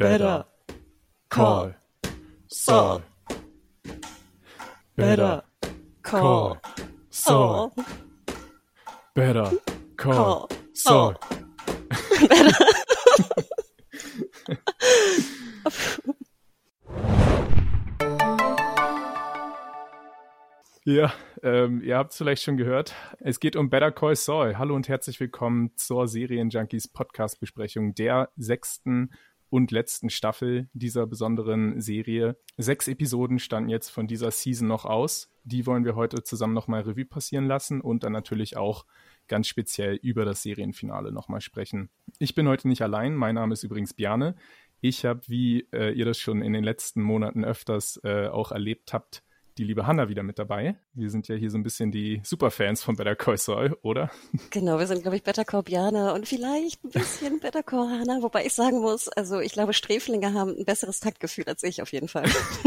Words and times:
Better 0.00 0.46
call 1.28 1.74
Saul. 2.48 3.02
Better 4.96 5.42
call 6.02 6.58
Saul. 7.10 7.70
Better 9.14 9.52
call 9.98 10.48
Saul. 10.72 11.16
Ja, 20.86 21.12
ähm, 21.42 21.82
ihr 21.82 21.98
habt 21.98 22.12
es 22.12 22.18
vielleicht 22.18 22.42
schon 22.42 22.56
gehört. 22.56 22.94
Es 23.20 23.38
geht 23.38 23.54
um 23.54 23.68
Better 23.68 23.92
Call 23.92 24.16
Saul. 24.16 24.56
Hallo 24.56 24.74
und 24.74 24.88
herzlich 24.88 25.20
willkommen 25.20 25.70
zur 25.76 26.08
Serienjunkies 26.08 26.88
Podcast-Besprechung 26.88 27.94
der 27.94 28.30
sechsten 28.36 29.10
und 29.50 29.72
letzten 29.72 30.10
Staffel 30.10 30.68
dieser 30.72 31.06
besonderen 31.06 31.80
Serie. 31.80 32.36
Sechs 32.56 32.88
Episoden 32.88 33.38
standen 33.38 33.68
jetzt 33.68 33.90
von 33.90 34.06
dieser 34.06 34.30
Season 34.30 34.66
noch 34.66 34.84
aus. 34.84 35.28
Die 35.44 35.66
wollen 35.66 35.84
wir 35.84 35.96
heute 35.96 36.22
zusammen 36.22 36.54
nochmal 36.54 36.82
Revue 36.82 37.04
passieren 37.04 37.46
lassen 37.46 37.80
und 37.80 38.04
dann 38.04 38.12
natürlich 38.12 38.56
auch 38.56 38.86
ganz 39.26 39.48
speziell 39.48 39.96
über 39.96 40.24
das 40.24 40.42
Serienfinale 40.42 41.12
nochmal 41.12 41.40
sprechen. 41.40 41.90
Ich 42.18 42.34
bin 42.34 42.48
heute 42.48 42.68
nicht 42.68 42.82
allein. 42.82 43.14
Mein 43.14 43.34
Name 43.34 43.52
ist 43.52 43.64
übrigens 43.64 43.94
Bjane. 43.94 44.36
Ich 44.80 45.04
habe, 45.04 45.20
wie 45.26 45.68
äh, 45.72 45.92
ihr 45.92 46.04
das 46.04 46.18
schon 46.18 46.42
in 46.42 46.52
den 46.52 46.64
letzten 46.64 47.02
Monaten 47.02 47.44
öfters 47.44 48.00
äh, 48.02 48.28
auch 48.28 48.52
erlebt 48.52 48.92
habt, 48.92 49.22
die 49.60 49.66
liebe 49.66 49.86
Hanna 49.86 50.08
wieder 50.08 50.22
mit 50.22 50.38
dabei. 50.38 50.76
Wir 50.94 51.10
sind 51.10 51.28
ja 51.28 51.34
hier 51.34 51.50
so 51.50 51.58
ein 51.58 51.62
bisschen 51.62 51.92
die 51.92 52.22
Superfans 52.24 52.82
von 52.82 52.96
Better 52.96 53.14
Call 53.14 53.36
Saul, 53.36 53.76
oder? 53.82 54.10
Genau, 54.48 54.78
wir 54.78 54.86
sind, 54.86 55.02
glaube 55.02 55.18
ich, 55.18 55.22
Better 55.22 55.44
Call 55.44 55.62
Bjana 55.62 56.14
und 56.14 56.26
vielleicht 56.26 56.82
ein 56.82 56.88
bisschen 56.88 57.40
Better 57.42 57.62
Call 57.62 57.90
Hanna, 57.90 58.22
wobei 58.22 58.46
ich 58.46 58.54
sagen 58.54 58.80
muss, 58.80 59.08
also 59.08 59.38
ich 59.38 59.52
glaube, 59.52 59.74
Sträflinge 59.74 60.32
haben 60.32 60.56
ein 60.56 60.64
besseres 60.64 61.00
Taktgefühl 61.00 61.44
als 61.44 61.62
ich 61.62 61.82
auf 61.82 61.92
jeden 61.92 62.08
Fall. 62.08 62.24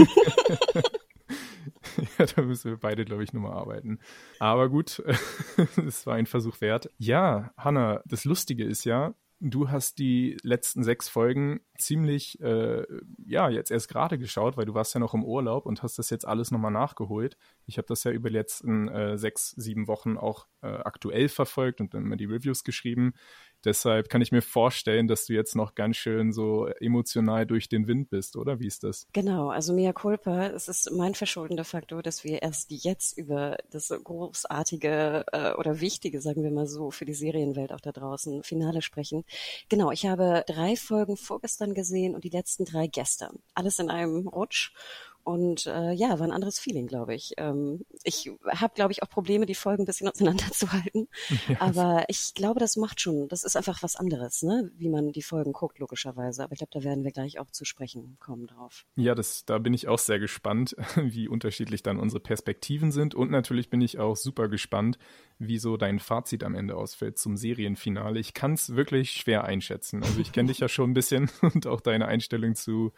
ja, 2.19 2.27
da 2.27 2.43
müssen 2.43 2.69
wir 2.69 2.77
beide, 2.77 3.05
glaube 3.05 3.23
ich, 3.23 3.33
nochmal 3.33 3.53
arbeiten. 3.53 3.97
Aber 4.37 4.69
gut, 4.69 5.01
es 5.87 6.05
war 6.05 6.13
ein 6.13 6.27
Versuch 6.27 6.61
wert. 6.61 6.91
Ja, 6.99 7.53
Hanna, 7.57 8.03
das 8.05 8.23
Lustige 8.23 8.65
ist 8.65 8.83
ja, 8.83 9.15
Du 9.45 9.69
hast 9.69 9.99
die 9.99 10.37
letzten 10.41 10.85
sechs 10.85 11.09
Folgen 11.09 11.59
ziemlich, 11.77 12.39
äh, 12.39 12.85
ja, 13.25 13.49
jetzt 13.49 13.71
erst 13.71 13.89
gerade 13.89 14.17
geschaut, 14.17 14.55
weil 14.55 14.63
du 14.63 14.73
warst 14.73 14.93
ja 14.93 15.01
noch 15.01 15.13
im 15.13 15.25
Urlaub 15.25 15.65
und 15.65 15.83
hast 15.83 15.99
das 15.99 16.09
jetzt 16.11 16.25
alles 16.25 16.49
nochmal 16.49 16.71
nachgeholt. 16.71 17.35
Ich 17.65 17.77
habe 17.77 17.85
das 17.85 18.05
ja 18.05 18.11
über 18.11 18.29
die 18.29 18.37
letzten 18.37 18.87
äh, 18.87 19.17
sechs, 19.17 19.49
sieben 19.49 19.89
Wochen 19.89 20.15
auch 20.15 20.47
äh, 20.61 20.67
aktuell 20.67 21.27
verfolgt 21.27 21.81
und 21.81 21.93
dann 21.93 22.03
immer 22.03 22.15
die 22.15 22.23
Reviews 22.23 22.63
geschrieben. 22.63 23.15
Deshalb 23.65 24.09
kann 24.09 24.21
ich 24.21 24.31
mir 24.31 24.41
vorstellen, 24.41 25.07
dass 25.07 25.25
du 25.25 25.33
jetzt 25.33 25.55
noch 25.55 25.75
ganz 25.75 25.97
schön 25.97 26.33
so 26.33 26.67
emotional 26.79 27.45
durch 27.45 27.69
den 27.69 27.87
Wind 27.87 28.09
bist, 28.09 28.35
oder? 28.35 28.59
Wie 28.59 28.67
ist 28.67 28.83
das? 28.83 29.07
Genau, 29.13 29.49
also 29.49 29.73
mea 29.73 29.93
culpa, 29.93 30.47
es 30.47 30.67
ist 30.67 30.91
mein 30.91 31.15
verschuldender 31.15 31.63
Faktor, 31.63 32.03
dass 32.03 32.23
wir 32.23 32.41
erst 32.41 32.71
jetzt 32.71 33.17
über 33.17 33.57
das 33.71 33.89
großartige 33.89 35.25
äh, 35.31 35.53
oder 35.53 35.79
wichtige, 35.79 36.21
sagen 36.21 36.43
wir 36.43 36.51
mal 36.51 36.67
so, 36.67 36.91
für 36.91 37.05
die 37.05 37.13
Serienwelt 37.13 37.71
auch 37.71 37.81
da 37.81 37.91
draußen 37.91 38.43
Finale 38.43 38.81
sprechen. 38.81 39.23
Genau, 39.69 39.91
ich 39.91 40.05
habe 40.05 40.43
drei 40.47 40.75
Folgen 40.75 41.17
vorgestern 41.17 41.73
gesehen 41.73 42.15
und 42.15 42.23
die 42.23 42.29
letzten 42.29 42.65
drei 42.65 42.87
gestern. 42.87 43.39
Alles 43.53 43.79
in 43.79 43.89
einem 43.89 44.27
Rutsch. 44.27 44.73
Und 45.23 45.67
äh, 45.67 45.93
ja, 45.93 46.19
war 46.19 46.27
ein 46.27 46.31
anderes 46.31 46.59
Feeling, 46.59 46.87
glaube 46.87 47.15
ich. 47.15 47.33
Ähm, 47.37 47.85
ich 48.03 48.29
habe, 48.47 48.73
glaube 48.73 48.91
ich, 48.91 49.03
auch 49.03 49.09
Probleme, 49.09 49.45
die 49.45 49.55
Folgen 49.55 49.83
ein 49.83 49.85
bisschen 49.85 50.07
auseinanderzuhalten. 50.09 51.07
Yes. 51.47 51.57
Aber 51.59 52.05
ich 52.07 52.33
glaube, 52.35 52.59
das 52.59 52.77
macht 52.77 53.01
schon, 53.01 53.27
das 53.27 53.43
ist 53.43 53.57
einfach 53.57 53.83
was 53.83 53.95
anderes, 53.95 54.43
ne? 54.43 54.71
wie 54.75 54.87
man 54.87 55.11
die 55.11 55.21
Folgen 55.21 55.51
guckt, 55.51 55.79
logischerweise. 55.79 56.43
Aber 56.43 56.53
ich 56.53 56.59
glaube, 56.59 56.71
da 56.73 56.83
werden 56.83 57.03
wir 57.03 57.11
gleich 57.11 57.39
auch 57.39 57.49
zu 57.51 57.65
sprechen 57.65 58.17
kommen 58.19 58.47
drauf. 58.47 58.85
Ja, 58.95 59.13
das, 59.13 59.45
da 59.45 59.57
bin 59.57 59.73
ich 59.73 59.87
auch 59.87 59.99
sehr 59.99 60.19
gespannt, 60.19 60.75
wie 60.95 61.27
unterschiedlich 61.27 61.83
dann 61.83 61.99
unsere 61.99 62.21
Perspektiven 62.21 62.91
sind. 62.91 63.15
Und 63.15 63.31
natürlich 63.31 63.69
bin 63.69 63.81
ich 63.81 63.99
auch 63.99 64.15
super 64.15 64.47
gespannt, 64.47 64.97
wie 65.39 65.57
so 65.57 65.75
dein 65.75 65.99
Fazit 65.99 66.43
am 66.43 66.55
Ende 66.55 66.75
ausfällt 66.75 67.17
zum 67.17 67.35
Serienfinale. 67.35 68.19
Ich 68.19 68.33
kann 68.33 68.53
es 68.53 68.75
wirklich 68.75 69.11
schwer 69.11 69.43
einschätzen. 69.43 70.03
Also 70.03 70.19
ich 70.19 70.31
kenne 70.31 70.47
dich 70.47 70.59
ja 70.59 70.69
schon 70.69 70.91
ein 70.91 70.93
bisschen 70.93 71.29
und 71.41 71.67
auch 71.67 71.81
deine 71.81 72.07
Einstellung 72.07 72.55
zu 72.55 72.93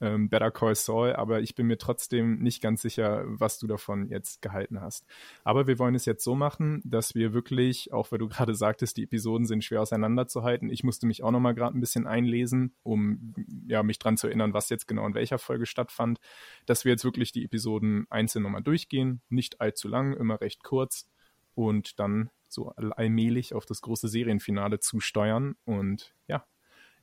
ähm, 0.00 0.28
Better 0.28 0.50
Call 0.50 0.74
Saul, 0.74 1.14
aber 1.14 1.40
ich 1.40 1.54
bin 1.54 1.66
mir 1.66 1.78
trotzdem 1.78 2.38
nicht 2.38 2.62
ganz 2.62 2.82
sicher, 2.82 3.24
was 3.26 3.58
du 3.58 3.66
davon 3.66 4.08
jetzt 4.08 4.42
gehalten 4.42 4.80
hast. 4.80 5.06
Aber 5.44 5.66
wir 5.66 5.78
wollen 5.78 5.94
es 5.94 6.04
jetzt 6.04 6.24
so 6.24 6.34
machen, 6.34 6.82
dass 6.84 7.14
wir 7.14 7.32
wirklich, 7.32 7.92
auch 7.92 8.12
weil 8.12 8.18
du 8.18 8.28
gerade 8.28 8.54
sagtest, 8.54 8.96
die 8.96 9.04
Episoden 9.04 9.46
sind 9.46 9.64
schwer 9.64 9.82
auseinanderzuhalten. 9.82 10.70
Ich 10.70 10.84
musste 10.84 11.06
mich 11.06 11.22
auch 11.22 11.30
nochmal 11.30 11.54
gerade 11.54 11.76
ein 11.76 11.80
bisschen 11.80 12.06
einlesen, 12.06 12.74
um 12.82 13.34
ja, 13.66 13.82
mich 13.82 13.98
dran 13.98 14.16
zu 14.16 14.28
erinnern, 14.28 14.54
was 14.54 14.68
jetzt 14.68 14.86
genau 14.86 15.06
in 15.06 15.14
welcher 15.14 15.38
Folge 15.38 15.66
stattfand, 15.66 16.18
dass 16.66 16.84
wir 16.84 16.92
jetzt 16.92 17.04
wirklich 17.04 17.32
die 17.32 17.44
Episoden 17.44 18.06
einzeln 18.10 18.42
nochmal 18.42 18.62
durchgehen, 18.62 19.20
nicht 19.28 19.60
allzu 19.60 19.88
lang, 19.88 20.14
immer 20.14 20.40
recht 20.40 20.62
kurz 20.62 21.08
und 21.54 21.98
dann 21.98 22.30
so 22.48 22.70
allmählich 22.70 23.54
auf 23.54 23.66
das 23.66 23.82
große 23.82 24.08
Serienfinale 24.08 24.80
zusteuern. 24.80 25.56
Und 25.64 26.14
ja, 26.26 26.44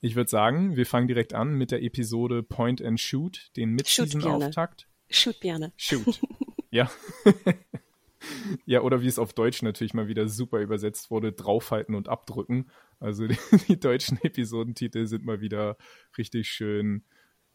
ich 0.02 0.16
würde 0.16 0.30
sagen, 0.30 0.76
wir 0.76 0.86
fangen 0.86 1.08
direkt 1.08 1.34
an 1.34 1.56
mit 1.56 1.72
der 1.72 1.82
Episode 1.82 2.44
Point 2.44 2.82
and 2.82 3.00
Shoot, 3.00 3.52
den 3.56 3.72
Mid-Season-Auftakt. 3.72 4.88
Shoot, 5.10 5.40
gerne. 5.42 5.72
Shoot. 5.78 6.22
ja. 6.72 6.90
ja, 8.66 8.82
oder 8.82 9.02
wie 9.02 9.08
es 9.08 9.20
auf 9.20 9.34
Deutsch 9.34 9.62
natürlich 9.62 9.94
mal 9.94 10.08
wieder 10.08 10.28
super 10.28 10.60
übersetzt 10.60 11.12
wurde, 11.12 11.32
draufhalten 11.32 11.96
und 11.96 12.10
abdrücken. 12.10 12.70
Also 13.00 13.28
die, 13.28 13.38
die 13.68 13.80
deutschen 13.80 14.20
Episodentitel 14.24 15.06
sind 15.06 15.26
mal 15.26 15.42
wieder 15.42 15.78
richtig 16.18 16.50
schön, 16.50 17.04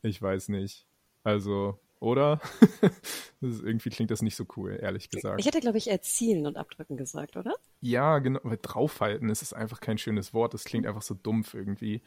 ich 0.02 0.20
weiß 0.20 0.48
nicht. 0.48 0.86
Also, 1.22 1.78
oder? 2.00 2.40
ist, 3.40 3.62
irgendwie 3.62 3.90
klingt 3.90 4.10
das 4.10 4.22
nicht 4.22 4.36
so 4.36 4.46
cool, 4.56 4.78
ehrlich 4.80 5.10
gesagt. 5.10 5.38
Ich 5.38 5.46
hätte, 5.46 5.60
glaube 5.60 5.78
ich, 5.78 5.88
erzielen 5.88 6.46
und 6.46 6.56
abdrücken 6.56 6.96
gesagt, 6.96 7.36
oder? 7.36 7.54
Ja, 7.80 8.18
genau. 8.18 8.40
Weil 8.42 8.58
draufhalten 8.60 9.28
ist 9.28 9.42
es 9.42 9.52
einfach 9.52 9.80
kein 9.80 9.98
schönes 9.98 10.34
Wort. 10.34 10.54
Das 10.54 10.64
klingt 10.64 10.86
einfach 10.86 11.02
so 11.02 11.14
dumpf 11.14 11.54
irgendwie. 11.54 12.02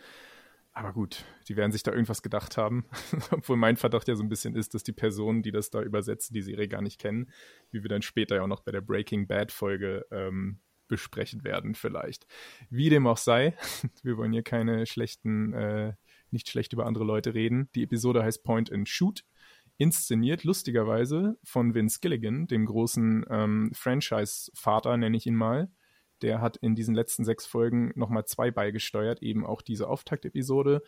Aber 0.75 0.91
gut, 0.91 1.23
die 1.47 1.55
werden 1.55 1.71
sich 1.71 1.83
da 1.83 1.91
irgendwas 1.91 2.23
gedacht 2.23 2.57
haben. 2.57 2.85
Obwohl 3.31 3.57
mein 3.57 3.77
Verdacht 3.77 4.07
ja 4.07 4.15
so 4.15 4.23
ein 4.23 4.29
bisschen 4.29 4.55
ist, 4.55 4.73
dass 4.73 4.83
die 4.83 4.91
Personen, 4.91 5.43
die 5.43 5.51
das 5.51 5.69
da 5.69 5.81
übersetzen, 5.81 6.33
die 6.33 6.41
Serie 6.41 6.67
gar 6.67 6.81
nicht 6.81 6.99
kennen, 6.99 7.31
wie 7.69 7.83
wir 7.83 7.89
dann 7.89 8.01
später 8.01 8.37
ja 8.37 8.43
auch 8.43 8.47
noch 8.47 8.61
bei 8.61 8.71
der 8.71 8.81
Breaking 8.81 9.27
Bad 9.27 9.51
Folge 9.51 10.05
ähm, 10.09 10.59
besprechen 10.87 11.43
werden, 11.43 11.75
vielleicht. 11.75 12.25
Wie 12.71 12.89
dem 12.89 13.05
auch 13.05 13.17
sei, 13.17 13.55
wir 14.03 14.17
wollen 14.17 14.33
hier 14.33 14.43
keine 14.43 14.87
schlechten, 14.87 15.53
äh, 15.53 15.93
nicht 16.31 16.49
schlecht 16.49 16.73
über 16.73 16.87
andere 16.87 17.03
Leute 17.03 17.35
reden. 17.35 17.69
Die 17.75 17.83
Episode 17.83 18.23
heißt 18.23 18.43
Point 18.43 18.71
and 18.71 18.89
Shoot. 18.89 19.23
Inszeniert 19.77 20.43
lustigerweise 20.43 21.37
von 21.43 21.73
Vince 21.73 21.99
Gilligan, 21.99 22.47
dem 22.47 22.65
großen 22.65 23.25
ähm, 23.29 23.71
Franchise-Vater, 23.73 24.97
nenne 24.97 25.17
ich 25.17 25.25
ihn 25.25 25.35
mal 25.35 25.69
der 26.23 26.41
hat 26.41 26.57
in 26.57 26.73
diesen 26.73 26.95
letzten 26.95 27.25
sechs 27.25 27.45
Folgen 27.45 27.91
nochmal 27.95 28.25
zwei 28.25 28.49
beigesteuert, 28.49 29.21
eben 29.21 29.45
auch 29.45 29.61
diese 29.61 29.87
Auftaktepisode. 29.87 30.81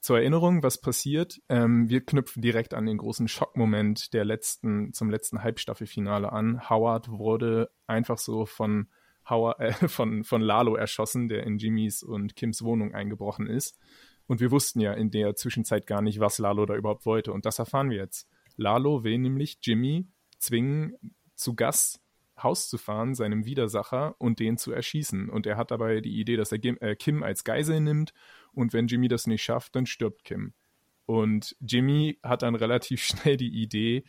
Zur 0.00 0.18
Erinnerung, 0.18 0.62
was 0.62 0.80
passiert? 0.80 1.40
Ähm, 1.48 1.88
wir 1.88 2.04
knüpfen 2.04 2.42
direkt 2.42 2.74
an 2.74 2.86
den 2.86 2.98
großen 2.98 3.28
Schockmoment 3.28 4.12
der 4.12 4.24
letzten, 4.24 4.92
zum 4.92 5.10
letzten 5.10 5.42
Halbstaffelfinale 5.42 6.30
an. 6.32 6.68
Howard 6.68 7.08
wurde 7.08 7.70
einfach 7.86 8.18
so 8.18 8.44
von 8.44 8.88
Howard, 9.28 9.60
äh, 9.60 9.72
von, 9.88 10.24
von 10.24 10.42
Lalo 10.42 10.74
erschossen, 10.76 11.28
der 11.28 11.44
in 11.44 11.58
Jimmys 11.58 12.02
und 12.02 12.36
Kims 12.36 12.62
Wohnung 12.62 12.94
eingebrochen 12.94 13.46
ist. 13.46 13.78
Und 14.26 14.40
wir 14.40 14.50
wussten 14.50 14.80
ja 14.80 14.92
in 14.92 15.10
der 15.10 15.34
Zwischenzeit 15.34 15.86
gar 15.86 16.02
nicht, 16.02 16.20
was 16.20 16.38
Lalo 16.38 16.66
da 16.66 16.76
überhaupt 16.76 17.06
wollte. 17.06 17.32
Und 17.32 17.46
das 17.46 17.58
erfahren 17.58 17.90
wir 17.90 17.98
jetzt. 17.98 18.28
Lalo 18.56 19.04
will 19.04 19.18
nämlich 19.18 19.58
Jimmy 19.62 20.06
zwingen, 20.38 20.96
zu 21.34 21.54
Gas 21.54 22.02
Haus 22.42 22.68
zu 22.68 22.78
fahren, 22.78 23.14
seinem 23.14 23.44
Widersacher, 23.44 24.16
und 24.18 24.40
den 24.40 24.56
zu 24.56 24.72
erschießen. 24.72 25.28
Und 25.28 25.46
er 25.46 25.56
hat 25.56 25.70
dabei 25.70 26.00
die 26.00 26.18
Idee, 26.18 26.36
dass 26.36 26.52
er 26.52 26.64
äh, 26.82 26.96
Kim 26.96 27.22
als 27.22 27.44
Geisel 27.44 27.80
nimmt 27.80 28.12
und 28.52 28.72
wenn 28.72 28.86
Jimmy 28.86 29.08
das 29.08 29.26
nicht 29.26 29.42
schafft, 29.42 29.76
dann 29.76 29.86
stirbt 29.86 30.24
Kim. 30.24 30.54
Und 31.06 31.56
Jimmy 31.60 32.18
hat 32.22 32.42
dann 32.42 32.54
relativ 32.54 33.02
schnell 33.04 33.36
die 33.36 33.62
Idee, 33.62 34.04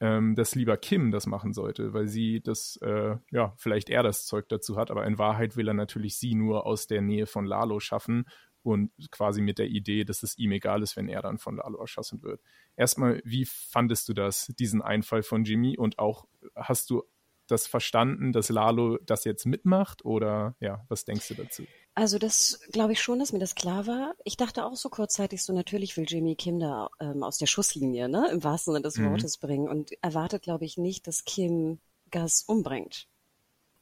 ähm, 0.00 0.34
dass 0.34 0.54
lieber 0.54 0.76
Kim 0.76 1.10
das 1.10 1.26
machen 1.26 1.52
sollte, 1.52 1.92
weil 1.92 2.08
sie 2.08 2.40
das, 2.40 2.78
äh, 2.82 3.16
ja, 3.30 3.54
vielleicht 3.56 3.90
er 3.90 4.02
das 4.02 4.24
Zeug 4.24 4.48
dazu 4.48 4.76
hat, 4.76 4.90
aber 4.90 5.06
in 5.06 5.18
Wahrheit 5.18 5.56
will 5.56 5.68
er 5.68 5.74
natürlich 5.74 6.16
sie 6.16 6.34
nur 6.34 6.66
aus 6.66 6.86
der 6.86 7.02
Nähe 7.02 7.26
von 7.26 7.44
Lalo 7.44 7.80
schaffen 7.80 8.24
und 8.62 8.90
quasi 9.10 9.40
mit 9.40 9.58
der 9.58 9.68
Idee, 9.68 10.04
dass 10.04 10.22
es 10.22 10.36
ihm 10.38 10.52
egal 10.52 10.82
ist, 10.82 10.96
wenn 10.96 11.08
er 11.08 11.22
dann 11.22 11.38
von 11.38 11.56
Lalo 11.56 11.78
erschossen 11.78 12.22
wird. 12.22 12.40
Erstmal, 12.76 13.20
wie 13.24 13.44
fandest 13.44 14.08
du 14.08 14.14
das, 14.14 14.52
diesen 14.58 14.82
Einfall 14.82 15.22
von 15.22 15.44
Jimmy 15.44 15.76
und 15.78 15.98
auch 15.98 16.26
hast 16.54 16.90
du 16.90 17.02
das 17.50 17.66
verstanden, 17.66 18.32
dass 18.32 18.48
Lalo 18.48 18.98
das 18.98 19.24
jetzt 19.24 19.44
mitmacht 19.44 20.04
oder 20.04 20.54
ja, 20.60 20.84
was 20.88 21.04
denkst 21.04 21.28
du 21.28 21.34
dazu? 21.34 21.64
Also 21.94 22.18
das 22.18 22.60
glaube 22.70 22.92
ich 22.92 23.00
schon, 23.02 23.18
dass 23.18 23.32
mir 23.32 23.40
das 23.40 23.54
klar 23.54 23.86
war. 23.86 24.14
Ich 24.24 24.36
dachte 24.36 24.64
auch 24.64 24.76
so 24.76 24.88
kurzzeitig 24.88 25.42
so, 25.42 25.52
natürlich 25.52 25.96
will 25.96 26.06
Jimmy 26.06 26.36
Kim 26.36 26.60
da 26.60 26.88
ähm, 27.00 27.22
aus 27.22 27.38
der 27.38 27.46
Schusslinie, 27.46 28.08
ne, 28.08 28.28
im 28.30 28.44
wahrsten 28.44 28.72
Sinne 28.72 28.84
des 28.84 28.96
mhm. 28.96 29.10
Wortes 29.10 29.38
bringen 29.38 29.68
und 29.68 29.90
erwartet, 30.02 30.42
glaube 30.42 30.64
ich, 30.64 30.76
nicht, 30.76 31.06
dass 31.06 31.24
Kim 31.24 31.80
Gas 32.10 32.42
umbringt. 32.42 33.08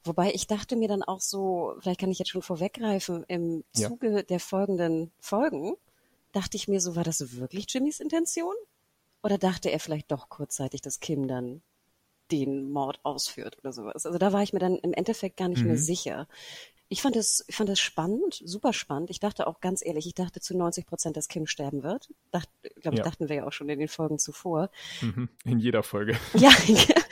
Wobei 0.04 0.32
ich 0.32 0.46
dachte 0.46 0.76
mir 0.76 0.88
dann 0.88 1.02
auch 1.02 1.20
so, 1.20 1.74
vielleicht 1.80 2.00
kann 2.00 2.10
ich 2.10 2.18
jetzt 2.18 2.30
schon 2.30 2.42
vorweggreifen, 2.42 3.24
im 3.28 3.64
Zuge 3.72 4.10
ja. 4.10 4.22
der 4.22 4.40
folgenden 4.40 5.10
Folgen 5.18 5.76
dachte 6.32 6.56
ich 6.56 6.68
mir 6.68 6.80
so, 6.80 6.96
war 6.96 7.04
das 7.04 7.36
wirklich 7.36 7.66
Jimmys 7.72 8.00
Intention? 8.00 8.54
Oder 9.22 9.38
dachte 9.38 9.70
er 9.70 9.80
vielleicht 9.80 10.10
doch 10.12 10.28
kurzzeitig, 10.28 10.80
dass 10.80 11.00
Kim 11.00 11.26
dann 11.26 11.62
den 12.30 12.70
Mord 12.70 13.00
ausführt 13.02 13.58
oder 13.58 13.72
sowas? 13.72 14.06
Also 14.06 14.18
da 14.18 14.32
war 14.32 14.42
ich 14.42 14.52
mir 14.52 14.60
dann 14.60 14.76
im 14.76 14.92
Endeffekt 14.92 15.36
gar 15.36 15.48
nicht 15.48 15.62
mhm. 15.62 15.68
mehr 15.68 15.78
sicher. 15.78 16.28
Ich 16.90 17.02
fand 17.02 17.16
es, 17.16 17.44
ich 17.48 17.56
fand 17.56 17.68
es 17.68 17.80
spannend, 17.80 18.40
super 18.42 18.72
spannend. 18.72 19.10
Ich 19.10 19.20
dachte 19.20 19.46
auch 19.46 19.60
ganz 19.60 19.84
ehrlich, 19.84 20.06
ich 20.06 20.14
dachte 20.14 20.40
zu 20.40 20.56
90 20.56 20.86
Prozent, 20.86 21.16
dass 21.16 21.28
Kim 21.28 21.46
sterben 21.46 21.82
wird. 21.82 22.08
Dacht, 22.30 22.48
glaube 22.76 22.94
ich, 22.94 23.00
ja. 23.00 23.04
dachten 23.04 23.28
wir 23.28 23.36
ja 23.36 23.46
auch 23.46 23.52
schon 23.52 23.68
in 23.68 23.78
den 23.78 23.88
Folgen 23.88 24.18
zuvor. 24.18 24.70
Mhm. 25.02 25.28
In 25.44 25.58
jeder 25.58 25.82
Folge. 25.82 26.16
Ja, 26.34 26.50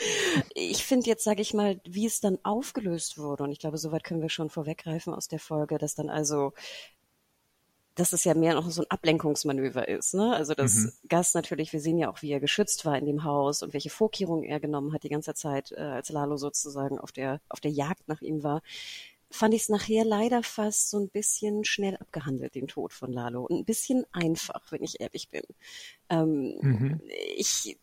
ich 0.54 0.84
finde 0.84 1.06
jetzt, 1.06 1.24
sage 1.24 1.42
ich 1.42 1.54
mal, 1.54 1.80
wie 1.84 2.06
es 2.06 2.20
dann 2.20 2.38
aufgelöst 2.42 3.18
wurde, 3.18 3.44
und 3.44 3.52
ich 3.52 3.58
glaube, 3.58 3.78
soweit 3.78 4.04
können 4.04 4.22
wir 4.22 4.28
schon 4.28 4.50
vorweggreifen 4.50 5.14
aus 5.14 5.28
der 5.28 5.38
Folge, 5.40 5.78
dass 5.78 5.94
dann 5.94 6.10
also 6.10 6.52
dass 7.96 8.12
es 8.12 8.24
ja 8.24 8.34
mehr 8.34 8.52
noch 8.52 8.70
so 8.70 8.82
ein 8.82 8.90
Ablenkungsmanöver 8.90 9.88
ist. 9.88 10.12
Ne? 10.12 10.36
Also 10.36 10.52
das 10.52 10.74
mhm. 10.74 10.92
Gast 11.08 11.34
natürlich, 11.34 11.72
wir 11.72 11.80
sehen 11.80 11.96
ja 11.96 12.10
auch, 12.10 12.20
wie 12.20 12.30
er 12.30 12.40
geschützt 12.40 12.84
war 12.84 12.98
in 12.98 13.06
dem 13.06 13.24
Haus 13.24 13.62
und 13.62 13.72
welche 13.72 13.88
Vorkehrungen 13.88 14.44
er 14.44 14.60
genommen 14.60 14.92
hat 14.92 15.02
die 15.02 15.08
ganze 15.08 15.32
Zeit, 15.32 15.72
äh, 15.72 15.80
als 15.80 16.10
Lalo 16.10 16.36
sozusagen 16.36 16.98
auf 16.98 17.10
der, 17.10 17.40
auf 17.48 17.60
der 17.60 17.70
Jagd 17.70 18.06
nach 18.06 18.20
ihm 18.20 18.42
war 18.42 18.60
fand 19.30 19.54
ich 19.54 19.62
es 19.62 19.68
nachher 19.68 20.04
leider 20.04 20.42
fast 20.42 20.90
so 20.90 20.98
ein 20.98 21.08
bisschen 21.08 21.64
schnell 21.64 21.96
abgehandelt, 21.96 22.54
den 22.54 22.68
Tod 22.68 22.92
von 22.92 23.12
Lalo. 23.12 23.44
Und 23.44 23.58
ein 23.58 23.64
bisschen 23.64 24.04
einfach, 24.12 24.70
wenn 24.70 24.82
ich 24.82 25.00
ehrlich 25.00 25.28
bin. 25.30 25.42
Ähm, 26.08 26.58
mhm. 26.60 27.00
ich, 27.36 27.78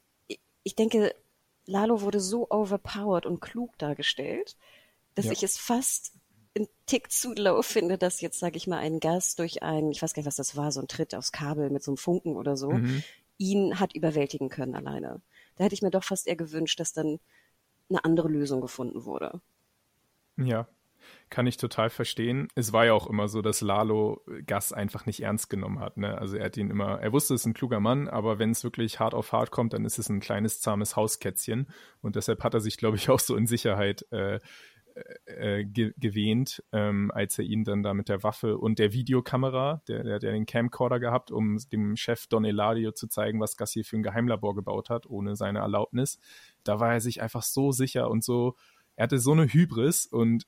ich 0.63 0.75
denke, 0.75 1.13
Lalo 1.65 2.01
wurde 2.01 2.19
so 2.19 2.49
overpowered 2.49 3.25
und 3.25 3.39
klug 3.39 3.77
dargestellt, 3.77 4.57
dass 5.15 5.25
ja. 5.25 5.31
ich 5.31 5.43
es 5.43 5.57
fast 5.57 6.13
ein 6.57 6.67
Tick 6.85 7.11
zu 7.11 7.33
low 7.33 7.61
finde, 7.61 7.97
dass 7.97 8.21
jetzt, 8.21 8.39
sage 8.39 8.57
ich 8.57 8.67
mal, 8.67 8.77
ein 8.77 8.99
Gast 8.99 9.39
durch 9.39 9.63
ein, 9.63 9.91
ich 9.91 10.01
weiß 10.01 10.13
gar 10.13 10.21
nicht, 10.21 10.27
was 10.27 10.35
das 10.35 10.55
war, 10.55 10.71
so 10.71 10.81
ein 10.81 10.87
Tritt 10.87 11.15
aufs 11.15 11.31
Kabel 11.31 11.69
mit 11.69 11.83
so 11.83 11.91
einem 11.91 11.97
Funken 11.97 12.35
oder 12.35 12.57
so, 12.57 12.71
mhm. 12.71 13.03
ihn 13.37 13.79
hat 13.79 13.95
überwältigen 13.95 14.49
können 14.49 14.75
alleine. 14.75 15.21
Da 15.55 15.63
hätte 15.63 15.73
ich 15.73 15.81
mir 15.81 15.91
doch 15.91 16.03
fast 16.03 16.27
eher 16.27 16.35
gewünscht, 16.35 16.79
dass 16.79 16.93
dann 16.93 17.19
eine 17.89 18.03
andere 18.03 18.27
Lösung 18.27 18.61
gefunden 18.61 19.05
wurde. 19.05 19.41
Ja, 20.37 20.67
kann 21.29 21.47
ich 21.47 21.57
total 21.57 21.89
verstehen. 21.89 22.47
Es 22.55 22.73
war 22.73 22.85
ja 22.85 22.93
auch 22.93 23.07
immer 23.07 23.27
so, 23.27 23.41
dass 23.41 23.61
Lalo 23.61 24.23
Gas 24.45 24.73
einfach 24.73 25.05
nicht 25.05 25.21
ernst 25.21 25.49
genommen 25.49 25.79
hat. 25.79 25.97
Ne? 25.97 26.17
Also 26.17 26.37
er 26.37 26.45
hat 26.45 26.57
ihn 26.57 26.69
immer, 26.69 26.99
er 26.99 27.11
wusste, 27.11 27.33
es 27.33 27.41
ist 27.41 27.47
ein 27.47 27.53
kluger 27.53 27.79
Mann, 27.79 28.07
aber 28.07 28.39
wenn 28.39 28.51
es 28.51 28.63
wirklich 28.63 28.99
hart 28.99 29.13
auf 29.13 29.31
hart 29.31 29.51
kommt, 29.51 29.73
dann 29.73 29.85
ist 29.85 29.99
es 29.99 30.09
ein 30.09 30.19
kleines, 30.19 30.61
zahmes 30.61 30.95
Hauskätzchen. 30.95 31.67
Und 32.01 32.15
deshalb 32.15 32.43
hat 32.43 32.53
er 32.53 32.61
sich, 32.61 32.77
glaube 32.77 32.97
ich, 32.97 33.09
auch 33.09 33.19
so 33.19 33.35
in 33.35 33.47
Sicherheit 33.47 34.05
äh, 34.11 34.39
äh, 35.25 35.65
ge 35.65 35.93
gewähnt, 35.97 36.63
ähm, 36.71 37.11
als 37.13 37.37
er 37.39 37.45
ihn 37.45 37.63
dann 37.63 37.83
da 37.83 37.93
mit 37.93 38.09
der 38.09 38.23
Waffe 38.23 38.57
und 38.57 38.79
der 38.79 38.93
Videokamera, 38.93 39.81
der, 39.87 40.03
der, 40.03 40.19
der 40.19 40.31
den 40.31 40.45
Camcorder 40.45 40.99
gehabt, 40.99 41.31
um 41.31 41.57
dem 41.71 41.95
Chef 41.95 42.27
Don 42.27 42.45
Eladio 42.45 42.91
zu 42.91 43.07
zeigen, 43.07 43.39
was 43.39 43.57
Gas 43.57 43.71
hier 43.71 43.85
für 43.85 43.97
ein 43.97 44.03
Geheimlabor 44.03 44.55
gebaut 44.55 44.89
hat, 44.89 45.05
ohne 45.07 45.35
seine 45.35 45.59
Erlaubnis. 45.59 46.19
Da 46.63 46.79
war 46.79 46.93
er 46.93 47.01
sich 47.01 47.21
einfach 47.21 47.43
so 47.43 47.71
sicher 47.71 48.09
und 48.09 48.23
so, 48.23 48.55
er 48.95 49.03
hatte 49.03 49.19
so 49.19 49.31
eine 49.31 49.45
Hybris 49.45 50.05
und 50.05 50.45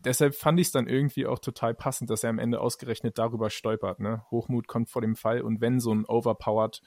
deshalb 0.00 0.34
fand 0.34 0.60
ich 0.60 0.68
es 0.68 0.72
dann 0.72 0.88
irgendwie 0.88 1.26
auch 1.26 1.38
total 1.38 1.74
passend, 1.74 2.10
dass 2.10 2.24
er 2.24 2.30
am 2.30 2.38
Ende 2.38 2.60
ausgerechnet 2.60 3.18
darüber 3.18 3.50
stolpert. 3.50 4.00
Ne? 4.00 4.24
Hochmut 4.30 4.68
kommt 4.68 4.90
vor 4.90 5.02
dem 5.02 5.16
Fall 5.16 5.42
und 5.42 5.60
wenn 5.60 5.80
so 5.80 5.94
ein 5.94 6.04
overpowered 6.04 6.82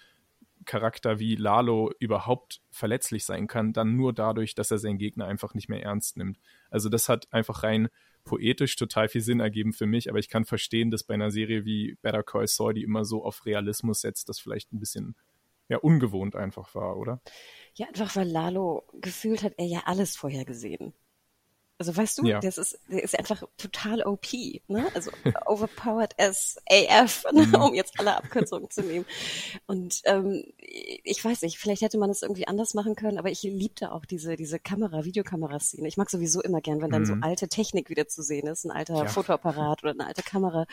Charakter 0.65 1.19
wie 1.19 1.35
Lalo 1.35 1.91
überhaupt 1.99 2.61
verletzlich 2.69 3.25
sein 3.25 3.47
kann, 3.47 3.73
dann 3.73 3.95
nur 3.95 4.13
dadurch, 4.13 4.55
dass 4.55 4.71
er 4.71 4.77
seinen 4.77 4.97
Gegner 4.97 5.25
einfach 5.25 5.53
nicht 5.53 5.69
mehr 5.69 5.81
ernst 5.81 6.17
nimmt. 6.17 6.37
Also 6.69 6.89
das 6.89 7.09
hat 7.09 7.31
einfach 7.31 7.63
rein 7.63 7.89
poetisch 8.25 8.75
total 8.75 9.07
viel 9.07 9.21
Sinn 9.21 9.39
ergeben 9.39 9.73
für 9.73 9.87
mich, 9.87 10.09
aber 10.09 10.19
ich 10.19 10.29
kann 10.29 10.45
verstehen, 10.45 10.91
dass 10.91 11.03
bei 11.03 11.13
einer 11.13 11.31
Serie 11.31 11.65
wie 11.65 11.97
Better 12.01 12.23
Call 12.23 12.47
Saul, 12.47 12.73
die 12.73 12.83
immer 12.83 13.05
so 13.05 13.23
auf 13.23 13.45
Realismus 13.45 14.01
setzt, 14.01 14.29
das 14.29 14.39
vielleicht 14.39 14.73
ein 14.73 14.79
bisschen 14.79 15.15
ja 15.69 15.77
ungewohnt 15.77 16.35
einfach 16.35 16.75
war, 16.75 16.97
oder? 16.97 17.21
Ja, 17.75 17.87
einfach 17.87 18.15
weil 18.15 18.27
Lalo 18.27 18.83
gefühlt 19.01 19.43
hat 19.43 19.53
er 19.57 19.65
ja 19.65 19.83
alles 19.85 20.15
vorher 20.17 20.45
gesehen. 20.45 20.93
Also 21.79 21.95
weißt 21.95 22.17
du, 22.19 22.25
ja. 22.25 22.41
das 22.41 22.57
ist, 22.57 22.77
der 22.89 23.01
ist 23.01 23.17
einfach 23.17 23.41
total 23.57 24.03
OP, 24.03 24.27
ne? 24.67 24.85
Also 24.93 25.11
overpowered 25.45 26.13
as 26.19 26.57
AF, 26.69 27.23
ne? 27.31 27.47
Mhm. 27.47 27.55
um 27.55 27.73
jetzt 27.73 27.97
alle 27.99 28.17
Abkürzungen 28.17 28.69
zu 28.69 28.81
nehmen. 28.81 29.05
Und 29.65 30.01
ähm, 30.03 30.43
ich 30.57 31.23
weiß 31.23 31.41
nicht, 31.41 31.57
vielleicht 31.57 31.81
hätte 31.81 31.97
man 31.97 32.09
das 32.09 32.21
irgendwie 32.21 32.47
anders 32.47 32.73
machen 32.73 32.95
können, 32.95 33.17
aber 33.17 33.31
ich 33.31 33.43
liebte 33.43 33.93
auch 33.93 34.05
diese, 34.05 34.35
diese 34.35 34.59
Kamera, 34.59 35.05
Videokameraszene. 35.05 35.87
Ich 35.87 35.95
mag 35.95 36.09
sowieso 36.09 36.41
immer 36.41 36.59
gern, 36.59 36.81
wenn 36.81 36.91
dann 36.91 37.03
mhm. 37.03 37.05
so 37.05 37.15
alte 37.21 37.47
Technik 37.47 37.89
wieder 37.89 38.09
zu 38.09 38.21
sehen 38.21 38.47
ist, 38.47 38.65
ein 38.65 38.71
alter 38.71 38.95
ja. 38.95 39.05
Fotoapparat 39.05 39.81
oder 39.83 39.91
eine 39.91 40.05
alte 40.05 40.21
Kamera. 40.21 40.65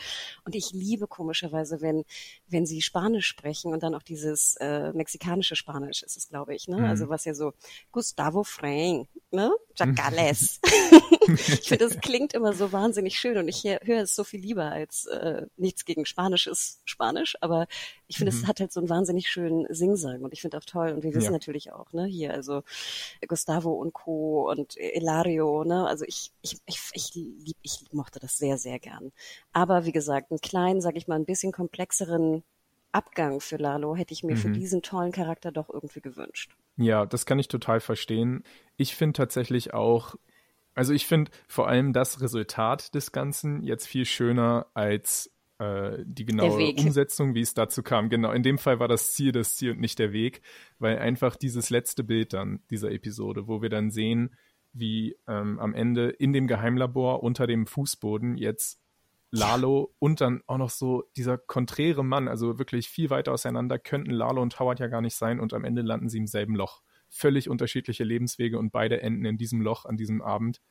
Und 0.43 0.55
ich 0.55 0.71
liebe 0.73 1.07
komischerweise, 1.07 1.79
wenn, 1.79 2.03
wenn 2.47 2.65
sie 2.65 2.81
Spanisch 2.81 3.27
sprechen 3.27 3.73
und 3.73 3.81
dann 3.81 3.95
auch 3.95 4.03
dieses 4.03 4.57
äh, 4.59 4.91
mexikanische 4.91 5.55
Spanisch 5.55 6.03
ist 6.03 6.17
es, 6.17 6.27
glaube 6.27 6.53
ich, 6.53 6.67
ne? 6.67 6.75
Also 6.75 6.85
mhm. 6.85 6.97
Also 6.97 7.09
was 7.09 7.25
ja 7.25 7.35
so 7.35 7.53
Gustavo 7.91 8.43
Frank, 8.43 9.07
ne? 9.31 9.51
Chacales. 9.75 10.59
ich 11.27 11.67
finde, 11.67 11.87
das 11.87 11.99
klingt 11.99 12.33
immer 12.33 12.53
so 12.53 12.71
wahnsinnig 12.71 13.19
schön 13.19 13.37
und 13.37 13.47
ich 13.47 13.63
höre 13.63 14.01
es 14.01 14.15
so 14.15 14.23
viel 14.23 14.39
lieber 14.39 14.71
als 14.71 15.05
äh, 15.05 15.47
nichts 15.57 15.85
gegen 15.85 16.05
Spanisch 16.05 16.47
ist 16.47 16.81
Spanisch, 16.85 17.35
aber 17.41 17.67
ich 18.07 18.17
finde, 18.17 18.31
mhm. 18.31 18.39
es 18.39 18.47
hat 18.47 18.59
halt 18.59 18.71
so 18.71 18.79
einen 18.79 18.89
wahnsinnig 18.89 19.29
schönen 19.29 19.65
Singsang 19.73 20.21
und 20.21 20.33
ich 20.33 20.41
finde 20.41 20.57
auch 20.57 20.65
toll 20.65 20.91
und 20.91 21.03
wir 21.03 21.13
wissen 21.13 21.25
ja. 21.25 21.31
natürlich 21.31 21.71
auch, 21.71 21.91
ne, 21.93 22.05
hier, 22.05 22.33
also 22.33 22.63
Gustavo 23.27 23.73
und 23.73 23.93
Co. 23.93 24.49
und 24.49 24.77
Elario, 24.77 25.63
ne, 25.63 25.87
also 25.87 26.05
ich, 26.05 26.31
ich, 26.41 26.57
ich, 26.65 26.79
ich, 26.93 27.15
lieb, 27.15 27.57
ich 27.61 27.81
mochte 27.91 28.19
das 28.19 28.37
sehr, 28.37 28.57
sehr 28.57 28.79
gern. 28.79 29.11
Aber 29.53 29.85
wie 29.85 29.91
gesagt, 29.91 30.31
einen 30.31 30.41
kleinen, 30.41 30.81
sag 30.81 30.95
ich 30.95 31.07
mal, 31.07 31.15
ein 31.15 31.25
bisschen 31.25 31.51
komplexeren 31.51 32.43
Abgang 32.91 33.41
für 33.41 33.57
Lalo 33.57 33.95
hätte 33.95 34.13
ich 34.13 34.23
mir 34.23 34.35
mhm. 34.35 34.39
für 34.39 34.49
diesen 34.49 34.81
tollen 34.81 35.11
Charakter 35.11 35.51
doch 35.51 35.69
irgendwie 35.69 36.01
gewünscht. 36.01 36.55
Ja, 36.77 37.05
das 37.05 37.25
kann 37.25 37.39
ich 37.39 37.47
total 37.47 37.79
verstehen. 37.79 38.43
Ich 38.75 38.95
finde 38.95 39.17
tatsächlich 39.17 39.73
auch, 39.73 40.15
also 40.77 40.93
ich 40.93 41.07
finde 41.07 41.31
vor 41.47 41.67
allem 41.67 41.91
das 41.91 42.21
Resultat 42.21 42.93
des 42.93 43.11
Ganzen 43.11 43.63
jetzt 43.63 43.87
viel 43.87 44.05
schöner 44.05 44.67
als 44.75 45.33
äh, 45.57 45.97
die 46.05 46.23
genaue 46.23 46.73
Umsetzung, 46.75 47.33
wie 47.33 47.41
es 47.41 47.55
dazu 47.55 47.81
kam. 47.81 48.09
Genau, 48.09 48.31
in 48.31 48.43
dem 48.43 48.59
Fall 48.59 48.79
war 48.79 48.87
das 48.87 49.13
Ziel 49.13 49.31
das 49.31 49.55
Ziel 49.55 49.71
und 49.71 49.79
nicht 49.79 49.97
der 49.97 50.13
Weg, 50.13 50.41
weil 50.77 50.99
einfach 50.99 51.35
dieses 51.35 51.71
letzte 51.71 52.03
Bild 52.03 52.33
dann 52.33 52.61
dieser 52.69 52.91
Episode, 52.91 53.47
wo 53.47 53.61
wir 53.61 53.69
dann 53.69 53.89
sehen, 53.89 54.35
wie 54.71 55.15
ähm, 55.27 55.57
am 55.59 55.73
Ende 55.73 56.09
in 56.09 56.31
dem 56.31 56.45
Geheimlabor 56.45 57.23
unter 57.23 57.47
dem 57.47 57.65
Fußboden 57.65 58.37
jetzt 58.37 58.79
Lalo 59.31 59.95
und 59.97 60.21
dann 60.21 60.41
auch 60.45 60.57
noch 60.59 60.69
so 60.69 61.05
dieser 61.17 61.39
konträre 61.39 62.05
Mann, 62.05 62.27
also 62.27 62.59
wirklich 62.59 62.87
viel 62.87 63.09
weiter 63.09 63.33
auseinander, 63.33 63.79
könnten 63.79 64.11
Lalo 64.11 64.43
und 64.43 64.59
Howard 64.59 64.79
ja 64.79 64.87
gar 64.87 65.01
nicht 65.01 65.15
sein 65.15 65.39
und 65.39 65.53
am 65.53 65.65
Ende 65.65 65.81
landen 65.81 66.07
sie 66.07 66.19
im 66.19 66.27
selben 66.27 66.55
Loch. 66.55 66.81
Völlig 67.09 67.49
unterschiedliche 67.49 68.03
Lebenswege 68.03 68.59
und 68.59 68.71
beide 68.71 69.01
enden 69.01 69.25
in 69.25 69.37
diesem 69.37 69.61
Loch 69.61 69.85
an 69.85 69.97
diesem 69.97 70.21
Abend. 70.21 70.61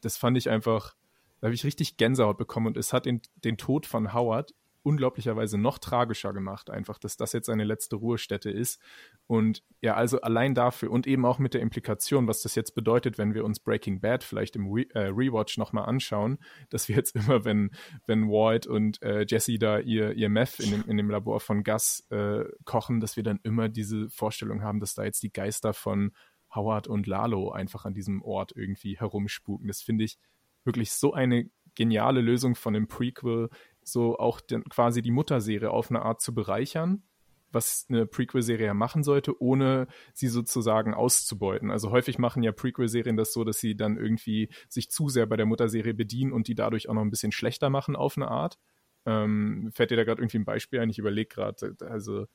Das 0.00 0.16
fand 0.16 0.36
ich 0.36 0.48
einfach, 0.48 0.94
da 1.40 1.46
habe 1.46 1.54
ich 1.54 1.64
richtig 1.64 1.96
Gänsehaut 1.96 2.38
bekommen 2.38 2.66
und 2.66 2.76
es 2.76 2.92
hat 2.92 3.06
den, 3.06 3.22
den 3.36 3.56
Tod 3.56 3.86
von 3.86 4.12
Howard 4.12 4.54
unglaublicherweise 4.82 5.58
noch 5.58 5.78
tragischer 5.78 6.32
gemacht, 6.32 6.70
einfach, 6.70 6.98
dass 6.98 7.16
das 7.16 7.32
jetzt 7.32 7.46
seine 7.46 7.64
letzte 7.64 7.96
Ruhestätte 7.96 8.50
ist. 8.50 8.80
Und 9.26 9.62
ja, 9.80 9.94
also 9.94 10.20
allein 10.20 10.54
dafür 10.54 10.90
und 10.90 11.06
eben 11.06 11.24
auch 11.24 11.38
mit 11.38 11.54
der 11.54 11.60
Implikation, 11.60 12.26
was 12.26 12.42
das 12.42 12.54
jetzt 12.54 12.74
bedeutet, 12.74 13.18
wenn 13.18 13.34
wir 13.34 13.44
uns 13.44 13.60
Breaking 13.60 14.00
Bad 14.00 14.24
vielleicht 14.24 14.56
im 14.56 14.72
Re 14.72 14.86
äh, 14.94 15.08
Rewatch 15.08 15.58
nochmal 15.58 15.86
anschauen, 15.86 16.38
dass 16.70 16.88
wir 16.88 16.96
jetzt 16.96 17.16
immer, 17.16 17.44
wenn, 17.44 17.70
wenn 18.06 18.28
Walt 18.28 18.66
und 18.66 19.02
äh, 19.02 19.26
Jesse 19.28 19.58
da 19.58 19.78
ihr, 19.78 20.12
ihr 20.12 20.28
Meth 20.28 20.60
in 20.60 20.70
dem, 20.70 20.84
in 20.86 20.96
dem 20.96 21.10
Labor 21.10 21.40
von 21.40 21.64
Gus 21.64 22.06
äh, 22.10 22.44
kochen, 22.64 23.00
dass 23.00 23.16
wir 23.16 23.22
dann 23.22 23.40
immer 23.42 23.68
diese 23.68 24.08
Vorstellung 24.10 24.62
haben, 24.62 24.80
dass 24.80 24.94
da 24.94 25.04
jetzt 25.04 25.22
die 25.22 25.32
Geister 25.32 25.72
von 25.74 26.12
Howard 26.54 26.86
und 26.86 27.06
Lalo 27.06 27.50
einfach 27.50 27.84
an 27.84 27.94
diesem 27.94 28.22
Ort 28.22 28.52
irgendwie 28.54 28.98
herumspuken. 28.98 29.68
Das 29.68 29.82
finde 29.82 30.04
ich 30.04 30.18
wirklich 30.64 30.92
so 30.92 31.12
eine 31.12 31.50
geniale 31.74 32.20
Lösung 32.20 32.54
von 32.54 32.74
dem 32.74 32.88
Prequel, 32.88 33.50
so 33.88 34.18
auch 34.18 34.40
den, 34.40 34.64
quasi 34.64 35.02
die 35.02 35.10
Mutterserie 35.10 35.70
auf 35.70 35.90
eine 35.90 36.02
Art 36.02 36.20
zu 36.20 36.34
bereichern, 36.34 37.02
was 37.50 37.86
eine 37.88 38.06
Prequel-Serie 38.06 38.66
ja 38.66 38.74
machen 38.74 39.02
sollte, 39.02 39.40
ohne 39.40 39.86
sie 40.12 40.28
sozusagen 40.28 40.94
auszubeuten. 40.94 41.70
Also 41.70 41.90
häufig 41.90 42.18
machen 42.18 42.42
ja 42.42 42.52
Prequel-Serien 42.52 43.16
das 43.16 43.32
so, 43.32 43.44
dass 43.44 43.58
sie 43.58 43.76
dann 43.76 43.96
irgendwie 43.96 44.50
sich 44.68 44.90
zu 44.90 45.08
sehr 45.08 45.26
bei 45.26 45.36
der 45.36 45.46
Mutterserie 45.46 45.94
bedienen 45.94 46.32
und 46.32 46.48
die 46.48 46.54
dadurch 46.54 46.88
auch 46.88 46.94
noch 46.94 47.02
ein 47.02 47.10
bisschen 47.10 47.32
schlechter 47.32 47.70
machen 47.70 47.96
auf 47.96 48.16
eine 48.16 48.28
Art. 48.28 48.58
Ähm, 49.06 49.70
fällt 49.72 49.90
dir 49.90 49.96
da 49.96 50.04
gerade 50.04 50.20
irgendwie 50.20 50.38
ein 50.38 50.44
Beispiel 50.44 50.80
ein? 50.80 50.90
Ich 50.90 50.98
überlege 50.98 51.28
gerade, 51.28 51.76
also 51.80 52.26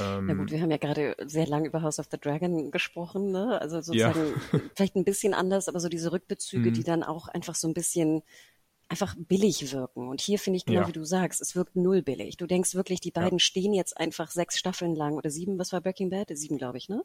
ähm, 0.00 0.28
ja 0.28 0.34
gut, 0.34 0.50
wir 0.50 0.60
haben 0.60 0.70
ja 0.70 0.78
gerade 0.78 1.14
sehr 1.26 1.46
lange 1.46 1.68
über 1.68 1.82
House 1.82 1.98
of 1.98 2.08
the 2.10 2.18
Dragon 2.18 2.70
gesprochen, 2.70 3.32
ne? 3.32 3.60
Also 3.60 3.80
sozusagen 3.80 4.34
ja. 4.52 4.60
vielleicht 4.74 4.96
ein 4.96 5.04
bisschen 5.04 5.34
anders, 5.34 5.68
aber 5.68 5.78
so 5.78 5.88
diese 5.88 6.10
Rückbezüge, 6.10 6.70
mhm. 6.70 6.74
die 6.74 6.84
dann 6.84 7.02
auch 7.02 7.28
einfach 7.28 7.54
so 7.54 7.68
ein 7.68 7.74
bisschen 7.74 8.22
einfach 8.88 9.14
billig 9.18 9.72
wirken. 9.72 10.08
Und 10.08 10.20
hier 10.20 10.38
finde 10.38 10.58
ich 10.58 10.64
genau 10.64 10.82
ja. 10.82 10.88
wie 10.88 10.92
du 10.92 11.04
sagst, 11.04 11.40
es 11.40 11.56
wirkt 11.56 11.76
null 11.76 12.02
billig. 12.02 12.36
Du 12.36 12.46
denkst 12.46 12.74
wirklich, 12.74 13.00
die 13.00 13.10
beiden 13.10 13.38
ja. 13.38 13.44
stehen 13.44 13.72
jetzt 13.72 13.96
einfach 13.96 14.30
sechs 14.30 14.58
Staffeln 14.58 14.94
lang 14.94 15.14
oder 15.14 15.30
sieben, 15.30 15.58
was 15.58 15.72
war 15.72 15.80
Breaking 15.80 16.10
Bad? 16.10 16.28
Sieben, 16.36 16.58
glaube 16.58 16.78
ich, 16.78 16.88
ne? 16.88 17.04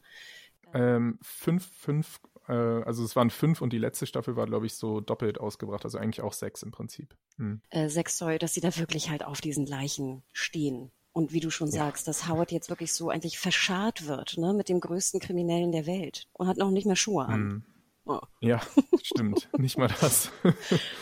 Ähm, 0.73 1.17
fünf, 1.21 1.69
fünf, 1.71 2.19
äh, 2.47 2.53
also 2.53 3.03
es 3.03 3.15
waren 3.15 3.29
fünf 3.29 3.61
und 3.61 3.73
die 3.73 3.77
letzte 3.77 4.05
Staffel 4.05 4.35
war, 4.35 4.45
glaube 4.45 4.65
ich, 4.65 4.75
so 4.75 4.99
doppelt 4.99 5.39
ausgebracht, 5.39 5.83
also 5.83 5.97
eigentlich 5.97 6.21
auch 6.21 6.33
sechs 6.33 6.61
im 6.61 6.71
Prinzip. 6.71 7.15
Hm. 7.37 7.61
Äh, 7.69 7.89
sechs, 7.89 8.17
sorry, 8.17 8.37
dass 8.37 8.53
sie 8.53 8.61
da 8.61 8.75
wirklich 8.77 9.09
halt 9.09 9.25
auf 9.25 9.41
diesen 9.41 9.65
Leichen 9.65 10.23
stehen. 10.31 10.91
Und 11.11 11.33
wie 11.33 11.39
du 11.39 11.49
schon 11.49 11.69
ja. 11.69 11.73
sagst, 11.73 12.07
dass 12.07 12.27
Howard 12.27 12.51
jetzt 12.51 12.69
wirklich 12.69 12.93
so 12.93 13.09
eigentlich 13.09 13.39
verscharrt 13.39 14.05
wird, 14.05 14.37
ne, 14.37 14.53
mit 14.53 14.69
dem 14.69 14.79
größten 14.79 15.19
Kriminellen 15.19 15.71
der 15.71 15.87
Welt 15.87 16.27
und 16.33 16.47
hat 16.47 16.57
noch 16.57 16.69
nicht 16.69 16.85
mehr 16.85 16.95
Schuhe 16.95 17.25
an. 17.25 17.33
Hm. 17.33 17.63
Oh. 18.05 18.19
Ja, 18.39 18.59
stimmt. 19.03 19.49
Nicht 19.57 19.77
mal 19.77 19.89
das. 20.01 20.31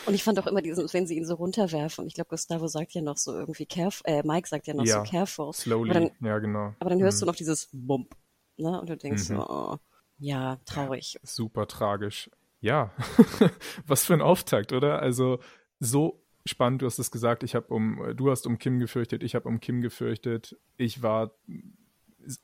und 0.06 0.14
ich 0.14 0.22
fand 0.22 0.38
auch 0.38 0.46
immer 0.46 0.60
diesen, 0.60 0.92
wenn 0.92 1.06
sie 1.06 1.16
ihn 1.16 1.24
so 1.24 1.34
runterwerfen, 1.34 2.06
ich 2.06 2.14
glaube, 2.14 2.28
Gustavo 2.30 2.66
sagt 2.68 2.92
ja 2.92 3.00
noch 3.00 3.16
so 3.16 3.32
irgendwie 3.32 3.66
careful, 3.66 4.02
äh, 4.04 4.22
Mike 4.24 4.48
sagt 4.48 4.66
ja 4.66 4.74
noch 4.74 4.84
ja, 4.84 5.04
so 5.04 5.10
careful. 5.10 5.52
Slowly, 5.52 5.92
dann, 5.92 6.10
ja, 6.20 6.38
genau. 6.38 6.74
Aber 6.80 6.90
dann 6.90 7.00
hörst 7.00 7.18
mhm. 7.18 7.20
du 7.20 7.26
noch 7.26 7.36
dieses 7.36 7.68
Bump, 7.72 8.14
ne? 8.56 8.80
Und 8.80 8.90
du 8.90 8.96
denkst 8.96 9.30
mhm. 9.30 9.36
so, 9.36 9.46
oh, 9.48 9.76
ja, 10.18 10.58
traurig. 10.66 11.18
Super 11.22 11.66
tragisch. 11.66 12.30
Ja, 12.60 12.92
was 13.86 14.04
für 14.04 14.14
ein 14.14 14.22
Auftakt, 14.22 14.72
oder? 14.72 15.00
Also 15.00 15.38
so 15.78 16.22
spannend, 16.44 16.82
du 16.82 16.86
hast 16.86 16.98
es 16.98 17.10
gesagt, 17.10 17.42
ich 17.42 17.54
habe 17.54 17.72
um, 17.72 18.14
du 18.16 18.30
hast 18.30 18.46
um 18.46 18.58
Kim 18.58 18.80
gefürchtet, 18.80 19.22
ich 19.22 19.34
habe 19.34 19.48
um 19.48 19.60
Kim 19.60 19.80
gefürchtet. 19.80 20.58
Ich 20.76 21.02
war 21.02 21.32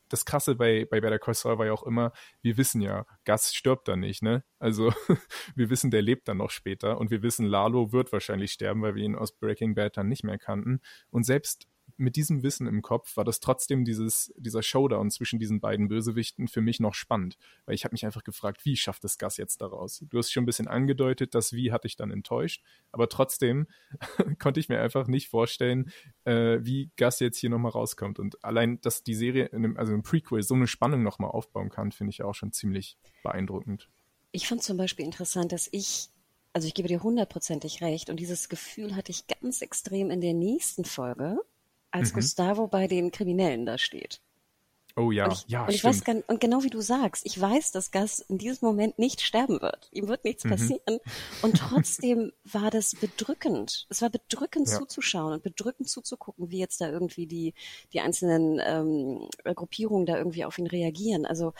das 0.08 0.24
Krasse 0.24 0.54
bei, 0.54 0.84
bei 0.84 1.00
Better 1.00 1.18
Call 1.18 1.34
Saul 1.34 1.58
war 1.58 1.66
ja 1.66 1.72
auch 1.72 1.82
immer, 1.82 2.12
wir 2.42 2.56
wissen 2.56 2.80
ja, 2.80 3.06
Gus 3.24 3.54
stirbt 3.54 3.88
da 3.88 3.96
nicht, 3.96 4.22
ne? 4.22 4.44
Also 4.58 4.92
wir 5.54 5.70
wissen, 5.70 5.90
der 5.90 6.02
lebt 6.02 6.28
dann 6.28 6.38
noch 6.38 6.50
später 6.50 6.98
und 6.98 7.10
wir 7.10 7.22
wissen, 7.22 7.46
Lalo 7.46 7.92
wird 7.92 8.12
wahrscheinlich 8.12 8.52
sterben, 8.52 8.82
weil 8.82 8.94
wir 8.94 9.04
ihn 9.04 9.16
aus 9.16 9.32
Breaking 9.32 9.74
Bad 9.74 9.96
dann 9.96 10.08
nicht 10.08 10.24
mehr 10.24 10.38
kannten. 10.38 10.80
Und 11.10 11.24
selbst 11.24 11.66
mit 11.96 12.16
diesem 12.16 12.42
Wissen 12.42 12.66
im 12.66 12.82
Kopf 12.82 13.16
war 13.16 13.24
das 13.24 13.40
trotzdem 13.40 13.84
dieses, 13.84 14.32
dieser 14.36 14.62
Showdown 14.62 15.10
zwischen 15.10 15.38
diesen 15.38 15.60
beiden 15.60 15.88
Bösewichten 15.88 16.48
für 16.48 16.60
mich 16.60 16.80
noch 16.80 16.94
spannend, 16.94 17.36
weil 17.66 17.74
ich 17.74 17.84
habe 17.84 17.94
mich 17.94 18.04
einfach 18.04 18.24
gefragt, 18.24 18.64
wie 18.64 18.76
schafft 18.76 19.04
es 19.04 19.18
Gas 19.18 19.36
jetzt 19.36 19.60
daraus? 19.60 20.04
Du 20.08 20.18
hast 20.18 20.32
schon 20.32 20.42
ein 20.42 20.46
bisschen 20.46 20.68
angedeutet, 20.68 21.34
das 21.34 21.52
Wie 21.52 21.72
hatte 21.72 21.86
ich 21.86 21.96
dann 21.96 22.10
enttäuscht, 22.10 22.62
aber 22.92 23.08
trotzdem 23.08 23.66
konnte 24.38 24.60
ich 24.60 24.68
mir 24.68 24.80
einfach 24.80 25.06
nicht 25.06 25.28
vorstellen, 25.28 25.90
äh, 26.24 26.58
wie 26.62 26.90
Gas 26.96 27.20
jetzt 27.20 27.38
hier 27.38 27.50
nochmal 27.50 27.72
rauskommt 27.72 28.18
und 28.18 28.42
allein, 28.44 28.80
dass 28.80 29.02
die 29.02 29.14
Serie, 29.14 29.46
in 29.46 29.64
einem, 29.64 29.76
also 29.76 29.92
im 29.92 30.02
Prequel, 30.02 30.42
so 30.42 30.54
eine 30.54 30.66
Spannung 30.66 31.02
nochmal 31.02 31.30
aufbauen 31.30 31.70
kann, 31.70 31.92
finde 31.92 32.10
ich 32.10 32.22
auch 32.22 32.34
schon 32.34 32.52
ziemlich 32.52 32.98
beeindruckend. 33.22 33.88
Ich 34.32 34.48
fand 34.48 34.62
zum 34.62 34.76
Beispiel 34.76 35.04
interessant, 35.04 35.52
dass 35.52 35.68
ich 35.70 36.08
also 36.54 36.68
ich 36.68 36.74
gebe 36.74 36.86
dir 36.86 37.02
hundertprozentig 37.02 37.82
recht 37.82 38.10
und 38.10 38.20
dieses 38.20 38.48
Gefühl 38.48 38.94
hatte 38.94 39.10
ich 39.10 39.26
ganz 39.26 39.60
extrem 39.60 40.10
in 40.10 40.20
der 40.20 40.34
nächsten 40.34 40.84
Folge, 40.84 41.40
als 41.94 42.10
mhm. 42.10 42.16
Gustavo 42.16 42.66
bei 42.66 42.86
den 42.86 43.10
Kriminellen 43.12 43.64
da 43.64 43.78
steht. 43.78 44.20
Oh 44.96 45.10
ja, 45.10 45.24
und 45.24 45.32
ich, 45.32 45.44
ja, 45.48 45.62
und 45.62 45.70
ich 45.70 45.80
stimmt. 45.80 46.06
weiß 46.06 46.24
und 46.28 46.40
genau 46.40 46.62
wie 46.62 46.70
du 46.70 46.80
sagst, 46.80 47.26
ich 47.26 47.40
weiß, 47.40 47.72
dass 47.72 47.90
Gas 47.90 48.20
in 48.20 48.38
diesem 48.38 48.68
Moment 48.68 48.96
nicht 48.96 49.22
sterben 49.22 49.60
wird. 49.60 49.88
Ihm 49.90 50.06
wird 50.06 50.24
nichts 50.24 50.44
mhm. 50.44 50.50
passieren. 50.50 51.00
Und 51.42 51.56
trotzdem 51.56 52.32
war 52.44 52.70
das 52.70 52.94
bedrückend. 52.94 53.86
Es 53.88 54.02
war 54.02 54.10
bedrückend 54.10 54.68
ja. 54.68 54.78
zuzuschauen 54.78 55.32
und 55.32 55.42
bedrückend 55.42 55.88
zuzugucken, 55.88 56.50
wie 56.50 56.58
jetzt 56.58 56.80
da 56.80 56.88
irgendwie 56.88 57.26
die, 57.26 57.54
die 57.92 58.00
einzelnen 58.00 58.60
ähm, 58.64 59.28
Gruppierungen 59.56 60.06
da 60.06 60.16
irgendwie 60.16 60.44
auf 60.44 60.58
ihn 60.58 60.68
reagieren. 60.68 61.26
Also 61.26 61.54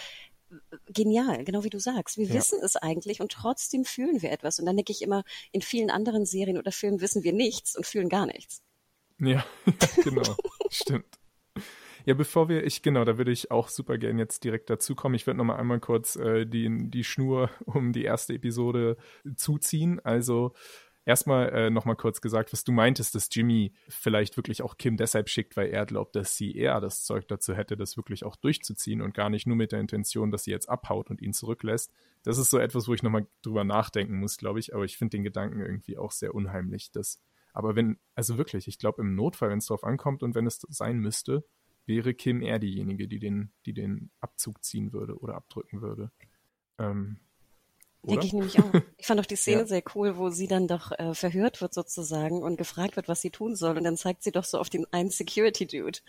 genial, 0.87 1.43
genau 1.43 1.65
wie 1.65 1.71
du 1.71 1.81
sagst. 1.81 2.19
Wir 2.19 2.27
ja. 2.27 2.35
wissen 2.35 2.61
es 2.63 2.77
eigentlich 2.77 3.21
und 3.21 3.33
trotzdem 3.33 3.85
fühlen 3.85 4.23
wir 4.23 4.31
etwas. 4.31 4.61
Und 4.61 4.67
dann 4.67 4.77
denke 4.77 4.93
ich 4.93 5.03
immer, 5.03 5.25
in 5.51 5.61
vielen 5.61 5.91
anderen 5.91 6.25
Serien 6.25 6.57
oder 6.59 6.71
Filmen 6.71 7.01
wissen 7.01 7.25
wir 7.25 7.33
nichts 7.33 7.75
und 7.77 7.85
fühlen 7.85 8.09
gar 8.09 8.27
nichts. 8.27 8.63
Ja, 9.19 9.45
genau. 10.03 10.37
Stimmt. 10.71 11.19
Ja, 12.07 12.13
bevor 12.13 12.49
wir, 12.49 12.65
ich, 12.65 12.83
genau, 12.83 13.05
da 13.05 13.17
würde 13.17 13.33
ich 13.33 13.51
auch 13.51 13.69
super 13.69 13.97
gerne 13.97 14.21
jetzt 14.21 14.45
direkt 14.45 14.69
dazu 14.69 14.95
kommen. 14.95 15.15
Ich 15.15 15.27
würde 15.27 15.39
nochmal 15.39 15.59
einmal 15.59 15.81
kurz 15.81 16.17
äh, 16.17 16.45
die, 16.45 16.91
die 16.91 17.05
Schnur 17.05 17.51
um 17.65 17.93
die 17.93 18.05
erste 18.05 18.35
Episode 18.35 18.97
zuziehen. 19.37 20.01
Also 20.05 20.53
erstmal 21.07 21.49
äh, 21.51 21.71
nochmal 21.71 21.97
kurz 21.97 22.21
gesagt, 22.21 22.53
was 22.53 22.63
du 22.65 22.73
meintest, 22.73 23.15
dass 23.15 23.29
Jimmy 23.33 23.73
vielleicht 23.89 24.37
wirklich 24.37 24.61
auch 24.61 24.77
Kim 24.77 24.99
deshalb 24.99 25.31
schickt, 25.31 25.57
weil 25.57 25.69
er 25.69 25.87
glaubt, 25.87 26.15
dass 26.15 26.37
sie 26.37 26.55
eher 26.55 26.81
das 26.81 27.05
Zeug 27.05 27.27
dazu 27.29 27.55
hätte, 27.55 27.77
das 27.77 27.97
wirklich 27.97 28.25
auch 28.25 28.37
durchzuziehen 28.37 29.01
und 29.01 29.15
gar 29.15 29.31
nicht 29.31 29.47
nur 29.47 29.57
mit 29.57 29.73
der 29.73 29.81
Intention, 29.81 30.31
dass 30.31 30.45
sie 30.45 30.51
jetzt 30.51 30.69
abhaut 30.69 31.09
und 31.09 31.23
ihn 31.23 31.33
zurücklässt. 31.33 31.91
Das 32.23 32.37
ist 32.37 32.51
so 32.51 32.59
etwas, 32.59 32.87
wo 32.87 32.95
ich 32.95 33.03
nochmal 33.03 33.27
drüber 33.41 33.65
nachdenken 33.65 34.19
muss, 34.19 34.37
glaube 34.37 34.61
ich. 34.61 34.75
Aber 34.75 34.85
ich 34.85 34.99
finde 34.99 35.17
den 35.17 35.25
Gedanken 35.25 35.61
irgendwie 35.61 35.97
auch 35.97 36.11
sehr 36.11 36.35
unheimlich, 36.35 36.91
dass 36.91 37.19
aber 37.55 37.77
wenn, 37.77 37.99
also 38.15 38.37
wirklich, 38.37 38.69
ich 38.69 38.79
glaube 38.79 39.01
im 39.01 39.15
Notfall, 39.15 39.49
wenn 39.49 39.59
es 39.59 39.67
darauf 39.67 39.85
ankommt 39.85 40.23
und 40.23 40.35
wenn 40.35 40.47
es 40.47 40.61
sein 40.69 40.99
müsste, 40.99 41.45
wäre 41.87 42.13
Kim 42.13 42.43
eher 42.43 42.59
diejenige, 42.59 43.09
die 43.09 43.21
den, 43.21 43.53
die 43.65 43.73
den 43.73 44.11
Abzug 44.21 44.63
ziehen 44.63 44.93
würde 44.93 45.17
oder 45.19 45.37
abdrücken 45.37 45.81
würde. 45.81 46.11
Ähm, 46.79 47.21
Denke 48.03 48.27
ich 48.27 48.33
nämlich 48.33 48.59
auch. 48.59 48.71
Ich 48.99 49.07
fand 49.07 49.21
auch 49.21 49.27
die 49.27 49.37
Szene 49.37 49.61
ja. 49.61 49.67
sehr 49.67 49.83
cool, 49.95 50.19
wo 50.19 50.31
sie 50.31 50.47
dann 50.47 50.69
doch 50.69 50.93
äh, 50.93 51.15
verhört 51.15 51.61
wird 51.61 51.73
sozusagen 51.73 52.43
und 52.43 52.57
gefragt 52.57 52.97
wird, 52.97 53.09
was 53.09 53.21
sie 53.21 53.31
tun 53.31 53.57
soll. 53.57 53.79
Und 53.79 53.85
dann 53.85 53.97
zeigt 53.97 54.25
sie 54.25 54.33
doch 54.33 54.45
so 54.45 54.59
auf 54.59 54.69
den 54.69 54.87
einen 54.93 55.11
Security-Dude, 55.11 56.01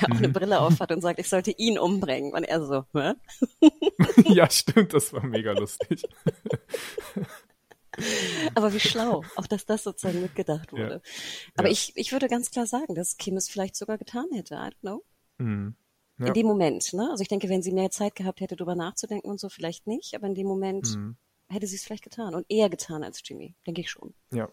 der 0.00 0.10
auch 0.10 0.16
eine 0.16 0.28
mhm. 0.28 0.32
Brille 0.32 0.60
aufhat 0.60 0.90
und 0.90 1.00
sagt, 1.00 1.20
ich 1.20 1.28
sollte 1.28 1.52
ihn 1.52 1.78
umbringen. 1.78 2.32
Und 2.32 2.44
er 2.44 2.64
so, 2.64 2.84
hä? 2.92 3.12
ja, 4.34 4.50
stimmt, 4.50 4.94
das 4.94 5.12
war 5.12 5.24
mega 5.24 5.52
lustig. 5.52 6.02
Aber 8.54 8.72
wie 8.72 8.80
schlau, 8.80 9.24
auch 9.36 9.46
dass 9.46 9.66
das 9.66 9.84
sozusagen 9.84 10.20
mitgedacht 10.22 10.72
wurde. 10.72 11.02
Ja. 11.04 11.50
Aber 11.56 11.68
ja. 11.68 11.72
ich, 11.72 11.92
ich 11.96 12.12
würde 12.12 12.28
ganz 12.28 12.50
klar 12.50 12.66
sagen, 12.66 12.94
dass 12.94 13.16
Kim 13.16 13.36
es 13.36 13.48
vielleicht 13.48 13.76
sogar 13.76 13.98
getan 13.98 14.26
hätte. 14.32 14.54
I 14.54 14.58
don't 14.58 14.80
know. 14.80 15.04
Mhm. 15.38 15.74
Ja. 16.18 16.26
In 16.26 16.34
dem 16.34 16.46
Moment, 16.46 16.92
ne? 16.94 17.08
Also 17.10 17.22
ich 17.22 17.28
denke, 17.28 17.48
wenn 17.48 17.62
sie 17.62 17.72
mehr 17.72 17.90
Zeit 17.90 18.16
gehabt 18.16 18.40
hätte, 18.40 18.56
darüber 18.56 18.74
nachzudenken 18.74 19.30
und 19.30 19.38
so, 19.38 19.48
vielleicht 19.48 19.86
nicht, 19.86 20.14
aber 20.14 20.26
in 20.26 20.34
dem 20.34 20.48
Moment 20.48 20.96
mhm. 20.96 21.16
hätte 21.48 21.66
sie 21.66 21.76
es 21.76 21.84
vielleicht 21.84 22.02
getan 22.02 22.34
und 22.34 22.44
eher 22.48 22.68
getan 22.68 23.04
als 23.04 23.22
Jimmy, 23.24 23.54
denke 23.66 23.82
ich 23.82 23.90
schon. 23.90 24.14
Ja, 24.32 24.48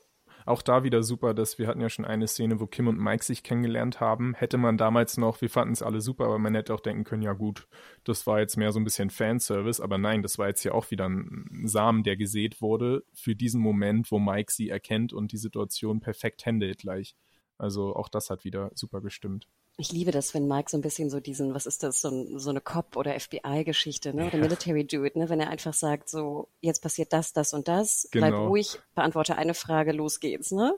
auch 0.45 0.61
da 0.61 0.83
wieder 0.83 1.03
super, 1.03 1.33
dass 1.33 1.57
wir 1.57 1.67
hatten 1.67 1.81
ja 1.81 1.89
schon 1.89 2.05
eine 2.05 2.27
Szene, 2.27 2.59
wo 2.59 2.67
Kim 2.67 2.87
und 2.87 2.99
Mike 2.99 3.23
sich 3.23 3.43
kennengelernt 3.43 3.99
haben. 3.99 4.35
Hätte 4.35 4.57
man 4.57 4.77
damals 4.77 5.17
noch, 5.17 5.41
wir 5.41 5.49
fanden 5.49 5.73
es 5.73 5.81
alle 5.81 6.01
super, 6.01 6.25
aber 6.25 6.37
man 6.37 6.53
hätte 6.53 6.73
auch 6.73 6.79
denken 6.79 7.03
können, 7.03 7.23
ja 7.23 7.33
gut, 7.33 7.67
das 8.03 8.27
war 8.27 8.39
jetzt 8.39 8.55
mehr 8.55 8.71
so 8.71 8.79
ein 8.79 8.83
bisschen 8.83 9.09
Fanservice, 9.09 9.81
aber 9.81 9.97
nein, 9.97 10.21
das 10.21 10.37
war 10.37 10.47
jetzt 10.47 10.63
ja 10.63 10.73
auch 10.73 10.91
wieder 10.91 11.09
ein 11.09 11.63
Samen, 11.65 12.03
der 12.03 12.15
gesät 12.15 12.61
wurde 12.61 13.03
für 13.13 13.35
diesen 13.35 13.59
Moment, 13.59 14.11
wo 14.11 14.19
Mike 14.19 14.51
sie 14.51 14.69
erkennt 14.69 15.13
und 15.13 15.31
die 15.31 15.37
Situation 15.37 15.99
perfekt 15.99 16.45
handelt 16.45 16.77
gleich. 16.79 17.15
Also 17.57 17.95
auch 17.95 18.09
das 18.09 18.29
hat 18.29 18.43
wieder 18.43 18.71
super 18.75 19.01
gestimmt 19.01 19.47
ich 19.77 19.91
liebe 19.91 20.11
das, 20.11 20.33
wenn 20.33 20.47
Mike 20.47 20.69
so 20.69 20.77
ein 20.77 20.81
bisschen 20.81 21.09
so 21.09 21.19
diesen, 21.19 21.53
was 21.53 21.65
ist 21.65 21.83
das, 21.83 22.01
so, 22.01 22.09
ein, 22.09 22.39
so 22.39 22.49
eine 22.49 22.61
Cop- 22.61 22.95
oder 22.95 23.19
FBI-Geschichte, 23.19 24.13
ne? 24.13 24.27
Oder 24.27 24.37
Military 24.37 24.87
Dude, 24.87 25.19
ne? 25.19 25.29
Wenn 25.29 25.41
er 25.41 25.49
einfach 25.49 25.73
sagt, 25.73 26.09
so, 26.09 26.47
jetzt 26.61 26.81
passiert 26.81 27.11
das, 27.11 27.33
das 27.33 27.53
und 27.53 27.67
das, 27.67 28.07
genau. 28.11 28.27
bleib 28.27 28.49
ruhig, 28.49 28.79
beantworte 28.93 29.37
eine 29.37 29.53
Frage, 29.53 29.91
los 29.91 30.19
geht's, 30.19 30.51
ne? 30.51 30.73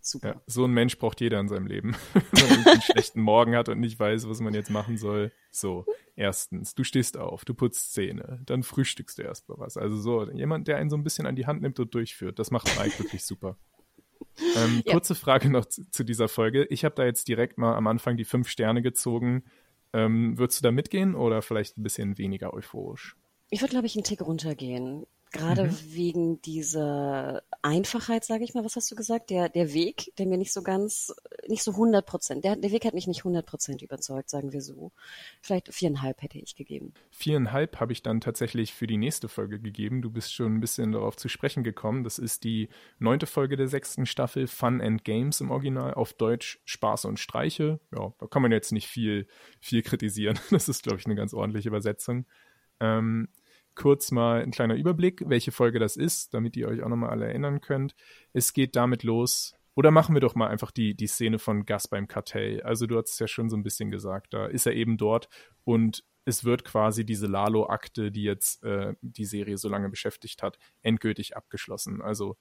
Super. 0.00 0.28
Ja, 0.28 0.42
so 0.46 0.64
ein 0.64 0.72
Mensch 0.72 0.98
braucht 0.98 1.20
jeder 1.20 1.38
in 1.38 1.48
seinem 1.48 1.66
Leben. 1.66 1.94
Wenn 2.32 2.48
man 2.48 2.66
einen 2.66 2.82
schlechten 2.82 3.20
Morgen 3.20 3.54
hat 3.54 3.68
und 3.68 3.78
nicht 3.80 4.00
weiß, 4.00 4.28
was 4.28 4.40
man 4.40 4.54
jetzt 4.54 4.70
machen 4.70 4.96
soll. 4.96 5.30
So, 5.50 5.84
erstens, 6.16 6.74
du 6.74 6.84
stehst 6.84 7.16
auf, 7.16 7.44
du 7.44 7.54
putzt 7.54 7.92
Zähne, 7.92 8.40
dann 8.46 8.62
frühstückst 8.62 9.18
du 9.18 9.22
erstmal 9.22 9.58
was. 9.58 9.76
Also 9.76 9.96
so, 9.96 10.28
jemand, 10.30 10.66
der 10.66 10.78
einen 10.78 10.90
so 10.90 10.96
ein 10.96 11.04
bisschen 11.04 11.26
an 11.26 11.36
die 11.36 11.46
Hand 11.46 11.62
nimmt 11.62 11.78
und 11.78 11.94
durchführt, 11.94 12.38
das 12.38 12.50
macht 12.50 12.68
Mike 12.78 12.98
wirklich 12.98 13.24
super. 13.24 13.56
Ähm, 14.56 14.82
ja. 14.84 14.92
Kurze 14.92 15.14
Frage 15.14 15.50
noch 15.50 15.64
zu, 15.66 15.88
zu 15.90 16.04
dieser 16.04 16.28
Folge. 16.28 16.64
Ich 16.66 16.84
habe 16.84 16.94
da 16.94 17.04
jetzt 17.04 17.28
direkt 17.28 17.58
mal 17.58 17.74
am 17.74 17.86
Anfang 17.86 18.16
die 18.16 18.24
fünf 18.24 18.48
Sterne 18.48 18.82
gezogen. 18.82 19.44
Ähm, 19.92 20.38
würdest 20.38 20.60
du 20.60 20.62
da 20.62 20.70
mitgehen 20.70 21.14
oder 21.14 21.42
vielleicht 21.42 21.78
ein 21.78 21.82
bisschen 21.82 22.18
weniger 22.18 22.52
euphorisch? 22.52 23.16
Ich 23.50 23.60
würde, 23.62 23.72
glaube 23.72 23.86
ich, 23.86 23.96
einen 23.96 24.04
Tick 24.04 24.20
runtergehen. 24.20 25.06
Gerade 25.30 25.64
mhm. 25.64 25.76
wegen 25.88 26.42
dieser 26.42 27.42
Einfachheit, 27.62 28.24
sage 28.24 28.44
ich 28.44 28.54
mal, 28.54 28.64
was 28.64 28.76
hast 28.76 28.90
du 28.90 28.96
gesagt? 28.96 29.30
Der, 29.30 29.48
der 29.48 29.74
Weg, 29.74 30.12
der 30.16 30.26
mir 30.26 30.38
nicht 30.38 30.52
so 30.52 30.62
ganz, 30.62 31.14
nicht 31.48 31.62
so 31.62 31.72
100 31.72 32.06
Prozent, 32.06 32.44
der, 32.44 32.56
der 32.56 32.70
Weg 32.70 32.84
hat 32.84 32.94
mich 32.94 33.06
nicht 33.06 33.20
100 33.20 33.44
Prozent 33.44 33.82
überzeugt, 33.82 34.30
sagen 34.30 34.52
wir 34.52 34.62
so. 34.62 34.92
Vielleicht 35.42 35.72
viereinhalb 35.72 36.22
hätte 36.22 36.38
ich 36.38 36.56
gegeben. 36.56 36.94
Viereinhalb 37.10 37.78
habe 37.78 37.92
ich 37.92 38.02
dann 38.02 38.20
tatsächlich 38.20 38.72
für 38.72 38.86
die 38.86 38.96
nächste 38.96 39.28
Folge 39.28 39.60
gegeben. 39.60 40.00
Du 40.00 40.10
bist 40.10 40.32
schon 40.32 40.54
ein 40.54 40.60
bisschen 40.60 40.92
darauf 40.92 41.16
zu 41.16 41.28
sprechen 41.28 41.62
gekommen. 41.62 42.04
Das 42.04 42.18
ist 42.18 42.44
die 42.44 42.68
neunte 42.98 43.26
Folge 43.26 43.56
der 43.56 43.68
sechsten 43.68 44.06
Staffel, 44.06 44.46
Fun 44.46 44.80
and 44.80 45.04
Games 45.04 45.40
im 45.40 45.50
Original, 45.50 45.94
auf 45.94 46.14
Deutsch 46.14 46.60
Spaß 46.64 47.04
und 47.04 47.18
Streiche. 47.18 47.80
Ja, 47.94 48.14
da 48.18 48.26
kann 48.26 48.42
man 48.42 48.52
jetzt 48.52 48.72
nicht 48.72 48.88
viel, 48.88 49.26
viel 49.60 49.82
kritisieren. 49.82 50.38
Das 50.58 50.68
ist, 50.68 50.82
glaube 50.82 50.98
ich, 50.98 51.06
eine 51.06 51.14
ganz 51.14 51.34
ordentliche 51.34 51.68
Übersetzung. 51.68 52.26
Ähm, 52.80 53.28
kurz 53.78 54.10
mal 54.10 54.42
ein 54.42 54.50
kleiner 54.50 54.74
Überblick, 54.74 55.22
welche 55.26 55.52
Folge 55.52 55.78
das 55.78 55.96
ist, 55.96 56.34
damit 56.34 56.56
ihr 56.56 56.68
euch 56.68 56.82
auch 56.82 56.88
nochmal 56.88 57.10
alle 57.10 57.26
erinnern 57.26 57.62
könnt. 57.62 57.94
Es 58.32 58.52
geht 58.52 58.76
damit 58.76 59.04
los, 59.04 59.54
Oder 59.78 59.92
machen 59.92 60.16
wir 60.16 60.20
doch 60.20 60.34
mal 60.34 60.48
einfach 60.48 60.72
die, 60.72 60.96
die 60.96 61.06
Szene 61.06 61.38
von 61.38 61.64
Gas 61.64 61.86
beim 61.86 62.08
Kartell. 62.08 62.60
Also 62.62 62.88
du 62.88 62.98
hast 62.98 63.12
es 63.12 63.18
ja 63.20 63.28
schon 63.28 63.48
so 63.48 63.56
ein 63.56 63.62
bisschen 63.62 63.92
gesagt, 63.92 64.34
da 64.34 64.46
ist 64.46 64.66
er 64.66 64.72
eben 64.72 64.96
dort 64.96 65.28
und 65.62 66.02
es 66.24 66.42
wird 66.42 66.64
quasi 66.64 67.06
diese 67.06 67.28
Lalo-Akte, 67.28 68.10
die 68.10 68.24
jetzt 68.24 68.64
äh, 68.64 68.94
die 69.02 69.24
Serie 69.24 69.56
so 69.56 69.68
lange 69.68 69.88
beschäftigt 69.88 70.42
hat, 70.42 70.58
endgültig 70.82 71.36
abgeschlossen. 71.36 72.02
Also 72.02 72.36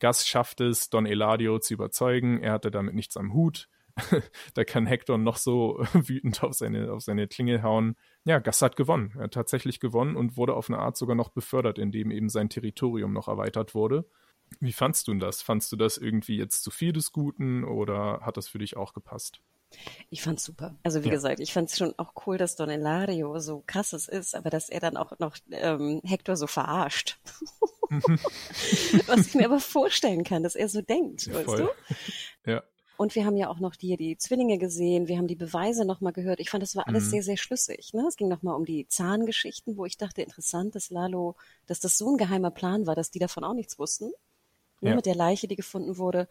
Gas 0.00 0.28
schafft 0.28 0.60
es, 0.60 0.90
Don 0.90 1.06
Eladio 1.06 1.58
zu 1.60 1.72
überzeugen, 1.72 2.42
er 2.42 2.52
hatte 2.52 2.70
damit 2.70 2.94
nichts 2.94 3.16
am 3.16 3.32
Hut. 3.32 3.70
da 4.54 4.64
kann 4.64 4.86
Hector 4.86 5.18
noch 5.18 5.36
so 5.36 5.78
wütend 5.92 6.42
auf 6.42 6.54
seine, 6.54 6.92
auf 6.92 7.02
seine 7.02 7.28
Klingel 7.28 7.62
hauen. 7.62 7.96
Ja, 8.24 8.38
Gas 8.38 8.62
hat 8.62 8.76
gewonnen. 8.76 9.12
Er 9.16 9.24
hat 9.24 9.34
tatsächlich 9.34 9.80
gewonnen 9.80 10.16
und 10.16 10.36
wurde 10.36 10.54
auf 10.54 10.68
eine 10.68 10.78
Art 10.78 10.96
sogar 10.96 11.16
noch 11.16 11.30
befördert, 11.30 11.78
indem 11.78 12.10
eben 12.10 12.28
sein 12.28 12.48
Territorium 12.48 13.12
noch 13.12 13.28
erweitert 13.28 13.74
wurde. 13.74 14.04
Wie 14.60 14.72
fandst 14.72 15.08
du 15.08 15.14
das? 15.14 15.42
Fandst 15.42 15.72
du 15.72 15.76
das 15.76 15.96
irgendwie 15.96 16.36
jetzt 16.36 16.62
zu 16.62 16.70
viel 16.70 16.92
des 16.92 17.12
Guten 17.12 17.64
oder 17.64 18.20
hat 18.22 18.36
das 18.36 18.48
für 18.48 18.58
dich 18.58 18.76
auch 18.76 18.92
gepasst? 18.92 19.40
Ich 20.10 20.22
fand's 20.22 20.44
super. 20.44 20.76
Also 20.82 21.02
wie 21.02 21.08
ja. 21.08 21.14
gesagt, 21.14 21.40
ich 21.40 21.52
fand's 21.52 21.78
schon 21.78 21.94
auch 21.98 22.12
cool, 22.26 22.36
dass 22.36 22.56
Don 22.56 22.68
Elario 22.68 23.38
so 23.38 23.62
krasses 23.66 24.08
ist, 24.08 24.34
aber 24.34 24.50
dass 24.50 24.68
er 24.68 24.80
dann 24.80 24.96
auch 24.96 25.18
noch 25.18 25.36
ähm, 25.50 26.00
Hector 26.04 26.36
so 26.36 26.46
verarscht. 26.46 27.18
Was 29.06 29.26
ich 29.26 29.34
mir 29.34 29.46
aber 29.46 29.60
vorstellen 29.60 30.24
kann, 30.24 30.42
dass 30.42 30.56
er 30.56 30.68
so 30.68 30.82
denkt, 30.82 31.26
ja, 31.26 31.34
weißt 31.34 31.58
du? 31.58 31.68
Ja. 32.50 32.62
Und 32.96 33.14
wir 33.14 33.24
haben 33.24 33.36
ja 33.36 33.48
auch 33.48 33.58
noch 33.58 33.74
die, 33.74 33.96
die 33.96 34.16
Zwillinge 34.16 34.58
gesehen, 34.58 35.08
wir 35.08 35.18
haben 35.18 35.26
die 35.26 35.36
Beweise 35.36 35.84
nochmal 35.84 36.12
gehört. 36.12 36.40
Ich 36.40 36.50
fand, 36.50 36.62
das 36.62 36.76
war 36.76 36.86
alles 36.86 37.06
mhm. 37.06 37.10
sehr, 37.10 37.22
sehr 37.22 37.36
schlüssig. 37.36 37.94
Ne? 37.94 38.04
Es 38.06 38.16
ging 38.16 38.28
nochmal 38.28 38.54
um 38.54 38.64
die 38.64 38.86
Zahngeschichten, 38.86 39.76
wo 39.76 39.84
ich 39.84 39.96
dachte, 39.96 40.22
interessant, 40.22 40.74
dass 40.74 40.90
Lalo, 40.90 41.36
dass 41.66 41.80
das 41.80 41.98
so 41.98 42.12
ein 42.12 42.18
geheimer 42.18 42.50
Plan 42.50 42.86
war, 42.86 42.94
dass 42.94 43.10
die 43.10 43.18
davon 43.18 43.44
auch 43.44 43.54
nichts 43.54 43.78
wussten. 43.78 44.12
Ne, 44.80 44.90
ja. 44.90 44.96
mit 44.96 45.06
der 45.06 45.14
Leiche, 45.14 45.46
die 45.46 45.54
gefunden 45.54 45.96
wurde, 45.96 46.26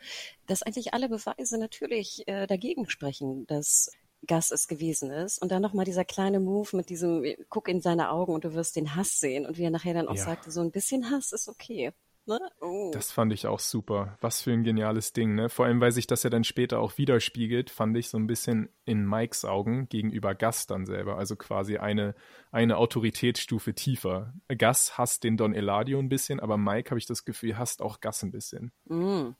dass 0.45 0.61
eigentlich 0.61 0.93
alle 0.93 1.07
Beweise 1.07 1.57
natürlich 1.57 2.27
äh, 2.27 2.47
dagegen 2.47 2.89
sprechen, 2.89 3.47
dass 3.47 3.91
Gas 4.27 4.51
es 4.51 4.67
gewesen 4.67 5.09
ist. 5.09 5.41
Und 5.41 5.51
dann 5.51 5.61
nochmal 5.61 5.85
dieser 5.85 6.05
kleine 6.05 6.39
Move 6.39 6.75
mit 6.75 6.89
diesem, 6.89 7.23
guck 7.49 7.67
in 7.69 7.81
seine 7.81 8.11
Augen 8.11 8.33
und 8.33 8.43
du 8.43 8.53
wirst 8.53 8.75
den 8.75 8.95
Hass 8.95 9.19
sehen. 9.19 9.45
Und 9.45 9.57
wie 9.57 9.63
er 9.63 9.69
nachher 9.69 9.93
dann 9.93 10.07
auch 10.07 10.15
ja. 10.15 10.25
sagte, 10.25 10.51
so 10.51 10.61
ein 10.61 10.71
bisschen 10.71 11.09
Hass 11.09 11.31
ist 11.31 11.47
okay. 11.47 11.93
Ne? 12.25 12.39
Oh. 12.61 12.91
Das 12.93 13.11
fand 13.11 13.33
ich 13.33 13.47
auch 13.47 13.59
super. 13.59 14.17
Was 14.21 14.41
für 14.41 14.51
ein 14.51 14.63
geniales 14.63 15.11
Ding, 15.11 15.33
ne? 15.33 15.49
Vor 15.49 15.65
allem, 15.65 15.81
weil 15.81 15.91
sich 15.91 16.05
das 16.05 16.21
ja 16.21 16.29
dann 16.29 16.43
später 16.43 16.79
auch 16.79 16.97
widerspiegelt, 16.97 17.71
fand 17.71 17.97
ich 17.97 18.09
so 18.09 18.17
ein 18.17 18.27
bisschen 18.27 18.69
in 18.85 19.07
Mikes 19.07 19.43
Augen 19.43 19.89
gegenüber 19.89 20.35
Gas 20.35 20.67
dann 20.67 20.85
selber. 20.85 21.17
Also 21.17 21.35
quasi 21.35 21.77
eine, 21.77 22.13
eine 22.51 22.77
Autoritätsstufe 22.77 23.73
tiefer. 23.73 24.33
Gas 24.55 24.97
hasst 24.99 25.23
den 25.23 25.35
Don 25.35 25.55
Eladio 25.55 25.97
ein 25.97 26.09
bisschen, 26.09 26.39
aber 26.39 26.57
Mike, 26.57 26.91
habe 26.91 26.99
ich 26.99 27.07
das 27.07 27.25
Gefühl, 27.25 27.57
hasst 27.57 27.81
auch 27.81 28.01
Gas 28.01 28.21
ein 28.21 28.31
bisschen. 28.31 28.71
Mm. 28.85 29.31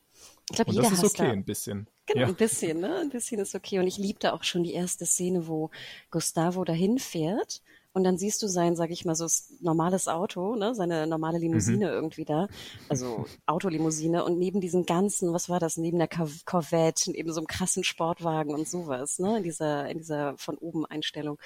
Ich 0.49 0.55
glaube, 0.55 0.71
jeder 0.71 0.89
das 0.89 0.93
ist 0.93 1.03
okay, 1.03 1.27
da. 1.27 1.31
ein 1.31 1.45
bisschen. 1.45 1.87
Genau, 2.07 2.21
ja. 2.21 2.27
ein 2.27 2.35
bisschen, 2.35 2.79
ne? 2.81 2.97
Ein 2.97 3.09
bisschen 3.09 3.39
ist 3.39 3.55
okay. 3.55 3.79
Und 3.79 3.87
ich 3.87 3.97
liebte 3.97 4.33
auch 4.33 4.43
schon 4.43 4.63
die 4.63 4.73
erste 4.73 5.05
Szene, 5.05 5.47
wo 5.47 5.69
Gustavo 6.09 6.63
dahin 6.63 6.97
fährt 6.97 7.61
und 7.93 8.03
dann 8.03 8.17
siehst 8.17 8.41
du 8.41 8.47
sein, 8.47 8.75
sag 8.75 8.89
ich 8.91 9.05
mal, 9.05 9.15
so 9.15 9.27
normales 9.59 10.07
Auto, 10.07 10.55
ne, 10.55 10.73
seine 10.73 11.07
normale 11.07 11.37
Limousine 11.37 11.87
mhm. 11.87 11.93
irgendwie 11.93 12.25
da, 12.25 12.47
also 12.89 13.25
Autolimousine 13.45 14.23
und 14.23 14.37
neben 14.37 14.61
diesen 14.61 14.85
ganzen, 14.85 15.33
was 15.33 15.49
war 15.49 15.59
das, 15.59 15.77
neben 15.77 15.97
der 15.97 16.07
Corvette, 16.07 17.11
neben 17.11 17.31
so 17.31 17.39
einem 17.39 17.47
krassen 17.47 17.83
Sportwagen 17.83 18.53
und 18.53 18.67
sowas, 18.67 19.19
ne, 19.19 19.37
in 19.37 19.43
dieser, 19.43 19.89
in 19.89 19.97
dieser 19.97 20.37
von 20.37 20.57
oben 20.57 20.85
Einstellung. 20.85 21.37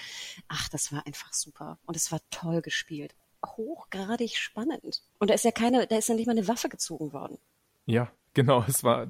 Ach, 0.47 0.69
das 0.69 0.91
war 0.91 1.05
einfach 1.05 1.33
super 1.33 1.79
und 1.85 1.95
es 1.95 2.11
war 2.11 2.19
toll 2.29 2.61
gespielt. 2.61 3.15
Hochgradig 3.45 4.37
spannend. 4.37 5.03
Und 5.19 5.29
da 5.29 5.35
ist 5.35 5.45
ja 5.45 5.51
keine, 5.51 5.85
da 5.87 5.97
ist 5.97 6.09
ja 6.09 6.15
nicht 6.15 6.25
mal 6.25 6.31
eine 6.31 6.47
Waffe 6.47 6.67
gezogen 6.67 7.13
worden. 7.13 7.37
Ja, 7.85 8.11
genau. 8.35 8.63
Es 8.67 8.83
war, 8.83 9.07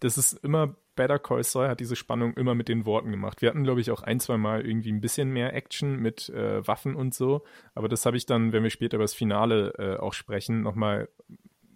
das 0.00 0.18
ist 0.18 0.34
immer 0.44 0.76
Better 0.96 1.18
Call 1.18 1.42
Saul 1.42 1.68
hat 1.68 1.80
diese 1.80 1.96
Spannung 1.96 2.34
immer 2.34 2.54
mit 2.54 2.68
den 2.68 2.86
Worten 2.86 3.10
gemacht. 3.10 3.42
Wir 3.42 3.48
hatten, 3.48 3.64
glaube 3.64 3.80
ich, 3.80 3.90
auch 3.90 4.02
ein, 4.02 4.20
zwei 4.20 4.36
Mal 4.36 4.64
irgendwie 4.64 4.92
ein 4.92 5.00
bisschen 5.00 5.30
mehr 5.30 5.52
Action 5.52 5.96
mit 5.96 6.28
äh, 6.28 6.66
Waffen 6.66 6.94
und 6.94 7.14
so. 7.14 7.42
Aber 7.74 7.88
das 7.88 8.06
habe 8.06 8.16
ich 8.16 8.26
dann, 8.26 8.52
wenn 8.52 8.62
wir 8.62 8.70
später 8.70 8.96
über 8.96 9.04
das 9.04 9.14
Finale 9.14 9.74
äh, 9.78 9.96
auch 9.96 10.12
sprechen, 10.12 10.62
nochmal 10.62 11.08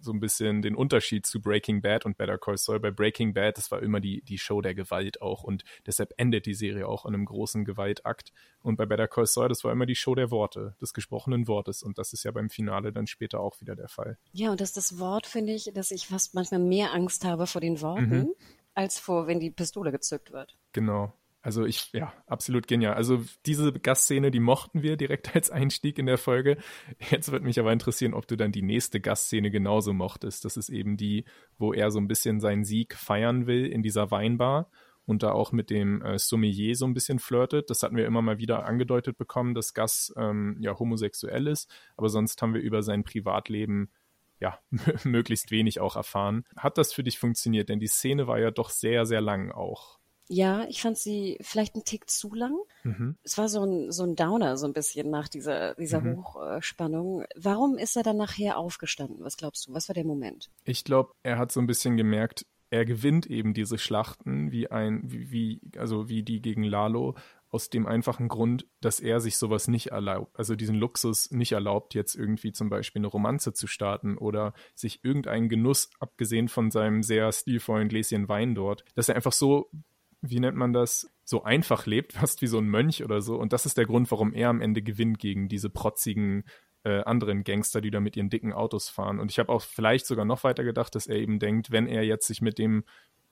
so 0.01 0.11
ein 0.11 0.19
bisschen 0.19 0.61
den 0.61 0.75
Unterschied 0.75 1.25
zu 1.25 1.41
Breaking 1.41 1.81
Bad 1.81 2.05
und 2.05 2.17
Better 2.17 2.37
Call 2.37 2.57
Saul. 2.57 2.79
Bei 2.79 2.91
Breaking 2.91 3.33
Bad, 3.33 3.57
das 3.57 3.71
war 3.71 3.81
immer 3.81 3.99
die, 3.99 4.21
die 4.21 4.37
Show 4.37 4.61
der 4.61 4.75
Gewalt 4.75 5.21
auch 5.21 5.43
und 5.43 5.63
deshalb 5.85 6.13
endet 6.17 6.45
die 6.45 6.53
Serie 6.53 6.87
auch 6.87 7.05
in 7.05 7.13
einem 7.13 7.25
großen 7.25 7.65
Gewaltakt. 7.65 8.31
Und 8.61 8.77
bei 8.77 8.85
Better 8.85 9.07
Call 9.07 9.25
Saul, 9.25 9.49
das 9.49 9.63
war 9.63 9.71
immer 9.71 9.85
die 9.85 9.95
Show 9.95 10.15
der 10.15 10.31
Worte, 10.31 10.75
des 10.81 10.93
gesprochenen 10.93 11.47
Wortes 11.47 11.83
und 11.83 11.97
das 11.97 12.13
ist 12.13 12.23
ja 12.23 12.31
beim 12.31 12.49
Finale 12.49 12.91
dann 12.91 13.07
später 13.07 13.39
auch 13.39 13.59
wieder 13.61 13.75
der 13.75 13.89
Fall. 13.89 14.17
Ja, 14.31 14.51
und 14.51 14.61
das 14.61 14.69
ist 14.69 14.77
das 14.77 14.99
Wort, 14.99 15.27
finde 15.27 15.53
ich, 15.53 15.71
dass 15.73 15.91
ich 15.91 16.07
fast 16.07 16.33
manchmal 16.35 16.59
mehr 16.59 16.93
Angst 16.93 17.25
habe 17.25 17.47
vor 17.47 17.61
den 17.61 17.81
Worten. 17.81 18.09
Mhm 18.09 18.35
als 18.79 18.97
vor, 18.97 19.27
wenn 19.27 19.41
die 19.41 19.51
Pistole 19.51 19.91
gezückt 19.91 20.31
wird. 20.31 20.55
Genau. 20.71 21.11
Also 21.49 21.65
ich, 21.65 21.91
ja, 21.93 22.13
absolut 22.27 22.67
genial. 22.67 22.93
Also 22.93 23.23
diese 23.47 23.73
Gastszene, 23.73 24.29
die 24.29 24.39
mochten 24.39 24.83
wir 24.83 24.97
direkt 24.97 25.33
als 25.35 25.49
Einstieg 25.49 25.97
in 25.97 26.05
der 26.05 26.19
Folge. 26.19 26.57
Jetzt 27.09 27.31
wird 27.31 27.43
mich 27.43 27.59
aber 27.59 27.73
interessieren, 27.73 28.13
ob 28.13 28.27
du 28.27 28.35
dann 28.35 28.51
die 28.51 28.61
nächste 28.61 28.99
Gastszene 28.99 29.49
genauso 29.49 29.91
mochtest. 29.91 30.45
Das 30.45 30.57
ist 30.57 30.69
eben 30.69 30.95
die, 30.95 31.25
wo 31.57 31.73
er 31.73 31.89
so 31.89 31.97
ein 31.97 32.07
bisschen 32.07 32.39
seinen 32.39 32.65
Sieg 32.65 32.93
feiern 32.93 33.47
will 33.47 33.65
in 33.65 33.81
dieser 33.81 34.11
Weinbar 34.11 34.69
und 35.07 35.23
da 35.23 35.31
auch 35.31 35.51
mit 35.51 35.71
dem 35.71 36.03
äh, 36.03 36.19
Sommelier 36.19 36.75
so 36.75 36.85
ein 36.85 36.93
bisschen 36.93 37.17
flirtet. 37.17 37.71
Das 37.71 37.81
hatten 37.81 37.95
wir 37.95 38.05
immer 38.05 38.21
mal 38.21 38.37
wieder 38.37 38.67
angedeutet 38.67 39.17
bekommen, 39.17 39.55
dass 39.55 39.73
Gas 39.73 40.13
ähm, 40.17 40.55
ja 40.59 40.77
homosexuell 40.77 41.47
ist, 41.47 41.67
aber 41.97 42.09
sonst 42.09 42.39
haben 42.43 42.53
wir 42.53 42.61
über 42.61 42.83
sein 42.83 43.03
Privatleben 43.03 43.89
ja, 44.39 44.59
möglichst 45.03 45.49
wenig 45.49 45.79
auch 45.79 45.95
erfahren. 45.95 46.45
Hat 46.55 46.77
das 46.77 46.93
für 46.93 47.03
dich 47.03 47.17
funktioniert? 47.17 47.69
Denn 47.69 47.79
die 47.79 47.87
Szene 47.87 48.27
war 48.27 48.37
ja 48.37 48.51
doch 48.51 48.69
sehr, 48.69 49.07
sehr 49.07 49.21
lang 49.21 49.51
auch. 49.51 49.98
Ja, 50.31 50.65
ich 50.69 50.81
fand 50.81 50.95
sie 50.97 51.39
vielleicht 51.41 51.73
einen 51.73 51.83
Tick 51.83 52.07
zu 52.07 52.33
lang. 52.35 52.55
Mhm. 52.83 53.17
Es 53.23 53.37
war 53.39 53.49
so 53.49 53.63
ein, 53.63 53.91
so 53.91 54.03
ein 54.03 54.15
Downer, 54.15 54.57
so 54.57 54.67
ein 54.67 54.73
bisschen 54.73 55.09
nach 55.09 55.27
dieser, 55.27 55.73
dieser 55.73 56.01
mhm. 56.01 56.23
Hochspannung. 56.23 57.25
Warum 57.35 57.79
ist 57.79 57.97
er 57.97 58.03
dann 58.03 58.17
nachher 58.17 58.57
aufgestanden? 58.57 59.25
Was 59.25 59.37
glaubst 59.37 59.67
du? 59.67 59.73
Was 59.73 59.89
war 59.89 59.95
der 59.95 60.05
Moment? 60.05 60.51
Ich 60.65 60.83
glaube, 60.83 61.13
er 61.23 61.39
hat 61.39 61.51
so 61.51 61.59
ein 61.59 61.67
bisschen 61.67 61.97
gemerkt, 61.97 62.45
er 62.69 62.85
gewinnt 62.85 63.25
eben 63.25 63.55
diese 63.55 63.79
Schlachten 63.79 64.51
wie 64.51 64.69
ein, 64.69 65.01
wie, 65.03 65.31
wie, 65.31 65.61
also 65.77 66.09
wie 66.09 66.21
die 66.21 66.43
gegen 66.43 66.63
Lalo, 66.63 67.15
aus 67.51 67.69
dem 67.69 67.87
einfachen 67.87 68.27
Grund, 68.27 68.67
dass 68.79 68.99
er 68.99 69.19
sich 69.19 69.37
sowas 69.37 69.67
nicht 69.67 69.87
erlaubt, 69.87 70.37
also 70.37 70.55
diesen 70.55 70.75
Luxus 70.75 71.31
nicht 71.31 71.51
erlaubt, 71.51 71.95
jetzt 71.95 72.15
irgendwie 72.15 72.51
zum 72.51 72.69
Beispiel 72.69 72.99
eine 72.99 73.07
Romanze 73.07 73.53
zu 73.53 73.65
starten 73.65 74.17
oder 74.17 74.53
sich 74.75 75.03
irgendeinen 75.03 75.49
Genuss, 75.49 75.89
abgesehen 75.99 76.47
von 76.47 76.69
seinem 76.69 77.01
sehr 77.01 77.31
stilvollen 77.31 77.89
Gläschen 77.89 78.29
Wein 78.29 78.53
dort, 78.53 78.85
dass 78.95 79.09
er 79.09 79.15
einfach 79.15 79.33
so, 79.33 79.71
wie 80.21 80.39
nennt 80.39 80.57
man 80.57 80.73
das, 80.73 81.09
so 81.23 81.43
einfach 81.43 81.85
lebt, 81.85 82.13
fast 82.13 82.41
wie 82.41 82.47
so 82.47 82.57
ein 82.57 82.67
Mönch 82.67 83.03
oder 83.03 83.21
so. 83.21 83.35
Und 83.35 83.53
das 83.53 83.65
ist 83.65 83.77
der 83.77 83.85
Grund, 83.85 84.09
warum 84.11 84.33
er 84.33 84.49
am 84.49 84.61
Ende 84.61 84.81
gewinnt 84.81 85.19
gegen 85.19 85.47
diese 85.47 85.69
protzigen 85.69 86.43
äh, 86.83 87.01
anderen 87.01 87.43
Gangster, 87.43 87.81
die 87.81 87.91
da 87.91 87.99
mit 87.99 88.15
ihren 88.15 88.29
dicken 88.29 88.53
Autos 88.53 88.89
fahren. 88.89 89.19
Und 89.19 89.31
ich 89.31 89.39
habe 89.39 89.51
auch 89.51 89.61
vielleicht 89.61 90.05
sogar 90.05 90.25
noch 90.25 90.43
weiter 90.43 90.63
gedacht, 90.63 90.95
dass 90.95 91.07
er 91.07 91.17
eben 91.17 91.39
denkt, 91.39 91.71
wenn 91.71 91.87
er 91.87 92.03
jetzt 92.03 92.27
sich 92.27 92.41
mit 92.41 92.57
dem 92.57 92.83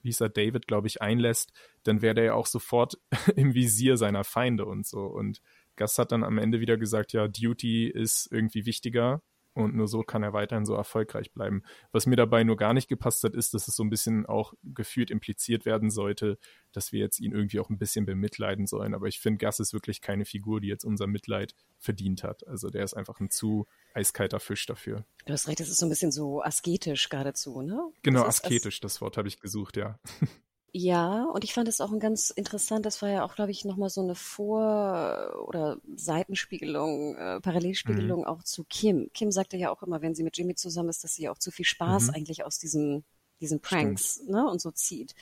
wie 0.02 0.10
hieß 0.10 0.20
er, 0.20 0.28
David, 0.28 0.66
glaube 0.66 0.86
ich, 0.86 1.02
einlässt, 1.02 1.52
dann 1.82 2.02
wäre 2.02 2.14
der 2.14 2.24
ja 2.24 2.34
auch 2.34 2.46
sofort 2.46 2.98
im 3.36 3.54
Visier 3.54 3.96
seiner 3.96 4.24
Feinde 4.24 4.64
und 4.64 4.86
so. 4.86 5.00
Und 5.00 5.40
Gus 5.76 5.98
hat 5.98 6.12
dann 6.12 6.24
am 6.24 6.38
Ende 6.38 6.60
wieder 6.60 6.76
gesagt, 6.76 7.12
ja, 7.12 7.28
Duty 7.28 7.88
ist 7.88 8.28
irgendwie 8.30 8.66
wichtiger 8.66 9.22
und 9.58 9.74
nur 9.74 9.88
so 9.88 10.02
kann 10.02 10.22
er 10.22 10.32
weiterhin 10.32 10.64
so 10.64 10.74
erfolgreich 10.74 11.32
bleiben. 11.32 11.62
Was 11.90 12.06
mir 12.06 12.16
dabei 12.16 12.44
nur 12.44 12.56
gar 12.56 12.74
nicht 12.74 12.88
gepasst 12.88 13.24
hat, 13.24 13.34
ist, 13.34 13.54
dass 13.54 13.66
es 13.66 13.74
so 13.74 13.82
ein 13.82 13.90
bisschen 13.90 14.24
auch 14.24 14.54
gefühlt 14.62 15.10
impliziert 15.10 15.66
werden 15.66 15.90
sollte, 15.90 16.38
dass 16.72 16.92
wir 16.92 17.00
jetzt 17.00 17.18
ihn 17.18 17.32
irgendwie 17.32 17.58
auch 17.58 17.68
ein 17.68 17.78
bisschen 17.78 18.06
bemitleiden 18.06 18.66
sollen. 18.66 18.94
Aber 18.94 19.06
ich 19.08 19.18
finde, 19.18 19.44
Gus 19.44 19.58
ist 19.58 19.72
wirklich 19.72 20.00
keine 20.00 20.24
Figur, 20.24 20.60
die 20.60 20.68
jetzt 20.68 20.84
unser 20.84 21.08
Mitleid 21.08 21.54
verdient 21.78 22.22
hat. 22.22 22.46
Also 22.46 22.70
der 22.70 22.84
ist 22.84 22.94
einfach 22.94 23.18
ein 23.18 23.30
zu 23.30 23.66
eiskalter 23.94 24.38
Fisch 24.38 24.64
dafür. 24.66 25.04
Du 25.26 25.32
hast 25.32 25.48
recht, 25.48 25.58
das 25.58 25.68
ist 25.68 25.78
so 25.78 25.86
ein 25.86 25.90
bisschen 25.90 26.12
so 26.12 26.40
asketisch 26.42 27.08
geradezu, 27.08 27.60
ne? 27.62 27.80
Genau, 28.02 28.22
asketisch, 28.22 28.80
das 28.80 29.00
Wort 29.00 29.16
habe 29.16 29.26
ich 29.26 29.40
gesucht, 29.40 29.76
ja. 29.76 29.98
Ja, 30.72 31.24
und 31.24 31.44
ich 31.44 31.54
fand 31.54 31.66
es 31.66 31.80
auch 31.80 31.92
ein 31.92 31.98
ganz 31.98 32.28
interessant, 32.28 32.84
das 32.84 33.00
war 33.00 33.08
ja 33.08 33.24
auch, 33.24 33.34
glaube 33.34 33.50
ich, 33.50 33.64
nochmal 33.64 33.88
so 33.88 34.02
eine 34.02 34.14
Vor- 34.14 35.44
oder 35.46 35.78
Seitenspiegelung, 35.96 37.16
äh, 37.16 37.40
Parallelspiegelung 37.40 38.20
mhm. 38.20 38.26
auch 38.26 38.42
zu 38.42 38.64
Kim. 38.64 39.10
Kim 39.14 39.32
sagte 39.32 39.56
ja 39.56 39.70
auch 39.70 39.82
immer, 39.82 40.02
wenn 40.02 40.14
sie 40.14 40.22
mit 40.22 40.36
Jimmy 40.36 40.54
zusammen 40.54 40.90
ist, 40.90 41.04
dass 41.04 41.14
sie 41.14 41.28
auch 41.30 41.38
zu 41.38 41.50
viel 41.50 41.64
Spaß 41.64 42.08
mhm. 42.08 42.14
eigentlich 42.14 42.44
aus 42.44 42.58
diesen, 42.58 43.04
diesen 43.40 43.60
Pranks 43.60 44.22
ne, 44.26 44.46
und 44.46 44.60
so 44.60 44.70
zieht. 44.70 45.14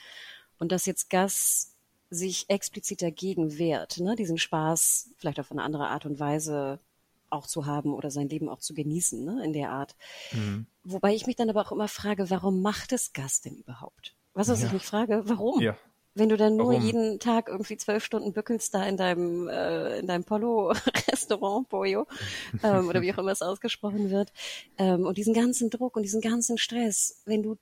Und 0.59 0.73
dass 0.73 0.85
jetzt 0.85 1.09
Gus 1.09 1.75
sich 2.09 2.49
explizit 2.49 3.01
dagegen 3.01 3.57
wehrt, 3.57 3.99
ne, 3.99 4.15
diesen 4.15 4.37
Spaß 4.37 5.11
vielleicht 5.15 5.39
auf 5.39 5.51
eine 5.51 5.63
andere 5.63 5.87
Art 5.87 6.05
und 6.05 6.19
Weise 6.19 6.79
auch 7.29 7.47
zu 7.47 7.65
haben 7.65 7.93
oder 7.93 8.11
sein 8.11 8.27
Leben 8.27 8.49
auch 8.49 8.59
zu 8.59 8.73
genießen, 8.73 9.23
ne, 9.23 9.45
in 9.45 9.53
der 9.53 9.71
Art. 9.71 9.95
Mhm. 10.33 10.65
Wobei 10.83 11.15
ich 11.15 11.25
mich 11.25 11.37
dann 11.37 11.49
aber 11.49 11.61
auch 11.61 11.71
immer 11.71 11.87
frage, 11.87 12.29
warum 12.29 12.61
macht 12.61 12.91
es 12.91 13.13
Gus 13.13 13.39
denn 13.39 13.55
überhaupt? 13.55 14.16
Was, 14.37 14.49
was 14.49 14.61
ja. 14.61 14.67
ich 14.67 14.73
mich 14.73 14.85
frage, 14.85 15.23
warum? 15.25 15.59
Ja. 15.61 15.75
Wenn 16.13 16.29
du 16.29 16.37
dann 16.37 16.55
nur 16.57 16.73
warum? 16.73 16.81
jeden 16.81 17.19
Tag 17.19 17.47
irgendwie 17.47 17.75
zwölf 17.75 18.03
Stunden 18.03 18.33
bückelst 18.33 18.71
da 18.73 18.85
in 18.85 18.95
deinem, 18.95 19.47
äh, 19.47 19.99
in 19.99 20.07
deinem 20.07 20.23
Polo-Restaurant, 20.23 21.67
Pollo, 21.69 22.05
ähm, 22.63 22.87
oder 22.87 23.01
wie 23.01 23.11
auch 23.13 23.17
immer 23.17 23.31
es 23.31 23.41
ausgesprochen 23.41 24.11
wird, 24.11 24.31
ähm, 24.77 25.07
und 25.07 25.17
diesen 25.17 25.33
ganzen 25.33 25.71
Druck 25.71 25.95
und 25.95 26.03
diesen 26.03 26.21
ganzen 26.21 26.59
Stress, 26.59 27.21
wenn 27.25 27.41
du 27.41 27.57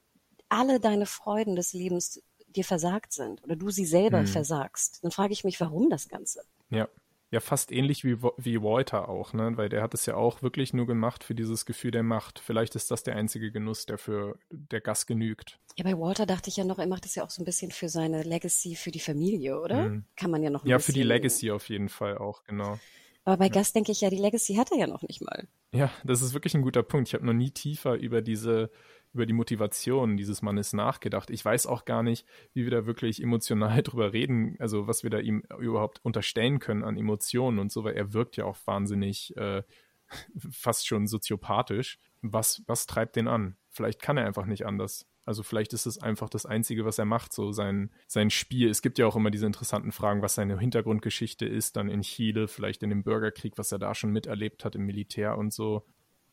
alle 0.50 0.82
deine 0.82 1.06
Freuden 1.06 1.56
des 1.56 1.72
Lebens 1.72 2.22
dir 2.48 2.66
versagt 2.66 3.14
sind 3.14 3.42
oder 3.44 3.56
du 3.56 3.70
sie 3.70 3.86
selber 3.86 4.22
mhm. 4.22 4.28
versagst, 4.28 5.04
dann 5.04 5.12
frage 5.12 5.32
ich 5.32 5.46
mich, 5.46 5.60
warum 5.62 5.90
das 5.90 6.10
Ganze? 6.10 6.42
Ja. 6.70 6.90
Ja, 7.36 7.41
fast 7.41 7.74
ähnlich 7.74 8.06
wie, 8.06 8.15
wie 8.38 8.62
Walter 8.62 9.10
auch, 9.10 9.34
ne? 9.34 9.58
Weil 9.58 9.67
der 9.67 9.82
hat 9.82 9.93
es 9.93 10.06
ja 10.06 10.15
auch 10.15 10.41
wirklich 10.41 10.71
nur 10.71 10.88
gemacht 10.88 11.21
für 11.21 11.36
dieses 11.36 11.65
Gefühl 11.65 11.91
der 11.91 12.02
Macht. 12.02 12.39
Vielleicht 12.39 12.76
ist 12.76 12.91
das 12.91 13.04
der 13.04 13.17
einzige 13.17 13.52
Genuss, 13.52 13.86
der 13.86 13.98
für 13.98 14.39
der 14.52 14.80
Gast 14.80 15.06
genügt. 15.06 15.60
Ja, 15.76 15.84
bei 15.84 16.00
Walter 16.00 16.26
dachte 16.26 16.50
ich 16.50 16.56
ja 16.56 16.63
noch, 16.63 16.80
er 16.80 16.88
macht 16.88 17.06
es 17.06 17.15
ja 17.15 17.26
auch 17.26 17.30
so 17.30 17.41
ein 17.41 17.45
bisschen 17.45 17.71
für 17.71 17.89
seine 17.89 18.24
Legacy, 18.24 18.76
für 18.76 18.89
die 18.89 19.02
Familie, 19.02 19.60
oder? 19.60 19.89
Mhm. 19.89 20.06
Kann 20.15 20.32
man 20.32 20.43
ja 20.43 20.50
noch 20.50 20.63
ein 20.63 20.69
Ja, 20.69 20.80
für 20.80 20.93
die 20.93 21.04
Legacy 21.04 21.52
auf 21.52 21.67
jeden 21.67 21.89
Fall 21.89 22.17
auch, 22.17 22.45
genau. 22.45 22.80
Aber 23.26 23.36
bei 23.36 23.50
Gast 23.50 23.76
denke 23.76 23.91
ich 23.91 24.00
ja, 24.00 24.10
die 24.10 24.15
Legacy 24.15 24.56
hat 24.56 24.71
er 24.71 24.78
ja 24.78 24.88
noch 24.88 25.02
nicht 25.02 25.19
mal. 25.19 25.45
Ja, 25.74 25.91
das 26.06 26.21
ist 26.21 26.34
wirklich 26.34 26.56
ein 26.56 26.62
guter 26.62 26.84
Punkt. 26.84 27.10
Ich 27.10 27.15
habe 27.15 27.26
noch 27.26 27.34
nie 27.34 27.52
tiefer 27.52 27.95
über 27.95 28.21
diese 28.21 28.71
über 29.15 29.25
die 29.25 29.34
Motivation 29.34 30.17
dieses 30.17 30.41
Mannes 30.41 30.73
nachgedacht. 30.73 31.30
Ich 31.30 31.43
weiß 31.43 31.67
auch 31.67 31.86
gar 31.86 32.04
nicht, 32.04 32.28
wie 32.54 32.65
wir 32.65 32.71
da 32.71 32.86
wirklich 32.86 33.23
emotional 33.23 33.82
drüber 33.84 34.12
reden, 34.12 34.58
also 34.60 34.88
was 34.88 35.04
wir 35.04 35.10
da 35.10 35.19
ihm 35.19 35.43
überhaupt 35.58 36.04
unterstellen 36.04 36.60
können 36.60 36.84
an 36.84 36.97
Emotionen 36.97 37.58
und 37.58 37.71
so, 37.71 37.86
weil 37.86 37.95
er 37.95 38.13
wirkt 38.13 38.36
ja 38.36 38.43
auch 38.43 38.58
wahnsinnig 38.65 39.36
äh, 39.38 39.63
fast 40.51 40.86
schon 40.86 41.08
soziopathisch. 41.08 41.97
Was, 42.21 42.62
was 42.67 42.88
treibt 42.88 43.15
den 43.15 43.30
an? 43.30 43.56
Vielleicht 43.69 44.01
kann 44.01 44.17
er 44.17 44.25
einfach 44.25 44.45
nicht 44.45 44.65
anders. 44.65 45.08
Also 45.23 45.43
vielleicht 45.43 45.73
ist 45.73 45.86
es 45.86 45.97
einfach 45.97 46.30
das 46.30 46.45
Einzige, 46.45 46.86
was 46.86 46.99
er 46.99 47.06
macht, 47.06 47.34
so 47.34 47.51
sein, 47.51 47.91
sein 48.08 48.30
Spiel. 48.30 48.69
Es 48.69 48.82
gibt 48.82 48.99
ja 48.99 49.08
auch 49.08 49.15
immer 49.15 49.32
diese 49.32 49.45
interessanten 49.45 49.91
Fragen, 49.91 50.21
was 50.21 50.36
seine 50.36 50.60
Hintergrundgeschichte 50.60 51.45
ist, 51.45 51.78
dann 51.78 51.89
in 51.89 52.01
Chile, 52.01 52.47
vielleicht 52.47 52.84
in 52.84 52.89
dem 52.89 53.04
Bürgerkrieg, 53.04 53.58
was 53.58 53.71
er 53.71 53.80
da 53.80 53.95
schon 53.95 54.12
miterlebt 54.12 54.65
hat 54.65 54.75
im 54.75 54.86
Militär 54.86 55.38
und 55.38 55.54
so 55.54 55.84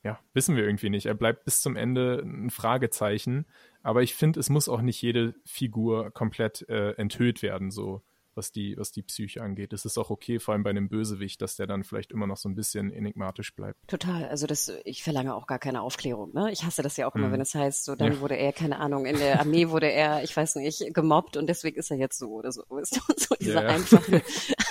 ja, 0.04 0.18
wissen 0.34 0.56
wir 0.56 0.64
irgendwie 0.64 0.90
nicht. 0.90 1.06
Er 1.06 1.14
bleibt 1.14 1.44
bis 1.44 1.60
zum 1.60 1.76
Ende 1.76 2.22
ein 2.24 2.50
Fragezeichen. 2.50 3.46
Aber 3.82 4.02
ich 4.02 4.14
finde, 4.14 4.40
es 4.40 4.50
muss 4.50 4.68
auch 4.68 4.82
nicht 4.82 5.00
jede 5.02 5.34
Figur 5.44 6.10
komplett 6.10 6.68
äh, 6.68 6.92
enthüllt 6.92 7.42
werden, 7.42 7.70
so 7.70 8.02
was 8.34 8.52
die, 8.52 8.76
was 8.76 8.92
die 8.92 9.02
Psyche 9.02 9.42
angeht. 9.42 9.72
Es 9.72 9.84
ist 9.84 9.98
auch 9.98 10.10
okay, 10.10 10.38
vor 10.38 10.54
allem 10.54 10.62
bei 10.62 10.70
einem 10.70 10.88
Bösewicht, 10.88 11.42
dass 11.42 11.56
der 11.56 11.66
dann 11.66 11.84
vielleicht 11.84 12.12
immer 12.12 12.26
noch 12.26 12.36
so 12.36 12.48
ein 12.48 12.54
bisschen 12.54 12.92
enigmatisch 12.92 13.54
bleibt. 13.54 13.78
Total. 13.88 14.28
Also 14.28 14.46
das, 14.46 14.72
ich 14.84 15.02
verlange 15.02 15.34
auch 15.34 15.46
gar 15.46 15.58
keine 15.58 15.82
Aufklärung. 15.82 16.32
Ne? 16.32 16.50
Ich 16.52 16.64
hasse 16.64 16.82
das 16.82 16.96
ja 16.96 17.06
auch 17.06 17.14
immer, 17.14 17.28
mhm. 17.28 17.32
wenn 17.32 17.40
es 17.40 17.54
heißt, 17.54 17.84
so 17.84 17.94
dann 17.94 18.14
ja. 18.14 18.20
wurde 18.20 18.36
er, 18.36 18.52
keine 18.52 18.78
Ahnung, 18.78 19.06
in 19.06 19.18
der 19.18 19.40
Armee 19.40 19.68
wurde 19.68 19.90
er, 19.90 20.22
ich 20.22 20.36
weiß 20.36 20.56
nicht, 20.56 20.94
gemobbt 20.94 21.36
und 21.36 21.46
deswegen 21.46 21.78
ist 21.78 21.90
er 21.90 21.96
jetzt 21.96 22.18
so 22.18 22.30
oder 22.30 22.52
so. 22.52 22.64
Du? 22.68 22.80
So 23.22 23.36
diese 23.38 23.54
ja. 23.54 23.60
einfachen, 23.60 24.20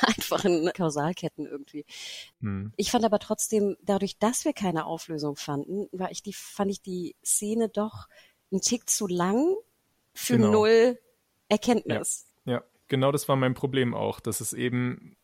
einfachen 0.01 0.71
Kausalketten 0.73 1.45
irgendwie. 1.45 1.85
Mhm. 2.39 2.73
Ich 2.75 2.91
fand 2.91 3.05
aber 3.05 3.19
trotzdem, 3.19 3.77
dadurch, 3.81 4.17
dass 4.17 4.45
wir 4.45 4.53
keine 4.53 4.85
Auflösung 4.85 5.35
fanden, 5.35 5.87
war 5.91 6.11
ich 6.11 6.21
die, 6.21 6.33
fand 6.33 6.71
ich 6.71 6.81
die 6.81 7.15
Szene 7.23 7.69
doch 7.69 8.07
ein 8.51 8.59
Tick 8.59 8.89
zu 8.89 9.07
lang 9.07 9.55
für 10.13 10.37
genau. 10.37 10.51
null 10.51 10.99
Erkenntnis. 11.47 12.25
Ja. 12.45 12.53
ja 12.53 12.63
genau 12.91 13.11
das 13.11 13.27
war 13.27 13.35
mein 13.35 13.55
Problem 13.55 13.95
auch, 13.95 14.19
dass 14.19 14.41
es 14.41 14.53
eben 14.53 15.15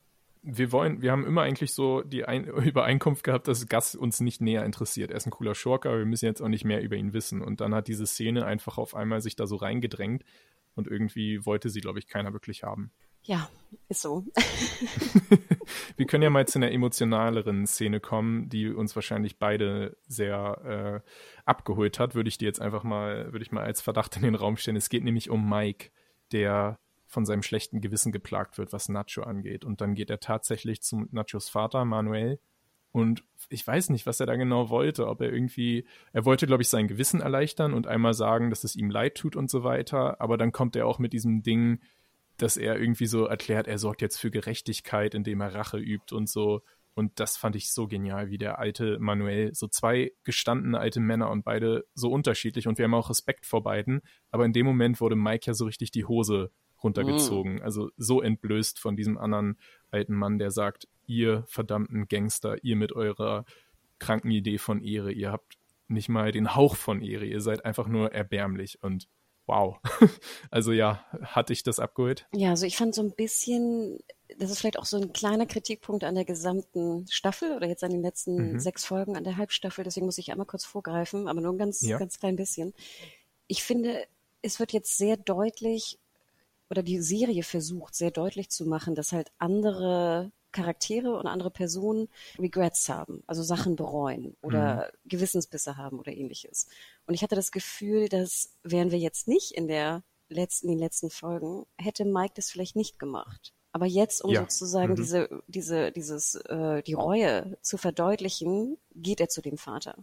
wir 0.50 0.72
wollen, 0.72 1.02
wir 1.02 1.12
haben 1.12 1.26
immer 1.26 1.42
eigentlich 1.42 1.74
so 1.74 2.02
die 2.02 2.24
Ein 2.24 2.46
Übereinkunft 2.46 3.24
gehabt, 3.24 3.48
dass 3.48 3.68
Gas 3.68 3.96
uns 3.96 4.22
nicht 4.22 4.40
näher 4.40 4.64
interessiert. 4.66 5.12
Er 5.12 5.18
ist 5.18 5.28
ein 5.28 5.32
cooler 5.32 5.54
Schurke, 5.54 5.90
aber 5.90 6.00
wir 6.00 6.06
müssen 6.06 6.26
jetzt 6.26 6.42
auch 6.42 6.48
nicht 6.48 6.64
mehr 6.64 6.82
über 6.82 6.96
ihn 6.96 7.12
wissen. 7.12 7.42
Und 7.42 7.60
dann 7.60 7.76
hat 7.76 7.90
diese 7.90 8.08
Szene 8.08 8.46
einfach 8.46 8.78
auf 8.78 8.96
einmal 8.96 9.20
sich 9.20 9.36
da 9.36 9.46
so 9.46 9.58
reingedrängt 9.58 10.24
und 10.76 10.88
irgendwie 10.88 11.46
wollte 11.46 11.70
sie, 11.70 11.82
glaube 11.82 12.00
ich, 12.00 12.08
keiner 12.08 12.32
wirklich 12.32 12.64
haben. 12.64 12.92
Ja, 13.24 13.50
ist 13.90 14.02
so. 14.04 14.24
wir 15.98 16.06
können 16.06 16.24
ja 16.24 16.30
mal 16.30 16.48
zu 16.48 16.60
einer 16.60 16.72
emotionaleren 16.72 17.68
Szene 17.68 18.00
kommen, 18.00 18.48
die 18.48 18.70
uns 18.70 18.96
wahrscheinlich 18.96 19.38
beide 19.38 19.98
sehr 20.08 21.04
äh, 21.04 21.10
abgeholt 21.44 22.00
hat. 22.00 22.16
Würde 22.16 22.30
ich 22.30 22.38
dir 22.38 22.46
jetzt 22.46 22.62
einfach 22.62 22.84
mal, 22.84 23.34
würde 23.34 23.44
ich 23.44 23.52
mal 23.52 23.66
als 23.66 23.82
Verdacht 23.82 24.16
in 24.16 24.22
den 24.22 24.36
Raum 24.36 24.56
stellen. 24.56 24.78
Es 24.78 24.88
geht 24.88 25.04
nämlich 25.04 25.30
um 25.30 25.50
Mike, 25.50 25.90
der 26.32 26.80
von 27.08 27.26
seinem 27.26 27.42
schlechten 27.42 27.82
Gewissen 27.82 28.12
geplagt 28.12 28.58
wird, 28.58 28.74
was 28.74 28.90
Nacho 28.90 29.24
angeht. 29.24 29.66
Und 29.66 29.82
dann 29.82 29.96
geht 29.96 30.10
er 30.10 30.20
tatsächlich 30.20 30.82
zu 30.82 31.08
Nachos 31.12 31.50
Vater, 31.50 31.86
Manuel. 31.86 32.40
Und 32.92 33.24
ich 33.50 33.66
weiß 33.66 33.90
nicht, 33.90 34.06
was 34.06 34.20
er 34.20 34.26
da 34.26 34.36
genau 34.36 34.70
wollte. 34.70 35.08
Ob 35.08 35.22
er 35.22 35.32
irgendwie, 35.32 35.86
er 36.14 36.26
wollte, 36.26 36.48
glaube 36.48 36.64
ich, 36.64 36.70
sein 36.70 36.88
Gewissen 36.88 37.22
erleichtern 37.22 37.74
und 37.74 37.88
einmal 37.88 38.14
sagen, 38.14 38.50
dass 38.50 38.64
es 38.64 38.76
ihm 38.76 38.90
leid 38.90 39.16
tut 39.16 39.36
und 39.36 39.50
so 39.50 39.64
weiter. 39.64 40.20
Aber 40.20 40.38
dann 40.38 40.52
kommt 40.52 40.76
er 40.76 40.86
auch 40.86 41.00
mit 41.00 41.14
diesem 41.14 41.44
Ding, 41.44 41.80
dass 42.38 42.58
er 42.58 42.80
irgendwie 42.80 43.08
so 43.08 43.26
erklärt, 43.26 43.68
er 43.68 43.80
sorgt 43.80 44.02
jetzt 44.02 44.18
für 44.18 44.30
Gerechtigkeit, 44.30 45.16
indem 45.16 45.42
er 45.42 45.56
Rache 45.56 45.78
übt 45.78 46.14
und 46.14 46.30
so. 46.30 46.62
Und 46.94 47.20
das 47.20 47.38
fand 47.38 47.56
ich 47.56 47.72
so 47.72 47.88
genial, 47.88 48.30
wie 48.30 48.40
der 48.40 48.58
alte 48.58 48.98
Manuel, 49.00 49.54
so 49.54 49.68
zwei 49.68 50.14
gestandene 50.24 50.80
alte 50.80 51.00
Männer 51.00 51.30
und 51.30 51.46
beide 51.46 51.86
so 51.94 52.12
unterschiedlich. 52.12 52.68
Und 52.68 52.80
wir 52.80 52.86
haben 52.86 52.94
auch 52.96 53.10
Respekt 53.10 53.46
vor 53.46 53.62
beiden. 53.62 54.02
Aber 54.32 54.46
in 54.46 54.54
dem 54.54 54.66
Moment 54.66 55.00
wurde 55.00 55.16
Mike 55.16 55.46
ja 55.46 55.54
so 55.54 55.66
richtig 55.66 55.92
die 55.92 56.06
Hose 56.06 56.52
runtergezogen. 56.84 57.56
Mhm. 57.56 57.62
Also 57.62 57.90
so 57.98 58.22
entblößt 58.22 58.80
von 58.80 58.96
diesem 58.96 59.18
anderen 59.18 59.58
alten 59.92 60.14
Mann, 60.14 60.40
der 60.40 60.52
sagt, 60.52 60.88
ihr 61.06 61.44
verdammten 61.48 62.08
Gangster, 62.08 62.64
ihr 62.64 62.76
mit 62.76 62.92
eurer 62.94 63.46
kranken 64.00 64.32
Idee 64.32 64.58
von 64.58 64.82
Ehre, 64.82 65.12
ihr 65.12 65.32
habt 65.32 65.58
nicht 65.88 66.10
mal 66.10 66.32
den 66.32 66.56
Hauch 66.56 66.76
von 66.76 67.02
Ehre, 67.02 67.26
ihr 67.26 67.42
seid 67.42 67.66
einfach 67.66 67.88
nur 67.88 68.12
erbärmlich 68.12 68.84
und 68.84 69.08
wow. 69.46 69.78
also 70.52 70.72
ja, 70.74 71.06
hatte 71.22 71.54
ich 71.54 71.64
das 71.64 71.80
abgeholt? 71.80 72.28
Ja, 72.34 72.50
also 72.50 72.66
ich 72.66 72.78
fand 72.78 72.94
so 72.94 73.02
ein 73.02 73.14
bisschen, 73.14 73.98
das 74.38 74.52
ist 74.52 74.60
vielleicht 74.60 74.78
auch 74.78 74.86
so 74.86 74.98
ein 74.98 75.14
kleiner 75.14 75.46
Kritikpunkt 75.46 76.04
an 76.04 76.16
der 76.16 76.26
gesamten 76.26 77.08
Staffel 77.10 77.56
oder 77.56 77.68
jetzt 77.68 77.84
an 77.84 77.92
den 77.92 78.02
letzten 78.02 78.54
mhm. 78.54 78.60
sechs 78.60 78.86
Folgen 78.86 79.16
an 79.16 79.24
der 79.24 79.38
Halbstaffel, 79.38 79.84
deswegen 79.84 80.06
muss 80.06 80.18
ich 80.18 80.32
einmal 80.32 80.46
kurz 80.46 80.66
vorgreifen, 80.66 81.28
aber 81.28 81.42
nur 81.42 81.54
ein 81.54 81.58
ganz, 81.58 81.82
ja. 81.82 81.98
ganz 81.98 82.20
klein 82.20 82.36
bisschen. 82.36 82.74
Ich 83.48 83.64
finde, 83.64 84.04
es 84.42 84.60
wird 84.60 84.74
jetzt 84.74 84.98
sehr 84.98 85.16
deutlich, 85.18 85.98
oder 86.70 86.84
die 86.84 87.00
Serie 87.02 87.44
versucht 87.44 87.96
sehr 87.96 88.12
deutlich 88.12 88.50
zu 88.50 88.66
machen, 88.66 88.96
dass 88.96 89.12
halt 89.12 89.32
andere 89.38 90.32
Charaktere 90.52 91.16
und 91.16 91.28
andere 91.28 91.52
Personen 91.52 92.08
Regrets 92.40 92.90
haben, 92.90 93.24
also 93.28 93.44
Sachen 93.44 93.76
bereuen 93.76 94.36
oder 94.42 94.92
mhm. 95.04 95.10
Gewissensbisse 95.10 95.78
haben 95.78 96.00
oder 96.00 96.12
ähnliches. 96.12 96.68
Und 97.06 97.14
ich 97.14 97.22
hatte 97.22 97.36
das 97.36 97.52
Gefühl, 97.52 98.10
dass 98.10 98.56
wären 98.64 98.92
wir 98.92 99.00
jetzt 99.00 99.28
nicht 99.28 99.52
in 99.52 99.68
der 99.68 100.04
letzten, 100.30 100.68
in 100.68 100.74
den 100.74 100.80
letzten 100.80 101.10
Folgen, 101.10 101.66
hätte 101.78 102.06
Mike 102.06 102.34
das 102.36 102.50
vielleicht 102.50 102.76
nicht 102.76 103.00
gemacht. 103.00 103.54
Aber 103.72 103.86
jetzt, 103.86 104.24
um 104.24 104.32
ja. 104.32 104.42
sozusagen 104.42 104.94
mhm. 104.94 104.96
diese, 104.96 105.44
diese, 105.48 105.92
dieses, 105.92 106.36
äh, 106.36 106.82
die 106.82 106.94
Reue 106.94 107.58
zu 107.62 107.78
verdeutlichen, 107.78 108.78
geht 108.96 109.20
er 109.20 109.30
zu 109.30 109.42
dem 109.42 109.58
Vater. 109.58 109.96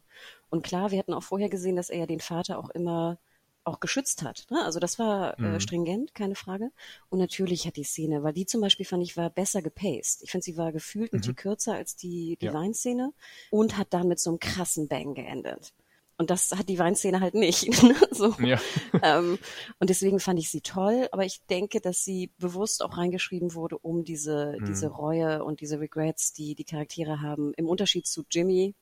Und 0.50 0.62
klar, 0.62 0.90
wir 0.92 0.98
hatten 0.98 1.14
auch 1.14 1.22
vorher 1.22 1.48
gesehen, 1.48 1.74
dass 1.74 1.90
er 1.90 1.98
ja 1.98 2.06
den 2.06 2.20
Vater 2.20 2.58
auch 2.58 2.70
immer 2.70 3.18
auch 3.64 3.80
geschützt 3.80 4.22
hat. 4.22 4.46
Ne? 4.50 4.62
Also 4.64 4.78
das 4.78 4.98
war 4.98 5.38
äh, 5.38 5.42
mhm. 5.42 5.54
äh, 5.54 5.60
stringent, 5.60 6.14
keine 6.14 6.34
Frage. 6.34 6.70
Und 7.08 7.18
natürlich 7.18 7.66
hat 7.66 7.76
die 7.76 7.84
Szene, 7.84 8.22
weil 8.22 8.32
die 8.32 8.46
zum 8.46 8.60
Beispiel 8.60 8.86
fand 8.86 9.02
ich 9.02 9.16
war 9.16 9.30
besser 9.30 9.62
gepaced. 9.62 10.22
Ich 10.22 10.30
finde, 10.30 10.44
sie 10.44 10.56
war 10.56 10.72
gefühlt 10.72 11.12
mhm. 11.12 11.18
ein 11.18 11.22
Tick 11.22 11.36
kürzer 11.38 11.74
als 11.74 11.96
die, 11.96 12.36
die 12.40 12.46
ja. 12.46 12.54
Weinszene 12.54 13.12
und 13.50 13.76
hat 13.76 13.92
dann 13.94 14.08
mit 14.08 14.20
so 14.20 14.30
einem 14.30 14.38
krassen 14.38 14.88
Bang 14.88 15.14
geendet. 15.14 15.72
Und 16.16 16.30
das 16.30 16.52
hat 16.52 16.68
die 16.68 16.78
Weinszene 16.78 17.20
halt 17.20 17.34
nicht. 17.34 17.64
Ne? 17.84 17.94
so. 18.12 18.34
ja. 18.38 18.58
ähm, 19.02 19.38
und 19.78 19.90
deswegen 19.90 20.20
fand 20.20 20.38
ich 20.38 20.50
sie 20.50 20.60
toll, 20.60 21.08
aber 21.12 21.24
ich 21.24 21.42
denke, 21.50 21.80
dass 21.80 22.04
sie 22.04 22.30
bewusst 22.38 22.82
auch 22.82 22.96
reingeschrieben 22.96 23.54
wurde, 23.54 23.78
um 23.78 24.04
diese, 24.04 24.56
mhm. 24.58 24.64
diese 24.64 24.88
Reue 24.88 25.44
und 25.44 25.60
diese 25.60 25.80
Regrets, 25.80 26.32
die 26.32 26.54
die 26.54 26.64
Charaktere 26.64 27.20
haben, 27.20 27.52
im 27.54 27.68
Unterschied 27.68 28.06
zu 28.06 28.24
Jimmy 28.30 28.68
mhm. 28.68 28.74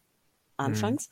anfangs, 0.56 1.08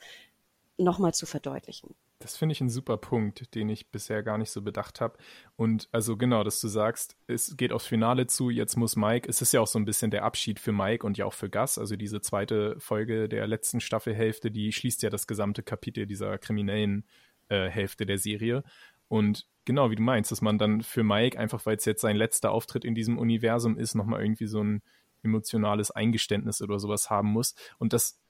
nochmal 0.76 1.14
zu 1.14 1.26
verdeutlichen. 1.26 1.94
Das 2.22 2.36
finde 2.36 2.52
ich 2.52 2.60
ein 2.60 2.68
super 2.68 2.98
Punkt, 2.98 3.54
den 3.54 3.70
ich 3.70 3.90
bisher 3.90 4.22
gar 4.22 4.36
nicht 4.36 4.50
so 4.50 4.60
bedacht 4.60 5.00
habe. 5.00 5.16
Und 5.56 5.88
also 5.90 6.18
genau, 6.18 6.44
dass 6.44 6.60
du 6.60 6.68
sagst, 6.68 7.16
es 7.26 7.56
geht 7.56 7.72
aufs 7.72 7.86
Finale 7.86 8.26
zu, 8.26 8.50
jetzt 8.50 8.76
muss 8.76 8.94
Mike, 8.94 9.26
es 9.26 9.40
ist 9.40 9.52
ja 9.52 9.62
auch 9.62 9.66
so 9.66 9.78
ein 9.78 9.86
bisschen 9.86 10.10
der 10.10 10.24
Abschied 10.24 10.60
für 10.60 10.72
Mike 10.72 11.06
und 11.06 11.16
ja 11.16 11.24
auch 11.24 11.32
für 11.32 11.48
Gus. 11.48 11.78
Also 11.78 11.96
diese 11.96 12.20
zweite 12.20 12.78
Folge 12.78 13.26
der 13.26 13.46
letzten 13.46 13.80
Staffelhälfte, 13.80 14.50
die 14.50 14.70
schließt 14.70 15.02
ja 15.02 15.08
das 15.08 15.26
gesamte 15.26 15.62
Kapitel 15.62 16.06
dieser 16.06 16.36
kriminellen 16.36 17.06
äh, 17.48 17.70
Hälfte 17.70 18.04
der 18.04 18.18
Serie. 18.18 18.64
Und 19.08 19.48
genau, 19.64 19.90
wie 19.90 19.96
du 19.96 20.02
meinst, 20.02 20.30
dass 20.30 20.42
man 20.42 20.58
dann 20.58 20.82
für 20.82 21.02
Mike, 21.02 21.38
einfach 21.38 21.64
weil 21.64 21.78
es 21.78 21.86
jetzt 21.86 22.02
sein 22.02 22.16
letzter 22.16 22.50
Auftritt 22.50 22.84
in 22.84 22.94
diesem 22.94 23.16
Universum 23.16 23.78
ist, 23.78 23.94
nochmal 23.94 24.20
irgendwie 24.20 24.46
so 24.46 24.62
ein 24.62 24.82
emotionales 25.22 25.90
Eingeständnis 25.90 26.60
oder 26.60 26.78
sowas 26.78 27.08
haben 27.08 27.28
muss. 27.28 27.54
Und 27.78 27.94
das 27.94 28.20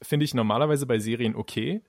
finde 0.00 0.24
ich 0.24 0.32
normalerweise 0.32 0.86
bei 0.86 1.00
Serien 1.00 1.34
okay 1.34 1.82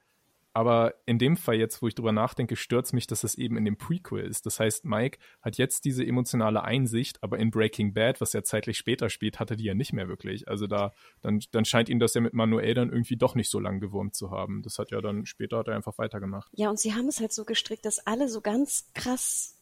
aber 0.53 0.93
in 1.05 1.17
dem 1.17 1.35
Fall 1.35 1.55
jetzt, 1.55 1.81
wo 1.81 1.87
ich 1.87 1.95
drüber 1.95 2.11
nachdenke, 2.11 2.55
stört 2.55 2.85
es 2.85 2.93
mich, 2.93 3.07
dass 3.07 3.23
es 3.23 3.35
eben 3.35 3.57
in 3.57 3.65
dem 3.65 3.75
Prequel 3.75 4.23
ist. 4.23 4.45
Das 4.45 4.59
heißt, 4.59 4.85
Mike 4.85 5.17
hat 5.41 5.57
jetzt 5.57 5.83
diese 5.83 6.05
emotionale 6.05 6.63
Einsicht, 6.63 7.21
aber 7.23 7.39
in 7.39 7.49
Breaking 7.49 7.93
Bad, 7.93 8.21
was 8.21 8.33
ja 8.33 8.43
zeitlich 8.43 8.77
später 8.77 9.09
spielt, 9.09 9.39
hatte 9.39 9.55
die 9.55 9.63
ja 9.63 9.73
nicht 9.73 9.93
mehr 9.93 10.07
wirklich. 10.07 10.47
Also 10.47 10.67
da, 10.67 10.93
dann, 11.21 11.41
dann 11.51 11.65
scheint 11.65 11.89
ihn 11.89 11.99
das 11.99 12.13
ja 12.13 12.21
mit 12.21 12.33
Manuel 12.33 12.75
dann 12.75 12.91
irgendwie 12.91 13.17
doch 13.17 13.33
nicht 13.33 13.49
so 13.49 13.59
lang 13.59 13.79
gewurmt 13.79 14.15
zu 14.15 14.29
haben. 14.29 14.61
Das 14.61 14.77
hat 14.77 14.91
ja 14.91 15.01
dann 15.01 15.25
später 15.25 15.57
hat 15.57 15.67
er 15.67 15.75
einfach 15.75 15.97
weitergemacht. 15.97 16.51
Ja, 16.53 16.69
und 16.69 16.79
sie 16.79 16.93
haben 16.93 17.07
es 17.07 17.19
halt 17.19 17.33
so 17.33 17.45
gestrickt, 17.45 17.85
dass 17.85 18.05
alle 18.05 18.29
so 18.29 18.41
ganz 18.41 18.85
krass 18.93 19.57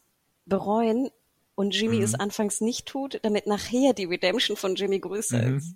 bereuen 0.46 1.10
und 1.56 1.74
Jimmy 1.74 1.98
mhm. 1.98 2.04
es 2.04 2.16
anfangs 2.16 2.60
nicht 2.60 2.86
tut, 2.86 3.20
damit 3.24 3.48
nachher 3.48 3.94
die 3.94 4.06
Redemption 4.06 4.58
von 4.58 4.76
Jimmy 4.76 5.00
größer 5.00 5.42
mhm. 5.42 5.58
ist. 5.58 5.76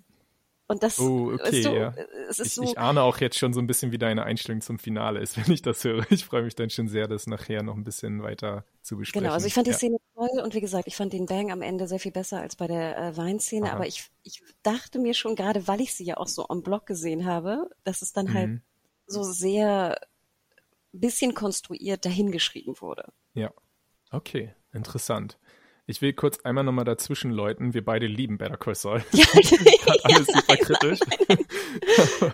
Und 0.68 0.82
das 0.82 0.98
oh, 0.98 1.32
okay, 1.32 1.62
so, 1.62 1.74
ja. 1.74 1.94
es 2.28 2.40
ist 2.40 2.46
ich, 2.48 2.54
so. 2.54 2.62
ich 2.64 2.76
ahne 2.78 3.02
auch 3.02 3.18
jetzt 3.18 3.38
schon 3.38 3.52
so 3.52 3.60
ein 3.60 3.68
bisschen, 3.68 3.92
wie 3.92 3.98
deine 3.98 4.24
Einstellung 4.24 4.60
zum 4.60 4.80
Finale 4.80 5.20
ist, 5.20 5.36
wenn 5.46 5.52
ich 5.52 5.62
das 5.62 5.84
höre. 5.84 6.04
Ich 6.10 6.24
freue 6.24 6.42
mich 6.42 6.56
dann 6.56 6.70
schon 6.70 6.88
sehr, 6.88 7.06
das 7.06 7.26
nachher 7.28 7.62
noch 7.62 7.76
ein 7.76 7.84
bisschen 7.84 8.22
weiter 8.22 8.64
zu 8.82 8.96
besprechen. 8.96 9.24
Genau, 9.24 9.34
also 9.34 9.46
ich 9.46 9.54
fand 9.54 9.68
die 9.68 9.72
ja. 9.72 9.76
Szene 9.76 9.98
toll 10.14 10.40
und 10.42 10.54
wie 10.54 10.60
gesagt, 10.60 10.88
ich 10.88 10.96
fand 10.96 11.12
den 11.12 11.26
Bang 11.26 11.52
am 11.52 11.62
Ende 11.62 11.86
sehr 11.86 12.00
viel 12.00 12.12
besser 12.12 12.40
als 12.40 12.56
bei 12.56 12.66
der 12.66 12.98
äh, 12.98 13.16
Weinszene, 13.16 13.66
Aha. 13.66 13.74
aber 13.74 13.86
ich, 13.86 14.10
ich 14.24 14.42
dachte 14.62 14.98
mir 14.98 15.14
schon, 15.14 15.36
gerade 15.36 15.68
weil 15.68 15.80
ich 15.80 15.94
sie 15.94 16.04
ja 16.04 16.16
auch 16.16 16.28
so 16.28 16.48
am 16.48 16.62
Block 16.62 16.86
gesehen 16.86 17.26
habe, 17.26 17.70
dass 17.84 18.02
es 18.02 18.12
dann 18.12 18.34
halt 18.34 18.48
Mhm. 18.48 18.62
so 19.06 19.22
sehr 19.22 20.00
bisschen 20.92 21.34
konstruiert 21.34 22.04
dahingeschrieben 22.04 22.80
wurde. 22.80 23.12
Ja. 23.34 23.52
Okay, 24.10 24.54
interessant. 24.72 25.38
Ich 25.88 26.02
will 26.02 26.12
kurz 26.12 26.40
einmal 26.40 26.64
nochmal 26.64 26.84
dazwischen 26.84 27.30
läuten. 27.30 27.72
Wir 27.72 27.84
beide 27.84 28.06
lieben 28.06 28.38
Better 28.38 28.56
Call 28.56 28.74
Saul. 28.74 29.04
Ja, 29.12 29.24
Gerade 29.34 30.04
alles 30.04 30.26
super 30.26 30.44
nein, 30.48 30.58
kritisch. 30.58 30.98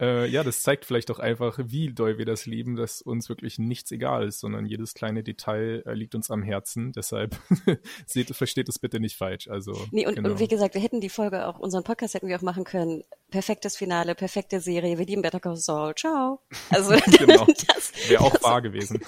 äh, 0.00 0.28
ja, 0.28 0.44
das 0.44 0.62
zeigt 0.62 0.84
vielleicht 0.84 1.10
auch 1.10 1.18
einfach, 1.18 1.58
wie 1.62 1.94
doll 1.94 2.18
wir 2.18 2.26
das 2.26 2.44
lieben, 2.44 2.76
dass 2.76 3.00
uns 3.00 3.30
wirklich 3.30 3.58
nichts 3.58 3.90
egal 3.90 4.28
ist, 4.28 4.40
sondern 4.40 4.66
jedes 4.66 4.92
kleine 4.92 5.22
Detail 5.22 5.82
äh, 5.86 5.94
liegt 5.94 6.14
uns 6.14 6.30
am 6.30 6.42
Herzen. 6.42 6.92
Deshalb 6.92 7.40
seht, 8.06 8.36
versteht 8.36 8.68
es 8.68 8.78
bitte 8.78 9.00
nicht 9.00 9.16
falsch. 9.16 9.48
Also, 9.48 9.72
Nee, 9.90 10.06
und, 10.06 10.16
genau. 10.16 10.32
und 10.32 10.38
wie 10.38 10.48
gesagt, 10.48 10.74
wir 10.74 10.82
hätten 10.82 11.00
die 11.00 11.08
Folge 11.08 11.46
auch, 11.46 11.58
unseren 11.58 11.84
Podcast 11.84 12.12
hätten 12.12 12.28
wir 12.28 12.36
auch 12.36 12.42
machen 12.42 12.64
können. 12.64 13.02
Perfektes 13.30 13.76
Finale, 13.76 14.14
perfekte 14.14 14.60
Serie, 14.60 14.96
wir 14.96 15.06
lieben 15.06 15.22
Better 15.22 15.40
Call 15.40 15.56
Saul. 15.56 15.94
Ciao. 15.96 16.40
Also 16.70 16.94
Genau. 17.18 17.44
das, 17.66 17.92
Wäre 18.08 18.22
auch 18.22 18.32
das- 18.32 18.42
wahr 18.42 18.62
gewesen. 18.62 19.00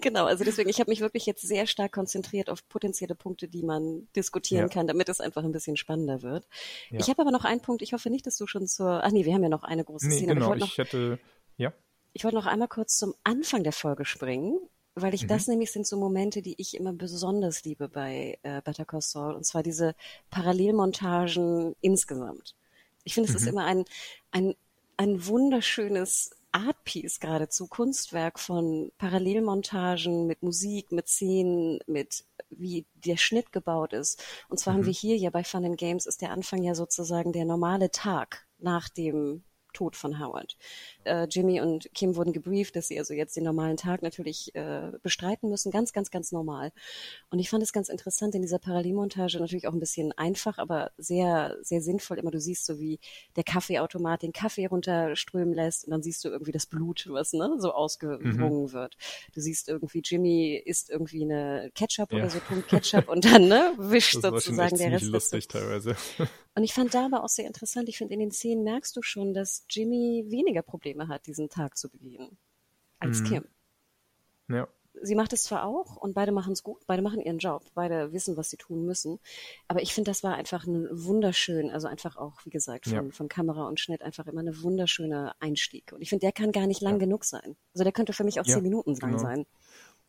Genau, 0.00 0.24
also 0.24 0.42
deswegen, 0.44 0.70
ich 0.70 0.80
habe 0.80 0.90
mich 0.90 1.00
wirklich 1.00 1.26
jetzt 1.26 1.42
sehr 1.46 1.66
stark 1.66 1.92
konzentriert 1.92 2.48
auf 2.48 2.66
potenzielle 2.68 3.14
Punkte, 3.14 3.46
die 3.48 3.62
man 3.62 4.08
diskutieren 4.16 4.68
Ja. 4.68 4.68
kann, 4.68 4.86
damit 4.86 5.08
es 5.10 5.20
einfach 5.20 5.44
ein 5.44 5.52
bisschen 5.52 5.76
spannender 5.76 6.22
wird. 6.22 6.48
Ja. 6.90 7.00
Ich 7.00 7.08
habe 7.10 7.20
aber 7.20 7.30
noch 7.30 7.44
einen 7.44 7.60
Punkt, 7.60 7.82
ich 7.82 7.92
hoffe 7.92 8.08
nicht, 8.10 8.26
dass 8.26 8.36
du 8.38 8.46
schon 8.46 8.66
zur, 8.66 9.04
ach 9.04 9.10
nee, 9.10 9.24
wir 9.26 9.34
haben 9.34 9.42
ja 9.42 9.48
noch 9.50 9.64
eine 9.64 9.84
große 9.84 10.08
Nee, 10.08 10.16
Szene. 10.16 10.34
genau. 10.34 10.46
Ich 10.46 10.48
wollte 10.50 10.60
noch, 10.60 10.68
Ich 10.72 10.78
hätte, 10.78 11.18
ja. 11.58 11.72
ich 12.14 12.24
wollte 12.24 12.36
noch 12.36 12.46
einmal 12.46 12.68
kurz 12.68 12.96
zum 12.96 13.14
Anfang 13.24 13.64
der 13.64 13.72
Folge 13.72 14.04
springen, 14.06 14.58
weil 14.94 15.12
ich 15.14 15.24
Mhm. 15.24 15.28
das 15.28 15.46
nämlich 15.46 15.72
sind 15.72 15.86
so 15.86 15.98
Momente, 15.98 16.40
die 16.40 16.54
ich 16.58 16.74
immer 16.74 16.92
besonders 16.94 17.64
liebe 17.64 17.88
bei 17.88 18.38
äh, 18.42 18.62
Better 18.62 18.86
Call 18.86 19.02
Saul, 19.02 19.34
und 19.34 19.44
zwar 19.44 19.62
diese 19.62 19.94
Parallelmontagen 20.30 21.74
insgesamt. 21.82 22.54
Ich 23.08 23.14
finde, 23.14 23.30
es 23.30 23.34
ist 23.34 23.44
Mhm. 23.44 23.48
immer 23.48 23.64
ein, 23.64 23.84
ein, 24.32 24.54
ein 24.98 25.26
wunderschönes 25.26 26.30
Artpiece 26.52 27.20
geradezu, 27.20 27.66
Kunstwerk 27.66 28.38
von 28.38 28.92
Parallelmontagen 28.98 30.26
mit 30.26 30.42
Musik, 30.42 30.92
mit 30.92 31.08
Szenen, 31.08 31.78
mit 31.86 32.24
wie 32.50 32.84
der 32.94 33.16
Schnitt 33.16 33.50
gebaut 33.50 33.94
ist. 33.94 34.22
Und 34.50 34.58
zwar 34.60 34.74
haben 34.74 34.82
Mhm. 34.82 34.86
wir 34.86 34.92
hier 34.92 35.16
ja 35.16 35.30
bei 35.30 35.42
Fun 35.42 35.64
and 35.64 35.78
Games 35.78 36.04
ist 36.04 36.20
der 36.20 36.32
Anfang 36.32 36.62
ja 36.62 36.74
sozusagen 36.74 37.32
der 37.32 37.46
normale 37.46 37.90
Tag 37.90 38.46
nach 38.58 38.90
dem 38.90 39.42
Tod 39.78 39.94
von 39.94 40.18
Howard. 40.18 40.56
Äh, 41.04 41.28
Jimmy 41.30 41.60
und 41.60 41.88
Kim 41.94 42.16
wurden 42.16 42.32
gebrieft, 42.32 42.74
dass 42.74 42.88
sie 42.88 42.98
also 42.98 43.14
jetzt 43.14 43.36
den 43.36 43.44
normalen 43.44 43.76
Tag 43.76 44.02
natürlich 44.02 44.52
äh, 44.56 44.90
bestreiten 45.04 45.48
müssen, 45.48 45.70
ganz, 45.70 45.92
ganz, 45.92 46.10
ganz 46.10 46.32
normal. 46.32 46.72
Und 47.30 47.38
ich 47.38 47.48
fand 47.48 47.62
es 47.62 47.72
ganz 47.72 47.88
interessant 47.88 48.34
in 48.34 48.42
dieser 48.42 48.58
Parallelmontage, 48.58 49.38
natürlich 49.38 49.68
auch 49.68 49.72
ein 49.72 49.78
bisschen 49.78 50.10
einfach, 50.12 50.58
aber 50.58 50.90
sehr, 50.98 51.56
sehr 51.62 51.80
sinnvoll. 51.80 52.18
Immer 52.18 52.32
du 52.32 52.40
siehst 52.40 52.66
so, 52.66 52.80
wie 52.80 52.98
der 53.36 53.44
Kaffeeautomat 53.44 54.22
den 54.22 54.32
Kaffee 54.32 54.66
runterströmen 54.66 55.54
lässt 55.54 55.84
und 55.84 55.92
dann 55.92 56.02
siehst 56.02 56.24
du 56.24 56.28
irgendwie 56.28 56.52
das 56.52 56.66
Blut, 56.66 57.06
was 57.10 57.32
ne, 57.32 57.54
so 57.58 57.72
ausgewrungen 57.72 58.72
wird. 58.72 58.96
Du 59.32 59.40
siehst 59.40 59.68
irgendwie, 59.68 60.02
Jimmy 60.04 60.60
isst 60.64 60.90
irgendwie 60.90 61.22
eine 61.22 61.70
Ketchup 61.76 62.10
Ja. 62.12 62.18
oder 62.18 62.30
so, 62.30 62.40
Punkt 62.40 62.66
Ketchup 62.68 63.08
und 63.08 63.24
dann 63.24 63.46
ne, 63.46 63.74
wischt 63.78 64.20
sozusagen 64.20 64.76
der 64.76 64.90
Rest. 64.92 65.04
lustig 65.04 65.46
teilweise. 65.46 65.94
Und 66.54 66.64
ich 66.64 66.74
fand 66.74 66.92
da 66.94 67.06
aber 67.06 67.22
auch 67.22 67.28
sehr 67.28 67.46
interessant, 67.46 67.88
ich 67.88 67.98
finde, 67.98 68.14
in 68.14 68.20
den 68.20 68.32
Szenen 68.32 68.64
merkst 68.64 68.96
du 68.96 69.02
schon, 69.02 69.32
dass 69.32 69.64
Jimmy 69.70 70.24
weniger 70.28 70.62
Probleme 70.62 71.06
hat, 71.08 71.26
diesen 71.26 71.48
Tag 71.48 71.76
zu 71.76 71.88
begehen 71.88 72.36
als 72.98 73.20
Mhm. 73.20 73.24
Kim. 73.24 73.44
Ja. 74.48 74.68
Sie 75.00 75.14
macht 75.14 75.32
es 75.32 75.44
zwar 75.44 75.64
auch 75.64 75.94
und 75.96 76.14
beide 76.14 76.32
machen 76.32 76.52
es 76.52 76.64
gut, 76.64 76.84
beide 76.88 77.02
machen 77.02 77.20
ihren 77.20 77.38
Job, 77.38 77.62
beide 77.74 78.12
wissen, 78.12 78.36
was 78.36 78.50
sie 78.50 78.56
tun 78.56 78.84
müssen. 78.84 79.20
Aber 79.68 79.80
ich 79.80 79.94
finde, 79.94 80.10
das 80.10 80.24
war 80.24 80.34
einfach 80.34 80.66
ein 80.66 80.88
wunderschön, 80.90 81.70
also 81.70 81.86
einfach 81.86 82.16
auch, 82.16 82.44
wie 82.44 82.50
gesagt, 82.50 82.86
von, 82.86 83.06
Ja. 83.06 83.12
von 83.12 83.28
Kamera 83.28 83.68
und 83.68 83.78
Schnitt 83.78 84.02
einfach 84.02 84.26
immer 84.26 84.40
eine 84.40 84.60
wunderschöne 84.62 85.34
Einstieg. 85.38 85.92
Und 85.92 86.00
ich 86.02 86.08
finde, 86.08 86.22
der 86.22 86.32
kann 86.32 86.50
gar 86.50 86.66
nicht 86.66 86.80
lang 86.80 86.94
Ja. 86.94 86.98
genug 86.98 87.24
sein. 87.24 87.56
Also 87.74 87.84
der 87.84 87.92
könnte 87.92 88.12
für 88.12 88.24
mich 88.24 88.40
auch 88.40 88.46
Ja, 88.46 88.54
zehn 88.54 88.64
Minuten 88.64 88.96
lang 88.96 89.10
genau. 89.12 89.22
sein. 89.22 89.46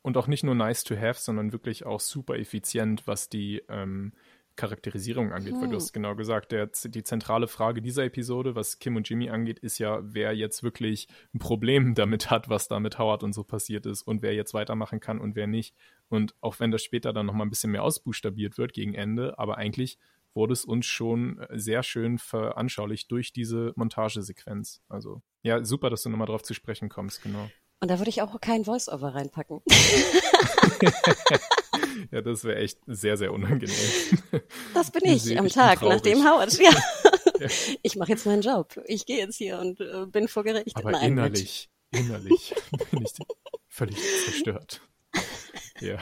Und 0.02 0.18
auch 0.18 0.26
nicht 0.26 0.44
nur 0.44 0.56
nice 0.56 0.84
to 0.84 0.96
have, 0.96 1.20
sondern 1.20 1.52
wirklich 1.52 1.86
auch 1.86 2.00
super 2.00 2.40
effizient, 2.40 3.06
was 3.06 3.30
die 3.30 3.62
ähm, 3.70 4.14
Charakterisierung 4.60 5.32
angeht, 5.32 5.54
weil 5.54 5.64
Hm. 5.64 5.70
du 5.72 5.76
hast 5.78 5.94
genau 5.94 6.16
gesagt, 6.16 6.52
der, 6.52 6.68
die 6.68 7.04
zentrale 7.04 7.48
Frage 7.48 7.82
dieser 7.82 8.04
Episode, 8.04 8.56
was 8.56 8.80
Kim 8.80 8.98
und 8.98 9.08
Jimmy 9.08 9.30
angeht, 9.30 9.60
ist 9.60 9.78
ja, 9.80 10.02
wer 10.04 10.36
jetzt 10.36 10.64
wirklich 10.64 11.08
ein 11.34 11.40
Problem 11.40 11.96
damit 11.96 12.30
hat, 12.30 12.50
was 12.50 12.68
da 12.68 12.80
mit 12.80 13.00
Howard 13.00 13.24
und 13.24 13.34
so 13.34 13.44
passiert 13.44 13.86
ist 13.86 14.02
und 14.02 14.22
wer 14.22 14.34
jetzt 14.34 14.54
weitermachen 14.54 15.00
kann 15.00 15.20
und 15.20 15.36
wer 15.36 15.48
nicht. 15.48 15.76
Und 16.10 16.36
auch 16.42 16.60
wenn 16.60 16.72
das 16.72 16.84
später 16.84 17.14
dann 17.14 17.26
nochmal 17.26 17.48
ein 17.48 17.50
bisschen 17.50 17.72
mehr 17.72 17.84
ausbuchstabiert 17.84 18.58
wird 18.58 18.74
gegen 18.74 18.94
Ende, 18.94 19.40
aber 19.40 19.58
eigentlich 19.58 19.98
wurde 20.34 20.54
es 20.54 20.66
uns 20.66 20.86
schon 20.86 21.40
äh, 21.40 21.58
sehr 21.58 21.82
schön 21.82 22.18
veranschaulicht 22.18 23.10
durch 23.12 23.32
diese 23.32 23.72
Montagesequenz. 23.78 24.82
Also 24.90 25.22
ja, 25.42 25.64
super, 25.64 25.90
dass 25.90 26.04
du 26.04 26.10
nochmal 26.10 26.28
drauf 26.28 26.44
zu 26.44 26.54
sprechen 26.54 26.90
kommst, 26.90 27.24
genau. 27.24 27.50
Und 27.82 27.90
da 27.90 27.98
würde 27.98 28.10
ich 28.10 28.22
auch 28.22 28.42
kein 28.42 28.66
Voice-Over 28.66 29.16
reinpacken. 29.16 29.62
Ja, 32.12 32.22
das 32.22 32.44
wäre 32.44 32.58
echt 32.58 32.80
sehr, 32.88 33.18
sehr 33.18 33.34
unangenehm. 33.34 33.76
Das 34.74 34.92
bin 34.92 35.04
ich 35.06 35.38
am 35.38 35.48
Tag, 35.48 35.82
nachdem 35.82 36.24
Howard, 36.24 36.58
ja. 36.60 36.72
Ich 37.82 37.96
mache 37.96 38.12
jetzt 38.12 38.26
meinen 38.26 38.42
Job. 38.42 38.80
Ich 38.86 39.06
gehe 39.06 39.18
jetzt 39.18 39.38
hier 39.38 39.60
und 39.60 39.80
äh, 39.80 40.06
bin 40.08 40.28
vor 40.28 40.44
Gericht. 40.44 40.76
Aber 40.78 40.92
Nein, 40.92 41.14
innerlich, 41.14 41.70
innerlich 41.92 42.54
bin 42.92 43.04
ich 43.04 43.14
völlig 43.68 43.98
zerstört. 44.26 44.82
Ja. 45.80 46.00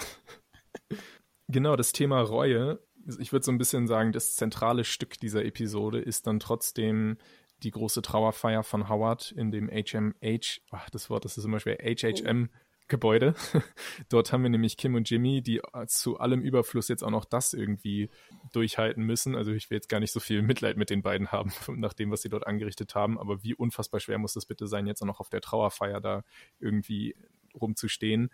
Genau, 1.48 1.76
das 1.76 1.92
Thema 1.92 2.22
Reue. 2.22 2.80
Ich 3.20 3.32
würde 3.32 3.46
so 3.46 3.52
ein 3.52 3.58
bisschen 3.58 3.88
sagen, 3.88 4.12
das 4.12 4.36
zentrale 4.36 4.84
Stück 4.84 5.20
dieser 5.20 5.46
Episode 5.46 6.00
ist 6.00 6.28
dann 6.28 6.40
trotzdem 6.40 7.18
die 7.64 7.72
große 7.72 8.02
Trauerfeier 8.02 8.64
von 8.64 8.90
Howard 8.90 9.32
in 9.32 9.52
dem 9.52 9.70
HMH, 9.70 10.60
ach, 10.72 10.90
das 10.90 11.10
Wort, 11.10 11.26
das 11.26 11.38
ist 11.38 11.46
immer 11.46 11.60
schwer, 11.60 11.78
HHM 11.78 12.50
Gebäude. 12.88 13.36
Dort 14.10 14.32
haben 14.32 14.44
wir 14.44 14.50
nämlich 14.50 14.78
Kim 14.78 14.96
und 14.96 15.10
Jimmy, 15.10 15.42
die 15.42 15.62
zu 15.88 16.20
allem 16.20 16.42
Überfluss 16.42 16.88
jetzt 16.88 17.04
auch 17.04 17.10
noch 17.10 17.26
das 17.26 17.54
irgendwie 17.54 18.10
durchhalten 18.54 19.04
müssen. 19.04 19.36
Also 19.36 19.52
ich 19.52 19.70
will 19.70 19.78
jetzt 19.78 19.90
gar 19.90 20.00
nicht 20.00 20.12
so 20.12 20.20
viel 20.20 20.42
Mitleid 20.42 20.78
mit 20.78 20.90
den 20.90 21.02
beiden 21.02 21.32
haben, 21.32 21.52
nach 21.80 21.94
dem, 21.94 22.12
was 22.12 22.22
sie 22.22 22.30
dort 22.30 22.48
angerichtet 22.48 22.96
haben. 22.96 23.20
Aber 23.20 23.44
wie 23.44 23.56
unfassbar 23.56 24.00
schwer 24.00 24.18
muss 24.18 24.34
das 24.34 24.46
bitte 24.46 24.68
sein, 24.68 24.88
jetzt 24.88 25.02
auch 25.02 25.08
noch 25.08 25.20
auf 25.20 25.30
der 25.30 25.42
Trauerfeier 25.42 26.02
da 26.02 26.24
irgendwie 26.60 27.16
rumzustehen. 27.54 28.30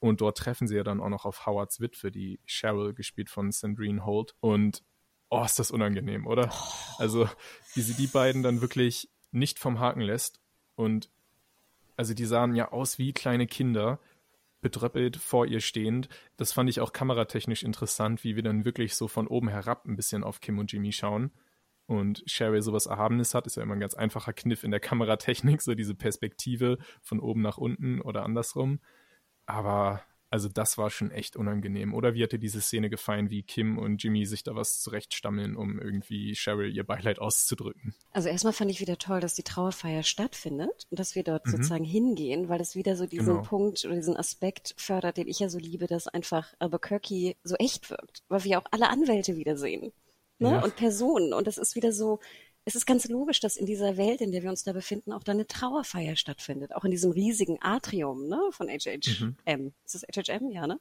Und 0.00 0.20
dort 0.20 0.36
treffen 0.36 0.68
sie 0.68 0.76
ja 0.76 0.84
dann 0.84 1.00
auch 1.00 1.08
noch 1.08 1.24
auf 1.24 1.46
Howards 1.46 1.80
Witwe, 1.80 2.10
die 2.10 2.40
Cheryl, 2.46 2.92
gespielt 2.92 3.30
von 3.30 3.52
Sandrine 3.52 4.04
Holt. 4.04 4.34
Und 4.40 4.82
oh, 5.30 5.44
ist 5.44 5.58
das 5.58 5.70
unangenehm, 5.70 6.26
oder? 6.26 6.52
Also, 6.98 7.28
wie 7.74 7.80
sie 7.80 7.94
die 7.94 8.06
beiden 8.06 8.42
dann 8.42 8.60
wirklich 8.60 9.08
nicht 9.30 9.58
vom 9.58 9.80
Haken 9.80 10.00
lässt. 10.00 10.40
Und 10.74 11.10
also 11.96 12.14
die 12.14 12.24
sahen 12.24 12.54
ja 12.54 12.72
aus 12.72 12.98
wie 12.98 13.12
kleine 13.12 13.46
Kinder, 13.46 14.00
bedröppelt 14.60 15.16
vor 15.16 15.46
ihr 15.46 15.60
stehend. 15.60 16.08
Das 16.36 16.52
fand 16.52 16.70
ich 16.70 16.80
auch 16.80 16.92
kameratechnisch 16.92 17.62
interessant, 17.62 18.24
wie 18.24 18.34
wir 18.34 18.42
dann 18.42 18.64
wirklich 18.64 18.96
so 18.96 19.08
von 19.08 19.26
oben 19.26 19.48
herab 19.48 19.84
ein 19.86 19.96
bisschen 19.96 20.24
auf 20.24 20.40
Kim 20.40 20.58
und 20.58 20.72
Jimmy 20.72 20.92
schauen. 20.92 21.30
Und 21.86 22.24
Cheryl 22.26 22.62
sowas 22.62 22.86
Erhabenes 22.86 23.34
hat, 23.34 23.46
ist 23.46 23.56
ja 23.56 23.62
immer 23.62 23.74
ein 23.74 23.80
ganz 23.80 23.94
einfacher 23.94 24.32
Kniff 24.32 24.64
in 24.64 24.70
der 24.70 24.80
Kameratechnik, 24.88 25.60
so 25.60 25.74
diese 25.74 25.94
Perspektive 25.94 26.78
von 27.02 27.20
oben 27.20 27.42
nach 27.42 27.58
unten 27.58 28.00
oder 28.00 28.24
andersrum. 28.24 28.80
Aber 29.46 30.02
also 30.34 30.48
das 30.48 30.76
war 30.78 30.90
schon 30.90 31.12
echt 31.12 31.36
unangenehm. 31.36 31.94
Oder 31.94 32.14
wie 32.14 32.24
hat 32.24 32.32
dir 32.32 32.40
diese 32.40 32.60
Szene 32.60 32.90
gefallen, 32.90 33.30
wie 33.30 33.44
Kim 33.44 33.78
und 33.78 34.02
Jimmy 34.02 34.26
sich 34.26 34.42
da 34.42 34.56
was 34.56 34.80
zurechtstammeln, 34.80 35.54
um 35.54 35.78
irgendwie 35.78 36.34
Cheryl 36.34 36.74
ihr 36.74 36.82
Beileid 36.82 37.20
auszudrücken? 37.20 37.94
Also 38.10 38.28
erstmal 38.28 38.52
fand 38.52 38.72
ich 38.72 38.80
wieder 38.80 38.98
toll, 38.98 39.20
dass 39.20 39.34
die 39.34 39.44
Trauerfeier 39.44 40.02
stattfindet 40.02 40.88
und 40.90 40.98
dass 40.98 41.14
wir 41.14 41.22
dort 41.22 41.46
Mhm. 41.46 41.50
sozusagen 41.52 41.84
hingehen, 41.84 42.48
weil 42.48 42.60
es 42.60 42.74
wieder 42.74 42.96
so 42.96 43.06
diesen 43.06 43.26
Genau. 43.36 43.42
Punkt 43.42 43.84
oder 43.84 43.94
diesen 43.94 44.16
Aspekt 44.16 44.74
fördert, 44.76 45.16
den 45.18 45.28
ich 45.28 45.38
ja 45.38 45.48
so 45.48 45.58
liebe, 45.58 45.86
dass 45.86 46.08
einfach 46.08 46.52
Albuquerque 46.58 47.36
so 47.44 47.54
echt 47.56 47.90
wirkt, 47.90 48.24
weil 48.28 48.42
wir 48.42 48.58
auch 48.58 48.66
alle 48.72 48.88
Anwälte 48.88 49.36
wiedersehen 49.36 49.92
ne? 50.40 50.48
Ja. 50.50 50.64
und 50.64 50.74
Personen 50.74 51.32
und 51.32 51.46
das 51.46 51.58
ist 51.58 51.76
wieder 51.76 51.92
so, 51.92 52.18
es 52.64 52.74
ist 52.74 52.86
ganz 52.86 53.08
logisch, 53.08 53.40
dass 53.40 53.56
in 53.56 53.66
dieser 53.66 53.96
Welt, 53.96 54.20
in 54.20 54.32
der 54.32 54.42
wir 54.42 54.50
uns 54.50 54.64
da 54.64 54.72
befinden, 54.72 55.12
auch 55.12 55.22
da 55.22 55.32
eine 55.32 55.46
Trauerfeier 55.46 56.16
stattfindet, 56.16 56.74
auch 56.74 56.84
in 56.84 56.90
diesem 56.90 57.10
riesigen 57.12 57.58
Atrium 57.60 58.26
ne? 58.26 58.40
von 58.50 58.68
HHM. 58.68 59.72
Ist 59.84 59.94
das 59.94 60.02
HHM? 60.02 60.50
Ja, 60.50 60.66
ne? 60.66 60.78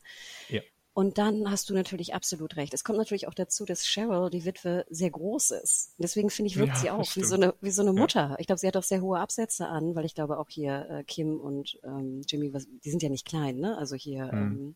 Ja. 0.49 0.61
Und 0.95 1.17
dann 1.17 1.49
hast 1.49 1.69
du 1.69 1.73
natürlich 1.73 2.13
absolut 2.13 2.55
recht. 2.55 2.73
Es 2.73 2.83
kommt 2.83 2.99
natürlich 2.99 3.27
auch 3.27 3.33
dazu, 3.33 3.65
dass 3.65 3.83
Cheryl, 3.83 4.29
die 4.29 4.45
Witwe, 4.45 4.85
sehr 4.89 5.09
groß 5.09 5.51
ist. 5.51 5.95
Deswegen 5.97 6.29
finde 6.29 6.51
ich, 6.51 6.57
wirkt 6.57 6.75
Ja, 6.75 6.79
sie 6.79 6.89
auch 6.91 7.15
wie 7.15 7.23
so 7.23 7.33
eine, 7.33 7.55
wie 7.61 7.71
so 7.71 7.81
eine 7.81 7.93
Mutter. 7.93 8.35
Ich 8.37 8.45
glaube, 8.45 8.59
sie 8.59 8.67
hat 8.67 8.77
auch 8.77 8.83
sehr 8.83 9.01
hohe 9.01 9.19
Absätze 9.19 9.67
an, 9.67 9.95
weil 9.95 10.05
ich 10.05 10.13
glaube 10.13 10.37
auch 10.37 10.49
hier 10.49 10.87
äh, 10.89 11.03
Kim 11.03 11.39
und 11.39 11.79
ähm, 11.83 12.21
Jimmy, 12.29 12.53
was, 12.53 12.67
die 12.83 12.91
sind 12.91 13.01
ja 13.01 13.09
nicht 13.09 13.25
klein, 13.25 13.57
ne? 13.57 13.75
Also 13.75 13.95
hier 13.95 14.29
ähm, 14.31 14.75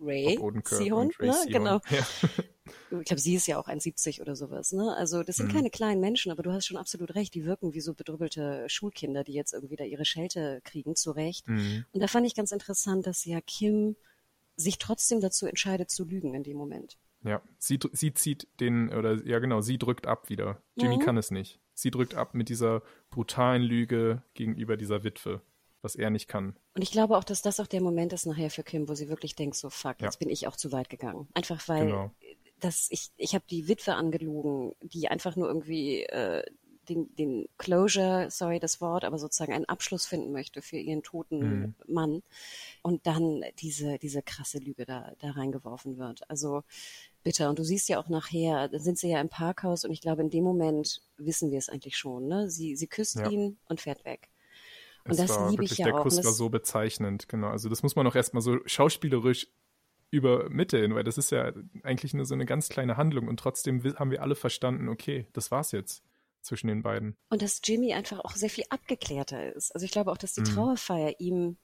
Ray 0.00 0.34
Bob 0.34 0.46
Odenkirk 0.46 0.82
Seahorn, 0.82 1.06
und 1.06 1.20
Ray 1.20 1.28
ne? 1.28 1.36
Genau. 1.46 1.80
Ja. 1.90 2.06
ich 2.64 3.04
glaube, 3.04 3.20
sie 3.20 3.34
ist 3.34 3.46
ja 3.46 3.58
auch 3.58 3.68
1,70 3.68 4.20
oder 4.20 4.36
sowas, 4.36 4.72
ne? 4.72 4.94
Also 4.96 5.22
das 5.22 5.36
sind 5.36 5.48
mhm. 5.48 5.56
keine 5.56 5.70
kleinen 5.70 6.00
Menschen, 6.00 6.30
aber 6.30 6.42
du 6.42 6.52
hast 6.52 6.66
schon 6.66 6.76
absolut 6.76 7.14
recht, 7.14 7.34
die 7.34 7.44
wirken 7.44 7.74
wie 7.74 7.80
so 7.80 7.94
bedrüppelte 7.94 8.64
Schulkinder, 8.68 9.24
die 9.24 9.32
jetzt 9.32 9.52
irgendwie 9.52 9.76
da 9.76 9.84
ihre 9.84 10.04
Schelte 10.04 10.60
kriegen, 10.64 10.94
zurecht. 10.94 11.48
Mhm. 11.48 11.84
Und 11.92 12.00
da 12.00 12.06
fand 12.06 12.26
ich 12.26 12.34
ganz 12.34 12.52
interessant, 12.52 13.06
dass 13.06 13.24
ja 13.24 13.40
Kim 13.40 13.96
sich 14.56 14.78
trotzdem 14.78 15.20
dazu 15.20 15.46
entscheidet 15.46 15.90
zu 15.90 16.04
lügen 16.04 16.34
in 16.34 16.42
dem 16.42 16.56
Moment. 16.56 16.98
Ja, 17.24 17.40
sie, 17.58 17.78
sie 17.92 18.14
zieht 18.14 18.48
den, 18.60 18.92
oder 18.92 19.24
ja 19.26 19.38
genau, 19.38 19.60
sie 19.60 19.78
drückt 19.78 20.06
ab 20.06 20.28
wieder. 20.28 20.60
Jimmy 20.76 20.96
mhm. 20.96 21.00
kann 21.00 21.16
es 21.16 21.30
nicht. 21.30 21.60
Sie 21.74 21.90
drückt 21.90 22.14
ab 22.14 22.34
mit 22.34 22.48
dieser 22.48 22.82
brutalen 23.10 23.62
Lüge 23.62 24.22
gegenüber 24.34 24.76
dieser 24.76 25.04
Witwe, 25.04 25.40
was 25.82 25.94
er 25.94 26.10
nicht 26.10 26.28
kann. 26.28 26.56
Und 26.74 26.82
ich 26.82 26.90
glaube 26.90 27.16
auch, 27.16 27.24
dass 27.24 27.42
das 27.42 27.60
auch 27.60 27.66
der 27.66 27.80
Moment 27.80 28.12
ist 28.12 28.26
nachher 28.26 28.50
für 28.50 28.62
Kim, 28.62 28.88
wo 28.88 28.94
sie 28.94 29.08
wirklich 29.08 29.36
denkt, 29.36 29.56
so 29.56 29.70
fuck, 29.70 30.00
ja. 30.00 30.06
jetzt 30.06 30.18
bin 30.18 30.30
ich 30.30 30.46
auch 30.46 30.56
zu 30.56 30.72
weit 30.72 30.90
gegangen. 30.90 31.28
Einfach 31.34 31.66
weil 31.68 31.86
genau. 31.86 32.14
Das, 32.62 32.86
ich, 32.90 33.10
ich 33.16 33.34
habe 33.34 33.44
die 33.50 33.68
Witwe 33.68 33.94
angelogen, 33.94 34.74
die 34.80 35.08
einfach 35.08 35.36
nur 35.36 35.48
irgendwie 35.48 36.04
äh, 36.04 36.44
den, 36.88 37.14
den 37.16 37.48
Closure, 37.58 38.28
sorry 38.30 38.58
das 38.58 38.80
Wort, 38.80 39.04
aber 39.04 39.18
sozusagen 39.18 39.52
einen 39.52 39.64
Abschluss 39.64 40.06
finden 40.06 40.32
möchte 40.32 40.62
für 40.62 40.76
ihren 40.76 41.02
toten 41.02 41.38
mhm. 41.38 41.74
Mann 41.86 42.22
und 42.82 43.06
dann 43.06 43.44
diese, 43.58 43.98
diese 43.98 44.22
krasse 44.22 44.58
Lüge 44.58 44.84
da, 44.84 45.12
da 45.18 45.30
reingeworfen 45.32 45.98
wird. 45.98 46.28
Also 46.28 46.62
bitter. 47.22 47.48
Und 47.50 47.58
du 47.58 47.64
siehst 47.64 47.88
ja 47.88 47.98
auch 47.98 48.08
nachher, 48.08 48.68
da 48.68 48.78
sind 48.78 48.98
sie 48.98 49.10
ja 49.10 49.20
im 49.20 49.28
Parkhaus 49.28 49.84
und 49.84 49.92
ich 49.92 50.00
glaube, 50.00 50.22
in 50.22 50.30
dem 50.30 50.44
Moment 50.44 51.02
wissen 51.16 51.50
wir 51.50 51.58
es 51.58 51.68
eigentlich 51.68 51.96
schon. 51.96 52.26
Ne? 52.26 52.50
Sie, 52.50 52.76
sie 52.76 52.88
küsst 52.88 53.16
ja. 53.16 53.28
ihn 53.28 53.58
und 53.68 53.80
fährt 53.80 54.04
weg. 54.04 54.28
Und 55.04 55.12
es 55.12 55.18
das 55.18 55.50
liebe 55.50 55.64
ich 55.64 55.78
ja 55.78 55.86
der 55.86 55.94
auch. 55.94 55.98
Der 55.98 56.02
Kuss 56.04 56.24
war 56.24 56.32
so 56.32 56.48
bezeichnend, 56.48 57.28
genau. 57.28 57.48
Also 57.48 57.68
das 57.68 57.82
muss 57.82 57.96
man 57.96 58.06
auch 58.06 58.14
erstmal 58.14 58.42
so 58.42 58.58
schauspielerisch 58.66 59.48
übermitteln, 60.12 60.94
weil 60.94 61.04
das 61.04 61.18
ist 61.18 61.32
ja 61.32 61.52
eigentlich 61.82 62.12
nur 62.12 62.26
so 62.26 62.34
eine 62.34 62.44
ganz 62.44 62.68
kleine 62.68 62.96
Handlung 62.96 63.28
und 63.28 63.38
trotzdem 63.38 63.82
haben 63.98 64.10
wir 64.10 64.22
alle 64.22 64.36
verstanden, 64.36 64.88
okay, 64.88 65.26
das 65.32 65.50
war's 65.50 65.72
jetzt 65.72 66.04
zwischen 66.42 66.68
den 66.68 66.82
beiden. 66.82 67.16
Und 67.30 67.40
dass 67.40 67.62
Jimmy 67.64 67.94
einfach 67.94 68.20
auch 68.20 68.32
sehr 68.32 68.50
viel 68.50 68.64
abgeklärter 68.68 69.54
ist. 69.54 69.74
Also 69.74 69.84
ich 69.84 69.90
glaube 69.90 70.12
auch, 70.12 70.18
dass 70.18 70.34
die 70.34 70.42
mhm. 70.42 70.46
Trauerfeier 70.46 71.14
ihm, 71.18 71.56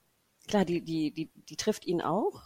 klar, 0.46 0.64
die, 0.64 0.80
die, 0.80 1.12
die, 1.12 1.30
die 1.34 1.56
trifft 1.56 1.84
ihn 1.84 2.00
auch, 2.00 2.42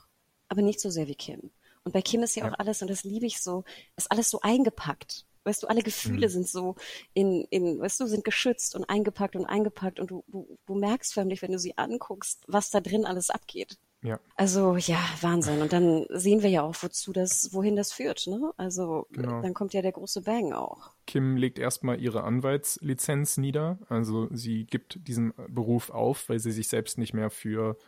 aber 0.48 0.60
nicht 0.60 0.80
so 0.80 0.90
sehr 0.90 1.06
wie 1.06 1.14
Kim. 1.14 1.52
Und 1.84 1.92
bei 1.92 2.02
Kim 2.02 2.22
ist 2.22 2.34
ja, 2.34 2.46
ja. 2.46 2.52
auch 2.52 2.58
alles, 2.58 2.82
und 2.82 2.90
das 2.90 3.04
liebe 3.04 3.26
ich 3.26 3.40
so, 3.40 3.64
ist 3.96 4.10
alles 4.10 4.28
so 4.28 4.40
eingepackt. 4.40 5.24
Weißt 5.44 5.62
du, 5.62 5.68
alle 5.68 5.82
Gefühle 5.82 6.26
mhm. 6.26 6.32
sind 6.32 6.48
so 6.48 6.74
in, 7.14 7.44
in, 7.50 7.78
weißt 7.78 8.00
du, 8.00 8.06
sind 8.06 8.24
geschützt 8.24 8.74
und 8.74 8.84
eingepackt 8.88 9.36
und 9.36 9.46
eingepackt 9.46 10.00
und 10.00 10.10
du, 10.10 10.24
du, 10.26 10.58
du 10.66 10.74
merkst 10.74 11.14
förmlich, 11.14 11.42
wenn 11.42 11.52
du 11.52 11.58
sie 11.58 11.78
anguckst, 11.78 12.42
was 12.48 12.70
da 12.70 12.80
drin 12.80 13.04
alles 13.04 13.30
abgeht. 13.30 13.78
Ja. 14.02 14.18
Also 14.36 14.76
ja, 14.76 14.98
Wahnsinn. 15.20 15.62
Und 15.62 15.72
dann 15.72 16.06
sehen 16.10 16.42
wir 16.42 16.50
ja 16.50 16.62
auch, 16.62 16.74
wozu 16.80 17.12
das, 17.12 17.50
wohin 17.52 17.76
das 17.76 17.92
führt. 17.92 18.26
Ne? 18.26 18.52
Also 18.56 19.06
genau. 19.12 19.40
dann 19.40 19.54
kommt 19.54 19.74
ja 19.74 19.82
der 19.82 19.92
große 19.92 20.22
Bang 20.22 20.52
auch. 20.52 20.90
Kim 21.06 21.36
legt 21.36 21.58
erstmal 21.58 22.00
ihre 22.00 22.24
Anwaltslizenz 22.24 23.36
nieder. 23.36 23.78
Also 23.88 24.28
sie 24.32 24.66
gibt 24.66 25.06
diesen 25.06 25.32
Beruf 25.48 25.90
auf, 25.90 26.28
weil 26.28 26.40
sie 26.40 26.50
sich 26.50 26.66
selbst 26.66 26.98
nicht 26.98 27.14
mehr 27.14 27.30
für 27.30 27.78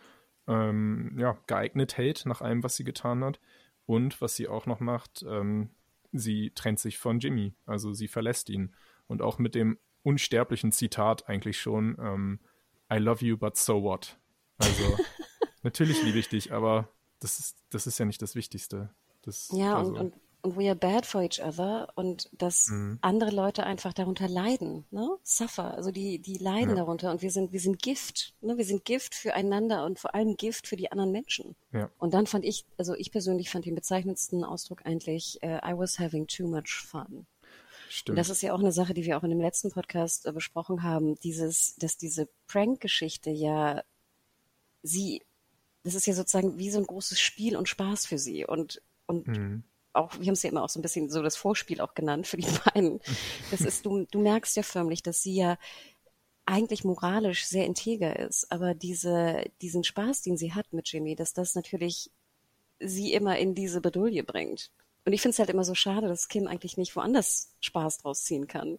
ähm, 0.46 1.16
ja, 1.18 1.37
geeignet 1.48 1.96
hält 1.96 2.27
nach 2.27 2.42
allem, 2.42 2.62
was 2.62 2.77
sie 2.77 2.85
getan 2.85 3.24
hat. 3.24 3.40
Und 3.87 4.20
was 4.20 4.37
sie 4.37 4.48
auch 4.48 4.66
noch 4.66 4.81
macht, 4.81 5.24
ähm, 5.29 5.70
sie 6.12 6.53
trennt 6.55 6.79
sich 6.79 6.96
von 6.96 7.18
Jimmy. 7.18 7.55
Also 7.66 7.92
sie 7.92 8.09
verlässt 8.09 8.48
ihn. 8.48 8.72
Und 9.09 9.20
auch 9.20 9.38
mit 9.38 9.57
dem 9.57 9.79
unsterblichen 10.05 10.70
Zitat 10.70 11.29
eigentlich 11.29 11.61
schon, 11.61 11.96
ähm, 12.00 12.40
I 12.92 12.98
love 12.98 13.24
you, 13.24 13.37
but 13.37 13.57
so 13.57 13.83
what? 13.83 14.16
Also 14.59 14.96
natürlich 15.64 16.03
liebe 16.03 16.18
ich 16.18 16.29
dich, 16.29 16.53
aber 16.53 16.88
das 17.20 17.38
ist, 17.38 17.57
das 17.70 17.87
ist 17.87 17.98
ja 17.98 18.05
nicht 18.05 18.22
das 18.22 18.35
Wichtigste. 18.35 18.90
Das, 19.22 19.48
ja, 19.53 19.77
also, 19.77 19.90
und, 19.92 19.98
und, 19.98 20.14
und 20.42 20.57
we 20.57 20.68
are 20.68 20.77
bad 20.77 21.07
for 21.07 21.22
each 21.22 21.42
other 21.42 21.88
und 21.94 22.29
dass 22.33 22.68
mhm. 22.68 22.98
andere 23.00 23.31
Leute 23.31 23.64
einfach 23.64 23.94
darunter 23.94 24.29
leiden, 24.29 24.85
ne? 24.90 25.09
Suffer, 25.22 25.72
also 25.74 25.90
die, 25.90 26.18
die 26.18 26.37
leiden 26.37 26.70
ja. 26.70 26.77
darunter 26.77 27.11
und 27.11 27.22
wir 27.22 27.31
sind, 27.31 27.53
wir 27.53 27.61
sind 27.61 27.83
Gift, 27.83 28.35
ne? 28.42 28.59
Wir 28.59 28.66
sind 28.66 28.85
Gift 28.85 29.14
füreinander 29.14 29.87
und 29.87 29.98
vor 29.98 30.14
allem 30.14 30.37
Gift 30.37 30.68
für 30.68 30.77
die 30.77 30.92
anderen 30.92 31.12
Menschen. 31.12 31.57
Ja. 31.72 31.90
Und 31.98 32.12
dann 32.12 32.27
fand 32.27 32.44
ich, 32.44 32.66
also 32.77 32.94
ich 32.94 33.11
persönlich 33.11 33.48
fand 33.48 33.64
den 33.64 33.74
bezeichnendsten 33.74 34.44
Ausdruck 34.44 34.85
eigentlich, 34.85 35.38
uh, 35.42 35.59
I 35.66 35.72
was 35.77 35.98
having 35.98 36.27
too 36.27 36.46
much 36.46 36.85
fun. 36.87 37.27
Stimmt. 37.88 38.11
Und 38.11 38.16
das 38.16 38.29
ist 38.29 38.42
ja 38.42 38.53
auch 38.53 38.59
eine 38.59 38.72
Sache, 38.72 38.92
die 38.92 39.05
wir 39.05 39.16
auch 39.16 39.22
in 39.22 39.31
dem 39.31 39.40
letzten 39.40 39.70
Podcast 39.70 40.27
äh, 40.27 40.33
besprochen 40.33 40.83
haben, 40.83 41.14
dieses, 41.20 41.77
dass 41.77 41.96
diese 41.96 42.29
Prank-Geschichte 42.48 43.31
ja 43.31 43.83
sie 44.83 45.22
das 45.85 45.94
ist 45.94 46.07
ja 46.07 46.14
sozusagen 46.14 46.59
wie 46.59 46.70
so 46.70 46.79
ein 46.79 46.87
großes 46.87 47.20
Spiel 47.20 47.57
und 47.57 47.68
Spaß 47.68 48.07
für 48.07 48.18
sie. 48.18 48.44
Und, 48.44 48.83
und 49.07 49.29
mhm. 49.29 49.64
auch, 49.92 50.18
wir 50.18 50.27
haben 50.27 50.33
es 50.33 50.42
ja 50.42 50.51
immer 50.51 50.64
auch 50.64 50.68
so 50.70 50.79
ein 50.81 50.83
bisschen 50.83 51.11
so 51.11 51.23
das 51.23 51.37
Vorspiel 51.37 51.81
auch 51.81 51.94
genannt 51.94 52.27
für 52.27 52.38
die 52.38 52.47
beiden. 52.64 53.01
Das 53.51 53.61
ist, 53.61 53.85
du, 53.87 54.07
du 54.11 54.20
merkst 54.20 54.57
ja 54.57 54.62
förmlich, 54.62 55.03
dass 55.03 55.23
sie 55.23 55.37
ja 55.37 55.59
eigentlich 56.47 56.85
moralisch 56.85 57.47
sehr 57.47 57.64
integer 57.64 58.18
ist, 58.18 58.51
aber 58.53 58.75
diese, 58.75 59.44
diesen 59.62 59.83
Spaß, 59.83 60.23
den 60.23 60.37
sie 60.37 60.53
hat 60.53 60.73
mit 60.73 60.90
Jimmy, 60.90 61.16
dass 61.16 61.33
das 61.33 61.55
natürlich 61.55 62.11
sie 62.81 63.14
immer 63.14 63.38
in 63.38 63.55
diese 63.55 63.81
Bedulie 63.81 64.25
bringt. 64.25 64.70
Und 65.07 65.12
ich 65.12 65.23
finde 65.23 65.35
es 65.35 65.38
halt 65.38 65.49
immer 65.51 65.64
so 65.64 65.75
schade, 65.75 66.09
dass 66.09 66.29
Kim 66.29 66.47
eigentlich 66.47 66.77
nicht 66.77 66.97
woanders 66.97 67.55
Spaß 67.61 67.99
draus 67.99 68.25
ziehen 68.25 68.47
kann. 68.47 68.79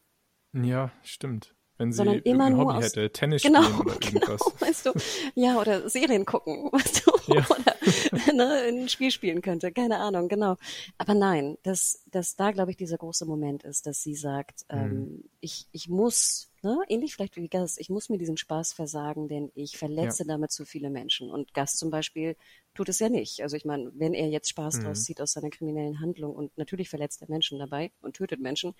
Ja, 0.53 0.91
stimmt 1.01 1.55
wenn 1.77 1.91
sie 1.91 1.97
sondern 1.97 2.19
immer 2.19 2.45
ein 2.45 2.57
Hobby 2.57 2.75
aus, 2.75 2.85
hätte, 2.85 3.11
Tennis 3.11 3.43
genau, 3.43 3.63
spielen 3.63 3.79
oder 3.81 3.95
genau, 3.99 4.21
irgendwas. 4.21 4.61
Weißt 4.61 4.85
du, 4.85 4.91
ja, 5.35 5.59
oder 5.59 5.89
Serien 5.89 6.25
gucken, 6.25 6.69
weißt 6.71 7.05
du, 7.05 7.33
ja. 7.33 7.45
oder 7.49 7.75
ne, 8.33 8.49
ein 8.69 8.89
Spiel 8.89 9.11
spielen 9.11 9.41
könnte, 9.41 9.71
keine 9.71 9.97
Ahnung, 9.97 10.27
genau. 10.27 10.55
Aber 10.97 11.13
nein, 11.13 11.57
dass, 11.63 12.03
dass 12.11 12.35
da, 12.35 12.51
glaube 12.51 12.71
ich, 12.71 12.77
dieser 12.77 12.97
große 12.97 13.25
Moment 13.25 13.63
ist, 13.63 13.88
dass 13.88 14.01
sie 14.01 14.15
sagt, 14.15 14.65
mhm. 14.71 14.77
ähm, 14.77 15.23
ich, 15.41 15.67
ich 15.71 15.89
muss, 15.89 16.49
ne, 16.61 16.79
ähnlich 16.88 17.13
vielleicht 17.13 17.35
wie 17.35 17.47
Gas, 17.49 17.77
ich 17.77 17.89
muss 17.89 18.09
mir 18.09 18.17
diesen 18.17 18.38
Spaß 18.38 18.73
versagen, 18.73 19.27
denn 19.27 19.51
ich 19.55 19.77
verletze 19.77 20.23
ja. 20.23 20.27
damit 20.27 20.51
zu 20.51 20.65
viele 20.65 20.89
Menschen. 20.89 21.29
Und 21.29 21.53
Gas 21.53 21.75
zum 21.75 21.89
Beispiel 21.89 22.35
tut 22.73 22.89
es 22.89 22.99
ja 22.99 23.09
nicht. 23.09 23.41
Also 23.41 23.55
ich 23.55 23.65
meine, 23.65 23.91
wenn 23.95 24.13
er 24.13 24.29
jetzt 24.29 24.49
Spaß 24.49 24.77
mhm. 24.77 24.83
draus 24.83 25.03
zieht 25.03 25.21
aus 25.21 25.33
seiner 25.33 25.49
kriminellen 25.49 25.99
Handlung 25.99 26.35
und 26.35 26.57
natürlich 26.57 26.89
verletzt 26.89 27.21
er 27.21 27.29
Menschen 27.29 27.59
dabei 27.59 27.91
und 28.01 28.15
tötet 28.15 28.39
Menschen, 28.39 28.75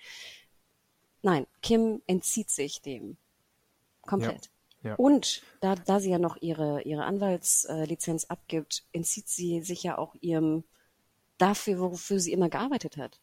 Nein, 1.22 1.46
Kim 1.62 2.02
entzieht 2.06 2.50
sich 2.50 2.82
dem 2.82 3.16
komplett. 4.02 4.50
Ja, 4.82 4.90
ja. 4.90 4.94
Und 4.96 5.42
da, 5.60 5.74
da 5.74 6.00
sie 6.00 6.10
ja 6.10 6.18
noch 6.18 6.36
ihre, 6.40 6.82
ihre 6.82 7.04
Anwaltslizenz 7.04 8.26
abgibt, 8.26 8.84
entzieht 8.92 9.28
sie 9.28 9.62
sich 9.62 9.82
ja 9.82 9.98
auch 9.98 10.14
ihrem 10.20 10.64
dafür, 11.38 11.80
wofür 11.80 12.20
sie 12.20 12.32
immer 12.32 12.48
gearbeitet 12.48 12.96
hat. 12.96 13.20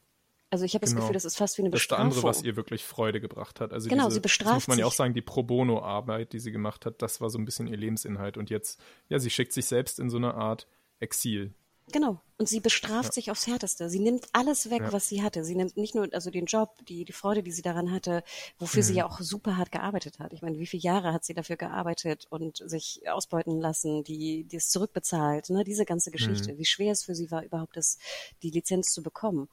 Also 0.50 0.66
ich 0.66 0.76
habe 0.76 0.86
genau. 0.86 0.98
das 0.98 1.02
Gefühl, 1.02 1.14
das 1.16 1.26
ist 1.26 1.36
fast 1.36 1.58
wie 1.58 1.64
eine 1.64 1.72
Bestrafung. 1.72 2.10
Das 2.10 2.16
ist 2.16 2.22
das 2.22 2.28
andere, 2.28 2.38
was 2.38 2.44
ihr 2.44 2.56
wirklich 2.56 2.84
Freude 2.84 3.20
gebracht 3.20 3.60
hat. 3.60 3.74
Also 3.74 3.90
genau, 3.90 4.06
diese, 4.06 4.16
sie 4.16 4.22
bestraft 4.22 4.54
muss 4.54 4.68
man 4.68 4.78
ja 4.78 4.86
auch 4.86 4.92
sagen, 4.92 5.16
die 5.16 5.24
Pro 5.24 5.42
Bono-Arbeit, 5.42 6.32
die 6.32 6.40
sie 6.40 6.52
gemacht 6.52 6.86
hat, 6.86 7.02
das 7.02 7.22
war 7.22 7.32
so 7.32 7.40
ein 7.40 7.46
bisschen 7.46 7.66
ihr 7.66 7.78
Lebensinhalt. 7.78 8.38
Und 8.38 8.52
jetzt, 8.52 8.80
ja, 9.10 9.18
sie 9.18 9.32
schickt 9.32 9.52
sich 9.52 9.66
selbst 9.66 10.00
in 10.00 10.12
so 10.12 10.18
eine 10.18 10.36
Art 10.36 10.68
Exil. 11.00 11.56
Genau. 11.92 12.22
Und 12.38 12.48
sie 12.48 12.60
bestraft 12.60 13.10
ja. 13.10 13.12
sich 13.12 13.32
aufs 13.32 13.48
Härteste. 13.48 13.90
Sie 13.90 14.00
nimmt 14.00 14.26
alles 14.34 14.70
weg, 14.70 14.82
ja. 14.82 14.94
was 14.94 15.08
sie 15.08 15.22
hatte. 15.22 15.44
Sie 15.44 15.56
nimmt 15.56 15.78
nicht 15.78 15.96
nur 15.96 16.08
also 16.14 16.32
den 16.32 16.46
Job, 16.46 16.78
die, 16.88 17.06
die 17.06 17.12
Freude, 17.14 17.44
die 17.44 17.52
sie 17.52 17.62
daran 17.62 17.92
hatte, 17.92 18.24
wofür 18.58 18.82
mhm. 18.82 18.88
sie 18.88 18.94
ja 18.96 19.06
auch 19.06 19.20
super 19.20 19.58
hart 19.58 19.72
gearbeitet 19.72 20.20
hat. 20.20 20.34
Ich 20.34 20.42
meine, 20.42 20.60
wie 20.60 20.66
viele 20.66 20.82
Jahre 20.84 21.14
hat 21.14 21.24
sie 21.26 21.34
dafür 21.34 21.58
gearbeitet 21.58 22.26
und 22.30 22.58
sich 22.66 23.02
ausbeuten 23.10 23.60
lassen, 23.60 24.04
die, 24.04 24.46
die 24.46 24.58
es 24.58 24.70
zurückbezahlt, 24.70 25.50
ne? 25.50 25.64
diese 25.64 25.86
ganze 25.86 26.12
Geschichte. 26.12 26.54
Mhm. 26.54 26.58
Wie 26.58 26.66
schwer 26.66 26.92
es 26.92 27.04
für 27.04 27.16
sie 27.16 27.32
war, 27.32 27.44
überhaupt 27.44 27.78
das, 27.78 27.98
die 28.42 28.50
Lizenz 28.50 28.94
zu 28.94 29.04
bekommen. 29.04 29.50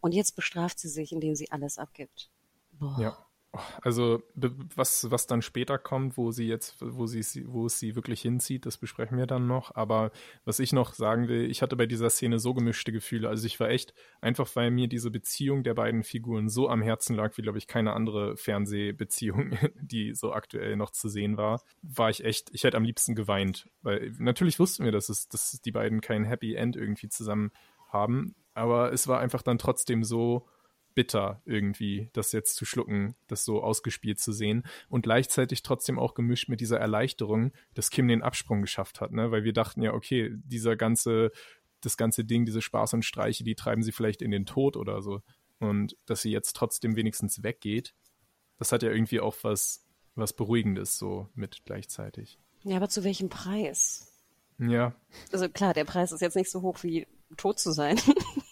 Und 0.00 0.12
jetzt 0.12 0.36
bestraft 0.36 0.78
sie 0.78 0.88
sich, 0.88 1.12
indem 1.12 1.34
sie 1.34 1.50
alles 1.50 1.78
abgibt. 1.78 2.30
Boah. 2.72 2.96
Ja. 3.00 3.27
Also 3.80 4.22
was, 4.76 5.10
was 5.10 5.26
dann 5.26 5.40
später 5.40 5.78
kommt, 5.78 6.18
wo 6.18 6.30
sie 6.30 6.46
jetzt, 6.46 6.76
wo 6.80 7.06
sie, 7.06 7.22
wo 7.46 7.66
es 7.66 7.78
sie 7.78 7.96
wirklich 7.96 8.20
hinzieht, 8.20 8.66
das 8.66 8.76
besprechen 8.76 9.16
wir 9.16 9.26
dann 9.26 9.46
noch. 9.46 9.74
Aber 9.74 10.10
was 10.44 10.58
ich 10.58 10.72
noch 10.72 10.92
sagen 10.92 11.28
will, 11.28 11.50
ich 11.50 11.62
hatte 11.62 11.76
bei 11.76 11.86
dieser 11.86 12.10
Szene 12.10 12.38
so 12.38 12.52
gemischte 12.52 12.92
Gefühle. 12.92 13.28
Also 13.28 13.46
ich 13.46 13.58
war 13.58 13.70
echt, 13.70 13.94
einfach 14.20 14.48
weil 14.54 14.70
mir 14.70 14.86
diese 14.86 15.10
Beziehung 15.10 15.62
der 15.62 15.74
beiden 15.74 16.02
Figuren 16.02 16.48
so 16.50 16.68
am 16.68 16.82
Herzen 16.82 17.16
lag, 17.16 17.36
wie 17.38 17.42
glaube 17.42 17.58
ich 17.58 17.66
keine 17.66 17.94
andere 17.94 18.36
Fernsehbeziehung, 18.36 19.56
die 19.80 20.14
so 20.14 20.32
aktuell 20.32 20.76
noch 20.76 20.90
zu 20.90 21.08
sehen 21.08 21.38
war, 21.38 21.62
war 21.82 22.10
ich 22.10 22.24
echt, 22.24 22.50
ich 22.52 22.64
hätte 22.64 22.76
am 22.76 22.84
liebsten 22.84 23.14
geweint. 23.14 23.68
Weil 23.80 24.12
natürlich 24.18 24.58
wussten 24.58 24.84
wir, 24.84 24.92
dass 24.92 25.08
es, 25.08 25.28
dass 25.28 25.58
die 25.62 25.72
beiden 25.72 26.02
kein 26.02 26.24
Happy 26.24 26.54
End 26.54 26.76
irgendwie 26.76 27.08
zusammen 27.08 27.50
haben. 27.88 28.34
Aber 28.52 28.92
es 28.92 29.08
war 29.08 29.20
einfach 29.20 29.42
dann 29.42 29.58
trotzdem 29.58 30.04
so, 30.04 30.46
bitter 30.98 31.40
irgendwie, 31.44 32.10
das 32.12 32.32
jetzt 32.32 32.56
zu 32.56 32.64
schlucken, 32.64 33.14
das 33.28 33.44
so 33.44 33.62
ausgespielt 33.62 34.18
zu 34.18 34.32
sehen 34.32 34.64
und 34.88 35.02
gleichzeitig 35.02 35.62
trotzdem 35.62 35.96
auch 35.96 36.14
gemischt 36.14 36.48
mit 36.48 36.60
dieser 36.60 36.80
Erleichterung, 36.80 37.52
dass 37.74 37.90
Kim 37.90 38.08
den 38.08 38.20
Absprung 38.20 38.62
geschafft 38.62 39.00
hat, 39.00 39.12
ne? 39.12 39.30
weil 39.30 39.44
wir 39.44 39.52
dachten 39.52 39.80
ja, 39.80 39.92
okay, 39.94 40.32
dieser 40.42 40.74
ganze, 40.74 41.30
das 41.82 41.96
ganze 41.96 42.24
Ding, 42.24 42.46
diese 42.46 42.62
Spaß 42.62 42.94
und 42.94 43.04
Streiche, 43.04 43.44
die 43.44 43.54
treiben 43.54 43.84
sie 43.84 43.92
vielleicht 43.92 44.22
in 44.22 44.32
den 44.32 44.44
Tod 44.44 44.76
oder 44.76 45.00
so 45.00 45.22
und 45.60 45.96
dass 46.04 46.22
sie 46.22 46.32
jetzt 46.32 46.56
trotzdem 46.56 46.96
wenigstens 46.96 47.44
weggeht, 47.44 47.94
das 48.58 48.72
hat 48.72 48.82
ja 48.82 48.90
irgendwie 48.90 49.20
auch 49.20 49.36
was, 49.42 49.86
was 50.16 50.32
Beruhigendes 50.32 50.98
so 50.98 51.28
mit 51.36 51.64
gleichzeitig. 51.64 52.40
Ja, 52.64 52.78
aber 52.78 52.88
zu 52.88 53.04
welchem 53.04 53.28
Preis? 53.28 54.12
Ja. 54.58 54.96
Also 55.30 55.48
klar, 55.48 55.74
der 55.74 55.84
Preis 55.84 56.10
ist 56.10 56.22
jetzt 56.22 56.34
nicht 56.34 56.50
so 56.50 56.60
hoch 56.62 56.82
wie 56.82 57.06
tot 57.36 57.58
zu 57.58 57.72
sein. 57.72 58.00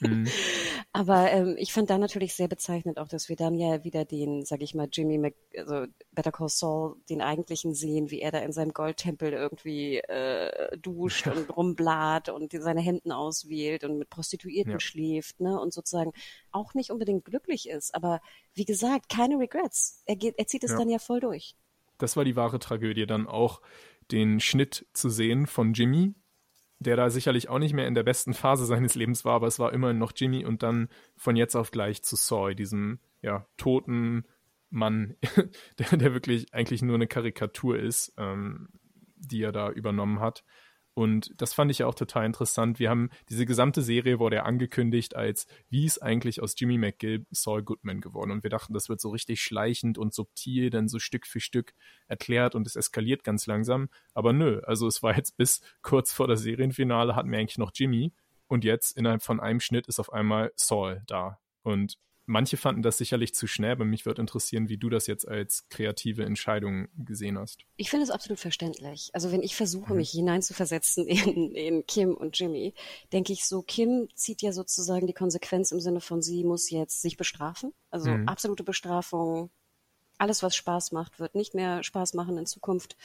Mhm. 0.00 0.28
Aber 0.92 1.30
ähm, 1.30 1.56
ich 1.58 1.72
fand 1.72 1.90
da 1.90 1.98
natürlich 1.98 2.34
sehr 2.34 2.48
bezeichnend 2.48 2.98
auch, 2.98 3.08
dass 3.08 3.28
wir 3.28 3.36
dann 3.36 3.54
ja 3.54 3.84
wieder 3.84 4.04
den, 4.04 4.44
sag 4.44 4.62
ich 4.62 4.74
mal, 4.74 4.88
Jimmy 4.90 5.18
Mc, 5.18 5.34
also 5.56 5.86
Better 6.12 6.32
Call 6.32 6.48
Saul, 6.48 6.96
den 7.08 7.20
eigentlichen 7.20 7.74
sehen, 7.74 8.10
wie 8.10 8.20
er 8.20 8.30
da 8.30 8.38
in 8.38 8.52
seinem 8.52 8.72
Goldtempel 8.72 9.32
irgendwie 9.32 9.98
äh, 9.98 10.76
duscht 10.78 11.26
und 11.26 11.56
rumblat 11.56 12.28
und 12.28 12.52
seine 12.52 12.80
Händen 12.80 13.12
auswählt 13.12 13.84
und 13.84 13.98
mit 13.98 14.10
Prostituierten 14.10 14.72
ja. 14.72 14.80
schläft, 14.80 15.40
ne? 15.40 15.60
Und 15.60 15.72
sozusagen 15.72 16.12
auch 16.50 16.74
nicht 16.74 16.90
unbedingt 16.90 17.24
glücklich 17.24 17.68
ist. 17.68 17.94
Aber 17.94 18.20
wie 18.54 18.64
gesagt, 18.64 19.08
keine 19.08 19.38
Regrets. 19.38 20.02
Er 20.06 20.16
geht, 20.16 20.38
er 20.38 20.46
zieht 20.46 20.64
es 20.64 20.72
ja. 20.72 20.78
dann 20.78 20.88
ja 20.88 20.98
voll 20.98 21.20
durch. 21.20 21.56
Das 21.98 22.16
war 22.16 22.24
die 22.24 22.36
wahre 22.36 22.58
Tragödie, 22.58 23.06
dann 23.06 23.26
auch 23.26 23.60
den 24.10 24.40
Schnitt 24.40 24.86
zu 24.92 25.08
sehen 25.08 25.46
von 25.46 25.72
Jimmy, 25.72 26.14
der 26.78 26.96
da 26.96 27.10
sicherlich 27.10 27.48
auch 27.48 27.58
nicht 27.58 27.72
mehr 27.72 27.86
in 27.86 27.94
der 27.94 28.02
besten 28.02 28.34
Phase 28.34 28.66
seines 28.66 28.94
Lebens 28.94 29.24
war, 29.24 29.34
aber 29.34 29.46
es 29.46 29.58
war 29.58 29.72
immerhin 29.72 29.98
noch 29.98 30.12
Jimmy 30.14 30.44
und 30.44 30.62
dann 30.62 30.88
von 31.16 31.36
jetzt 31.36 31.54
auf 31.54 31.70
gleich 31.70 32.02
zu 32.02 32.16
Soy, 32.16 32.54
diesem 32.54 32.98
ja, 33.22 33.46
toten 33.56 34.24
Mann, 34.70 35.16
der, 35.78 35.96
der 35.96 36.12
wirklich 36.12 36.52
eigentlich 36.52 36.82
nur 36.82 36.96
eine 36.96 37.06
Karikatur 37.06 37.78
ist, 37.78 38.12
ähm, 38.18 38.68
die 39.16 39.42
er 39.42 39.52
da 39.52 39.70
übernommen 39.70 40.20
hat. 40.20 40.44
Und 40.96 41.30
das 41.36 41.52
fand 41.52 41.70
ich 41.70 41.80
ja 41.80 41.86
auch 41.86 41.94
total 41.94 42.24
interessant. 42.24 42.78
Wir 42.78 42.88
haben 42.88 43.10
diese 43.28 43.44
gesamte 43.44 43.82
Serie 43.82 44.18
wurde 44.18 44.36
ja 44.36 44.42
angekündigt 44.44 45.14
als, 45.14 45.46
wie 45.68 45.84
ist 45.84 46.02
eigentlich 46.02 46.40
aus 46.40 46.54
Jimmy 46.56 46.78
McGill 46.78 47.26
Saul 47.30 47.62
Goodman 47.62 48.00
geworden? 48.00 48.30
Und 48.30 48.42
wir 48.44 48.48
dachten, 48.48 48.72
das 48.72 48.88
wird 48.88 49.02
so 49.02 49.10
richtig 49.10 49.42
schleichend 49.42 49.98
und 49.98 50.14
subtil, 50.14 50.70
dann 50.70 50.88
so 50.88 50.98
Stück 50.98 51.26
für 51.26 51.38
Stück 51.38 51.74
erklärt 52.08 52.54
und 52.54 52.66
es 52.66 52.76
eskaliert 52.76 53.24
ganz 53.24 53.46
langsam. 53.46 53.90
Aber 54.14 54.32
nö, 54.32 54.62
also 54.64 54.86
es 54.86 55.02
war 55.02 55.14
jetzt 55.14 55.36
bis 55.36 55.60
kurz 55.82 56.14
vor 56.14 56.28
der 56.28 56.38
Serienfinale 56.38 57.14
hatten 57.14 57.30
wir 57.30 57.40
eigentlich 57.40 57.58
noch 57.58 57.72
Jimmy 57.74 58.14
und 58.46 58.64
jetzt 58.64 58.96
innerhalb 58.96 59.22
von 59.22 59.38
einem 59.38 59.60
Schnitt 59.60 59.88
ist 59.88 60.00
auf 60.00 60.10
einmal 60.14 60.50
Saul 60.56 61.02
da. 61.06 61.38
Und 61.62 61.98
manche 62.26 62.56
fanden 62.56 62.82
das 62.82 62.98
sicherlich 62.98 63.34
zu 63.34 63.46
schnell, 63.46 63.72
aber 63.72 63.84
mich 63.84 64.04
würde 64.04 64.20
interessieren, 64.20 64.68
wie 64.68 64.76
du 64.76 64.90
das 64.90 65.06
jetzt 65.06 65.26
als 65.26 65.68
kreative 65.68 66.24
Entscheidung 66.24 66.88
gesehen 66.96 67.38
hast. 67.38 67.64
Ich 67.76 67.88
finde 67.88 68.04
es 68.04 68.10
absolut 68.10 68.38
verständlich. 68.38 69.10
Also 69.12 69.32
wenn 69.32 69.42
ich 69.42 69.56
versuche, 69.56 69.92
mhm. 69.92 69.98
mich 69.98 70.10
hineinzuversetzen 70.10 71.06
in, 71.08 71.52
in 71.54 71.86
Kim 71.86 72.14
und 72.14 72.38
Jimmy, 72.38 72.74
denke 73.12 73.32
ich 73.32 73.46
so, 73.46 73.62
Kim 73.62 74.08
zieht 74.14 74.42
ja 74.42 74.52
sozusagen 74.52 75.06
die 75.06 75.14
Konsequenz 75.14 75.72
im 75.72 75.80
Sinne 75.80 76.00
von, 76.00 76.20
sie 76.20 76.44
muss 76.44 76.70
jetzt 76.70 77.00
sich 77.00 77.16
bestrafen. 77.16 77.72
Also 77.90 78.10
mhm. 78.10 78.28
absolute 78.28 78.64
Bestrafung. 78.64 79.50
Alles, 80.18 80.42
was 80.42 80.56
Spaß 80.56 80.92
macht, 80.92 81.20
wird 81.20 81.34
nicht 81.34 81.54
mehr 81.54 81.82
Spaß 81.82 82.14
machen 82.14 82.38
in 82.38 82.46
Zukunft. 82.46 82.96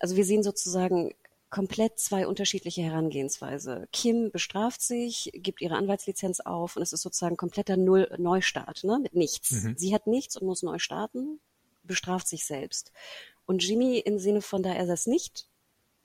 Also 0.00 0.16
wir 0.16 0.24
sehen 0.24 0.42
sozusagen 0.42 1.14
komplett 1.50 1.98
zwei 1.98 2.26
unterschiedliche 2.26 2.82
Herangehensweise. 2.82 3.88
Kim 3.92 4.30
bestraft 4.30 4.82
sich, 4.82 5.30
gibt 5.34 5.60
ihre 5.60 5.76
Anwaltslizenz 5.76 6.40
auf 6.40 6.76
und 6.76 6.82
es 6.82 6.92
ist 6.92 7.02
sozusagen 7.02 7.36
kompletter 7.36 7.76
Null 7.76 8.08
Neustart, 8.18 8.84
ne, 8.84 8.98
mit 8.98 9.14
nichts. 9.14 9.50
Mhm. 9.50 9.74
Sie 9.76 9.94
hat 9.94 10.06
nichts 10.06 10.36
und 10.36 10.46
muss 10.46 10.62
neu 10.62 10.78
starten, 10.78 11.40
bestraft 11.82 12.28
sich 12.28 12.44
selbst. 12.44 12.92
Und 13.46 13.64
Jimmy 13.64 13.98
im 13.98 14.18
Sinne 14.18 14.42
von, 14.42 14.62
da 14.62 14.74
er 14.74 14.86
das 14.86 15.06
nicht 15.06 15.48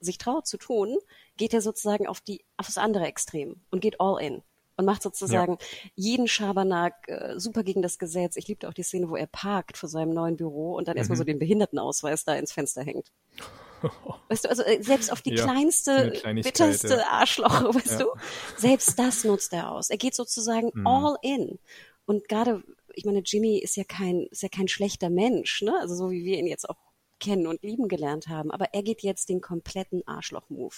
sich 0.00 0.18
traut 0.18 0.46
zu 0.46 0.56
tun, 0.56 0.96
geht 1.36 1.52
er 1.54 1.60
sozusagen 1.60 2.06
auf 2.06 2.20
die, 2.20 2.44
auf 2.56 2.66
das 2.66 2.78
andere 2.78 3.06
Extrem 3.06 3.60
und 3.70 3.80
geht 3.80 4.00
all 4.00 4.22
in 4.22 4.42
und 4.76 4.84
macht 4.84 5.02
sozusagen 5.02 5.58
ja. 5.60 5.90
jeden 5.94 6.26
Schabernack 6.26 7.08
äh, 7.08 7.38
super 7.38 7.62
gegen 7.62 7.82
das 7.82 7.98
Gesetz. 7.98 8.36
Ich 8.36 8.48
liebte 8.48 8.68
auch 8.68 8.74
die 8.74 8.82
Szene, 8.82 9.08
wo 9.08 9.16
er 9.16 9.26
parkt 9.26 9.76
vor 9.76 9.88
seinem 9.88 10.14
neuen 10.14 10.36
Büro 10.36 10.74
und 10.74 10.88
dann 10.88 10.94
mhm. 10.94 10.98
erstmal 10.98 11.18
so 11.18 11.24
den 11.24 11.38
Behindertenausweis 11.38 12.24
da 12.24 12.34
ins 12.34 12.52
Fenster 12.52 12.82
hängt. 12.82 13.12
Weißt 14.28 14.44
du, 14.44 14.48
also 14.48 14.62
äh, 14.62 14.82
selbst 14.82 15.12
auf 15.12 15.22
die 15.22 15.34
ja, 15.34 15.44
kleinste, 15.44 16.12
bitterste 16.42 16.94
ja. 16.94 17.06
Arschloch, 17.10 17.62
weißt 17.74 18.00
ja. 18.00 18.06
du, 18.06 18.06
selbst 18.56 18.98
das 18.98 19.24
nutzt 19.24 19.52
er 19.52 19.70
aus. 19.70 19.90
Er 19.90 19.96
geht 19.96 20.14
sozusagen 20.14 20.70
mhm. 20.74 20.86
all 20.86 21.16
in. 21.22 21.58
Und 22.06 22.28
gerade, 22.28 22.62
ich 22.94 23.04
meine, 23.04 23.20
Jimmy 23.20 23.58
ist 23.58 23.76
ja 23.76 23.84
kein, 23.84 24.26
ist 24.30 24.42
ja 24.42 24.48
kein 24.48 24.68
schlechter 24.68 25.10
Mensch, 25.10 25.62
ne? 25.62 25.74
Also 25.80 25.94
so 25.94 26.10
wie 26.10 26.24
wir 26.24 26.38
ihn 26.38 26.46
jetzt 26.46 26.68
auch 26.68 26.76
kennen 27.20 27.46
und 27.46 27.62
lieben 27.62 27.88
gelernt 27.88 28.28
haben. 28.28 28.50
Aber 28.50 28.74
er 28.74 28.82
geht 28.82 29.02
jetzt 29.02 29.28
den 29.28 29.40
kompletten 29.40 30.06
Arschloch-Move. 30.06 30.74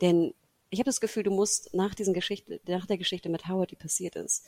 Denn 0.00 0.34
ich 0.70 0.78
habe 0.78 0.88
das 0.88 1.00
Gefühl, 1.00 1.24
du 1.24 1.32
musst 1.32 1.74
nach 1.74 1.94
diesen 1.94 2.14
Geschichte, 2.14 2.60
nach 2.66 2.86
der 2.86 2.98
Geschichte 2.98 3.28
mit 3.28 3.48
Howard, 3.48 3.72
die 3.72 3.76
passiert 3.76 4.16
ist, 4.16 4.46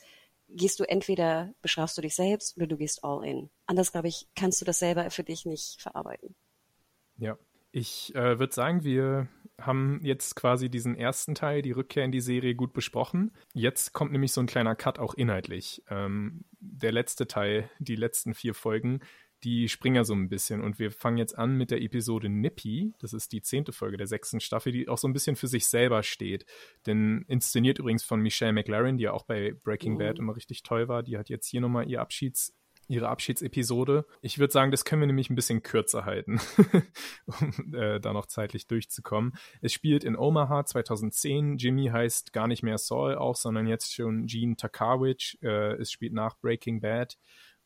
gehst 0.49 0.79
du 0.79 0.83
entweder 0.83 1.53
bestrafst 1.61 1.97
du 1.97 2.01
dich 2.01 2.15
selbst 2.15 2.55
oder 2.57 2.67
du 2.67 2.77
gehst 2.77 3.03
all 3.03 3.25
in. 3.25 3.49
Anders, 3.65 3.91
glaube 3.91 4.07
ich, 4.07 4.27
kannst 4.35 4.61
du 4.61 4.65
das 4.65 4.79
selber 4.79 5.09
für 5.09 5.23
dich 5.23 5.45
nicht 5.45 5.81
verarbeiten. 5.81 6.35
Ja, 7.17 7.37
ich 7.73 8.13
äh, 8.13 8.37
würde 8.37 8.53
sagen, 8.53 8.83
wir 8.83 9.27
haben 9.59 9.99
jetzt 10.03 10.35
quasi 10.35 10.69
diesen 10.69 10.95
ersten 10.95 11.33
Teil, 11.33 11.63
die 11.63 11.71
Rückkehr 11.71 12.05
in 12.05 12.11
die 12.11 12.21
Serie, 12.21 12.53
gut 12.53 12.71
besprochen. 12.71 13.31
Jetzt 13.53 13.93
kommt 13.93 14.11
nämlich 14.11 14.31
so 14.31 14.41
ein 14.41 14.47
kleiner 14.47 14.75
Cut 14.75 14.99
auch 14.99 15.15
inhaltlich. 15.15 15.83
Ähm, 15.89 16.45
der 16.59 16.91
letzte 16.91 17.27
Teil, 17.27 17.69
die 17.79 17.95
letzten 17.95 18.35
vier 18.35 18.53
Folgen, 18.53 18.99
die 19.43 19.67
springen 19.69 19.95
ja 19.95 20.03
so 20.03 20.13
ein 20.13 20.29
bisschen. 20.29 20.61
Und 20.61 20.77
wir 20.77 20.91
fangen 20.91 21.17
jetzt 21.17 21.35
an 21.35 21.57
mit 21.57 21.71
der 21.71 21.81
Episode 21.81 22.29
Nippy. 22.29 22.93
Das 22.99 23.11
ist 23.11 23.31
die 23.31 23.41
zehnte 23.41 23.73
Folge 23.73 23.97
der 23.97 24.07
sechsten 24.07 24.39
Staffel, 24.39 24.71
die 24.71 24.87
auch 24.87 24.99
so 24.99 25.07
ein 25.07 25.13
bisschen 25.13 25.35
für 25.35 25.47
sich 25.47 25.65
selber 25.65 26.03
steht. 26.03 26.45
Denn 26.85 27.25
inszeniert 27.27 27.79
übrigens 27.79 28.03
von 28.03 28.21
Michelle 28.21 28.53
McLaren, 28.53 28.97
die 28.97 29.05
ja 29.05 29.13
auch 29.13 29.25
bei 29.25 29.53
Breaking 29.63 29.97
Bad 29.97 30.17
mhm. 30.17 30.25
immer 30.25 30.35
richtig 30.35 30.61
toll 30.61 30.87
war. 30.87 31.01
Die 31.01 31.17
hat 31.17 31.29
jetzt 31.29 31.47
hier 31.47 31.59
nochmal 31.59 31.89
ihr 31.89 32.01
Abschieds 32.01 32.53
ihre 32.87 33.09
Abschiedsepisode. 33.09 34.05
Ich 34.21 34.39
würde 34.39 34.53
sagen, 34.53 34.71
das 34.71 34.85
können 34.85 35.01
wir 35.01 35.07
nämlich 35.07 35.29
ein 35.29 35.35
bisschen 35.35 35.63
kürzer 35.63 36.05
halten, 36.05 36.39
um 37.25 37.73
äh, 37.73 37.99
da 37.99 38.13
noch 38.13 38.25
zeitlich 38.25 38.67
durchzukommen. 38.67 39.33
Es 39.61 39.73
spielt 39.73 40.03
in 40.03 40.15
Omaha 40.15 40.65
2010. 40.65 41.57
Jimmy 41.57 41.87
heißt 41.87 42.33
gar 42.33 42.47
nicht 42.47 42.63
mehr 42.63 42.77
Saul 42.77 43.15
auch, 43.15 43.35
sondern 43.35 43.67
jetzt 43.67 43.93
schon 43.93 44.25
Gene 44.27 44.55
Takawich. 44.55 45.37
Äh, 45.41 45.73
es 45.73 45.91
spielt 45.91 46.13
nach 46.13 46.37
Breaking 46.39 46.81
Bad. 46.81 47.17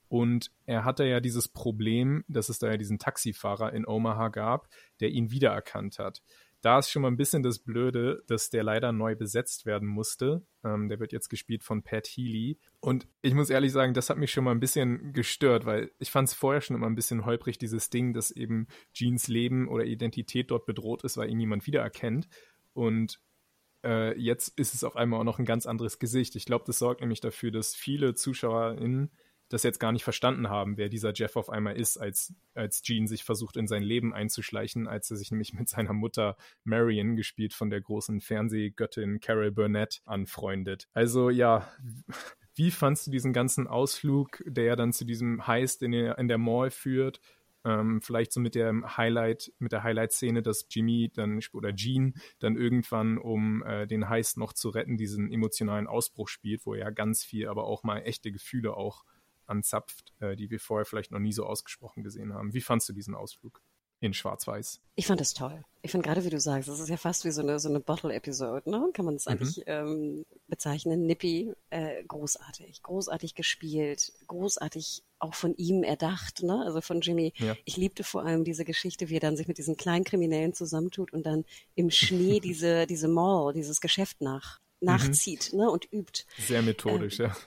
Und 0.10 0.52
er 0.66 0.86
hatte 0.86 1.04
ja 1.04 1.20
dieses 1.20 1.50
Problem, 1.50 2.24
dass 2.30 2.48
es 2.48 2.60
da 2.60 2.68
ja 2.68 2.78
diesen 2.78 2.98
Taxifahrer 2.98 3.74
in 3.74 3.86
Omaha 3.86 4.30
gab, 4.30 4.70
der 5.02 5.10
ihn 5.10 5.32
wiedererkannt 5.32 6.00
hat 6.00 6.22
da 6.62 6.80
ist 6.80 6.90
schon 6.90 7.04
mal 7.04 7.10
ein 7.10 7.18
bisschen 7.18 7.44
das 7.44 7.60
Blöde, 7.60 8.24
dass 8.28 8.50
der 8.50 8.64
leider 8.64 8.92
neu 8.92 9.16
besetzt 9.16 9.66
werden 9.66 9.88
musste. 9.88 10.46
Ähm, 10.64 10.90
der 10.90 11.00
wird 11.00 11.14
jetzt 11.14 11.30
gespielt 11.30 11.64
von 11.64 11.84
Pat 11.84 12.08
Healy. 12.08 12.58
Und 12.80 13.08
ich 13.22 13.34
muss 13.34 13.50
ehrlich 13.50 13.72
sagen, 13.72 13.94
das 13.94 14.10
hat 14.10 14.18
mich 14.18 14.32
schon 14.32 14.44
mal 14.44 14.52
ein 14.52 14.60
bisschen 14.60 15.14
gestört, 15.14 15.66
weil 15.66 15.92
ich 16.00 16.12
fand 16.12 16.30
es 16.30 16.34
vorher 16.34 16.62
schon 16.62 16.76
immer 16.76 16.88
ein 16.88 16.96
bisschen 16.96 17.26
holprig, 17.26 17.58
dieses 17.58 17.90
Ding, 17.90 18.14
dass 18.14 18.32
eben 18.32 18.68
Jeans 18.94 19.28
Leben 19.28 19.68
oder 19.68 19.86
Identität 19.86 20.52
dort 20.52 20.66
bedroht 20.66 21.04
ist, 21.04 21.18
weil 21.18 21.30
ihn 21.30 21.38
niemand 21.38 21.68
wiedererkennt. 21.68 22.28
Und 22.74 23.20
äh, 23.84 24.20
jetzt 24.20 24.58
ist 24.60 24.74
es 24.74 24.84
auf 24.84 24.96
einmal 24.96 25.20
auch 25.20 25.26
noch 25.26 25.40
ein 25.40 25.46
ganz 25.46 25.66
anderes 25.66 26.00
Gesicht. 26.00 26.36
Ich 26.36 26.46
glaube, 26.46 26.66
das 26.66 26.80
sorgt 26.80 27.02
nämlich 27.02 27.22
dafür, 27.22 27.52
dass 27.52 27.76
viele 27.76 28.16
ZuschauerInnen 28.16 29.12
das 29.50 29.64
jetzt 29.64 29.80
gar 29.80 29.92
nicht 29.92 30.04
verstanden 30.04 30.50
haben, 30.50 30.78
wer 30.78 30.90
dieser 30.90 31.14
Jeff 31.14 31.36
auf 31.36 31.50
einmal 31.50 31.78
ist, 31.78 31.98
als, 31.98 32.34
als 32.54 32.82
Gene 32.82 33.08
sich 33.08 33.24
versucht, 33.24 33.58
in 33.58 33.68
sein 33.68 33.84
Leben 33.84 34.14
einzuschleichen, 34.14 34.88
als 34.88 35.10
er 35.10 35.18
sich 35.18 35.32
nämlich 35.32 35.54
mit 35.54 35.70
seiner 35.70 35.94
Mutter 35.94 36.36
Marion, 36.64 37.16
gespielt 37.16 37.54
von 37.54 37.70
der 37.70 37.82
großen 37.82 38.22
Fernsehgöttin 38.22 39.20
Carol 39.20 39.52
Burnett, 39.52 40.02
anfreundet. 40.06 40.88
Also 40.94 41.30
ja, 41.30 41.68
wie 42.56 42.72
fandst 42.72 43.08
du 43.08 43.12
diesen 43.12 43.34
ganzen 43.34 43.68
Ausflug, 43.68 44.44
der 44.46 44.76
dann 44.76 44.92
zu 44.92 45.06
diesem 45.06 45.46
Heist 45.48 45.82
in 45.82 45.92
der, 45.92 46.18
in 46.18 46.28
der 46.28 46.38
Mall 46.38 46.72
führt? 46.72 47.20
Ähm, 47.64 48.02
vielleicht 48.02 48.32
so 48.32 48.40
mit 48.40 48.56
der 48.56 48.98
Highlight, 48.98 49.52
mit 49.60 49.72
der 49.72 49.84
Highlight-Szene, 49.84 50.42
dass 50.42 50.68
Jimmy 50.70 51.12
dann 51.14 51.40
oder 51.54 51.74
Gene 51.74 52.14
dann 52.40 52.56
irgendwann, 52.56 53.18
um 53.18 53.62
äh, 53.64 53.88
den 53.88 54.10
Heist 54.10 54.38
noch 54.38 54.54
zu 54.54 54.70
retten, 54.70 54.98
diesen 54.98 55.32
emotionalen 55.32 55.88
Ausbruch 55.88 56.30
spielt, 56.30 56.66
wo 56.66 56.74
er 56.74 56.80
ja 56.80 56.90
ganz 56.92 57.24
viel, 57.24 57.48
aber 57.48 57.66
auch 57.66 57.84
mal 57.84 58.00
echte 58.00 58.32
Gefühle 58.32 58.76
auch 58.76 59.04
anzapft, 59.48 60.14
äh, 60.20 60.36
die 60.36 60.50
wir 60.50 60.60
vorher 60.60 60.86
vielleicht 60.86 61.12
noch 61.12 61.20
nie 61.20 61.34
so 61.34 61.46
ausgesprochen 61.46 62.04
gesehen 62.04 62.34
haben. 62.34 62.54
Wie 62.54 62.62
fandst 62.62 62.88
du 62.90 62.94
diesen 62.94 63.16
Ausflug? 63.16 63.62
in 64.00 64.14
Schwarz-Weiß. 64.14 64.80
Ich 64.96 65.08
fand 65.08 65.20
das 65.20 65.34
toll. 65.34 65.64
Ich 65.82 65.92
finde 65.92 66.06
gerade, 66.08 66.24
wie 66.24 66.30
du 66.30 66.40
sagst, 66.40 66.70
das 66.70 66.80
ist 66.80 66.90
ja 66.90 66.98
fast 66.98 67.26
wie 67.26 67.32
so 67.32 67.42
eine, 67.42 67.60
so 67.60 67.70
eine 67.70 67.80
Bottle-Episode, 67.80 68.70
ne? 68.70 68.90
Kann 68.94 69.06
man 69.06 69.16
es 69.16 69.26
mhm. 69.26 69.32
eigentlich 69.32 69.64
ähm, 69.66 70.26
bezeichnen. 70.48 71.06
Nippy, 71.06 71.54
äh, 71.70 72.04
großartig, 72.04 72.84
großartig 72.84 73.36
gespielt, 73.36 74.12
großartig 74.28 75.04
auch 75.20 75.34
von 75.34 75.56
ihm 75.56 75.84
erdacht, 75.84 76.44
ne? 76.44 76.62
Also 76.64 76.82
von 76.82 77.02
Jimmy. 77.02 77.34
Ja. 77.38 77.56
Ich 77.66 77.78
liebte 77.78 78.04
vor 78.04 78.24
allem 78.24 78.44
diese 78.44 78.66
Geschichte, 78.66 79.10
wie 79.10 79.16
er 79.16 79.22
dann 79.22 79.38
sich 79.38 79.48
mit 79.48 79.58
diesen 79.58 79.78
kleinen 79.78 80.04
Kriminellen 80.04 80.54
zusammentut 80.54 81.12
und 81.14 81.26
dann 81.26 81.46
im 81.76 81.90
Schnee 81.90 82.40
diese, 82.44 82.86
diese 82.86 83.08
Mall, 83.08 83.54
dieses 83.54 83.82
Geschäft 83.82 84.22
nach, 84.22 84.60
mhm. 84.80 84.88
nachzieht, 84.88 85.54
mhm. 85.54 85.60
ne? 85.60 85.72
Und 85.72 85.92
übt. 85.92 86.26
Sehr 86.38 86.62
methodisch, 86.62 87.20
ähm, 87.20 87.28
ja. 87.28 87.38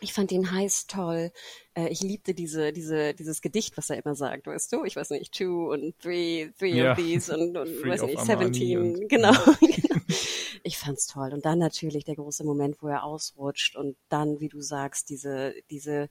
Ich 0.00 0.12
fand 0.12 0.30
den 0.30 0.50
heiß 0.50 0.86
toll. 0.86 1.32
Äh, 1.74 1.88
ich 1.88 2.00
liebte 2.00 2.34
diese, 2.34 2.72
diese, 2.72 3.14
dieses 3.14 3.40
Gedicht, 3.40 3.76
was 3.76 3.90
er 3.90 4.02
immer 4.02 4.14
sagt, 4.14 4.46
weißt 4.46 4.72
du? 4.72 4.84
Ich 4.84 4.96
weiß 4.96 5.10
nicht, 5.10 5.32
two 5.32 5.72
und 5.72 5.98
three, 5.98 6.50
three 6.58 6.78
ja. 6.78 6.92
of 6.92 6.98
these 6.98 7.36
und, 7.36 7.56
und 7.56 7.86
weiß 7.86 8.02
nicht, 8.02 8.20
seventeen. 8.20 9.08
Genau. 9.08 9.32
ich 10.62 10.78
fand's 10.78 11.06
toll. 11.06 11.32
Und 11.32 11.44
dann 11.44 11.58
natürlich 11.58 12.04
der 12.04 12.16
große 12.16 12.44
Moment, 12.44 12.82
wo 12.82 12.88
er 12.88 13.04
ausrutscht 13.04 13.76
und 13.76 13.96
dann, 14.08 14.40
wie 14.40 14.48
du 14.48 14.60
sagst, 14.60 15.08
diese, 15.10 15.54
diese, 15.70 16.08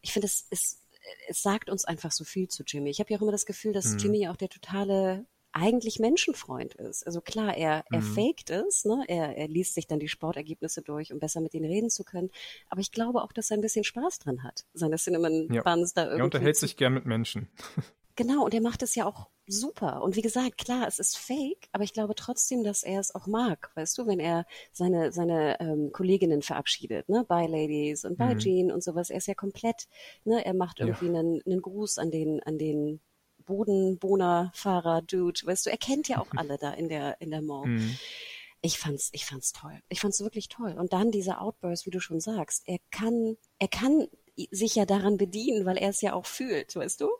ich 0.00 0.12
finde, 0.12 0.26
es, 0.26 0.46
es, 0.50 0.80
es 1.28 1.42
sagt 1.42 1.70
uns 1.70 1.84
einfach 1.84 2.12
so 2.12 2.24
viel 2.24 2.48
zu 2.48 2.62
Jimmy. 2.64 2.90
Ich 2.90 3.00
habe 3.00 3.10
ja 3.10 3.18
auch 3.18 3.22
immer 3.22 3.32
das 3.32 3.46
Gefühl, 3.46 3.72
dass 3.72 3.92
mhm. 3.92 3.98
Jimmy 3.98 4.28
auch 4.28 4.36
der 4.36 4.48
totale 4.48 5.26
eigentlich 5.56 5.98
Menschenfreund 5.98 6.74
ist. 6.74 7.06
Also 7.06 7.20
klar, 7.20 7.56
er, 7.56 7.84
er 7.90 8.00
mhm. 8.00 8.14
faked 8.14 8.50
es, 8.50 8.84
ne? 8.84 9.04
er, 9.08 9.36
er 9.36 9.48
liest 9.48 9.74
sich 9.74 9.86
dann 9.86 9.98
die 9.98 10.08
Sportergebnisse 10.08 10.82
durch, 10.82 11.12
um 11.12 11.18
besser 11.18 11.40
mit 11.40 11.54
ihnen 11.54 11.64
reden 11.64 11.90
zu 11.90 12.04
können. 12.04 12.30
Aber 12.68 12.80
ich 12.80 12.92
glaube 12.92 13.22
auch, 13.22 13.32
dass 13.32 13.50
er 13.50 13.56
ein 13.56 13.62
bisschen 13.62 13.84
Spaß 13.84 14.18
dran 14.18 14.42
hat, 14.42 14.66
seine 14.74 14.96
Cinnamon 14.96 15.52
ja. 15.52 15.62
Buns 15.62 15.94
da 15.94 16.02
irgendwie. 16.04 16.20
Er 16.20 16.24
unterhält 16.24 16.56
sich 16.56 16.76
gern 16.76 16.94
mit 16.94 17.06
Menschen. 17.06 17.48
Genau, 18.18 18.46
und 18.46 18.54
er 18.54 18.62
macht 18.62 18.82
es 18.82 18.94
ja 18.94 19.04
auch 19.04 19.28
super. 19.46 20.02
Und 20.02 20.16
wie 20.16 20.22
gesagt, 20.22 20.56
klar, 20.56 20.88
es 20.88 20.98
ist 20.98 21.18
fake, 21.18 21.68
aber 21.72 21.84
ich 21.84 21.92
glaube 21.92 22.14
trotzdem, 22.14 22.64
dass 22.64 22.82
er 22.82 22.98
es 22.98 23.14
auch 23.14 23.26
mag, 23.26 23.70
weißt 23.74 23.98
du, 23.98 24.06
wenn 24.06 24.20
er 24.20 24.46
seine, 24.72 25.12
seine 25.12 25.60
ähm, 25.60 25.90
Kolleginnen 25.92 26.40
verabschiedet, 26.40 27.10
ne, 27.10 27.24
Bye 27.28 27.46
Ladies 27.46 28.06
und 28.06 28.16
Bye 28.16 28.36
mhm. 28.36 28.38
Jean 28.38 28.72
und 28.72 28.82
sowas. 28.82 29.10
Er 29.10 29.18
ist 29.18 29.28
ja 29.28 29.34
komplett, 29.34 29.86
ne, 30.24 30.42
er 30.46 30.54
macht 30.54 30.80
irgendwie 30.80 31.08
ja. 31.08 31.18
einen, 31.18 31.42
einen 31.44 31.60
Gruß 31.60 31.98
an 31.98 32.10
den, 32.10 32.42
an 32.42 32.56
den 32.56 33.00
Bodenbohnerfahrer 33.46 35.02
Dude, 35.02 35.40
weißt 35.44 35.66
du, 35.66 35.70
er 35.70 35.78
kennt 35.78 36.08
ja 36.08 36.18
auch 36.18 36.28
alle 36.36 36.58
da 36.58 36.72
in 36.72 36.88
der, 36.88 37.20
in 37.20 37.30
der 37.30 37.42
Mall. 37.42 37.66
Mhm. 37.66 37.96
Ich 38.60 38.78
fand's, 38.78 39.10
ich 39.12 39.24
fand's 39.24 39.52
toll. 39.52 39.80
Ich 39.88 40.00
fand's 40.00 40.20
wirklich 40.20 40.48
toll. 40.48 40.74
Und 40.78 40.92
dann 40.92 41.10
dieser 41.10 41.40
Outburst, 41.40 41.86
wie 41.86 41.90
du 41.90 42.00
schon 42.00 42.20
sagst, 42.20 42.62
er 42.66 42.78
kann, 42.90 43.36
er 43.58 43.68
kann 43.68 44.08
sich 44.50 44.74
ja 44.74 44.84
daran 44.84 45.16
bedienen, 45.16 45.64
weil 45.64 45.78
er 45.78 45.90
es 45.90 46.00
ja 46.00 46.12
auch 46.12 46.26
fühlt, 46.26 46.74
weißt 46.74 47.00
du? 47.00 47.10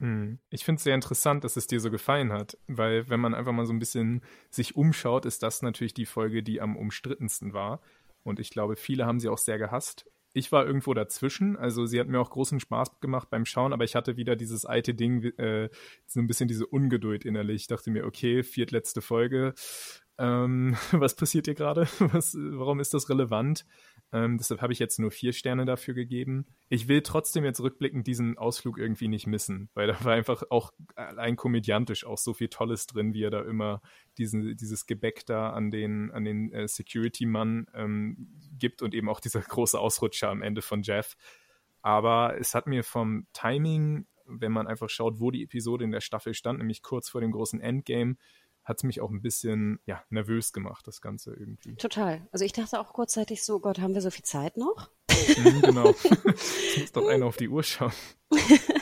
Hm. 0.00 0.38
Ich 0.50 0.64
finde 0.64 0.78
es 0.78 0.84
sehr 0.84 0.94
interessant, 0.94 1.44
dass 1.44 1.56
es 1.56 1.66
dir 1.66 1.80
so 1.80 1.90
gefallen 1.90 2.32
hat, 2.32 2.56
weil 2.66 3.08
wenn 3.08 3.20
man 3.20 3.34
einfach 3.34 3.52
mal 3.52 3.66
so 3.66 3.72
ein 3.72 3.78
bisschen 3.78 4.22
sich 4.50 4.76
umschaut, 4.76 5.26
ist 5.26 5.42
das 5.42 5.62
natürlich 5.62 5.94
die 5.94 6.06
Folge, 6.06 6.42
die 6.42 6.60
am 6.60 6.76
umstrittensten 6.76 7.52
war. 7.52 7.80
Und 8.22 8.38
ich 8.38 8.50
glaube, 8.50 8.76
viele 8.76 9.06
haben 9.06 9.20
sie 9.20 9.28
auch 9.28 9.38
sehr 9.38 9.58
gehasst. 9.58 10.06
Ich 10.32 10.52
war 10.52 10.66
irgendwo 10.66 10.94
dazwischen, 10.94 11.56
also 11.56 11.86
sie 11.86 11.98
hat 11.98 12.08
mir 12.08 12.20
auch 12.20 12.30
großen 12.30 12.60
Spaß 12.60 13.00
gemacht 13.00 13.30
beim 13.30 13.44
Schauen, 13.44 13.72
aber 13.72 13.84
ich 13.84 13.94
hatte 13.94 14.16
wieder 14.16 14.36
dieses 14.36 14.64
alte 14.64 14.94
Ding, 14.94 15.24
äh, 15.38 15.70
so 16.06 16.20
ein 16.20 16.26
bisschen 16.26 16.48
diese 16.48 16.66
Ungeduld 16.66 17.24
innerlich. 17.24 17.62
Ich 17.62 17.66
dachte 17.66 17.90
mir, 17.90 18.04
okay, 18.04 18.42
viertletzte 18.42 19.00
Folge, 19.00 19.54
ähm, 20.18 20.76
was 20.92 21.14
passiert 21.14 21.46
hier 21.46 21.54
gerade? 21.54 21.82
Warum 21.98 22.80
ist 22.80 22.92
das 22.92 23.08
relevant? 23.08 23.64
Ähm, 24.10 24.38
deshalb 24.38 24.62
habe 24.62 24.72
ich 24.72 24.78
jetzt 24.78 24.98
nur 24.98 25.10
vier 25.10 25.32
Sterne 25.32 25.64
dafür 25.64 25.94
gegeben. 25.94 26.46
Ich 26.68 26.88
will 26.88 27.02
trotzdem 27.02 27.44
jetzt 27.44 27.60
rückblickend 27.60 28.06
diesen 28.06 28.38
Ausflug 28.38 28.78
irgendwie 28.78 29.08
nicht 29.08 29.26
missen, 29.26 29.68
weil 29.74 29.86
da 29.86 30.04
war 30.04 30.14
einfach 30.14 30.44
auch 30.50 30.72
allein 30.94 31.36
komödiantisch 31.36 32.04
auch 32.04 32.18
so 32.18 32.32
viel 32.32 32.48
Tolles 32.48 32.86
drin, 32.86 33.12
wie 33.12 33.22
er 33.22 33.30
da 33.30 33.42
immer 33.42 33.82
diesen, 34.18 34.56
dieses 34.56 34.86
Gebäck 34.86 35.24
da 35.26 35.50
an 35.50 35.70
den, 35.70 36.10
an 36.10 36.24
den 36.24 36.52
äh, 36.52 36.68
Security-Mann 36.68 37.66
ähm, 37.74 38.28
gibt 38.58 38.82
und 38.82 38.94
eben 38.94 39.08
auch 39.08 39.20
dieser 39.20 39.40
große 39.40 39.78
Ausrutscher 39.78 40.28
am 40.28 40.42
Ende 40.42 40.62
von 40.62 40.82
Jeff. 40.82 41.16
Aber 41.82 42.38
es 42.38 42.54
hat 42.54 42.66
mir 42.66 42.84
vom 42.84 43.26
Timing, 43.32 44.06
wenn 44.26 44.52
man 44.52 44.66
einfach 44.66 44.90
schaut, 44.90 45.20
wo 45.20 45.30
die 45.30 45.42
Episode 45.42 45.84
in 45.84 45.92
der 45.92 46.00
Staffel 46.00 46.34
stand, 46.34 46.58
nämlich 46.58 46.82
kurz 46.82 47.08
vor 47.08 47.20
dem 47.20 47.32
großen 47.32 47.60
Endgame, 47.60 48.16
hat 48.64 48.78
es 48.78 48.84
mich 48.84 49.00
auch 49.00 49.10
ein 49.10 49.22
bisschen 49.22 49.80
ja, 49.86 50.04
nervös 50.10 50.52
gemacht, 50.52 50.86
das 50.86 51.00
Ganze 51.00 51.32
irgendwie. 51.32 51.76
Total. 51.76 52.28
Also 52.32 52.44
ich 52.44 52.52
dachte 52.52 52.78
auch 52.78 52.92
kurzzeitig 52.92 53.42
so, 53.42 53.60
Gott, 53.60 53.78
haben 53.78 53.94
wir 53.94 54.02
so 54.02 54.10
viel 54.10 54.24
Zeit 54.24 54.58
noch? 54.58 54.90
Mhm, 55.38 55.62
genau. 55.62 55.88
es 56.34 56.78
muss 56.78 56.92
doch 56.92 57.08
einer 57.08 57.24
auf 57.24 57.38
die 57.38 57.48
Uhr 57.48 57.62
schauen. 57.62 57.92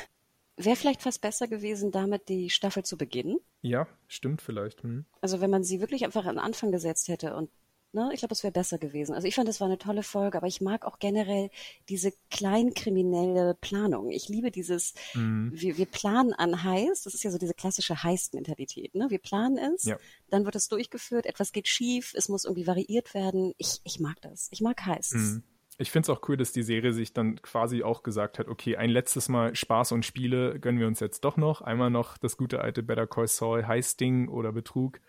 Wäre 0.57 0.77
vielleicht 0.77 1.03
fast 1.03 1.21
besser 1.21 1.49
gewesen, 1.49 1.91
damit 1.91 2.29
die 2.29 2.51
Staffel 2.51 2.83
zu 2.85 2.97
beginnen. 2.97 3.39
Ja, 3.61 3.87
stimmt 4.09 4.41
vielleicht. 4.41 4.83
Hm. 4.83 5.05
Also 5.21 5.41
wenn 5.41 5.51
man 5.51 5.65
sie 5.65 5.81
wirklich 5.81 6.05
einfach 6.05 6.25
an 6.25 6.37
den 6.37 6.45
Anfang 6.45 6.73
gesetzt 6.73 7.09
hätte 7.09 7.35
und 7.35 7.51
Ne? 7.97 8.11
Ich 8.13 8.19
glaube, 8.19 8.35
es 8.35 8.43
wäre 8.43 8.53
besser 8.53 8.77
gewesen. 8.77 9.15
Also 9.15 9.27
ich 9.27 9.35
fand, 9.35 9.49
es 9.49 9.59
war 9.59 9.69
eine 9.69 9.79
tolle 9.79 10.03
Folge, 10.03 10.37
aber 10.37 10.47
ich 10.47 10.61
mag 10.61 10.85
auch 10.85 10.99
generell 10.99 11.49
diese 11.89 12.13
kleinkriminelle 12.31 13.57
Planung. 13.59 14.11
Ich 14.11 14.29
liebe 14.29 14.51
dieses, 14.51 14.93
mhm. 15.15 15.51
wir, 15.55 15.79
wir 15.79 15.87
planen 15.87 16.35
an 16.35 16.63
Heist, 16.63 17.07
das 17.07 17.15
ist 17.15 17.25
ja 17.25 17.31
so 17.31 17.39
diese 17.39 17.55
klassische 17.55 18.03
Heist-Mentalität. 18.03 18.95
Ne? 18.95 19.07
Wir 19.09 19.19
planen 19.19 19.57
es, 19.57 19.85
ja. 19.85 19.97
dann 20.29 20.45
wird 20.45 20.57
es 20.57 20.69
durchgeführt, 20.69 21.25
etwas 21.25 21.53
geht 21.53 21.69
schief, 21.69 22.13
es 22.15 22.29
muss 22.29 22.45
irgendwie 22.45 22.67
variiert 22.67 23.15
werden. 23.15 23.55
Ich, 23.57 23.81
ich 23.85 23.99
mag 23.99 24.21
das. 24.21 24.49
Ich 24.51 24.61
mag 24.61 24.85
Heists. 24.85 25.15
Mhm. 25.15 25.43
Ich 25.79 25.91
finde 25.91 26.07
es 26.07 26.11
auch 26.11 26.27
cool, 26.29 26.37
dass 26.37 26.53
die 26.53 26.63
Serie 26.63 26.93
sich 26.93 27.13
dann 27.13 27.41
quasi 27.43 27.83
auch 27.83 28.03
gesagt 28.03 28.39
hat, 28.39 28.49
okay, 28.49 28.77
ein 28.77 28.91
letztes 28.91 29.29
Mal 29.29 29.55
Spaß 29.55 29.93
und 29.93 30.05
Spiele 30.05 30.59
gönnen 30.59 30.81
wir 30.81 30.87
uns 30.87 31.01
jetzt 31.01 31.25
doch 31.25 31.37
noch. 31.37 31.61
Einmal 31.61 31.91
noch 31.91 32.17
das 32.17 32.37
gute 32.37 32.61
alte 32.61 32.83
Better 32.83 33.07
Call 33.07 33.27
Saul, 33.27 33.67
Heisting 33.67 34.29
oder 34.29 34.53
Betrug. 34.53 35.01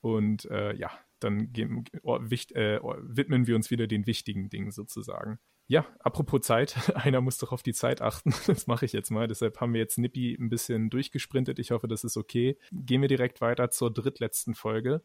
Und 0.00 0.44
äh, 0.46 0.74
ja, 0.74 0.90
dann 1.20 1.52
geben, 1.52 1.84
oh, 2.02 2.18
wicht, 2.20 2.52
äh, 2.52 2.80
oh, 2.82 2.94
widmen 3.00 3.46
wir 3.46 3.56
uns 3.56 3.70
wieder 3.70 3.86
den 3.86 4.06
wichtigen 4.06 4.48
Dingen 4.50 4.72
sozusagen. 4.72 5.38
Ja, 5.68 5.84
apropos 5.98 6.42
Zeit, 6.42 6.76
einer 6.96 7.20
muss 7.20 7.38
doch 7.38 7.52
auf 7.52 7.62
die 7.62 7.72
Zeit 7.72 8.02
achten. 8.02 8.32
Das 8.46 8.66
mache 8.66 8.84
ich 8.84 8.92
jetzt 8.92 9.10
mal. 9.10 9.26
Deshalb 9.28 9.60
haben 9.60 9.72
wir 9.72 9.80
jetzt 9.80 9.98
Nippi 9.98 10.36
ein 10.38 10.48
bisschen 10.48 10.90
durchgesprintet. 10.90 11.58
Ich 11.58 11.70
hoffe, 11.70 11.88
das 11.88 12.04
ist 12.04 12.16
okay. 12.16 12.58
Gehen 12.72 13.00
wir 13.00 13.08
direkt 13.08 13.40
weiter 13.40 13.70
zur 13.70 13.92
drittletzten 13.92 14.54
Folge. 14.54 15.02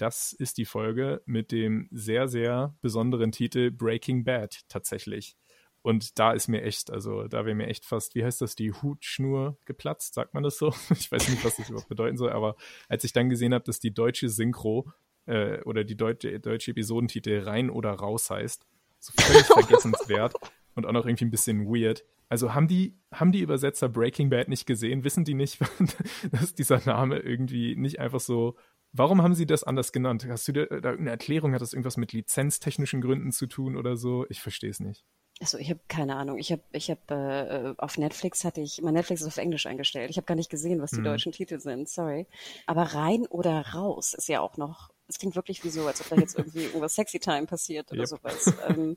Das 0.00 0.32
ist 0.32 0.56
die 0.56 0.64
Folge 0.64 1.20
mit 1.26 1.52
dem 1.52 1.86
sehr, 1.90 2.26
sehr 2.26 2.74
besonderen 2.80 3.32
Titel 3.32 3.70
Breaking 3.70 4.24
Bad 4.24 4.60
tatsächlich. 4.68 5.36
Und 5.82 6.18
da 6.18 6.32
ist 6.32 6.48
mir 6.48 6.62
echt, 6.62 6.90
also 6.90 7.28
da 7.28 7.44
wäre 7.44 7.54
mir 7.54 7.66
echt 7.66 7.84
fast, 7.84 8.14
wie 8.14 8.24
heißt 8.24 8.40
das, 8.40 8.54
die 8.54 8.72
Hutschnur 8.72 9.58
geplatzt, 9.66 10.14
sagt 10.14 10.32
man 10.32 10.42
das 10.42 10.56
so? 10.56 10.72
Ich 10.90 11.12
weiß 11.12 11.28
nicht, 11.28 11.44
was 11.44 11.56
das 11.56 11.68
überhaupt 11.68 11.88
bedeuten 11.88 12.16
soll, 12.16 12.32
aber 12.32 12.56
als 12.88 13.04
ich 13.04 13.12
dann 13.12 13.28
gesehen 13.28 13.52
habe, 13.52 13.64
dass 13.64 13.78
die 13.78 13.92
deutsche 13.92 14.30
Synchro 14.30 14.90
äh, 15.26 15.60
oder 15.64 15.84
die 15.84 15.96
deutsche, 15.96 16.40
deutsche 16.40 16.70
Episodentitel 16.70 17.40
rein 17.40 17.68
oder 17.68 17.90
raus 17.90 18.30
heißt. 18.30 18.66
So 19.00 19.12
völlig 19.16 19.46
vergessenswert 19.46 20.34
und 20.74 20.86
auch 20.86 20.92
noch 20.92 21.04
irgendwie 21.04 21.26
ein 21.26 21.30
bisschen 21.30 21.66
weird. 21.66 22.04
Also 22.30 22.54
haben 22.54 22.68
die, 22.68 22.96
haben 23.12 23.32
die 23.32 23.40
Übersetzer 23.40 23.90
Breaking 23.90 24.30
Bad 24.30 24.48
nicht 24.48 24.64
gesehen? 24.64 25.04
Wissen 25.04 25.24
die 25.24 25.34
nicht, 25.34 25.58
dass 26.32 26.54
dieser 26.54 26.80
Name 26.86 27.18
irgendwie 27.18 27.76
nicht 27.76 28.00
einfach 28.00 28.20
so. 28.20 28.56
Warum 28.92 29.22
haben 29.22 29.34
sie 29.34 29.46
das 29.46 29.64
anders 29.64 29.92
genannt? 29.92 30.26
Hast 30.28 30.48
du 30.48 30.52
da, 30.52 30.64
da 30.66 30.74
irgendeine 30.74 31.10
Erklärung? 31.10 31.54
Hat 31.54 31.60
das 31.60 31.72
irgendwas 31.72 31.96
mit 31.96 32.12
lizenztechnischen 32.12 33.00
Gründen 33.00 33.32
zu 33.32 33.46
tun 33.46 33.76
oder 33.76 33.96
so? 33.96 34.26
Ich 34.28 34.40
verstehe 34.40 34.70
es 34.70 34.80
nicht. 34.80 35.04
Also 35.40 35.56
ich 35.58 35.70
habe 35.70 35.80
keine 35.88 36.16
Ahnung. 36.16 36.38
Ich 36.38 36.52
habe, 36.52 36.62
ich 36.72 36.90
habe 36.90 37.74
äh, 37.78 37.82
auf 37.82 37.96
Netflix 37.96 38.44
hatte 38.44 38.60
ich, 38.60 38.82
mein 38.82 38.94
Netflix 38.94 39.22
ist 39.22 39.28
auf 39.28 39.38
Englisch 39.38 39.66
eingestellt. 39.66 40.10
Ich 40.10 40.16
habe 40.16 40.26
gar 40.26 40.34
nicht 40.34 40.50
gesehen, 40.50 40.82
was 40.82 40.90
die 40.90 41.00
mhm. 41.00 41.04
deutschen 41.04 41.32
Titel 41.32 41.60
sind. 41.60 41.88
Sorry. 41.88 42.26
Aber 42.66 42.82
rein 42.82 43.26
oder 43.26 43.68
raus 43.68 44.12
ist 44.12 44.28
ja 44.28 44.40
auch 44.40 44.56
noch 44.56 44.90
es 45.10 45.18
klingt 45.18 45.36
wirklich 45.36 45.62
wie 45.64 45.70
so, 45.70 45.86
als 45.86 46.00
ob 46.00 46.08
da 46.08 46.16
jetzt 46.16 46.38
irgendwie 46.38 46.64
irgendwas 46.64 46.94
Sexy 46.94 47.18
Time 47.18 47.46
passiert 47.46 47.90
oder 47.92 48.00
yep. 48.00 48.08
sowas. 48.08 48.54
Ähm, 48.68 48.96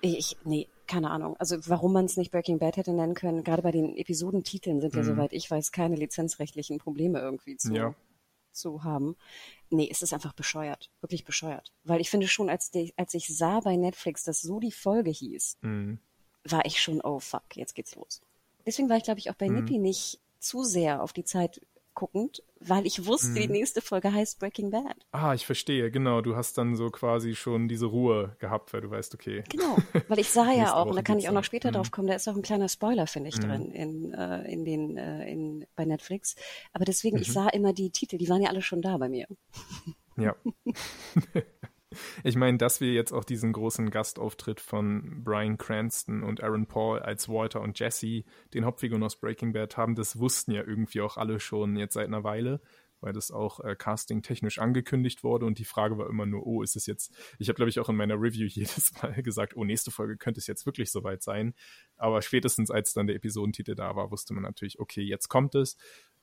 ich, 0.00 0.36
nee, 0.44 0.68
keine 0.86 1.10
Ahnung. 1.10 1.36
Also 1.38 1.56
warum 1.66 1.92
man 1.92 2.04
es 2.04 2.16
nicht 2.16 2.30
Breaking 2.30 2.58
Bad 2.58 2.76
hätte 2.76 2.92
nennen 2.92 3.14
können, 3.14 3.42
gerade 3.42 3.62
bei 3.62 3.70
den 3.70 3.96
Episodentiteln 3.96 4.80
sind 4.80 4.94
ja, 4.94 5.02
mhm. 5.02 5.06
soweit 5.06 5.32
ich 5.32 5.50
weiß, 5.50 5.72
keine 5.72 5.96
lizenzrechtlichen 5.96 6.78
Probleme 6.78 7.20
irgendwie 7.20 7.56
zu, 7.56 7.72
ja. 7.72 7.94
Zu 8.58 8.84
haben. 8.84 9.16
Nee, 9.70 9.88
es 9.90 10.02
ist 10.02 10.12
einfach 10.12 10.32
bescheuert. 10.32 10.90
Wirklich 11.00 11.24
bescheuert. 11.24 11.72
Weil 11.84 12.00
ich 12.00 12.10
finde 12.10 12.28
schon, 12.28 12.50
als, 12.50 12.70
die, 12.70 12.92
als 12.96 13.14
ich 13.14 13.28
sah 13.28 13.60
bei 13.60 13.76
Netflix, 13.76 14.24
dass 14.24 14.40
so 14.40 14.60
die 14.60 14.72
Folge 14.72 15.10
hieß, 15.10 15.58
mhm. 15.62 15.98
war 16.44 16.64
ich 16.64 16.80
schon, 16.80 17.00
oh 17.00 17.20
fuck, 17.20 17.56
jetzt 17.56 17.74
geht's 17.74 17.94
los. 17.94 18.20
Deswegen 18.66 18.88
war 18.88 18.96
ich, 18.96 19.04
glaube 19.04 19.20
ich, 19.20 19.30
auch 19.30 19.34
bei 19.34 19.48
mhm. 19.48 19.56
Nippy 19.56 19.78
nicht 19.78 20.20
zu 20.38 20.64
sehr 20.64 21.02
auf 21.02 21.12
die 21.12 21.24
Zeit 21.24 21.60
guckend, 21.98 22.44
weil 22.60 22.86
ich 22.86 23.06
wusste, 23.06 23.30
mhm. 23.30 23.34
die 23.34 23.48
nächste 23.48 23.80
Folge 23.80 24.12
heißt 24.12 24.38
Breaking 24.38 24.70
Bad. 24.70 24.94
Ah, 25.10 25.34
ich 25.34 25.44
verstehe, 25.44 25.90
genau. 25.90 26.20
Du 26.20 26.36
hast 26.36 26.56
dann 26.56 26.76
so 26.76 26.90
quasi 26.90 27.34
schon 27.34 27.66
diese 27.66 27.86
Ruhe 27.86 28.36
gehabt, 28.38 28.72
weil 28.72 28.82
du 28.82 28.90
weißt, 28.90 29.14
okay. 29.14 29.42
Genau, 29.48 29.76
weil 30.06 30.20
ich 30.20 30.30
sah 30.30 30.52
ja 30.52 30.74
auch, 30.74 30.86
und 30.86 30.94
da 30.94 31.02
kann 31.02 31.18
ich 31.18 31.28
auch 31.28 31.32
noch 31.32 31.42
später 31.42 31.70
mhm. 31.70 31.74
drauf 31.74 31.90
kommen, 31.90 32.06
da 32.06 32.14
ist 32.14 32.28
auch 32.28 32.36
ein 32.36 32.42
kleiner 32.42 32.68
Spoiler, 32.68 33.08
finde 33.08 33.30
ich, 33.30 33.38
mhm. 33.38 33.42
drin 33.42 33.72
in, 33.72 34.14
äh, 34.14 34.42
in 34.48 34.64
den, 34.64 34.96
äh, 34.96 35.28
in, 35.28 35.66
bei 35.74 35.84
Netflix. 35.84 36.36
Aber 36.72 36.84
deswegen, 36.84 37.18
ich 37.18 37.28
mhm. 37.28 37.32
sah 37.32 37.48
immer 37.48 37.72
die 37.72 37.90
Titel, 37.90 38.16
die 38.16 38.28
waren 38.28 38.42
ja 38.42 38.48
alle 38.48 38.62
schon 38.62 38.80
da 38.80 38.96
bei 38.96 39.08
mir. 39.08 39.26
Ja. 40.16 40.36
Ich 42.22 42.36
meine, 42.36 42.58
dass 42.58 42.80
wir 42.80 42.92
jetzt 42.92 43.12
auch 43.12 43.24
diesen 43.24 43.52
großen 43.52 43.90
Gastauftritt 43.90 44.60
von 44.60 45.24
Brian 45.24 45.56
Cranston 45.56 46.22
und 46.22 46.42
Aaron 46.42 46.66
Paul 46.66 46.98
als 47.00 47.28
Walter 47.28 47.60
und 47.62 47.78
Jesse, 47.78 48.24
den 48.52 48.64
Hauptfiguren 48.64 49.02
aus 49.02 49.16
Breaking 49.16 49.52
Bad, 49.52 49.76
haben, 49.76 49.94
das 49.94 50.18
wussten 50.18 50.52
ja 50.52 50.62
irgendwie 50.62 51.00
auch 51.00 51.16
alle 51.16 51.40
schon 51.40 51.76
jetzt 51.76 51.94
seit 51.94 52.06
einer 52.06 52.24
Weile, 52.24 52.60
weil 53.00 53.12
das 53.14 53.30
auch 53.30 53.60
äh, 53.60 53.74
casting-technisch 53.74 54.58
angekündigt 54.58 55.24
wurde 55.24 55.46
und 55.46 55.58
die 55.58 55.64
Frage 55.64 55.96
war 55.96 56.10
immer 56.10 56.26
nur, 56.26 56.46
oh, 56.46 56.62
ist 56.62 56.76
es 56.76 56.86
jetzt, 56.86 57.14
ich 57.38 57.48
habe 57.48 57.56
glaube 57.56 57.70
ich 57.70 57.80
auch 57.80 57.88
in 57.88 57.96
meiner 57.96 58.20
Review 58.20 58.46
jedes 58.50 58.92
Mal 59.00 59.22
gesagt, 59.22 59.56
oh, 59.56 59.64
nächste 59.64 59.90
Folge 59.90 60.18
könnte 60.18 60.40
es 60.40 60.46
jetzt 60.46 60.66
wirklich 60.66 60.90
soweit 60.90 61.22
sein, 61.22 61.54
aber 61.96 62.20
spätestens 62.20 62.70
als 62.70 62.92
dann 62.92 63.06
der 63.06 63.16
Episodentitel 63.16 63.74
da 63.74 63.96
war, 63.96 64.10
wusste 64.10 64.34
man 64.34 64.42
natürlich, 64.42 64.78
okay, 64.78 65.02
jetzt 65.02 65.28
kommt 65.28 65.54
es 65.54 65.78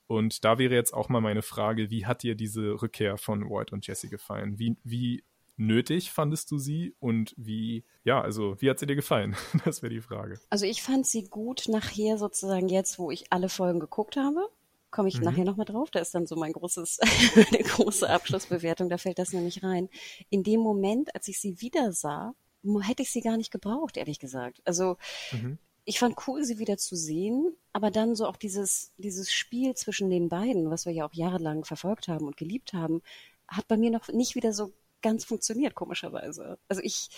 und 0.08 0.44
da 0.46 0.60
wäre 0.60 0.76
jetzt 0.76 0.94
auch 0.94 1.10
mal 1.10 1.22
meine 1.22 1.42
Frage, 1.42 1.90
wie 1.90 2.06
hat 2.06 2.22
dir 2.22 2.36
diese 2.36 2.82
Rückkehr 2.82 3.18
von 3.18 3.50
Walt 3.50 3.74
und 3.74 3.88
Jesse 3.88 4.08
gefallen? 4.08 4.60
Wie, 4.60 4.78
wie 4.84 5.24
nötig 5.58 6.12
fandest 6.12 6.52
du 6.52 6.58
sie 6.58 6.96
und 7.00 7.34
wie, 7.38 7.86
ja, 8.04 8.22
also 8.22 8.60
wie 8.62 8.70
hat 8.70 8.80
sie 8.80 8.86
dir 8.86 8.96
gefallen? 8.96 9.36
Das 9.66 9.82
wäre 9.82 9.94
die 9.94 10.02
Frage. 10.02 10.40
Also 10.50 10.66
ich 10.66 10.82
fand 10.82 11.08
sie 11.08 11.24
gut 11.26 11.66
nachher 11.68 12.18
sozusagen 12.18 12.70
jetzt, 12.70 13.00
wo 13.00 13.12
ich 13.12 13.32
alle 13.32 13.50
Folgen 13.50 13.80
geguckt 13.80 14.18
habe. 14.18 14.48
Komme 14.92 15.10
ich 15.10 15.18
mhm. 15.18 15.26
nachher 15.26 15.46
nochmal 15.46 15.66
drauf. 15.66 15.92
Da 15.92 16.00
ist 16.00 16.14
dann 16.14 16.28
so 16.28 16.36
mein 16.36 16.54
großes, 16.54 17.00
eine 17.36 17.64
große 17.64 18.10
Abschlussbewertung, 18.10 18.90
da 18.90 18.98
fällt 18.98 19.20
das 19.20 19.34
nämlich 19.34 19.64
rein. 19.64 19.90
In 20.30 20.44
dem 20.44 20.60
Moment, 20.60 21.14
als 21.16 21.28
ich 21.28 21.40
sie 21.40 21.62
wieder 21.62 21.92
sah, 21.92 22.34
hätte 22.82 23.04
ich 23.04 23.12
sie 23.12 23.22
gar 23.22 23.38
nicht 23.38 23.52
gebraucht, 23.52 23.98
ehrlich 23.98 24.20
gesagt. 24.20 24.62
Also 24.66 24.98
mhm 25.32 25.58
ich 25.86 26.00
fand 26.00 26.28
cool, 26.28 26.44
sie 26.44 26.58
wieder 26.58 26.78
zu 26.78 26.96
sehen, 26.96 27.56
aber 27.72 27.92
dann 27.92 28.16
so 28.16 28.26
auch 28.26 28.38
dieses, 28.38 28.92
dieses 28.98 29.32
Spiel 29.32 29.76
zwischen 29.76 30.10
den 30.10 30.30
beiden, 30.30 30.72
was 30.72 30.86
wir 30.88 30.94
ja 30.94 31.06
auch 31.06 31.14
jahrelang 31.14 31.64
verfolgt 31.64 32.08
haben 32.08 32.26
und 32.26 32.38
geliebt 32.38 32.74
haben, 32.74 33.04
hat 33.48 33.68
bei 33.68 33.78
mir 33.78 33.92
noch 33.92 34.08
nicht 34.08 34.34
wieder 34.36 34.52
so 34.52 34.74
ganz 35.06 35.24
funktioniert, 35.24 35.76
komischerweise. 35.76 36.58
Also 36.68 36.82
ich, 36.84 37.10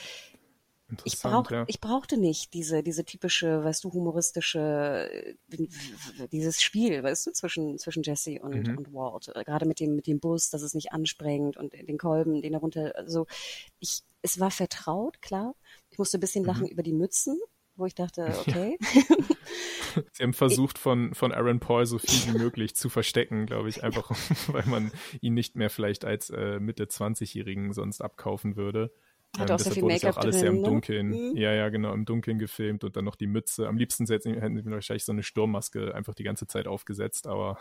ich, 1.05 1.21
brauch, 1.21 1.49
ja. 1.51 1.63
ich 1.67 1.79
brauchte 1.79 2.17
nicht 2.17 2.53
diese, 2.53 2.83
diese 2.83 3.05
typische, 3.05 3.63
weißt 3.63 3.85
du, 3.85 3.93
humoristische, 3.93 5.09
äh, 5.09 5.67
dieses 6.31 6.61
Spiel, 6.61 7.01
weißt 7.01 7.27
du, 7.27 7.31
zwischen, 7.31 7.77
zwischen 7.77 8.03
Jesse 8.03 8.41
und, 8.41 8.67
mhm. 8.67 8.77
und 8.77 8.93
Walt. 8.93 9.31
Gerade 9.45 9.65
mit 9.65 9.79
dem, 9.79 9.95
mit 9.95 10.05
dem 10.05 10.19
Bus, 10.19 10.49
dass 10.49 10.63
es 10.63 10.73
nicht 10.73 10.91
ansprengt 10.91 11.55
und 11.55 11.71
den 11.71 11.97
Kolben, 11.97 12.41
den 12.41 12.53
er 12.53 12.59
runter, 12.59 12.93
also 12.95 13.25
ich, 13.79 14.03
es 14.21 14.38
war 14.38 14.51
vertraut, 14.51 15.21
klar. 15.21 15.55
Ich 15.89 15.97
musste 15.97 16.17
ein 16.17 16.21
bisschen 16.21 16.43
lachen 16.43 16.63
mhm. 16.63 16.71
über 16.71 16.83
die 16.83 16.93
Mützen, 16.93 17.39
wo 17.78 17.86
ich 17.86 17.95
dachte, 17.95 18.34
okay. 18.39 18.78
Ja. 18.93 19.15
Sie 20.11 20.23
haben 20.23 20.34
versucht, 20.34 20.78
von, 20.78 21.13
von 21.13 21.32
Aaron 21.32 21.59
Paul 21.59 21.86
so 21.86 21.97
viel 21.97 22.34
wie 22.34 22.38
möglich 22.38 22.75
zu 22.75 22.89
verstecken, 22.89 23.45
glaube 23.45 23.69
ich, 23.69 23.84
einfach 23.84 24.11
weil 24.47 24.65
man 24.65 24.91
ihn 25.21 25.34
nicht 25.34 25.55
mehr 25.55 25.69
vielleicht 25.69 26.05
als 26.05 26.30
äh, 26.30 26.59
Mitte 26.59 26.86
20-Jährigen 26.86 27.73
sonst 27.73 28.01
abkaufen 28.01 28.55
würde. 28.55 28.91
Hat 29.38 29.49
ähm, 29.49 29.55
auch 29.55 29.59
so 29.59 29.71
viel 29.71 29.84
Make-up 29.84 30.17
alles 30.17 30.38
drin, 30.38 30.45
ja 30.45 30.51
im 30.51 30.61
ne? 30.61 30.67
Dunkeln. 30.67 31.09
Ne? 31.09 31.34
Ja, 31.36 31.53
ja, 31.53 31.69
genau, 31.69 31.93
im 31.93 32.05
Dunkeln 32.05 32.39
gefilmt 32.39 32.84
und 32.84 32.95
dann 32.95 33.05
noch 33.05 33.15
die 33.15 33.28
Mütze. 33.28 33.67
Am 33.67 33.78
liebsten 33.78 34.05
hätten 34.05 34.55
sie 34.55 34.63
mir 34.63 34.75
wahrscheinlich 34.75 35.03
so 35.03 35.11
eine 35.11 35.23
Sturmmaske 35.23 35.93
einfach 35.93 36.15
die 36.15 36.23
ganze 36.23 36.47
Zeit 36.47 36.65
aufgesetzt, 36.65 37.28
aber. 37.28 37.57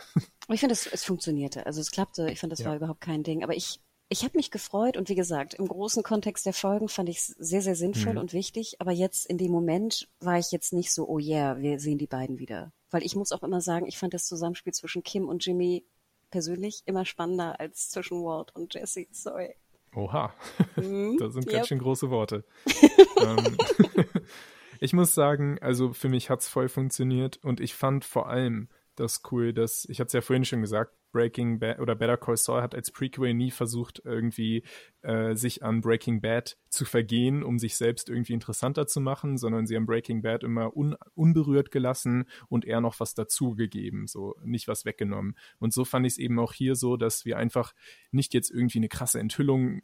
ich 0.48 0.60
finde, 0.60 0.74
es, 0.74 0.86
es 0.86 1.04
funktionierte. 1.04 1.66
Also 1.66 1.80
es 1.80 1.90
klappte. 1.90 2.30
Ich 2.30 2.40
fand, 2.40 2.52
das 2.52 2.60
ja. 2.60 2.66
war 2.66 2.76
überhaupt 2.76 3.00
kein 3.00 3.22
Ding. 3.22 3.42
Aber 3.42 3.54
ich 3.54 3.80
ich 4.08 4.22
habe 4.22 4.36
mich 4.36 4.50
gefreut 4.50 4.96
und 4.96 5.08
wie 5.08 5.14
gesagt, 5.14 5.54
im 5.54 5.66
großen 5.66 6.02
Kontext 6.02 6.46
der 6.46 6.52
Folgen 6.52 6.88
fand 6.88 7.08
ich 7.08 7.18
es 7.18 7.26
sehr, 7.26 7.62
sehr 7.62 7.74
sinnvoll 7.74 8.14
mhm. 8.14 8.20
und 8.20 8.32
wichtig. 8.32 8.76
Aber 8.78 8.92
jetzt 8.92 9.26
in 9.26 9.36
dem 9.36 9.50
Moment 9.50 10.08
war 10.20 10.38
ich 10.38 10.52
jetzt 10.52 10.72
nicht 10.72 10.92
so, 10.92 11.08
oh 11.08 11.18
yeah, 11.18 11.58
wir 11.58 11.80
sehen 11.80 11.98
die 11.98 12.06
beiden 12.06 12.38
wieder. 12.38 12.72
Weil 12.90 13.04
ich 13.04 13.16
muss 13.16 13.32
auch 13.32 13.42
immer 13.42 13.60
sagen, 13.60 13.86
ich 13.86 13.98
fand 13.98 14.14
das 14.14 14.26
Zusammenspiel 14.26 14.72
zwischen 14.72 15.02
Kim 15.02 15.28
und 15.28 15.44
Jimmy 15.44 15.84
persönlich 16.30 16.82
immer 16.86 17.04
spannender 17.04 17.58
als 17.58 17.90
zwischen 17.90 18.22
Walt 18.22 18.54
und 18.54 18.74
Jesse. 18.74 19.06
Sorry. 19.10 19.56
Oha, 19.94 20.32
mhm. 20.76 21.16
das 21.20 21.32
sind 21.32 21.46
yep. 21.46 21.54
ganz 21.54 21.68
schön 21.68 21.78
große 21.78 22.10
Worte. 22.10 22.44
ähm, 23.20 23.56
ich 24.80 24.92
muss 24.92 25.14
sagen, 25.14 25.58
also 25.60 25.92
für 25.92 26.08
mich 26.08 26.30
hat 26.30 26.40
es 26.40 26.48
voll 26.48 26.68
funktioniert 26.68 27.40
und 27.42 27.60
ich 27.60 27.74
fand 27.74 28.04
vor 28.04 28.28
allem 28.28 28.68
das 28.96 29.22
cool, 29.30 29.52
dass, 29.52 29.86
ich 29.88 30.00
hatte 30.00 30.08
es 30.08 30.12
ja 30.12 30.20
vorhin 30.20 30.44
schon 30.44 30.62
gesagt, 30.62 30.94
Breaking 31.12 31.58
Bad 31.58 31.78
oder 31.78 31.94
Better 31.94 32.18
Call 32.18 32.36
Saul 32.36 32.60
hat 32.60 32.74
als 32.74 32.90
Prequel 32.90 33.32
nie 33.32 33.50
versucht, 33.50 34.02
irgendwie 34.04 34.64
äh, 35.00 35.34
sich 35.34 35.62
an 35.62 35.80
Breaking 35.80 36.20
Bad 36.20 36.58
zu 36.68 36.84
vergehen, 36.84 37.42
um 37.42 37.58
sich 37.58 37.76
selbst 37.76 38.10
irgendwie 38.10 38.34
interessanter 38.34 38.86
zu 38.86 39.00
machen, 39.00 39.38
sondern 39.38 39.66
sie 39.66 39.76
haben 39.76 39.86
Breaking 39.86 40.20
Bad 40.20 40.42
immer 40.42 40.76
un 40.76 40.94
unberührt 41.14 41.70
gelassen 41.70 42.26
und 42.48 42.66
eher 42.66 42.82
noch 42.82 43.00
was 43.00 43.14
dazugegeben, 43.14 44.06
so 44.06 44.34
nicht 44.44 44.68
was 44.68 44.84
weggenommen. 44.84 45.36
Und 45.58 45.72
so 45.72 45.86
fand 45.86 46.06
ich 46.06 46.14
es 46.14 46.18
eben 46.18 46.38
auch 46.38 46.52
hier 46.52 46.74
so, 46.74 46.98
dass 46.98 47.24
wir 47.24 47.38
einfach 47.38 47.72
nicht 48.10 48.34
jetzt 48.34 48.50
irgendwie 48.50 48.78
eine 48.78 48.88
krasse 48.88 49.18
Enthüllung 49.18 49.80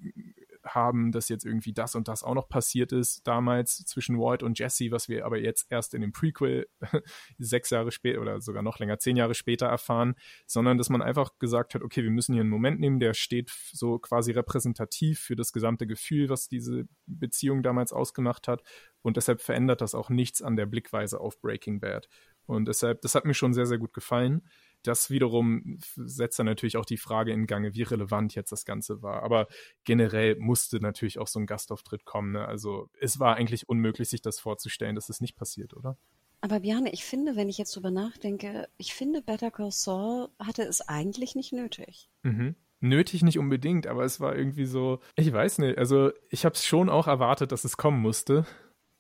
haben, 0.75 1.13
dass 1.13 1.29
jetzt 1.29 1.45
irgendwie 1.45 1.73
das 1.73 1.95
und 1.95 2.09
das 2.09 2.23
auch 2.23 2.35
noch 2.35 2.49
passiert 2.49 2.93
ist 2.93 3.27
damals 3.27 3.85
zwischen 3.85 4.19
Walt 4.19 4.43
und 4.43 4.59
Jesse, 4.59 4.91
was 4.91 5.09
wir 5.09 5.25
aber 5.27 5.39
jetzt 5.39 5.71
erst 5.71 5.95
in 5.95 6.01
dem 6.01 6.13
Prequel 6.13 6.67
sechs 7.39 7.71
Jahre 7.71 7.93
später 7.93 8.21
oder 8.21 8.41
sogar 8.41 8.63
noch 8.63 8.79
länger, 8.79 8.99
zehn 8.99 9.17
Jahre 9.17 9.35
später 9.35 9.67
erfahren, 9.67 10.15
sondern 10.47 10.79
dass 10.79 10.91
man 10.91 11.03
einfach 11.03 11.39
gesagt 11.39 11.75
hat, 11.75 11.83
okay, 11.83 12.03
wir 12.03 12.11
müssen 12.11 12.33
hier 12.33 12.43
einen 12.43 12.51
Moment 12.51 12.81
nehmen, 12.81 13.01
der 13.01 13.15
steht 13.15 13.51
so 13.73 13.99
quasi 13.99 14.33
repräsentativ 14.33 15.21
für 15.21 15.37
das 15.37 15.53
gesamte 15.53 15.87
Gefühl, 15.87 16.29
was 16.29 16.49
diese 16.49 16.89
Beziehung 17.07 17.63
damals 17.63 17.93
ausgemacht 17.93 18.49
hat 18.49 18.63
und 19.03 19.17
deshalb 19.17 19.41
verändert 19.41 19.81
das 19.81 19.95
auch 19.95 20.11
nichts 20.11 20.43
an 20.43 20.57
der 20.57 20.67
Blickweise 20.67 21.21
auf 21.21 21.41
Breaking 21.41 21.81
Bad. 21.81 22.09
Und 22.47 22.67
deshalb, 22.67 23.03
das 23.03 23.15
hat 23.15 23.25
mir 23.25 23.35
schon 23.35 23.55
sehr, 23.55 23.67
sehr 23.67 23.79
gut 23.79 23.93
gefallen 23.93 24.43
das 24.83 25.11
wiederum 25.11 25.79
setzt 25.97 26.39
dann 26.39 26.47
natürlich 26.47 26.77
auch 26.77 26.85
die 26.85 26.97
Frage 26.97 27.33
in 27.33 27.47
Gange, 27.47 27.75
wie 27.75 27.83
relevant 27.83 28.35
jetzt 28.35 28.53
das 28.53 28.65
Ganze 28.65 29.03
war. 29.03 29.23
Aber 29.23 29.49
generell 29.85 30.37
musste 30.37 30.81
natürlich 30.81 31.19
auch 31.19 31.29
so 31.29 31.39
ein 31.39 31.47
Gastauftritt 31.47 32.05
kommen. 32.05 32.33
Ne? 32.33 32.47
Also 32.47 32.89
es 33.01 33.19
war 33.21 33.37
eigentlich 33.37 33.69
unmöglich, 33.69 34.09
sich 34.09 34.23
das 34.23 34.41
vorzustellen, 34.41 34.95
dass 34.95 35.09
es 35.09 35.21
nicht 35.21 35.37
passiert, 35.37 35.75
oder? 35.75 35.97
Aber 36.41 36.61
Björn, 36.61 36.87
ich 36.87 37.05
finde, 37.05 37.37
wenn 37.37 37.49
ich 37.49 37.59
jetzt 37.59 37.77
drüber 37.77 37.93
nachdenke, 37.93 38.69
ich 38.77 38.95
finde, 38.95 39.23
Better 39.23 39.53
Call 39.53 39.71
Saul 39.71 40.29
hatte 40.41 40.63
es 40.63 40.81
eigentlich 40.81 41.37
nicht 41.37 41.53
nötig. 41.53 42.09
Mhm 42.23 42.57
nötig 42.83 43.23
nicht 43.23 43.39
unbedingt, 43.39 43.87
aber 43.87 44.05
es 44.05 44.21
war 44.21 44.37
irgendwie 44.37 44.67
so, 44.67 44.99
ich 45.17 45.33
weiß 45.33 45.59
nicht, 45.59 45.79
also 45.79 46.11
ich 46.29 46.45
habe 46.45 46.55
es 46.55 46.67
schon 46.67 46.91
auch 46.91 47.07
erwartet, 47.07 47.53
dass 47.53 47.65
es 47.65 47.77
kommen 47.77 48.01
musste, 48.01 48.45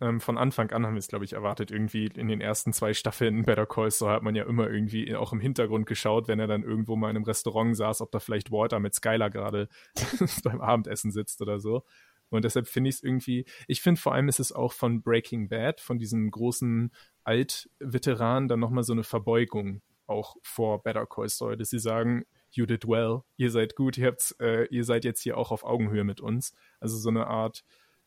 ähm, 0.02 0.20
von 0.20 0.36
Anfang 0.36 0.70
an 0.72 0.84
haben 0.84 0.94
wir 0.94 0.98
es, 0.98 1.08
glaube 1.08 1.24
ich, 1.24 1.32
erwartet. 1.32 1.70
Irgendwie 1.70 2.06
in 2.06 2.28
den 2.28 2.40
ersten 2.40 2.72
zwei 2.72 2.92
Staffeln 2.92 3.44
Better 3.44 3.66
Call 3.66 3.90
Saul 3.90 4.10
hat 4.10 4.22
man 4.22 4.34
ja 4.34 4.44
immer 4.44 4.68
irgendwie 4.68 5.14
auch 5.14 5.32
im 5.32 5.40
Hintergrund 5.40 5.86
geschaut, 5.86 6.28
wenn 6.28 6.40
er 6.40 6.48
dann 6.48 6.64
irgendwo 6.64 6.96
mal 6.96 7.10
in 7.10 7.16
einem 7.16 7.24
Restaurant 7.24 7.76
saß, 7.76 8.00
ob 8.00 8.10
da 8.10 8.18
vielleicht 8.18 8.50
Walter 8.50 8.80
mit 8.80 8.94
Skylar 8.94 9.30
gerade 9.30 9.68
beim 10.44 10.60
Abendessen 10.60 11.12
sitzt 11.12 11.40
oder 11.40 11.60
so. 11.60 11.84
Und 12.30 12.44
deshalb 12.44 12.66
finde 12.66 12.88
ich 12.88 12.96
es 12.96 13.02
irgendwie, 13.02 13.44
ich 13.68 13.82
finde 13.82 14.00
vor 14.00 14.14
allem 14.14 14.28
ist 14.28 14.40
es 14.40 14.52
auch 14.52 14.72
von 14.72 15.02
Breaking 15.02 15.48
Bad, 15.48 15.80
von 15.80 15.98
diesem 15.98 16.30
großen 16.30 16.90
Altveteran, 17.24 18.48
dann 18.48 18.58
nochmal 18.58 18.84
so 18.84 18.94
eine 18.94 19.04
Verbeugung 19.04 19.82
auch 20.06 20.36
vor 20.42 20.82
Better 20.82 21.06
Call 21.06 21.28
Saul, 21.28 21.56
dass 21.56 21.70
sie 21.70 21.78
sagen, 21.78 22.24
you 22.50 22.66
did 22.66 22.88
well, 22.88 23.20
ihr 23.36 23.50
seid 23.50 23.76
gut, 23.76 23.98
ihr, 23.98 24.08
habt, 24.08 24.34
äh, 24.40 24.64
ihr 24.66 24.84
seid 24.84 25.04
jetzt 25.04 25.22
hier 25.22 25.36
auch 25.36 25.52
auf 25.52 25.62
Augenhöhe 25.62 26.04
mit 26.04 26.20
uns. 26.20 26.54
Also 26.80 26.96
so 26.96 27.10
eine 27.10 27.26
Art, 27.26 27.64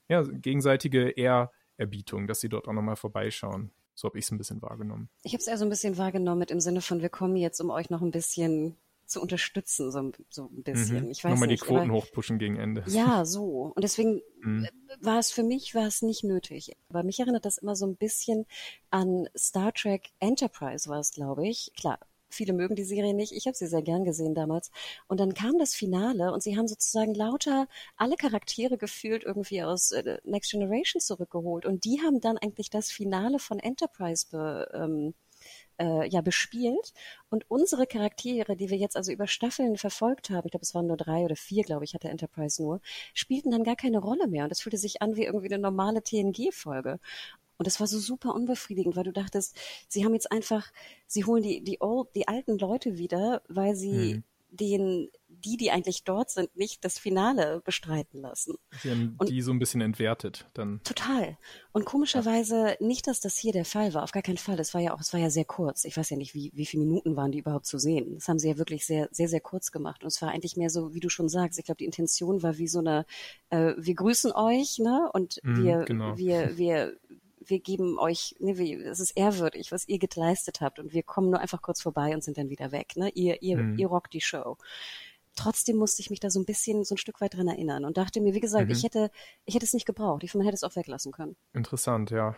ja, 0.09 0.23
gegenseitige 0.23 1.09
eher 1.09 1.51
Erbietung, 1.77 2.27
dass 2.27 2.39
sie 2.39 2.49
dort 2.49 2.67
auch 2.67 2.73
nochmal 2.73 2.95
vorbeischauen. 2.95 3.71
So 3.93 4.09
habe 4.09 4.19
ich 4.19 4.25
es 4.25 4.31
ein 4.31 4.37
bisschen 4.37 4.61
wahrgenommen. 4.61 5.09
Ich 5.23 5.33
habe 5.33 5.39
es 5.39 5.47
eher 5.47 5.57
so 5.57 5.65
ein 5.65 5.69
bisschen 5.69 5.97
wahrgenommen 5.97 6.39
mit 6.39 6.51
im 6.51 6.59
Sinne 6.59 6.81
von, 6.81 7.01
wir 7.01 7.09
kommen 7.09 7.37
jetzt, 7.37 7.61
um 7.61 7.69
euch 7.69 7.89
noch 7.89 8.01
ein 8.01 8.11
bisschen 8.11 8.75
zu 9.05 9.21
unterstützen, 9.21 9.91
so, 9.91 10.11
so 10.29 10.45
ein 10.45 10.63
bisschen. 10.63 11.05
Mhm. 11.05 11.11
Ich 11.11 11.23
weiß 11.23 11.31
Nochmal 11.31 11.47
nicht, 11.47 11.63
die 11.63 11.67
Quoten 11.67 11.91
hochpushen 11.91 12.39
gegen 12.39 12.57
Ende. 12.57 12.83
Ja, 12.87 13.23
so. 13.25 13.71
Und 13.75 13.83
deswegen 13.83 14.21
mhm. 14.41 14.67
war 14.99 15.19
es 15.19 15.31
für 15.31 15.43
mich, 15.43 15.75
war 15.75 15.85
es 15.85 16.01
nicht 16.01 16.23
nötig. 16.23 16.75
Aber 16.89 17.03
mich 17.03 17.19
erinnert 17.19 17.45
das 17.45 17.57
immer 17.57 17.75
so 17.75 17.85
ein 17.85 17.95
bisschen 17.95 18.45
an 18.89 19.29
Star 19.37 19.73
Trek 19.73 20.09
Enterprise 20.19 20.89
war 20.89 20.99
es, 20.99 21.11
glaube 21.11 21.47
ich. 21.47 21.71
Klar, 21.77 21.99
Viele 22.35 22.53
mögen 22.53 22.75
die 22.75 22.83
Serie 22.83 23.13
nicht. 23.13 23.31
Ich 23.31 23.47
habe 23.47 23.55
sie 23.55 23.67
sehr 23.67 23.81
gern 23.81 24.03
gesehen 24.03 24.35
damals. 24.35 24.71
Und 25.07 25.19
dann 25.19 25.33
kam 25.33 25.57
das 25.57 25.73
Finale 25.73 26.31
und 26.33 26.43
sie 26.43 26.57
haben 26.57 26.67
sozusagen 26.67 27.15
lauter 27.15 27.67
alle 27.97 28.15
Charaktere 28.15 28.77
gefühlt 28.77 29.23
irgendwie 29.23 29.63
aus 29.63 29.91
äh, 29.91 30.17
Next 30.23 30.51
Generation 30.51 31.01
zurückgeholt. 31.01 31.65
Und 31.65 31.85
die 31.85 32.01
haben 32.03 32.19
dann 32.21 32.37
eigentlich 32.37 32.69
das 32.69 32.91
Finale 32.91 33.39
von 33.39 33.59
Enterprise 33.59 34.27
be, 34.31 34.69
ähm, 34.73 35.13
äh, 35.79 36.07
ja 36.07 36.21
bespielt 36.21 36.93
und 37.29 37.49
unsere 37.49 37.87
Charaktere, 37.87 38.55
die 38.55 38.69
wir 38.69 38.77
jetzt 38.77 38.95
also 38.95 39.11
über 39.11 39.27
Staffeln 39.27 39.77
verfolgt 39.77 40.29
haben, 40.29 40.45
ich 40.45 40.51
glaube 40.51 40.63
es 40.63 40.73
waren 40.73 40.87
nur 40.87 40.97
drei 40.97 41.23
oder 41.25 41.35
vier, 41.35 41.63
glaube 41.63 41.85
ich, 41.85 41.93
hatte 41.93 42.09
Enterprise 42.09 42.61
nur, 42.61 42.81
spielten 43.13 43.51
dann 43.51 43.63
gar 43.63 43.75
keine 43.75 43.99
Rolle 43.99 44.27
mehr 44.27 44.45
und 44.45 44.51
es 44.51 44.61
fühlte 44.61 44.77
sich 44.77 45.01
an 45.01 45.15
wie 45.15 45.25
irgendwie 45.25 45.53
eine 45.53 45.59
normale 45.61 46.01
TNG-Folge. 46.03 46.99
Und 47.57 47.67
das 47.67 47.79
war 47.79 47.87
so 47.87 47.99
super 47.99 48.33
unbefriedigend, 48.33 48.95
weil 48.95 49.03
du 49.03 49.13
dachtest, 49.13 49.57
sie 49.87 50.05
haben 50.05 50.13
jetzt 50.13 50.31
einfach, 50.31 50.71
sie 51.07 51.25
holen 51.25 51.43
die, 51.43 51.63
die, 51.63 51.81
old, 51.81 52.09
die 52.15 52.27
alten 52.27 52.57
Leute 52.57 52.97
wieder, 52.97 53.41
weil 53.47 53.75
sie 53.75 54.15
mhm. 54.15 54.23
den, 54.49 55.09
die, 55.27 55.57
die 55.57 55.71
eigentlich 55.71 56.03
dort 56.03 56.29
sind, 56.29 56.55
nicht 56.55 56.83
das 56.83 56.97
Finale 56.97 57.61
bestreiten 57.63 58.21
lassen. 58.21 58.55
Sie 58.81 58.89
haben 58.89 59.15
und 59.17 59.29
die 59.29 59.41
so 59.41 59.51
ein 59.51 59.59
bisschen 59.59 59.81
entwertet 59.81 60.47
dann. 60.53 60.81
Total. 60.83 61.37
Und 61.71 61.85
komischerweise 61.85 62.69
ja. 62.69 62.75
nicht, 62.79 63.07
dass 63.07 63.19
das 63.19 63.37
hier 63.37 63.53
der 63.53 63.65
Fall 63.65 63.93
war. 63.93 64.03
Auf 64.03 64.11
gar 64.11 64.23
keinen 64.23 64.37
Fall. 64.37 64.59
Es 64.59 64.73
war 64.73 64.81
ja 64.81 64.93
auch, 64.93 64.99
es 64.99 65.13
war 65.13 65.19
ja 65.19 65.29
sehr 65.29 65.45
kurz. 65.45 65.85
Ich 65.85 65.97
weiß 65.97 66.09
ja 66.09 66.17
nicht, 66.17 66.33
wie, 66.33 66.51
wie 66.53 66.65
viele 66.65 66.83
Minuten 66.83 67.15
waren 67.15 67.31
die 67.31 67.39
überhaupt 67.39 67.65
zu 67.65 67.77
sehen. 67.77 68.15
Das 68.15 68.27
haben 68.27 68.39
sie 68.39 68.49
ja 68.49 68.57
wirklich 68.57 68.85
sehr, 68.85 69.07
sehr, 69.11 69.27
sehr 69.27 69.41
kurz 69.41 69.71
gemacht. 69.71 70.03
Und 70.03 70.07
es 70.07 70.21
war 70.21 70.29
eigentlich 70.29 70.57
mehr 70.57 70.69
so, 70.69 70.93
wie 70.93 70.99
du 70.99 71.09
schon 71.09 71.29
sagst. 71.29 71.59
Ich 71.59 71.65
glaube, 71.65 71.77
die 71.77 71.85
Intention 71.85 72.43
war 72.43 72.57
wie 72.57 72.67
so 72.67 72.79
eine, 72.79 73.05
äh, 73.49 73.73
wir 73.77 73.95
grüßen 73.95 74.31
euch, 74.31 74.79
ne? 74.79 75.09
Und 75.13 75.39
mm, 75.43 75.63
wir, 75.63 75.85
genau. 75.85 76.17
wir, 76.17 76.57
wir, 76.57 76.97
wir 77.49 77.59
geben 77.59 77.97
euch, 77.99 78.35
ne, 78.39 78.57
wir, 78.57 78.85
es 78.85 78.99
ist 78.99 79.11
ehrwürdig, 79.11 79.71
was 79.71 79.87
ihr 79.87 79.99
geleistet 79.99 80.61
habt 80.61 80.79
und 80.79 80.93
wir 80.93 81.03
kommen 81.03 81.29
nur 81.29 81.39
einfach 81.39 81.61
kurz 81.61 81.81
vorbei 81.81 82.13
und 82.13 82.23
sind 82.23 82.37
dann 82.37 82.49
wieder 82.49 82.71
weg. 82.71 82.95
Ne? 82.95 83.09
Ihr, 83.09 83.41
ihr, 83.41 83.57
mhm. 83.57 83.77
ihr 83.77 83.87
rockt 83.87 84.13
die 84.13 84.21
Show. 84.21 84.57
Trotzdem 85.35 85.75
musste 85.77 86.01
ich 86.01 86.09
mich 86.09 86.19
da 86.19 86.29
so 86.29 86.39
ein 86.39 86.45
bisschen, 86.45 86.85
so 86.85 86.95
ein 86.95 86.97
Stück 86.97 87.19
weit 87.19 87.35
dran 87.35 87.47
erinnern 87.47 87.83
und 87.83 87.97
dachte 87.97 88.21
mir, 88.21 88.33
wie 88.33 88.39
gesagt, 88.39 88.67
mhm. 88.67 88.71
ich 88.71 88.83
hätte, 88.83 89.11
ich 89.45 89.55
hätte 89.55 89.65
es 89.65 89.73
nicht 89.73 89.85
gebraucht. 89.85 90.23
Ich 90.23 90.31
finde, 90.31 90.43
man 90.43 90.47
hätte 90.47 90.55
es 90.55 90.63
auch 90.63 90.75
weglassen 90.75 91.11
können. 91.11 91.35
Interessant, 91.53 92.11
ja. 92.11 92.35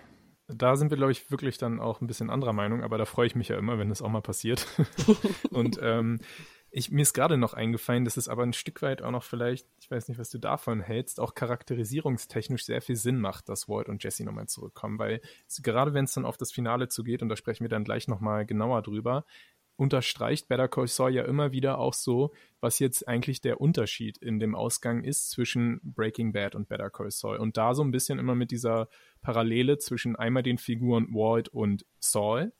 Da 0.47 0.78
sind 0.78 0.89
wir, 0.89 0.97
glaube 0.97 1.12
ich, 1.12 1.30
wirklich 1.30 1.58
dann 1.58 1.80
auch 1.80 1.99
ein 1.99 2.08
bisschen 2.08 2.30
anderer 2.30 2.53
Meinung, 2.53 2.82
aber 2.82 2.97
da 2.97 3.05
freue 3.05 3.28
ich 3.28 3.36
mich 3.36 3.49
ja 3.49 3.58
immer, 3.58 3.78
wenn 3.78 3.89
das 3.89 4.01
auch 4.01 4.10
mal 4.10 4.22
passiert. 4.22 4.66
und 5.51 5.78
ähm, 5.82 6.20
ich, 6.78 6.91
mir 6.91 7.01
ist 7.01 7.13
gerade 7.13 7.38
noch 7.38 7.55
eingefallen, 7.55 8.05
dass 8.05 8.17
es 8.17 8.30
aber 8.30 8.43
ein 8.43 8.53
Stück 8.53 8.84
weit 8.84 9.01
auch 9.01 9.09
noch 9.09 9.23
vielleicht, 9.23 9.67
ich 9.82 9.89
weiß 9.89 10.09
nicht, 10.09 10.19
was 10.19 10.30
du 10.30 10.38
davon 10.38 10.80
hältst, 10.80 11.19
auch 11.19 11.34
charakterisierungstechnisch 11.34 12.65
sehr 12.65 12.84
viel 12.84 12.95
Sinn 12.95 13.19
macht, 13.19 13.49
dass 13.49 13.67
Walt 13.67 13.89
und 13.89 14.03
Jesse 14.03 14.23
nochmal 14.23 14.47
zurückkommen, 14.47 14.99
weil 14.99 15.21
gerade 15.63 15.95
wenn 15.95 16.05
es 16.05 16.13
dann 16.13 16.25
auf 16.25 16.38
das 16.38 16.51
Finale 16.51 16.88
zugeht, 16.88 17.23
und 17.23 17.30
da 17.30 17.36
sprechen 17.36 17.63
wir 17.63 17.69
dann 17.69 17.84
gleich 17.84 18.07
nochmal 18.07 18.45
genauer 18.45 18.84
drüber, 18.84 19.25
unterstreicht 19.75 20.47
Better 20.47 20.67
Call 20.67 20.88
Saul 20.88 21.13
ja 21.13 21.23
immer 21.23 21.51
wieder 21.51 21.80
auch 21.80 21.93
so, 21.93 22.32
was 22.59 22.78
jetzt 22.78 23.07
eigentlich 23.07 23.41
der 23.41 23.59
Unterschied 23.59 24.17
in 24.19 24.39
dem 24.39 24.53
Ausgang 24.53 25.03
ist 25.03 25.32
zwischen 25.32 25.80
Breaking 25.84 26.32
Bad 26.32 26.53
und 26.53 26.69
Better 26.69 26.91
Call 26.91 27.09
Saul. 27.09 27.38
Und 27.38 27.57
da 27.57 27.73
so 27.73 27.84
ein 27.84 27.91
bisschen 27.91 28.19
immer 28.19 28.36
mit 28.36 28.51
dieser 28.51 28.88
Parallele 29.21 29.80
zwischen 29.80 30.15
einmal 30.15 30.43
den 30.43 30.57
Figuren 30.57 31.07
Walt 31.13 31.49
und 31.49 31.86
Saul, 31.99 32.53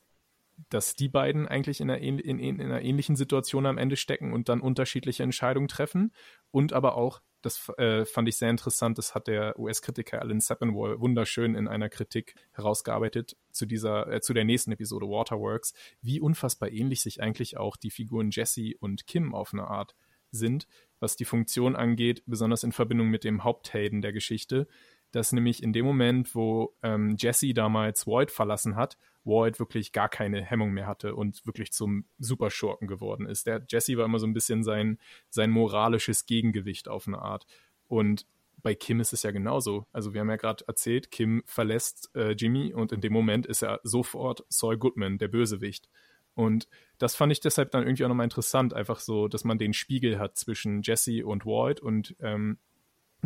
dass 0.70 0.96
die 0.96 1.10
beiden 1.10 1.48
eigentlich 1.48 1.82
in 1.82 1.90
einer, 1.90 2.02
in, 2.02 2.20
in, 2.20 2.40
in 2.40 2.62
einer 2.62 2.82
ähnlichen 2.82 3.16
Situation 3.16 3.66
am 3.66 3.78
Ende 3.78 3.96
stecken 3.96 4.34
und 4.34 4.50
dann 4.50 4.62
unterschiedliche 4.62 5.24
Entscheidungen 5.24 5.68
treffen. 5.68 6.14
Und 6.52 6.74
aber 6.74 6.96
auch, 6.96 7.22
das 7.42 7.70
äh, 7.78 8.06
fand 8.06 8.28
ich 8.28 8.38
sehr 8.38 8.50
interessant, 8.50 8.98
das 8.98 9.14
hat 9.14 9.28
der 9.28 9.58
US-Kritiker 9.60 10.22
Alan 10.22 10.40
Sepinwall 10.40 11.00
wunderschön 11.00 11.56
in 11.56 11.68
einer 11.68 11.90
Kritik 11.90 12.36
herausgearbeitet 12.52 13.38
zu 13.52 13.66
dieser, 13.66 14.12
äh, 14.12 14.22
zu 14.22 14.34
der 14.34 14.46
nächsten 14.46 14.72
Episode 14.72 15.08
Waterworks, 15.08 15.74
wie 16.02 16.20
unfassbar 16.20 16.72
ähnlich 16.72 17.02
sich 17.02 17.22
eigentlich 17.22 17.58
auch 17.58 17.78
die 17.78 17.92
Figuren 17.92 18.32
Jesse 18.32 18.74
und 18.80 19.06
Kim 19.06 19.36
auf 19.36 19.54
eine 19.54 19.68
Art 19.68 19.96
sind, 20.32 20.68
was 21.00 21.16
die 21.16 21.26
Funktion 21.26 21.76
angeht, 21.76 22.24
besonders 22.26 22.64
in 22.64 22.72
Verbindung 22.72 23.10
mit 23.10 23.24
dem 23.24 23.44
Haupthelden 23.44 24.02
der 24.02 24.12
Geschichte, 24.12 24.68
dass 25.12 25.32
nämlich 25.32 25.64
in 25.64 25.74
dem 25.74 25.86
Moment, 25.86 26.36
wo 26.36 26.76
ähm, 26.84 27.16
Jesse 27.18 27.54
damals 27.54 28.08
Void 28.08 28.32
verlassen 28.32 28.76
hat, 28.76 28.98
Void 29.28 29.60
wirklich 29.60 29.92
gar 29.92 30.10
keine 30.10 30.42
Hemmung 30.44 30.72
mehr 30.72 30.88
hatte 30.88 31.14
und 31.14 31.46
wirklich 31.46 31.72
zum 31.72 32.06
Superschurken 32.18 32.88
geworden 32.88 33.28
ist. 33.28 33.46
Der 33.46 33.64
Jesse 33.70 33.98
war 33.98 34.06
immer 34.06 34.20
so 34.20 34.26
ein 34.26 34.34
bisschen 34.34 34.64
sein, 34.64 34.98
sein 35.30 35.52
moralisches 35.52 36.26
Gegengewicht 36.26 36.88
auf 36.88 37.08
eine 37.08 37.20
Art. 37.20 37.46
Und 37.88 38.26
bei 38.64 38.74
Kim 38.74 39.00
ist 39.00 39.14
es 39.14 39.24
ja 39.24 39.32
genauso. 39.32 39.86
Also 39.92 40.14
wir 40.14 40.22
haben 40.22 40.30
ja 40.30 40.38
gerade 40.38 40.66
erzählt, 40.68 41.12
Kim 41.12 41.44
verlässt 41.46 42.10
äh, 42.16 42.32
Jimmy 42.32 42.74
und 42.74 42.92
in 42.92 43.02
dem 43.02 43.14
Moment 43.14 43.46
ist 43.46 43.62
er 43.62 43.80
sofort 43.84 44.44
Saul 44.50 44.78
Goodman, 44.78 45.20
der 45.20 45.28
Bösewicht. 45.28 45.90
Und 46.34 46.68
das 46.98 47.16
fand 47.16 47.32
ich 47.32 47.40
deshalb 47.40 47.72
dann 47.72 47.84
irgendwie 47.84 48.06
auch 48.06 48.10
nochmal 48.10 48.26
interessant, 48.26 48.74
einfach 48.74 49.00
so, 49.00 49.28
dass 49.28 49.44
man 49.44 49.58
den 49.58 49.74
Spiegel 49.74 50.20
hat 50.20 50.38
zwischen 50.38 50.82
Jesse 50.82 51.26
und 51.26 51.46
Walt 51.46 51.80
und 51.80 52.16
ähm, 52.20 52.58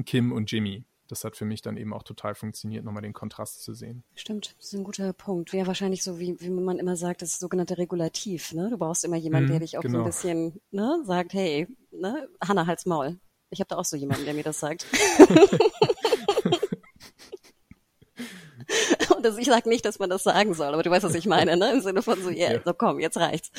Kim 0.05 0.31
und 0.31 0.51
Jimmy 0.51 0.85
das 1.11 1.25
hat 1.25 1.35
für 1.35 1.43
mich 1.43 1.61
dann 1.61 1.75
eben 1.75 1.93
auch 1.93 2.03
total 2.03 2.35
funktioniert, 2.35 2.85
nochmal 2.85 3.01
den 3.01 3.11
Kontrast 3.11 3.63
zu 3.63 3.73
sehen. 3.73 4.05
Stimmt, 4.15 4.55
das 4.57 4.67
ist 4.67 4.73
ein 4.73 4.85
guter 4.85 5.11
Punkt. 5.11 5.51
Wäre 5.51 5.67
wahrscheinlich 5.67 6.03
so, 6.03 6.19
wie, 6.19 6.39
wie 6.39 6.49
man 6.49 6.79
immer 6.79 6.95
sagt, 6.95 7.21
das 7.21 7.37
sogenannte 7.37 7.77
Regulativ. 7.77 8.53
Ne? 8.53 8.69
Du 8.69 8.77
brauchst 8.77 9.03
immer 9.03 9.17
jemanden, 9.17 9.49
mhm, 9.49 9.51
der 9.51 9.59
dich 9.59 9.77
auch 9.77 9.81
genau. 9.81 10.05
so 10.05 10.05
ein 10.05 10.05
genau. 10.05 10.15
bisschen 10.15 10.61
ne, 10.71 11.03
sagt, 11.03 11.33
hey, 11.33 11.67
ne, 11.91 12.29
Hanna, 12.41 12.65
halt's 12.65 12.85
Maul. 12.85 13.19
Ich 13.49 13.59
habe 13.59 13.67
da 13.67 13.75
auch 13.75 13.83
so 13.83 13.97
jemanden, 13.97 14.23
der 14.23 14.33
mir 14.33 14.43
das 14.43 14.61
sagt. 14.61 14.85
Und 19.13 19.25
das, 19.25 19.37
ich 19.37 19.47
sage 19.47 19.67
nicht, 19.67 19.83
dass 19.83 19.99
man 19.99 20.09
das 20.09 20.23
sagen 20.23 20.53
soll, 20.53 20.73
aber 20.73 20.83
du 20.83 20.89
weißt, 20.89 21.03
was 21.03 21.15
ich 21.15 21.25
meine, 21.25 21.57
ne? 21.57 21.73
Im 21.73 21.81
Sinne 21.81 22.01
von 22.01 22.21
so, 22.21 22.29
yeah, 22.29 22.53
ja. 22.53 22.61
so 22.63 22.73
komm, 22.73 23.01
jetzt 23.01 23.17
reicht's. 23.17 23.51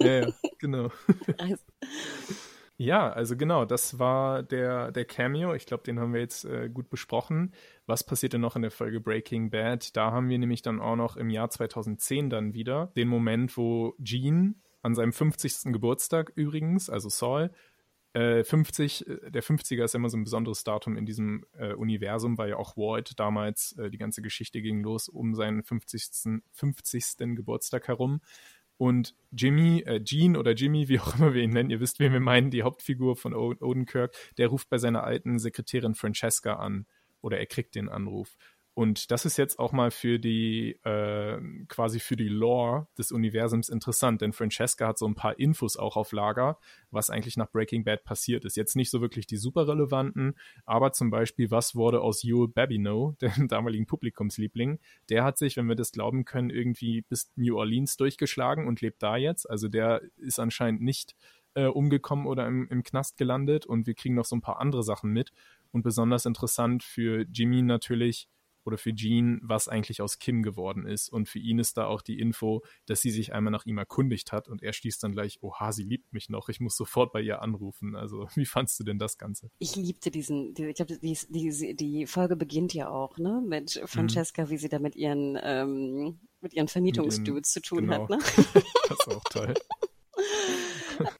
ja, 0.00 0.20
ja 0.20 0.28
genau. 0.58 0.90
Ja, 2.80 3.12
also 3.12 3.36
genau, 3.36 3.66
das 3.66 3.98
war 3.98 4.42
der, 4.42 4.90
der 4.90 5.04
Cameo. 5.04 5.52
Ich 5.52 5.66
glaube, 5.66 5.82
den 5.82 6.00
haben 6.00 6.14
wir 6.14 6.20
jetzt 6.22 6.46
äh, 6.46 6.70
gut 6.70 6.88
besprochen. 6.88 7.52
Was 7.84 8.04
passierte 8.04 8.38
noch 8.38 8.56
in 8.56 8.62
der 8.62 8.70
Folge 8.70 9.02
Breaking 9.02 9.50
Bad? 9.50 9.94
Da 9.98 10.12
haben 10.12 10.30
wir 10.30 10.38
nämlich 10.38 10.62
dann 10.62 10.80
auch 10.80 10.96
noch 10.96 11.18
im 11.18 11.28
Jahr 11.28 11.50
2010 11.50 12.30
dann 12.30 12.54
wieder 12.54 12.90
den 12.96 13.08
Moment, 13.08 13.54
wo 13.58 13.94
Gene 13.98 14.54
an 14.80 14.94
seinem 14.94 15.12
50. 15.12 15.74
Geburtstag 15.74 16.32
übrigens, 16.36 16.88
also 16.88 17.10
Saul, 17.10 17.50
äh, 18.14 18.44
50, 18.44 19.06
äh, 19.06 19.30
der 19.30 19.42
50er 19.42 19.84
ist 19.84 19.94
immer 19.94 20.08
so 20.08 20.16
ein 20.16 20.24
besonderes 20.24 20.64
Datum 20.64 20.96
in 20.96 21.04
diesem 21.04 21.44
äh, 21.52 21.74
Universum, 21.74 22.38
weil 22.38 22.48
ja 22.48 22.56
auch 22.56 22.78
Walt 22.78 23.20
damals, 23.20 23.76
äh, 23.78 23.90
die 23.90 23.98
ganze 23.98 24.22
Geschichte 24.22 24.62
ging 24.62 24.82
los 24.82 25.10
um 25.10 25.34
seinen 25.34 25.64
50. 25.64 26.40
50. 26.52 27.36
Geburtstag 27.36 27.88
herum. 27.88 28.22
Und 28.80 29.14
Jimmy, 29.30 29.82
äh, 29.84 30.00
Gene 30.00 30.38
oder 30.38 30.52
Jimmy, 30.52 30.88
wie 30.88 31.00
auch 31.00 31.14
immer 31.14 31.34
wir 31.34 31.42
ihn 31.42 31.50
nennen, 31.50 31.68
ihr 31.68 31.80
wisst, 31.80 32.00
wen 32.00 32.14
wir 32.14 32.20
meinen, 32.20 32.50
die 32.50 32.62
Hauptfigur 32.62 33.14
von 33.14 33.34
Odenkirk, 33.34 34.16
der 34.38 34.48
ruft 34.48 34.70
bei 34.70 34.78
seiner 34.78 35.04
alten 35.04 35.38
Sekretärin 35.38 35.94
Francesca 35.94 36.54
an 36.54 36.86
oder 37.20 37.38
er 37.38 37.44
kriegt 37.44 37.74
den 37.74 37.90
Anruf. 37.90 38.38
Und 38.74 39.10
das 39.10 39.26
ist 39.26 39.36
jetzt 39.36 39.58
auch 39.58 39.72
mal 39.72 39.90
für 39.90 40.18
die, 40.18 40.78
äh, 40.84 41.40
quasi 41.68 41.98
für 41.98 42.16
die 42.16 42.28
Lore 42.28 42.86
des 42.96 43.10
Universums 43.10 43.68
interessant, 43.68 44.20
denn 44.20 44.32
Francesca 44.32 44.86
hat 44.86 44.98
so 44.98 45.06
ein 45.06 45.16
paar 45.16 45.38
Infos 45.38 45.76
auch 45.76 45.96
auf 45.96 46.12
Lager, 46.12 46.58
was 46.90 47.10
eigentlich 47.10 47.36
nach 47.36 47.50
Breaking 47.50 47.84
Bad 47.84 48.04
passiert 48.04 48.44
ist. 48.44 48.56
Jetzt 48.56 48.76
nicht 48.76 48.90
so 48.90 49.00
wirklich 49.00 49.26
die 49.26 49.36
super 49.36 49.66
relevanten, 49.66 50.34
aber 50.66 50.92
zum 50.92 51.10
Beispiel, 51.10 51.50
was 51.50 51.74
wurde 51.74 52.00
aus 52.00 52.22
Yul 52.22 52.48
Babineau, 52.48 53.16
dem 53.20 53.48
damaligen 53.48 53.86
Publikumsliebling? 53.86 54.78
Der 55.08 55.24
hat 55.24 55.36
sich, 55.36 55.56
wenn 55.56 55.68
wir 55.68 55.76
das 55.76 55.92
glauben 55.92 56.24
können, 56.24 56.50
irgendwie 56.50 57.02
bis 57.02 57.32
New 57.36 57.56
Orleans 57.56 57.96
durchgeschlagen 57.96 58.68
und 58.68 58.80
lebt 58.80 59.02
da 59.02 59.16
jetzt. 59.16 59.50
Also 59.50 59.68
der 59.68 60.00
ist 60.16 60.38
anscheinend 60.38 60.80
nicht 60.80 61.16
äh, 61.54 61.66
umgekommen 61.66 62.26
oder 62.26 62.46
im, 62.46 62.68
im 62.68 62.82
Knast 62.84 63.16
gelandet 63.16 63.66
und 63.66 63.86
wir 63.86 63.94
kriegen 63.94 64.14
noch 64.14 64.24
so 64.24 64.36
ein 64.36 64.40
paar 64.42 64.60
andere 64.60 64.84
Sachen 64.84 65.10
mit. 65.12 65.32
Und 65.72 65.82
besonders 65.82 66.26
interessant 66.26 66.82
für 66.82 67.26
Jimmy 67.32 67.62
natürlich, 67.62 68.28
oder 68.64 68.78
für 68.78 68.94
Jean, 68.94 69.40
was 69.42 69.68
eigentlich 69.68 70.02
aus 70.02 70.18
Kim 70.18 70.42
geworden 70.42 70.86
ist. 70.86 71.08
Und 71.08 71.28
für 71.28 71.38
ihn 71.38 71.58
ist 71.58 71.76
da 71.76 71.86
auch 71.86 72.02
die 72.02 72.18
Info, 72.18 72.62
dass 72.86 73.00
sie 73.00 73.10
sich 73.10 73.32
einmal 73.32 73.50
nach 73.50 73.66
ihm 73.66 73.78
erkundigt 73.78 74.32
hat 74.32 74.48
und 74.48 74.62
er 74.62 74.72
schließt 74.72 75.02
dann 75.02 75.12
gleich, 75.12 75.38
oha, 75.42 75.72
sie 75.72 75.84
liebt 75.84 76.12
mich 76.12 76.28
noch, 76.28 76.48
ich 76.48 76.60
muss 76.60 76.76
sofort 76.76 77.12
bei 77.12 77.20
ihr 77.20 77.42
anrufen. 77.42 77.96
Also 77.96 78.26
wie 78.34 78.46
fandst 78.46 78.78
du 78.80 78.84
denn 78.84 78.98
das 78.98 79.18
Ganze? 79.18 79.50
Ich 79.58 79.76
liebte 79.76 80.10
diesen, 80.10 80.54
die, 80.54 80.66
ich 80.66 80.74
glaube, 80.76 80.98
die, 80.98 81.18
die, 81.28 81.76
die 81.76 82.06
Folge 82.06 82.36
beginnt 82.36 82.74
ja 82.74 82.88
auch, 82.88 83.18
ne, 83.18 83.42
mit 83.46 83.82
Francesca, 83.86 84.44
mhm. 84.44 84.50
wie 84.50 84.58
sie 84.58 84.68
da 84.68 84.78
mit 84.78 84.96
ihren, 84.96 85.38
ähm, 85.42 86.20
mit 86.40 86.54
ihren 86.54 86.68
Vermietungsdudes 86.68 87.50
zu 87.50 87.60
tun 87.60 87.86
genau. 87.86 88.02
hat, 88.02 88.10
ne? 88.10 88.18
das 88.88 88.98
ist 88.98 89.08
auch 89.08 89.24
toll. 89.30 89.54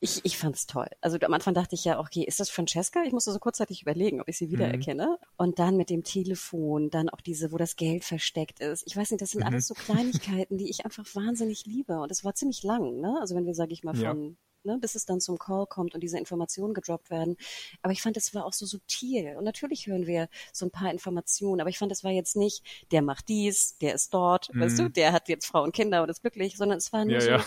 ich, 0.01 0.25
ich 0.25 0.39
fand's 0.39 0.67
toll. 0.67 0.89
Also 1.01 1.19
am 1.21 1.33
Anfang 1.33 1.55
dachte 1.55 1.75
ich 1.75 1.85
ja, 1.85 1.99
okay, 1.99 2.25
ist 2.25 2.41
das 2.41 2.51
Francesca? 2.51 3.03
Ich 3.05 3.13
musste 3.13 3.33
so 3.33 3.39
kurzzeitig 3.39 3.83
überlegen, 3.83 4.21
ob 4.21 4.29
ich 4.29 4.39
sie 4.39 4.51
wiedererkenne. 4.51 5.19
Mhm. 5.21 5.27
Und 5.37 5.59
dann 5.59 5.77
mit 5.77 5.91
dem 5.91 6.05
Telefon, 6.05 6.91
dann 6.91 7.09
auch 7.09 7.21
diese, 7.21 7.53
wo 7.53 7.57
das 7.57 7.77
Geld 7.77 8.05
versteckt 8.05 8.61
ist. 8.61 8.85
Ich 8.87 8.97
weiß 8.97 9.11
nicht, 9.11 9.23
das 9.23 9.31
sind 9.31 9.41
mhm. 9.41 9.49
alles 9.49 9.67
so 9.67 9.75
Kleinigkeiten, 9.75 10.59
die 10.59 10.71
ich 10.71 10.85
einfach 10.85 11.05
wahnsinnig 11.15 11.67
liebe. 11.67 12.01
Und 12.01 12.11
es 12.11 12.25
war 12.25 12.35
ziemlich 12.35 12.63
lang, 12.63 13.01
ne? 13.01 13.19
Also 13.21 13.35
wenn 13.35 13.47
wir, 13.47 13.55
sage 13.55 13.73
ich 13.73 13.85
mal, 13.85 13.95
von 13.95 14.03
ja 14.03 14.37
ne, 14.65 14.79
bis 14.81 14.95
es 14.95 15.05
dann 15.05 15.21
zum 15.21 15.39
Call 15.39 15.67
kommt 15.67 15.95
und 15.95 16.03
diese 16.03 16.19
Informationen 16.19 16.75
gedroppt 16.75 17.11
werden. 17.11 17.37
Aber 17.83 17.93
ich 17.93 18.03
fand, 18.03 18.17
es 18.17 18.35
war 18.35 18.45
auch 18.45 18.53
so 18.53 18.67
subtil. 18.67 19.37
Und 19.37 19.45
natürlich 19.45 19.87
hören 19.87 20.07
wir 20.07 20.29
so 20.53 20.67
ein 20.67 20.71
paar 20.71 20.91
Informationen, 20.91 21.61
aber 21.61 21.71
ich 21.71 21.79
fand, 21.79 21.93
es 21.93 22.05
war 22.05 22.11
jetzt 22.11 22.37
nicht, 22.37 22.65
der 22.91 23.03
macht 23.03 23.29
dies, 23.29 23.77
der 23.79 23.95
ist 23.95 24.15
dort, 24.15 24.53
mhm. 24.53 24.61
weißt 24.61 24.79
du, 24.79 24.89
der 24.89 25.13
hat 25.13 25.29
jetzt 25.29 25.47
Frau 25.47 25.63
und 25.63 25.75
Kinder 25.75 26.03
und 26.03 26.09
ist 26.09 26.23
glücklich, 26.23 26.57
sondern 26.57 26.79
es 26.79 26.93
war 26.93 27.05
nur 27.05 27.21
ja, 27.21 27.21
so, 27.21 27.31
ja. 27.31 27.45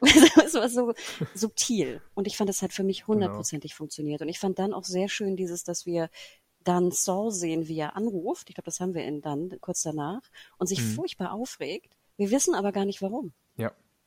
es 0.44 0.54
war 0.54 0.68
so 0.68 0.94
subtil. 1.34 2.00
Und 2.14 2.26
ich 2.26 2.36
fand, 2.36 2.50
es 2.50 2.62
hat 2.62 2.72
für 2.72 2.84
mich 2.84 3.00
genau. 3.00 3.08
hundertprozentig 3.08 3.72
genau. 3.72 3.78
funktioniert. 3.78 4.22
Und 4.22 4.28
ich 4.28 4.38
fand 4.38 4.58
dann 4.58 4.72
auch 4.72 4.84
sehr 4.84 5.08
schön 5.08 5.36
dieses, 5.36 5.64
dass 5.64 5.86
wir 5.86 6.08
dann 6.64 6.90
Saul 6.90 7.30
sehen, 7.30 7.68
wie 7.68 7.78
er 7.78 7.96
anruft. 7.96 8.48
Ich 8.48 8.54
glaube, 8.54 8.66
das 8.66 8.80
haben 8.80 8.94
wir 8.94 9.06
ihn 9.06 9.20
dann 9.20 9.50
kurz 9.60 9.82
danach 9.82 10.22
und 10.58 10.66
sich 10.66 10.80
mhm. 10.80 10.94
furchtbar 10.94 11.32
aufregt. 11.32 11.96
Wir 12.16 12.30
wissen 12.30 12.54
aber 12.54 12.72
gar 12.72 12.84
nicht 12.84 13.02
warum. 13.02 13.32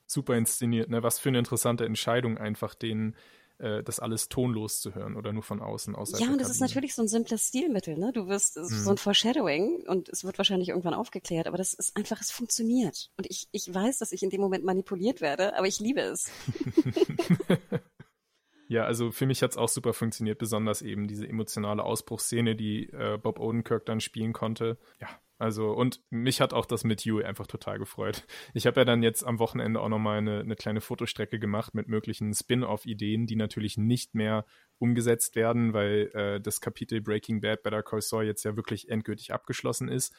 Super 0.07 0.35
inszeniert, 0.35 0.89
ne? 0.89 1.03
Was 1.03 1.19
für 1.19 1.29
eine 1.29 1.39
interessante 1.39 1.85
Entscheidung, 1.85 2.37
einfach 2.37 2.73
den 2.73 3.15
äh, 3.59 3.83
das 3.83 3.99
alles 3.99 4.29
tonlos 4.29 4.81
zu 4.81 4.95
hören 4.95 5.15
oder 5.15 5.33
nur 5.33 5.43
von 5.43 5.61
außen 5.61 5.95
aus. 5.95 6.17
Ja, 6.19 6.27
und 6.27 6.39
das 6.39 6.49
ist 6.49 6.61
natürlich 6.61 6.95
so 6.95 7.01
ein 7.01 7.07
simples 7.07 7.47
Stilmittel, 7.47 7.97
ne? 7.97 8.11
Du 8.13 8.27
wirst 8.27 8.55
hm. 8.55 8.65
so 8.65 8.91
ein 8.91 8.97
Foreshadowing 8.97 9.85
und 9.87 10.09
es 10.09 10.23
wird 10.23 10.37
wahrscheinlich 10.37 10.69
irgendwann 10.69 10.93
aufgeklärt, 10.93 11.47
aber 11.47 11.57
das 11.57 11.73
ist 11.73 11.95
einfach, 11.97 12.21
es 12.21 12.31
funktioniert. 12.31 13.11
Und 13.17 13.27
ich, 13.29 13.47
ich 13.51 13.73
weiß, 13.73 13.97
dass 13.99 14.11
ich 14.11 14.23
in 14.23 14.29
dem 14.29 14.41
Moment 14.41 14.63
manipuliert 14.63 15.21
werde, 15.21 15.57
aber 15.57 15.67
ich 15.67 15.79
liebe 15.79 16.01
es. 16.01 16.29
Ja, 18.69 18.83
also 18.83 19.11
für 19.11 19.25
mich 19.25 19.41
hat 19.43 19.51
es 19.51 19.57
auch 19.57 19.69
super 19.69 19.93
funktioniert, 19.93 20.39
besonders 20.39 20.81
eben 20.81 21.07
diese 21.07 21.25
emotionale 21.25 21.83
Ausbruchsszene, 21.83 22.55
die 22.55 22.89
äh, 22.89 23.17
Bob 23.17 23.39
Odenkirk 23.39 23.85
dann 23.85 24.01
spielen 24.01 24.33
konnte. 24.33 24.77
Ja, 24.99 25.07
also, 25.39 25.71
und 25.71 26.01
mich 26.09 26.41
hat 26.41 26.53
auch 26.53 26.65
das 26.65 26.83
mit 26.83 27.05
You 27.05 27.21
einfach 27.21 27.45
total 27.45 27.77
gefreut. 27.77 28.25
Ich 28.53 28.65
habe 28.65 28.81
ja 28.81 28.85
dann 28.85 29.03
jetzt 29.03 29.23
am 29.23 29.37
Wochenende 29.37 29.79
auch 29.79 29.89
nochmal 29.89 30.17
eine, 30.17 30.39
eine 30.39 30.55
kleine 30.55 30.81
Fotostrecke 30.81 31.37
gemacht 31.37 31.75
mit 31.75 31.87
möglichen 31.87 32.33
Spin-off-Ideen, 32.33 33.27
die 33.27 33.35
natürlich 33.35 33.77
nicht 33.77 34.15
mehr 34.15 34.45
umgesetzt 34.79 35.35
werden, 35.35 35.73
weil 35.73 36.09
äh, 36.13 36.41
das 36.41 36.59
Kapitel 36.59 37.01
Breaking 37.01 37.41
Bad 37.41 37.61
Better 37.61 37.83
Call 37.83 38.01
Saul 38.01 38.25
jetzt 38.25 38.43
ja 38.45 38.55
wirklich 38.55 38.89
endgültig 38.89 39.31
abgeschlossen 39.31 39.89
ist. 39.89 40.13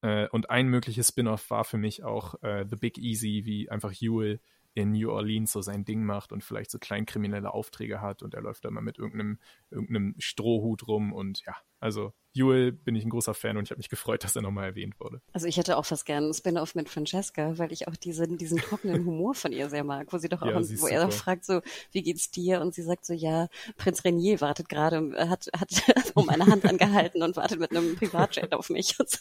Äh, 0.00 0.28
und 0.28 0.48
ein 0.48 0.68
mögliches 0.68 1.08
Spin-off 1.08 1.50
war 1.50 1.64
für 1.64 1.78
mich 1.78 2.02
auch 2.02 2.42
äh, 2.42 2.64
The 2.68 2.76
Big 2.76 2.96
Easy, 2.96 3.42
wie 3.44 3.70
einfach 3.70 3.92
Ewell 4.00 4.40
in 4.74 4.92
New 4.92 5.10
Orleans 5.10 5.52
so 5.52 5.60
sein 5.62 5.84
Ding 5.84 6.04
macht 6.04 6.32
und 6.32 6.42
vielleicht 6.42 6.70
so 6.70 6.78
kleinkriminelle 6.78 7.52
Aufträge 7.52 8.00
hat 8.00 8.22
und 8.22 8.34
er 8.34 8.42
läuft 8.42 8.64
da 8.64 8.70
mal 8.70 8.80
mit 8.80 8.98
irgendeinem, 8.98 9.38
irgendeinem 9.70 10.14
Strohhut 10.18 10.86
rum 10.86 11.12
und 11.12 11.42
ja, 11.46 11.56
also 11.80 12.12
Jewel 12.34 12.72
bin 12.72 12.94
ich 12.94 13.04
ein 13.04 13.10
großer 13.10 13.34
Fan 13.34 13.56
und 13.56 13.64
ich 13.64 13.70
habe 13.70 13.78
mich 13.78 13.90
gefreut, 13.90 14.24
dass 14.24 14.36
er 14.36 14.42
nochmal 14.42 14.66
erwähnt 14.66 14.98
wurde. 15.00 15.20
Also 15.32 15.46
ich 15.46 15.58
hätte 15.58 15.76
auch 15.76 15.84
fast 15.84 16.06
gerne 16.06 16.26
einen 16.26 16.34
Spin-off 16.34 16.74
mit 16.74 16.88
Francesca, 16.88 17.58
weil 17.58 17.72
ich 17.72 17.88
auch 17.88 17.96
diesen, 17.96 18.38
diesen 18.38 18.58
trockenen 18.58 19.04
Humor 19.06 19.34
von 19.34 19.52
ihr 19.52 19.68
sehr 19.68 19.84
mag, 19.84 20.12
wo 20.12 20.18
sie 20.18 20.28
doch 20.28 20.40
auch, 20.40 20.46
ja, 20.46 20.56
wo 20.56 20.62
super. 20.62 20.90
er 20.90 21.06
doch 21.06 21.12
fragt 21.12 21.44
so, 21.44 21.60
wie 21.90 22.02
geht's 22.02 22.30
dir? 22.30 22.60
Und 22.60 22.72
sie 22.74 22.82
sagt 22.82 23.04
so, 23.04 23.12
ja, 23.12 23.48
Prinz 23.76 24.04
Renier 24.04 24.40
wartet 24.40 24.68
gerade, 24.68 25.12
hat, 25.28 25.48
hat 25.54 26.12
um 26.14 26.26
meine 26.26 26.46
Hand 26.46 26.64
angehalten 26.64 27.22
und 27.22 27.36
wartet 27.36 27.60
mit 27.60 27.72
einem 27.72 27.96
Privatjet 27.96 28.54
auf 28.54 28.70
mich 28.70 28.98
und 28.98 29.10
so. 29.10 29.18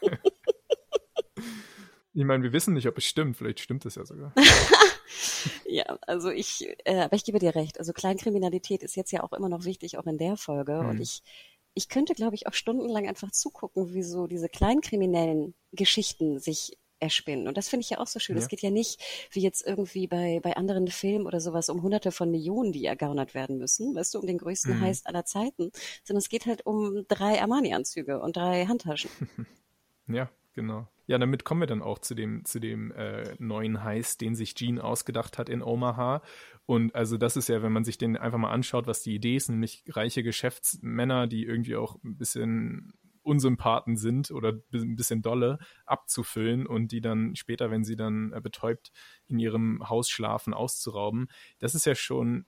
Ich 2.14 2.24
meine, 2.24 2.44
wir 2.44 2.52
wissen 2.52 2.74
nicht, 2.74 2.86
ob 2.86 2.96
es 2.96 3.04
stimmt. 3.04 3.36
Vielleicht 3.36 3.60
stimmt 3.60 3.84
es 3.86 3.96
ja 3.96 4.04
sogar. 4.04 4.32
ja, 5.66 5.84
also 6.06 6.30
ich, 6.30 6.66
äh, 6.84 7.00
aber 7.00 7.16
ich 7.16 7.24
gebe 7.24 7.40
dir 7.40 7.54
recht. 7.54 7.78
Also 7.80 7.92
Kleinkriminalität 7.92 8.82
ist 8.84 8.94
jetzt 8.94 9.10
ja 9.10 9.24
auch 9.24 9.32
immer 9.32 9.48
noch 9.48 9.64
wichtig, 9.64 9.98
auch 9.98 10.06
in 10.06 10.16
der 10.16 10.36
Folge. 10.36 10.80
Mhm. 10.80 10.88
Und 10.90 11.00
ich, 11.00 11.22
ich 11.74 11.88
könnte, 11.88 12.14
glaube 12.14 12.36
ich, 12.36 12.46
auch 12.46 12.54
stundenlang 12.54 13.08
einfach 13.08 13.32
zugucken, 13.32 13.92
wie 13.94 14.04
so 14.04 14.28
diese 14.28 14.48
kleinkriminellen 14.48 15.54
Geschichten 15.72 16.38
sich 16.38 16.78
erspinnen. 17.00 17.48
Und 17.48 17.56
das 17.56 17.68
finde 17.68 17.82
ich 17.82 17.90
ja 17.90 17.98
auch 17.98 18.06
so 18.06 18.20
schön. 18.20 18.36
Es 18.36 18.48
geht 18.48 18.62
ja 18.62 18.70
nicht, 18.70 19.02
wie 19.32 19.40
jetzt 19.40 19.66
irgendwie 19.66 20.06
bei, 20.06 20.38
bei 20.40 20.56
anderen 20.56 20.86
Filmen 20.88 21.26
oder 21.26 21.40
sowas, 21.40 21.68
um 21.68 21.82
hunderte 21.82 22.12
von 22.12 22.30
Millionen, 22.30 22.72
die 22.72 22.84
ergaunert 22.84 23.34
werden 23.34 23.58
müssen, 23.58 23.94
weißt 23.94 24.14
du, 24.14 24.20
um 24.20 24.26
den 24.26 24.38
größten 24.38 24.76
mhm. 24.76 24.80
Heist 24.80 25.08
aller 25.08 25.24
Zeiten, 25.24 25.72
sondern 26.04 26.20
es 26.20 26.28
geht 26.28 26.46
halt 26.46 26.64
um 26.64 27.06
drei 27.08 27.42
Armani-Anzüge 27.42 28.20
und 28.20 28.36
drei 28.36 28.66
Handtaschen. 28.66 29.10
ja, 30.06 30.30
genau. 30.54 30.88
Ja, 31.06 31.18
damit 31.18 31.44
kommen 31.44 31.60
wir 31.60 31.66
dann 31.66 31.82
auch 31.82 31.98
zu 31.98 32.14
dem, 32.14 32.44
zu 32.44 32.58
dem 32.60 32.90
äh, 32.92 33.34
neuen 33.38 33.84
Heist, 33.84 34.20
den 34.22 34.34
sich 34.34 34.54
Gene 34.54 34.82
ausgedacht 34.82 35.36
hat 35.36 35.48
in 35.48 35.62
Omaha. 35.62 36.22
Und 36.66 36.94
also 36.94 37.18
das 37.18 37.36
ist 37.36 37.48
ja, 37.48 37.62
wenn 37.62 37.72
man 37.72 37.84
sich 37.84 37.98
den 37.98 38.16
einfach 38.16 38.38
mal 38.38 38.52
anschaut, 38.52 38.86
was 38.86 39.02
die 39.02 39.14
Idee 39.14 39.36
ist, 39.36 39.50
nämlich 39.50 39.84
reiche 39.88 40.22
Geschäftsmänner, 40.22 41.26
die 41.26 41.44
irgendwie 41.44 41.76
auch 41.76 41.96
ein 42.02 42.16
bisschen 42.16 42.94
Unsympathen 43.24 43.96
sind 43.96 44.30
oder 44.30 44.52
ein 44.72 44.96
bisschen 44.96 45.22
dolle 45.22 45.58
abzufüllen 45.86 46.66
und 46.66 46.92
die 46.92 47.00
dann 47.00 47.34
später, 47.36 47.70
wenn 47.70 47.84
sie 47.84 47.96
dann 47.96 48.32
äh, 48.32 48.40
betäubt 48.40 48.92
in 49.26 49.38
ihrem 49.38 49.88
Haus 49.88 50.08
schlafen, 50.08 50.54
auszurauben. 50.54 51.28
Das 51.58 51.74
ist 51.74 51.86
ja 51.86 51.94
schon, 51.94 52.46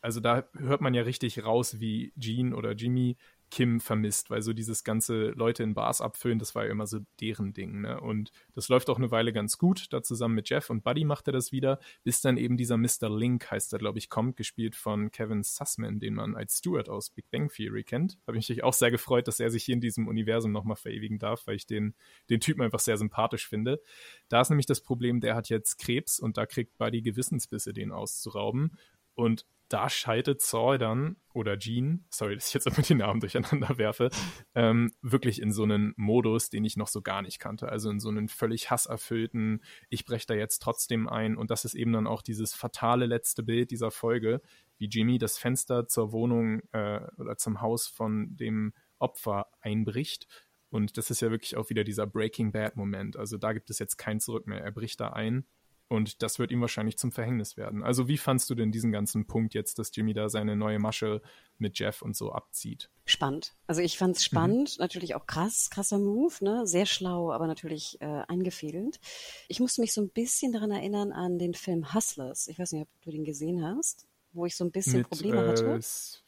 also 0.00 0.20
da 0.20 0.48
hört 0.56 0.80
man 0.80 0.94
ja 0.94 1.02
richtig 1.02 1.44
raus, 1.44 1.80
wie 1.80 2.12
Gene 2.16 2.54
oder 2.54 2.72
Jimmy 2.72 3.16
Kim 3.50 3.80
vermisst, 3.80 4.30
weil 4.30 4.42
so 4.42 4.52
dieses 4.52 4.84
ganze 4.84 5.30
Leute 5.30 5.62
in 5.62 5.74
Bars 5.74 6.00
abfüllen, 6.00 6.38
das 6.38 6.54
war 6.54 6.64
ja 6.64 6.70
immer 6.70 6.86
so 6.86 7.00
deren 7.20 7.52
Ding. 7.52 7.80
Ne? 7.80 8.00
Und 8.00 8.30
das 8.54 8.68
läuft 8.68 8.88
auch 8.88 8.98
eine 8.98 9.10
Weile 9.10 9.32
ganz 9.32 9.58
gut. 9.58 9.92
Da 9.92 10.02
zusammen 10.02 10.36
mit 10.36 10.48
Jeff 10.48 10.70
und 10.70 10.84
Buddy 10.84 11.04
macht 11.04 11.26
er 11.28 11.32
das 11.32 11.52
wieder, 11.52 11.80
bis 12.04 12.20
dann 12.20 12.36
eben 12.36 12.56
dieser 12.56 12.76
Mr. 12.76 13.08
Link, 13.10 13.50
heißt 13.50 13.72
er, 13.72 13.78
glaube 13.78 13.98
ich, 13.98 14.08
kommt, 14.08 14.36
gespielt 14.36 14.76
von 14.76 15.10
Kevin 15.10 15.42
Sussman, 15.42 15.98
den 15.98 16.14
man 16.14 16.36
als 16.36 16.58
Stewart 16.58 16.88
aus 16.88 17.10
Big 17.10 17.30
Bang 17.30 17.48
Theory 17.48 17.84
kennt. 17.84 18.18
Habe 18.26 18.38
ich 18.38 18.48
mich 18.48 18.62
auch 18.62 18.72
sehr 18.72 18.90
gefreut, 18.90 19.28
dass 19.28 19.40
er 19.40 19.50
sich 19.50 19.64
hier 19.64 19.74
in 19.74 19.80
diesem 19.80 20.08
Universum 20.08 20.52
nochmal 20.52 20.76
verewigen 20.76 21.18
darf, 21.18 21.46
weil 21.46 21.56
ich 21.56 21.66
den, 21.66 21.94
den 22.30 22.40
Typen 22.40 22.62
einfach 22.62 22.80
sehr 22.80 22.96
sympathisch 22.96 23.48
finde. 23.48 23.80
Da 24.28 24.40
ist 24.40 24.50
nämlich 24.50 24.66
das 24.66 24.80
Problem, 24.80 25.20
der 25.20 25.34
hat 25.34 25.48
jetzt 25.48 25.78
Krebs 25.78 26.20
und 26.20 26.36
da 26.36 26.46
kriegt 26.46 26.78
Buddy 26.78 27.02
Gewissensbisse, 27.02 27.72
den 27.72 27.90
auszurauben. 27.90 28.78
Und 29.20 29.44
da 29.68 29.88
schaltet 29.88 30.40
Saul 30.40 30.78
dann, 30.78 31.16
oder 31.32 31.58
Jean, 31.58 32.04
sorry, 32.10 32.34
dass 32.36 32.48
ich 32.48 32.54
jetzt 32.54 32.66
immer 32.66 32.82
die 32.82 32.94
Namen 32.94 33.20
durcheinander 33.20 33.78
werfe, 33.78 34.10
ähm, 34.54 34.92
wirklich 35.00 35.40
in 35.40 35.52
so 35.52 35.62
einen 35.62 35.94
Modus, 35.96 36.50
den 36.50 36.64
ich 36.64 36.76
noch 36.76 36.88
so 36.88 37.02
gar 37.02 37.22
nicht 37.22 37.38
kannte. 37.38 37.68
Also 37.68 37.90
in 37.90 38.00
so 38.00 38.08
einen 38.08 38.28
völlig 38.28 38.70
hasserfüllten, 38.70 39.62
ich 39.88 40.04
breche 40.04 40.26
da 40.26 40.34
jetzt 40.34 40.60
trotzdem 40.60 41.08
ein. 41.08 41.36
Und 41.36 41.50
das 41.50 41.64
ist 41.64 41.74
eben 41.74 41.92
dann 41.92 42.06
auch 42.06 42.22
dieses 42.22 42.52
fatale 42.52 43.06
letzte 43.06 43.42
Bild 43.42 43.70
dieser 43.70 43.90
Folge, 43.90 44.40
wie 44.78 44.88
Jimmy 44.88 45.18
das 45.18 45.38
Fenster 45.38 45.86
zur 45.86 46.12
Wohnung 46.12 46.62
äh, 46.72 47.00
oder 47.18 47.36
zum 47.36 47.60
Haus 47.60 47.86
von 47.86 48.36
dem 48.36 48.72
Opfer 48.98 49.46
einbricht. 49.60 50.26
Und 50.70 50.96
das 50.96 51.10
ist 51.10 51.20
ja 51.20 51.30
wirklich 51.30 51.56
auch 51.56 51.70
wieder 51.70 51.84
dieser 51.84 52.06
Breaking 52.06 52.52
Bad-Moment. 52.52 53.16
Also 53.16 53.38
da 53.38 53.52
gibt 53.52 53.70
es 53.70 53.78
jetzt 53.78 53.98
kein 53.98 54.20
Zurück 54.20 54.46
mehr. 54.46 54.62
Er 54.62 54.72
bricht 54.72 55.00
da 55.00 55.08
ein 55.08 55.44
und 55.90 56.22
das 56.22 56.38
wird 56.38 56.52
ihm 56.52 56.60
wahrscheinlich 56.60 56.96
zum 56.98 57.10
Verhängnis 57.10 57.56
werden. 57.56 57.82
Also 57.82 58.06
wie 58.06 58.16
fandst 58.16 58.48
du 58.48 58.54
denn 58.54 58.70
diesen 58.70 58.92
ganzen 58.92 59.26
Punkt 59.26 59.54
jetzt, 59.54 59.80
dass 59.80 59.90
Jimmy 59.92 60.14
da 60.14 60.28
seine 60.28 60.54
neue 60.54 60.78
Masche 60.78 61.20
mit 61.58 61.80
Jeff 61.80 62.00
und 62.00 62.14
so 62.14 62.30
abzieht? 62.30 62.90
Spannend. 63.06 63.54
Also 63.66 63.82
ich 63.82 63.98
fand 63.98 64.16
es 64.16 64.22
mhm. 64.22 64.26
spannend, 64.26 64.78
mhm. 64.78 64.82
natürlich 64.82 65.16
auch 65.16 65.26
krass, 65.26 65.68
krasser 65.68 65.98
Move, 65.98 66.32
ne? 66.42 66.64
Sehr 66.64 66.86
schlau, 66.86 67.32
aber 67.32 67.48
natürlich 67.48 68.00
äh, 68.00 68.22
eingefädelt. 68.28 69.00
Ich 69.48 69.58
musste 69.58 69.80
mich 69.80 69.92
so 69.92 70.00
ein 70.00 70.10
bisschen 70.10 70.52
daran 70.52 70.70
erinnern 70.70 71.10
an 71.10 71.40
den 71.40 71.54
Film 71.54 71.92
Hustlers. 71.92 72.46
Ich 72.46 72.60
weiß 72.60 72.70
nicht, 72.70 72.82
ob 72.82 72.88
du 73.02 73.10
den 73.10 73.24
gesehen 73.24 73.64
hast, 73.64 74.06
wo 74.32 74.46
ich 74.46 74.54
so 74.54 74.64
ein 74.64 74.70
bisschen 74.70 74.98
mit, 74.98 75.10
Probleme 75.10 75.44
hatte. 75.44 75.74
Äh, 75.74 75.80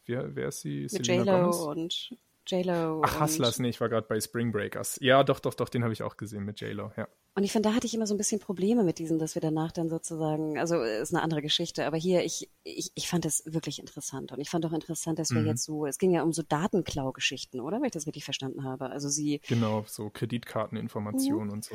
wer, 0.06 0.34
wer 0.34 0.48
ist 0.48 0.62
sie? 0.62 0.88
Mit 0.90 1.06
J-Lo 1.06 1.70
und 1.70 2.16
J-Lo. 2.47 3.03
Ach, 3.05 3.20
Hustlers, 3.20 3.59
nee, 3.59 3.68
ich 3.68 3.80
war 3.80 3.88
gerade 3.88 4.07
bei 4.07 4.20
Spring 4.20 4.53
Breakers. 4.53 4.99
Ja, 5.01 5.24
doch, 5.24 5.40
doch, 5.40 5.55
doch, 5.55 5.68
den 5.68 5.82
habe 5.82 5.93
ich 5.93 6.03
auch 6.03 6.16
gesehen 6.16 6.45
mit 6.45 6.61
J-Lo, 6.61 6.93
ja. 6.97 7.09
Und 7.34 7.45
ich 7.45 7.53
finde, 7.53 7.70
da 7.70 7.74
hatte 7.74 7.86
ich 7.86 7.95
immer 7.95 8.07
so 8.07 8.14
ein 8.14 8.18
bisschen 8.18 8.40
Probleme 8.40 8.84
mit 8.84 8.99
diesem, 8.99 9.18
dass 9.18 9.34
wir 9.34 9.40
danach 9.40 9.72
dann 9.72 9.88
sozusagen, 9.88 10.59
also 10.59 10.82
ist 10.82 11.14
eine 11.14 11.22
andere 11.22 11.40
Geschichte, 11.40 11.86
aber 11.86 11.97
hier, 11.97 12.24
ich, 12.24 12.51
ich, 12.62 12.93
ich 12.95 13.09
fand 13.09 13.24
es 13.24 13.43
wirklich 13.47 13.78
interessant. 13.78 14.32
Und 14.32 14.40
ich 14.40 14.51
fand 14.51 14.66
auch 14.66 14.72
interessant, 14.72 15.18
dass 15.18 15.30
wir 15.30 15.40
mhm. 15.40 15.47
jetzt 15.47 15.64
so, 15.64 15.86
es 15.86 15.97
ging 15.97 16.11
ja 16.11 16.22
um 16.24 16.32
so 16.32 16.43
Datenklau-Geschichten, 16.43 17.61
oder? 17.61 17.78
Wenn 17.78 17.86
ich 17.86 17.93
das 17.93 18.07
richtig 18.07 18.24
verstanden 18.24 18.64
habe. 18.64 18.90
Also 18.90 19.09
sie. 19.09 19.40
Genau, 19.49 19.84
so 19.86 20.11
Kreditkarteninformationen 20.11 21.47
mhm. 21.47 21.53
und 21.53 21.64
so. 21.64 21.74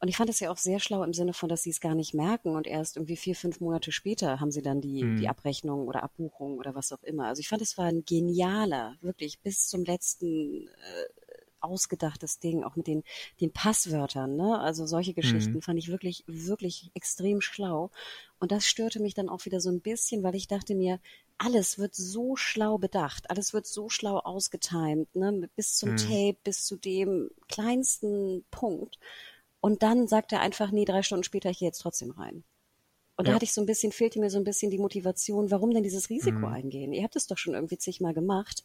Und 0.00 0.08
ich 0.08 0.16
fand 0.16 0.30
es 0.30 0.40
ja 0.40 0.50
auch 0.50 0.56
sehr 0.56 0.78
schlau 0.78 1.02
im 1.02 1.12
Sinne 1.12 1.32
von, 1.32 1.48
dass 1.48 1.62
sie 1.62 1.70
es 1.70 1.80
gar 1.80 1.94
nicht 1.94 2.14
merken 2.14 2.54
und 2.54 2.66
erst 2.66 2.96
irgendwie 2.96 3.16
vier, 3.16 3.34
fünf 3.34 3.60
Monate 3.60 3.90
später 3.90 4.40
haben 4.40 4.52
sie 4.52 4.62
dann 4.62 4.80
die, 4.80 5.02
mhm. 5.02 5.16
die 5.16 5.28
Abrechnung 5.28 5.88
oder 5.88 6.04
Abbuchung 6.04 6.58
oder 6.58 6.74
was 6.74 6.92
auch 6.92 7.02
immer. 7.02 7.26
Also 7.26 7.40
ich 7.40 7.48
fand, 7.48 7.62
es 7.62 7.76
war 7.78 7.86
ein 7.86 8.04
genialer, 8.04 8.96
wirklich 9.00 9.40
bis 9.40 9.66
zum 9.66 9.84
letzten 9.84 10.68
äh, 10.68 11.28
ausgedachtes 11.60 12.38
Ding, 12.38 12.62
auch 12.62 12.76
mit 12.76 12.86
den, 12.86 13.02
den 13.40 13.52
Passwörtern, 13.52 14.36
ne? 14.36 14.60
Also 14.60 14.86
solche 14.86 15.14
Geschichten 15.14 15.54
mhm. 15.54 15.62
fand 15.62 15.78
ich 15.78 15.88
wirklich, 15.88 16.24
wirklich 16.26 16.90
extrem 16.94 17.40
schlau. 17.40 17.90
Und 18.38 18.52
das 18.52 18.66
störte 18.66 19.00
mich 19.00 19.14
dann 19.14 19.28
auch 19.28 19.44
wieder 19.44 19.60
so 19.60 19.70
ein 19.70 19.80
bisschen, 19.80 20.22
weil 20.22 20.36
ich 20.36 20.46
dachte 20.46 20.74
mir, 20.74 21.00
alles 21.36 21.78
wird 21.78 21.94
so 21.94 22.36
schlau 22.36 22.78
bedacht, 22.78 23.30
alles 23.30 23.52
wird 23.52 23.66
so 23.66 23.88
schlau 23.88 24.18
ausgetimt, 24.18 25.14
ne? 25.14 25.48
Bis 25.56 25.76
zum 25.76 25.92
mhm. 25.92 25.96
Tape, 25.96 26.38
bis 26.44 26.64
zu 26.64 26.76
dem 26.76 27.30
kleinsten 27.48 28.44
Punkt. 28.50 28.98
Und 29.60 29.82
dann 29.82 30.06
sagt 30.08 30.32
er 30.32 30.40
einfach, 30.40 30.70
nee, 30.70 30.84
drei 30.84 31.02
Stunden 31.02 31.24
später, 31.24 31.50
ich 31.50 31.58
gehe 31.58 31.68
jetzt 31.68 31.80
trotzdem 31.80 32.10
rein. 32.12 32.44
Und 33.18 33.24
ja. 33.24 33.32
da 33.32 33.34
hatte 33.34 33.44
ich 33.44 33.52
so 33.52 33.60
ein 33.60 33.66
bisschen, 33.66 33.90
fehlte 33.90 34.20
mir 34.20 34.30
so 34.30 34.38
ein 34.38 34.44
bisschen 34.44 34.70
die 34.70 34.78
Motivation, 34.78 35.50
warum 35.50 35.72
denn 35.72 35.82
dieses 35.82 36.08
Risiko 36.08 36.38
mhm. 36.38 36.44
eingehen? 36.44 36.92
Ihr 36.92 37.02
habt 37.02 37.16
es 37.16 37.26
doch 37.26 37.36
schon 37.36 37.54
irgendwie 37.54 37.76
zigmal 37.76 38.14
gemacht. 38.14 38.62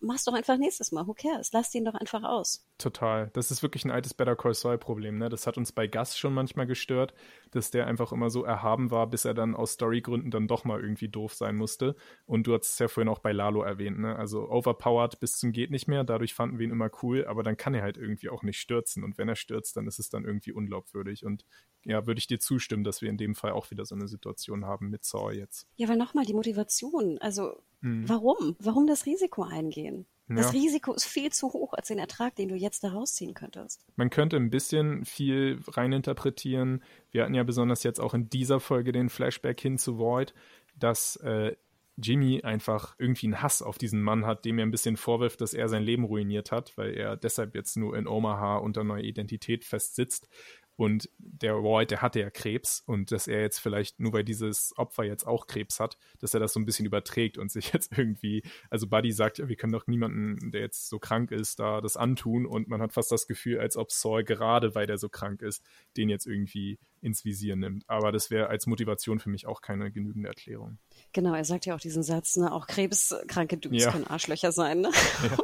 Mach's 0.00 0.24
doch 0.24 0.32
einfach 0.34 0.58
nächstes 0.58 0.90
Mal. 0.90 1.06
Who 1.06 1.14
cares? 1.14 1.52
Lasst 1.52 1.72
ihn 1.76 1.84
doch 1.84 1.94
einfach 1.94 2.24
aus. 2.24 2.66
Total. 2.78 3.30
Das 3.32 3.52
ist 3.52 3.62
wirklich 3.62 3.84
ein 3.84 3.92
altes 3.92 4.12
Better 4.12 4.34
Call 4.34 4.54
Saul 4.54 4.76
Problem. 4.76 5.18
Ne? 5.18 5.28
Das 5.28 5.46
hat 5.46 5.56
uns 5.56 5.70
bei 5.70 5.86
Gus 5.86 6.18
schon 6.18 6.34
manchmal 6.34 6.66
gestört, 6.66 7.14
dass 7.52 7.70
der 7.70 7.86
einfach 7.86 8.10
immer 8.10 8.28
so 8.28 8.42
erhaben 8.42 8.90
war, 8.90 9.06
bis 9.06 9.24
er 9.24 9.34
dann 9.34 9.54
aus 9.54 9.74
Storygründen 9.74 10.32
dann 10.32 10.48
doch 10.48 10.64
mal 10.64 10.80
irgendwie 10.80 11.08
doof 11.08 11.34
sein 11.34 11.54
musste. 11.54 11.94
Und 12.26 12.48
du 12.48 12.54
hast 12.54 12.70
es 12.70 12.78
ja 12.80 12.88
vorhin 12.88 13.08
auch 13.08 13.20
bei 13.20 13.30
Lalo 13.30 13.62
erwähnt. 13.62 14.00
Ne? 14.00 14.16
Also 14.16 14.50
overpowered 14.50 15.20
bis 15.20 15.38
zum 15.38 15.52
geht 15.52 15.70
nicht 15.70 15.86
mehr. 15.86 16.02
Dadurch 16.02 16.34
fanden 16.34 16.58
wir 16.58 16.64
ihn 16.64 16.72
immer 16.72 16.90
cool, 17.04 17.24
aber 17.26 17.44
dann 17.44 17.56
kann 17.56 17.72
er 17.72 17.82
halt 17.82 17.98
irgendwie 17.98 18.30
auch 18.30 18.42
nicht 18.42 18.58
stürzen. 18.58 19.04
Und 19.04 19.16
wenn 19.16 19.28
er 19.28 19.36
stürzt, 19.36 19.76
dann 19.76 19.86
ist 19.86 20.00
es 20.00 20.08
dann 20.08 20.24
irgendwie 20.24 20.50
unglaubwürdig. 20.50 21.24
Und 21.24 21.44
ja, 21.84 22.06
würde 22.06 22.18
ich 22.18 22.26
dir 22.26 22.38
zustimmen, 22.38 22.84
dass 22.84 23.02
wir 23.02 23.10
in 23.10 23.16
dem 23.16 23.34
Fall 23.34 23.52
auch 23.52 23.70
wieder 23.70 23.84
so 23.84 23.94
eine 23.94 24.08
Situation 24.08 24.64
haben 24.64 24.90
mit 24.90 25.04
Saw 25.04 25.32
jetzt. 25.32 25.66
Ja, 25.76 25.88
weil 25.88 25.96
nochmal 25.96 26.24
die 26.24 26.34
Motivation. 26.34 27.18
Also, 27.18 27.62
hm. 27.80 28.08
warum? 28.08 28.56
Warum 28.58 28.86
das 28.86 29.06
Risiko 29.06 29.42
eingehen? 29.42 30.06
Das 30.28 30.52
ja. 30.52 30.60
Risiko 30.60 30.94
ist 30.94 31.04
viel 31.04 31.30
zu 31.30 31.52
hoch 31.52 31.74
als 31.74 31.88
den 31.88 31.98
Ertrag, 31.98 32.36
den 32.36 32.48
du 32.48 32.54
jetzt 32.54 32.84
da 32.84 32.90
rausziehen 32.90 33.34
könntest. 33.34 33.84
Man 33.96 34.08
könnte 34.08 34.36
ein 34.36 34.50
bisschen 34.50 35.04
viel 35.04 35.60
reininterpretieren. 35.66 36.82
Wir 37.10 37.24
hatten 37.24 37.34
ja 37.34 37.42
besonders 37.42 37.82
jetzt 37.82 38.00
auch 38.00 38.14
in 38.14 38.30
dieser 38.30 38.60
Folge 38.60 38.92
den 38.92 39.08
Flashback 39.08 39.60
hin 39.60 39.78
zu 39.78 39.98
Void, 39.98 40.32
dass 40.78 41.16
äh, 41.16 41.54
Jimmy 41.96 42.40
einfach 42.42 42.94
irgendwie 42.98 43.26
einen 43.26 43.42
Hass 43.42 43.60
auf 43.62 43.76
diesen 43.76 44.02
Mann 44.02 44.24
hat, 44.24 44.44
dem 44.44 44.58
er 44.58 44.64
ein 44.64 44.70
bisschen 44.70 44.96
vorwirft, 44.96 45.40
dass 45.40 45.52
er 45.52 45.68
sein 45.68 45.82
Leben 45.82 46.04
ruiniert 46.04 46.50
hat, 46.50 46.76
weil 46.76 46.94
er 46.94 47.16
deshalb 47.16 47.54
jetzt 47.54 47.76
nur 47.76 47.96
in 47.96 48.06
Omaha 48.06 48.56
unter 48.56 48.84
neuer 48.84 49.02
Identität 49.02 49.64
festsitzt. 49.64 50.28
Und 50.76 51.08
der 51.18 51.62
White, 51.62 51.88
der 51.88 52.02
hatte 52.02 52.20
ja 52.20 52.30
Krebs 52.30 52.82
und 52.86 53.12
dass 53.12 53.28
er 53.28 53.42
jetzt 53.42 53.58
vielleicht 53.58 54.00
nur 54.00 54.12
weil 54.12 54.24
dieses 54.24 54.72
Opfer 54.76 55.04
jetzt 55.04 55.26
auch 55.26 55.46
Krebs 55.46 55.80
hat, 55.80 55.98
dass 56.20 56.34
er 56.34 56.40
das 56.40 56.52
so 56.52 56.60
ein 56.60 56.64
bisschen 56.64 56.86
überträgt 56.86 57.38
und 57.38 57.50
sich 57.50 57.72
jetzt 57.72 57.96
irgendwie, 57.96 58.42
also 58.70 58.86
Buddy 58.86 59.12
sagt, 59.12 59.38
ja, 59.38 59.48
wir 59.48 59.56
können 59.56 59.72
doch 59.72 59.86
niemanden, 59.86 60.50
der 60.50 60.62
jetzt 60.62 60.88
so 60.88 60.98
krank 60.98 61.30
ist, 61.30 61.60
da 61.60 61.80
das 61.80 61.96
antun 61.96 62.46
und 62.46 62.68
man 62.68 62.80
hat 62.80 62.92
fast 62.92 63.12
das 63.12 63.26
Gefühl, 63.26 63.58
als 63.58 63.76
ob 63.76 63.92
Saul 63.92 64.24
gerade, 64.24 64.74
weil 64.74 64.86
der 64.86 64.98
so 64.98 65.08
krank 65.08 65.42
ist, 65.42 65.62
den 65.96 66.08
jetzt 66.08 66.26
irgendwie 66.26 66.78
ins 67.00 67.24
Visier 67.24 67.56
nimmt. 67.56 67.88
Aber 67.88 68.12
das 68.12 68.30
wäre 68.30 68.48
als 68.48 68.66
Motivation 68.66 69.18
für 69.18 69.28
mich 69.28 69.46
auch 69.46 69.60
keine 69.60 69.90
genügende 69.90 70.28
Erklärung. 70.28 70.78
Genau, 71.12 71.34
er 71.34 71.44
sagt 71.44 71.66
ja 71.66 71.74
auch 71.74 71.80
diesen 71.80 72.02
Satz, 72.02 72.36
ne, 72.36 72.52
auch 72.52 72.66
krebskranke 72.66 73.58
Dudes 73.58 73.84
ja. 73.84 73.92
können 73.92 74.06
Arschlöcher 74.06 74.52
sein. 74.52 74.80
Ne? 74.80 74.90
Ja. 75.22 75.38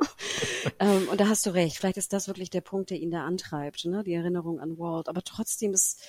ähm, 0.80 1.08
und 1.08 1.20
da 1.20 1.28
hast 1.28 1.44
du 1.44 1.50
recht. 1.50 1.76
Vielleicht 1.76 1.98
ist 1.98 2.12
das 2.12 2.26
wirklich 2.26 2.50
der 2.50 2.62
Punkt, 2.62 2.90
der 2.90 2.98
ihn 2.98 3.10
da 3.10 3.24
antreibt, 3.24 3.84
ne? 3.84 4.02
die 4.02 4.14
Erinnerung 4.14 4.60
an 4.60 4.78
Walt. 4.78 5.08
Aber 5.08 5.22
trotzdem 5.22 5.74
ist, 5.74 6.00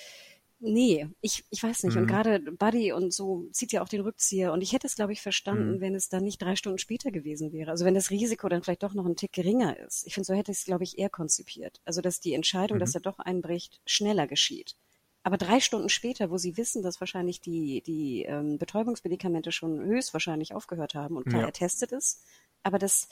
nee, 0.60 1.08
ich, 1.20 1.44
ich 1.50 1.62
weiß 1.62 1.82
nicht. 1.82 1.94
Mhm. 1.94 2.02
Und 2.02 2.06
gerade 2.06 2.40
Buddy 2.40 2.92
und 2.92 3.12
so 3.12 3.48
zieht 3.52 3.72
ja 3.72 3.82
auch 3.82 3.88
den 3.88 4.00
Rückzieher. 4.00 4.52
Und 4.52 4.62
ich 4.62 4.72
hätte 4.72 4.86
es, 4.86 4.96
glaube 4.96 5.12
ich, 5.12 5.20
verstanden, 5.20 5.76
mhm. 5.76 5.80
wenn 5.80 5.94
es 5.94 6.08
dann 6.08 6.24
nicht 6.24 6.40
drei 6.40 6.56
Stunden 6.56 6.78
später 6.78 7.10
gewesen 7.10 7.52
wäre. 7.52 7.70
Also 7.70 7.84
wenn 7.84 7.94
das 7.94 8.10
Risiko 8.10 8.48
dann 8.48 8.62
vielleicht 8.62 8.82
doch 8.82 8.94
noch 8.94 9.06
ein 9.06 9.16
Tick 9.16 9.32
geringer 9.32 9.78
ist. 9.78 10.06
Ich 10.06 10.14
finde, 10.14 10.26
so 10.26 10.34
hätte 10.34 10.52
ich 10.52 10.58
es, 10.58 10.64
glaube 10.64 10.84
ich, 10.84 10.98
eher 10.98 11.10
konzipiert. 11.10 11.80
Also 11.84 12.00
dass 12.00 12.20
die 12.20 12.32
Entscheidung, 12.32 12.78
mhm. 12.78 12.80
dass 12.80 12.94
er 12.94 13.02
doch 13.02 13.18
einbricht, 13.18 13.80
schneller 13.84 14.26
geschieht. 14.26 14.76
Aber 15.22 15.36
drei 15.36 15.60
Stunden 15.60 15.88
später, 15.88 16.30
wo 16.30 16.38
sie 16.38 16.56
wissen, 16.56 16.82
dass 16.82 17.00
wahrscheinlich 17.00 17.40
die, 17.40 17.82
die 17.82 18.22
ähm, 18.22 18.58
Betäubungsmedikamente 18.58 19.52
schon 19.52 19.84
höchstwahrscheinlich 19.84 20.54
aufgehört 20.54 20.94
haben 20.94 21.16
und 21.16 21.26
klar, 21.26 21.42
ja. 21.42 21.46
er 21.46 21.52
testet 21.52 21.92
es, 21.92 22.22
aber 22.62 22.78
das, 22.78 23.08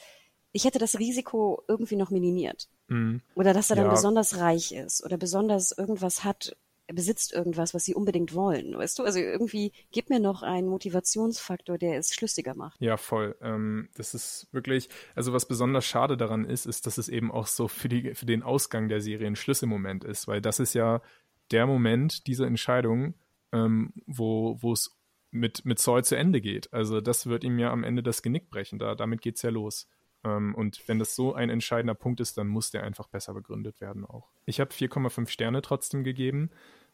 ich 0.53 0.65
hätte 0.65 0.79
das 0.79 0.99
Risiko 0.99 1.63
irgendwie 1.69 1.97
noch 1.97 2.11
minimiert. 2.11 2.69
Mhm. 2.89 3.21
Oder 3.35 3.53
dass 3.53 3.71
er 3.71 3.77
dann 3.77 3.87
ja. 3.87 3.91
besonders 3.91 4.39
reich 4.39 4.73
ist 4.73 5.05
oder 5.05 5.19
besonders 5.19 5.73
irgendwas 5.73 6.25
hat, 6.25 6.57
er 6.87 6.95
besitzt 6.95 7.35
irgendwas, 7.35 7.75
was 7.75 7.85
sie 7.85 7.95
unbedingt 7.95 8.35
wollen, 8.35 8.75
weißt 8.75 8.99
du? 8.99 9.03
Also 9.03 9.19
irgendwie 9.19 9.73
gib 9.93 10.09
mir 10.09 10.21
noch 10.21 10.43
einen 10.43 10.69
Motivationsfaktor, 10.69 11.77
der 11.77 11.99
es 11.99 12.15
schlüssiger 12.15 12.55
macht. 12.55 12.81
Ja, 12.81 12.97
voll. 12.97 13.37
Ähm, 13.43 13.91
das 13.95 14.15
ist 14.15 14.49
wirklich, 14.53 14.89
also 15.15 15.35
was 15.35 15.47
besonders 15.47 15.85
schade 15.85 16.17
daran 16.17 16.47
ist, 16.47 16.65
ist, 16.65 16.87
dass 16.87 16.97
es 16.97 17.11
eben 17.11 17.31
auch 17.31 17.47
so 17.47 17.69
für, 17.69 17.91
die, 17.91 18.15
für 18.15 18.25
den 18.25 18.43
Ausgang 18.43 18.89
der 18.89 19.03
Serie 19.03 19.27
ein 19.27 19.37
Schlüsselmoment 19.37 20.05
ist, 20.05 20.29
weil 20.29 20.41
das 20.41 20.61
ist 20.61 20.73
ja 20.73 21.03
der 21.51 21.67
Moment 21.67 22.27
dieser 22.27 22.47
Entscheidung, 22.47 23.15
ähm, 23.53 23.93
wo 24.07 24.73
es 24.73 24.99
mit, 25.31 25.65
mit 25.65 25.79
Saul 25.79 26.05
zu 26.05 26.17
Ende 26.17 26.41
geht. 26.41 26.73
Also 26.73 27.01
das 27.01 27.27
wird 27.27 27.45
ihm 27.45 27.59
ja 27.59 27.71
am 27.71 27.85
Ende 27.85 28.03
das 28.03 28.23
Genick 28.23 28.51
brechen. 28.51 28.79
Da, 28.79 28.95
damit 28.95 29.27
es 29.27 29.43
ja 29.43 29.51
los. 29.51 29.89
Ähm, 30.25 30.55
und 30.55 30.83
wenn 30.87 30.99
das 30.99 31.15
so 31.15 31.35
ein 31.35 31.51
entscheidender 31.51 31.95
Punkt 31.95 32.21
ist, 32.21 32.39
dann 32.39 32.49
muss 32.49 32.71
der 32.71 32.85
einfach 32.85 33.09
besser 33.09 33.35
begründet 33.35 33.81
werden 33.81 34.05
auch. 34.05 34.31
Ich 34.47 34.61
habe 34.61 34.73
4,5 34.73 35.29
Sterne 35.29 35.63
trotzdem 35.63 36.05
gegeben, 36.05 36.51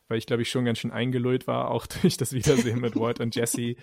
weil 0.09 0.19
ich 0.19 0.27
glaube 0.27 0.43
ich 0.43 0.51
schon 0.51 0.65
ganz 0.65 0.79
schön 0.79 0.91
eingelullt 0.91 1.47
war, 1.47 1.71
auch 1.71 1.87
durch 2.03 2.17
das 2.17 2.33
Wiedersehen 2.33 2.81
mit 2.81 2.97
Walt 2.97 3.21
und 3.21 3.35
Jesse 3.35 3.77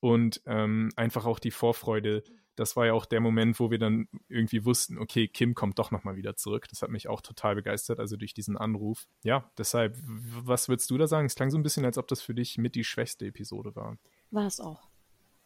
und 0.00 0.42
ähm, 0.46 0.90
einfach 0.96 1.26
auch 1.26 1.38
die 1.38 1.50
Vorfreude. 1.50 2.22
Das 2.56 2.74
war 2.74 2.86
ja 2.86 2.92
auch 2.92 3.06
der 3.06 3.20
Moment, 3.20 3.60
wo 3.60 3.70
wir 3.70 3.78
dann 3.78 4.08
irgendwie 4.28 4.64
wussten, 4.64 4.98
okay, 4.98 5.28
Kim 5.28 5.54
kommt 5.54 5.78
doch 5.78 5.92
nochmal 5.92 6.16
wieder 6.16 6.34
zurück. 6.34 6.66
Das 6.68 6.82
hat 6.82 6.90
mich 6.90 7.08
auch 7.08 7.20
total 7.20 7.54
begeistert, 7.54 8.00
also 8.00 8.16
durch 8.16 8.34
diesen 8.34 8.56
Anruf. 8.56 9.06
Ja, 9.22 9.48
deshalb, 9.56 9.96
was 10.02 10.68
würdest 10.68 10.90
du 10.90 10.98
da 10.98 11.06
sagen? 11.06 11.26
Es 11.26 11.36
klang 11.36 11.50
so 11.50 11.58
ein 11.58 11.62
bisschen, 11.62 11.84
als 11.84 11.98
ob 11.98 12.08
das 12.08 12.20
für 12.20 12.34
dich 12.34 12.58
mit 12.58 12.74
die 12.74 12.84
schwächste 12.84 13.26
Episode 13.26 13.76
war. 13.76 13.96
War 14.32 14.46
es 14.46 14.58
auch. 14.58 14.88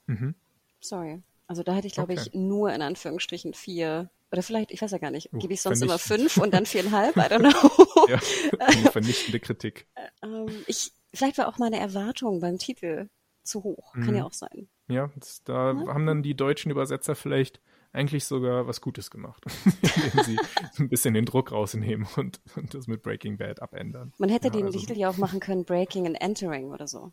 Mhm. 0.07 0.35
Sorry. 0.81 1.23
Also 1.47 1.63
da 1.63 1.75
hätte 1.75 1.87
ich, 1.87 1.93
glaube 1.93 2.15
okay. 2.15 2.23
ich, 2.27 2.35
nur 2.35 2.73
in 2.73 2.81
Anführungsstrichen 2.81 3.53
vier 3.53 4.11
oder 4.33 4.43
vielleicht, 4.43 4.71
ich 4.71 4.81
weiß 4.81 4.91
ja 4.91 4.99
gar 4.99 5.11
nicht, 5.11 5.33
uh, 5.35 5.39
gebe 5.39 5.53
ich 5.53 5.61
sonst 5.61 5.83
immer 5.83 5.99
fünf 5.99 6.39
und 6.39 6.55
dann 6.55 6.65
viereinhalb, 6.65 7.15
I 7.17 7.21
don't 7.21 7.41
know. 7.53 8.09
ja, 8.09 8.19
eine 8.59 8.91
vernichtende 8.91 9.39
Kritik. 9.39 9.87
ähm, 10.23 10.49
ich, 10.67 10.93
vielleicht 11.13 11.37
war 11.37 11.49
auch 11.49 11.59
meine 11.59 11.79
Erwartung 11.79 12.41
beim 12.41 12.57
Titel 12.57 13.11
zu 13.43 13.63
hoch. 13.63 13.93
Kann 13.93 14.09
mhm. 14.09 14.17
ja 14.17 14.25
auch 14.25 14.33
sein. 14.33 14.69
Ja, 14.89 15.11
das, 15.17 15.43
da 15.45 15.73
ja. 15.73 15.87
haben 15.89 16.07
dann 16.07 16.23
die 16.23 16.35
deutschen 16.35 16.71
Übersetzer 16.71 17.15
vielleicht 17.15 17.61
eigentlich 17.93 18.25
sogar 18.25 18.67
was 18.67 18.81
Gutes 18.81 19.11
gemacht, 19.11 19.45
indem 19.83 20.25
sie 20.25 20.37
so 20.73 20.83
ein 20.83 20.89
bisschen 20.89 21.15
den 21.15 21.25
Druck 21.25 21.53
rausnehmen 21.53 22.07
und, 22.17 22.41
und, 22.57 22.75
das 22.75 22.87
mit 22.87 23.03
Breaking 23.03 23.37
Bad 23.37 23.61
abändern. 23.61 24.13
Man 24.19 24.31
hätte 24.31 24.49
ja, 24.49 24.53
den 24.53 24.67
also. 24.67 24.79
Titel 24.79 24.99
ja 24.99 25.09
auch 25.11 25.19
machen 25.19 25.41
können, 25.41 25.65
Breaking 25.65 26.07
and 26.07 26.21
Entering 26.21 26.71
oder 26.71 26.87
so. 26.87 27.13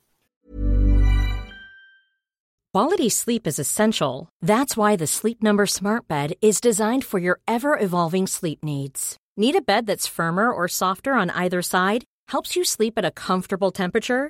Quality 2.72 3.10
sleep 3.10 3.48
is 3.48 3.58
essential. 3.58 4.30
That's 4.42 4.78
why 4.78 4.96
the 4.96 5.08
Sleep 5.08 5.42
Number 5.42 5.66
Smart 5.66 6.08
Bed 6.08 6.36
is 6.40 6.62
designed 6.62 7.04
for 7.04 7.20
your 7.20 7.40
ever-evolving 7.48 8.28
sleep 8.28 8.64
needs. 8.64 9.18
Need 9.36 9.56
a 9.56 9.62
bed 9.62 9.88
that's 9.88 10.06
firmer 10.06 10.52
or 10.52 10.68
softer 10.68 11.14
on 11.14 11.32
either 11.32 11.64
side? 11.64 12.04
Helps 12.28 12.56
you 12.56 12.64
sleep 12.64 12.94
at 12.98 13.06
a 13.06 13.12
comfortable 13.12 13.72
temperature? 13.72 14.30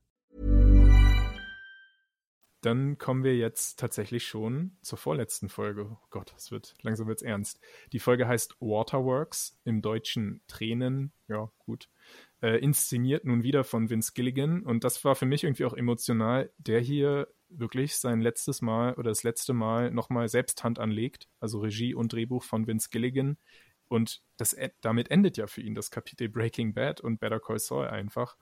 Dann 2.61 2.99
kommen 2.99 3.23
wir 3.23 3.35
jetzt 3.35 3.79
tatsächlich 3.79 4.25
schon 4.25 4.77
zur 4.83 4.99
vorletzten 4.99 5.49
Folge. 5.49 5.87
Oh 5.91 6.07
Gott, 6.11 6.33
es 6.37 6.51
wird 6.51 6.75
langsam 6.81 7.07
wird's 7.07 7.23
ernst. 7.23 7.59
Die 7.91 7.99
Folge 7.99 8.27
heißt 8.27 8.57
Waterworks, 8.59 9.59
im 9.63 9.81
Deutschen 9.81 10.41
Tränen. 10.47 11.11
Ja, 11.27 11.51
gut. 11.57 11.89
Äh, 12.41 12.59
inszeniert 12.59 13.25
nun 13.25 13.41
wieder 13.41 13.63
von 13.63 13.89
Vince 13.89 14.13
Gilligan 14.13 14.61
und 14.61 14.83
das 14.83 15.03
war 15.03 15.15
für 15.15 15.25
mich 15.25 15.43
irgendwie 15.43 15.65
auch 15.65 15.73
emotional. 15.73 16.51
Der 16.59 16.79
hier 16.79 17.27
wirklich 17.49 17.95
sein 17.95 18.21
letztes 18.21 18.61
Mal 18.61 18.93
oder 18.93 19.09
das 19.09 19.23
letzte 19.23 19.53
Mal 19.53 19.89
nochmal 19.91 20.29
selbst 20.29 20.63
Hand 20.63 20.77
anlegt, 20.77 21.27
also 21.39 21.59
Regie 21.59 21.95
und 21.95 22.13
Drehbuch 22.13 22.43
von 22.43 22.67
Vince 22.67 22.89
Gilligan. 22.91 23.37
Und 23.87 24.21
das, 24.37 24.55
damit 24.81 25.11
endet 25.11 25.35
ja 25.37 25.47
für 25.47 25.61
ihn 25.61 25.75
das 25.75 25.91
Kapitel 25.91 26.29
Breaking 26.29 26.73
Bad 26.73 27.01
und 27.01 27.19
Better 27.19 27.39
Call 27.39 27.59
Saul 27.59 27.87
einfach. 27.87 28.37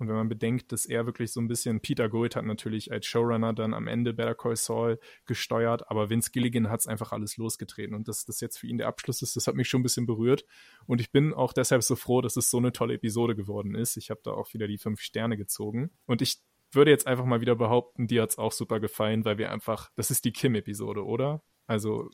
Und 0.00 0.08
wenn 0.08 0.16
man 0.16 0.30
bedenkt, 0.30 0.72
dass 0.72 0.86
er 0.86 1.04
wirklich 1.04 1.30
so 1.30 1.40
ein 1.40 1.46
bisschen, 1.46 1.80
Peter 1.80 2.08
Gould 2.08 2.34
hat 2.34 2.46
natürlich 2.46 2.90
als 2.90 3.04
Showrunner 3.04 3.52
dann 3.52 3.74
am 3.74 3.86
Ende 3.86 4.14
Better 4.14 4.34
Call 4.34 4.56
Saul 4.56 4.98
gesteuert, 5.26 5.90
aber 5.90 6.08
Vince 6.08 6.30
Gilligan 6.32 6.70
hat 6.70 6.80
es 6.80 6.86
einfach 6.86 7.12
alles 7.12 7.36
losgetreten. 7.36 7.94
Und 7.94 8.08
dass 8.08 8.24
das 8.24 8.40
jetzt 8.40 8.58
für 8.58 8.66
ihn 8.66 8.78
der 8.78 8.88
Abschluss 8.88 9.20
ist, 9.20 9.36
das 9.36 9.46
hat 9.46 9.54
mich 9.54 9.68
schon 9.68 9.80
ein 9.80 9.82
bisschen 9.84 10.06
berührt. 10.06 10.46
Und 10.86 11.02
ich 11.02 11.12
bin 11.12 11.34
auch 11.34 11.52
deshalb 11.52 11.82
so 11.82 11.96
froh, 11.96 12.22
dass 12.22 12.36
es 12.36 12.50
so 12.50 12.56
eine 12.56 12.72
tolle 12.72 12.94
Episode 12.94 13.36
geworden 13.36 13.74
ist. 13.74 13.98
Ich 13.98 14.10
habe 14.10 14.20
da 14.24 14.30
auch 14.30 14.52
wieder 14.54 14.66
die 14.66 14.78
fünf 14.78 15.02
Sterne 15.02 15.36
gezogen. 15.36 15.90
Und 16.06 16.22
ich 16.22 16.40
würde 16.72 16.90
jetzt 16.90 17.06
einfach 17.06 17.26
mal 17.26 17.42
wieder 17.42 17.56
behaupten, 17.56 18.06
dir 18.06 18.22
hat 18.22 18.30
es 18.30 18.38
auch 18.38 18.52
super 18.52 18.80
gefallen, 18.80 19.26
weil 19.26 19.36
wir 19.36 19.52
einfach, 19.52 19.90
das 19.96 20.10
ist 20.10 20.24
die 20.24 20.32
Kim-Episode, 20.32 21.04
oder? 21.04 21.42
Also, 21.66 22.08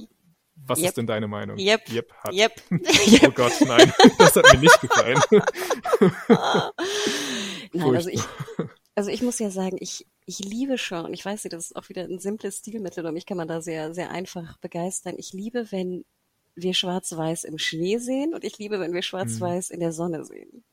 was 0.56 0.78
yep. 0.78 0.88
ist 0.88 0.96
denn 0.96 1.06
deine 1.06 1.28
Meinung? 1.28 1.58
Yep. 1.58 1.90
Yep. 1.90 2.12
Hat. 2.14 2.32
Yep. 2.32 2.52
oh 3.26 3.30
Gott, 3.30 3.52
nein, 3.66 3.92
das 4.18 4.36
hat 4.36 4.52
mir 4.52 4.60
nicht 4.60 4.80
gefallen. 4.80 5.20
nein, 7.78 7.96
also 7.96 8.08
ich, 8.08 8.20
also 8.94 9.10
ich 9.10 9.22
muss 9.22 9.38
ja 9.38 9.50
sagen, 9.50 9.76
ich, 9.80 10.06
ich 10.24 10.38
liebe 10.40 10.78
schon, 10.78 11.12
ich 11.12 11.24
weiß 11.24 11.44
nicht, 11.44 11.52
das 11.52 11.66
ist 11.66 11.76
auch 11.76 11.88
wieder 11.88 12.04
ein 12.04 12.18
simples 12.18 12.58
Stilmittel 12.58 13.04
und 13.06 13.14
mich 13.14 13.26
kann 13.26 13.36
man 13.36 13.48
da 13.48 13.60
sehr, 13.60 13.94
sehr 13.94 14.10
einfach 14.10 14.58
begeistern. 14.58 15.14
Ich 15.18 15.32
liebe, 15.32 15.70
wenn 15.70 16.04
wir 16.54 16.74
schwarz-weiß 16.74 17.44
im 17.44 17.58
Schnee 17.58 17.98
sehen 17.98 18.34
und 18.34 18.42
ich 18.42 18.58
liebe, 18.58 18.80
wenn 18.80 18.94
wir 18.94 19.02
schwarz-weiß 19.02 19.70
mhm. 19.70 19.74
in 19.74 19.80
der 19.80 19.92
Sonne 19.92 20.24
sehen. 20.24 20.64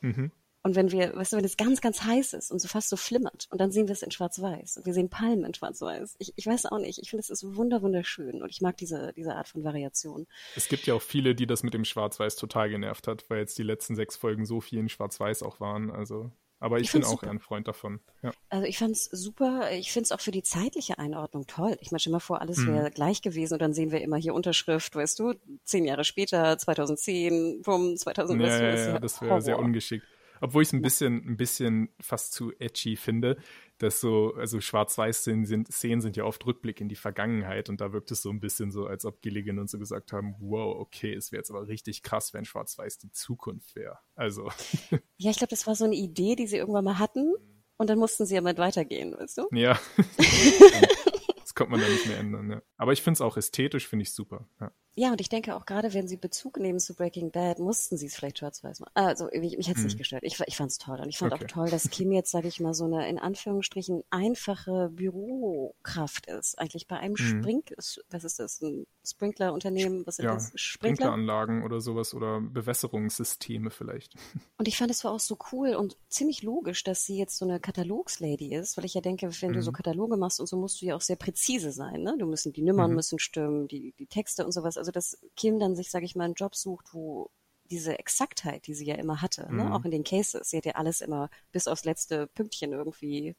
Mhm. 0.00 0.30
Und 0.64 0.76
wenn 0.76 0.92
wir, 0.92 1.16
weißt 1.16 1.32
du, 1.32 1.38
wenn 1.38 1.44
es 1.44 1.56
ganz, 1.56 1.80
ganz 1.80 2.04
heiß 2.04 2.34
ist 2.34 2.52
und 2.52 2.60
so 2.60 2.68
fast 2.68 2.88
so 2.88 2.96
flimmert 2.96 3.48
und 3.50 3.60
dann 3.60 3.72
sehen 3.72 3.88
wir 3.88 3.94
es 3.94 4.02
in 4.02 4.12
Schwarz-Weiß 4.12 4.76
und 4.76 4.86
wir 4.86 4.94
sehen 4.94 5.08
Palmen 5.08 5.44
in 5.44 5.54
Schwarz-Weiß. 5.54 6.14
Ich, 6.18 6.34
ich 6.36 6.46
weiß 6.46 6.66
auch 6.66 6.78
nicht. 6.78 7.00
Ich 7.00 7.10
finde, 7.10 7.22
es 7.22 7.30
ist 7.30 7.56
wunder, 7.56 7.82
wunderschön 7.82 8.42
und 8.42 8.48
ich 8.48 8.60
mag 8.60 8.76
diese, 8.76 9.12
diese 9.16 9.34
Art 9.34 9.48
von 9.48 9.64
Variation. 9.64 10.28
Es 10.54 10.68
gibt 10.68 10.86
ja 10.86 10.94
auch 10.94 11.02
viele, 11.02 11.34
die 11.34 11.48
das 11.48 11.64
mit 11.64 11.74
dem 11.74 11.84
Schwarz-Weiß 11.84 12.36
total 12.36 12.70
genervt 12.70 13.08
hat, 13.08 13.28
weil 13.28 13.38
jetzt 13.38 13.58
die 13.58 13.64
letzten 13.64 13.96
sechs 13.96 14.16
Folgen 14.16 14.46
so 14.46 14.60
viel 14.60 14.78
in 14.78 14.88
Schwarz-Weiß 14.88 15.42
auch 15.42 15.58
waren. 15.58 15.90
Also 15.90 16.30
aber 16.62 16.78
ich, 16.78 16.86
ich 16.86 16.92
bin 16.92 17.04
auch 17.04 17.20
super. 17.20 17.28
ein 17.28 17.40
Freund 17.40 17.66
davon. 17.66 18.00
Ja. 18.22 18.30
Also 18.48 18.66
ich 18.66 18.78
fand's 18.78 19.06
super. 19.06 19.72
Ich 19.72 19.90
finde 19.90 20.04
es 20.04 20.12
auch 20.12 20.20
für 20.20 20.30
die 20.30 20.44
zeitliche 20.44 20.96
Einordnung 20.98 21.46
toll. 21.48 21.76
Ich 21.80 21.90
meine, 21.90 21.98
stell 21.98 22.12
mal 22.12 22.20
vor, 22.20 22.40
alles 22.40 22.58
mhm. 22.58 22.74
wäre 22.74 22.90
gleich 22.92 23.20
gewesen 23.20 23.54
und 23.54 23.62
dann 23.62 23.74
sehen 23.74 23.90
wir 23.90 24.00
immer 24.00 24.16
hier 24.16 24.32
Unterschrift, 24.32 24.94
weißt 24.94 25.18
du, 25.18 25.34
zehn 25.64 25.84
Jahre 25.84 26.04
später, 26.04 26.56
2010, 26.56 27.62
bumm, 27.62 27.96
2000. 27.96 28.40
Ja, 28.40 28.48
ja, 28.48 28.74
ja, 28.74 28.98
das 29.00 29.20
wäre 29.20 29.42
sehr 29.42 29.58
ungeschickt. 29.58 30.06
Obwohl 30.40 30.62
ich 30.62 30.68
es 30.68 30.72
ein 30.72 30.82
bisschen, 30.82 31.24
ein 31.26 31.36
bisschen 31.36 31.88
fast 32.00 32.32
zu 32.32 32.52
edgy 32.58 32.96
finde, 32.96 33.38
dass 33.82 34.00
so, 34.00 34.34
also 34.34 34.60
Schwarz-Weiß-Szenen 34.60 35.44
sind, 35.44 35.68
Szenen 35.72 36.00
sind 36.00 36.16
ja 36.16 36.24
oft 36.24 36.46
Rückblick 36.46 36.80
in 36.80 36.88
die 36.88 36.96
Vergangenheit 36.96 37.68
und 37.68 37.80
da 37.80 37.92
wirkt 37.92 38.10
es 38.12 38.22
so 38.22 38.30
ein 38.30 38.38
bisschen 38.38 38.70
so, 38.70 38.86
als 38.86 39.04
ob 39.04 39.20
Gilligan 39.20 39.58
und 39.58 39.68
so 39.68 39.78
gesagt 39.78 40.12
haben, 40.12 40.36
wow, 40.38 40.78
okay, 40.78 41.12
es 41.12 41.32
wäre 41.32 41.40
jetzt 41.40 41.50
aber 41.50 41.66
richtig 41.66 42.02
krass, 42.02 42.32
wenn 42.32 42.44
Schwarz-Weiß 42.44 42.98
die 42.98 43.10
Zukunft 43.10 43.74
wäre. 43.74 43.98
Also. 44.14 44.50
Ja, 45.18 45.30
ich 45.30 45.36
glaube, 45.36 45.50
das 45.50 45.66
war 45.68 45.76
so 45.76 45.84
eine 45.84 45.94
Idee, 45.94 46.34
die 46.34 46.48
sie 46.48 46.56
irgendwann 46.56 46.84
mal 46.84 46.98
hatten 46.98 47.34
und 47.76 47.90
dann 47.90 47.98
mussten 47.98 48.26
sie 48.26 48.34
ja 48.34 48.40
mit 48.40 48.58
weitergehen, 48.58 49.14
weißt 49.16 49.38
du? 49.38 49.48
Ja. 49.52 49.78
das 51.38 51.54
kommt 51.54 51.70
man 51.70 51.80
dann 51.80 51.92
nicht 51.92 52.06
mehr 52.06 52.18
ändern, 52.18 52.50
ja. 52.50 52.62
Aber 52.76 52.92
ich 52.92 53.02
finde 53.02 53.18
es 53.18 53.20
auch 53.20 53.36
ästhetisch, 53.36 53.86
finde 53.86 54.02
ich 54.04 54.12
super. 54.12 54.48
Ja. 54.60 54.72
Ja, 54.94 55.10
und 55.10 55.22
ich 55.22 55.30
denke 55.30 55.56
auch 55.56 55.64
gerade, 55.64 55.94
wenn 55.94 56.06
sie 56.06 56.18
Bezug 56.18 56.58
nehmen 56.58 56.78
zu 56.78 56.94
Breaking 56.94 57.30
Bad, 57.30 57.58
mussten 57.58 57.96
sie 57.96 58.06
es 58.06 58.14
vielleicht 58.14 58.38
schwarz-weiß 58.38 58.80
machen. 58.80 58.92
Also 58.94 59.28
mich, 59.32 59.56
mich 59.56 59.68
hat 59.68 59.76
es 59.76 59.82
hm. 59.82 59.84
nicht 59.86 59.98
gestört. 59.98 60.22
Ich, 60.22 60.38
ich 60.46 60.56
fand 60.56 60.70
es 60.70 60.76
toll. 60.76 61.00
Und 61.00 61.08
ich 61.08 61.16
fand 61.16 61.32
okay. 61.32 61.44
auch 61.44 61.48
toll, 61.48 61.70
dass 61.70 61.88
Kim 61.88 62.12
jetzt, 62.12 62.30
sage 62.30 62.48
ich 62.48 62.60
mal, 62.60 62.74
so 62.74 62.84
eine 62.84 63.08
in 63.08 63.18
Anführungsstrichen 63.18 64.04
einfache 64.10 64.90
Bürokraft 64.90 66.26
ist. 66.26 66.58
Eigentlich 66.58 66.88
bei 66.88 66.98
einem 66.98 67.16
hm. 67.16 67.24
Sprink, 67.42 67.72
was 68.10 68.24
ist 68.24 68.38
das, 68.38 68.60
ein 68.60 68.86
Sprinklerunternehmen? 69.02 70.06
Was 70.06 70.16
sind 70.16 70.26
ja, 70.26 70.34
das? 70.34 70.52
Sprinkler? 70.56 71.06
Sprinkleranlagen 71.06 71.62
oder 71.62 71.80
sowas 71.80 72.12
oder 72.12 72.42
Bewässerungssysteme 72.42 73.70
vielleicht. 73.70 74.14
Und 74.58 74.68
ich 74.68 74.76
fand 74.76 74.90
es 74.90 75.04
war 75.04 75.12
auch 75.12 75.20
so 75.20 75.38
cool 75.52 75.74
und 75.74 75.96
ziemlich 76.10 76.42
logisch, 76.42 76.84
dass 76.84 77.06
sie 77.06 77.16
jetzt 77.16 77.38
so 77.38 77.46
eine 77.46 77.60
Katalogslady 77.60 78.54
ist, 78.54 78.76
weil 78.76 78.84
ich 78.84 78.92
ja 78.92 79.00
denke, 79.00 79.30
wenn 79.40 79.48
hm. 79.48 79.54
du 79.54 79.62
so 79.62 79.70
mhm. 79.70 79.76
Kataloge 79.76 80.18
machst 80.18 80.38
und 80.38 80.48
so, 80.48 80.58
musst 80.58 80.82
du 80.82 80.86
ja 80.86 80.96
auch 80.96 81.00
sehr 81.00 81.16
präzise 81.16 81.72
sein. 81.72 82.02
Ne? 82.02 82.14
Du 82.18 82.26
müssen, 82.26 82.52
die 82.52 82.62
Nummern 82.62 82.90
mhm. 82.90 82.96
müssen 82.96 83.18
stimmen, 83.18 83.68
die, 83.68 83.94
die 83.98 84.06
Texte 84.06 84.44
und 84.44 84.52
sowas 84.52 84.76
also 84.82 84.90
dass 84.90 85.16
Kim 85.36 85.60
dann 85.60 85.76
sich, 85.76 85.90
sage 85.90 86.04
ich 86.04 86.16
mal, 86.16 86.24
einen 86.24 86.34
Job 86.34 86.56
sucht, 86.56 86.92
wo 86.92 87.30
diese 87.70 88.00
Exaktheit, 88.00 88.66
die 88.66 88.74
sie 88.74 88.84
ja 88.84 88.96
immer 88.96 89.22
hatte, 89.22 89.42
ne, 89.42 89.64
mhm. 89.64 89.68
ne? 89.68 89.74
auch 89.76 89.84
in 89.84 89.92
den 89.92 90.02
Cases, 90.02 90.50
sie 90.50 90.56
hat 90.56 90.66
ja 90.66 90.72
alles 90.72 91.00
immer 91.00 91.30
bis 91.52 91.68
aufs 91.68 91.84
letzte 91.84 92.26
Pünktchen 92.26 92.72
irgendwie. 92.72 93.36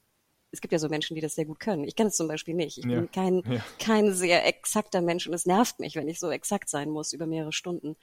Es 0.52 0.62
gibt 0.62 0.72
ja 0.72 0.80
so 0.80 0.88
Menschen, 0.88 1.16
die 1.16 1.22
das 1.22 1.36
sehr 1.36 1.46
gut 1.46 1.60
können. 1.60 1.84
Ich 1.84 1.96
kann 1.96 2.08
es 2.08 2.16
zum 2.16 2.28
Beispiel 2.28 2.54
nicht. 2.54 2.78
Ich 2.78 2.86
ja. 2.86 3.00
bin 3.00 3.12
kein, 3.12 3.44
ja. 3.52 3.66
kein 3.78 4.14
sehr 4.14 4.46
exakter 4.46 5.02
Mensch 5.02 5.28
und 5.28 5.34
es 5.34 5.46
nervt 5.46 5.80
mich, 5.80 5.96
wenn 5.96 6.08
ich 6.08 6.20
so 6.20 6.30
exakt 6.30 6.70
sein 6.70 6.90
muss 6.90 7.12
über 7.12 7.26
mehrere 7.26 7.52
Stunden. 7.52 7.98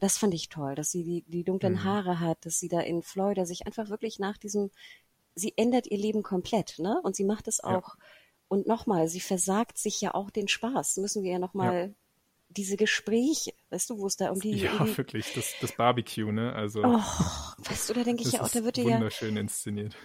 Das 0.00 0.18
fand 0.18 0.34
ich 0.34 0.48
toll, 0.48 0.74
dass 0.74 0.90
sie 0.90 1.04
die, 1.04 1.22
die 1.28 1.44
dunklen 1.44 1.74
mhm. 1.74 1.84
Haare 1.84 2.18
hat, 2.18 2.44
dass 2.44 2.58
sie 2.58 2.68
da 2.68 2.80
in 2.80 3.02
Florida 3.02 3.44
sich 3.46 3.66
einfach 3.66 3.90
wirklich 3.90 4.18
nach 4.18 4.38
diesem 4.38 4.70
sie 5.34 5.54
ändert 5.56 5.86
ihr 5.86 5.98
Leben 5.98 6.22
komplett, 6.22 6.78
ne? 6.78 7.00
Und 7.02 7.16
sie 7.16 7.24
macht 7.24 7.48
es 7.48 7.62
auch. 7.62 7.96
Ja. 7.96 8.04
Und 8.48 8.66
nochmal, 8.66 9.08
sie 9.08 9.20
versagt 9.20 9.78
sich 9.78 10.00
ja 10.00 10.14
auch 10.14 10.30
den 10.30 10.48
Spaß. 10.48 10.98
Müssen 10.98 11.22
wir 11.22 11.32
ja 11.32 11.38
nochmal. 11.38 11.94
Diese 12.52 12.76
Gespräche, 12.76 13.52
weißt 13.70 13.90
du, 13.90 13.98
wo 13.98 14.06
es 14.06 14.16
da 14.16 14.30
um 14.30 14.40
die. 14.40 14.52
Ja, 14.56 14.84
die, 14.84 14.96
wirklich, 14.96 15.32
das, 15.34 15.54
das 15.60 15.72
Barbecue, 15.72 16.32
ne? 16.32 16.52
Also. 16.52 16.82
Oh, 16.82 17.00
weißt 17.68 17.90
du, 17.90 17.94
da 17.94 18.04
denke 18.04 18.22
ich 18.22 18.32
ja 18.32 18.42
auch, 18.42 18.48
da 18.48 18.64
wird 18.64 18.78
ja. 18.78 18.84
Wunderschön 18.84 19.36
inszeniert 19.36 19.96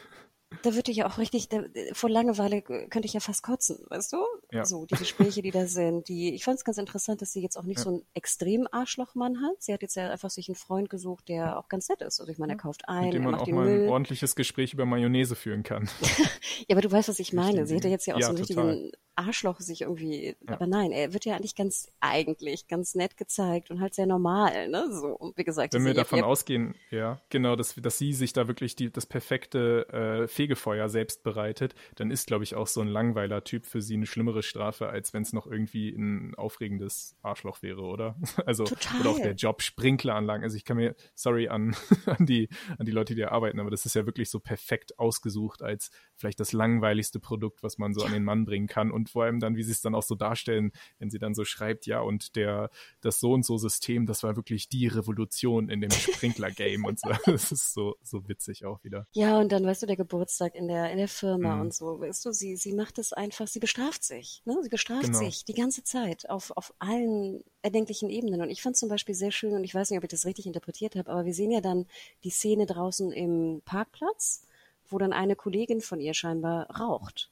da 0.61 0.75
würde 0.75 0.91
ich 0.91 0.97
ja 0.97 1.07
auch 1.07 1.17
richtig, 1.17 1.49
da, 1.49 1.63
vor 1.93 2.09
Langeweile 2.09 2.61
könnte 2.61 3.05
ich 3.05 3.13
ja 3.13 3.19
fast 3.19 3.43
kotzen, 3.43 3.79
weißt 3.89 4.13
du? 4.13 4.17
Ja. 4.51 4.65
So, 4.65 4.85
die 4.85 4.95
Gespräche, 4.95 5.41
die 5.41 5.51
da 5.51 5.67
sind, 5.67 6.07
die, 6.07 6.33
ich 6.33 6.43
fand 6.43 6.57
es 6.57 6.63
ganz 6.63 6.77
interessant, 6.77 7.21
dass 7.21 7.33
sie 7.33 7.41
jetzt 7.41 7.57
auch 7.57 7.63
nicht 7.63 7.77
ja. 7.79 7.83
so 7.83 7.89
einen 7.89 8.01
extrem 8.13 8.67
Arschlochmann 8.71 9.41
hat. 9.41 9.61
Sie 9.61 9.73
hat 9.73 9.81
jetzt 9.81 9.95
ja 9.95 10.09
einfach 10.09 10.29
sich 10.29 10.47
einen 10.47 10.55
Freund 10.55 10.89
gesucht, 10.89 11.29
der 11.29 11.59
auch 11.59 11.67
ganz 11.69 11.89
nett 11.89 12.01
ist. 12.01 12.19
Also 12.19 12.31
ich 12.31 12.37
meine, 12.37 12.53
er 12.53 12.57
kauft 12.57 12.87
ein, 12.87 13.05
Mit 13.05 13.13
dem 13.13 13.23
man 13.23 13.33
er 13.33 13.37
macht 13.39 13.49
auch 13.49 13.53
mal 13.53 13.65
Müll. 13.65 13.83
ein 13.83 13.89
ordentliches 13.89 14.35
Gespräch 14.35 14.73
über 14.73 14.85
Mayonnaise 14.85 15.35
führen 15.35 15.63
kann. 15.63 15.89
ja, 16.67 16.75
aber 16.75 16.81
du 16.81 16.91
weißt, 16.91 17.09
was 17.09 17.19
ich 17.19 17.33
meine. 17.33 17.67
Sie 17.67 17.75
hätte 17.75 17.89
jetzt 17.89 18.05
ja 18.05 18.15
auch 18.15 18.19
ja, 18.19 18.27
so 18.27 18.33
einen 18.33 18.45
total. 18.45 18.65
richtigen 18.69 18.91
Arschloch 19.17 19.59
sich 19.59 19.81
irgendwie, 19.81 20.35
aber 20.45 20.67
nein, 20.67 20.91
er 20.91 21.13
wird 21.13 21.25
ja 21.25 21.35
eigentlich 21.35 21.55
ganz, 21.55 21.91
eigentlich 21.99 22.67
ganz 22.67 22.93
nett 22.93 23.17
gezeigt 23.17 23.71
und 23.71 23.81
halt 23.81 23.95
sehr 23.95 24.05
normal, 24.05 24.69
ne? 24.69 24.87
So, 24.91 25.07
und 25.07 25.37
wie 25.37 25.43
gesagt. 25.43 25.73
Wenn 25.73 25.85
wir 25.85 25.95
davon 25.95 26.23
ausgehen, 26.23 26.75
ja, 26.91 27.19
genau, 27.29 27.55
dass, 27.55 27.73
dass 27.75 27.97
sie 27.97 28.13
sich 28.13 28.33
da 28.33 28.47
wirklich 28.47 28.75
die, 28.75 28.91
das 28.91 29.07
perfekte 29.07 29.87
äh, 30.23 30.27
Fegefeuer 30.47 30.87
selbst 30.87 31.23
bereitet, 31.23 31.75
dann 31.95 32.09
ist, 32.09 32.27
glaube 32.27 32.43
ich, 32.45 32.55
auch 32.55 32.67
so 32.67 32.79
ein 32.79 32.87
Langweiler-Typ 32.87 33.65
für 33.65 33.81
sie 33.81 33.95
eine 33.95 34.05
schlimmere 34.05 34.43
Strafe, 34.43 34.87
als 34.87 35.13
wenn 35.13 35.23
es 35.23 35.33
noch 35.33 35.45
irgendwie 35.45 35.89
ein 35.89 36.35
aufregendes 36.35 37.17
Arschloch 37.21 37.61
wäre, 37.61 37.81
oder? 37.81 38.15
Also, 38.45 38.63
Total. 38.63 39.01
oder 39.01 39.09
auch 39.09 39.19
der 39.19 39.33
Job 39.33 39.61
Sprinkleranlagen. 39.61 40.43
Also 40.43 40.55
ich 40.55 40.63
kann 40.63 40.77
mir, 40.77 40.95
sorry 41.15 41.49
an, 41.49 41.75
an, 42.05 42.25
die, 42.25 42.47
an 42.77 42.85
die 42.85 42.91
Leute, 42.91 43.13
die 43.13 43.21
da 43.21 43.29
arbeiten, 43.29 43.59
aber 43.59 43.71
das 43.71 43.85
ist 43.85 43.95
ja 43.95 44.05
wirklich 44.05 44.29
so 44.29 44.39
perfekt 44.39 44.97
ausgesucht 44.99 45.61
als 45.63 45.89
vielleicht 46.17 46.39
das 46.39 46.51
langweiligste 46.51 47.19
Produkt, 47.19 47.63
was 47.63 47.77
man 47.77 47.93
so 47.93 48.01
an 48.03 48.11
den 48.11 48.23
Mann 48.23 48.45
bringen 48.45 48.67
kann. 48.67 48.91
Und 48.91 49.09
vor 49.09 49.23
allem 49.23 49.39
dann, 49.39 49.55
wie 49.55 49.63
sie 49.63 49.71
es 49.71 49.81
dann 49.81 49.95
auch 49.95 50.03
so 50.03 50.15
darstellen, 50.15 50.71
wenn 50.99 51.09
sie 51.09 51.19
dann 51.19 51.35
so 51.35 51.45
schreibt, 51.45 51.85
ja, 51.85 52.01
und 52.01 52.35
der, 52.35 52.69
das 53.01 53.19
so 53.19 53.33
und 53.33 53.45
so 53.45 53.57
System, 53.57 54.05
das 54.05 54.23
war 54.23 54.35
wirklich 54.35 54.67
die 54.69 54.87
Revolution 54.87 55.69
in 55.69 55.81
dem 55.81 55.91
Sprinkler-Game 55.91 56.85
und 56.85 56.99
so. 56.99 57.09
Das 57.37 57.51
ist 57.51 57.73
so, 57.73 57.95
so 58.01 58.27
witzig 58.27 58.65
auch 58.65 58.83
wieder. 58.83 59.05
Ja, 59.13 59.39
und 59.39 59.51
dann, 59.51 59.63
weißt 59.65 59.83
du, 59.83 59.85
der 59.87 59.95
Geburtstag 59.97 60.55
in 60.55 60.67
der, 60.67 60.91
in 60.91 60.97
der 60.97 61.07
Firma 61.07 61.55
Mhm. 61.55 61.61
und 61.61 61.73
so, 61.73 61.99
weißt 61.99 62.25
du, 62.25 62.31
sie, 62.31 62.55
sie 62.55 62.73
macht 62.73 62.97
es 62.97 63.13
einfach, 63.13 63.47
sie 63.47 63.59
bestraft 63.59 64.03
sich, 64.03 64.41
ne? 64.45 64.57
Sie 64.63 64.69
bestraft 64.69 65.03
Genau. 65.05 65.19
sich 65.19 65.45
die 65.45 65.53
ganze 65.53 65.83
Zeit 65.83 66.29
auf, 66.29 66.51
auf 66.55 66.73
allen 66.79 67.43
erdenklichen 67.61 68.09
Ebenen. 68.09 68.41
Und 68.41 68.49
ich 68.49 68.61
fand 68.61 68.75
zum 68.75 68.89
Beispiel 68.89 69.13
sehr 69.15 69.31
schön, 69.31 69.53
und 69.53 69.63
ich 69.63 69.75
weiß 69.75 69.89
nicht, 69.89 69.97
ob 69.97 70.03
ich 70.03 70.09
das 70.09 70.25
richtig 70.25 70.45
interpretiert 70.47 70.95
habe, 70.95 71.11
aber 71.11 71.25
wir 71.25 71.33
sehen 71.33 71.51
ja 71.51 71.61
dann 71.61 71.85
die 72.23 72.29
Szene 72.29 72.65
draußen 72.65 73.11
im 73.11 73.61
Parkplatz, 73.65 74.43
wo 74.89 74.97
dann 74.97 75.13
eine 75.13 75.35
Kollegin 75.35 75.81
von 75.81 75.99
ihr 75.99 76.13
scheinbar 76.13 76.69
raucht. 76.79 77.29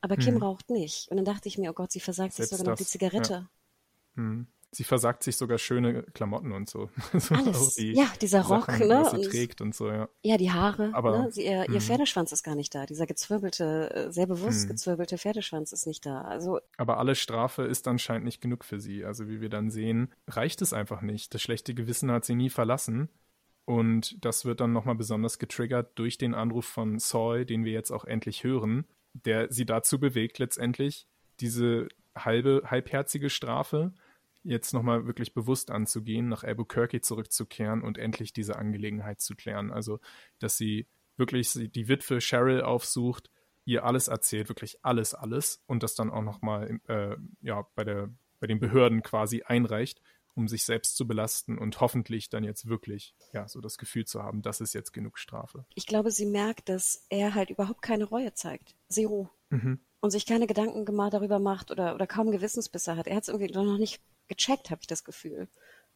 Aber 0.00 0.16
Kim 0.16 0.34
Mhm. 0.34 0.42
raucht 0.42 0.70
nicht. 0.70 1.08
Und 1.10 1.16
dann 1.16 1.24
dachte 1.24 1.48
ich 1.48 1.56
mir, 1.58 1.70
oh 1.70 1.74
Gott, 1.74 1.90
sie 1.92 2.00
versagt 2.00 2.32
sich 2.34 2.46
Selbst 2.46 2.58
sogar 2.58 2.72
noch 2.72 2.78
die 2.78 2.84
Zigarette. 2.84 3.48
Mhm. 4.14 4.46
Sie 4.70 4.82
versagt 4.84 5.22
sich 5.22 5.36
sogar 5.36 5.56
schöne 5.58 6.02
Klamotten 6.02 6.50
und 6.50 6.68
so. 6.68 6.90
Alles. 7.30 7.76
die 7.76 7.92
Ja, 7.92 8.06
dieser 8.20 8.42
Rock, 8.42 8.66
Sachen, 8.66 8.88
ne? 8.88 9.08
Und- 9.08 9.22
trägt 9.24 9.60
und 9.60 9.72
so, 9.72 9.88
ja. 9.88 10.08
Ja, 10.22 10.36
die 10.36 10.50
Haare. 10.50 10.90
Aber- 10.94 11.16
ne? 11.22 11.30
Sie, 11.32 11.44
ihr, 11.46 11.62
ihr 11.68 11.76
Mhm. 11.76 11.80
Pferdeschwanz 11.80 12.32
ist 12.32 12.42
gar 12.42 12.56
nicht 12.56 12.74
da. 12.74 12.84
Dieser 12.84 13.06
gezwirbelte, 13.06 13.94
äh, 14.08 14.12
sehr 14.12 14.26
bewusst 14.26 14.64
Mhm. 14.64 14.70
gezwirbelte 14.70 15.16
Pferdeschwanz 15.16 15.72
ist 15.72 15.86
nicht 15.86 16.04
da. 16.04 16.22
Also 16.22 16.58
Aber 16.76 16.98
alle 16.98 17.14
Strafe 17.14 17.62
ist 17.62 17.86
anscheinend 17.86 18.24
nicht 18.24 18.40
genug 18.40 18.64
für 18.64 18.80
sie. 18.80 19.04
Also 19.04 19.28
wie 19.28 19.40
wir 19.40 19.48
dann 19.48 19.70
sehen, 19.70 20.12
reicht 20.26 20.60
es 20.60 20.72
einfach 20.72 21.02
nicht. 21.02 21.32
Das 21.34 21.40
schlechte 21.40 21.72
Gewissen 21.74 22.10
hat 22.10 22.24
sie 22.24 22.34
nie 22.34 22.50
verlassen. 22.50 23.08
Und 23.64 24.22
das 24.24 24.44
wird 24.44 24.60
dann 24.60 24.72
nochmal 24.72 24.94
besonders 24.94 25.38
getriggert 25.38 25.98
durch 25.98 26.18
den 26.18 26.34
Anruf 26.34 26.66
von 26.66 26.98
Saul, 26.98 27.46
den 27.46 27.64
wir 27.64 27.72
jetzt 27.72 27.90
auch 27.90 28.04
endlich 28.04 28.44
hören, 28.44 28.84
der 29.14 29.50
sie 29.50 29.64
dazu 29.64 29.98
bewegt, 29.98 30.38
letztendlich 30.38 31.06
diese 31.40 31.88
halbe, 32.14 32.62
halbherzige 32.66 33.30
Strafe 33.30 33.92
jetzt 34.42 34.74
nochmal 34.74 35.06
wirklich 35.06 35.32
bewusst 35.32 35.70
anzugehen, 35.70 36.28
nach 36.28 36.44
Albuquerque 36.44 37.00
zurückzukehren 37.00 37.82
und 37.82 37.96
endlich 37.96 38.34
diese 38.34 38.56
Angelegenheit 38.56 39.20
zu 39.20 39.34
klären. 39.34 39.72
Also, 39.72 40.00
dass 40.38 40.58
sie 40.58 40.86
wirklich 41.16 41.52
die 41.52 41.88
Witwe 41.88 42.18
Cheryl 42.20 42.60
aufsucht, 42.60 43.30
ihr 43.64 43.84
alles 43.84 44.08
erzählt, 44.08 44.50
wirklich 44.50 44.78
alles, 44.82 45.14
alles 45.14 45.62
und 45.66 45.82
das 45.82 45.94
dann 45.94 46.10
auch 46.10 46.22
nochmal 46.22 46.78
äh, 46.88 47.16
ja, 47.40 47.66
bei, 47.74 48.08
bei 48.40 48.46
den 48.46 48.60
Behörden 48.60 49.02
quasi 49.02 49.42
einreicht, 49.42 50.02
um 50.34 50.48
sich 50.48 50.64
selbst 50.64 50.96
zu 50.96 51.06
belasten 51.06 51.58
und 51.58 51.80
hoffentlich 51.80 52.28
dann 52.28 52.44
jetzt 52.44 52.68
wirklich 52.68 53.14
ja, 53.32 53.48
so 53.48 53.60
das 53.60 53.78
Gefühl 53.78 54.04
zu 54.04 54.22
haben, 54.22 54.42
das 54.42 54.60
ist 54.60 54.74
jetzt 54.74 54.92
genug 54.92 55.18
Strafe. 55.18 55.64
ich 55.74 55.86
glaube, 55.86 56.10
sie 56.10 56.26
merkt, 56.26 56.68
dass 56.68 57.06
er 57.08 57.34
halt 57.34 57.50
überhaupt 57.50 57.82
keine 57.82 58.04
Reue 58.04 58.34
zeigt. 58.34 58.74
Zero. 58.88 59.30
Mhm. 59.50 59.80
Und 60.00 60.10
sich 60.10 60.26
keine 60.26 60.46
Gedanken 60.46 60.84
darüber 61.10 61.38
macht 61.38 61.70
oder, 61.70 61.94
oder 61.94 62.06
kaum 62.06 62.30
Gewissensbisse 62.30 62.96
hat. 62.96 63.06
Er 63.06 63.16
hat 63.16 63.22
es 63.22 63.28
irgendwie 63.28 63.50
noch 63.52 63.78
nicht 63.78 64.02
gecheckt, 64.28 64.70
habe 64.70 64.80
ich 64.82 64.86
das 64.86 65.04
Gefühl. 65.04 65.48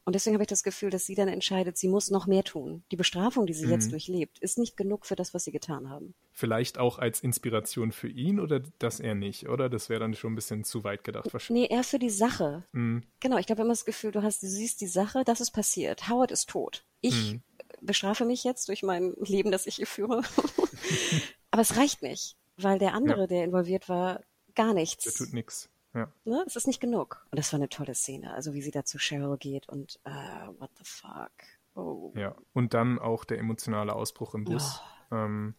Und 0.08 0.14
deswegen 0.14 0.32
habe 0.36 0.42
ich 0.44 0.48
das 0.48 0.62
Gefühl, 0.62 0.88
dass 0.88 1.04
sie 1.04 1.14
dann 1.14 1.28
entscheidet, 1.28 1.76
sie 1.76 1.86
muss 1.86 2.08
noch 2.10 2.26
mehr 2.26 2.42
tun. 2.42 2.82
Die 2.90 2.96
Bestrafung, 2.96 3.44
die 3.44 3.52
sie 3.52 3.66
Mhm. 3.66 3.72
jetzt 3.72 3.92
durchlebt, 3.92 4.38
ist 4.38 4.56
nicht 4.56 4.74
genug 4.74 5.04
für 5.04 5.16
das, 5.16 5.34
was 5.34 5.44
sie 5.44 5.52
getan 5.52 5.90
haben. 5.90 6.14
Vielleicht 6.32 6.78
auch 6.78 6.98
als 6.98 7.20
Inspiration 7.20 7.92
für 7.92 8.08
ihn 8.08 8.40
oder 8.40 8.60
das 8.78 9.00
er 9.00 9.14
nicht, 9.14 9.50
oder? 9.50 9.68
Das 9.68 9.90
wäre 9.90 10.00
dann 10.00 10.14
schon 10.14 10.32
ein 10.32 10.34
bisschen 10.34 10.64
zu 10.64 10.82
weit 10.82 11.04
gedacht 11.04 11.30
wahrscheinlich. 11.30 11.68
Nee, 11.68 11.76
eher 11.76 11.84
für 11.84 11.98
die 11.98 12.08
Sache. 12.08 12.64
Mhm. 12.72 13.02
Genau, 13.20 13.36
ich 13.36 13.50
habe 13.50 13.60
immer 13.60 13.72
das 13.72 13.84
Gefühl, 13.84 14.10
du 14.10 14.22
hast, 14.22 14.42
du 14.42 14.46
siehst 14.46 14.80
die 14.80 14.86
Sache, 14.86 15.24
das 15.26 15.42
ist 15.42 15.50
passiert. 15.50 16.08
Howard 16.08 16.30
ist 16.30 16.48
tot. 16.48 16.86
Ich 17.02 17.32
Mhm. 17.34 17.42
bestrafe 17.82 18.24
mich 18.24 18.44
jetzt 18.44 18.66
durch 18.70 18.82
mein 18.82 19.12
Leben, 19.20 19.50
das 19.52 19.66
ich 19.66 19.76
hier 19.76 19.86
führe. 19.86 20.22
Aber 21.50 21.60
es 21.62 21.76
reicht 21.76 22.00
nicht, 22.00 22.36
weil 22.56 22.78
der 22.78 22.94
andere, 22.94 23.20
Ja. 23.20 23.26
der 23.26 23.44
involviert 23.44 23.90
war, 23.90 24.22
gar 24.54 24.72
nichts. 24.72 25.04
Der 25.04 25.12
tut 25.12 25.34
nichts. 25.34 25.68
Ja. 25.94 26.12
Ne? 26.24 26.44
Es 26.46 26.56
ist 26.56 26.66
nicht 26.66 26.80
genug. 26.80 27.26
Und 27.30 27.38
das 27.38 27.52
war 27.52 27.58
eine 27.58 27.68
tolle 27.68 27.94
Szene. 27.94 28.32
Also 28.32 28.54
wie 28.54 28.62
sie 28.62 28.70
da 28.70 28.84
zu 28.84 28.98
Cheryl 28.98 29.36
geht 29.38 29.68
und 29.68 29.98
äh, 30.04 30.10
what 30.58 30.70
the 30.76 30.84
fuck. 30.84 31.32
Oh. 31.74 32.12
Ja, 32.16 32.34
und 32.52 32.74
dann 32.74 32.98
auch 32.98 33.24
der 33.24 33.38
emotionale 33.38 33.94
Ausbruch 33.94 34.34
im 34.34 34.44
Bus. 34.44 34.80
Ähm, 35.12 35.54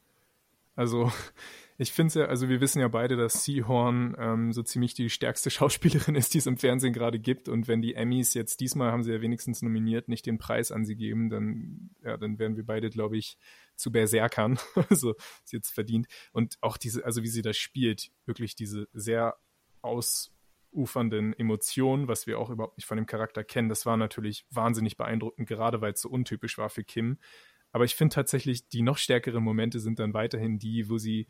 also, 0.76 1.12
ich 1.78 1.92
finde 1.92 2.08
es 2.08 2.14
ja, 2.16 2.26
also 2.26 2.48
wir 2.48 2.62
wissen 2.62 2.80
ja 2.80 2.88
beide, 2.88 3.18
dass 3.18 3.44
Seahorn 3.44 4.16
ähm, 4.20 4.54
so 4.54 4.64
ziemlich 4.64 4.94
die 4.94 5.10
stärkste 5.10 5.50
Schauspielerin 5.50 6.16
ist, 6.16 6.34
die 6.34 6.38
es 6.38 6.46
im 6.46 6.58
Fernsehen 6.58 6.94
gerade 6.94 7.20
gibt. 7.20 7.50
Und 7.50 7.68
wenn 7.68 7.82
die 7.82 7.96
Emmys 7.96 8.34
jetzt 8.34 8.60
diesmal 8.60 8.92
haben 8.92 9.04
sie 9.04 9.12
ja 9.12 9.22
wenigstens 9.22 9.62
nominiert, 9.62 10.08
nicht 10.08 10.26
den 10.26 10.38
Preis 10.38 10.72
an 10.72 10.86
sie 10.86 10.96
geben, 10.96 11.30
dann, 11.30 11.90
ja, 12.04 12.18
dann 12.18 12.40
werden 12.40 12.56
wir 12.56 12.66
beide, 12.66 12.90
glaube 12.90 13.18
ich, 13.18 13.38
zu 13.76 13.92
Berserkern. 13.92 14.60
also, 14.90 15.16
ist 15.44 15.54
jetzt 15.54 15.74
verdient. 15.74 16.08
Und 16.32 16.58
auch 16.62 16.78
diese, 16.78 17.04
also 17.04 17.24
wie 17.24 17.30
sie 17.30 17.42
das 17.42 17.58
spielt, 17.58 18.12
wirklich 18.26 18.56
diese 18.56 18.88
sehr 18.94 19.36
ausufernden 19.82 21.34
Emotionen, 21.38 22.08
was 22.08 22.28
wir 22.28 22.40
auch 22.40 22.50
überhaupt 22.50 22.78
nicht 22.78 22.88
von 22.88 22.98
dem 22.98 23.06
Charakter 23.06 23.44
kennen, 23.44 23.70
das 23.70 23.86
war 23.86 23.98
natürlich 23.98 24.46
wahnsinnig 24.50 24.98
beeindruckend, 24.98 25.48
gerade 25.48 25.82
weil 25.82 25.94
es 25.94 26.02
so 26.02 26.10
untypisch 26.10 26.58
war 26.58 26.70
für 26.70 26.84
Kim. 26.84 27.18
Aber 27.72 27.86
ich 27.86 27.96
finde 27.96 28.16
tatsächlich, 28.16 28.68
die 28.68 28.82
noch 28.82 28.98
stärkeren 28.98 29.44
Momente 29.44 29.80
sind 29.80 30.00
dann 30.00 30.14
weiterhin 30.14 30.60
die, 30.60 30.90
wo 30.90 30.98
sie 30.98 31.28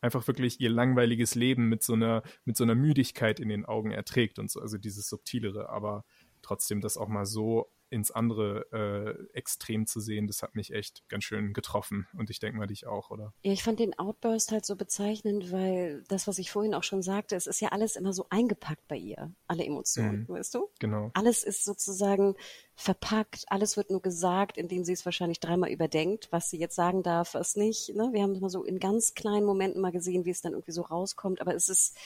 einfach 0.00 0.26
wirklich 0.26 0.60
ihr 0.60 0.70
langweiliges 0.70 1.34
Leben 1.34 1.68
mit 1.68 1.82
so 1.82 1.94
einer, 1.94 2.22
mit 2.44 2.56
so 2.56 2.64
einer 2.64 2.74
Müdigkeit 2.74 3.40
in 3.40 3.48
den 3.48 3.64
Augen 3.64 3.90
erträgt 3.90 4.38
und 4.38 4.50
so, 4.50 4.60
also 4.60 4.78
dieses 4.78 5.08
Subtilere, 5.08 5.68
aber 5.70 6.04
trotzdem 6.42 6.80
das 6.80 6.96
auch 6.96 7.08
mal 7.08 7.26
so 7.26 7.70
ins 7.90 8.10
andere 8.10 9.28
äh, 9.32 9.36
Extrem 9.36 9.86
zu 9.86 10.00
sehen, 10.00 10.26
das 10.26 10.42
hat 10.42 10.54
mich 10.54 10.72
echt 10.72 11.08
ganz 11.08 11.24
schön 11.24 11.52
getroffen. 11.52 12.06
Und 12.16 12.30
ich 12.30 12.38
denke 12.40 12.58
mal 12.58 12.66
dich 12.66 12.86
auch, 12.86 13.10
oder? 13.10 13.32
Ja, 13.42 13.52
ich 13.52 13.62
fand 13.62 13.78
den 13.80 13.98
Outburst 13.98 14.52
halt 14.52 14.66
so 14.66 14.76
bezeichnend, 14.76 15.52
weil 15.52 16.02
das, 16.08 16.26
was 16.26 16.38
ich 16.38 16.50
vorhin 16.50 16.74
auch 16.74 16.82
schon 16.82 17.02
sagte, 17.02 17.36
es 17.36 17.46
ist 17.46 17.60
ja 17.60 17.68
alles 17.70 17.96
immer 17.96 18.12
so 18.12 18.26
eingepackt 18.30 18.86
bei 18.88 18.96
ihr, 18.96 19.32
alle 19.46 19.64
Emotionen, 19.64 20.26
Mhm. 20.28 20.34
weißt 20.34 20.54
du? 20.54 20.68
Genau. 20.78 21.10
Alles 21.14 21.42
ist 21.44 21.64
sozusagen 21.64 22.34
verpackt, 22.74 23.44
alles 23.48 23.76
wird 23.76 23.90
nur 23.90 24.02
gesagt, 24.02 24.56
indem 24.56 24.84
sie 24.84 24.92
es 24.92 25.04
wahrscheinlich 25.04 25.40
dreimal 25.40 25.70
überdenkt, 25.70 26.28
was 26.30 26.50
sie 26.50 26.58
jetzt 26.58 26.76
sagen 26.76 27.02
darf, 27.02 27.34
was 27.34 27.56
nicht. 27.56 27.94
Ne? 27.94 28.10
Wir 28.12 28.22
haben 28.22 28.32
es 28.32 28.40
mal 28.40 28.50
so 28.50 28.62
in 28.64 28.78
ganz 28.78 29.14
kleinen 29.14 29.44
Momenten 29.46 29.80
mal 29.80 29.92
gesehen, 29.92 30.24
wie 30.24 30.30
es 30.30 30.40
dann 30.42 30.52
irgendwie 30.52 30.72
so 30.72 30.82
rauskommt, 30.82 31.40
aber 31.40 31.54
es 31.54 31.68
ist, 31.68 31.96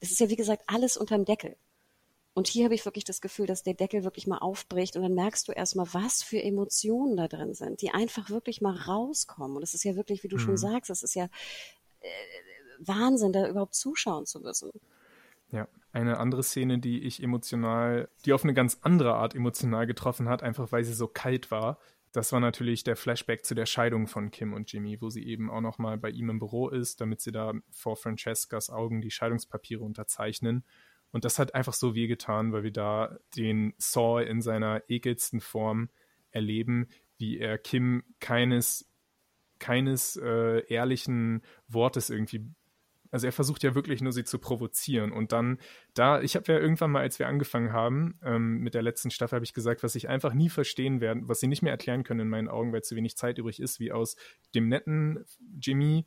es 0.00 0.10
ist 0.12 0.20
ja 0.20 0.28
wie 0.28 0.36
gesagt 0.36 0.62
alles 0.66 0.96
unterm 0.96 1.24
Deckel. 1.24 1.56
Und 2.40 2.48
hier 2.48 2.64
habe 2.64 2.74
ich 2.74 2.86
wirklich 2.86 3.04
das 3.04 3.20
Gefühl, 3.20 3.44
dass 3.44 3.64
der 3.64 3.74
Deckel 3.74 4.02
wirklich 4.02 4.26
mal 4.26 4.38
aufbricht 4.38 4.96
und 4.96 5.02
dann 5.02 5.12
merkst 5.12 5.46
du 5.46 5.52
erstmal, 5.52 5.92
was 5.92 6.22
für 6.22 6.42
Emotionen 6.42 7.18
da 7.18 7.28
drin 7.28 7.52
sind, 7.52 7.82
die 7.82 7.90
einfach 7.90 8.30
wirklich 8.30 8.62
mal 8.62 8.74
rauskommen. 8.74 9.58
Und 9.58 9.62
es 9.62 9.74
ist 9.74 9.84
ja 9.84 9.94
wirklich, 9.94 10.24
wie 10.24 10.28
du 10.28 10.38
schon 10.38 10.52
Mhm. 10.52 10.56
sagst, 10.56 10.88
es 10.88 11.02
ist 11.02 11.14
ja 11.14 11.24
äh, 12.00 12.08
Wahnsinn, 12.78 13.34
da 13.34 13.46
überhaupt 13.46 13.74
zuschauen 13.74 14.24
zu 14.24 14.40
müssen. 14.40 14.70
Ja, 15.50 15.68
eine 15.92 16.16
andere 16.16 16.42
Szene, 16.42 16.78
die 16.78 17.02
ich 17.02 17.22
emotional, 17.22 18.08
die 18.24 18.32
auf 18.32 18.42
eine 18.42 18.54
ganz 18.54 18.78
andere 18.80 19.16
Art 19.16 19.34
emotional 19.34 19.86
getroffen 19.86 20.26
hat, 20.26 20.42
einfach 20.42 20.72
weil 20.72 20.82
sie 20.82 20.94
so 20.94 21.08
kalt 21.08 21.50
war. 21.50 21.78
Das 22.12 22.32
war 22.32 22.40
natürlich 22.40 22.84
der 22.84 22.96
Flashback 22.96 23.44
zu 23.44 23.54
der 23.54 23.66
Scheidung 23.66 24.06
von 24.06 24.30
Kim 24.30 24.54
und 24.54 24.72
Jimmy, 24.72 24.98
wo 25.02 25.10
sie 25.10 25.26
eben 25.26 25.50
auch 25.50 25.60
nochmal 25.60 25.98
bei 25.98 26.08
ihm 26.08 26.30
im 26.30 26.38
Büro 26.38 26.70
ist, 26.70 27.02
damit 27.02 27.20
sie 27.20 27.32
da 27.32 27.52
vor 27.70 27.98
Francescas 27.98 28.70
Augen 28.70 29.02
die 29.02 29.10
Scheidungspapiere 29.10 29.84
unterzeichnen. 29.84 30.64
Und 31.12 31.24
das 31.24 31.38
hat 31.38 31.54
einfach 31.54 31.74
so 31.74 31.94
wehgetan, 31.94 32.52
weil 32.52 32.62
wir 32.62 32.72
da 32.72 33.18
den 33.36 33.74
Saw 33.78 34.22
in 34.22 34.40
seiner 34.40 34.82
ekelsten 34.88 35.40
Form 35.40 35.88
erleben, 36.30 36.88
wie 37.18 37.38
er 37.38 37.58
Kim 37.58 38.04
keines 38.20 38.86
keines 39.58 40.16
äh, 40.16 40.64
ehrlichen 40.72 41.42
Wortes 41.68 42.08
irgendwie 42.08 42.46
also 43.10 43.26
er 43.26 43.32
versucht 43.32 43.62
ja 43.62 43.74
wirklich 43.74 44.00
nur 44.02 44.12
sie 44.12 44.24
zu 44.24 44.38
provozieren. 44.38 45.12
Und 45.12 45.32
dann, 45.32 45.58
da, 45.94 46.20
ich 46.20 46.36
habe 46.36 46.52
ja 46.52 46.58
irgendwann 46.58 46.92
mal, 46.92 47.00
als 47.00 47.18
wir 47.18 47.26
angefangen 47.26 47.72
haben, 47.72 48.18
ähm, 48.22 48.58
mit 48.58 48.74
der 48.74 48.82
letzten 48.82 49.10
Staffel, 49.10 49.36
habe 49.36 49.44
ich 49.44 49.54
gesagt, 49.54 49.82
was 49.82 49.94
ich 49.94 50.08
einfach 50.08 50.32
nie 50.32 50.48
verstehen 50.48 51.00
werde, 51.00 51.22
was 51.24 51.40
sie 51.40 51.48
nicht 51.48 51.62
mehr 51.62 51.72
erklären 51.72 52.04
können 52.04 52.20
in 52.20 52.28
meinen 52.28 52.48
Augen, 52.48 52.72
weil 52.72 52.82
zu 52.82 52.96
wenig 52.96 53.16
Zeit 53.16 53.38
übrig 53.38 53.60
ist, 53.60 53.80
wie 53.80 53.92
aus 53.92 54.16
dem 54.54 54.68
netten 54.68 55.24
Jimmy 55.60 56.06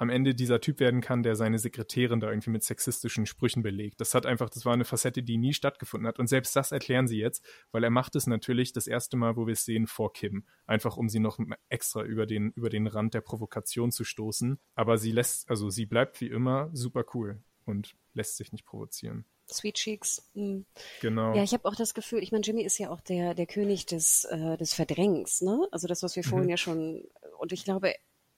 am 0.00 0.08
Ende 0.08 0.34
dieser 0.34 0.62
Typ 0.62 0.80
werden 0.80 1.02
kann, 1.02 1.22
der 1.22 1.36
seine 1.36 1.58
Sekretärin 1.58 2.20
da 2.20 2.30
irgendwie 2.30 2.48
mit 2.48 2.64
sexistischen 2.64 3.26
Sprüchen 3.26 3.62
belegt. 3.62 4.00
Das 4.00 4.14
hat 4.14 4.24
einfach, 4.24 4.48
das 4.48 4.64
war 4.64 4.72
eine 4.72 4.86
Facette, 4.86 5.22
die 5.22 5.36
nie 5.36 5.52
stattgefunden 5.52 6.08
hat. 6.08 6.18
Und 6.18 6.26
selbst 6.26 6.56
das 6.56 6.72
erklären 6.72 7.06
sie 7.06 7.18
jetzt, 7.18 7.44
weil 7.70 7.84
er 7.84 7.90
macht 7.90 8.16
es 8.16 8.26
natürlich 8.26 8.72
das 8.72 8.86
erste 8.86 9.18
Mal, 9.18 9.36
wo 9.36 9.46
wir 9.46 9.52
es 9.52 9.66
sehen, 9.66 9.86
vor 9.86 10.14
Kim. 10.14 10.46
Einfach 10.66 10.96
um 10.96 11.10
sie 11.10 11.20
noch 11.20 11.38
extra 11.68 12.02
über 12.02 12.24
den, 12.24 12.50
über 12.52 12.70
den 12.70 12.86
Rand 12.86 13.12
der 13.12 13.20
Provokation 13.20 13.92
zu 13.92 14.04
stoßen. 14.04 14.58
Aber 14.74 14.96
sie 14.96 15.12
lässt, 15.12 15.50
also 15.50 15.68
sie 15.68 15.84
bleibt 15.84 16.22
wie 16.22 16.28
immer 16.28 16.70
super 16.72 17.04
cool 17.12 17.42
und 17.66 17.94
lässt 18.14 18.38
sich 18.38 18.52
nicht 18.52 18.64
provozieren. 18.64 19.26
Sweet 19.52 19.74
Cheeks. 19.74 20.30
Mhm. 20.32 20.64
Genau. 21.02 21.34
Ja, 21.34 21.42
ich 21.42 21.52
habe 21.52 21.68
auch 21.68 21.74
das 21.74 21.92
Gefühl, 21.92 22.22
ich 22.22 22.32
meine, 22.32 22.42
Jimmy 22.42 22.62
ist 22.62 22.78
ja 22.78 22.88
auch 22.88 23.02
der, 23.02 23.34
der 23.34 23.46
König 23.46 23.84
des, 23.84 24.24
äh, 24.24 24.56
des 24.56 24.72
Verdrängens, 24.72 25.42
ne? 25.42 25.68
Also 25.72 25.88
das, 25.88 26.02
was 26.02 26.16
wir 26.16 26.24
vorhin 26.24 26.46
mhm. 26.46 26.50
ja 26.50 26.56
schon, 26.56 27.04
und 27.38 27.52
ich 27.52 27.64
glaube, 27.64 27.92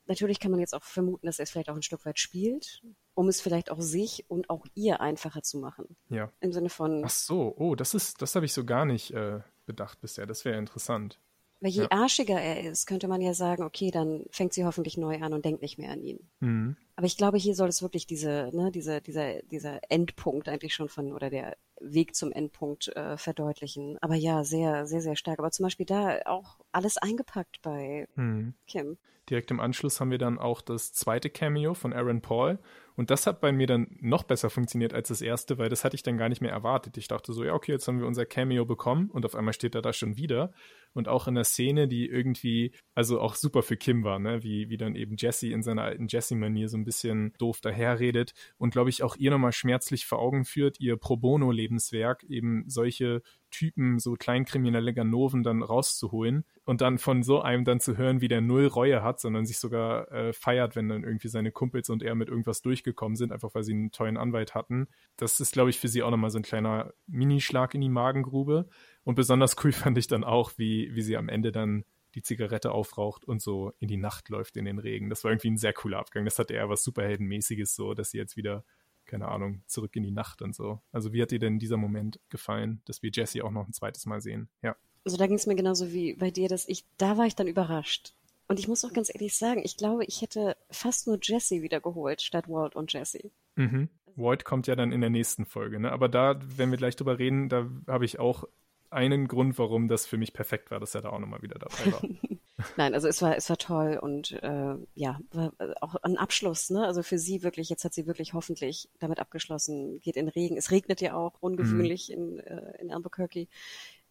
Natürlich 0.07 0.41
kann 0.41 0.51
man 0.51 0.61
jetzt 0.61 0.75
auch 0.75 0.83
vermuten, 0.83 1.27
dass 1.27 1.39
er 1.39 1.45
es 1.45 1.51
vielleicht 1.51 1.71
auch 1.71 1.77
ein 1.77 1.83
Stück 1.83 2.05
weit 2.05 2.19
spielt, 2.19 2.83
um 3.15 3.29
es 3.29 3.41
vielleicht 3.41 3.71
auch 3.71 3.81
sich 3.81 4.25
und 4.29 4.51
auch 4.51 4.67
ihr 4.75 5.01
einfacher 5.01 5.43
zu 5.43 5.59
machen. 5.59 5.97
Ja. 6.09 6.31
Im 6.41 6.53
Sinne 6.53 6.71
von. 6.71 7.05
Ach 7.05 7.11
so, 7.11 7.55
oh, 7.57 7.75
das 7.75 7.95
ist, 7.95 8.21
das 8.21 8.35
habe 8.35 8.47
ich 8.47 8.53
so 8.53 8.65
gar 8.65 8.85
nicht 8.85 9.13
äh, 9.13 9.41
bedacht 9.67 10.01
bisher. 10.01 10.27
Das 10.27 10.45
wäre 10.45 10.59
interessant. 10.59 11.21
Weil 11.63 11.71
je 11.71 11.83
ja. 11.83 11.91
arschiger 11.93 12.41
er 12.41 12.69
ist, 12.69 12.87
könnte 12.87 13.07
man 13.07 13.21
ja 13.21 13.35
sagen, 13.35 13.63
okay, 13.63 13.93
dann 13.93 14.25
fängt 14.31 14.53
sie 14.53 14.65
hoffentlich 14.65 14.97
neu 14.97 15.21
an 15.21 15.33
und 15.33 15.45
denkt 15.45 15.63
nicht 15.63 15.79
mehr 15.79 15.93
an 15.93 16.03
ihn. 16.03 16.19
Mhm. 16.41 16.77
Aber 16.97 17.07
ich 17.07 17.17
glaube, 17.17 17.39
hier 17.39 17.55
soll 17.55 17.69
es 17.69 17.83
wirklich 17.83 18.05
diese, 18.05 18.51
ne, 18.53 18.73
diese, 18.73 19.01
dieser, 19.01 19.43
dieser 19.43 19.79
Endpunkt 19.89 20.49
eigentlich 20.49 20.75
schon 20.75 20.89
von, 20.89 21.13
oder 21.13 21.31
der 21.31 21.57
Weg 21.81 22.17
zum 22.17 22.33
Endpunkt 22.33 22.89
äh, 22.97 23.17
verdeutlichen. 23.17 23.97
Aber 24.01 24.17
ja, 24.17 24.43
sehr, 24.43 24.87
sehr, 24.87 25.03
sehr 25.03 25.15
stark. 25.15 25.39
Aber 25.39 25.53
zum 25.53 25.63
Beispiel 25.63 25.87
da 25.87 26.19
auch 26.25 26.59
alles 26.73 26.99
eingepackt 26.99 27.63
bei 27.63 28.09
mhm. 28.17 28.55
Kim. 28.67 28.99
Direkt 29.31 29.53
im 29.53 29.61
Anschluss 29.61 30.01
haben 30.01 30.11
wir 30.11 30.19
dann 30.19 30.41
auch 30.41 30.61
das 30.63 30.93
zweite 30.93 31.31
Cameo 31.31 31.75
von 31.75 31.93
Aaron 31.93 32.23
Paul. 32.23 32.59
Und 32.97 33.11
das 33.11 33.29
hat 33.29 33.41
bei 33.41 33.53
mir 33.53 33.69
dann 33.69 33.87
noch 34.01 34.25
besser 34.25 34.51
funktioniert 34.51 34.95
als 34.95 35.09
das 35.09 35.23
erste, 35.23 35.59
weil 35.59 35.69
das 35.69 35.85
hatte 35.85 35.95
ich 35.95 36.03
dann 36.03 36.19
gar 36.19 36.29
nicht 36.29 36.41
mehr 36.43 36.51
erwartet. 36.51 36.97
Ich 36.97 37.07
dachte 37.07 37.33
so, 37.33 37.45
ja, 37.45 37.55
okay, 37.55 37.71
jetzt 37.71 37.87
haben 37.87 38.01
wir 38.01 38.07
unser 38.09 38.27
Cameo 38.27 38.65
bekommen 38.65 39.11
und 39.11 39.25
auf 39.25 39.37
einmal 39.37 39.55
steht 39.55 39.77
er 39.77 39.83
da 39.83 39.93
schon 39.93 40.17
wieder 40.17 40.53
und 40.95 41.09
auch 41.09 41.29
in 41.29 41.35
der 41.35 41.45
Szene, 41.45 41.89
die 41.89 42.07
irgendwie, 42.07 42.73
also 42.95 43.21
auch 43.21 43.35
super 43.35 43.63
für 43.63 43.77
Kim 43.77 44.05
war, 44.05 44.19
ne? 44.19 44.43
wie, 44.43 44.69
wie 44.69 44.77
dann 44.77 44.95
eben 44.95 45.17
Jesse 45.17 45.49
in 45.49 45.63
seiner 45.63 45.83
alten 45.83 46.07
Jesse-Manier 46.09 46.69
so 46.69 46.77
ein 46.77 46.85
bisschen 46.85 47.33
doof 47.39 47.61
daherredet 47.61 48.35
und 48.59 48.73
glaube 48.73 48.91
ich 48.91 49.03
auch 49.03 49.17
ihr 49.17 49.31
nochmal 49.31 49.53
schmerzlich 49.53 50.07
vor 50.07 50.19
Augen 50.19 50.45
führt, 50.45 50.81
ihr 50.81 50.97
Pro 50.97 51.17
Bono-Lebenswerk, 51.17 52.25
eben 52.25 52.65
solche 52.69 53.23
Typen, 53.53 54.01
so 54.01 54.15
kleinkriminelle 54.15 54.93
Ganoven 54.93 55.45
dann 55.45 55.63
rauszuholen 55.63 56.45
und 56.65 56.81
dann 56.81 56.99
von 56.99 57.23
so 57.23 57.43
einem 57.43 57.65
dann 57.65 57.79
zu 57.79 57.97
hören, 57.97 58.21
wie 58.21 58.29
der 58.29 58.41
null 58.41 58.67
Reue 58.67 59.03
hat, 59.03 59.21
sondern 59.21 59.47
sich 59.47 59.59
sogar 59.59 60.11
äh, 60.11 60.33
feiert, 60.33 60.75
wenn 60.75 60.89
dann 60.89 61.05
irgendwie 61.05 61.29
seine 61.29 61.53
Kumpels 61.53 61.89
und 61.91 62.03
er 62.03 62.15
mit 62.17 62.29
irgendwas 62.29 62.63
durchgekommen 62.63 63.15
sind, 63.15 63.31
einfach 63.31 63.55
weil 63.55 63.63
sie 63.63 63.75
einen 63.75 63.93
tollen 63.93 64.17
Anwalt 64.17 64.55
hatten. 64.55 64.89
Das 65.17 65.39
ist, 65.39 65.53
glaube 65.53 65.71
ich, 65.71 65.79
für 65.79 65.89
sie 65.89 66.03
auch 66.03 66.11
nochmal 66.11 66.31
so 66.31 66.39
ein 66.39 66.43
kleiner 66.43 66.93
Minischlag 67.07 67.75
in 67.75 67.83
die 67.83 67.89
Magengrube. 67.89 68.69
Und 69.05 69.15
besonders 69.15 69.57
cool 69.65 69.73
fand 69.73 69.99
ich 69.99 70.07
dann 70.07 70.25
auch, 70.25 70.53
wie, 70.57 70.95
wie 70.95 71.03
sie 71.03 71.17
am 71.17 71.29
Ende 71.29 71.53
dann 71.53 71.85
die 72.15 72.23
Zigarette 72.23 72.73
aufraucht 72.73 73.25
und 73.25 73.41
so 73.41 73.73
in 73.79 73.89
die 73.89 73.97
Nacht 73.97 74.29
läuft 74.29 74.57
in 74.57 74.67
den 74.67 74.79
Regen. 74.79 75.09
Das 75.09 75.25
war 75.25 75.31
irgendwie 75.31 75.51
ein 75.51 75.57
sehr 75.57 75.73
cooler 75.73 75.99
Abgang. 75.99 76.25
Das 76.25 76.39
hatte 76.39 76.55
eher 76.55 76.69
was 76.69 76.85
Superheldenmäßiges, 76.85 77.75
so, 77.75 77.95
dass 77.95 78.11
sie 78.11 78.19
jetzt 78.19 78.37
wieder, 78.37 78.65
keine 79.07 79.29
Ahnung, 79.29 79.63
zurück 79.67 79.97
in 79.97 80.03
die 80.03 80.11
Nacht 80.11 80.43
und 80.43 80.55
so. 80.55 80.81
Also 80.93 81.13
wie 81.13 81.23
hat 81.23 81.31
dir 81.31 81.39
denn 81.39 81.59
dieser 81.59 81.79
Moment 81.79 82.21
gefallen, 82.29 82.83
dass 82.85 83.03
wir 83.03 83.11
Jesse 83.13 83.45
auch 83.45 83.51
noch 83.51 83.67
ein 83.67 83.73
zweites 83.73 84.05
Mal 84.07 84.21
sehen? 84.21 84.49
Ja. 84.63 84.77
Also 85.05 85.17
da 85.17 85.27
ging 85.27 85.37
es 85.37 85.47
mir 85.47 85.57
genauso 85.57 85.93
wie 85.93 86.15
bei 86.15 86.31
dir, 86.31 86.49
dass 86.49 86.69
ich, 86.69 86.85
da 86.99 87.17
war 87.17 87.27
ich 87.27 87.35
dann 87.35 87.49
überrascht. 87.49 88.15
Und 88.47 88.59
ich 88.59 88.69
muss 88.69 88.85
auch 88.85 88.93
ganz 88.93 89.13
ehrlich 89.13 89.35
sagen, 89.35 89.63
ich 89.65 89.77
glaube, 89.77 90.05
ich 90.05 90.21
hätte 90.21 90.57
fast 90.71 91.07
nur 91.07 91.19
Jesse 91.23 91.63
wiedergeholt 91.63 92.21
statt 92.21 92.49
Walt 92.49 92.77
und 92.77 92.93
Jesse. 92.93 93.31
Mhm. 93.57 93.89
Walt 94.15 94.45
kommt 94.45 94.67
ja 94.67 94.77
dann 94.77 94.93
in 94.93 95.01
der 95.01 95.11
nächsten 95.11 95.47
Folge, 95.47 95.81
ne? 95.81 95.91
Aber 95.91 96.09
da, 96.09 96.39
wenn 96.57 96.71
wir 96.71 96.77
gleich 96.77 96.97
drüber 96.97 97.19
reden, 97.19 97.49
da 97.49 97.71
habe 97.87 98.05
ich 98.05 98.19
auch 98.19 98.45
einen 98.93 99.29
Grund, 99.29 99.59
warum 99.59 99.89
das 99.89 100.07
für 100.07 100.17
mich 100.17 100.33
perfekt 100.33 100.71
war, 100.71 100.81
dass 100.81 100.95
er 100.95 101.03
da 101.03 101.11
auch 101.11 101.19
nochmal 101.19 101.43
wieder 101.43 101.59
dabei 101.59 101.93
war. 101.93 102.03
Nein, 102.77 102.95
also 102.95 103.09
es 103.09 103.21
war, 103.23 103.37
es 103.37 103.49
war 103.49 103.59
toll 103.59 103.99
und 104.01 104.33
äh, 104.43 104.75
ja, 104.95 105.21
war 105.33 105.53
auch 105.81 105.97
ein 105.97 106.17
Abschluss, 106.17 106.71
ne? 106.71 106.87
Also 106.87 107.03
für 107.03 107.19
sie 107.19 107.43
wirklich, 107.43 107.69
jetzt 107.69 107.85
hat 107.85 107.95
sie 107.95 108.07
wirklich 108.07 108.35
hoffentlich 108.35 108.89
damit 108.99 109.19
abgeschlossen, 109.19 110.01
geht 110.01 110.17
in 110.17 110.29
Regen. 110.29 110.57
Es 110.57 110.71
regnet 110.71 111.01
ja 111.01 111.15
auch 111.15 111.35
ungewöhnlich 111.41 112.11
mhm. 112.11 112.15
in, 112.15 112.39
äh, 112.41 112.81
in 112.81 112.93
Albuquerque. 112.93 113.49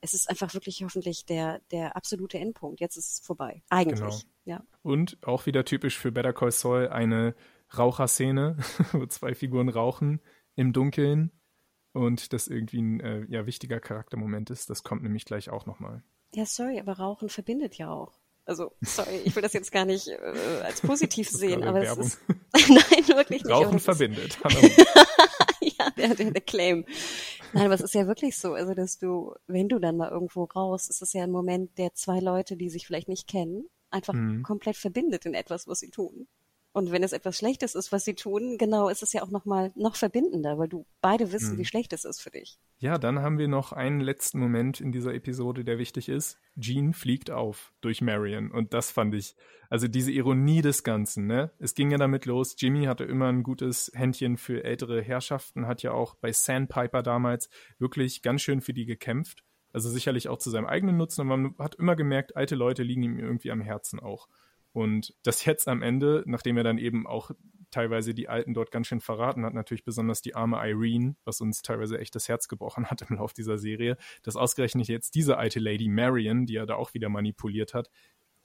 Es 0.02 0.14
ist 0.14 0.30
einfach 0.30 0.54
wirklich 0.54 0.84
hoffentlich 0.84 1.26
der, 1.26 1.62
der 1.72 1.96
absolute 1.96 2.40
Endpunkt. 2.40 2.80
Jetzt 2.80 2.98
ist 2.98 3.12
es 3.12 3.20
vorbei. 3.20 3.62
Eigentlich. 3.70 4.00
Genau. 4.00 4.18
Ja. 4.46 4.64
Und 4.82 5.18
auch 5.22 5.46
wieder 5.46 5.64
typisch 5.64 5.98
für 5.98 6.12
Better 6.12 6.34
Call 6.34 6.52
Saul 6.52 6.88
eine 6.88 7.36
Raucherszene, 7.78 8.58
wo 8.92 9.06
zwei 9.06 9.36
Figuren 9.36 9.70
rauchen 9.70 10.20
im 10.56 10.74
Dunkeln 10.74 11.32
und 11.94 12.34
das 12.34 12.48
irgendwie 12.48 12.82
ein 12.82 13.00
äh, 13.00 13.26
ja, 13.30 13.46
wichtiger 13.46 13.80
Charaktermoment 13.80 14.50
ist. 14.50 14.70
Das 14.70 14.84
kommt 14.84 15.04
nämlich 15.04 15.26
gleich 15.26 15.50
auch 15.50 15.66
nochmal. 15.66 16.04
Ja, 16.34 16.46
sorry, 16.46 16.80
aber 16.80 16.94
Rauchen 16.94 17.30
verbindet 17.30 17.76
ja 17.76 17.90
auch. 17.92 18.14
Also, 18.46 18.72
sorry, 18.82 19.22
ich 19.24 19.36
will 19.36 19.44
das 19.44 19.54
jetzt 19.54 19.72
gar 19.72 19.86
nicht 19.86 20.08
äh, 20.08 20.62
als 20.64 20.82
positiv 20.82 21.30
sehen, 21.30 21.64
aber 21.64 21.82
Werbung. 21.82 22.06
es 22.06 22.16
ist. 22.16 22.22
Nein, 22.70 23.08
wirklich 23.08 23.44
nicht. 23.44 23.50
Rauchen 23.50 23.80
verbindet. 23.80 24.38
ja, 25.62 25.90
der, 25.92 26.16
der, 26.16 26.32
der 26.32 26.42
Claim. 26.42 26.86
Nein, 27.54 27.66
aber 27.66 27.76
es 27.76 27.82
ist 27.82 27.94
ja 27.94 28.08
wirklich 28.08 28.38
so, 28.38 28.54
also 28.54 28.74
dass 28.74 28.98
du, 28.98 29.36
wenn 29.48 29.70
du 29.70 29.80
dann 29.80 29.98
mal 29.98 30.10
irgendwo 30.10 30.46
raus, 30.46 30.90
ist 30.90 31.02
es 31.02 31.14
ja 31.14 31.24
ein 31.24 31.32
Moment, 31.32 31.78
der 31.78 31.94
zwei 31.94 32.20
Leute, 32.20 32.58
die 32.58 32.70
sich 32.70 32.88
vielleicht 32.88 33.10
nicht 33.10 33.28
kennen, 33.28 33.66
einfach 33.90 34.14
mhm. 34.14 34.44
komplett 34.44 34.78
verbindet 34.78 35.26
in 35.26 35.34
etwas, 35.34 35.68
was 35.68 35.80
sie 35.80 35.92
tun. 35.92 36.28
Und 36.74 36.92
wenn 36.92 37.04
es 37.04 37.12
etwas 37.12 37.38
Schlechtes 37.38 37.76
ist, 37.76 37.92
was 37.92 38.06
sie 38.06 38.14
tun, 38.14 38.58
genau, 38.58 38.88
ist 38.88 39.04
es 39.04 39.12
ja 39.12 39.24
auch 39.24 39.30
noch 39.30 39.44
mal 39.44 39.72
noch 39.76 39.98
verbindender, 39.98 40.58
weil 40.58 40.70
du 40.70 40.86
beide 41.02 41.34
wissen, 41.34 41.52
hm. 41.52 41.58
wie 41.58 41.66
schlecht 41.66 41.92
es 41.92 42.06
ist 42.06 42.22
für 42.22 42.32
dich. 42.32 42.60
Ja, 42.80 42.98
dann 42.98 43.20
haben 43.20 43.38
wir 43.38 43.50
noch 43.50 43.74
einen 43.74 44.00
letzten 44.00 44.40
Moment 44.40 44.80
in 44.80 44.94
dieser 44.94 45.14
Episode, 45.14 45.66
der 45.66 45.78
wichtig 45.78 46.08
ist. 46.08 46.38
Jean 46.58 46.94
fliegt 46.94 47.30
auf 47.30 47.74
durch 47.82 48.02
Marion 48.02 48.52
und 48.52 48.74
das 48.74 48.90
fand 48.90 49.14
ich, 49.16 49.36
also 49.70 49.88
diese 49.88 50.12
Ironie 50.12 50.62
des 50.62 50.84
Ganzen, 50.84 51.28
ne? 51.28 51.52
Es 51.60 51.76
ging 51.76 51.92
ja 51.92 51.98
damit 51.98 52.26
los, 52.26 52.56
Jimmy 52.58 52.86
hatte 52.86 53.04
immer 53.04 53.28
ein 53.28 53.44
gutes 53.44 53.92
Händchen 53.94 54.38
für 54.38 54.64
ältere 54.64 55.02
Herrschaften, 55.02 55.68
hat 55.68 55.84
ja 55.84 55.92
auch 55.92 56.16
bei 56.16 56.32
Sandpiper 56.32 57.04
damals 57.04 57.50
wirklich 57.80 58.22
ganz 58.22 58.42
schön 58.42 58.62
für 58.62 58.74
die 58.74 58.86
gekämpft. 58.86 59.44
Also 59.74 59.90
sicherlich 59.90 60.28
auch 60.28 60.38
zu 60.38 60.50
seinem 60.50 60.66
eigenen 60.66 60.98
Nutzen, 60.98 61.22
aber 61.22 61.38
man 61.38 61.56
hat 61.58 61.76
immer 61.76 61.96
gemerkt, 61.96 62.36
alte 62.36 62.56
Leute 62.56 62.84
liegen 62.84 63.04
ihm 63.04 63.20
irgendwie 63.20 63.52
am 63.52 63.62
Herzen 63.62 64.00
auch. 64.00 64.28
Und 64.74 65.14
das 65.24 65.46
jetzt 65.46 65.68
am 65.68 65.82
Ende, 65.82 66.24
nachdem 66.26 66.58
er 66.58 66.64
dann 66.64 66.78
eben 66.78 67.06
auch 67.06 67.32
teilweise 67.72 68.14
die 68.14 68.30
Alten 68.30 68.54
dort 68.54 68.72
ganz 68.72 68.88
schön 68.88 69.02
verraten 69.02 69.46
hat, 69.46 69.54
natürlich 69.54 69.84
besonders 69.84 70.22
die 70.22 70.36
arme 70.36 70.58
Irene, 70.58 71.16
was 71.24 71.42
uns 71.42 71.62
teilweise 71.62 71.98
echt 71.98 72.16
das 72.16 72.28
Herz 72.28 72.48
gebrochen 72.48 72.88
hat 72.88 73.02
im 73.10 73.16
Lauf 73.16 73.34
dieser 73.34 73.58
Serie, 73.58 73.98
dass 74.24 74.36
ausgerechnet 74.36 74.88
jetzt 74.88 75.16
diese 75.16 75.38
alte 75.38 75.60
Lady 75.60 75.88
Marion, 75.88 76.46
die 76.46 76.56
er 76.56 76.66
da 76.66 76.76
auch 76.76 76.94
wieder 76.94 77.10
manipuliert 77.10 77.74
hat, 77.74 77.90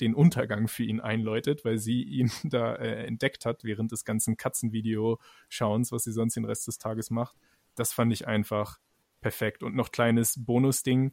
den 0.01 0.15
Untergang 0.15 0.69
für 0.69 0.85
ihn 0.85 1.01
einläutet, 1.01 1.65
weil 1.65 1.78
sie 1.78 2.03
ihn 2.03 2.31
da 2.44 2.74
äh, 2.77 3.07
entdeckt 3.07 3.47
hat 3.47 3.65
während 3.65 3.93
des 3.93 4.05
ganzen 4.05 4.36
Katzenvideo-Schauens, 4.36 5.93
was 5.93 6.05
sie 6.05 6.12
sonst 6.12 6.35
den 6.35 6.44
Rest 6.44 6.66
des 6.66 6.78
Tages 6.78 7.11
macht. 7.11 7.36
Das 7.74 7.93
fand 7.93 8.12
ich 8.12 8.27
einfach 8.27 8.78
perfekt. 9.20 9.62
Und 9.62 9.74
noch 9.74 9.90
kleines 9.90 10.44
Bonusding 10.44 11.12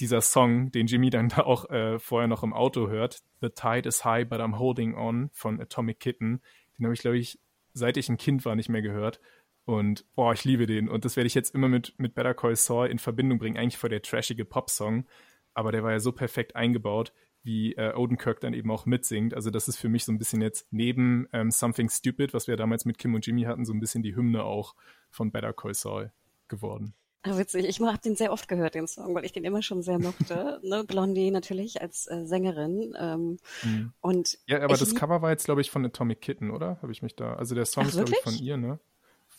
dieser 0.00 0.20
Song, 0.20 0.70
den 0.70 0.86
Jimmy 0.86 1.10
dann 1.10 1.28
da 1.28 1.42
auch 1.42 1.68
äh, 1.70 1.98
vorher 1.98 2.28
noch 2.28 2.42
im 2.42 2.52
Auto 2.52 2.88
hört, 2.88 3.22
The 3.40 3.50
Tide 3.50 3.88
is 3.88 4.04
High, 4.04 4.28
but 4.28 4.40
I'm 4.40 4.58
Holding 4.58 4.94
On 4.94 5.30
von 5.32 5.60
Atomic 5.60 6.00
Kitten, 6.00 6.40
den 6.78 6.86
habe 6.86 6.94
ich, 6.94 7.00
glaube 7.00 7.18
ich, 7.18 7.38
seit 7.72 7.96
ich 7.96 8.08
ein 8.08 8.16
Kind 8.16 8.44
war, 8.44 8.56
nicht 8.56 8.68
mehr 8.68 8.82
gehört. 8.82 9.20
Und 9.64 10.04
boah, 10.14 10.32
ich 10.32 10.44
liebe 10.44 10.66
den. 10.66 10.88
Und 10.88 11.04
das 11.04 11.16
werde 11.16 11.26
ich 11.26 11.34
jetzt 11.34 11.54
immer 11.54 11.68
mit, 11.68 11.94
mit 11.98 12.14
Better 12.14 12.34
Call 12.34 12.56
Saul 12.56 12.88
in 12.88 12.98
Verbindung 12.98 13.38
bringen, 13.38 13.56
eigentlich 13.56 13.78
vor 13.78 13.90
der 13.90 14.02
trashige 14.02 14.44
Pop-Song. 14.44 15.06
Aber 15.54 15.70
der 15.70 15.82
war 15.82 15.92
ja 15.92 16.00
so 16.00 16.12
perfekt 16.12 16.56
eingebaut, 16.56 17.12
wie 17.42 17.74
äh, 17.74 17.94
Odenkirk 17.94 18.40
dann 18.40 18.54
eben 18.54 18.70
auch 18.70 18.86
mitsingt. 18.86 19.34
Also 19.34 19.50
das 19.50 19.68
ist 19.68 19.76
für 19.76 19.88
mich 19.88 20.04
so 20.04 20.12
ein 20.12 20.18
bisschen 20.18 20.42
jetzt 20.42 20.66
neben 20.72 21.28
ähm, 21.32 21.50
Something 21.50 21.88
Stupid, 21.88 22.34
was 22.34 22.48
wir 22.48 22.56
damals 22.56 22.84
mit 22.84 22.98
Kim 22.98 23.14
und 23.14 23.26
Jimmy 23.26 23.42
hatten, 23.42 23.64
so 23.64 23.72
ein 23.72 23.80
bisschen 23.80 24.02
die 24.02 24.16
Hymne 24.16 24.44
auch 24.44 24.74
von 25.10 25.30
Better 25.30 25.52
Call 25.52 25.74
Saul 25.74 26.12
geworden. 26.48 26.94
Ach, 27.22 27.36
witzig. 27.36 27.66
Ich 27.66 27.80
habe 27.80 27.98
den 27.98 28.16
sehr 28.16 28.32
oft 28.32 28.48
gehört, 28.48 28.74
den 28.74 28.86
Song, 28.86 29.14
weil 29.14 29.26
ich 29.26 29.32
den 29.32 29.44
immer 29.44 29.60
schon 29.62 29.82
sehr 29.82 29.98
mochte. 29.98 30.58
ne? 30.64 30.84
Blondie 30.84 31.30
natürlich 31.30 31.82
als 31.82 32.06
äh, 32.06 32.24
Sängerin. 32.24 32.94
Ähm, 32.98 33.38
mhm. 33.62 33.92
und 34.00 34.38
ja, 34.46 34.62
aber 34.62 34.76
das 34.76 34.94
Cover 34.94 35.20
war 35.20 35.30
jetzt, 35.30 35.44
glaube 35.44 35.60
ich, 35.60 35.70
von 35.70 35.84
Atomic 35.84 36.22
Kitten, 36.22 36.50
oder? 36.50 36.78
Habe 36.80 36.92
ich 36.92 37.02
mich 37.02 37.16
da. 37.16 37.34
Also 37.34 37.54
der 37.54 37.66
Song 37.66 37.84
Ach, 37.84 37.88
ist, 37.88 37.96
glaube 37.96 38.10
ich, 38.12 38.20
von 38.20 38.34
ihr, 38.34 38.56
ne? 38.56 38.78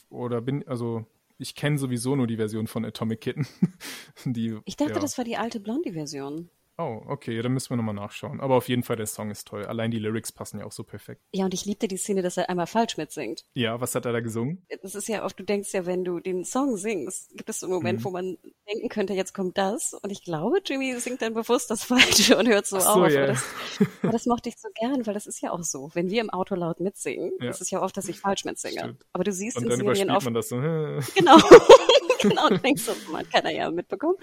Oder 0.09 0.41
bin, 0.41 0.67
also 0.67 1.05
ich 1.39 1.55
kenne 1.55 1.79
sowieso 1.79 2.15
nur 2.15 2.27
die 2.27 2.37
Version 2.37 2.67
von 2.67 2.85
Atomic 2.85 3.21
Kitten. 3.21 3.47
die, 4.25 4.59
ich 4.65 4.77
dachte, 4.77 4.93
ja. 4.93 4.99
das 4.99 5.17
war 5.17 5.25
die 5.25 5.37
alte 5.37 5.59
Blondie-Version. 5.59 6.49
Oh, 6.77 7.01
okay, 7.07 7.41
dann 7.41 7.53
müssen 7.53 7.69
wir 7.69 7.77
nochmal 7.77 7.95
nachschauen. 7.95 8.39
Aber 8.39 8.55
auf 8.55 8.67
jeden 8.67 8.83
Fall, 8.83 8.95
der 8.95 9.05
Song 9.05 9.29
ist 9.29 9.47
toll. 9.47 9.65
Allein 9.65 9.91
die 9.91 9.99
Lyrics 9.99 10.31
passen 10.31 10.59
ja 10.59 10.65
auch 10.65 10.71
so 10.71 10.83
perfekt. 10.83 11.21
Ja, 11.31 11.45
und 11.45 11.53
ich 11.53 11.65
liebte 11.65 11.87
die 11.87 11.97
Szene, 11.97 12.21
dass 12.21 12.37
er 12.37 12.49
einmal 12.49 12.67
falsch 12.67 12.97
mitsingt. 12.97 13.45
Ja, 13.53 13.79
was 13.81 13.93
hat 13.93 14.05
er 14.05 14.13
da 14.13 14.19
gesungen? 14.19 14.65
Das 14.81 14.95
ist 14.95 15.07
ja 15.07 15.23
oft, 15.23 15.39
du 15.39 15.43
denkst 15.43 15.73
ja, 15.73 15.85
wenn 15.85 16.03
du 16.03 16.19
den 16.19 16.43
Song 16.43 16.77
singst, 16.77 17.35
gibt 17.35 17.49
es 17.49 17.59
so 17.59 17.67
einen 17.67 17.75
Moment, 17.75 17.99
mhm. 17.99 18.03
wo 18.05 18.09
man 18.09 18.37
denken 18.67 18.89
könnte, 18.89 19.13
jetzt 19.13 19.33
kommt 19.33 19.57
das. 19.57 19.93
Und 19.93 20.09
ich 20.11 20.23
glaube, 20.23 20.59
Jimmy 20.65 20.97
singt 20.99 21.21
dann 21.21 21.33
bewusst 21.33 21.69
das 21.69 21.83
Falsche 21.83 22.37
und 22.37 22.47
hört 22.47 22.65
so, 22.65 22.79
so 22.79 22.87
auf. 22.87 23.11
Yeah. 23.11 23.23
Aber, 23.23 23.27
das, 23.27 23.43
aber 24.01 24.11
das 24.11 24.25
mochte 24.25 24.49
ich 24.49 24.57
so 24.57 24.69
gern, 24.73 25.05
weil 25.05 25.13
das 25.13 25.27
ist 25.27 25.41
ja 25.41 25.51
auch 25.51 25.63
so. 25.63 25.91
Wenn 25.93 26.09
wir 26.09 26.21
im 26.21 26.29
Auto 26.29 26.55
laut 26.55 26.79
mitsingen, 26.79 27.31
ja. 27.39 27.49
ist 27.49 27.61
es 27.61 27.69
ja 27.69 27.81
oft, 27.81 27.95
dass 27.97 28.07
ich 28.07 28.19
falsch 28.19 28.45
mitsinge. 28.45 28.79
Stimmt. 28.79 29.05
Aber 29.13 29.23
du 29.23 29.31
siehst 29.31 29.57
und 29.57 29.65
in 29.65 29.77
Serien 29.77 30.09
oft. 30.09 30.25
Man 30.25 30.33
das 30.33 30.49
so. 30.49 30.55
genau. 31.15 31.37
genau, 32.29 32.49
denkst 32.49 32.85
du, 32.85 33.11
man 33.11 33.27
kann 33.29 33.45
er 33.45 33.51
ja 33.51 33.71
mitbekommen. 33.71 34.17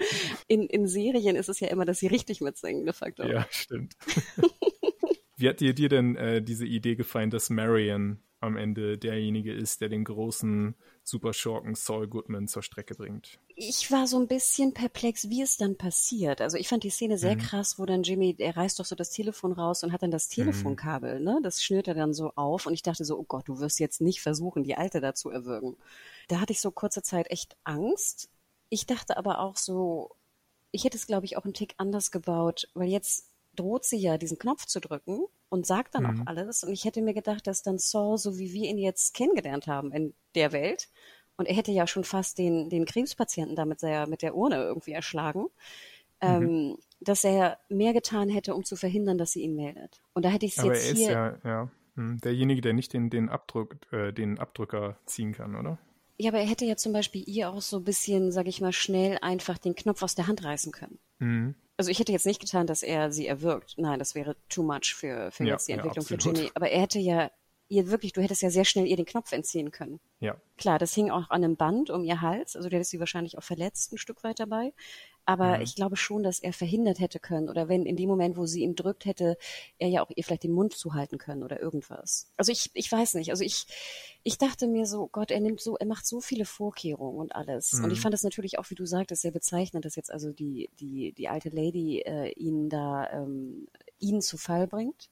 In, 0.47 0.63
in 0.63 0.87
Serien 0.87 1.35
ist 1.35 1.49
es 1.49 1.59
ja 1.59 1.67
immer, 1.67 1.85
dass 1.85 1.99
sie 1.99 2.07
richtig 2.07 2.41
mitsingen, 2.41 2.85
de 2.85 2.93
facto. 2.93 3.23
Ja, 3.23 3.47
stimmt. 3.49 3.95
Wie 5.37 5.47
hat 5.47 5.59
dir, 5.59 5.73
dir 5.73 5.89
denn 5.89 6.15
äh, 6.15 6.41
diese 6.41 6.65
Idee 6.65 6.95
gefallen, 6.95 7.29
dass 7.29 7.49
Marion 7.49 8.19
am 8.41 8.57
Ende 8.57 8.97
derjenige 8.97 9.53
ist, 9.53 9.81
der 9.81 9.89
den 9.89 10.03
großen 10.03 10.75
Superschurken 11.09 11.75
Saul 11.75 12.07
Goodman 12.07 12.47
zur 12.47 12.63
Strecke 12.63 12.95
bringt? 12.95 13.39
Ich 13.55 13.91
war 13.91 14.07
so 14.07 14.19
ein 14.19 14.27
bisschen 14.27 14.73
perplex, 14.73 15.29
wie 15.29 15.41
es 15.41 15.57
dann 15.57 15.75
passiert. 15.75 16.39
Also 16.39 16.57
ich 16.57 16.67
fand 16.67 16.83
die 16.83 16.89
Szene 16.89 17.17
sehr 17.17 17.35
mhm. 17.35 17.39
krass, 17.39 17.79
wo 17.79 17.85
dann 17.85 18.03
Jimmy, 18.03 18.35
er 18.37 18.55
reißt 18.55 18.79
doch 18.79 18.85
so 18.85 18.95
das 18.95 19.09
Telefon 19.09 19.51
raus 19.51 19.83
und 19.83 19.91
hat 19.91 20.03
dann 20.03 20.11
das 20.11 20.29
mhm. 20.29 20.35
Telefonkabel, 20.35 21.19
mhm. 21.19 21.25
ne? 21.25 21.39
Das 21.43 21.63
schnürt 21.63 21.87
er 21.87 21.95
dann 21.95 22.13
so 22.13 22.31
auf 22.35 22.65
und 22.65 22.73
ich 22.73 22.83
dachte 22.83 23.03
so, 23.03 23.17
oh 23.17 23.23
Gott, 23.23 23.47
du 23.47 23.59
wirst 23.59 23.79
jetzt 23.79 24.01
nicht 24.01 24.21
versuchen, 24.21 24.63
die 24.63 24.75
Alte 24.75 25.01
da 25.01 25.13
zu 25.13 25.29
erwürgen. 25.29 25.75
Da 26.27 26.39
hatte 26.39 26.53
ich 26.53 26.61
so 26.61 26.71
kurze 26.71 27.01
Zeit 27.01 27.29
echt 27.31 27.57
Angst. 27.63 28.29
Ich 28.69 28.85
dachte 28.85 29.17
aber 29.17 29.39
auch 29.39 29.57
so, 29.57 30.15
ich 30.71 30.83
hätte 30.83 30.97
es, 30.97 31.07
glaube 31.07 31.25
ich, 31.25 31.37
auch 31.37 31.43
einen 31.43 31.53
Tick 31.53 31.73
anders 31.77 32.11
gebaut, 32.11 32.69
weil 32.75 32.89
jetzt 32.89 33.28
droht 33.59 33.85
sie 33.85 33.97
ja, 33.97 34.17
diesen 34.17 34.39
Knopf 34.39 34.65
zu 34.65 34.79
drücken 34.79 35.25
und 35.49 35.65
sagt 35.65 35.95
dann 35.95 36.03
mhm. 36.03 36.21
auch 36.21 36.27
alles. 36.27 36.63
Und 36.63 36.71
ich 36.71 36.85
hätte 36.85 37.01
mir 37.01 37.13
gedacht, 37.13 37.47
dass 37.47 37.63
dann 37.63 37.77
Saul, 37.77 38.17
so 38.17 38.37
wie 38.37 38.53
wir 38.53 38.69
ihn 38.69 38.77
jetzt 38.77 39.13
kennengelernt 39.13 39.67
haben 39.67 39.91
in 39.91 40.13
der 40.35 40.51
Welt, 40.51 40.89
und 41.39 41.45
er 41.45 41.55
hätte 41.55 41.71
ja 41.71 41.87
schon 41.87 42.03
fast 42.03 42.37
den, 42.37 42.69
den 42.69 42.83
Krebspatienten 42.83 43.55
damit 43.55 43.79
sehr, 43.79 44.07
mit 44.07 44.21
der 44.23 44.35
Urne 44.35 44.57
irgendwie 44.57 44.91
erschlagen, 44.91 45.43
mhm. 45.43 45.47
ähm, 46.21 46.77
dass 46.99 47.23
er 47.23 47.59
mehr 47.69 47.93
getan 47.93 48.27
hätte, 48.27 48.53
um 48.53 48.65
zu 48.65 48.75
verhindern, 48.75 49.17
dass 49.17 49.31
sie 49.31 49.43
ihn 49.43 49.55
meldet. 49.55 50.01
Und 50.13 50.25
da 50.25 50.29
hätte 50.29 50.45
ich 50.45 50.57
es 50.57 50.63
jetzt 50.65 50.85
er 50.85 50.91
ist 50.91 50.97
hier. 50.97 51.11
Ja, 51.11 51.37
ja, 51.45 51.71
hm, 51.95 52.19
derjenige, 52.19 52.59
der 52.59 52.73
nicht 52.73 52.91
den, 52.91 53.09
den, 53.09 53.29
Abdruck, 53.29 53.77
äh, 53.93 54.11
den 54.11 54.37
Abdrücker 54.37 54.97
ziehen 55.05 55.31
kann, 55.31 55.55
oder? 55.55 55.79
Ja, 56.19 56.31
aber 56.31 56.39
er 56.39 56.47
hätte 56.47 56.65
ja 56.65 56.75
zum 56.75 56.91
Beispiel 56.91 57.23
ihr 57.25 57.49
auch 57.49 57.61
so 57.61 57.77
ein 57.77 57.85
bisschen, 57.85 58.31
sag 58.31 58.47
ich 58.47 58.59
mal, 58.59 58.73
schnell 58.73 59.17
einfach 59.21 59.57
den 59.57 59.73
Knopf 59.73 60.03
aus 60.03 60.15
der 60.15 60.27
Hand 60.27 60.43
reißen 60.43 60.73
können. 60.73 60.99
Mhm. 61.19 61.55
Also 61.77 61.91
ich 61.91 61.99
hätte 61.99 62.11
jetzt 62.11 62.25
nicht 62.25 62.41
getan, 62.41 62.67
dass 62.67 62.83
er 62.83 63.09
sie 63.13 63.25
erwürgt. 63.25 63.75
Nein, 63.77 63.99
das 63.99 64.15
wäre 64.15 64.35
too 64.49 64.63
much 64.63 64.93
für, 64.95 65.31
für 65.31 65.45
ja, 65.45 65.53
jetzt 65.53 65.69
die 65.69 65.71
Entwicklung 65.71 66.03
ja, 66.03 66.07
für 66.09 66.17
Ginny. 66.17 66.51
Aber 66.55 66.69
er 66.69 66.81
hätte 66.81 66.99
ja 66.99 67.31
ihr 67.69 67.89
wirklich, 67.91 68.13
du 68.13 68.21
hättest 68.21 68.41
ja 68.41 68.49
sehr 68.49 68.65
schnell 68.65 68.87
ihr 68.87 68.97
den 68.97 69.05
Knopf 69.05 69.31
entziehen 69.31 69.71
können. 69.71 69.99
Ja. 70.19 70.35
Klar, 70.57 70.79
das 70.79 70.93
hing 70.93 71.11
auch 71.11 71.29
an 71.29 71.43
einem 71.43 71.55
Band 71.55 71.89
um 71.91 72.03
ihr 72.03 72.19
Hals, 72.19 72.55
also 72.55 72.67
du 72.67 72.75
hättest 72.75 72.91
sie 72.91 72.99
wahrscheinlich 72.99 73.37
auch 73.37 73.43
verletzt 73.43 73.93
ein 73.93 73.97
Stück 73.97 74.23
weit 74.23 74.39
dabei. 74.39 74.73
Aber 75.25 75.57
mhm. 75.57 75.61
ich 75.61 75.75
glaube 75.75 75.95
schon, 75.95 76.23
dass 76.23 76.39
er 76.39 76.53
verhindert 76.53 76.99
hätte 76.99 77.19
können 77.19 77.49
oder 77.49 77.69
wenn 77.69 77.85
in 77.85 77.95
dem 77.95 78.09
Moment, 78.09 78.35
wo 78.35 78.47
sie 78.47 78.63
ihn 78.63 78.75
drückt, 78.75 79.05
hätte 79.05 79.37
er 79.77 79.87
ja 79.87 80.01
auch 80.01 80.09
ihr 80.15 80.23
vielleicht 80.23 80.43
den 80.43 80.53
Mund 80.53 80.73
zuhalten 80.73 81.19
können 81.19 81.43
oder 81.43 81.59
irgendwas. 81.59 82.31
Also 82.35 82.51
ich, 82.51 82.71
ich 82.73 82.91
weiß 82.91 83.13
nicht. 83.13 83.29
Also 83.29 83.43
ich, 83.43 83.67
ich 84.23 84.39
dachte 84.39 84.65
mir 84.65 84.87
so, 84.87 85.07
Gott, 85.07 85.29
er 85.29 85.39
nimmt 85.39 85.61
so, 85.61 85.77
er 85.77 85.85
macht 85.85 86.07
so 86.07 86.19
viele 86.19 86.45
Vorkehrungen 86.45 87.19
und 87.19 87.35
alles. 87.35 87.73
Mhm. 87.73 87.83
Und 87.83 87.91
ich 87.91 87.99
mhm. 87.99 88.03
fand 88.03 88.15
es 88.15 88.23
natürlich 88.23 88.57
auch, 88.57 88.71
wie 88.71 88.75
du 88.75 88.87
sagtest, 88.87 89.21
sehr 89.21 89.31
bezeichnend, 89.31 89.85
dass 89.85 89.95
jetzt 89.95 90.11
also 90.11 90.31
die, 90.31 90.71
die, 90.79 91.11
die 91.11 91.27
alte 91.27 91.49
Lady 91.49 91.99
äh, 91.99 92.31
ihn 92.31 92.67
da, 92.67 93.07
ähm, 93.11 93.67
ihn 93.99 94.21
zu 94.21 94.37
Fall 94.37 94.65
bringt 94.65 95.09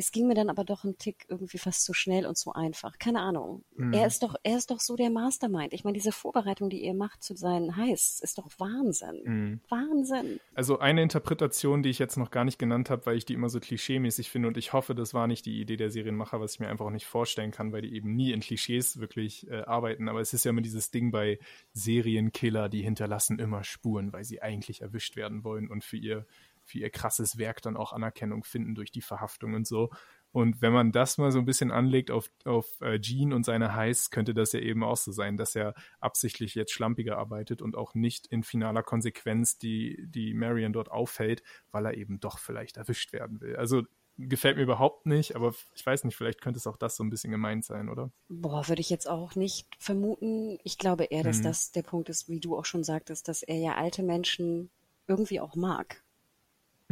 es 0.00 0.12
ging 0.12 0.26
mir 0.26 0.34
dann 0.34 0.48
aber 0.48 0.64
doch 0.64 0.84
ein 0.84 0.96
Tick 0.96 1.26
irgendwie 1.28 1.58
fast 1.58 1.84
zu 1.84 1.92
schnell 1.92 2.24
und 2.24 2.38
zu 2.38 2.54
einfach. 2.54 2.98
Keine 2.98 3.20
Ahnung. 3.20 3.64
Mhm. 3.76 3.92
Er 3.92 4.06
ist 4.06 4.22
doch, 4.22 4.34
er 4.42 4.56
ist 4.56 4.70
doch 4.70 4.80
so 4.80 4.96
der 4.96 5.10
Mastermind. 5.10 5.74
Ich 5.74 5.84
meine, 5.84 5.92
diese 5.92 6.10
Vorbereitung, 6.10 6.70
die 6.70 6.82
er 6.82 6.94
macht 6.94 7.22
zu 7.22 7.36
seinen 7.36 7.76
Heiß, 7.76 8.20
ist 8.22 8.38
doch 8.38 8.48
Wahnsinn. 8.56 9.20
Mhm. 9.24 9.60
Wahnsinn. 9.68 10.40
Also 10.54 10.78
eine 10.78 11.02
Interpretation, 11.02 11.82
die 11.82 11.90
ich 11.90 11.98
jetzt 11.98 12.16
noch 12.16 12.30
gar 12.30 12.46
nicht 12.46 12.58
genannt 12.58 12.88
habe, 12.88 13.04
weil 13.04 13.18
ich 13.18 13.26
die 13.26 13.34
immer 13.34 13.50
so 13.50 13.60
klischeemäßig 13.60 14.30
finde 14.30 14.48
und 14.48 14.56
ich 14.56 14.72
hoffe, 14.72 14.94
das 14.94 15.12
war 15.12 15.26
nicht 15.26 15.44
die 15.44 15.60
Idee 15.60 15.76
der 15.76 15.90
Serienmacher, 15.90 16.40
was 16.40 16.54
ich 16.54 16.60
mir 16.60 16.68
einfach 16.68 16.86
auch 16.86 16.90
nicht 16.90 17.06
vorstellen 17.06 17.50
kann, 17.50 17.70
weil 17.70 17.82
die 17.82 17.94
eben 17.94 18.16
nie 18.16 18.32
in 18.32 18.40
Klischees 18.40 19.00
wirklich 19.00 19.50
äh, 19.50 19.64
arbeiten. 19.64 20.08
Aber 20.08 20.22
es 20.22 20.32
ist 20.32 20.46
ja 20.46 20.50
immer 20.50 20.62
dieses 20.62 20.90
Ding 20.90 21.10
bei 21.10 21.38
Serienkiller, 21.74 22.70
die 22.70 22.82
hinterlassen 22.82 23.38
immer 23.38 23.64
Spuren, 23.64 24.14
weil 24.14 24.24
sie 24.24 24.40
eigentlich 24.40 24.80
erwischt 24.80 25.16
werden 25.16 25.44
wollen 25.44 25.68
und 25.68 25.84
für 25.84 25.98
ihr 25.98 26.26
für 26.70 26.78
ihr 26.78 26.90
krasses 26.90 27.38
Werk 27.38 27.62
dann 27.62 27.76
auch 27.76 27.92
Anerkennung 27.92 28.44
finden 28.44 28.74
durch 28.74 28.90
die 28.90 29.02
Verhaftung 29.02 29.54
und 29.54 29.66
so. 29.66 29.90
Und 30.32 30.62
wenn 30.62 30.72
man 30.72 30.92
das 30.92 31.18
mal 31.18 31.32
so 31.32 31.40
ein 31.40 31.44
bisschen 31.44 31.72
anlegt 31.72 32.12
auf, 32.12 32.30
auf 32.44 32.80
äh, 32.80 33.00
Gene 33.00 33.34
und 33.34 33.44
seine 33.44 33.74
Heiß, 33.74 34.10
könnte 34.10 34.32
das 34.32 34.52
ja 34.52 34.60
eben 34.60 34.84
auch 34.84 34.96
so 34.96 35.10
sein, 35.10 35.36
dass 35.36 35.56
er 35.56 35.74
absichtlich 35.98 36.54
jetzt 36.54 36.72
schlampiger 36.72 37.18
arbeitet 37.18 37.62
und 37.62 37.76
auch 37.76 37.94
nicht 37.94 38.28
in 38.28 38.44
finaler 38.44 38.84
Konsequenz 38.84 39.58
die, 39.58 40.06
die 40.06 40.32
Marion 40.34 40.72
dort 40.72 40.90
auffällt, 40.90 41.42
weil 41.72 41.84
er 41.84 41.94
eben 41.94 42.20
doch 42.20 42.38
vielleicht 42.38 42.76
erwischt 42.76 43.12
werden 43.12 43.40
will. 43.40 43.56
Also 43.56 43.82
gefällt 44.16 44.56
mir 44.56 44.62
überhaupt 44.62 45.06
nicht, 45.06 45.34
aber 45.34 45.52
ich 45.74 45.84
weiß 45.84 46.04
nicht, 46.04 46.16
vielleicht 46.16 46.40
könnte 46.40 46.58
es 46.58 46.66
auch 46.66 46.76
das 46.76 46.96
so 46.96 47.02
ein 47.02 47.10
bisschen 47.10 47.32
gemeint 47.32 47.64
sein, 47.64 47.88
oder? 47.88 48.12
Boah, 48.28 48.68
würde 48.68 48.80
ich 48.80 48.90
jetzt 48.90 49.08
auch 49.08 49.34
nicht 49.34 49.66
vermuten. 49.78 50.58
Ich 50.62 50.78
glaube 50.78 51.04
eher, 51.04 51.24
dass 51.24 51.38
mhm. 51.38 51.44
das 51.44 51.72
der 51.72 51.82
Punkt 51.82 52.08
ist, 52.08 52.28
wie 52.28 52.38
du 52.38 52.56
auch 52.56 52.66
schon 52.66 52.84
sagtest, 52.84 53.26
dass 53.26 53.42
er 53.42 53.56
ja 53.56 53.74
alte 53.74 54.04
Menschen 54.04 54.70
irgendwie 55.08 55.40
auch 55.40 55.56
mag. 55.56 56.04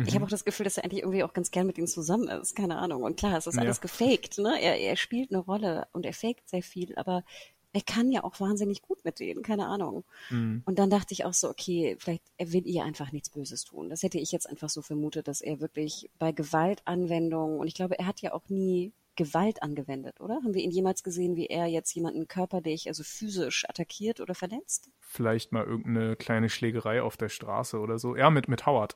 Ich 0.07 0.15
habe 0.15 0.21
mhm. 0.21 0.25
auch 0.27 0.31
das 0.31 0.45
Gefühl, 0.45 0.65
dass 0.65 0.77
er 0.77 0.85
eigentlich 0.85 1.03
irgendwie 1.03 1.25
auch 1.25 1.33
ganz 1.33 1.51
gern 1.51 1.67
mit 1.67 1.77
ihnen 1.77 1.89
zusammen 1.89 2.29
ist. 2.29 2.55
Keine 2.55 2.79
Ahnung. 2.79 3.03
Und 3.03 3.17
klar, 3.17 3.37
es 3.37 3.47
ist 3.47 3.57
ja. 3.57 3.63
alles 3.63 3.81
gefaked. 3.81 4.39
Ne? 4.39 4.61
Er, 4.61 4.79
er 4.79 4.97
spielt 4.97 5.31
eine 5.31 5.41
Rolle 5.41 5.89
und 5.93 6.07
er 6.07 6.13
faked 6.13 6.49
sehr 6.49 6.63
viel, 6.63 6.97
aber 6.97 7.25
er 7.73 7.83
kann 7.83 8.11
ja 8.11 8.25
auch 8.25 8.41
wahnsinnig 8.41 8.83
gut 8.83 9.05
mit 9.05 9.21
denen, 9.21 9.43
keine 9.43 9.67
Ahnung. 9.67 10.05
Mhm. 10.31 10.63
Und 10.65 10.79
dann 10.79 10.91
dachte 10.91 11.13
ich 11.13 11.25
auch 11.25 11.35
so, 11.35 11.49
okay, 11.51 11.97
vielleicht 11.99 12.23
er 12.37 12.53
will 12.53 12.67
ihr 12.67 12.85
einfach 12.85 13.13
nichts 13.13 13.31
Böses 13.31 13.65
tun. 13.65 13.91
Das 13.91 14.03
hätte 14.03 14.19
ich 14.19 14.33
jetzt 14.33 14.49
einfach 14.49 14.71
so 14.71 14.83
vermutet, 14.83 15.29
dass 15.29 15.41
er 15.41 15.61
wirklich 15.61 16.11
bei 16.19 16.33
Gewaltanwendung 16.33 17.59
und 17.59 17.67
ich 17.67 17.75
glaube, 17.75 17.99
er 17.99 18.07
hat 18.07 18.21
ja 18.21 18.33
auch 18.33 18.49
nie 18.49 18.93
Gewalt 19.19 19.63
angewendet, 19.65 20.21
oder? 20.21 20.37
Haben 20.37 20.55
wir 20.55 20.63
ihn 20.63 20.71
jemals 20.71 21.03
gesehen, 21.03 21.35
wie 21.35 21.49
er 21.49 21.67
jetzt 21.67 21.93
jemanden 21.93 22.29
körperlich, 22.29 22.87
also 22.87 23.03
physisch 23.03 23.69
attackiert 23.69 24.21
oder 24.21 24.35
verletzt? 24.35 24.91
Vielleicht 25.01 25.51
mal 25.51 25.65
irgendeine 25.65 26.15
kleine 26.15 26.49
Schlägerei 26.49 27.03
auf 27.03 27.17
der 27.17 27.29
Straße 27.29 27.81
oder 27.81 27.99
so. 27.99 28.15
Ja, 28.15 28.31
mit, 28.31 28.49
mit 28.49 28.65
Howard. 28.65 28.95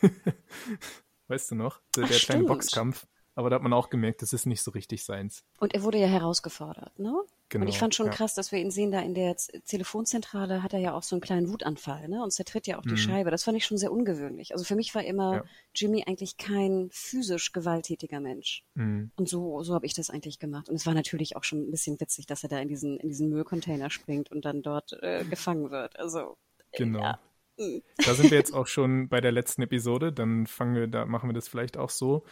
weißt 1.26 1.50
du 1.50 1.56
noch? 1.56 1.80
Der, 1.96 2.04
Ach, 2.04 2.08
der 2.08 2.18
kleine 2.18 2.44
Boxkampf. 2.44 3.06
Aber 3.36 3.50
da 3.50 3.56
hat 3.56 3.62
man 3.62 3.72
auch 3.72 3.90
gemerkt, 3.90 4.22
das 4.22 4.32
ist 4.32 4.46
nicht 4.46 4.62
so 4.62 4.70
richtig 4.70 5.04
seins. 5.04 5.44
Und 5.58 5.74
er 5.74 5.82
wurde 5.82 5.98
ja 5.98 6.06
herausgefordert, 6.06 6.98
ne? 6.98 7.14
Genau, 7.48 7.64
und 7.64 7.68
ich 7.68 7.78
fand 7.78 7.94
schon 7.94 8.06
ja. 8.06 8.12
krass, 8.12 8.34
dass 8.34 8.52
wir 8.52 8.58
ihn 8.58 8.70
sehen, 8.70 8.90
da 8.90 9.00
in 9.00 9.14
der 9.14 9.36
Telefonzentrale 9.36 10.62
hat 10.62 10.72
er 10.72 10.78
ja 10.78 10.94
auch 10.94 11.02
so 11.02 11.14
einen 11.14 11.20
kleinen 11.20 11.48
Wutanfall, 11.52 12.08
ne? 12.08 12.22
Und 12.22 12.32
zertritt 12.32 12.66
ja 12.66 12.78
auch 12.78 12.82
die 12.82 12.90
mhm. 12.90 12.96
Scheibe. 12.96 13.30
Das 13.30 13.44
fand 13.44 13.56
ich 13.56 13.66
schon 13.66 13.76
sehr 13.76 13.92
ungewöhnlich. 13.92 14.52
Also 14.52 14.64
für 14.64 14.76
mich 14.76 14.94
war 14.94 15.04
immer 15.04 15.34
ja. 15.34 15.44
Jimmy 15.74 16.04
eigentlich 16.06 16.36
kein 16.36 16.88
physisch 16.90 17.52
gewalttätiger 17.52 18.20
Mensch. 18.20 18.64
Mhm. 18.74 19.10
Und 19.16 19.28
so, 19.28 19.62
so 19.62 19.74
habe 19.74 19.86
ich 19.86 19.94
das 19.94 20.10
eigentlich 20.10 20.38
gemacht. 20.38 20.68
Und 20.68 20.76
es 20.76 20.86
war 20.86 20.94
natürlich 20.94 21.36
auch 21.36 21.44
schon 21.44 21.68
ein 21.68 21.70
bisschen 21.70 22.00
witzig, 22.00 22.26
dass 22.26 22.42
er 22.44 22.48
da 22.48 22.58
in 22.58 22.68
diesen, 22.68 22.98
in 22.98 23.08
diesen 23.08 23.28
Müllcontainer 23.28 23.90
springt 23.90 24.30
und 24.30 24.44
dann 24.44 24.62
dort 24.62 24.92
äh, 25.02 25.24
gefangen 25.24 25.70
wird. 25.70 25.98
Also. 25.98 26.36
Genau. 26.76 27.00
Ja. 27.00 27.20
Mhm. 27.58 27.82
Da 28.04 28.14
sind 28.14 28.30
wir 28.30 28.38
jetzt 28.38 28.54
auch 28.54 28.66
schon 28.66 29.08
bei 29.08 29.20
der 29.20 29.32
letzten 29.32 29.62
Episode. 29.62 30.12
Dann 30.12 30.46
fangen 30.46 30.74
wir, 30.74 30.86
da 30.86 31.06
machen 31.06 31.28
wir 31.28 31.34
das 31.34 31.48
vielleicht 31.48 31.76
auch 31.76 31.90
so 31.90 32.24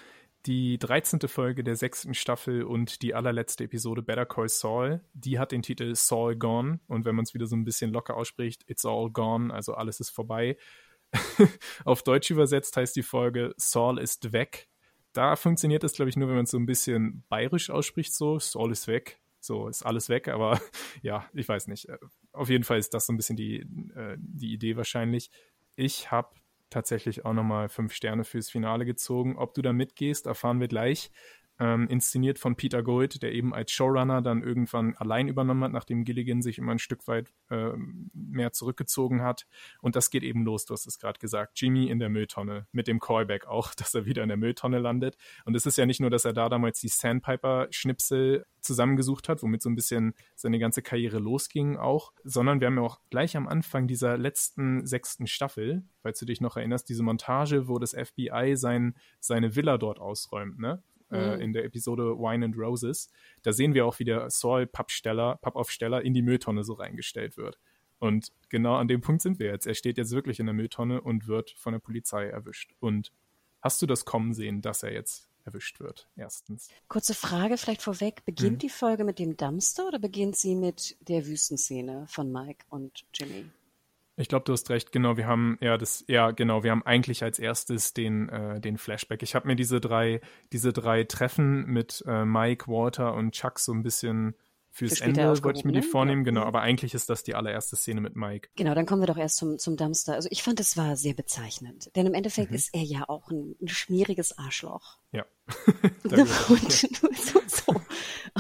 die 0.47 0.79
13. 0.79 1.21
Folge 1.29 1.63
der 1.63 1.77
sechsten 1.77 2.15
Staffel 2.15 2.65
und 2.65 3.03
die 3.03 3.15
allerletzte 3.15 3.65
Episode 3.65 4.03
Better 4.03 4.27
Call 4.27 4.49
Saul, 4.49 5.01
die 5.15 5.39
hat 5.39 5.53
den 5.53 5.63
Titel 5.63 5.95
Saul 5.95 6.37
Gone 6.37 6.81
und 6.89 7.05
wenn 7.05 7.15
man 7.15 7.25
es 7.25 7.35
wieder 7.35 7.47
so 7.47 7.57
ein 7.57 7.65
bisschen 7.65 7.93
locker 7.93 8.17
ausspricht, 8.17 8.69
It's 8.69 8.85
All 8.85 9.11
Gone, 9.11 9.53
also 9.53 9.75
alles 9.75 10.01
ist 10.01 10.11
vorbei. 10.11 10.57
Auf 11.85 12.03
Deutsch 12.03 12.31
übersetzt 12.31 12.77
heißt 12.77 12.97
die 12.97 13.03
Folge 13.03 13.55
Saul 13.57 13.99
ist 13.99 14.33
weg. 14.33 14.69
Da 15.13 15.37
funktioniert 15.37 15.83
das, 15.83 15.93
glaube 15.93 16.09
ich, 16.09 16.17
nur, 16.17 16.29
wenn 16.29 16.37
man 16.37 16.45
es 16.45 16.51
so 16.51 16.59
ein 16.59 16.67
bisschen 16.67 17.25
bayerisch 17.29 17.71
ausspricht, 17.71 18.15
so 18.15 18.39
Saul 18.39 18.73
ist 18.73 18.87
weg. 18.87 19.21
So 19.39 19.69
ist 19.69 19.83
alles 19.83 20.09
weg, 20.09 20.29
aber 20.29 20.61
ja, 21.03 21.29
ich 21.35 21.49
weiß 21.49 21.67
nicht. 21.67 21.89
Auf 22.33 22.49
jeden 22.49 22.65
Fall 22.65 22.79
ist 22.79 22.95
das 22.95 23.07
so 23.07 23.13
ein 23.13 23.17
bisschen 23.17 23.37
die, 23.37 23.61
äh, 23.95 24.17
die 24.19 24.53
Idee 24.53 24.77
wahrscheinlich. 24.77 25.31
Ich 25.77 26.11
habe 26.11 26.31
tatsächlich 26.73 27.25
auch 27.25 27.33
nochmal 27.33 27.69
fünf 27.69 27.93
Sterne 27.93 28.25
fürs 28.25 28.51
Finale 28.51 28.85
gezogen. 28.85 29.37
Ob 29.37 29.55
du 29.55 29.63
da 29.63 29.73
mitgehst, 29.73 30.27
erfahren 30.27 30.61
wir 30.61 30.69
gleich. 30.69 31.11
Ähm, 31.59 31.87
inszeniert 31.89 32.39
von 32.39 32.57
Peter 32.57 32.83
Gold, 32.83 33.23
der 33.23 33.33
eben 33.33 33.55
als 33.55 33.73
Showrunner 33.73 34.23
dann 34.23 34.43
irgendwann 34.43 34.97
allein 34.97 35.29
übernommen 35.29 35.63
hat, 35.65 35.73
nachdem 35.73 36.05
Gilligan 36.05 36.43
sich 36.43 36.59
immer 36.59 36.73
ein 36.73 36.79
Stück 36.79 37.07
weit 37.07 37.33
äh, 37.51 37.71
mehr 38.15 38.53
zurückgezogen 38.53 39.23
hat. 39.23 39.47
Und 39.81 39.95
das 39.97 40.11
geht 40.11 40.23
eben 40.23 40.45
los, 40.45 40.65
du 40.65 40.75
hast 40.75 40.87
es 40.87 40.99
gerade 40.99 41.21
gesagt. 41.21 41.61
Jimmy 41.61 41.89
in 41.89 41.99
der 41.99 42.09
Mülltonne, 42.09 42.67
mit 42.73 42.89
dem 42.89 43.01
Callback 43.01 43.47
auch, 43.47 43.75
dass 43.77 43.95
er 43.95 44.07
wieder 44.07 44.23
in 44.23 44.29
der 44.29 44.39
Mülltonne 44.39 44.79
landet. 44.79 45.17
Und 45.45 45.55
es 45.55 45.67
ist 45.67 45.79
ja 45.79 45.87
nicht 45.87 46.01
nur, 46.01 46.11
dass 46.11 46.25
er 46.25 46.33
da 46.33 46.49
damals 46.49 46.81
die 46.81 46.89
Sandpiper-Schnipsel 46.89 48.45
zusammengesucht 48.63 49.29
hat, 49.29 49.43
womit 49.43 49.63
so 49.63 49.69
ein 49.69 49.75
bisschen 49.75 50.15
seine 50.35 50.59
ganze 50.59 50.83
Karriere 50.83 51.19
losging 51.19 51.77
auch, 51.77 52.13
sondern 52.25 52.61
wir 52.61 52.69
haben 52.69 52.77
ja 52.77 52.83
auch 52.83 53.01
gleich 53.11 53.37
am 53.37 53.49
Anfang 53.49 53.87
dieser 53.87 54.17
letzten 54.17 54.87
sechsten 54.87 55.27
Staffel, 55.27 55.85
falls 56.01 56.19
du 56.19 56.27
dich 56.27 56.41
noch 56.41 56.57
erinnerst, 56.57 56.89
diese 56.89 57.03
Montage, 57.03 57.69
wo 57.69 57.79
das 57.79 57.93
FBI 57.93 58.55
sein, 58.57 58.95
seine 59.21 59.57
Villa 59.57 59.79
dort 59.79 59.99
ausräumt, 59.99 60.59
ne? 60.59 60.83
Äh, 61.13 61.37
mhm. 61.37 61.43
in 61.43 61.53
der 61.53 61.65
Episode 61.65 62.19
Wine 62.19 62.47
and 62.47 62.57
Roses. 62.57 63.11
Da 63.43 63.53
sehen 63.53 63.75
wir 63.75 63.85
auch, 63.85 63.99
wie 63.99 64.05
der 64.05 64.31
Saul 64.31 64.67
Pappaufsteller, 64.67 65.37
Pappaufsteller 65.43 66.03
in 66.03 66.15
die 66.15 66.23
Mülltonne 66.23 66.65
so 66.65 66.73
reingestellt 66.73 67.37
wird. 67.37 67.59
Und 67.99 68.33
genau 68.49 68.77
an 68.77 68.89
dem 68.89 69.03
Punkt 69.03 69.21
sind 69.21 69.39
wir 69.39 69.49
jetzt. 69.49 69.67
Er 69.67 69.75
steht 69.75 69.99
jetzt 69.99 70.13
wirklich 70.13 70.41
in 70.41 70.47
der 70.47 70.55
Mülltonne 70.55 71.03
und 71.03 71.27
wird 71.27 71.51
von 71.51 71.75
der 71.75 71.81
Polizei 71.81 72.27
erwischt. 72.27 72.73
Und 72.81 73.13
hast 73.61 73.83
du 73.83 73.87
das 73.87 74.07
kommen 74.07 74.33
sehen, 74.33 74.63
dass 74.63 74.83
er 74.83 74.93
jetzt 74.93 75.29
erwischt 75.45 75.81
wird, 75.81 76.09
erstens. 76.17 76.69
Kurze 76.89 77.15
Frage 77.15 77.59
vielleicht 77.59 77.83
vorweg. 77.83 78.25
Beginnt 78.25 78.55
mhm. 78.55 78.59
die 78.59 78.71
Folge 78.71 79.05
mit 79.05 79.19
dem 79.19 79.37
Dumpster 79.37 79.87
oder 79.87 79.99
beginnt 79.99 80.37
sie 80.37 80.55
mit 80.55 80.97
der 81.09 81.27
Wüstenszene 81.27 82.07
von 82.09 82.33
Mike 82.33 82.65
und 82.71 83.05
Jimmy? 83.13 83.45
Ich 84.23 84.29
glaube, 84.29 84.45
du 84.45 84.53
hast 84.53 84.71
recht. 84.71 84.93
Genau, 84.93 85.17
wir 85.17 85.27
haben 85.27 85.59
ja 85.61 85.77
das, 85.77 86.05
ja 86.07 86.31
genau, 86.31 86.63
wir 86.63 86.71
haben 86.71 86.87
eigentlich 86.87 87.25
als 87.25 87.41
erstes 87.41 87.93
den 87.93 88.29
äh, 88.29 88.61
den 88.61 88.79
Flashback. 88.79 89.23
Ich 89.23 89.35
habe 89.35 89.49
mir 89.49 89.57
diese 89.57 89.81
drei 89.81 90.21
diese 90.53 90.73
drei 90.73 91.03
Treffen 91.03 91.67
mit 91.67 92.05
äh, 92.07 92.25
Mike, 92.25 92.69
Walter 92.69 93.15
und 93.15 93.33
Chuck 93.33 93.59
so 93.59 93.73
ein 93.73 93.83
bisschen 93.83 94.37
fürs 94.73 94.99
Für 94.99 95.05
Ende 95.05 95.45
wollte 95.45 95.59
ich 95.59 95.65
mir 95.67 95.73
die 95.73 95.83
vornehmen, 95.83 96.25
genau, 96.25 96.43
aber 96.43 96.63
eigentlich 96.63 96.95
ist 96.95 97.11
das 97.11 97.23
die 97.23 97.35
allererste 97.35 97.77
Szene 97.77 98.01
mit 98.01 98.17
Mike. 98.17 98.49
Genau, 98.57 98.75
dann 98.75 98.87
kommen 98.87 99.03
wir 99.03 99.07
doch 99.07 99.19
erst 99.19 99.37
zum, 99.37 99.59
zum 99.59 99.77
Dumpster. 99.77 100.15
Also 100.15 100.29
ich 100.33 100.43
fand, 100.43 100.61
es 100.61 100.79
war 100.79 100.97
sehr 100.97 101.13
bezeichnend, 101.13 101.95
denn 101.95 102.07
im 102.07 102.15
Endeffekt 102.15 102.51
mhm. 102.51 102.57
ist 102.57 102.75
er 102.75 102.83
ja 102.83 103.05
auch 103.07 103.31
ein, 103.31 103.55
ein 103.61 103.69
schmieriges 103.69 104.39
Arschloch. 104.39 104.99
Ja. 105.13 105.27
und, 106.05 106.73
so, 106.73 107.41
so. 107.47 107.81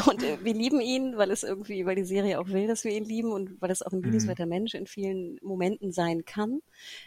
und 0.08 0.22
äh, 0.22 0.42
wir 0.42 0.54
lieben 0.54 0.80
ihn, 0.80 1.18
weil 1.18 1.30
es 1.30 1.42
irgendwie, 1.42 1.84
weil 1.84 1.96
die 1.96 2.04
Serie 2.04 2.40
auch 2.40 2.48
will, 2.48 2.66
dass 2.66 2.84
wir 2.84 2.92
ihn 2.92 3.04
lieben 3.04 3.30
und 3.30 3.60
weil 3.60 3.70
es 3.70 3.82
auch 3.82 3.92
ein 3.92 3.98
mhm. 3.98 4.04
liebenswerter 4.04 4.46
mhm. 4.46 4.50
Mensch 4.50 4.74
in 4.74 4.86
vielen 4.86 5.38
Momenten 5.42 5.92
sein 5.92 6.24
kann. 6.24 6.60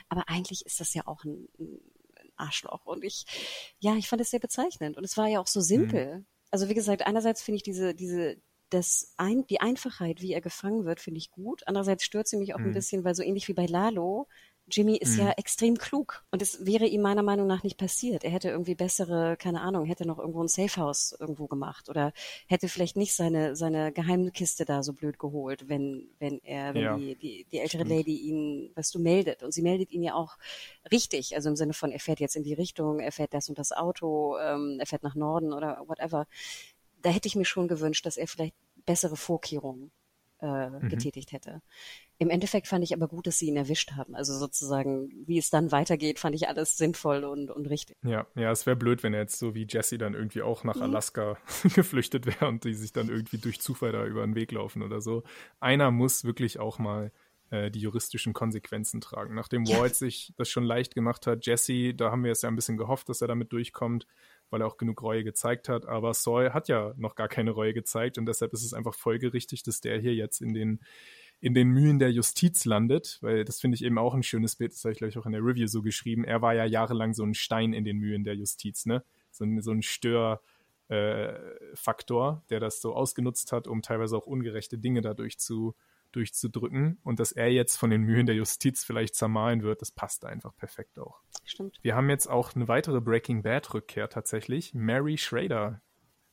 Aber 0.08 0.30
eigentlich 0.30 0.68
ist 0.68 0.80
das 0.80 0.94
ja 0.94 1.08
auch 1.08 1.24
ein, 1.24 1.50
ein 1.60 1.80
Arschloch. 2.38 2.86
Und 2.86 3.04
ich, 3.04 3.26
ja, 3.80 3.96
ich 3.96 4.08
fand 4.08 4.22
es 4.22 4.30
sehr 4.30 4.40
bezeichnend. 4.40 4.98
Und 4.98 5.04
es 5.04 5.18
war 5.18 5.28
ja 5.28 5.40
auch 5.40 5.48
so 5.48 5.62
simpel. 5.62 6.18
Mhm. 6.18 6.26
Also 6.52 6.70
wie 6.70 6.76
gesagt, 6.76 7.08
einerseits 7.08 7.42
finde 7.42 7.58
ich 7.58 7.64
diese, 7.64 7.96
diese, 7.96 8.38
das 8.76 9.14
ein, 9.18 9.46
die 9.48 9.62
Einfachheit, 9.62 10.22
wie 10.22 10.34
er 10.34 10.42
gefangen 10.42 10.86
wird, 10.86 11.00
finde 11.00 11.18
ich 11.18 11.32
gut. 11.32 11.64
Andererseits 11.68 12.04
stört 12.04 12.28
sie 12.28 12.38
mich 12.38 12.54
auch 12.54 12.60
mhm. 12.60 12.68
ein 12.68 12.74
bisschen, 12.74 13.04
weil 13.04 13.16
so 13.16 13.24
ähnlich 13.24 13.48
wie 13.48 13.54
bei 13.54 13.66
Lalo, 13.66 14.28
Jimmy 14.68 14.98
ist 14.98 15.18
mhm. 15.18 15.26
ja 15.26 15.32
extrem 15.34 15.78
klug 15.78 16.24
und 16.32 16.42
es 16.42 16.66
wäre 16.66 16.88
ihm 16.88 17.02
meiner 17.02 17.22
Meinung 17.22 17.46
nach 17.46 17.64
nicht 17.64 17.78
passiert. 17.78 18.24
Er 18.24 18.32
hätte 18.32 18.50
irgendwie 18.50 18.74
bessere, 18.74 19.38
keine 19.38 19.62
Ahnung, 19.62 19.86
hätte 19.86 20.08
noch 20.08 20.18
irgendwo 20.18 20.42
ein 20.42 20.48
Safehouse 20.48 21.16
irgendwo 21.20 21.46
gemacht 21.46 21.88
oder 21.88 22.14
hätte 22.48 22.68
vielleicht 22.68 22.98
nicht 22.98 23.14
seine 23.14 23.56
seine 23.56 23.92
Geheimkiste 23.92 24.66
da 24.66 24.82
so 24.82 24.94
blöd 24.94 25.20
geholt, 25.20 25.70
wenn 25.70 26.10
wenn 26.18 26.40
er 26.44 26.74
wenn 26.74 26.82
ja. 26.82 26.98
die, 26.98 27.16
die 27.16 27.46
die 27.52 27.60
ältere 27.60 27.86
Stimmt. 27.86 28.00
Lady 28.00 28.18
ihn 28.18 28.72
was 28.74 28.90
du 28.90 29.00
meldet 29.00 29.44
und 29.44 29.54
sie 29.54 29.62
meldet 29.62 29.92
ihn 29.92 30.02
ja 30.02 30.16
auch 30.16 30.38
richtig, 30.92 31.36
also 31.36 31.50
im 31.50 31.56
Sinne 31.56 31.74
von 31.74 31.92
er 31.92 32.00
fährt 32.00 32.20
jetzt 32.20 32.36
in 32.36 32.44
die 32.44 32.54
Richtung, 32.54 33.00
er 33.00 33.12
fährt 33.12 33.36
das 33.36 33.50
und 33.50 33.60
das 33.60 33.72
Auto, 33.72 34.38
ähm, 34.40 34.78
er 34.80 34.88
fährt 34.88 35.04
nach 35.04 35.16
Norden 35.16 35.54
oder 35.54 35.84
whatever. 35.86 36.26
Da 37.06 37.12
hätte 37.12 37.28
ich 37.28 37.36
mir 37.36 37.46
schon 37.46 37.68
gewünscht, 37.68 38.08
dass 38.08 38.18
er 38.18 38.28
vielleicht 38.28 38.56
bessere 38.88 39.16
Vorkehrungen 39.16 39.92
äh, 40.42 40.72
mhm. 40.72 40.90
getätigt 40.90 41.34
hätte. 41.34 41.62
Im 42.18 42.32
Endeffekt 42.32 42.66
fand 42.68 42.84
ich 42.84 42.96
aber 42.96 43.08
gut, 43.08 43.28
dass 43.28 43.38
sie 43.38 43.46
ihn 43.46 43.58
erwischt 43.58 43.92
haben. 43.92 44.16
Also 44.16 44.34
sozusagen, 44.34 45.12
wie 45.28 45.38
es 45.38 45.52
dann 45.52 45.72
weitergeht, 45.72 46.18
fand 46.18 46.34
ich 46.34 46.48
alles 46.48 46.78
sinnvoll 46.78 47.24
und, 47.24 47.52
und 47.52 47.68
richtig. 47.68 47.96
Ja, 48.02 48.26
ja, 48.34 48.50
es 48.50 48.66
wäre 48.66 48.76
blöd, 48.76 49.04
wenn 49.04 49.14
er 49.14 49.20
jetzt 49.20 49.38
so 49.38 49.54
wie 49.54 49.68
Jesse 49.70 50.00
dann 50.00 50.16
irgendwie 50.16 50.42
auch 50.42 50.64
nach 50.64 50.78
mhm. 50.78 50.82
Alaska 50.82 51.38
geflüchtet 51.76 52.26
wäre 52.26 52.48
und 52.48 52.64
die 52.64 52.74
sich 52.74 52.92
dann 52.92 53.10
irgendwie 53.10 53.38
durch 53.38 53.62
Zufall 53.62 53.92
da 53.92 54.04
über 54.04 54.26
den 54.26 54.34
Weg 54.34 54.52
laufen 54.52 54.82
oder 54.82 55.00
so. 55.00 55.22
Einer 55.60 55.92
muss 55.92 56.24
wirklich 56.24 56.58
auch 56.58 56.80
mal 56.80 57.12
äh, 57.52 57.70
die 57.70 57.82
juristischen 57.82 58.34
Konsequenzen 58.34 59.02
tragen. 59.02 59.36
Nachdem 59.36 59.64
ja. 59.66 59.80
Walt 59.80 59.96
sich 59.96 60.34
das 60.38 60.50
schon 60.50 60.64
leicht 60.64 60.96
gemacht 60.96 61.28
hat, 61.28 61.46
Jesse, 61.46 61.94
da 61.94 62.10
haben 62.10 62.24
wir 62.24 62.32
es 62.32 62.42
ja 62.42 62.50
ein 62.50 62.56
bisschen 62.56 62.78
gehofft, 62.78 63.10
dass 63.10 63.22
er 63.22 63.28
damit 63.28 63.54
durchkommt 63.54 64.08
weil 64.50 64.62
er 64.62 64.68
auch 64.68 64.78
genug 64.78 65.02
Reue 65.02 65.24
gezeigt 65.24 65.70
hat. 65.70 65.86
Aber 65.86 66.14
Saul 66.14 66.52
hat 66.52 66.68
ja 66.68 66.94
noch 66.98 67.16
gar 67.16 67.28
keine 67.28 67.52
Reue 67.52 67.74
gezeigt 67.74 68.18
und 68.18 68.26
deshalb 68.26 68.54
ist 68.54 68.64
es 68.64 68.74
einfach 68.74 68.94
folgerichtig, 68.94 69.64
dass 69.64 69.82
der 69.82 70.00
hier 70.00 70.16
jetzt 70.16 70.42
in 70.42 70.54
den 70.54 70.80
in 71.42 71.54
den 71.54 71.70
Mühen 71.70 72.00
der 72.00 72.12
Justiz 72.12 72.66
landet, 72.66 73.20
weil 73.22 73.46
das 73.46 73.60
finde 73.60 73.76
ich 73.76 73.84
eben 73.84 73.98
auch 73.98 74.14
ein 74.14 74.24
schönes 74.24 74.56
Bild, 74.56 74.72
das 74.72 74.84
habe 74.84 74.94
ich 74.94 74.98
gleich 74.98 75.18
auch 75.18 75.26
in 75.26 75.34
der 75.34 75.44
Review 75.44 75.68
so 75.68 75.82
geschrieben. 75.82 76.24
Er 76.24 76.42
war 76.42 76.54
ja 76.56 76.66
jahrelang 76.66 77.14
so 77.14 77.24
ein 77.24 77.34
Stein 77.34 77.74
in 77.74 77.84
den 77.84 77.98
Mühen 77.98 78.24
der 78.24 78.36
Justiz, 78.36 78.86
ne? 78.86 79.04
So 79.32 79.44
ein, 79.44 79.62
so 79.62 79.72
ein 79.72 79.82
Störfaktor, 79.82 80.42
äh, 80.90 82.50
der 82.50 82.60
das 82.62 82.82
so 82.82 82.96
ausgenutzt 82.96 83.52
hat, 83.52 83.68
um 83.68 83.82
teilweise 83.82 84.16
auch 84.18 84.28
ungerechte 84.28 84.78
Dinge 84.78 85.02
dadurch 85.02 85.38
zu, 85.38 85.76
durchzudrücken 86.16 87.00
und 87.04 87.20
dass 87.20 87.32
er 87.32 87.52
jetzt 87.52 87.78
von 87.78 87.90
den 87.90 88.02
Mühen 88.02 88.26
der 88.26 88.36
Justiz 88.36 88.84
vielleicht 88.84 89.16
zermahlen 89.16 89.64
wird, 89.64 89.82
das 89.82 89.92
passt 89.92 90.26
einfach 90.26 90.56
perfekt 90.56 91.00
auch. 91.00 91.22
Stimmt. 91.44 91.78
Wir 91.82 91.96
haben 91.96 92.10
jetzt 92.10 92.28
auch 92.28 92.56
eine 92.56 92.68
weitere 92.68 93.02
Breaking 93.02 93.44
Bad 93.44 93.74
Rückkehr 93.74 94.10
tatsächlich. 94.10 94.74
Mary 94.74 95.18
Schrader, 95.18 95.82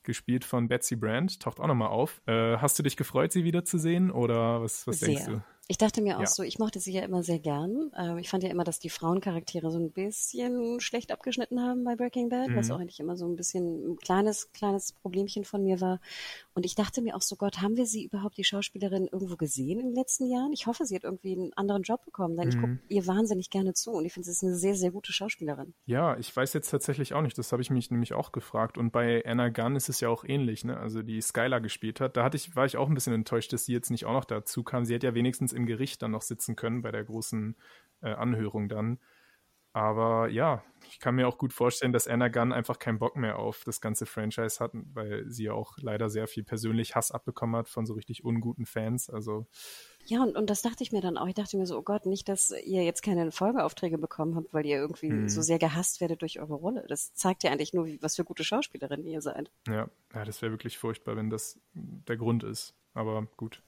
gespielt 0.03 0.45
von 0.45 0.67
Betsy 0.67 0.95
Brand, 0.95 1.39
taucht 1.39 1.59
auch 1.59 1.67
nochmal 1.67 1.89
auf. 1.89 2.21
Äh, 2.27 2.57
hast 2.57 2.77
du 2.77 2.83
dich 2.83 2.97
gefreut, 2.97 3.31
sie 3.31 3.43
wiederzusehen 3.43 4.11
oder 4.11 4.61
was, 4.61 4.85
was 4.87 4.99
denkst 4.99 5.25
du? 5.25 5.41
Ich 5.69 5.77
dachte 5.77 6.01
mir 6.01 6.17
auch 6.17 6.21
ja. 6.21 6.27
so, 6.27 6.43
ich 6.43 6.59
mochte 6.59 6.81
sie 6.81 6.91
ja 6.91 7.03
immer 7.03 7.23
sehr 7.23 7.39
gern. 7.39 7.89
Ähm, 7.97 8.17
ich 8.17 8.29
fand 8.29 8.43
ja 8.43 8.49
immer, 8.49 8.65
dass 8.65 8.79
die 8.79 8.89
Frauencharaktere 8.89 9.71
so 9.71 9.79
ein 9.79 9.91
bisschen 9.91 10.81
schlecht 10.81 11.09
abgeschnitten 11.09 11.61
haben 11.61 11.85
bei 11.85 11.95
Breaking 11.95 12.27
Bad, 12.27 12.49
mhm. 12.49 12.57
was 12.57 12.69
auch 12.69 12.79
eigentlich 12.79 12.99
immer 12.99 13.15
so 13.15 13.25
ein 13.25 13.37
bisschen 13.37 13.93
ein 13.93 13.95
kleines, 13.95 14.51
kleines 14.51 14.91
Problemchen 14.91 15.45
von 15.45 15.63
mir 15.63 15.79
war. 15.79 16.01
Und 16.53 16.65
ich 16.65 16.75
dachte 16.75 17.01
mir 17.01 17.15
auch 17.15 17.21
so, 17.21 17.37
Gott, 17.37 17.61
haben 17.61 17.77
wir 17.77 17.85
sie 17.85 18.03
überhaupt, 18.03 18.37
die 18.37 18.43
Schauspielerin, 18.43 19.07
irgendwo 19.09 19.37
gesehen 19.37 19.79
in 19.79 19.87
den 19.87 19.95
letzten 19.95 20.29
Jahren? 20.29 20.51
Ich 20.51 20.67
hoffe, 20.67 20.85
sie 20.85 20.95
hat 20.95 21.05
irgendwie 21.05 21.33
einen 21.33 21.53
anderen 21.53 21.83
Job 21.83 22.03
bekommen, 22.03 22.35
denn 22.35 22.49
mhm. 22.49 22.53
ich 22.53 22.59
gucke 22.59 22.79
ihr 22.89 23.07
wahnsinnig 23.07 23.49
gerne 23.49 23.73
zu 23.73 23.91
und 23.91 24.05
ich 24.05 24.11
finde, 24.11 24.25
sie 24.25 24.31
ist 24.31 24.43
eine 24.43 24.55
sehr, 24.55 24.75
sehr 24.75 24.91
gute 24.91 25.13
Schauspielerin. 25.13 25.73
Ja, 25.85 26.17
ich 26.17 26.35
weiß 26.35 26.51
jetzt 26.53 26.71
tatsächlich 26.71 27.13
auch 27.13 27.21
nicht. 27.21 27.37
Das 27.37 27.53
habe 27.53 27.61
ich 27.61 27.69
mich 27.69 27.89
nämlich 27.89 28.13
auch 28.13 28.33
gefragt. 28.33 28.77
Und 28.77 28.91
bei 28.91 29.23
Anna 29.25 29.47
Gunn 29.47 29.77
ist 29.77 29.87
es 29.87 30.01
ja 30.01 30.09
auch 30.09 30.25
ähnlich, 30.25 30.65
ne? 30.65 30.75
Also 30.77 31.03
die 31.03 31.21
Skylar 31.21 31.61
gespielt 31.61 32.01
hat. 32.01 32.17
Da 32.17 32.25
hatte 32.25 32.35
ich, 32.35 32.53
war 32.55 32.65
ich 32.65 32.75
auch 32.75 32.89
ein 32.89 32.93
bisschen 32.93 33.13
enttäuscht, 33.13 33.53
dass 33.53 33.65
sie 33.65 33.71
jetzt 33.71 33.91
nicht 33.91 34.05
auch 34.05 34.13
noch 34.13 34.25
dazu 34.25 34.63
kam. 34.63 34.83
Sie 34.83 34.93
hat 34.93 35.03
ja 35.03 35.15
wenigstens 35.15 35.52
im 35.53 35.65
Gericht 35.65 36.01
dann 36.01 36.11
noch 36.11 36.21
sitzen 36.21 36.55
können 36.55 36.81
bei 36.81 36.91
der 36.91 37.03
großen 37.03 37.55
äh, 38.01 38.13
Anhörung 38.13 38.69
dann. 38.69 38.99
Aber 39.75 40.27
ja, 40.29 40.63
ich 40.87 40.99
kann 40.99 41.15
mir 41.15 41.27
auch 41.27 41.39
gut 41.39 41.51
vorstellen, 41.51 41.93
dass 41.93 42.07
Anna 42.07 42.27
Gunn 42.27 42.53
einfach 42.53 42.77
keinen 42.77 42.99
Bock 42.99 43.15
mehr 43.15 43.39
auf 43.39 43.63
das 43.65 43.81
ganze 43.81 44.05
Franchise 44.05 44.59
hat, 44.59 44.71
weil 44.93 45.27
sie 45.27 45.45
ja 45.45 45.53
auch 45.53 45.79
leider 45.79 46.11
sehr 46.11 46.27
viel 46.27 46.43
persönlich 46.43 46.93
Hass 46.95 47.11
abbekommen 47.11 47.55
hat 47.55 47.67
von 47.67 47.87
so 47.87 47.95
richtig 47.95 48.23
unguten 48.23 48.67
Fans. 48.67 49.09
Also 49.09 49.47
ja, 50.05 50.21
und, 50.21 50.35
und 50.35 50.51
das 50.51 50.61
dachte 50.61 50.83
ich 50.83 50.91
mir 50.91 51.01
dann 51.01 51.17
auch. 51.17 51.27
Ich 51.27 51.33
dachte 51.33 51.57
mir 51.57 51.65
so, 51.65 51.75
oh 51.75 51.81
Gott, 51.81 52.05
nicht, 52.05 52.29
dass 52.29 52.51
ihr 52.51 52.83
jetzt 52.83 53.01
keine 53.01 53.31
Folgeaufträge 53.31 53.97
bekommen 53.97 54.35
habt, 54.35 54.53
weil 54.53 54.65
ihr 54.67 54.77
irgendwie 54.77 55.09
hm. 55.09 55.29
so 55.29 55.41
sehr 55.41 55.57
gehasst 55.57 56.01
werdet 56.01 56.21
durch 56.21 56.39
eure 56.39 56.53
Rolle. 56.53 56.85
Das 56.87 57.15
zeigt 57.15 57.43
ja 57.43 57.51
eigentlich 57.51 57.73
nur, 57.73 57.87
was 57.99 58.15
für 58.15 58.25
gute 58.25 58.43
Schauspielerin 58.43 59.07
ihr 59.07 59.21
seid. 59.21 59.49
Ja, 59.67 59.89
ja 60.13 60.23
das 60.23 60.43
wäre 60.43 60.51
wirklich 60.51 60.77
furchtbar, 60.77 61.15
wenn 61.15 61.31
das 61.31 61.59
der 61.73 62.17
Grund 62.17 62.43
ist. 62.43 62.75
Aber 62.93 63.27
gut. 63.37 63.63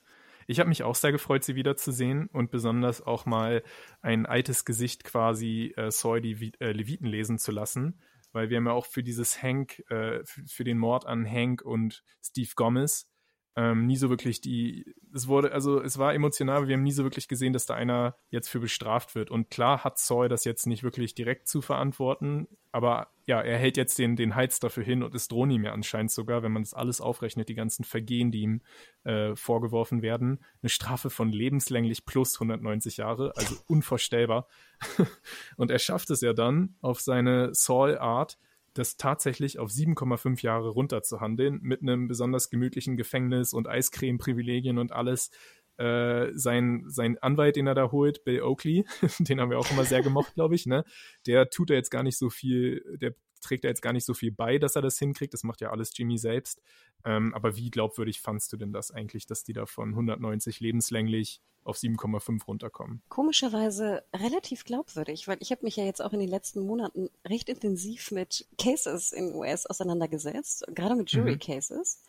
Ich 0.48 0.60
habe 0.60 0.70
mich 0.70 0.84
auch 0.84 0.96
sehr 0.96 1.12
gefreut, 1.12 1.44
sie 1.44 1.56
wiederzusehen 1.56 2.28
und 2.28 2.52
besonders 2.52 3.02
auch 3.02 3.26
mal 3.26 3.64
ein 4.02 4.26
altes 4.26 4.66
Gesicht 4.66 5.04
quasi 5.04 5.74
äh, 5.76 5.90
Soy 5.92 6.22
die 6.22 6.54
äh, 6.60 6.72
Leviten 6.72 7.08
lesen 7.08 7.40
zu 7.40 7.52
lassen, 7.52 8.00
weil 8.32 8.50
wir 8.50 8.58
haben 8.58 8.68
ja 8.68 8.74
auch 8.74 8.86
für 8.86 9.04
dieses 9.04 9.42
Hank, 9.42 9.84
äh, 9.90 10.22
für 10.24 10.64
den 10.64 10.78
Mord 10.78 11.06
an 11.06 11.26
Hank 11.30 11.62
und 11.64 12.04
Steve 12.22 12.52
Gomez 12.56 13.10
ähm, 13.56 13.86
nie 13.86 13.96
so 13.96 14.10
wirklich 14.10 14.42
die, 14.42 14.94
es 15.14 15.28
wurde, 15.28 15.54
also 15.54 15.82
es 15.82 15.98
war 15.98 16.14
emotional, 16.14 16.58
aber 16.58 16.68
wir 16.68 16.76
haben 16.76 16.84
nie 16.84 16.92
so 16.92 17.04
wirklich 17.04 17.30
gesehen, 17.30 17.54
dass 17.54 17.66
da 17.66 17.74
einer 17.74 18.18
jetzt 18.30 18.50
für 18.50 18.60
bestraft 18.60 19.16
wird. 19.16 19.32
Und 19.32 19.50
klar 19.50 19.84
hat 19.84 19.98
Zoy 19.98 20.28
das 20.28 20.44
jetzt 20.44 20.68
nicht 20.68 20.84
wirklich 20.84 21.16
direkt 21.16 21.48
zu 21.48 21.62
verantworten, 21.62 22.48
aber 22.74 23.08
ja, 23.26 23.42
er 23.42 23.58
hält 23.58 23.78
jetzt 23.78 23.98
den, 23.98 24.18
den 24.18 24.36
Heiz 24.36 24.60
dafür 24.60 24.84
hin 24.84 25.04
und 25.04 25.16
es 25.16 25.30
drohen 25.30 25.52
ihm 25.52 25.64
ja 25.64 25.72
anscheinend 25.72 26.12
sogar, 26.12 26.44
wenn 26.44 26.52
man 26.52 26.64
das 26.64 26.74
alles 26.74 27.00
aufrechnet, 27.00 27.48
die 27.48 27.56
ganzen 27.56 27.86
Vergehen, 27.86 28.30
die 28.30 28.42
ihm 28.42 28.62
äh, 29.06 29.36
vorgeworfen 29.36 30.02
werden, 30.02 30.44
eine 30.62 30.70
Strafe 30.70 31.10
von 31.10 31.32
lebenslänglich 31.32 32.06
plus 32.06 32.36
190 32.36 32.98
Jahre, 32.98 33.32
also 33.38 33.56
unvorstellbar. 33.68 34.48
und 35.56 35.72
er 35.72 35.80
schafft 35.80 36.10
es 36.10 36.20
ja 36.20 36.34
dann 36.34 36.76
auf 36.82 37.00
seine 37.00 37.54
Saul-Art, 37.54 38.38
das 38.76 38.98
tatsächlich 38.98 39.58
auf 39.58 39.70
7,5 39.70 40.44
Jahre 40.44 40.70
runterzuhandeln, 40.70 41.60
mit 41.62 41.82
einem 41.82 42.08
besonders 42.08 42.50
gemütlichen 42.50 42.98
Gefängnis 42.98 43.54
und 43.54 43.68
Eiscreme-Privilegien 43.68 44.78
und 44.78 44.92
alles. 44.92 45.32
Äh, 45.78 46.32
sein, 46.34 46.86
sein 46.88 47.18
Anwalt, 47.18 47.58
den 47.58 47.68
er 47.68 47.76
da 47.76 47.92
holt, 47.92 48.24
Bill 48.24 48.42
Oakley, 48.44 48.86
den 49.20 49.42
haben 49.42 49.50
wir 49.50 49.60
auch 49.60 49.70
immer 49.72 49.84
sehr 49.84 50.02
gemocht, 50.02 50.34
glaube 50.34 50.56
ich, 50.56 50.66
ne? 50.66 50.86
Der 51.26 51.50
tut 51.50 51.70
da 51.70 51.74
jetzt 51.74 51.90
gar 51.90 52.04
nicht 52.04 52.18
so 52.18 52.30
viel, 52.30 52.98
der 53.02 53.14
trägt 53.46 53.64
da 53.64 53.70
jetzt 53.70 53.82
gar 53.82 53.94
nicht 53.94 54.06
so 54.06 54.14
viel 54.14 54.32
bei, 54.32 54.58
dass 54.58 54.76
er 54.76 54.82
das 54.82 54.98
hinkriegt. 55.00 55.34
Das 55.34 55.44
macht 55.44 55.62
ja 55.62 55.72
alles 55.72 55.92
Jimmy 55.96 56.18
selbst. 56.18 56.62
Ähm, 57.04 57.34
aber 57.34 57.56
wie 57.56 57.70
glaubwürdig 57.70 58.22
fandst 58.22 58.52
du 58.52 58.58
denn 58.58 58.74
das 58.74 58.92
eigentlich, 58.92 59.26
dass 59.26 59.44
die 59.44 59.54
da 59.54 59.66
von 59.66 59.90
190 59.90 60.60
lebenslänglich 60.60 61.42
auf 61.64 61.78
7,5 61.78 62.46
runterkommen? 62.46 63.02
Komischerweise 63.10 64.04
relativ 64.16 64.66
glaubwürdig, 64.66 65.28
weil 65.28 65.38
ich 65.40 65.52
habe 65.52 65.64
mich 65.64 65.76
ja 65.76 65.84
jetzt 65.84 66.02
auch 66.02 66.14
in 66.14 66.20
den 66.20 66.30
letzten 66.30 66.62
Monaten 66.62 67.10
recht 67.28 67.50
intensiv 67.50 68.12
mit 68.12 68.48
Cases 68.58 69.12
in 69.12 69.34
US 69.34 69.66
auseinandergesetzt, 69.66 70.66
gerade 70.74 70.96
mit 70.96 71.12
Jury 71.12 71.34
mhm. 71.34 71.40
Cases. 71.40 72.02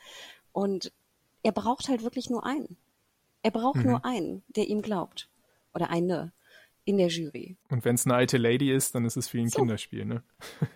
Und 0.53 0.93
er 1.43 1.53
braucht 1.53 1.89
halt 1.89 2.03
wirklich 2.03 2.31
nur 2.31 2.45
einen. 2.45 2.77
Er 3.43 3.51
braucht 3.51 3.77
mhm. 3.77 3.91
nur 3.91 4.05
einen, 4.05 4.43
der 4.49 4.69
ihm 4.69 4.83
glaubt. 4.83 5.29
Oder 5.75 5.91
eine 5.91 6.33
in 6.87 6.99
der 6.99 7.09
Jury. 7.09 7.57
Und 7.69 7.85
wenn 7.85 7.97
es 7.97 8.07
eine 8.07 8.15
alte 8.15 8.39
Lady 8.39 8.73
ist, 8.73 8.95
dann 8.95 9.05
ist 9.05 9.17
es 9.17 9.29
für 9.29 9.39
ihn 9.39 9.47
ein 9.47 9.51
so. 9.51 9.59
Kinderspiel, 9.59 10.05
ne? 10.05 10.23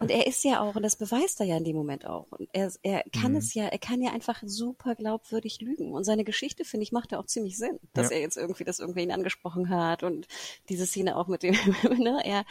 Und 0.00 0.10
er 0.10 0.26
ist 0.26 0.42
ja 0.42 0.60
auch, 0.60 0.74
und 0.74 0.82
das 0.82 0.96
beweist 0.96 1.38
er 1.38 1.46
ja 1.46 1.56
in 1.56 1.62
dem 1.62 1.76
Moment 1.76 2.04
auch. 2.04 2.26
Und 2.32 2.48
er, 2.52 2.70
er 2.82 3.04
kann 3.12 3.32
mhm. 3.32 3.38
es 3.38 3.54
ja, 3.54 3.66
er 3.66 3.78
kann 3.78 4.02
ja 4.02 4.10
einfach 4.12 4.42
super 4.44 4.96
glaubwürdig 4.96 5.60
lügen. 5.60 5.92
Und 5.92 6.02
seine 6.02 6.24
Geschichte, 6.24 6.64
finde 6.64 6.82
ich, 6.82 6.90
macht 6.90 7.12
ja 7.12 7.20
auch 7.20 7.26
ziemlich 7.26 7.56
Sinn, 7.56 7.78
dass 7.92 8.10
ja. 8.10 8.16
er 8.16 8.22
jetzt 8.22 8.36
irgendwie 8.36 8.64
das 8.64 8.80
irgendwie 8.80 9.04
ihn 9.04 9.12
angesprochen 9.12 9.70
hat 9.70 10.02
und 10.02 10.26
diese 10.68 10.84
Szene 10.84 11.16
auch 11.16 11.28
mit 11.28 11.44
dem, 11.44 11.54
ne? 11.98 12.20
Er, 12.24 12.44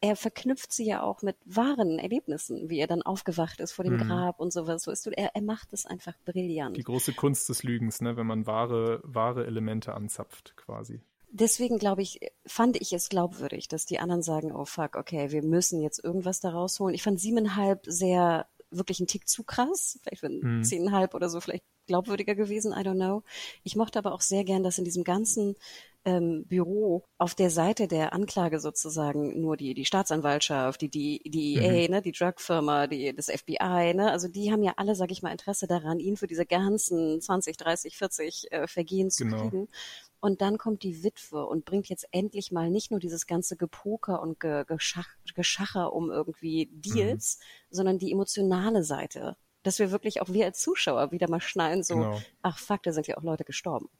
er 0.00 0.16
verknüpft 0.16 0.72
sie 0.72 0.86
ja 0.86 1.02
auch 1.02 1.20
mit 1.20 1.36
wahren 1.44 1.98
Erlebnissen, 1.98 2.70
wie 2.70 2.78
er 2.78 2.86
dann 2.86 3.02
aufgewacht 3.02 3.60
ist 3.60 3.72
vor 3.72 3.84
dem 3.84 3.96
mhm. 3.96 4.08
Grab 4.08 4.40
und 4.40 4.50
sowas. 4.50 4.82
So 4.82 4.90
ist, 4.90 5.06
er, 5.06 5.34
er 5.34 5.42
macht 5.42 5.74
es 5.74 5.84
einfach 5.84 6.14
brillant. 6.24 6.78
Die 6.78 6.82
große 6.84 7.12
Kunst 7.12 7.50
des 7.50 7.64
Lügens, 7.64 8.00
ne, 8.00 8.16
wenn 8.16 8.26
man 8.26 8.46
wahre, 8.46 9.00
wahre 9.04 9.44
Elemente 9.44 9.92
anzapft, 9.92 10.56
quasi 10.56 11.02
deswegen 11.34 11.78
glaube 11.78 12.02
ich, 12.02 12.20
fand 12.46 12.80
ich 12.80 12.92
es 12.92 13.08
glaubwürdig, 13.08 13.68
dass 13.68 13.86
die 13.86 13.98
anderen 13.98 14.22
sagen, 14.22 14.52
oh 14.52 14.64
fuck, 14.64 14.96
okay, 14.96 15.32
wir 15.32 15.42
müssen 15.42 15.82
jetzt 15.82 16.02
irgendwas 16.02 16.40
da 16.40 16.50
rausholen. 16.50 16.94
Ich 16.94 17.02
fand 17.02 17.20
siebeneinhalb 17.20 17.84
sehr, 17.86 18.46
wirklich 18.70 19.00
ein 19.00 19.06
Tick 19.06 19.28
zu 19.28 19.42
krass. 19.44 19.98
Vielleicht 20.02 20.22
wären 20.22 20.58
mhm. 20.58 20.64
zehneinhalb 20.64 21.14
oder 21.14 21.28
so 21.28 21.40
vielleicht 21.40 21.64
glaubwürdiger 21.86 22.34
gewesen, 22.34 22.72
I 22.72 22.82
don't 22.82 22.94
know. 22.94 23.22
Ich 23.62 23.76
mochte 23.76 23.98
aber 23.98 24.12
auch 24.12 24.20
sehr 24.20 24.44
gern, 24.44 24.62
dass 24.62 24.78
in 24.78 24.84
diesem 24.84 25.04
ganzen 25.04 25.54
ähm, 26.06 26.44
Büro 26.46 27.04
auf 27.18 27.34
der 27.34 27.50
Seite 27.50 27.88
der 27.88 28.12
Anklage 28.12 28.60
sozusagen 28.60 29.40
nur 29.40 29.56
die, 29.56 29.74
die 29.74 29.84
Staatsanwaltschaft, 29.84 30.80
die, 30.82 30.88
die, 30.88 31.20
die 31.24 31.56
EA, 31.56 31.88
mhm. 31.88 31.94
ne, 31.94 32.02
die 32.02 32.12
Drugfirma, 32.12 32.86
die, 32.86 33.14
das 33.14 33.26
FBI, 33.26 33.94
ne, 33.94 34.10
also 34.10 34.28
die 34.28 34.52
haben 34.52 34.62
ja 34.62 34.74
alle, 34.76 34.94
sag 34.94 35.10
ich 35.10 35.22
mal, 35.22 35.32
Interesse 35.32 35.66
daran, 35.66 36.00
ihn 36.00 36.16
für 36.16 36.26
diese 36.26 36.46
ganzen 36.46 37.20
20, 37.20 37.56
30, 37.56 37.96
40 37.96 38.52
äh, 38.52 38.66
Vergehen 38.66 39.10
zu 39.10 39.24
genau. 39.24 39.48
kriegen. 39.48 39.68
Und 40.24 40.40
dann 40.40 40.56
kommt 40.56 40.84
die 40.84 41.04
Witwe 41.04 41.44
und 41.44 41.66
bringt 41.66 41.90
jetzt 41.90 42.08
endlich 42.10 42.50
mal 42.50 42.70
nicht 42.70 42.90
nur 42.90 42.98
dieses 42.98 43.26
ganze 43.26 43.58
Gepoker 43.58 44.22
und 44.22 44.40
Ge 44.40 44.64
Geschach 44.64 45.10
Geschacher 45.34 45.92
um 45.92 46.10
irgendwie 46.10 46.70
Deals, 46.72 47.36
mhm. 47.36 47.74
sondern 47.74 47.98
die 47.98 48.10
emotionale 48.10 48.84
Seite. 48.84 49.36
Dass 49.64 49.78
wir 49.78 49.90
wirklich 49.90 50.22
auch 50.22 50.30
wir 50.30 50.46
als 50.46 50.62
Zuschauer 50.62 51.12
wieder 51.12 51.28
mal 51.28 51.42
schnallen, 51.42 51.82
so, 51.82 51.96
genau. 51.96 52.22
ach 52.40 52.56
fuck, 52.56 52.82
da 52.84 52.92
sind 52.92 53.06
ja 53.06 53.18
auch 53.18 53.22
Leute 53.22 53.44
gestorben. 53.44 53.90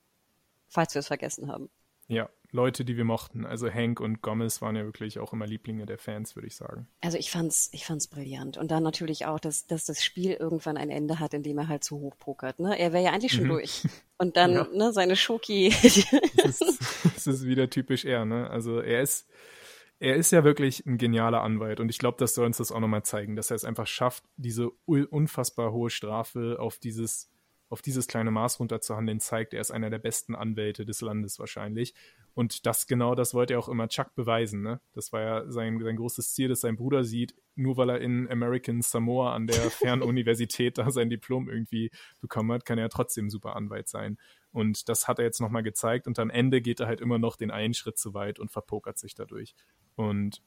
Falls 0.66 0.94
wir 0.94 1.00
es 1.00 1.08
vergessen 1.08 1.52
haben. 1.52 1.68
Ja, 2.08 2.30
Leute, 2.54 2.84
die 2.84 2.96
wir 2.96 3.04
mochten. 3.04 3.44
Also 3.44 3.68
Hank 3.68 4.00
und 4.00 4.22
Gomez 4.22 4.62
waren 4.62 4.76
ja 4.76 4.84
wirklich 4.84 5.18
auch 5.18 5.32
immer 5.32 5.46
Lieblinge 5.46 5.86
der 5.86 5.98
Fans, 5.98 6.36
würde 6.36 6.46
ich 6.46 6.54
sagen. 6.54 6.86
Also 7.00 7.18
ich 7.18 7.30
fand's, 7.30 7.68
ich 7.72 7.84
fand's 7.84 8.06
brillant. 8.06 8.56
Und 8.56 8.70
dann 8.70 8.84
natürlich 8.84 9.26
auch, 9.26 9.40
dass, 9.40 9.66
dass 9.66 9.84
das 9.84 10.04
Spiel 10.04 10.32
irgendwann 10.32 10.76
ein 10.76 10.88
Ende 10.88 11.18
hat, 11.18 11.34
in 11.34 11.42
dem 11.42 11.58
er 11.58 11.68
halt 11.68 11.82
zu 11.82 11.98
hoch 11.98 12.16
pokert. 12.16 12.60
Ne? 12.60 12.78
Er 12.78 12.92
wäre 12.92 13.02
ja 13.02 13.10
eigentlich 13.10 13.32
schon 13.32 13.44
mhm. 13.44 13.48
durch. 13.48 13.82
Und 14.18 14.36
dann 14.36 14.52
ja. 14.52 14.68
ne, 14.72 14.92
seine 14.92 15.16
Schoki. 15.16 15.70
das, 16.36 16.60
ist, 16.60 16.80
das 17.02 17.26
ist 17.26 17.44
wieder 17.44 17.68
typisch 17.68 18.04
er, 18.04 18.24
ne? 18.24 18.48
Also 18.48 18.78
er 18.78 19.02
ist, 19.02 19.28
er 19.98 20.14
ist 20.14 20.30
ja 20.30 20.44
wirklich 20.44 20.86
ein 20.86 20.96
genialer 20.96 21.42
Anwalt 21.42 21.80
und 21.80 21.88
ich 21.88 21.98
glaube, 21.98 22.18
das 22.20 22.34
soll 22.34 22.46
uns 22.46 22.58
das 22.58 22.70
auch 22.70 22.78
nochmal 22.78 23.02
zeigen, 23.02 23.34
dass 23.34 23.50
er 23.50 23.56
es 23.56 23.64
einfach 23.64 23.88
schafft, 23.88 24.22
diese 24.36 24.70
unfassbar 24.86 25.72
hohe 25.72 25.90
Strafe 25.90 26.58
auf 26.60 26.78
dieses 26.78 27.28
auf 27.74 27.82
dieses 27.82 28.06
kleine 28.06 28.30
Maß 28.30 28.60
runterzuhandeln, 28.60 29.18
zeigt, 29.18 29.52
er 29.52 29.60
ist 29.60 29.72
einer 29.72 29.90
der 29.90 29.98
besten 29.98 30.36
Anwälte 30.36 30.84
des 30.84 31.00
Landes 31.00 31.40
wahrscheinlich. 31.40 31.94
Und 32.34 32.66
das 32.66 32.86
genau, 32.86 33.14
das 33.14 33.32
wollte 33.32 33.54
er 33.54 33.60
auch 33.60 33.68
immer 33.68 33.88
Chuck 33.88 34.14
beweisen. 34.14 34.62
Ne? 34.62 34.80
Das 34.92 35.12
war 35.12 35.20
ja 35.20 35.50
sein, 35.50 35.80
sein 35.80 35.96
großes 35.96 36.34
Ziel, 36.34 36.48
dass 36.48 36.60
sein 36.60 36.76
Bruder 36.76 37.04
sieht, 37.04 37.34
nur 37.54 37.76
weil 37.76 37.90
er 37.90 38.00
in 38.00 38.28
American 38.28 38.82
Samoa 38.82 39.34
an 39.34 39.46
der 39.46 39.54
Fernuniversität 39.70 40.78
da 40.78 40.90
sein 40.90 41.10
Diplom 41.10 41.48
irgendwie 41.48 41.90
bekommen 42.20 42.50
hat, 42.52 42.64
kann 42.64 42.78
er 42.78 42.88
trotzdem 42.88 43.30
super 43.30 43.54
Anwalt 43.54 43.88
sein. 43.88 44.18
Und 44.50 44.88
das 44.88 45.06
hat 45.06 45.18
er 45.18 45.24
jetzt 45.24 45.40
nochmal 45.40 45.62
gezeigt. 45.62 46.06
Und 46.06 46.18
am 46.18 46.30
Ende 46.30 46.60
geht 46.60 46.80
er 46.80 46.86
halt 46.86 47.00
immer 47.00 47.18
noch 47.18 47.36
den 47.36 47.50
einen 47.50 47.74
Schritt 47.74 47.98
zu 47.98 48.14
weit 48.14 48.38
und 48.38 48.50
verpokert 48.50 48.98
sich 48.98 49.14
dadurch. 49.14 49.54
Und 49.94 50.42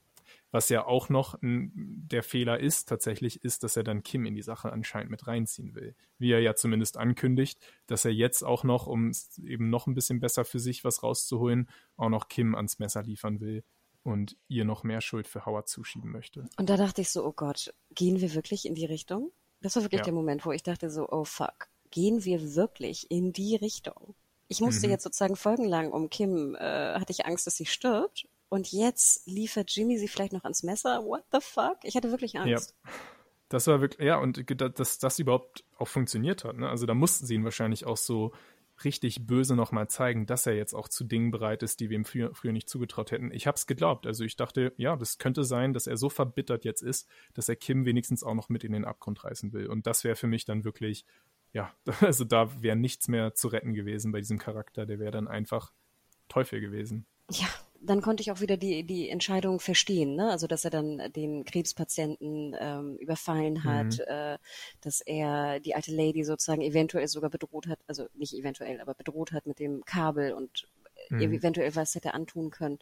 was 0.51 0.69
ja 0.69 0.85
auch 0.85 1.09
noch 1.09 1.37
der 1.41 2.23
Fehler 2.23 2.59
ist, 2.59 2.87
tatsächlich, 2.87 3.43
ist, 3.43 3.63
dass 3.63 3.75
er 3.75 3.83
dann 3.83 4.03
Kim 4.03 4.25
in 4.25 4.35
die 4.35 4.41
Sache 4.41 4.71
anscheinend 4.71 5.11
mit 5.11 5.27
reinziehen 5.27 5.75
will. 5.75 5.95
Wie 6.17 6.31
er 6.31 6.39
ja 6.39 6.55
zumindest 6.55 6.97
ankündigt, 6.97 7.59
dass 7.85 8.05
er 8.05 8.11
jetzt 8.11 8.43
auch 8.43 8.63
noch, 8.63 8.87
um 8.87 9.11
eben 9.43 9.69
noch 9.69 9.87
ein 9.87 9.93
bisschen 9.93 10.19
besser 10.19 10.45
für 10.45 10.59
sich 10.59 10.83
was 10.83 11.03
rauszuholen, 11.03 11.69
auch 11.97 12.09
noch 12.09 12.29
Kim 12.29 12.55
ans 12.55 12.79
Messer 12.79 13.03
liefern 13.03 13.39
will 13.39 13.63
und 14.03 14.37
ihr 14.47 14.63
noch 14.63 14.83
mehr 14.83 15.01
Schuld 15.01 15.27
für 15.27 15.45
Howard 15.45 15.67
zuschieben 15.67 16.11
möchte. 16.11 16.45
Und 16.57 16.69
da 16.69 16.77
dachte 16.77 17.01
ich 17.01 17.09
so, 17.09 17.25
oh 17.25 17.33
Gott, 17.33 17.73
gehen 17.93 18.21
wir 18.21 18.33
wirklich 18.33 18.65
in 18.65 18.73
die 18.73 18.85
Richtung? 18.85 19.31
Das 19.61 19.75
war 19.75 19.83
wirklich 19.83 19.99
ja. 19.99 20.05
der 20.05 20.13
Moment, 20.13 20.45
wo 20.45 20.51
ich 20.51 20.63
dachte 20.63 20.89
so, 20.89 21.09
oh 21.09 21.25
fuck, 21.25 21.67
gehen 21.91 22.23
wir 22.23 22.55
wirklich 22.55 23.11
in 23.11 23.33
die 23.33 23.55
Richtung? 23.55 24.15
Ich 24.47 24.61
musste 24.61 24.87
mhm. 24.87 24.91
jetzt 24.91 25.03
sozusagen 25.03 25.35
folgenlang 25.35 25.91
um 25.91 26.09
Kim, 26.09 26.55
äh, 26.55 26.93
hatte 26.93 27.11
ich 27.11 27.25
Angst, 27.25 27.47
dass 27.47 27.57
sie 27.57 27.65
stirbt 27.65 28.27
und 28.49 28.71
jetzt 28.71 29.27
liefert 29.27 29.69
Jimmy 29.71 29.97
sie 29.97 30.07
vielleicht 30.07 30.33
noch 30.33 30.43
ans 30.43 30.63
Messer. 30.63 31.03
What 31.03 31.23
the 31.31 31.39
fuck? 31.41 31.77
Ich 31.83 31.95
hatte 31.95 32.11
wirklich 32.11 32.39
Angst. 32.39 32.75
Ja. 32.83 32.91
Das 33.49 33.67
war 33.67 33.79
wirklich, 33.81 34.05
ja, 34.05 34.17
und 34.17 34.43
dass 34.77 34.99
das 34.99 35.19
überhaupt 35.19 35.63
auch 35.77 35.87
funktioniert 35.87 36.43
hat. 36.43 36.57
Ne? 36.57 36.69
Also 36.69 36.85
da 36.85 36.93
mussten 36.93 37.25
sie 37.25 37.35
ihn 37.35 37.45
wahrscheinlich 37.45 37.85
auch 37.85 37.97
so 37.97 38.33
richtig 38.83 39.25
böse 39.25 39.55
nochmal 39.55 39.87
zeigen, 39.87 40.25
dass 40.25 40.45
er 40.45 40.53
jetzt 40.53 40.73
auch 40.73 40.87
zu 40.87 41.03
Dingen 41.03 41.31
bereit 41.31 41.63
ist, 41.63 41.79
die 41.79 41.89
wir 41.89 41.97
ihm 41.97 42.05
früher, 42.05 42.33
früher 42.35 42.51
nicht 42.51 42.69
zugetraut 42.69 43.11
hätten. 43.11 43.31
Ich 43.31 43.47
habe 43.47 43.55
es 43.55 43.65
geglaubt. 43.65 44.05
Also 44.05 44.23
ich 44.23 44.35
dachte, 44.35 44.73
ja, 44.77 44.95
das 44.95 45.17
könnte 45.17 45.43
sein, 45.43 45.73
dass 45.73 45.87
er 45.87 45.97
so 45.97 46.09
verbittert 46.09 46.63
jetzt 46.65 46.81
ist, 46.81 47.07
dass 47.33 47.49
er 47.49 47.55
Kim 47.55 47.85
wenigstens 47.85 48.23
auch 48.23 48.35
noch 48.35 48.49
mit 48.49 48.63
in 48.63 48.73
den 48.73 48.85
Abgrund 48.85 49.23
reißen 49.23 49.53
will. 49.53 49.67
Und 49.67 49.87
das 49.87 50.03
wäre 50.03 50.15
für 50.15 50.27
mich 50.27 50.45
dann 50.45 50.63
wirklich, 50.63 51.05
ja, 51.53 51.73
also 52.01 52.23
da 52.23 52.61
wäre 52.61 52.75
nichts 52.75 53.07
mehr 53.07 53.33
zu 53.33 53.47
retten 53.47 53.73
gewesen 53.73 54.11
bei 54.11 54.19
diesem 54.19 54.37
Charakter. 54.37 54.85
Der 54.85 54.99
wäre 54.99 55.11
dann 55.11 55.27
einfach 55.27 55.71
Teufel 56.27 56.61
gewesen. 56.61 57.05
Ja, 57.31 57.47
dann 57.81 58.01
konnte 58.01 58.21
ich 58.21 58.31
auch 58.31 58.41
wieder 58.41 58.57
die, 58.57 58.83
die 58.83 59.09
Entscheidung 59.09 59.59
verstehen, 59.59 60.15
ne? 60.15 60.31
Also 60.31 60.47
dass 60.47 60.65
er 60.65 60.71
dann 60.71 61.11
den 61.13 61.45
Krebspatienten 61.45 62.55
ähm, 62.59 62.97
überfallen 62.97 63.63
hat, 63.63 63.97
mhm. 63.97 64.03
äh, 64.07 64.37
dass 64.81 65.01
er 65.01 65.59
die 65.59 65.75
alte 65.75 65.95
Lady 65.95 66.23
sozusagen 66.23 66.61
eventuell 66.61 67.07
sogar 67.07 67.29
bedroht 67.29 67.67
hat, 67.67 67.79
also 67.87 68.07
nicht 68.13 68.33
eventuell, 68.33 68.81
aber 68.81 68.93
bedroht 68.93 69.31
hat 69.31 69.45
mit 69.45 69.59
dem 69.59 69.83
Kabel 69.85 70.33
und 70.33 70.67
mhm. 71.09 71.21
eventuell 71.21 71.75
was 71.75 71.95
hätte 71.95 72.13
antun 72.13 72.51
können. 72.51 72.79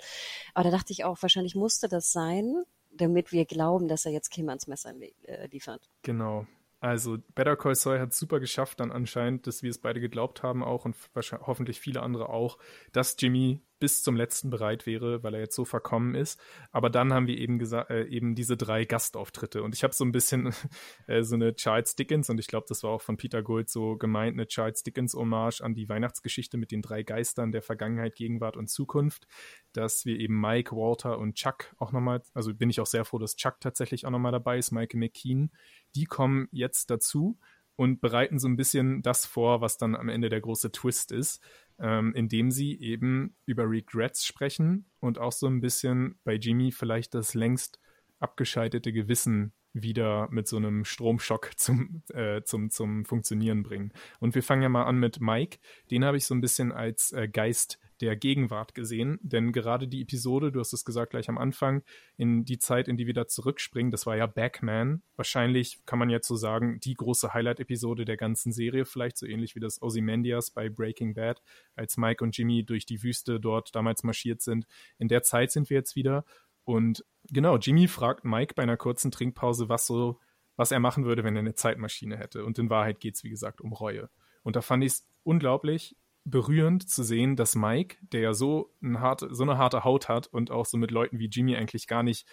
Aber 0.54 0.70
da 0.70 0.78
dachte 0.78 0.94
ich 0.94 1.04
auch, 1.04 1.22
wahrscheinlich 1.22 1.56
musste 1.56 1.88
das 1.88 2.12
sein, 2.12 2.64
damit 2.92 3.32
wir 3.32 3.46
glauben, 3.46 3.88
dass 3.88 4.06
er 4.06 4.12
jetzt 4.12 4.30
Kim 4.30 4.50
ans 4.50 4.68
Messer 4.68 4.94
äh, 5.24 5.48
liefert. 5.48 5.90
Genau. 6.02 6.48
Also 6.80 7.18
Better 7.34 7.56
Call 7.56 7.76
Saul 7.76 8.00
hat 8.00 8.14
super 8.14 8.40
geschafft 8.40 8.80
dann 8.80 8.92
anscheinend, 8.92 9.48
dass 9.48 9.64
wir 9.64 9.70
es 9.70 9.80
beide 9.80 10.00
geglaubt 10.00 10.44
haben 10.44 10.64
auch 10.64 10.86
und 10.86 10.96
hoffentlich 11.42 11.80
viele 11.80 12.04
andere 12.04 12.30
auch, 12.30 12.60
dass 12.92 13.16
Jimmy 13.18 13.60
bis 13.80 14.04
zum 14.04 14.16
letzten 14.16 14.50
bereit 14.50 14.86
wäre, 14.86 15.24
weil 15.24 15.34
er 15.34 15.42
jetzt 15.42 15.56
so 15.56 15.66
verkommen 15.66 16.16
ist. 16.16 16.40
Aber 16.72 16.90
dann 16.90 17.14
haben 17.14 17.28
wir 17.28 17.38
eben 17.38 17.60
gesagt, 17.60 17.90
äh, 17.90 18.06
eben 18.06 18.36
diese 18.36 18.58
drei 18.58 18.86
Gastauftritte. 18.86 19.64
Und 19.64 19.76
ich 19.76 19.84
habe 19.84 19.94
so 19.94 20.06
ein 20.06 20.12
bisschen 20.12 20.54
äh, 21.08 21.24
so 21.24 21.36
eine 21.36 21.56
Charles 21.56 21.96
Dickens, 21.96 22.30
und 22.30 22.40
ich 22.40 22.48
glaube, 22.48 22.66
das 22.70 22.84
war 22.84 22.92
auch 22.92 23.02
von 23.02 23.18
Peter 23.18 23.44
Gold 23.44 23.70
so 23.70 23.98
gemeint, 23.98 24.34
eine 24.34 24.48
Charles 24.48 24.84
Dickens-Hommage 24.84 25.62
an 25.62 25.76
die 25.76 25.90
Weihnachtsgeschichte 25.90 26.58
mit 26.58 26.72
den 26.72 26.82
drei 26.82 27.04
Geistern 27.04 27.52
der 27.52 27.62
Vergangenheit, 27.62 28.16
Gegenwart 28.16 28.58
und 28.58 28.70
Zukunft, 28.70 29.28
dass 29.74 30.06
wir 30.06 30.20
eben 30.20 30.40
Mike, 30.40 30.76
Walter 30.76 31.20
und 31.20 31.36
Chuck 31.36 31.76
auch 31.78 31.92
nochmal, 31.92 32.22
also 32.34 32.54
bin 32.54 32.70
ich 32.70 32.80
auch 32.80 32.86
sehr 32.86 33.06
froh, 33.06 33.20
dass 33.20 33.36
Chuck 33.36 33.60
tatsächlich 33.60 34.06
auch 34.06 34.12
nochmal 34.12 34.32
dabei 34.32 34.58
ist, 34.58 34.72
Michael 34.72 35.00
McKean, 35.00 35.52
die 35.96 36.06
kommen 36.06 36.48
jetzt 36.52 36.90
dazu 36.90 37.38
und 37.76 38.00
bereiten 38.00 38.40
so 38.40 38.48
ein 38.48 38.56
bisschen 38.56 39.02
das 39.02 39.26
vor, 39.26 39.62
was 39.62 39.78
dann 39.78 39.96
am 39.96 40.10
Ende 40.10 40.30
der 40.30 40.42
große 40.42 40.72
Twist 40.72 41.12
ist 41.12 41.42
ähm, 41.80 42.14
indem 42.14 42.52
sie 42.52 42.80
eben 42.80 43.36
über 43.46 43.70
Regrets 43.70 44.26
sprechen 44.26 44.86
und 45.00 45.20
auch 45.20 45.32
so 45.32 45.48
ein 45.48 45.62
bisschen 45.62 46.20
bei 46.24 46.36
Jimmy 46.36 46.72
vielleicht 46.72 47.14
das 47.14 47.34
längst 47.34 47.80
abgeschaltete 48.20 48.94
Gewissen 48.94 49.54
wieder 49.74 50.30
mit 50.32 50.48
so 50.48 50.58
einem 50.58 50.86
Stromschock 50.86 51.52
zum, 51.58 52.02
äh, 52.14 52.42
zum, 52.44 52.70
zum 52.70 53.06
Funktionieren 53.06 53.64
bringen. 53.64 53.92
Und 54.20 54.36
wir 54.36 54.44
fangen 54.44 54.64
ja 54.64 54.70
mal 54.70 54.84
an 54.84 54.98
mit 54.98 55.20
Mike. 55.20 55.60
Den 55.92 56.06
habe 56.06 56.18
ich 56.18 56.26
so 56.26 56.34
ein 56.34 56.42
bisschen 56.42 56.72
als 56.72 57.12
äh, 57.12 57.28
Geist 57.28 57.80
der 58.02 58.16
Gegenwart 58.16 58.76
gesehen. 58.76 59.20
Denn 59.22 59.52
gerade 59.52 59.88
die 59.88 60.02
Episode, 60.02 60.52
du 60.52 60.60
hast 60.60 60.74
es 60.74 60.86
gesagt 60.86 61.12
gleich 61.12 61.30
am 61.30 61.38
Anfang, 61.38 61.84
in 62.18 62.46
die 62.46 62.60
Zeit, 62.60 62.88
in 62.88 62.98
die 62.98 63.08
wir 63.08 63.14
da 63.14 63.28
zurückspringen, 63.28 63.92
das 63.92 64.06
war 64.06 64.18
ja 64.18 64.26
Backman. 64.26 65.02
Wahrscheinlich 65.16 65.86
kann 65.86 66.00
man 66.00 66.10
jetzt 66.10 66.28
so 66.28 66.36
sagen, 66.36 66.80
die 66.80 66.94
große 66.94 67.34
Highlight-Episode 67.34 68.06
der 68.06 68.18
ganzen 68.18 68.52
Serie, 68.52 68.86
vielleicht 68.86 69.18
so 69.18 69.26
ähnlich 69.26 69.56
wie 69.56 69.60
das 69.60 69.82
Ozymandias 69.82 70.52
bei 70.52 70.70
Breaking 70.70 71.14
Bad, 71.14 71.42
als 71.76 71.98
Mike 71.98 72.24
und 72.24 72.38
Jimmy 72.38 72.64
durch 72.64 72.86
die 72.86 73.02
Wüste 73.02 73.40
dort 73.40 73.76
damals 73.76 74.04
marschiert 74.04 74.42
sind. 74.42 74.66
In 74.98 75.08
der 75.08 75.24
Zeit 75.24 75.52
sind 75.52 75.70
wir 75.70 75.78
jetzt 75.78 75.96
wieder. 75.96 76.26
Und 76.64 77.06
genau, 77.30 77.58
Jimmy 77.58 77.88
fragt 77.88 78.26
Mike 78.26 78.56
bei 78.56 78.64
einer 78.64 78.78
kurzen 78.78 79.12
Trinkpause, 79.12 79.70
was 79.70 79.86
so, 79.86 80.20
was 80.56 80.72
er 80.72 80.80
machen 80.80 81.06
würde, 81.06 81.24
wenn 81.24 81.36
er 81.36 81.42
eine 81.42 81.56
Zeitmaschine 81.56 82.18
hätte. 82.18 82.44
Und 82.44 82.60
in 82.60 82.70
Wahrheit 82.70 83.00
geht 83.00 83.16
es, 83.16 83.24
wie 83.24 83.30
gesagt, 83.30 83.62
um 83.62 83.72
Reue. 83.72 84.10
Und 84.44 84.56
da 84.56 84.62
fand 84.62 84.84
ich 84.84 84.94
es 84.94 85.08
unglaublich 85.24 85.96
berührend 86.26 86.90
zu 86.90 87.04
sehen, 87.04 87.36
dass 87.36 87.56
Mike, 87.56 87.98
der 88.02 88.22
ja 88.22 88.34
so, 88.34 88.74
ein 88.82 89.00
harte, 89.00 89.34
so 89.34 89.44
eine 89.44 89.58
harte 89.58 89.84
Haut 89.84 90.10
hat 90.10 90.28
und 90.28 90.52
auch 90.52 90.66
so 90.66 90.78
mit 90.78 90.92
Leuten 90.92 91.20
wie 91.20 91.28
Jimmy 91.28 91.56
eigentlich 91.56 91.88
gar 91.88 92.04
nicht 92.04 92.28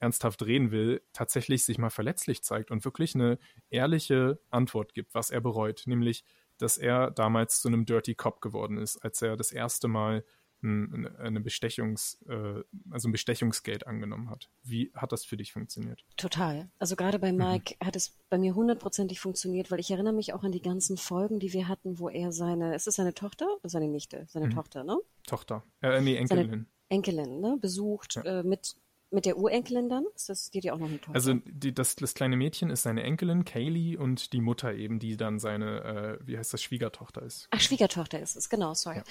ernsthaft 0.00 0.44
reden 0.44 0.70
will, 0.70 1.02
tatsächlich 1.12 1.64
sich 1.64 1.78
mal 1.78 1.90
verletzlich 1.90 2.42
zeigt 2.42 2.70
und 2.70 2.84
wirklich 2.84 3.14
eine 3.14 3.38
ehrliche 3.70 4.38
Antwort 4.50 4.94
gibt, 4.94 5.14
was 5.14 5.30
er 5.30 5.40
bereut, 5.40 5.84
nämlich, 5.86 6.24
dass 6.58 6.78
er 6.78 7.10
damals 7.10 7.60
zu 7.60 7.68
einem 7.68 7.86
Dirty 7.86 8.14
Cop 8.14 8.40
geworden 8.40 8.76
ist, 8.76 8.98
als 8.98 9.22
er 9.22 9.36
das 9.36 9.50
erste 9.50 9.88
Mal 9.88 10.24
eine 10.62 11.40
Bestechungs, 11.40 12.20
äh, 12.28 12.62
also 12.90 13.08
ein 13.08 13.12
Bestechungsgeld 13.12 13.86
angenommen 13.86 14.28
hat. 14.28 14.50
Wie 14.64 14.90
hat 14.94 15.12
das 15.12 15.24
für 15.24 15.36
dich 15.36 15.52
funktioniert? 15.52 16.04
Total. 16.16 16.68
Also 16.78 16.96
gerade 16.96 17.18
bei 17.18 17.32
mhm. 17.32 17.38
Mike 17.38 17.76
mhm. 17.80 17.86
hat 17.86 17.96
es 17.96 18.18
bei 18.28 18.38
mir 18.38 18.54
hundertprozentig 18.54 19.20
funktioniert, 19.20 19.70
weil 19.70 19.78
ich 19.78 19.90
erinnere 19.90 20.14
mich 20.14 20.32
auch 20.32 20.42
an 20.42 20.52
die 20.52 20.62
ganzen 20.62 20.96
Folgen, 20.96 21.38
die 21.38 21.52
wir 21.52 21.68
hatten, 21.68 21.98
wo 21.98 22.08
er 22.08 22.32
seine, 22.32 22.74
ist 22.74 22.88
es 22.88 22.96
seine 22.96 23.14
Tochter 23.14 23.46
oder 23.60 23.68
seine 23.68 23.88
Nichte? 23.88 24.26
Seine 24.28 24.46
mhm. 24.46 24.54
Tochter, 24.54 24.82
ne? 24.84 24.98
Tochter. 25.26 25.62
Äh, 25.80 26.00
nee, 26.00 26.16
Enkelin. 26.16 26.50
Seine 26.50 26.66
Enkelin, 26.88 27.40
ne? 27.40 27.56
Besucht 27.60 28.16
ja. 28.16 28.40
äh, 28.40 28.42
mit 28.42 28.74
mit 29.10 29.24
der 29.24 29.38
Urenkelin 29.38 29.88
dann? 29.88 30.04
Ist 30.14 30.28
das, 30.28 30.50
die 30.50 30.58
hat 30.58 30.64
ja 30.64 30.74
auch 30.74 30.78
noch 30.78 30.88
eine 30.88 31.00
Tochter. 31.00 31.14
Also 31.14 31.34
die, 31.46 31.72
das, 31.72 31.96
das 31.96 32.14
kleine 32.14 32.36
Mädchen 32.36 32.70
ist 32.70 32.82
seine 32.82 33.02
Enkelin, 33.02 33.44
Kaylee, 33.44 33.96
und 33.96 34.32
die 34.32 34.40
Mutter 34.40 34.74
eben, 34.74 34.98
die 34.98 35.16
dann 35.16 35.38
seine, 35.38 36.18
äh, 36.20 36.26
wie 36.26 36.36
heißt 36.36 36.52
das, 36.52 36.62
Schwiegertochter 36.62 37.22
ist. 37.22 37.48
Ach, 37.50 37.60
Schwiegertochter 37.60 38.20
ist 38.20 38.36
es, 38.36 38.48
genau, 38.48 38.74
sorry. 38.74 38.98
Ja. 38.98 39.04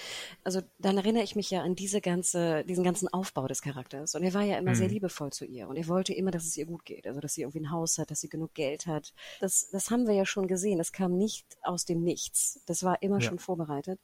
Also 0.44 0.62
dann 0.78 0.98
erinnere 0.98 1.24
ich 1.24 1.36
mich 1.36 1.50
ja 1.50 1.62
an 1.62 1.76
diese 1.76 2.02
ganze, 2.02 2.64
diesen 2.66 2.84
ganzen 2.84 3.08
Aufbau 3.08 3.48
des 3.48 3.62
Charakters. 3.62 4.14
Und 4.16 4.24
er 4.24 4.34
war 4.34 4.44
ja 4.44 4.58
immer 4.58 4.72
mhm. 4.72 4.76
sehr 4.76 4.88
liebevoll 4.90 5.32
zu 5.32 5.46
ihr. 5.46 5.68
Und 5.68 5.78
er 5.78 5.88
wollte 5.88 6.14
immer, 6.14 6.32
dass 6.32 6.46
es 6.46 6.56
ihr 6.58 6.66
gut 6.66 6.86
geht. 6.86 7.08
Also 7.08 7.20
dass 7.20 7.34
sie 7.34 7.42
irgendwie 7.42 7.62
ein 7.62 7.72
Haus 7.72 7.98
hat, 7.98 8.12
dass 8.12 8.22
sie 8.22 8.30
genug 8.30 8.54
Geld 8.54 8.86
hat. 8.86 9.14
Das, 9.40 9.70
das 9.72 9.90
haben 9.90 10.08
wir 10.08 10.14
ja 10.14 10.26
schon 10.26 10.48
gesehen. 10.48 10.78
Das 10.78 10.92
kam 10.92 11.18
nicht 11.18 11.46
aus 11.64 11.86
dem 11.86 12.04
Nichts. 12.04 12.62
Das 12.68 12.84
war 12.84 13.02
immer 13.02 13.20
ja. 13.20 13.22
schon 13.22 13.40
vorbereitet. 13.40 14.00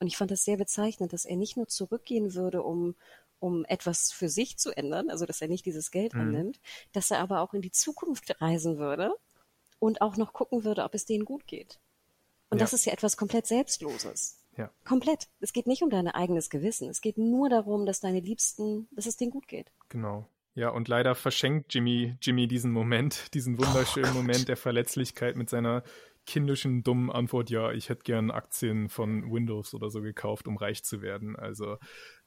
Und 0.00 0.06
ich 0.06 0.16
fand 0.16 0.30
das 0.30 0.44
sehr 0.44 0.56
bezeichnend, 0.56 1.12
dass 1.12 1.26
er 1.26 1.36
nicht 1.36 1.56
nur 1.56 1.68
zurückgehen 1.68 2.34
würde, 2.34 2.62
um, 2.62 2.94
um 3.40 3.64
etwas 3.64 4.12
für 4.12 4.28
sich 4.28 4.58
zu 4.58 4.70
ändern, 4.76 5.10
also 5.10 5.26
dass 5.26 5.40
er 5.40 5.48
nicht 5.48 5.66
dieses 5.66 5.90
Geld 5.90 6.14
mhm. 6.14 6.20
annimmt, 6.20 6.60
dass 6.92 7.10
er 7.10 7.18
aber 7.18 7.40
auch 7.40 7.54
in 7.54 7.62
die 7.62 7.72
Zukunft 7.72 8.40
reisen 8.40 8.78
würde 8.78 9.12
und 9.78 10.02
auch 10.02 10.16
noch 10.16 10.32
gucken 10.32 10.64
würde, 10.64 10.84
ob 10.84 10.94
es 10.94 11.06
denen 11.06 11.24
gut 11.24 11.46
geht. 11.46 11.80
Und 12.50 12.58
ja. 12.58 12.64
das 12.64 12.72
ist 12.72 12.84
ja 12.84 12.92
etwas 12.92 13.16
komplett 13.16 13.46
Selbstloses. 13.46 14.38
Ja. 14.56 14.70
Komplett. 14.84 15.28
Es 15.40 15.52
geht 15.52 15.66
nicht 15.66 15.82
um 15.82 15.90
dein 15.90 16.08
eigenes 16.08 16.50
Gewissen. 16.50 16.88
Es 16.88 17.00
geht 17.00 17.16
nur 17.16 17.48
darum, 17.48 17.86
dass 17.86 18.00
deine 18.00 18.20
Liebsten, 18.20 18.88
dass 18.90 19.06
es 19.06 19.16
denen 19.16 19.30
gut 19.30 19.48
geht. 19.48 19.72
Genau. 19.88 20.28
Ja, 20.54 20.70
und 20.70 20.88
leider 20.88 21.14
verschenkt 21.14 21.72
Jimmy, 21.72 22.16
Jimmy 22.20 22.48
diesen 22.48 22.72
Moment, 22.72 23.32
diesen 23.34 23.56
wunderschönen 23.56 24.10
oh 24.10 24.14
Moment 24.14 24.48
der 24.48 24.56
Verletzlichkeit 24.56 25.36
mit 25.36 25.48
seiner 25.48 25.84
kindischen, 26.26 26.82
dummen 26.82 27.10
Antwort, 27.10 27.50
ja, 27.50 27.72
ich 27.72 27.88
hätte 27.88 28.02
gern 28.04 28.30
Aktien 28.30 28.88
von 28.88 29.32
Windows 29.32 29.74
oder 29.74 29.90
so 29.90 30.00
gekauft, 30.00 30.46
um 30.46 30.56
reich 30.56 30.84
zu 30.84 31.02
werden. 31.02 31.36
Also 31.36 31.76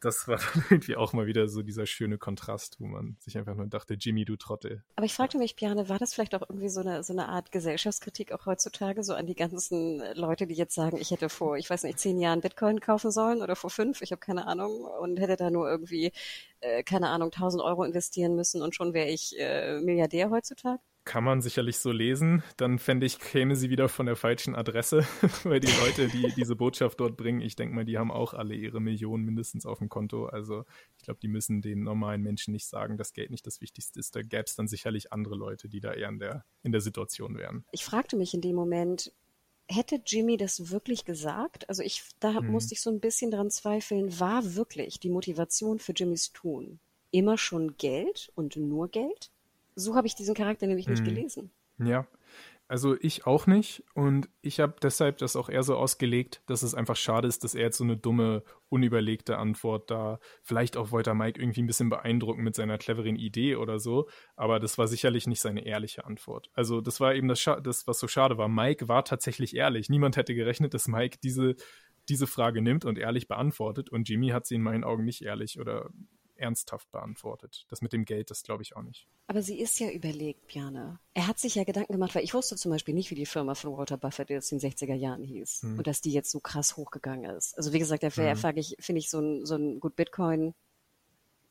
das 0.01 0.27
war 0.27 0.37
dann 0.53 0.65
irgendwie 0.69 0.95
auch 0.95 1.13
mal 1.13 1.25
wieder 1.25 1.47
so 1.47 1.61
dieser 1.61 1.85
schöne 1.85 2.17
Kontrast, 2.17 2.79
wo 2.79 2.87
man 2.87 3.15
sich 3.19 3.37
einfach 3.37 3.55
nur 3.55 3.67
dachte, 3.67 3.95
Jimmy, 3.95 4.25
du 4.25 4.35
Trottel. 4.35 4.83
Aber 4.95 5.05
ich 5.05 5.13
fragte 5.13 5.37
mich, 5.37 5.55
Björn, 5.55 5.87
war 5.89 5.99
das 5.99 6.13
vielleicht 6.13 6.35
auch 6.35 6.41
irgendwie 6.47 6.69
so 6.69 6.81
eine, 6.81 7.03
so 7.03 7.13
eine 7.13 7.29
Art 7.29 7.51
Gesellschaftskritik 7.51 8.31
auch 8.31 8.45
heutzutage, 8.45 9.03
so 9.03 9.13
an 9.13 9.27
die 9.27 9.35
ganzen 9.35 10.01
Leute, 10.15 10.47
die 10.47 10.55
jetzt 10.55 10.75
sagen, 10.75 10.97
ich 10.97 11.11
hätte 11.11 11.29
vor, 11.29 11.57
ich 11.57 11.69
weiß 11.69 11.83
nicht, 11.83 11.99
zehn 11.99 12.19
Jahren 12.19 12.41
Bitcoin 12.41 12.79
kaufen 12.79 13.11
sollen 13.11 13.41
oder 13.41 13.55
vor 13.55 13.69
fünf, 13.69 14.01
ich 14.01 14.11
habe 14.11 14.19
keine 14.19 14.47
Ahnung, 14.47 14.83
und 15.01 15.19
hätte 15.19 15.37
da 15.37 15.49
nur 15.49 15.69
irgendwie, 15.69 16.11
äh, 16.59 16.83
keine 16.83 17.09
Ahnung, 17.09 17.31
1000 17.31 17.63
Euro 17.63 17.83
investieren 17.83 18.35
müssen 18.35 18.61
und 18.61 18.75
schon 18.75 18.93
wäre 18.93 19.09
ich 19.09 19.37
äh, 19.39 19.79
Milliardär 19.79 20.29
heutzutage? 20.29 20.81
Kann 21.05 21.23
man 21.23 21.41
sicherlich 21.41 21.77
so 21.77 21.91
lesen. 21.91 22.43
Dann 22.57 22.79
fände 22.79 23.05
ich, 23.05 23.19
käme 23.19 23.55
sie 23.55 23.69
wieder 23.69 23.89
von 23.89 24.05
der 24.05 24.15
falschen 24.15 24.55
Adresse, 24.55 25.05
weil 25.43 25.59
die 25.59 25.71
Leute, 25.81 26.07
die 26.07 26.31
diese 26.35 26.55
Botschaft 26.55 26.99
dort 26.99 27.17
bringen, 27.17 27.41
ich 27.41 27.55
denke 27.55 27.75
mal, 27.75 27.85
die 27.85 27.97
haben 27.97 28.11
auch 28.11 28.33
alle 28.33 28.55
ihre 28.55 28.79
Millionen 28.79 29.25
mindestens 29.25 29.65
auf 29.65 29.79
dem 29.79 29.89
Konto. 29.89 30.25
Also 30.25 30.65
ich 30.97 31.03
glaube, 31.03 31.19
die 31.21 31.27
müssen 31.27 31.61
den 31.61 31.83
normalen 31.83 32.21
Menschen 32.21 32.51
nicht 32.51 32.67
sagen, 32.67 32.97
dass 32.97 33.13
Geld 33.13 33.31
nicht 33.31 33.45
das 33.45 33.61
Wichtigste 33.61 33.99
ist. 33.99 34.15
Da 34.15 34.21
gäbe 34.21 34.43
es 34.45 34.55
dann 34.55 34.67
sicherlich 34.67 35.11
andere 35.11 35.35
Leute, 35.35 35.69
die 35.69 35.79
da 35.79 35.93
eher 35.93 36.09
in 36.09 36.19
der, 36.19 36.45
in 36.63 36.71
der 36.71 36.81
Situation 36.81 37.37
wären. 37.37 37.65
Ich 37.71 37.83
fragte 37.83 38.15
mich 38.15 38.33
in 38.33 38.41
dem 38.41 38.55
Moment, 38.55 39.13
hätte 39.67 40.01
Jimmy 40.05 40.37
das 40.37 40.71
wirklich 40.71 41.05
gesagt? 41.05 41.67
Also 41.69 41.83
ich, 41.83 42.03
da 42.19 42.35
hm. 42.35 42.47
musste 42.47 42.73
ich 42.73 42.81
so 42.81 42.89
ein 42.89 42.99
bisschen 42.99 43.31
dran 43.31 43.49
zweifeln, 43.49 44.19
war 44.19 44.55
wirklich 44.55 44.99
die 44.99 45.09
Motivation 45.09 45.79
für 45.79 45.93
Jimmys 45.93 46.31
Tun 46.31 46.79
immer 47.13 47.37
schon 47.37 47.77
Geld 47.77 48.31
und 48.35 48.57
nur 48.57 48.89
Geld? 48.89 49.31
So 49.75 49.95
habe 49.95 50.07
ich 50.07 50.15
diesen 50.15 50.35
Charakter 50.35 50.67
nämlich 50.67 50.87
nicht 50.87 50.99
hm. 50.99 51.05
gelesen. 51.05 51.51
Ja, 51.79 52.07
also 52.67 52.95
ich 53.01 53.27
auch 53.27 53.45
nicht. 53.45 53.83
Und 53.93 54.29
ich 54.41 54.59
habe 54.59 54.75
deshalb 54.81 55.17
das 55.17 55.35
auch 55.35 55.49
eher 55.49 55.63
so 55.63 55.75
ausgelegt, 55.75 56.41
dass 56.47 56.63
es 56.63 56.73
einfach 56.73 56.95
schade 56.95 57.27
ist, 57.27 57.43
dass 57.43 57.55
er 57.55 57.63
jetzt 57.63 57.77
so 57.77 57.83
eine 57.83 57.97
dumme, 57.97 58.43
unüberlegte 58.69 59.37
Antwort 59.37 59.91
da, 59.91 60.19
vielleicht 60.41 60.77
auch 60.77 60.91
wollte 60.91 61.11
er 61.11 61.13
Mike 61.13 61.39
irgendwie 61.39 61.61
ein 61.61 61.67
bisschen 61.67 61.89
beeindrucken 61.89 62.41
mit 62.41 62.55
seiner 62.55 62.77
cleveren 62.77 63.15
Idee 63.15 63.57
oder 63.57 63.79
so, 63.79 64.09
aber 64.35 64.59
das 64.59 64.77
war 64.77 64.87
sicherlich 64.87 65.27
nicht 65.27 65.41
seine 65.41 65.65
ehrliche 65.65 66.05
Antwort. 66.05 66.49
Also 66.53 66.81
das 66.81 66.99
war 66.99 67.13
eben 67.13 67.27
das, 67.27 67.43
das 67.63 67.85
was 67.85 67.99
so 67.99 68.07
schade 68.07 68.37
war. 68.37 68.47
Mike 68.47 68.87
war 68.87 69.03
tatsächlich 69.03 69.55
ehrlich. 69.55 69.89
Niemand 69.89 70.17
hätte 70.17 70.33
gerechnet, 70.33 70.73
dass 70.73 70.87
Mike 70.87 71.19
diese, 71.21 71.55
diese 72.09 72.27
Frage 72.27 72.61
nimmt 72.61 72.85
und 72.85 72.97
ehrlich 72.97 73.27
beantwortet 73.27 73.89
und 73.89 74.07
Jimmy 74.07 74.29
hat 74.29 74.47
sie 74.47 74.55
in 74.55 74.63
meinen 74.63 74.83
Augen 74.83 75.03
nicht 75.03 75.21
ehrlich 75.21 75.59
oder 75.59 75.89
ernsthaft 76.35 76.91
beantwortet. 76.91 77.65
Das 77.69 77.81
mit 77.81 77.93
dem 77.93 78.05
Geld, 78.05 78.31
das 78.31 78.43
glaube 78.43 78.63
ich 78.63 78.75
auch 78.75 78.81
nicht. 78.81 79.07
Aber 79.27 79.41
sie 79.41 79.59
ist 79.59 79.79
ja 79.79 79.89
überlegt, 79.89 80.47
Björn. 80.47 80.99
Er 81.13 81.27
hat 81.27 81.39
sich 81.39 81.55
ja 81.55 81.63
Gedanken 81.63 81.93
gemacht, 81.93 82.15
weil 82.15 82.23
ich 82.23 82.33
wusste 82.33 82.55
zum 82.55 82.71
Beispiel 82.71 82.93
nicht, 82.93 83.11
wie 83.11 83.15
die 83.15 83.25
Firma 83.25 83.55
von 83.55 83.77
Walter 83.77 83.97
Buffett 83.97 84.29
jetzt 84.29 84.51
in 84.51 84.59
den 84.59 84.71
60er 84.71 84.95
Jahren 84.95 85.23
hieß 85.23 85.61
hm. 85.61 85.77
und 85.77 85.87
dass 85.87 86.01
die 86.01 86.11
jetzt 86.11 86.31
so 86.31 86.39
krass 86.39 86.75
hochgegangen 86.77 87.29
ist. 87.35 87.57
Also 87.57 87.73
wie 87.73 87.79
gesagt, 87.79 88.03
der 88.03 88.11
hm. 88.11 88.37
finde 88.79 88.99
ich, 88.99 89.09
so 89.09 89.19
ein, 89.19 89.45
so 89.45 89.55
ein 89.55 89.79
gut 89.79 89.95
Bitcoin 89.95 90.53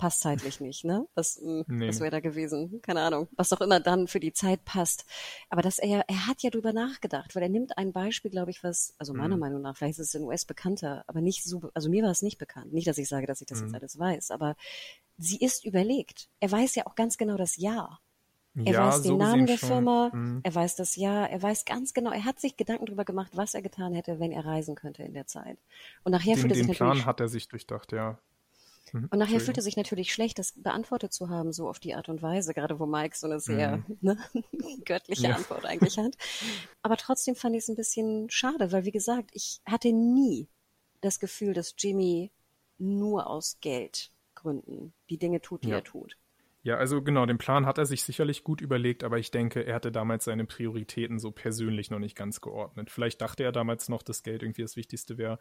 passt 0.02 0.22
zeitlich 0.22 0.58
nicht, 0.58 0.84
ne? 0.84 1.06
Was, 1.14 1.36
hm, 1.40 1.64
nee. 1.68 1.86
was 1.86 2.00
wäre 2.00 2.10
da 2.10 2.18
gewesen? 2.18 2.82
Keine 2.82 3.02
Ahnung. 3.02 3.28
Was 3.36 3.52
auch 3.52 3.60
immer 3.60 3.78
dann 3.78 4.08
für 4.08 4.18
die 4.18 4.32
Zeit 4.32 4.64
passt. 4.64 5.04
Aber 5.48 5.62
dass 5.62 5.78
er, 5.78 6.04
er 6.08 6.26
hat 6.26 6.42
ja 6.42 6.50
drüber 6.50 6.72
nachgedacht, 6.72 7.36
weil 7.36 7.44
er 7.44 7.48
nimmt 7.48 7.78
ein 7.78 7.92
Beispiel, 7.92 8.32
glaube 8.32 8.50
ich, 8.50 8.64
was, 8.64 8.96
also 8.98 9.14
meiner 9.14 9.36
mhm. 9.36 9.40
Meinung 9.40 9.62
nach, 9.62 9.76
vielleicht 9.76 10.00
ist 10.00 10.08
es 10.08 10.14
in 10.16 10.24
US 10.24 10.44
bekannter, 10.44 11.04
aber 11.06 11.20
nicht 11.20 11.44
so, 11.44 11.70
also 11.72 11.88
mir 11.88 12.02
war 12.02 12.10
es 12.10 12.20
nicht 12.20 12.38
bekannt. 12.38 12.72
Nicht, 12.72 12.88
dass 12.88 12.98
ich 12.98 13.08
sage, 13.08 13.28
dass 13.28 13.42
ich 13.42 13.46
das 13.46 13.60
mhm. 13.60 13.66
jetzt 13.66 13.74
alles 13.76 13.96
weiß, 13.96 14.30
aber 14.32 14.56
sie 15.18 15.36
ist 15.36 15.64
überlegt. 15.64 16.28
Er 16.40 16.50
weiß 16.50 16.74
ja 16.74 16.84
auch 16.86 16.96
ganz 16.96 17.16
genau 17.16 17.36
das 17.36 17.56
Ja. 17.56 18.00
Er 18.56 18.72
ja, 18.72 18.88
weiß 18.88 19.02
den 19.02 19.12
so 19.12 19.16
Namen 19.18 19.46
der 19.46 19.56
schon. 19.56 19.68
Firma, 19.68 20.10
mhm. 20.12 20.40
er 20.42 20.52
weiß 20.52 20.74
das 20.74 20.96
Ja, 20.96 21.24
er 21.26 21.40
weiß 21.40 21.64
ganz 21.64 21.94
genau, 21.94 22.10
er 22.10 22.24
hat 22.24 22.40
sich 22.40 22.56
Gedanken 22.56 22.86
darüber 22.86 23.04
gemacht, 23.04 23.30
was 23.36 23.54
er 23.54 23.62
getan 23.62 23.94
hätte, 23.94 24.18
wenn 24.18 24.32
er 24.32 24.44
reisen 24.44 24.74
könnte 24.74 25.04
in 25.04 25.14
der 25.14 25.28
Zeit. 25.28 25.58
Und 26.02 26.10
nachher 26.10 26.34
den, 26.34 26.40
fühlt 26.40 26.52
er 26.54 26.56
sich 26.56 26.66
den 26.66 26.74
Plan 26.74 27.04
hat 27.06 27.20
er 27.20 27.28
sich 27.28 27.46
durchdacht, 27.46 27.92
ja. 27.92 28.18
Mhm. 28.92 29.08
Und 29.10 29.18
nachher 29.18 29.40
fühlt 29.40 29.56
er 29.56 29.62
sich 29.62 29.76
natürlich 29.76 30.12
schlecht, 30.12 30.38
das 30.38 30.52
beantwortet 30.52 31.12
zu 31.12 31.28
haben, 31.28 31.52
so 31.52 31.68
auf 31.68 31.78
die 31.78 31.94
Art 31.94 32.08
und 32.08 32.22
Weise, 32.22 32.54
gerade 32.54 32.78
wo 32.78 32.86
Mike 32.86 33.16
so 33.16 33.26
eine 33.26 33.40
sehr 33.40 33.78
mhm. 33.78 33.84
ne, 34.00 34.18
göttliche 34.84 35.28
ja. 35.28 35.36
Antwort 35.36 35.64
eigentlich 35.64 35.98
hat. 35.98 36.16
Aber 36.82 36.96
trotzdem 36.96 37.34
fand 37.34 37.56
ich 37.56 37.62
es 37.62 37.68
ein 37.68 37.76
bisschen 37.76 38.30
schade, 38.30 38.72
weil 38.72 38.84
wie 38.84 38.92
gesagt, 38.92 39.30
ich 39.32 39.60
hatte 39.66 39.92
nie 39.92 40.48
das 41.00 41.18
Gefühl, 41.18 41.54
dass 41.54 41.74
Jimmy 41.76 42.30
nur 42.78 43.26
aus 43.26 43.58
Geldgründen 43.60 44.92
die 45.10 45.18
Dinge 45.18 45.40
tut, 45.40 45.64
die 45.64 45.70
ja. 45.70 45.76
er 45.76 45.84
tut. 45.84 46.16
Ja, 46.64 46.76
also 46.76 47.02
genau, 47.02 47.26
den 47.26 47.38
Plan 47.38 47.66
hat 47.66 47.78
er 47.78 47.86
sich 47.86 48.04
sicherlich 48.04 48.44
gut 48.44 48.60
überlegt, 48.60 49.02
aber 49.02 49.18
ich 49.18 49.32
denke, 49.32 49.62
er 49.62 49.74
hatte 49.74 49.90
damals 49.90 50.24
seine 50.24 50.44
Prioritäten 50.44 51.18
so 51.18 51.32
persönlich 51.32 51.90
noch 51.90 51.98
nicht 51.98 52.16
ganz 52.16 52.40
geordnet. 52.40 52.88
Vielleicht 52.88 53.20
dachte 53.20 53.42
er 53.42 53.50
damals 53.50 53.88
noch, 53.88 54.02
dass 54.04 54.22
Geld 54.22 54.42
irgendwie 54.42 54.62
das 54.62 54.76
Wichtigste 54.76 55.18
wäre, 55.18 55.40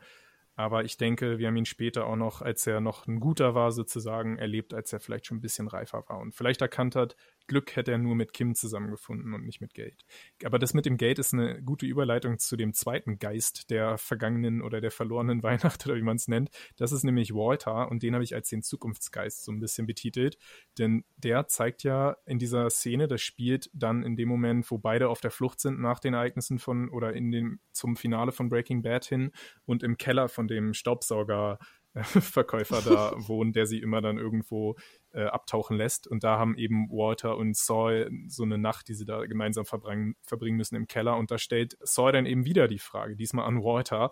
aber 0.56 0.84
ich 0.84 0.98
denke, 0.98 1.40
wir 1.40 1.48
haben 1.48 1.56
ihn 1.56 1.66
später 1.66 2.06
auch 2.06 2.16
noch, 2.16 2.42
als 2.42 2.68
er 2.68 2.82
noch 2.82 3.08
ein 3.08 3.20
guter 3.20 3.56
war, 3.56 3.72
sozusagen 3.72 4.38
erlebt, 4.38 4.74
als 4.74 4.92
er 4.94 5.00
vielleicht 5.00 5.26
schon 5.26 5.38
ein 5.38 5.42
bisschen 5.42 5.68
reifer 5.68 6.04
war 6.08 6.20
und 6.20 6.34
vielleicht 6.34 6.62
erkannt 6.62 6.96
hat, 6.96 7.16
Glück 7.52 7.76
hätte 7.76 7.92
er 7.92 7.98
nur 7.98 8.16
mit 8.16 8.32
Kim 8.32 8.56
zusammengefunden 8.56 9.34
und 9.34 9.46
nicht 9.46 9.60
mit 9.60 9.74
Geld. 9.74 10.06
Aber 10.46 10.58
das 10.58 10.74
mit 10.74 10.86
dem 10.86 10.96
Geld 10.96 11.20
ist 11.20 11.34
eine 11.34 11.62
gute 11.62 11.86
Überleitung 11.86 12.40
zu 12.40 12.56
dem 12.56 12.74
zweiten 12.74 13.20
Geist 13.20 13.70
der 13.70 13.98
vergangenen 13.98 14.62
oder 14.62 14.80
der 14.80 14.90
verlorenen 14.90 15.44
Weihnacht 15.44 15.86
oder 15.86 15.98
wie 15.98 16.02
man 16.02 16.16
es 16.16 16.30
nennt. 16.30 16.50
Das 16.78 16.94
ist 16.94 17.04
nämlich 17.04 17.34
Walter 17.34 17.92
und 17.92 18.04
den 18.04 18.14
habe 18.14 18.24
ich 18.24 18.34
als 18.34 18.48
den 18.48 18.64
Zukunftsgeist 18.64 19.44
so 19.44 19.52
ein 19.52 19.60
bisschen 19.60 19.86
betitelt, 19.86 20.38
denn 20.78 21.04
der 21.18 21.50
zeigt 21.50 21.84
ja 21.84 22.16
in 22.26 22.40
dieser 22.40 22.70
Szene, 22.70 23.10
das 23.10 23.22
spielt 23.22 23.70
dann 23.74 24.02
in 24.02 24.16
dem 24.16 24.30
Moment, 24.30 24.72
wo 24.72 24.78
beide 24.78 25.10
auf 25.10 25.20
der 25.20 25.32
Flucht 25.32 25.60
sind 25.60 25.82
nach 25.82 26.00
den 26.00 26.14
Ereignissen 26.14 26.58
von 26.58 26.88
oder 26.88 27.12
in 27.12 27.32
dem 27.32 27.60
zum 27.74 27.98
Finale 27.98 28.32
von 28.32 28.48
Breaking 28.48 28.82
Bad 28.82 29.04
hin 29.04 29.34
und 29.66 29.84
im 29.84 29.98
Keller 29.98 30.30
von 30.30 30.48
dem 30.48 30.74
Staubsauger 30.74 31.60
Verkäufer 31.94 32.82
da 32.82 33.14
wohnen, 33.28 33.52
der 33.52 33.66
sie 33.66 33.80
immer 33.80 34.02
dann 34.02 34.18
irgendwo 34.18 34.78
äh, 35.14 35.26
abtauchen 35.26 35.78
lässt. 35.78 36.08
Und 36.08 36.24
da 36.24 36.38
haben 36.38 36.58
eben 36.58 36.90
Walter 36.90 37.38
und 37.38 37.56
Saul 37.56 38.10
so 38.28 38.44
eine 38.44 38.58
Nacht, 38.58 38.88
die 38.88 38.94
sie 38.94 39.06
da 39.06 39.26
gemeinsam 39.26 39.66
verbringen, 39.66 40.16
verbringen 40.22 40.58
müssen 40.58 40.76
im 40.76 40.88
Keller. 40.88 41.18
Und 41.18 41.32
da 41.32 41.38
stellt 41.38 41.78
Saul 41.82 42.12
dann 42.12 42.26
eben 42.26 42.46
wieder 42.46 42.68
die 42.68 42.80
Frage, 42.80 43.16
diesmal 43.16 43.46
an 43.46 43.64
Walter. 43.64 44.12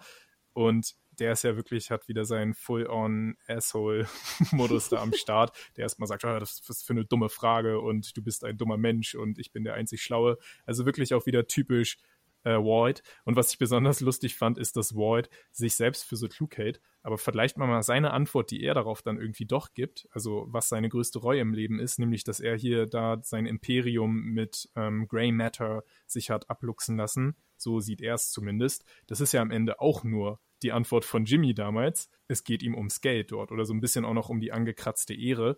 Und 0.54 0.96
der 1.20 1.34
ist 1.34 1.44
ja 1.44 1.56
wirklich, 1.56 1.92
hat 1.92 2.08
wieder 2.08 2.26
seinen 2.26 2.54
Full-on-Asshole-Modus 2.54 4.90
da 4.90 5.02
am 5.02 5.14
Start, 5.14 5.58
der 5.78 5.84
erstmal 5.84 6.08
sagt, 6.08 6.26
oh, 6.26 6.40
das 6.40 6.62
ist 6.68 6.86
für 6.86 6.94
eine 6.94 7.06
dumme 7.06 7.30
Frage 7.30 7.80
und 7.80 8.18
du 8.18 8.24
bist 8.24 8.44
ein 8.44 8.58
dummer 8.58 8.78
Mensch 8.78 9.16
und 9.16 9.40
ich 9.40 9.52
bin 9.52 9.64
der 9.64 9.76
einzig 9.76 10.02
Schlaue. 10.02 10.38
Also 10.66 10.86
wirklich 10.86 11.14
auch 11.14 11.26
wieder 11.26 11.48
typisch 11.48 11.98
äh, 12.44 12.52
Walt. 12.52 13.04
Und 13.26 13.36
was 13.36 13.52
ich 13.52 13.60
besonders 13.60 14.00
lustig 14.02 14.36
fand, 14.36 14.58
ist, 14.58 14.78
dass 14.78 14.96
Walt 14.96 15.30
sich 15.52 15.76
selbst 15.76 16.06
für 16.06 16.16
so 16.16 16.28
klug 16.28 16.58
hält. 16.58 16.82
Aber 17.02 17.18
vergleicht 17.18 17.58
man 17.58 17.70
mal 17.70 17.82
seine 17.84 18.12
Antwort, 18.12 18.52
die 18.52 18.62
er 18.62 18.74
darauf 18.74 19.02
dann 19.02 19.20
irgendwie 19.20 19.46
doch 19.46 19.74
gibt, 19.74 20.08
also 20.12 20.48
was 20.50 20.70
seine 20.70 20.90
größte 20.90 21.20
Reue 21.20 21.42
im 21.42 21.54
Leben 21.54 21.80
ist, 21.80 21.98
nämlich, 21.98 22.24
dass 22.24 22.40
er 22.40 22.58
hier 22.58 22.88
da 22.88 23.20
sein 23.24 23.46
Imperium 23.46 24.22
mit 24.22 24.70
ähm, 24.76 25.08
Grey 25.08 25.32
Matter 25.32 25.84
sich 26.06 26.30
hat 26.30 26.50
abluchsen 26.50 26.98
lassen. 26.98 27.36
So 27.56 27.80
sieht 27.80 28.02
er 28.02 28.16
es 28.16 28.32
zumindest. 28.32 28.86
Das 29.08 29.22
ist 29.22 29.32
ja 29.32 29.42
am 29.42 29.52
Ende 29.52 29.80
auch 29.80 30.04
nur 30.04 30.40
die 30.62 30.72
Antwort 30.72 31.06
von 31.06 31.26
Jimmy 31.26 31.54
damals. 31.54 32.10
Es 32.28 32.44
geht 32.44 32.64
ihm 32.64 32.76
ums 32.76 33.02
Geld 33.02 33.32
dort 33.32 33.52
oder 33.52 33.66
so 33.66 33.74
ein 33.74 33.82
bisschen 33.82 34.06
auch 34.06 34.14
noch 34.14 34.30
um 34.30 34.40
die 34.40 34.52
angekratzte 34.52 35.14
Ehre 35.14 35.58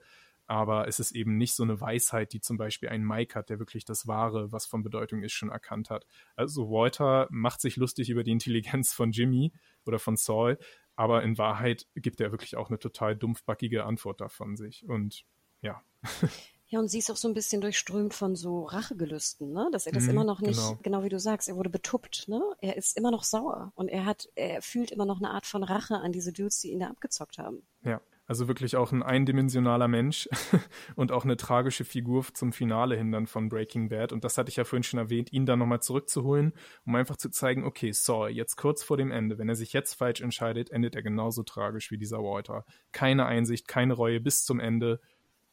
aber 0.51 0.85
es 0.89 0.99
ist 0.99 1.13
eben 1.13 1.37
nicht 1.37 1.55
so 1.55 1.63
eine 1.63 1.79
Weisheit, 1.79 2.33
die 2.33 2.41
zum 2.41 2.57
Beispiel 2.57 2.89
ein 2.89 3.05
Mike 3.05 3.35
hat, 3.35 3.49
der 3.49 3.59
wirklich 3.59 3.85
das 3.85 4.05
Wahre, 4.05 4.51
was 4.51 4.65
von 4.65 4.83
Bedeutung 4.83 5.23
ist, 5.23 5.31
schon 5.31 5.47
erkannt 5.47 5.89
hat. 5.89 6.05
Also 6.35 6.69
Walter 6.69 7.29
macht 7.31 7.61
sich 7.61 7.77
lustig 7.77 8.09
über 8.09 8.25
die 8.25 8.31
Intelligenz 8.31 8.91
von 8.91 9.11
Jimmy 9.11 9.53
oder 9.85 9.97
von 9.97 10.17
Saul, 10.17 10.59
aber 10.97 11.23
in 11.23 11.37
Wahrheit 11.37 11.87
gibt 11.95 12.19
er 12.19 12.31
wirklich 12.31 12.57
auch 12.57 12.67
eine 12.67 12.79
total 12.79 13.15
dumpfbackige 13.15 13.85
Antwort 13.85 14.19
davon 14.19 14.57
sich. 14.57 14.85
Und 14.85 15.23
ja. 15.61 15.81
Ja, 16.67 16.79
und 16.79 16.87
sie 16.87 16.99
ist 16.99 17.11
auch 17.11 17.17
so 17.17 17.27
ein 17.27 17.33
bisschen 17.33 17.59
durchströmt 17.59 18.13
von 18.13 18.37
so 18.37 18.63
Rachegelüsten, 18.63 19.51
ne? 19.51 19.67
Dass 19.73 19.87
er 19.87 19.91
das 19.91 20.05
mhm, 20.05 20.11
immer 20.11 20.23
noch 20.23 20.39
nicht, 20.39 20.55
genau. 20.55 20.79
genau. 20.81 21.03
wie 21.03 21.09
du 21.09 21.19
sagst, 21.19 21.49
er 21.49 21.57
wurde 21.57 21.69
betuppt, 21.69 22.29
ne? 22.29 22.41
Er 22.61 22.77
ist 22.77 22.95
immer 22.95 23.11
noch 23.11 23.25
sauer 23.25 23.73
und 23.75 23.89
er 23.89 24.05
hat, 24.05 24.29
er 24.35 24.61
fühlt 24.61 24.89
immer 24.89 25.05
noch 25.05 25.17
eine 25.17 25.31
Art 25.31 25.45
von 25.45 25.63
Rache 25.63 25.97
an 25.97 26.13
diese 26.13 26.31
Dudes, 26.31 26.61
die 26.61 26.71
ihn 26.71 26.79
da 26.79 26.87
abgezockt 26.87 27.39
haben. 27.39 27.63
Ja, 27.83 27.99
also 28.31 28.47
wirklich 28.47 28.77
auch 28.77 28.93
ein 28.93 29.03
eindimensionaler 29.03 29.89
Mensch 29.89 30.29
und 30.95 31.11
auch 31.11 31.25
eine 31.25 31.35
tragische 31.35 31.83
Figur 31.83 32.23
zum 32.33 32.53
Finale 32.53 32.95
hin 32.95 33.11
dann 33.11 33.27
von 33.27 33.49
Breaking 33.49 33.89
Bad. 33.89 34.13
Und 34.13 34.23
das 34.23 34.37
hatte 34.37 34.47
ich 34.49 34.55
ja 34.55 34.63
vorhin 34.63 34.83
schon 34.83 34.99
erwähnt, 34.99 35.33
ihn 35.33 35.45
dann 35.45 35.59
nochmal 35.59 35.81
zurückzuholen, 35.81 36.53
um 36.85 36.95
einfach 36.95 37.17
zu 37.17 37.29
zeigen, 37.29 37.65
okay, 37.65 37.91
Saul, 37.91 38.29
jetzt 38.29 38.55
kurz 38.55 38.83
vor 38.83 38.95
dem 38.95 39.11
Ende, 39.11 39.37
wenn 39.37 39.49
er 39.49 39.55
sich 39.55 39.73
jetzt 39.73 39.95
falsch 39.95 40.21
entscheidet, 40.21 40.69
endet 40.69 40.95
er 40.95 41.03
genauso 41.03 41.43
tragisch 41.43 41.91
wie 41.91 41.97
dieser 41.97 42.19
Walter. 42.19 42.63
Keine 42.93 43.25
Einsicht, 43.25 43.67
keine 43.67 43.95
Reue 43.95 44.21
bis 44.21 44.45
zum 44.45 44.61
Ende 44.61 45.01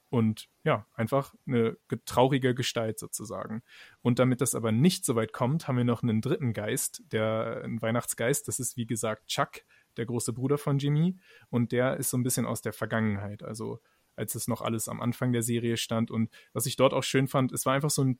und 0.08 0.48
ja, 0.62 0.86
einfach 0.94 1.34
eine 1.48 1.76
traurige 2.04 2.54
Gestalt 2.54 3.00
sozusagen. 3.00 3.64
Und 4.02 4.20
damit 4.20 4.40
das 4.40 4.54
aber 4.54 4.70
nicht 4.70 5.04
so 5.04 5.16
weit 5.16 5.32
kommt, 5.32 5.66
haben 5.66 5.78
wir 5.78 5.84
noch 5.84 6.04
einen 6.04 6.20
dritten 6.20 6.52
Geist, 6.52 7.02
der 7.10 7.62
ein 7.64 7.82
Weihnachtsgeist, 7.82 8.46
das 8.46 8.60
ist 8.60 8.76
wie 8.76 8.86
gesagt 8.86 9.26
Chuck, 9.26 9.62
der 9.98 10.06
große 10.06 10.32
Bruder 10.32 10.56
von 10.56 10.78
Jimmy. 10.78 11.18
Und 11.50 11.72
der 11.72 11.96
ist 11.98 12.10
so 12.10 12.16
ein 12.16 12.22
bisschen 12.22 12.46
aus 12.46 12.62
der 12.62 12.72
Vergangenheit, 12.72 13.42
also 13.42 13.80
als 14.16 14.34
es 14.34 14.48
noch 14.48 14.62
alles 14.62 14.88
am 14.88 15.00
Anfang 15.00 15.32
der 15.32 15.42
Serie 15.42 15.76
stand. 15.76 16.10
Und 16.10 16.30
was 16.52 16.66
ich 16.66 16.76
dort 16.76 16.94
auch 16.94 17.04
schön 17.04 17.28
fand, 17.28 17.52
es 17.52 17.66
war 17.66 17.74
einfach 17.74 17.90
so 17.90 18.02
ein 18.02 18.18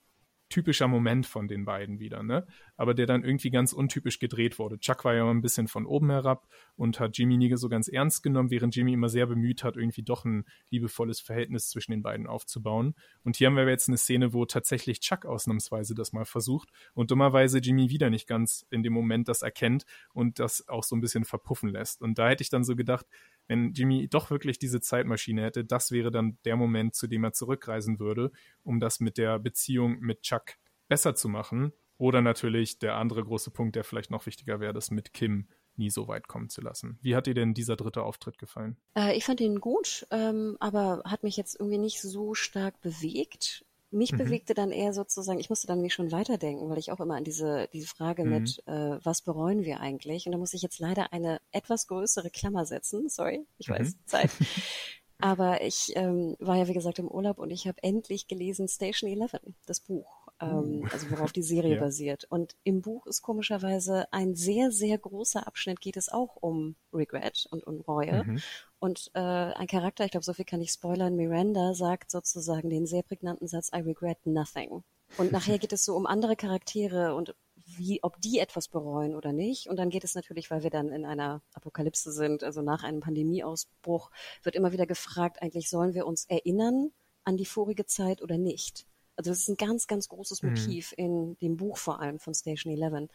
typischer 0.49 0.89
Moment 0.89 1.27
von 1.27 1.49
den 1.49 1.65
beiden 1.65 1.99
wieder, 1.99 2.23
ne? 2.23 2.47
Aber 2.77 2.95
der 2.95 3.07
dann 3.07 3.25
irgendwie 3.25 3.51
ganz 3.51 3.73
untypisch 3.73 4.19
gedreht 4.19 4.59
wurde. 4.59 4.79
Chuck 4.79 5.05
war 5.05 5.15
ja 5.15 5.29
ein 5.29 5.41
bisschen 5.41 5.69
von 5.69 5.87
oben 5.87 6.11
herab 6.11 6.47
und 6.77 7.01
hat 7.01 7.19
Jimmy 7.19 7.37
nie 7.37 7.55
so 7.57 7.69
ganz 7.69 7.89
ernst 7.89 8.23
genommen, 8.23 8.51
während 8.51 8.75
Jimmy 8.75 8.93
immer 8.93 9.09
sehr 9.09 9.27
bemüht 9.27 9.65
hat, 9.65 9.77
irgendwie 9.77 10.03
doch 10.03 10.25
ein 10.25 10.45
liebevolles 10.71 11.21
Verhältnis 11.21 11.69
zwischen 11.69 11.93
den 11.93 12.03
beiden 12.03 12.27
aufzubauen. 12.27 12.95
Und 13.25 13.37
hier 13.37 13.49
haben 13.49 13.57
wir 13.57 13.69
jetzt 13.69 13.89
eine 13.89 13.99
Szene, 13.99 14.33
wo 14.33 14.47
tatsächlich 14.47 15.01
Chuck 15.01 15.27
ausnahmsweise 15.27 15.95
das 15.95 16.13
mal 16.13 16.25
versucht 16.25 16.71
und 16.95 17.11
dummerweise 17.11 17.59
Jimmy 17.59 17.91
wieder 17.91 18.11
nicht 18.11 18.27
ganz 18.27 18.67
in 18.71 18.83
dem 18.83 18.93
Moment 18.93 19.29
das 19.29 19.43
erkennt 19.43 19.85
und 20.13 20.39
das 20.39 20.69
auch 20.69 20.85
so 20.85 20.97
ein 20.97 21.01
bisschen 21.01 21.25
verpuffen 21.25 21.69
lässt. 21.69 22.01
Und 22.01 22.19
da 22.19 22.29
hätte 22.29 22.43
ich 22.43 22.51
dann 22.51 22.65
so 22.65 22.77
gedacht, 22.77 23.07
wenn 23.49 23.73
Jimmy 23.73 24.09
doch 24.09 24.31
wirklich 24.31 24.59
diese 24.59 24.81
Zeitmaschine 24.81 25.43
hätte, 25.43 25.65
das 25.65 25.91
wäre 25.91 26.11
dann 26.11 26.39
der 26.45 26.57
Moment, 26.57 26.95
zu 26.95 27.07
dem 27.07 27.25
er 27.25 27.33
zurückreisen 27.33 27.99
würde, 27.99 28.31
um 28.63 28.79
das 28.79 29.01
mit 29.01 29.19
der 29.19 29.39
Beziehung 29.39 29.99
mit 30.01 30.23
Chuck 30.23 30.55
besser 30.87 31.15
zu 31.15 31.29
machen. 31.29 31.73
Oder 31.97 32.21
natürlich 32.23 32.79
der 32.79 32.95
andere 32.95 33.25
große 33.25 33.51
Punkt, 33.51 33.75
der 33.75 33.83
vielleicht 33.83 34.11
noch 34.11 34.27
wichtiger 34.27 34.61
wäre, 34.61 34.73
das 34.73 34.93
mit 34.93 35.13
Kim 35.13 35.49
nie 35.79 35.91
so 35.91 36.09
weit 36.09 36.29
kommen 36.29 36.49
zu 36.49 36.61
lassen. 36.61 36.99
Wie 37.03 37.17
hat 37.17 37.27
dir 37.27 37.35
denn 37.35 37.55
dieser 37.55 37.77
dritte 37.77 38.03
Auftritt 38.03 38.39
gefallen? 38.39 38.77
Äh, 38.97 39.17
ich 39.17 39.25
fand 39.25 39.41
ihn 39.41 39.61
gut, 39.61 40.07
ähm, 40.11 40.57
aber 40.61 41.03
hat 41.05 41.23
mich 41.23 41.37
jetzt 41.37 41.59
irgendwie 41.59 41.79
nicht 41.79 42.01
so 42.01 42.35
stark 42.35 42.81
bewegt. 42.81 43.65
Mich 43.91 44.13
mhm. 44.13 44.19
bewegte 44.19 44.55
dann 44.55 44.71
eher 44.71 44.93
sozusagen, 44.93 45.41
ich 45.41 45.49
musste 45.49 45.67
dann 45.67 45.81
mich 45.81 45.95
schon 45.95 46.13
weiterdenken, 46.13 46.69
weil 46.69 46.79
ich 46.79 46.93
auch 46.93 47.01
immer 47.01 47.17
an 47.17 47.25
diese, 47.25 47.69
diese 47.73 47.87
Frage 47.87 48.25
mhm. 48.25 48.31
mit, 48.31 48.63
äh, 48.67 48.99
was 49.03 49.23
bereuen 49.23 49.65
wir 49.65 49.81
eigentlich? 49.81 50.27
Und 50.27 50.33
da 50.33 50.39
muss 50.39 50.55
ich 50.55 50.63
jetzt 50.63 50.79
leider 50.79 51.13
eine 51.13 51.41
etwas 51.53 51.87
größere 51.87 52.31
Klammer 52.31 52.67
setzen. 52.67 53.09
Sorry, 53.09 53.47
ich 53.57 53.69
mhm. 53.69 53.75
weiß, 53.75 53.97
Zeit. 54.07 54.31
Aber 55.21 55.63
ich 55.63 55.93
ähm, 55.97 56.37
war 56.39 56.57
ja, 56.57 56.69
wie 56.69 56.75
gesagt, 56.75 57.01
im 57.01 57.09
Urlaub 57.09 57.39
und 57.39 57.51
ich 57.51 57.67
habe 57.67 57.83
endlich 57.83 58.29
gelesen 58.29 58.69
Station 58.69 59.11
11, 59.11 59.33
das 59.67 59.81
Buch 59.81 60.18
ähm, 60.41 60.83
uh. 60.83 60.87
also 60.93 61.11
worauf 61.11 61.33
die 61.33 61.43
Serie 61.55 61.77
ja. 61.77 61.81
basiert. 61.81 62.25
Und 62.29 62.57
im 62.65 62.83
Buch 62.83 63.07
ist 63.07 63.23
komischerweise 63.23 64.13
ein 64.13 64.35
sehr, 64.35 64.71
sehr 64.71 64.99
großer 64.99 65.47
Abschnitt, 65.47 65.81
geht 65.81 65.97
es 65.97 66.09
auch 66.09 66.37
um 66.37 66.77
Regret 66.93 67.47
und 67.51 67.67
um 67.67 67.81
Reue. 67.81 68.25
Mhm. 68.25 68.41
Und 68.79 69.11
äh, 69.15 69.21
ein 69.21 69.67
Charakter, 69.67 70.05
ich 70.05 70.13
glaube, 70.13 70.25
so 70.25 70.33
viel 70.33 70.45
kann 70.45 70.61
ich 70.61 70.71
spoilern, 70.71 71.17
Miranda 71.17 71.75
sagt 71.75 72.11
sozusagen 72.11 72.71
den 72.71 72.87
sehr 72.87 73.03
prägnanten 73.03 73.49
Satz, 73.49 73.71
I 73.75 73.81
regret 73.81 74.19
nothing. 74.25 74.85
Und 75.17 75.33
nachher 75.33 75.59
geht 75.59 75.73
es 75.73 75.85
so 75.85 75.97
um 75.97 76.07
andere 76.07 76.37
Charaktere 76.37 77.15
und 77.15 77.35
wie, 77.77 78.03
ob 78.03 78.21
die 78.21 78.39
etwas 78.39 78.69
bereuen 78.69 79.15
oder 79.15 79.33
nicht. 79.33 79.69
Und 79.69 79.77
dann 79.79 79.91
geht 79.91 80.05
es 80.05 80.15
natürlich, 80.15 80.51
weil 80.51 80.63
wir 80.63 80.71
dann 80.71 80.89
in 80.91 81.05
einer 81.05 81.43
Apokalypse 81.53 82.13
sind, 82.13 82.43
also 82.43 82.63
nach 82.63 82.83
einem 82.83 83.01
Pandemieausbruch, 83.01 84.11
wird 84.43 84.57
immer 84.57 84.73
wieder 84.73 84.87
gefragt, 84.87 85.43
eigentlich 85.43 85.69
sollen 85.69 85.95
wir 85.95 86.07
uns 86.07 86.25
erinnern 86.27 86.93
an 87.25 87.37
die 87.37 87.45
vorige 87.45 87.85
Zeit 87.85 88.23
oder 88.23 88.39
nicht? 88.39 88.87
Also 89.19 89.33
das 89.33 89.41
ist 89.41 89.49
ein 89.49 89.57
ganz, 89.57 89.89
ganz 89.89 90.09
großes 90.09 90.43
mhm. 90.43 90.51
Motiv 90.51 90.93
mhm. 90.93 91.05
in 91.05 91.39
dem 91.39 91.57
Buch 91.57 91.77
vor 91.77 92.01
allem 92.01 92.21
von 92.21 92.35
Station 92.35 92.73
11. 92.73 92.93
Und 92.93 93.11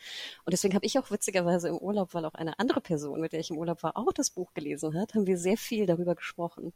deswegen 0.51 0.75
habe 0.75 0.85
ich 0.85 0.99
auch 0.99 1.09
witzigerweise 1.11 1.69
im 1.69 1.77
Urlaub, 1.77 2.13
weil 2.13 2.25
auch 2.25 2.33
eine 2.33 2.59
andere 2.59 2.81
Person, 2.81 3.21
mit 3.21 3.31
der 3.31 3.39
ich 3.39 3.51
im 3.51 3.57
Urlaub 3.57 3.83
war, 3.83 3.95
auch 3.95 4.11
das 4.11 4.29
Buch 4.29 4.53
gelesen 4.53 4.99
hat, 4.99 5.13
haben 5.13 5.27
wir 5.27 5.37
sehr 5.37 5.55
viel 5.55 5.85
darüber 5.85 6.13
gesprochen. 6.13 6.73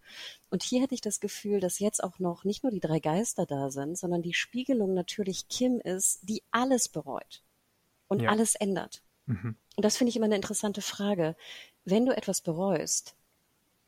Und 0.50 0.64
hier 0.64 0.82
hatte 0.82 0.96
ich 0.96 1.02
das 1.02 1.20
Gefühl, 1.20 1.60
dass 1.60 1.80
jetzt 1.80 2.02
auch 2.02 2.20
noch 2.20 2.46
nicht 2.46 2.64
nur 2.64 2.72
die 2.72 2.80
drei 2.80 3.02
Geister 3.02 3.46
da 3.46 3.70
sind, 3.70 3.98
sondern 3.98 4.22
die 4.22 4.34
Spiegelung 4.34 4.94
natürlich 4.94 5.50
Kim 5.50 5.82
ist, 5.82 6.22
die 6.24 6.42
alles 6.52 6.88
bereut 6.88 7.44
und 8.08 8.22
ja. 8.22 8.30
alles 8.30 8.56
ändert. 8.56 9.04
Mhm. 9.26 9.58
Und 9.76 9.84
das 9.84 9.98
finde 9.98 10.10
ich 10.10 10.16
immer 10.16 10.26
eine 10.26 10.38
interessante 10.38 10.82
Frage. 10.82 11.36
Wenn 11.84 12.06
du 12.06 12.16
etwas 12.16 12.40
bereust, 12.40 13.18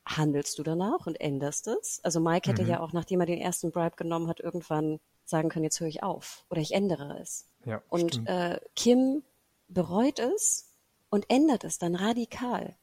handelst 0.06 0.60
du 0.60 0.64
danach 0.64 1.08
und 1.08 1.20
änderst 1.22 1.68
es? 1.68 2.02
Also 2.04 2.20
Mike 2.20 2.50
hätte 2.50 2.64
mhm. 2.64 2.70
ja 2.70 2.80
auch, 2.82 2.92
nachdem 2.92 3.22
er 3.22 3.26
den 3.26 3.40
ersten 3.40 3.72
Bribe 3.72 3.96
genommen 3.96 4.28
hat, 4.28 4.42
irgendwann 4.42 5.00
sagen 5.30 5.50
können, 5.50 5.64
jetzt 5.64 5.80
höre 5.80 5.88
ich 5.88 6.04
auf 6.04 6.46
oder 6.50 6.62
ich 6.62 6.74
ändere 6.74 7.20
es. 7.22 7.48
Ja, 7.66 7.82
und 7.90 8.28
äh, 8.28 8.60
Kim 8.76 9.24
bereut 9.68 10.20
es 10.20 10.74
und 11.10 11.30
ändert 11.30 11.64
es 11.64 11.78
dann 11.78 11.96
radikal. 11.96 12.76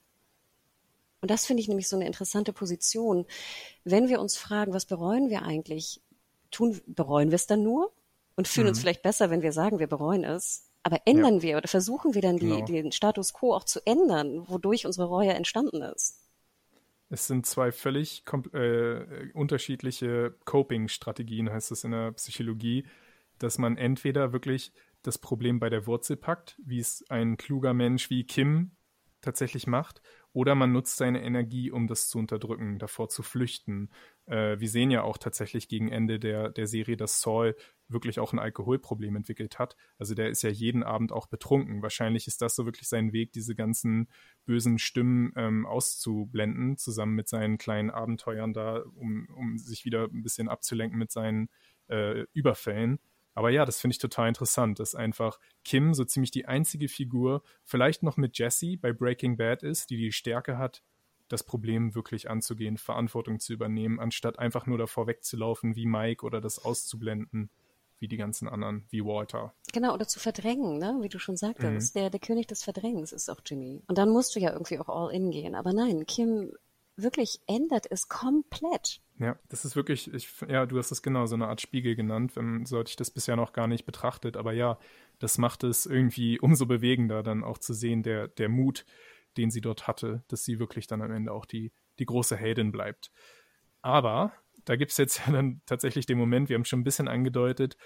Und 1.21 1.31
das 1.31 1.47
finde 1.47 1.61
ich 1.61 1.69
nämlich 1.69 1.89
so 1.89 1.97
eine 1.97 2.07
interessante 2.07 2.53
Position. 2.53 3.27
Wenn 3.85 4.09
wir 4.09 4.21
uns 4.21 4.37
fragen, 4.37 4.73
was 4.73 4.87
bereuen 4.87 5.31
wir 5.31 5.43
eigentlich, 5.43 6.01
tun, 6.51 6.81
bereuen 6.87 7.31
wir 7.31 7.37
es 7.37 7.47
dann 7.47 7.63
nur 7.63 7.93
und 8.37 8.49
fühlen 8.49 8.67
mhm. 8.67 8.71
uns 8.71 8.81
vielleicht 8.81 9.03
besser, 9.03 9.31
wenn 9.31 9.43
wir 9.43 9.53
sagen, 9.53 9.79
wir 9.79 9.89
bereuen 9.89 10.25
es. 10.25 10.71
Aber 10.83 11.01
ändern 11.05 11.37
ja. 11.37 11.43
wir 11.43 11.57
oder 11.57 11.69
versuchen 11.69 12.15
wir 12.15 12.23
dann 12.23 12.37
die, 12.37 12.47
genau. 12.47 12.65
den 12.65 12.93
Status 12.93 13.33
quo 13.33 13.55
auch 13.55 13.65
zu 13.65 13.85
ändern, 13.85 14.49
wodurch 14.49 14.87
unsere 14.87 15.09
Reue 15.09 15.33
entstanden 15.35 15.83
ist? 15.83 16.21
Es 17.09 17.27
sind 17.27 17.47
zwei 17.47 17.71
völlig 17.71 18.25
äh, 18.53 19.31
unterschiedliche 19.33 20.35
Coping-Strategien, 20.45 21.51
heißt 21.51 21.71
es 21.71 21.85
in 21.85 21.93
der 21.93 22.13
Psychologie, 22.13 22.87
dass 23.39 23.59
man 23.59 23.77
entweder 23.77 24.33
wirklich 24.33 24.73
das 25.03 25.19
Problem 25.19 25.61
bei 25.61 25.71
der 25.71 25.87
Wurzel 25.87 26.17
packt, 26.17 26.57
wie 26.65 26.81
es 26.81 27.05
ein 27.09 27.37
kluger 27.37 27.75
Mensch 27.75 28.11
wie 28.11 28.25
Kim 28.25 28.73
tatsächlich 29.21 29.67
macht, 29.67 30.03
oder 30.37 30.55
man 30.55 30.71
nutzt 30.71 30.99
seine 30.99 31.23
Energie, 31.23 31.71
um 31.71 31.87
das 31.87 32.11
zu 32.11 32.19
unterdrücken, 32.19 32.79
davor 32.79 33.09
zu 33.09 33.23
flüchten. 33.23 33.89
Äh, 34.27 34.61
wir 34.61 34.69
sehen 34.69 34.91
ja 34.91 35.01
auch 35.01 35.17
tatsächlich 35.17 35.67
gegen 35.67 35.89
Ende 35.89 36.21
der, 36.21 36.51
der 36.51 36.67
Serie, 36.67 36.99
dass 36.99 37.23
Saul 37.23 37.57
wirklich 37.89 38.21
auch 38.21 38.35
ein 38.35 38.39
Alkoholproblem 38.39 39.17
entwickelt 39.17 39.59
hat. 39.59 39.77
Also 39.97 40.15
der 40.15 40.29
ist 40.29 40.43
ja 40.43 40.51
jeden 40.51 40.83
Abend 40.83 41.11
auch 41.11 41.27
betrunken. 41.27 41.81
Wahrscheinlich 41.81 42.27
ist 42.27 42.43
das 42.43 42.55
so 42.55 42.67
wirklich 42.67 42.87
sein 42.87 43.15
Weg, 43.15 43.33
diese 43.33 43.55
ganzen 43.55 44.11
bösen 44.45 44.79
Stimmen 44.79 45.33
ähm, 45.37 45.65
auszublenden, 45.65 46.77
zusammen 46.77 47.15
mit 47.15 47.29
seinen 47.29 47.57
kleinen 47.57 47.89
Abenteuern 47.89 48.53
da, 48.53 48.83
um, 48.95 49.31
um 49.35 49.57
sich 49.57 49.87
wieder 49.87 50.05
ein 50.05 50.23
bisschen 50.23 50.51
abzulenken 50.51 50.99
mit 50.99 51.11
seinen 51.11 51.49
äh, 51.89 52.27
Überfällen. 52.35 52.99
Aber 53.37 53.51
ja, 53.51 53.67
das 53.67 53.79
finde 53.79 53.93
ich 53.93 53.99
total 53.99 54.29
interessant, 54.29 54.81
dass 54.81 54.95
einfach 54.95 55.39
Kim 55.63 55.93
so 55.93 56.05
ziemlich 56.05 56.31
die 56.31 56.47
einzige 56.47 56.89
Figur, 56.89 57.43
vielleicht 57.65 58.03
noch 58.03 58.17
mit 58.17 58.39
Jesse 58.39 58.79
bei 58.79 58.95
Breaking 58.95 59.37
Bad 59.37 59.63
ist, 59.63 59.91
die 59.91 59.99
die 59.99 60.11
Stärke 60.11 60.57
hat, 60.57 60.83
das 61.29 61.45
Problem 61.45 61.95
wirklich 61.95 62.31
anzugehen, 62.31 62.79
Verantwortung 62.79 63.39
zu 63.39 63.53
übernehmen, 63.53 64.01
anstatt 64.01 64.39
einfach 64.39 64.65
nur 64.65 64.79
davor 64.79 65.07
wegzulaufen 65.07 65.77
wie 65.77 65.85
Mike 65.85 66.25
oder 66.25 66.41
das 66.41 66.65
auszublenden 66.65 67.51
wie 67.99 68.09
die 68.09 68.17
ganzen 68.17 68.49
anderen, 68.49 68.87
wie 68.89 69.05
Walter. 69.05 69.55
Genau, 69.73 69.93
oder 69.93 70.09
zu 70.09 70.19
verdrängen, 70.19 70.79
ne? 70.79 70.99
wie 71.03 71.09
du 71.11 71.19
schon 71.19 71.37
sagtest. 71.37 71.95
Mhm. 71.95 72.01
Der, 72.01 72.11
der 72.11 72.21
König 72.21 72.47
des 72.47 72.63
Verdrängens 72.63 73.13
ist 73.13 73.29
auch 73.29 73.41
Jimmy. 73.45 73.83
Und 73.87 73.99
dann 73.99 74.09
musst 74.09 74.35
du 74.35 74.41
ja 74.41 74.53
irgendwie 74.53 74.79
auch 74.79 74.89
all 74.89 75.13
in 75.13 75.31
gehen. 75.31 75.55
Aber 75.55 75.75
nein, 75.75 76.07
Kim 76.07 76.53
wirklich 76.97 77.41
ändert 77.47 77.87
es 77.91 78.09
komplett. 78.09 79.01
Ja, 79.19 79.39
das 79.49 79.65
ist 79.65 79.77
wirklich, 79.77 80.13
ich, 80.13 80.29
ja, 80.47 80.67
du 80.67 80.77
hast 80.79 80.91
es 80.91 81.01
genau 81.01 81.25
so 81.25 81.37
eine 81.37 81.49
Art 81.49 81.63
Spiegel 81.63 81.97
genannt, 81.97 82.37
wenn, 82.37 82.67
so 82.67 82.79
hatte 82.79 82.91
ich 82.91 82.97
das 82.97 83.11
bisher 83.11 83.35
noch 83.37 83.55
gar 83.55 83.67
nicht 83.67 83.87
betrachtet, 83.87 84.37
aber 84.37 84.53
ja, 84.53 84.79
das 85.19 85.39
macht 85.39 85.65
es 85.65 85.87
irgendwie 85.87 86.39
umso 86.39 86.67
bewegender, 86.67 87.23
dann 87.23 87.43
auch 87.43 87.57
zu 87.57 87.73
sehen, 87.73 88.03
der, 88.03 88.29
der 88.29 88.51
Mut, 88.51 88.85
den 89.39 89.51
sie 89.51 89.63
dort 89.63 89.87
hatte, 89.87 90.23
dass 90.29 90.45
sie 90.45 90.59
wirklich 90.59 90.87
dann 90.87 91.01
am 91.01 91.11
Ende 91.11 91.33
auch 91.33 91.47
die, 91.47 91.73
die 91.99 92.05
große 92.05 92.37
Heldin 92.37 92.73
bleibt. 92.73 93.11
Aber 93.81 94.35
da 94.67 94.77
gibt 94.77 94.91
es 94.91 94.99
jetzt 94.99 95.19
ja 95.27 95.33
dann 95.33 95.63
tatsächlich 95.65 96.05
den 96.05 96.19
Moment, 96.19 96.51
wir 96.51 96.57
haben 96.57 96.67
schon 96.67 96.81
ein 96.81 96.85
bisschen 96.85 97.09
angedeutet, 97.09 97.79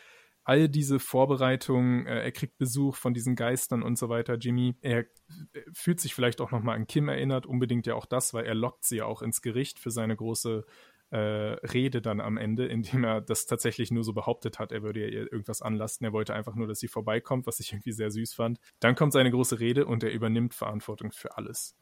all 0.43 0.69
diese 0.69 0.99
Vorbereitungen, 0.99 2.07
äh, 2.07 2.23
er 2.23 2.33
kriegt 2.33 2.59
Besuch 2.59 2.97
von 2.97 3.15
diesen 3.15 3.37
Geistern 3.37 3.83
und 3.85 3.99
so 3.99 4.09
weiter, 4.09 4.35
Jimmy, 4.37 4.75
er, 4.81 5.05
er 5.53 5.63
fühlt 5.73 6.01
sich 6.01 6.15
vielleicht 6.15 6.41
auch 6.41 6.51
nochmal 6.51 6.77
an 6.77 6.87
Kim 6.89 7.09
erinnert, 7.09 7.47
unbedingt 7.47 7.87
ja 7.87 7.95
auch 7.95 8.07
das, 8.07 8.35
weil 8.35 8.47
er 8.47 8.55
lockt 8.55 8.85
sie 8.85 8.97
ja 8.97 9.05
auch 9.05 9.23
ins 9.23 9.43
Gericht 9.43 9.79
für 9.79 9.91
seine 9.91 10.17
große 10.17 10.65
äh, 11.11 11.17
Rede 11.17 12.01
dann 12.01 12.21
am 12.21 12.37
Ende, 12.37 12.67
indem 12.67 13.05
er 13.05 13.21
das 13.21 13.47
tatsächlich 13.47 13.91
nur 13.91 14.05
so 14.05 14.13
behauptet 14.13 14.59
hat, 14.59 14.73
er 14.73 14.83
würde 14.83 15.09
ihr 15.09 15.33
irgendwas 15.33 15.63
anlasten. 15.63 16.05
Er 16.05 16.13
wollte 16.13 16.35
einfach 16.35 16.55
nur, 16.55 16.67
dass 16.67 16.79
sie 16.79 16.89
vorbeikommt, 16.89 17.47
was 17.47 17.61
ich 17.61 17.73
irgendwie 17.73 17.93
sehr 17.93 18.11
süß 18.11 18.35
fand. 18.35 18.61
Dann 18.79 18.95
kommt 18.95 19.13
seine 19.13 19.31
große 19.31 19.61
Rede 19.61 19.87
und 19.87 20.03
er 20.03 20.13
übernimmt 20.13 20.55
Verantwortung 20.55 21.13
für 21.13 21.37
alles. 21.37 21.77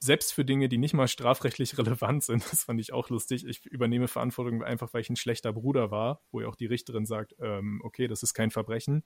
Selbst 0.00 0.34
für 0.34 0.44
Dinge, 0.44 0.68
die 0.68 0.78
nicht 0.78 0.94
mal 0.94 1.06
strafrechtlich 1.06 1.78
relevant 1.78 2.24
sind, 2.24 2.44
das 2.50 2.64
fand 2.64 2.80
ich 2.80 2.92
auch 2.92 3.08
lustig. 3.08 3.46
Ich 3.46 3.64
übernehme 3.66 4.08
Verantwortung 4.08 4.64
einfach, 4.64 4.92
weil 4.92 5.00
ich 5.00 5.10
ein 5.10 5.16
schlechter 5.16 5.52
Bruder 5.52 5.92
war, 5.92 6.22
wo 6.32 6.40
ja 6.40 6.48
auch 6.48 6.56
die 6.56 6.66
Richterin 6.66 7.06
sagt, 7.06 7.36
ähm, 7.40 7.80
okay, 7.84 8.08
das 8.08 8.24
ist 8.24 8.34
kein 8.34 8.50
Verbrechen. 8.50 9.04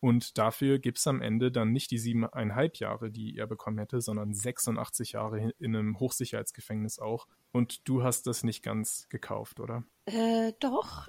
Und 0.00 0.38
dafür 0.38 0.78
gibt 0.78 0.98
es 0.98 1.06
am 1.06 1.20
Ende 1.20 1.52
dann 1.52 1.72
nicht 1.72 1.90
die 1.90 1.98
siebeneinhalb 1.98 2.76
Jahre, 2.76 3.10
die 3.10 3.36
er 3.36 3.46
bekommen 3.46 3.78
hätte, 3.78 4.00
sondern 4.00 4.32
86 4.32 5.12
Jahre 5.12 5.52
in 5.58 5.76
einem 5.76 6.00
Hochsicherheitsgefängnis 6.00 6.98
auch. 6.98 7.26
Und 7.52 7.86
du 7.86 8.02
hast 8.02 8.26
das 8.26 8.42
nicht 8.42 8.62
ganz 8.62 9.06
gekauft, 9.10 9.60
oder? 9.60 9.84
Äh, 10.06 10.52
doch. 10.58 11.06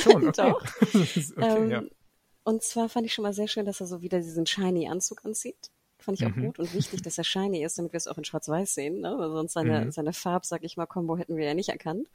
Schon, 0.00 0.28
okay. 0.28 0.32
doch. 0.36 0.62
okay, 0.82 1.32
ähm, 1.38 1.70
ja. 1.70 1.82
Und 2.42 2.62
zwar 2.62 2.88
fand 2.88 3.06
ich 3.06 3.14
schon 3.14 3.22
mal 3.22 3.32
sehr 3.32 3.48
schön, 3.48 3.64
dass 3.64 3.80
er 3.80 3.86
so 3.86 4.02
wieder 4.02 4.18
diesen 4.18 4.46
shiny 4.46 4.88
Anzug 4.88 5.24
anzieht. 5.24 5.70
Fand 6.06 6.20
ich 6.20 6.26
auch 6.26 6.36
mhm. 6.36 6.46
gut 6.46 6.60
und 6.60 6.72
wichtig, 6.72 7.02
dass 7.02 7.18
er 7.18 7.24
shiny 7.24 7.64
ist, 7.64 7.78
damit 7.78 7.92
wir 7.92 7.98
es 7.98 8.06
auch 8.06 8.16
in 8.16 8.24
Schwarz-Weiß 8.24 8.74
sehen. 8.74 9.00
Ne? 9.00 9.16
Weil 9.18 9.28
sonst 9.30 9.54
seine, 9.54 9.86
mhm. 9.86 9.90
seine 9.90 10.12
Farb, 10.12 10.46
sag 10.46 10.62
ich 10.62 10.76
mal, 10.76 10.86
Combo 10.86 11.18
hätten 11.18 11.36
wir 11.36 11.44
ja 11.44 11.52
nicht 11.52 11.70
erkannt 11.70 12.06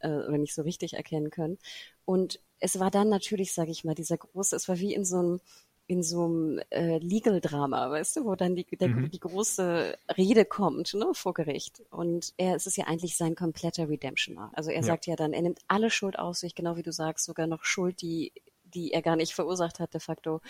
äh, 0.00 0.08
oder 0.08 0.38
nicht 0.38 0.56
so 0.56 0.62
richtig 0.62 0.94
erkennen 0.94 1.30
können. 1.30 1.56
Und 2.04 2.40
es 2.58 2.80
war 2.80 2.90
dann 2.90 3.08
natürlich, 3.08 3.52
sage 3.54 3.70
ich 3.70 3.84
mal, 3.84 3.94
dieser 3.94 4.16
große, 4.16 4.56
es 4.56 4.68
war 4.68 4.80
wie 4.80 4.92
in 4.92 5.04
so 5.04 5.18
einem 5.18 5.40
in 5.86 6.02
so 6.02 6.24
einem 6.24 6.60
äh, 6.68 6.98
Legal-Drama, 6.98 7.90
weißt 7.90 8.16
du, 8.16 8.24
wo 8.24 8.34
dann 8.34 8.56
die, 8.56 8.66
der, 8.76 8.88
mhm. 8.88 9.10
die 9.10 9.20
große 9.20 9.96
Rede 10.18 10.44
kommt 10.44 10.92
ne, 10.92 11.12
vor 11.14 11.32
Gericht. 11.32 11.82
Und 11.90 12.34
er, 12.36 12.56
es 12.56 12.66
ist 12.66 12.76
ja 12.76 12.86
eigentlich 12.86 13.16
sein 13.16 13.36
kompletter 13.36 13.88
Redemptioner. 13.88 14.50
Also 14.52 14.70
er 14.70 14.80
ja. 14.80 14.82
sagt 14.82 15.06
ja 15.06 15.16
dann, 15.16 15.32
er 15.32 15.40
nimmt 15.40 15.60
alle 15.66 15.90
Schuld 15.90 16.18
auf 16.18 16.36
sich, 16.36 16.54
genau 16.54 16.76
wie 16.76 16.82
du 16.82 16.92
sagst, 16.92 17.24
sogar 17.24 17.46
noch 17.46 17.64
Schuld, 17.64 18.02
die 18.02 18.32
die 18.74 18.92
er 18.92 19.02
gar 19.02 19.16
nicht 19.16 19.34
verursacht 19.34 19.80
hat 19.80 19.94
de 19.94 20.00
facto. 20.00 20.40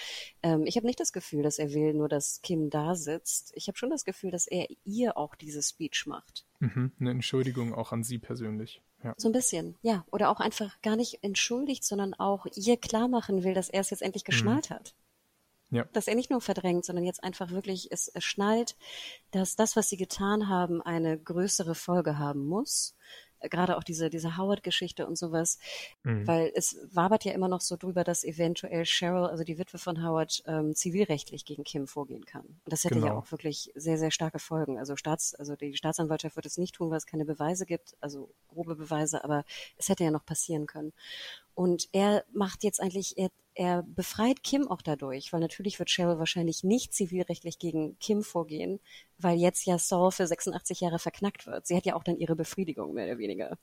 Ähm, 0.43 0.65
ich 0.67 0.77
habe 0.77 0.87
nicht 0.87 1.01
das 1.01 1.13
Gefühl, 1.13 1.43
dass 1.43 1.59
er 1.59 1.73
will, 1.73 1.95
nur 1.95 2.09
dass 2.09 2.43
Kim 2.43 2.71
da 2.71 2.95
sitzt. 2.95 3.53
Ich 3.55 3.69
habe 3.69 3.79
schon 3.79 3.91
das 3.91 4.05
Gefühl, 4.05 4.31
dass 4.31 4.47
er 4.47 4.67
ihr 4.85 5.17
auch 5.17 5.35
diese 5.35 5.63
Speech 5.63 6.07
macht. 6.07 6.47
Mhm, 6.61 6.93
eine 6.99 7.11
Entschuldigung 7.11 7.75
auch 7.75 7.93
an 7.93 8.05
sie 8.05 8.19
persönlich. 8.19 8.83
Ja. 9.05 9.15
So 9.17 9.29
ein 9.29 9.33
bisschen, 9.33 9.77
ja. 9.83 10.05
Oder 10.11 10.31
auch 10.31 10.41
einfach 10.41 10.81
gar 10.83 10.97
nicht 10.97 11.23
entschuldigt, 11.23 11.85
sondern 11.85 12.15
auch 12.15 12.47
ihr 12.55 12.77
klar 12.77 13.09
machen 13.09 13.45
will, 13.45 13.55
dass 13.55 13.69
er 13.69 13.81
es 13.81 13.91
jetzt 13.91 14.03
endlich 14.03 14.25
mhm. 14.25 14.31
geschnallt 14.31 14.71
mhm. 14.71 14.75
hat. 14.75 14.95
Ja. 15.71 15.85
Dass 15.93 16.09
er 16.09 16.15
nicht 16.15 16.31
nur 16.31 16.41
verdrängt, 16.41 16.85
sondern 16.85 17.05
jetzt 17.05 17.23
einfach 17.23 17.51
wirklich 17.51 17.93
es, 17.93 18.09
es 18.09 18.25
schnallt, 18.25 18.77
dass 19.33 19.55
das, 19.55 19.77
was 19.77 19.89
sie 19.89 19.99
getan 19.99 20.49
haben, 20.49 20.81
eine 20.81 21.19
größere 21.19 21.75
Folge 21.75 22.19
haben 22.19 22.47
muss 22.47 22.95
gerade 23.41 23.77
auch 23.77 23.85
diese, 23.85 24.11
diese 24.11 24.37
Howard-Geschichte 24.37 25.07
und 25.07 25.17
sowas, 25.17 25.59
mhm. 26.03 26.27
weil 26.27 26.53
es 26.55 26.77
wabert 26.93 27.25
ja 27.25 27.33
immer 27.33 27.49
noch 27.49 27.61
so 27.61 27.77
drüber, 27.77 28.05
dass 28.05 28.25
eventuell 28.25 28.85
Cheryl, 28.85 29.27
also 29.27 29.45
die 29.45 29.59
Witwe 29.59 29.79
von 29.79 30.05
Howard, 30.05 30.43
ähm, 30.47 30.75
zivilrechtlich 30.75 31.45
gegen 31.45 31.65
Kim 31.65 31.87
vorgehen 31.87 32.25
kann. 32.25 32.45
Und 32.45 32.73
das 32.73 32.85
hätte 32.85 32.95
genau. 32.95 33.07
ja 33.07 33.15
auch 33.15 33.31
wirklich 33.31 33.71
sehr, 33.75 33.99
sehr 33.99 34.11
starke 34.11 34.39
Folgen. 34.39 34.79
Also 34.79 34.97
Staats, 34.97 35.35
also 35.35 35.57
die 35.57 35.75
Staatsanwaltschaft 35.75 36.37
wird 36.37 36.47
es 36.47 36.59
nicht 36.59 36.75
tun, 36.75 36.91
weil 36.91 36.99
es 36.99 37.07
keine 37.07 37.25
Beweise 37.25 37.67
gibt, 37.67 37.97
also 38.01 38.31
grobe 38.49 38.77
Beweise, 38.77 39.25
aber 39.25 39.45
es 39.77 39.89
hätte 39.89 40.05
ja 40.05 40.11
noch 40.11 40.25
passieren 40.25 40.67
können. 40.67 40.93
Und 41.55 41.89
er 41.93 42.25
macht 42.33 42.63
jetzt 42.63 42.81
eigentlich, 42.81 43.19
er, 43.19 43.31
er 43.59 43.83
befreit 43.83 44.43
Kim 44.43 44.69
auch 44.69 44.83
dadurch, 44.83 45.33
weil 45.33 45.41
natürlich 45.41 45.79
wird 45.79 45.91
Cheryl 45.91 46.19
wahrscheinlich 46.19 46.65
nicht 46.65 46.95
zivilrechtlich 46.95 47.59
gegen 47.59 47.99
Kim 47.99 48.23
vorgehen, 48.23 48.81
weil 49.19 49.39
jetzt 49.39 49.67
ja 49.67 49.79
Saul 49.79 50.13
für 50.13 50.27
86 50.27 50.81
Jahre 50.81 50.99
verknackt 50.99 51.47
wird. 51.47 51.67
Sie 51.67 51.77
hat 51.77 51.85
ja 51.85 51.95
auch 51.97 52.05
dann 52.05 52.17
ihre 52.17 52.37
Befriedigung, 52.37 52.95
mehr 52.95 53.07
oder 53.07 53.19
weniger. 53.19 53.59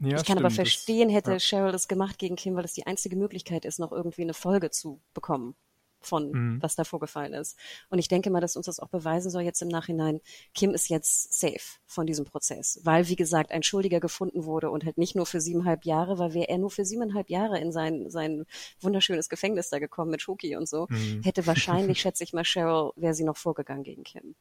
Ja, 0.00 0.08
ich 0.08 0.14
kann 0.14 0.22
stimmt, 0.24 0.40
aber 0.40 0.50
verstehen, 0.50 1.10
hätte 1.10 1.32
ja. 1.32 1.38
Cheryl 1.38 1.72
das 1.72 1.88
gemacht 1.88 2.18
gegen 2.18 2.36
Kim, 2.36 2.56
weil 2.56 2.64
es 2.64 2.72
die 2.72 2.86
einzige 2.86 3.16
Möglichkeit 3.16 3.64
ist, 3.64 3.78
noch 3.78 3.92
irgendwie 3.92 4.22
eine 4.22 4.34
Folge 4.34 4.70
zu 4.70 5.00
bekommen 5.12 5.56
von 6.00 6.30
mhm. 6.30 6.62
was 6.62 6.76
da 6.76 6.84
vorgefallen 6.84 7.34
ist. 7.34 7.56
Und 7.90 7.98
ich 7.98 8.08
denke 8.08 8.30
mal, 8.30 8.40
dass 8.40 8.56
uns 8.56 8.66
das 8.66 8.80
auch 8.80 8.88
beweisen 8.88 9.30
soll 9.30 9.42
jetzt 9.42 9.62
im 9.62 9.68
Nachhinein, 9.68 10.20
Kim 10.54 10.74
ist 10.74 10.88
jetzt 10.88 11.38
safe 11.38 11.78
von 11.86 12.06
diesem 12.06 12.24
Prozess, 12.24 12.80
weil, 12.84 13.08
wie 13.08 13.16
gesagt, 13.16 13.50
ein 13.50 13.62
Schuldiger 13.62 14.00
gefunden 14.00 14.44
wurde 14.44 14.70
und 14.70 14.84
halt 14.84 14.98
nicht 14.98 15.16
nur 15.16 15.26
für 15.26 15.40
siebeneinhalb 15.40 15.84
Jahre, 15.84 16.18
weil 16.18 16.34
wäre 16.34 16.48
er 16.48 16.58
nur 16.58 16.70
für 16.70 16.84
siebeneinhalb 16.84 17.30
Jahre 17.30 17.58
in 17.58 17.72
sein, 17.72 18.10
sein 18.10 18.44
wunderschönes 18.80 19.28
Gefängnis 19.28 19.70
da 19.70 19.78
gekommen 19.78 20.10
mit 20.10 20.22
Shoki 20.22 20.56
und 20.56 20.68
so, 20.68 20.86
mhm. 20.88 21.22
hätte 21.22 21.46
wahrscheinlich, 21.46 22.00
schätze 22.00 22.24
ich 22.24 22.32
mal, 22.32 22.44
Cheryl, 22.44 22.92
wäre 22.96 23.14
sie 23.14 23.24
noch 23.24 23.36
vorgegangen 23.36 23.82
gegen 23.82 24.04
Kim. 24.04 24.34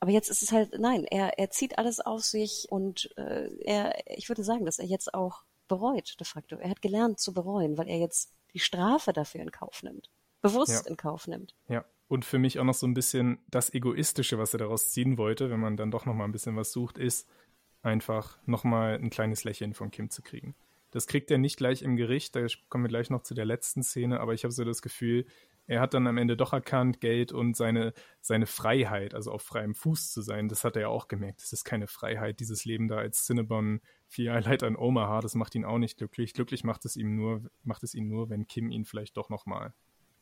Aber 0.00 0.10
jetzt 0.10 0.28
ist 0.28 0.42
es 0.42 0.52
halt, 0.52 0.78
nein, 0.78 1.04
er, 1.04 1.38
er 1.38 1.50
zieht 1.50 1.78
alles 1.78 1.98
auf 2.00 2.22
sich 2.22 2.66
und 2.68 3.10
äh, 3.16 3.48
er, 3.64 3.94
ich 4.06 4.28
würde 4.28 4.44
sagen, 4.44 4.66
dass 4.66 4.78
er 4.78 4.84
jetzt 4.84 5.14
auch 5.14 5.44
bereut, 5.66 6.16
de 6.20 6.26
facto. 6.26 6.56
Er 6.56 6.68
hat 6.68 6.82
gelernt 6.82 7.18
zu 7.18 7.32
bereuen, 7.32 7.78
weil 7.78 7.88
er 7.88 7.98
jetzt 7.98 8.30
die 8.52 8.58
Strafe 8.58 9.12
dafür 9.12 9.40
in 9.40 9.50
Kauf 9.50 9.82
nimmt 9.82 10.10
bewusst 10.44 10.84
ja. 10.84 10.90
in 10.90 10.96
Kauf 10.96 11.26
nimmt. 11.26 11.54
Ja. 11.68 11.84
Und 12.06 12.24
für 12.24 12.38
mich 12.38 12.60
auch 12.60 12.64
noch 12.64 12.74
so 12.74 12.86
ein 12.86 12.94
bisschen 12.94 13.38
das 13.48 13.72
Egoistische, 13.72 14.38
was 14.38 14.52
er 14.52 14.58
daraus 14.58 14.90
ziehen 14.90 15.16
wollte, 15.16 15.50
wenn 15.50 15.58
man 15.58 15.76
dann 15.76 15.90
doch 15.90 16.04
noch 16.04 16.14
mal 16.14 16.24
ein 16.24 16.32
bisschen 16.32 16.54
was 16.54 16.70
sucht, 16.70 16.98
ist 16.98 17.28
einfach 17.82 18.38
noch 18.44 18.62
mal 18.62 18.94
ein 18.94 19.10
kleines 19.10 19.44
Lächeln 19.44 19.72
von 19.74 19.90
Kim 19.90 20.10
zu 20.10 20.22
kriegen. 20.22 20.54
Das 20.90 21.06
kriegt 21.06 21.30
er 21.30 21.38
nicht 21.38 21.56
gleich 21.56 21.82
im 21.82 21.96
Gericht, 21.96 22.36
da 22.36 22.46
kommen 22.68 22.84
wir 22.84 22.88
gleich 22.88 23.10
noch 23.10 23.22
zu 23.22 23.34
der 23.34 23.46
letzten 23.46 23.82
Szene, 23.82 24.20
aber 24.20 24.34
ich 24.34 24.44
habe 24.44 24.52
so 24.52 24.64
das 24.64 24.82
Gefühl, 24.82 25.26
er 25.66 25.80
hat 25.80 25.94
dann 25.94 26.06
am 26.06 26.18
Ende 26.18 26.36
doch 26.36 26.52
erkannt, 26.52 27.00
Geld 27.00 27.32
und 27.32 27.56
seine, 27.56 27.94
seine 28.20 28.46
Freiheit, 28.46 29.14
also 29.14 29.32
auf 29.32 29.42
freiem 29.42 29.74
Fuß 29.74 30.12
zu 30.12 30.20
sein, 30.20 30.48
das 30.48 30.62
hat 30.62 30.76
er 30.76 30.82
ja 30.82 30.88
auch 30.88 31.08
gemerkt. 31.08 31.40
Das 31.40 31.54
ist 31.54 31.64
keine 31.64 31.86
Freiheit, 31.86 32.38
dieses 32.38 32.66
Leben 32.66 32.86
da 32.86 32.98
als 32.98 33.24
Cinnabon 33.24 33.80
Vier 34.08 34.34
an 34.34 34.76
Omaha, 34.76 35.22
das 35.22 35.34
macht 35.34 35.54
ihn 35.54 35.64
auch 35.64 35.78
nicht 35.78 35.96
glücklich. 35.96 36.34
Glücklich 36.34 36.64
macht 36.64 36.84
es 36.84 36.96
ihm 36.96 37.16
nur, 37.16 37.50
macht 37.62 37.82
es 37.82 37.94
ihn 37.94 38.06
nur, 38.06 38.28
wenn 38.28 38.46
Kim 38.46 38.70
ihn 38.70 38.84
vielleicht 38.84 39.16
doch 39.16 39.30
noch 39.30 39.46
mal 39.46 39.74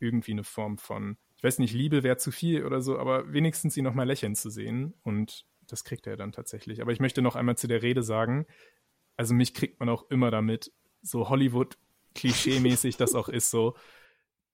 irgendwie 0.02 0.32
eine 0.32 0.44
Form 0.44 0.76
von, 0.78 1.16
ich 1.36 1.44
weiß 1.44 1.58
nicht, 1.58 1.72
Liebe 1.72 2.02
wäre 2.02 2.16
zu 2.16 2.30
viel 2.30 2.64
oder 2.66 2.82
so, 2.82 2.98
aber 2.98 3.32
wenigstens 3.32 3.74
sie 3.74 3.82
nochmal 3.82 4.06
lächeln 4.06 4.34
zu 4.34 4.50
sehen. 4.50 4.94
Und 5.02 5.46
das 5.66 5.84
kriegt 5.84 6.06
er 6.06 6.16
dann 6.16 6.32
tatsächlich. 6.32 6.82
Aber 6.82 6.92
ich 6.92 7.00
möchte 7.00 7.22
noch 7.22 7.36
einmal 7.36 7.56
zu 7.56 7.66
der 7.66 7.82
Rede 7.82 8.02
sagen, 8.02 8.46
also 9.16 9.34
mich 9.34 9.54
kriegt 9.54 9.80
man 9.80 9.88
auch 9.88 10.10
immer 10.10 10.30
damit, 10.30 10.72
so 11.02 11.28
Hollywood-Klischee-mäßig 11.28 12.96
das 12.96 13.14
auch 13.14 13.28
ist, 13.28 13.50
so. 13.50 13.74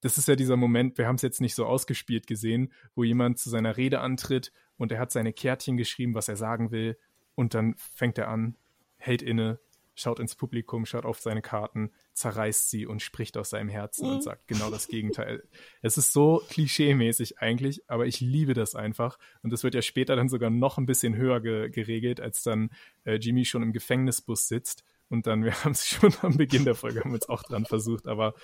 Das 0.01 0.17
ist 0.17 0.29
ja 0.29 0.37
dieser 0.37 0.57
Moment, 0.57 0.97
wir 0.97 1.09
haben 1.09 1.17
es 1.17 1.23
jetzt 1.23 1.41
nicht 1.41 1.55
so 1.55 1.67
ausgespielt 1.67 2.27
gesehen, 2.27 2.73
wo 2.95 3.03
jemand 3.03 3.39
zu 3.39 3.51
seiner 3.51 3.77
Rede 3.77 4.01
antritt 4.01 4.53
und 4.77 4.93
er 4.93 5.01
hat 5.01 5.11
seine 5.11 5.33
Kärtchen 5.33 5.77
geschrieben, 5.77 6.15
was 6.15 6.29
er 6.29 6.37
sagen 6.37 6.71
will, 6.71 6.97
und 7.35 7.55
dann 7.55 7.75
fängt 7.95 8.19
er 8.19 8.29
an, 8.29 8.57
hält 8.97 9.23
inne, 9.23 9.59
schaut 9.99 10.21
ins 10.21 10.37
Publikum, 10.37 10.87
schaut 10.87 11.05
auf 11.05 11.19
seine 11.19 11.43
Karten, 11.43 11.91
zerreißt 12.15 12.71
sie 12.71 12.87
und 12.87 13.03
spricht 13.03 13.37
aus 13.37 13.51
seinem 13.51 13.69
Herzen 13.69 14.07
mhm. 14.07 14.15
und 14.15 14.23
sagt 14.23 14.47
genau 14.47 14.71
das 14.71 14.89
Gegenteil. 14.89 15.43
es 15.83 15.99
ist 15.99 16.13
so 16.13 16.43
klischee-mäßig 16.49 17.39
eigentlich, 17.39 17.83
aber 17.89 18.07
ich 18.07 18.21
liebe 18.21 18.55
das 18.55 18.75
einfach. 18.75 19.19
Und 19.43 19.53
das 19.53 19.65
wird 19.65 19.75
ja 19.75 19.83
später 19.83 20.15
dann 20.15 20.29
sogar 20.29 20.51
noch 20.51 20.79
ein 20.79 20.87
bisschen 20.87 21.17
höher 21.17 21.41
ge 21.41 21.69
geregelt, 21.71 22.21
als 22.21 22.43
dann 22.43 22.71
äh, 23.05 23.17
Jimmy 23.17 23.45
schon 23.45 23.63
im 23.63 23.73
Gefängnisbus 23.73 24.47
sitzt. 24.47 24.85
Und 25.09 25.27
dann, 25.27 25.45
wir 25.45 25.65
haben 25.65 25.73
es 25.73 25.87
schon 25.89 26.15
am 26.23 26.37
Beginn 26.37 26.65
der 26.65 26.77
Folge, 26.77 27.01
haben 27.01 27.13
wir 27.13 27.19
es 27.19 27.29
auch 27.29 27.43
dran 27.43 27.65
versucht, 27.65 28.07
aber 28.07 28.35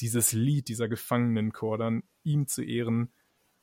dieses 0.00 0.32
Lied, 0.32 0.68
dieser 0.68 0.88
Gefangenenchor 0.88 1.76
dann 1.76 2.02
ihm 2.24 2.46
zu 2.46 2.62
ehren, 2.62 3.12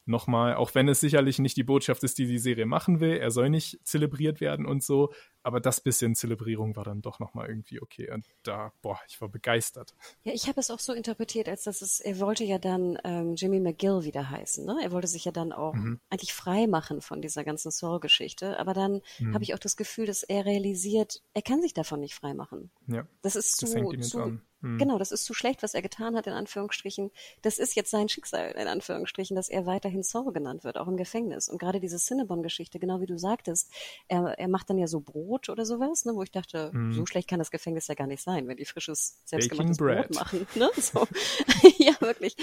nochmal, 0.10 0.56
auch 0.56 0.76
wenn 0.76 0.88
es 0.90 1.00
sicherlich 1.00 1.40
nicht 1.40 1.56
die 1.56 1.64
Botschaft 1.64 2.04
ist, 2.04 2.18
die 2.18 2.26
die 2.26 2.40
Serie 2.40 2.66
machen 2.66 3.00
will, 3.00 3.18
er 3.18 3.32
soll 3.32 3.50
nicht 3.50 3.80
zelebriert 3.84 4.42
werden 4.42 4.66
und 4.66 4.84
so, 4.84 5.14
Aber 5.44 5.60
das 5.60 5.82
bisschen 5.82 6.16
Zelebrierung 6.16 6.76
war 6.76 6.84
dann 6.84 7.02
doch 7.02 7.20
nochmal 7.20 7.48
irgendwie 7.48 7.82
okay. 7.82 8.12
Und 8.12 8.26
da, 8.44 8.74
boah, 8.82 9.00
ich 9.08 9.20
war 9.22 9.30
begeistert. 9.30 9.96
Ja, 10.24 10.34
ich 10.34 10.48
habe 10.48 10.60
es 10.60 10.70
auch 10.70 10.80
so 10.80 10.94
interpretiert, 10.94 11.48
als 11.48 11.64
dass 11.64 11.82
es, 11.82 12.00
er 12.00 12.20
wollte 12.20 12.44
ja 12.44 12.58
dann 12.58 12.98
ähm, 13.04 13.36
Jimmy 13.36 13.60
McGill 13.60 14.04
wieder 14.04 14.30
heißen. 14.30 14.66
Ne? 14.66 14.78
Er 14.84 14.92
wollte 14.92 15.08
sich 15.08 15.26
ja 15.26 15.32
dann 15.32 15.52
auch 15.52 15.74
mhm. 15.74 16.00
eigentlich 16.10 16.34
frei 16.34 16.68
machen 16.68 17.02
von 17.02 17.22
dieser 17.22 17.44
ganzen 17.44 17.72
Saul-Geschichte. 17.72 18.60
Aber 18.60 18.74
dann 18.74 19.02
mhm. 19.20 19.34
habe 19.34 19.44
ich 19.44 19.54
auch 19.54 19.60
das 19.60 19.78
Gefühl, 19.78 20.06
dass 20.06 20.24
er 20.24 20.46
realisiert, 20.46 21.22
er 21.34 21.42
kann 21.42 21.62
sich 21.62 21.74
davon 21.74 22.02
nicht 22.02 22.16
frei 22.16 22.34
machen. 22.34 22.72
Ja. 22.88 23.08
Das 23.22 23.36
ist 23.36 23.58
zu, 23.58 23.66
das 23.94 24.10
zu, 24.10 24.40
Mhm. 24.62 24.78
Genau, 24.78 24.98
das 24.98 25.12
ist 25.12 25.26
zu 25.26 25.34
schlecht, 25.34 25.64
was 25.64 25.74
er 25.74 25.82
getan 25.82 26.16
hat, 26.16 26.28
in 26.28 26.34
Anführungsstrichen. 26.34 27.12
Das 27.42 27.60
ist 27.60 27.76
jetzt 27.76 27.92
sein 27.92 28.10
Schicksal, 28.10 28.52
in 28.52 28.68
Anführungsstrichen, 28.68 29.36
dass 29.36 29.50
er 29.50 29.66
weiterhin 29.66 30.04
Saul 30.04 30.34
genannt 30.34 30.64
wird, 30.64 30.78
auch 30.78 30.88
im 30.88 30.98
Gefängnis. 30.98 31.48
Und 31.48 31.60
gerade 31.60 31.80
diese 31.80 31.98
Cinnabon-Geschichte, 31.98 32.80
genau 32.80 33.00
wie 33.00 33.06
du 33.06 33.18
sagtest, 33.18 33.72
er, 34.08 34.38
er 34.38 34.48
macht 34.48 34.70
dann 34.70 34.78
ja 34.78 34.88
so 34.88 35.00
Brot 35.00 35.50
oder 35.50 35.66
sowas, 35.66 36.06
ne, 36.06 36.14
wo 36.16 36.24
ich 36.24 36.32
dachte, 36.32 36.72
mhm. 36.74 36.94
so 36.94 37.06
schlecht 37.06 37.30
kann 37.30 37.40
das 37.40 37.52
Gefängnis 37.52 37.88
ja 37.88 37.96
gar 37.96 38.08
nicht 38.08 38.22
sein, 38.22 38.48
wenn 38.48 38.58
die 38.58 38.66
frisches, 38.66 39.20
selbstgemachtes 39.26 39.78
Brot 39.78 40.14
machen. 40.14 40.48
Ne? 40.56 40.70
So. 40.76 41.08
ja, 41.78 41.94
wirklich. 42.02 42.36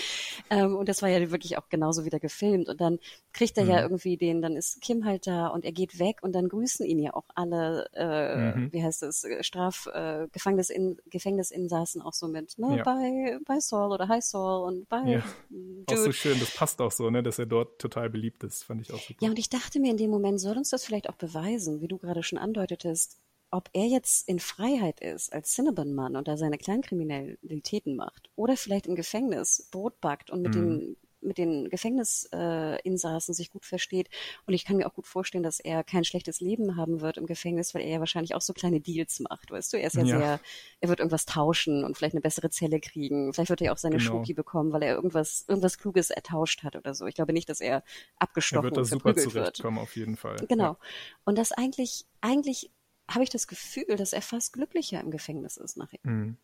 Ähm, 0.51 0.77
und 0.77 0.89
das 0.89 1.03
war 1.03 1.09
ja 1.09 1.31
wirklich 1.31 1.59
auch 1.59 1.69
genauso 1.69 2.05
wieder 2.05 2.21
gefilmt. 2.21 2.69
Und 2.69 2.81
dann 2.81 2.99
kriegt 3.33 3.59
er 3.59 3.65
mhm. 3.65 3.71
ja 3.71 3.83
irgendwie 3.83 4.17
den, 4.17 4.41
dann 4.41 4.57
ist 4.57 4.81
Kim 4.81 5.05
halt 5.05 5.27
da 5.27 5.49
und 5.49 5.65
er 5.65 5.73
geht 5.73 5.99
weg 5.99 6.19
und 6.23 6.33
dann 6.33 6.49
grüßen 6.49 6.87
ihn 6.87 6.99
ja 6.99 7.15
auch 7.15 7.27
alle, 7.35 7.89
äh, 7.95 8.37
mhm. 8.57 8.73
wie 8.73 8.83
heißt 8.83 9.03
es, 9.03 9.27
Straf, 9.41 9.87
äh, 9.93 10.29
Gefängnisin, 10.33 10.99
Gefängnisinsassen 11.07 12.03
auch 12.07 12.15
so 12.15 12.29
mit, 12.29 12.59
ne, 12.59 12.79
ja. 12.79 12.83
bei, 12.83 13.39
bei 13.45 13.61
Saul 13.61 13.93
oder 13.93 14.09
Hi 14.09 14.21
Saul 14.21 14.67
und 14.67 14.89
bei 14.89 15.03
ja. 15.03 15.23
Dude. 15.51 15.85
Auch 15.93 15.97
so 15.97 16.13
schön, 16.13 16.39
das 16.41 16.55
passt 16.55 16.81
auch 16.81 16.93
so, 16.93 17.11
ne, 17.11 17.23
dass 17.23 17.39
er 17.39 17.47
dort 17.47 17.79
total 17.79 18.09
beliebt 18.11 18.45
ist, 18.45 18.65
fand 18.65 18.81
ich 18.81 18.93
auch 18.93 19.01
super. 19.01 19.23
Ja, 19.23 19.31
und 19.31 19.39
ich 19.39 19.51
dachte 19.51 19.81
mir 19.81 19.91
in 19.91 19.97
dem 19.97 20.11
Moment, 20.11 20.41
soll 20.41 20.57
uns 20.57 20.71
das 20.71 20.85
vielleicht 20.85 21.09
auch 21.09 21.17
beweisen, 21.17 21.81
wie 21.81 21.89
du 21.89 21.99
gerade 21.99 22.23
schon 22.23 22.39
andeutetest, 22.39 23.19
ob 23.51 23.71
er 23.73 23.87
jetzt 23.87 24.29
in 24.29 24.39
Freiheit 24.39 25.01
ist 25.01 25.33
als 25.33 25.55
Cinnabon-Mann 25.55 26.17
und 26.17 26.29
da 26.29 26.37
seine 26.37 26.59
Kleinkriminalitäten 26.59 27.97
macht 27.97 28.31
oder 28.35 28.57
vielleicht 28.57 28.87
im 28.87 28.97
Gefängnis 28.97 29.69
Brot 29.71 30.01
backt 30.01 30.31
und 30.31 30.43
mit 30.43 30.53
mm. 30.53 30.59
den 30.59 30.97
mit 31.21 31.39
den 31.39 31.69
Gefängnisinsassen 31.69 33.35
sich 33.35 33.51
gut 33.51 33.65
versteht. 33.65 34.09
Und 34.47 34.55
ich 34.55 34.65
kann 34.65 34.77
mir 34.77 34.87
auch 34.87 34.95
gut 34.95 35.07
vorstellen, 35.07 35.43
dass 35.43 35.61
er 35.61 35.85
kein 35.85 36.05
schlechtes 36.05 36.41
Leben 36.41 36.77
haben 36.77 37.01
wird 37.01 37.17
im 37.17 37.27
Gefängnis, 37.27 37.75
weil 37.75 37.83
er 37.83 37.89
ja 37.89 38.01
wahrscheinlich 38.01 38.35
auch 38.35 38.41
so 38.41 38.53
kleine 38.53 38.81
Deals 38.81 39.21
macht, 39.21 39.51
weißt 39.51 39.73
du? 39.73 39.79
Er 39.79 39.87
ist 39.87 39.95
ja, 39.95 40.05
ja. 40.05 40.19
sehr, 40.19 40.41
er 40.81 40.89
wird 40.89 41.01
irgendwas 41.01 41.27
tauschen 41.27 41.85
und 41.85 41.97
vielleicht 41.97 42.15
eine 42.15 42.21
bessere 42.21 42.51
Zelle 42.51 42.81
kriegen. 42.81 43.33
Vielleicht 43.33 43.51
wird 43.51 43.61
er 43.63 43.73
auch 43.73 43.79
seine 43.79 43.97
genau. 43.97 44.11
Schoki 44.11 44.35
bekommen, 44.35 44.73
weil 44.73 44.83
er 44.83 44.95
irgendwas, 44.95 45.45
irgendwas 45.49 45.79
Kluges 45.79 46.11
ertauscht 46.11 46.63
hat 46.63 46.77
oder 46.77 46.95
so. 46.95 47.07
Ich 47.07 47.15
glaube 47.15 47.33
nicht, 47.33 47.49
dass 47.49 47.61
er 47.61 47.83
abgestochen 48.19 48.65
er 48.65 48.65
wird 48.65 48.77
da 48.77 48.81
und 48.81 48.87
super 48.87 49.15
zurechtkommen, 49.15 49.79
auf 49.79 49.97
jeden 49.97 50.17
Fall. 50.17 50.37
Genau. 50.49 50.65
Ja. 50.65 50.79
Und 51.25 51.39
das 51.39 51.53
eigentlich, 51.53 52.07
eigentlich 52.21 52.71
habe 53.09 53.25
ich 53.25 53.31
das 53.31 53.47
Gefühl, 53.47 53.97
dass 53.97 54.13
er 54.13 54.23
fast 54.23 54.53
glücklicher 54.53 55.01
im 55.01 55.11
Gefängnis 55.11 55.57
ist 55.57 55.77
nachher. 55.77 56.01
Mhm. 56.03 56.37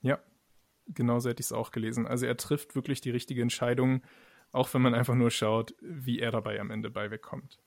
Ja, 0.00 0.20
genauso 0.88 1.28
hätte 1.28 1.40
ich 1.40 1.46
es 1.46 1.52
auch 1.52 1.70
gelesen. 1.70 2.06
Also 2.06 2.26
er 2.26 2.36
trifft 2.36 2.74
wirklich 2.74 3.00
die 3.00 3.10
richtige 3.10 3.42
Entscheidung, 3.42 4.02
auch 4.52 4.72
wenn 4.74 4.82
man 4.82 4.94
einfach 4.94 5.14
nur 5.14 5.30
schaut, 5.30 5.74
wie 5.80 6.20
er 6.20 6.30
dabei 6.30 6.60
am 6.60 6.70
Ende 6.70 6.90
bei 6.90 7.10
wegkommt. 7.10 7.58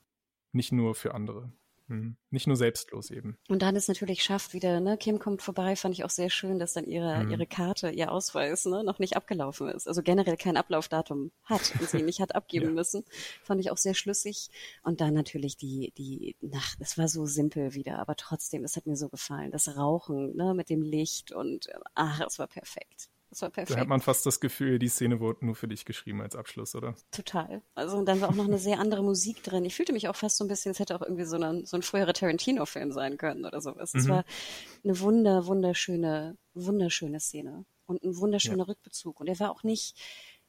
Nicht 0.52 0.72
nur 0.72 0.94
für 0.94 1.14
andere. 1.14 1.52
Hm. 1.88 2.16
Nicht 2.30 2.46
nur 2.46 2.56
selbstlos 2.56 3.10
eben. 3.10 3.36
Und 3.48 3.60
dann 3.60 3.76
es 3.76 3.88
natürlich 3.88 4.22
schafft 4.22 4.54
wieder, 4.54 4.80
ne, 4.80 4.96
Kim 4.96 5.18
kommt 5.18 5.42
vorbei, 5.42 5.76
fand 5.76 5.94
ich 5.94 6.04
auch 6.04 6.10
sehr 6.10 6.30
schön, 6.30 6.58
dass 6.58 6.72
dann 6.72 6.86
ihre, 6.86 7.20
hm. 7.20 7.30
ihre 7.30 7.46
Karte, 7.46 7.90
ihr 7.90 8.12
Ausweis, 8.12 8.64
ne, 8.66 8.84
noch 8.84 8.98
nicht 8.98 9.16
abgelaufen 9.16 9.68
ist. 9.68 9.88
Also 9.88 10.02
generell 10.02 10.36
kein 10.36 10.56
Ablaufdatum 10.56 11.32
hat 11.42 11.72
und 11.78 11.90
sie 11.90 12.02
nicht 12.02 12.20
hat 12.20 12.34
abgeben 12.34 12.66
ja. 12.68 12.72
müssen. 12.72 13.04
Fand 13.42 13.60
ich 13.60 13.70
auch 13.70 13.76
sehr 13.76 13.94
schlüssig. 13.94 14.48
Und 14.82 15.00
dann 15.00 15.12
natürlich 15.12 15.56
die, 15.56 15.92
die 15.98 16.36
Nacht, 16.40 16.78
es 16.80 16.96
war 16.96 17.08
so 17.08 17.26
simpel 17.26 17.74
wieder, 17.74 17.98
aber 17.98 18.16
trotzdem, 18.16 18.64
es 18.64 18.76
hat 18.76 18.86
mir 18.86 18.96
so 18.96 19.08
gefallen. 19.08 19.50
Das 19.50 19.76
Rauchen, 19.76 20.36
ne, 20.36 20.54
mit 20.54 20.70
dem 20.70 20.82
Licht 20.82 21.32
und 21.32 21.68
ach, 21.94 22.20
es 22.26 22.38
war 22.38 22.46
perfekt. 22.46 23.10
Das 23.32 23.40
war 23.40 23.48
perfekt. 23.48 23.78
Da 23.78 23.80
hat 23.80 23.88
man 23.88 24.02
fast 24.02 24.26
das 24.26 24.40
Gefühl, 24.40 24.78
die 24.78 24.88
Szene 24.88 25.18
wurde 25.18 25.46
nur 25.46 25.54
für 25.54 25.66
dich 25.66 25.86
geschrieben 25.86 26.20
als 26.20 26.36
Abschluss, 26.36 26.74
oder? 26.74 26.94
Total. 27.12 27.62
Also 27.74 27.96
und 27.96 28.04
dann 28.04 28.20
war 28.20 28.28
auch 28.28 28.34
noch 28.34 28.44
eine 28.44 28.58
sehr 28.58 28.78
andere 28.78 29.02
Musik 29.02 29.42
drin. 29.42 29.64
Ich 29.64 29.74
fühlte 29.74 29.94
mich 29.94 30.06
auch 30.08 30.16
fast 30.16 30.36
so 30.36 30.44
ein 30.44 30.48
bisschen, 30.48 30.72
es 30.72 30.78
hätte 30.78 30.94
auch 30.94 31.00
irgendwie 31.00 31.24
so, 31.24 31.38
ein, 31.38 31.64
so 31.64 31.78
ein 31.78 31.82
früherer 31.82 32.12
Tarantino-Film 32.12 32.92
sein 32.92 33.16
können 33.16 33.46
oder 33.46 33.62
sowas. 33.62 33.94
Es 33.94 34.04
mhm. 34.04 34.10
war 34.10 34.24
eine 34.84 35.00
wunder, 35.00 35.46
wunderschöne, 35.46 36.36
wunderschöne 36.52 37.20
Szene 37.20 37.64
und 37.86 38.02
ein 38.02 38.18
wunderschöner 38.18 38.58
ja. 38.58 38.64
Rückbezug. 38.64 39.18
Und 39.18 39.28
er 39.28 39.40
war 39.40 39.50
auch 39.50 39.62
nicht, 39.62 39.98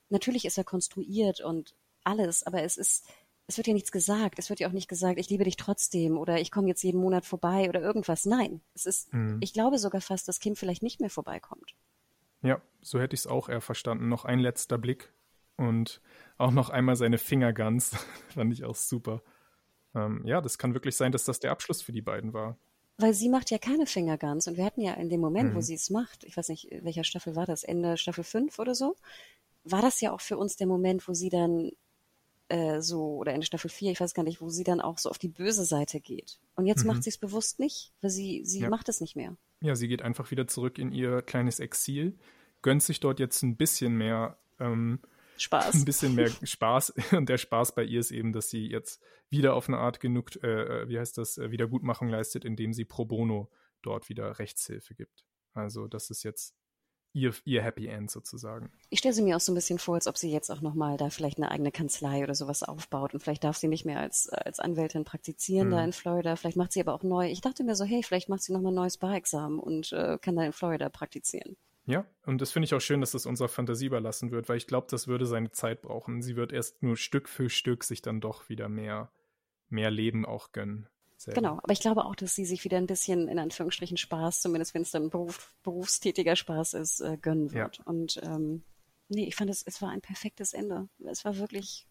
natürlich 0.10 0.44
ist 0.44 0.58
er 0.58 0.66
konstruiert 0.66 1.40
und 1.40 1.76
alles, 2.04 2.44
aber 2.44 2.64
es 2.64 2.76
ist, 2.76 3.06
es 3.48 3.56
wird 3.56 3.68
ja 3.68 3.74
nichts 3.74 3.94
gesagt. 3.94 4.40
Es 4.40 4.50
wird 4.50 4.60
ja 4.60 4.68
auch 4.68 4.74
nicht 4.74 4.90
gesagt, 4.90 5.20
ich 5.20 5.30
liebe 5.30 5.46
dich 5.46 5.56
trotzdem 5.56 6.18
oder 6.18 6.42
ich 6.42 6.52
komme 6.52 6.68
jetzt 6.68 6.84
jeden 6.84 7.00
Monat 7.00 7.26
vorbei 7.26 7.70
oder 7.70 7.80
irgendwas. 7.80 8.26
Nein, 8.26 8.60
es 8.74 8.86
ist, 8.86 9.14
mhm. 9.14 9.38
ich 9.40 9.54
glaube 9.54 9.78
sogar 9.78 10.02
fast, 10.02 10.28
dass 10.28 10.42
Kim 10.42 10.58
vielleicht 10.58 10.84
nicht 10.84 11.00
mehr 11.00 11.10
vorbeikommt. 11.10 11.76
Ja, 12.44 12.62
so 12.82 13.00
hätte 13.00 13.16
ich 13.16 13.22
es 13.22 13.28
auch 13.28 13.50
eher 13.50 13.62
verstanden. 13.62 14.10
Noch 14.10 14.26
ein 14.26 14.40
letzter 14.40 14.78
Blick 14.78 15.14
und 15.58 16.02
auch 16.38 16.52
noch 16.52 16.70
einmal 16.70 16.96
seine 16.96 17.18
Fingerguns. 17.18 17.92
Fand 18.30 18.54
ich 18.54 18.64
auch 18.64 18.76
super. 18.76 19.24
Ähm, 19.96 20.22
ja, 20.26 20.42
das 20.42 20.58
kann 20.58 20.74
wirklich 20.74 20.96
sein, 20.96 21.12
dass 21.12 21.24
das 21.24 21.40
der 21.40 21.52
Abschluss 21.52 21.82
für 21.82 21.92
die 21.92 22.02
beiden 22.02 22.34
war. 22.34 22.58
Weil 22.98 23.14
sie 23.14 23.30
macht 23.30 23.50
ja 23.50 23.58
keine 23.58 23.88
Fingerguns 23.88 24.48
und 24.48 24.58
wir 24.58 24.66
hatten 24.66 24.82
ja 24.82 24.94
in 24.94 25.10
dem 25.10 25.20
Moment, 25.20 25.52
mhm. 25.52 25.56
wo 25.56 25.62
sie 25.62 25.74
es 25.74 25.90
macht, 25.90 26.24
ich 26.26 26.38
weiß 26.38 26.50
nicht, 26.50 26.68
welcher 26.82 27.04
Staffel 27.04 27.36
war 27.36 27.46
das, 27.46 27.64
Ende 27.64 27.98
Staffel 27.98 28.24
5 28.24 28.60
oder 28.60 28.76
so, 28.76 28.96
war 29.64 29.82
das 29.82 30.00
ja 30.02 30.12
auch 30.12 30.22
für 30.22 30.38
uns 30.38 30.58
der 30.58 30.68
Moment, 30.68 31.08
wo 31.08 31.14
sie 31.14 31.30
dann 31.30 31.72
äh, 32.54 32.82
so, 32.82 33.16
oder 33.16 33.34
Ende 33.34 33.48
Staffel 33.48 33.70
4, 33.70 33.92
ich 33.92 34.00
weiß 34.00 34.14
gar 34.14 34.22
nicht, 34.22 34.40
wo 34.40 34.50
sie 34.50 34.64
dann 34.64 34.80
auch 34.80 35.00
so 35.00 35.10
auf 35.10 35.18
die 35.18 35.28
böse 35.28 35.66
Seite 35.66 36.00
geht. 36.00 36.40
Und 36.56 36.68
jetzt 36.68 36.84
mhm. 36.84 36.92
macht 36.92 37.04
sie 37.04 37.10
es 37.10 37.18
bewusst 37.18 37.60
nicht, 37.60 37.92
weil 38.02 38.12
sie, 38.12 38.46
sie 38.46 38.62
ja. 38.62 38.70
macht 38.70 38.90
es 38.90 39.02
nicht 39.02 39.16
mehr. 39.16 39.36
Ja, 39.62 39.76
sie 39.76 39.88
geht 39.88 40.04
einfach 40.04 40.30
wieder 40.30 40.46
zurück 40.46 40.78
in 40.78 40.92
ihr 40.92 41.24
kleines 41.24 41.60
Exil, 41.60 42.16
gönnt 42.62 42.84
sich 42.84 43.00
dort 43.00 43.20
jetzt 43.20 43.42
ein 43.42 43.58
bisschen 43.58 43.96
mehr 43.96 44.38
ähm, 44.60 45.00
Spaß. 45.38 45.74
Ein 45.74 45.86
bisschen 45.86 46.14
mehr 46.14 46.30
Spaß. 46.30 46.94
Und 47.14 47.28
der 47.28 47.40
Spaß 47.40 47.74
bei 47.74 47.84
ihr 47.84 48.00
ist 48.00 48.12
eben, 48.12 48.34
dass 48.34 48.52
sie 48.52 48.68
jetzt 48.68 49.02
wieder 49.32 49.56
auf 49.56 49.68
eine 49.68 49.80
Art 49.80 50.00
genug, 50.00 50.36
äh, 50.44 50.84
äh 50.84 50.90
wie 50.90 51.00
heißt 51.00 51.18
das, 51.18 51.40
äh, 51.40 51.50
Wiedergutmachung 51.50 52.08
leistet, 52.08 52.46
indem 52.46 52.72
sie 52.72 52.86
pro 52.86 53.06
bono 53.06 53.50
dort 53.82 54.10
wieder 54.10 54.38
Rechtshilfe 54.38 54.94
gibt. 54.94 55.26
Also 55.54 55.88
das 55.88 56.12
ist 56.12 56.22
jetzt 56.22 56.56
ihr, 57.14 57.34
ihr 57.46 57.62
Happy 57.62 57.88
End 57.88 58.12
sozusagen. 58.12 58.72
Ich 58.90 59.00
stelle 59.00 59.14
sie 59.14 59.22
mir 59.22 59.38
auch 59.38 59.42
so 59.42 59.52
ein 59.52 59.56
bisschen 59.56 59.80
vor, 59.80 59.96
als 59.96 60.08
ob 60.08 60.18
sie 60.18 60.32
jetzt 60.32 60.50
auch 60.50 60.62
nochmal 60.62 60.98
da 60.98 61.10
vielleicht 61.10 61.38
eine 61.38 61.52
eigene 61.52 61.72
Kanzlei 61.72 62.24
oder 62.24 62.36
sowas 62.36 62.64
aufbaut 62.64 63.14
und 63.14 63.20
vielleicht 63.22 63.44
darf 63.44 63.58
sie 63.58 63.68
nicht 63.68 63.86
mehr 63.86 64.00
als, 64.00 64.30
als 64.30 64.60
Anwältin 64.60 65.06
praktizieren 65.06 65.68
mhm. 65.68 65.72
da 65.72 65.84
in 65.84 65.94
Florida. 65.94 66.36
Vielleicht 66.36 66.58
macht 66.58 66.74
sie 66.74 66.82
aber 66.82 66.94
auch 66.94 67.04
neu. 67.04 67.30
Ich 67.30 67.42
dachte 67.42 67.64
mir 67.64 67.76
so, 67.76 67.86
hey, 67.86 68.04
vielleicht 68.04 68.30
macht 68.30 68.42
sie 68.42 68.52
nochmal 68.52 68.72
ein 68.72 68.76
neues 68.76 68.98
Bar-Examen 68.98 69.60
und 69.60 69.94
äh, 69.94 70.18
kann 70.20 70.36
da 70.36 70.44
in 70.44 70.54
Florida 70.54 70.90
praktizieren. 70.90 71.56
Ja, 71.86 72.06
und 72.26 72.40
das 72.40 72.52
finde 72.52 72.66
ich 72.66 72.74
auch 72.74 72.80
schön, 72.80 73.02
dass 73.02 73.12
das 73.12 73.26
unserer 73.26 73.50
Fantasie 73.50 73.88
überlassen 73.88 74.32
wird, 74.32 74.48
weil 74.48 74.58
ich 74.58 74.68
glaube, 74.68 74.88
das 74.90 75.08
würde 75.08 75.26
seine 75.26 75.52
Zeit 75.52 75.82
brauchen. 75.82 76.22
Sie 76.22 76.38
wird 76.38 76.54
erst 76.54 76.82
nur 76.82 76.96
Stück 76.96 77.28
für 77.28 77.50
Stück 77.50 77.84
sich 77.84 78.02
dann 78.02 78.22
doch 78.22 78.48
wieder 78.48 78.70
mehr, 78.70 79.12
mehr 79.70 79.92
Leben 79.92 80.26
auch 80.26 80.54
gönnen. 80.54 80.88
Selber. 81.24 81.40
Genau, 81.40 81.60
aber 81.64 81.72
ich 81.72 81.80
glaube 81.80 82.04
auch, 82.04 82.16
dass 82.16 82.36
sie 82.36 82.46
sich 82.46 82.66
wieder 82.66 82.78
ein 82.78 82.88
bisschen 82.88 83.30
in 83.30 83.40
Anführungsstrichen 83.40 83.98
Spaß, 83.98 84.42
zumindest 84.42 84.74
wenn 84.74 84.82
es 84.82 84.92
dann 84.92 85.10
Beruf, 85.10 85.54
berufstätiger 85.64 86.36
Spaß 86.36 86.74
ist, 86.74 87.00
äh, 87.00 87.18
gönnen 87.18 87.54
wird. 87.54 87.78
Ja. 87.78 87.84
Und 87.86 88.20
ähm, 88.24 88.64
nee, 89.08 89.26
ich 89.26 89.36
fand 89.36 89.50
es, 89.50 89.64
es 89.64 89.82
war 89.82 89.90
ein 89.90 90.02
perfektes 90.02 90.54
Ende. 90.54 90.90
Es 91.06 91.24
war 91.24 91.38
wirklich, 91.38 91.88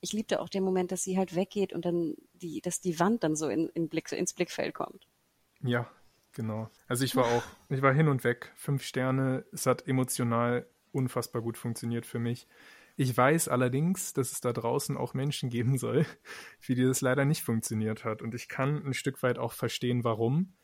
ich 0.00 0.12
liebte 0.12 0.40
auch 0.40 0.48
den 0.48 0.62
Moment, 0.62 0.92
dass 0.92 1.02
sie 1.02 1.18
halt 1.18 1.34
weggeht 1.34 1.72
und 1.72 1.84
dann 1.84 2.14
die, 2.34 2.60
dass 2.60 2.80
die 2.80 3.00
Wand 3.00 3.24
dann 3.24 3.34
so 3.34 3.48
in, 3.48 3.68
in 3.70 3.88
Blick, 3.88 4.12
ins 4.12 4.32
Blickfeld 4.32 4.74
kommt. 4.74 5.08
Ja, 5.60 5.90
genau. 6.32 6.70
Also 6.86 7.04
ich 7.04 7.16
war 7.16 7.24
auch, 7.24 7.42
ich 7.68 7.82
war 7.82 7.92
hin 7.92 8.06
und 8.06 8.22
weg. 8.22 8.52
Fünf 8.54 8.84
Sterne. 8.84 9.44
Es 9.50 9.66
hat 9.66 9.88
emotional 9.88 10.68
unfassbar 10.92 11.42
gut 11.42 11.58
funktioniert 11.58 12.06
für 12.06 12.20
mich. 12.20 12.46
Ich 13.00 13.16
weiß 13.16 13.46
allerdings, 13.46 14.12
dass 14.12 14.32
es 14.32 14.40
da 14.40 14.52
draußen 14.52 14.96
auch 14.96 15.14
Menschen 15.14 15.50
geben 15.50 15.78
soll, 15.78 16.04
für 16.58 16.74
die 16.74 16.82
das 16.82 17.00
leider 17.00 17.24
nicht 17.24 17.44
funktioniert 17.44 18.04
hat. 18.04 18.22
Und 18.22 18.34
ich 18.34 18.48
kann 18.48 18.84
ein 18.84 18.92
Stück 18.92 19.22
weit 19.22 19.38
auch 19.38 19.52
verstehen, 19.52 20.02
warum. 20.02 20.54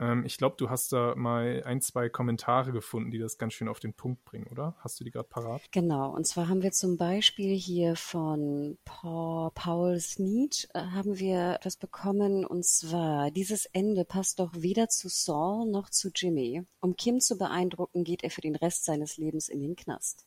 Ähm, 0.00 0.24
ich 0.24 0.36
glaube, 0.36 0.56
du 0.58 0.70
hast 0.70 0.92
da 0.92 1.14
mal 1.14 1.62
ein, 1.64 1.80
zwei 1.80 2.08
Kommentare 2.08 2.72
gefunden, 2.72 3.12
die 3.12 3.20
das 3.20 3.38
ganz 3.38 3.52
schön 3.52 3.68
auf 3.68 3.78
den 3.78 3.94
Punkt 3.94 4.24
bringen, 4.24 4.48
oder? 4.48 4.74
Hast 4.80 4.98
du 4.98 5.04
die 5.04 5.12
gerade 5.12 5.28
parat? 5.28 5.62
Genau. 5.70 6.12
Und 6.12 6.26
zwar 6.26 6.48
haben 6.48 6.62
wir 6.62 6.72
zum 6.72 6.96
Beispiel 6.96 7.54
hier 7.54 7.94
von 7.94 8.76
Paul, 8.84 9.52
Paul 9.54 10.00
Snead 10.00 10.68
äh, 10.74 10.80
haben 10.80 11.20
wir 11.20 11.54
etwas 11.60 11.76
bekommen. 11.76 12.44
Und 12.44 12.64
zwar, 12.64 13.30
dieses 13.30 13.66
Ende 13.66 14.04
passt 14.04 14.40
doch 14.40 14.50
weder 14.56 14.88
zu 14.88 15.08
Saul 15.08 15.70
noch 15.70 15.90
zu 15.90 16.10
Jimmy. 16.12 16.64
Um 16.80 16.96
Kim 16.96 17.20
zu 17.20 17.38
beeindrucken, 17.38 18.02
geht 18.02 18.24
er 18.24 18.30
für 18.30 18.40
den 18.40 18.56
Rest 18.56 18.84
seines 18.84 19.16
Lebens 19.16 19.48
in 19.48 19.60
den 19.60 19.76
Knast. 19.76 20.26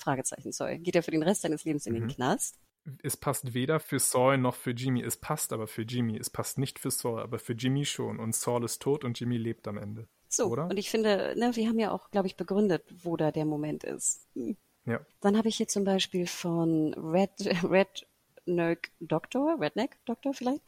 Fragezeichen, 0.00 0.52
sorry. 0.52 0.78
Geht 0.78 0.96
er 0.96 1.02
für 1.02 1.10
den 1.10 1.22
Rest 1.22 1.42
seines 1.42 1.64
Lebens 1.64 1.86
in 1.86 1.94
mhm. 1.94 2.00
den 2.00 2.08
Knast? 2.08 2.58
Es 3.02 3.16
passt 3.16 3.54
weder 3.54 3.78
für 3.78 3.98
Saul 3.98 4.38
noch 4.38 4.54
für 4.54 4.70
Jimmy. 4.70 5.02
Es 5.02 5.16
passt 5.16 5.52
aber 5.52 5.66
für 5.66 5.82
Jimmy. 5.82 6.16
Es 6.16 6.30
passt 6.30 6.58
nicht 6.58 6.78
für 6.78 6.90
Saul, 6.90 7.20
aber 7.20 7.38
für 7.38 7.52
Jimmy 7.52 7.84
schon. 7.84 8.18
Und 8.18 8.34
Saul 8.34 8.64
ist 8.64 8.80
tot 8.80 9.04
und 9.04 9.20
Jimmy 9.20 9.36
lebt 9.36 9.68
am 9.68 9.76
Ende. 9.76 10.08
So, 10.28 10.46
oder? 10.46 10.66
und 10.66 10.78
ich 10.78 10.90
finde, 10.90 11.34
ne, 11.36 11.54
wir 11.56 11.68
haben 11.68 11.78
ja 11.78 11.90
auch, 11.90 12.10
glaube 12.10 12.28
ich, 12.28 12.36
begründet, 12.36 12.84
wo 13.02 13.16
da 13.16 13.32
der 13.32 13.44
Moment 13.44 13.84
ist. 13.84 14.26
Hm. 14.34 14.56
Ja. 14.86 15.00
Dann 15.20 15.36
habe 15.36 15.48
ich 15.48 15.56
hier 15.56 15.68
zum 15.68 15.84
Beispiel 15.84 16.26
von 16.26 16.94
Red, 16.94 17.32
Red 17.68 18.06
Nerk 18.46 18.90
Doktor, 19.00 19.60
Redneck 19.60 19.96
Doktor 20.04 20.34
vielleicht. 20.34 20.62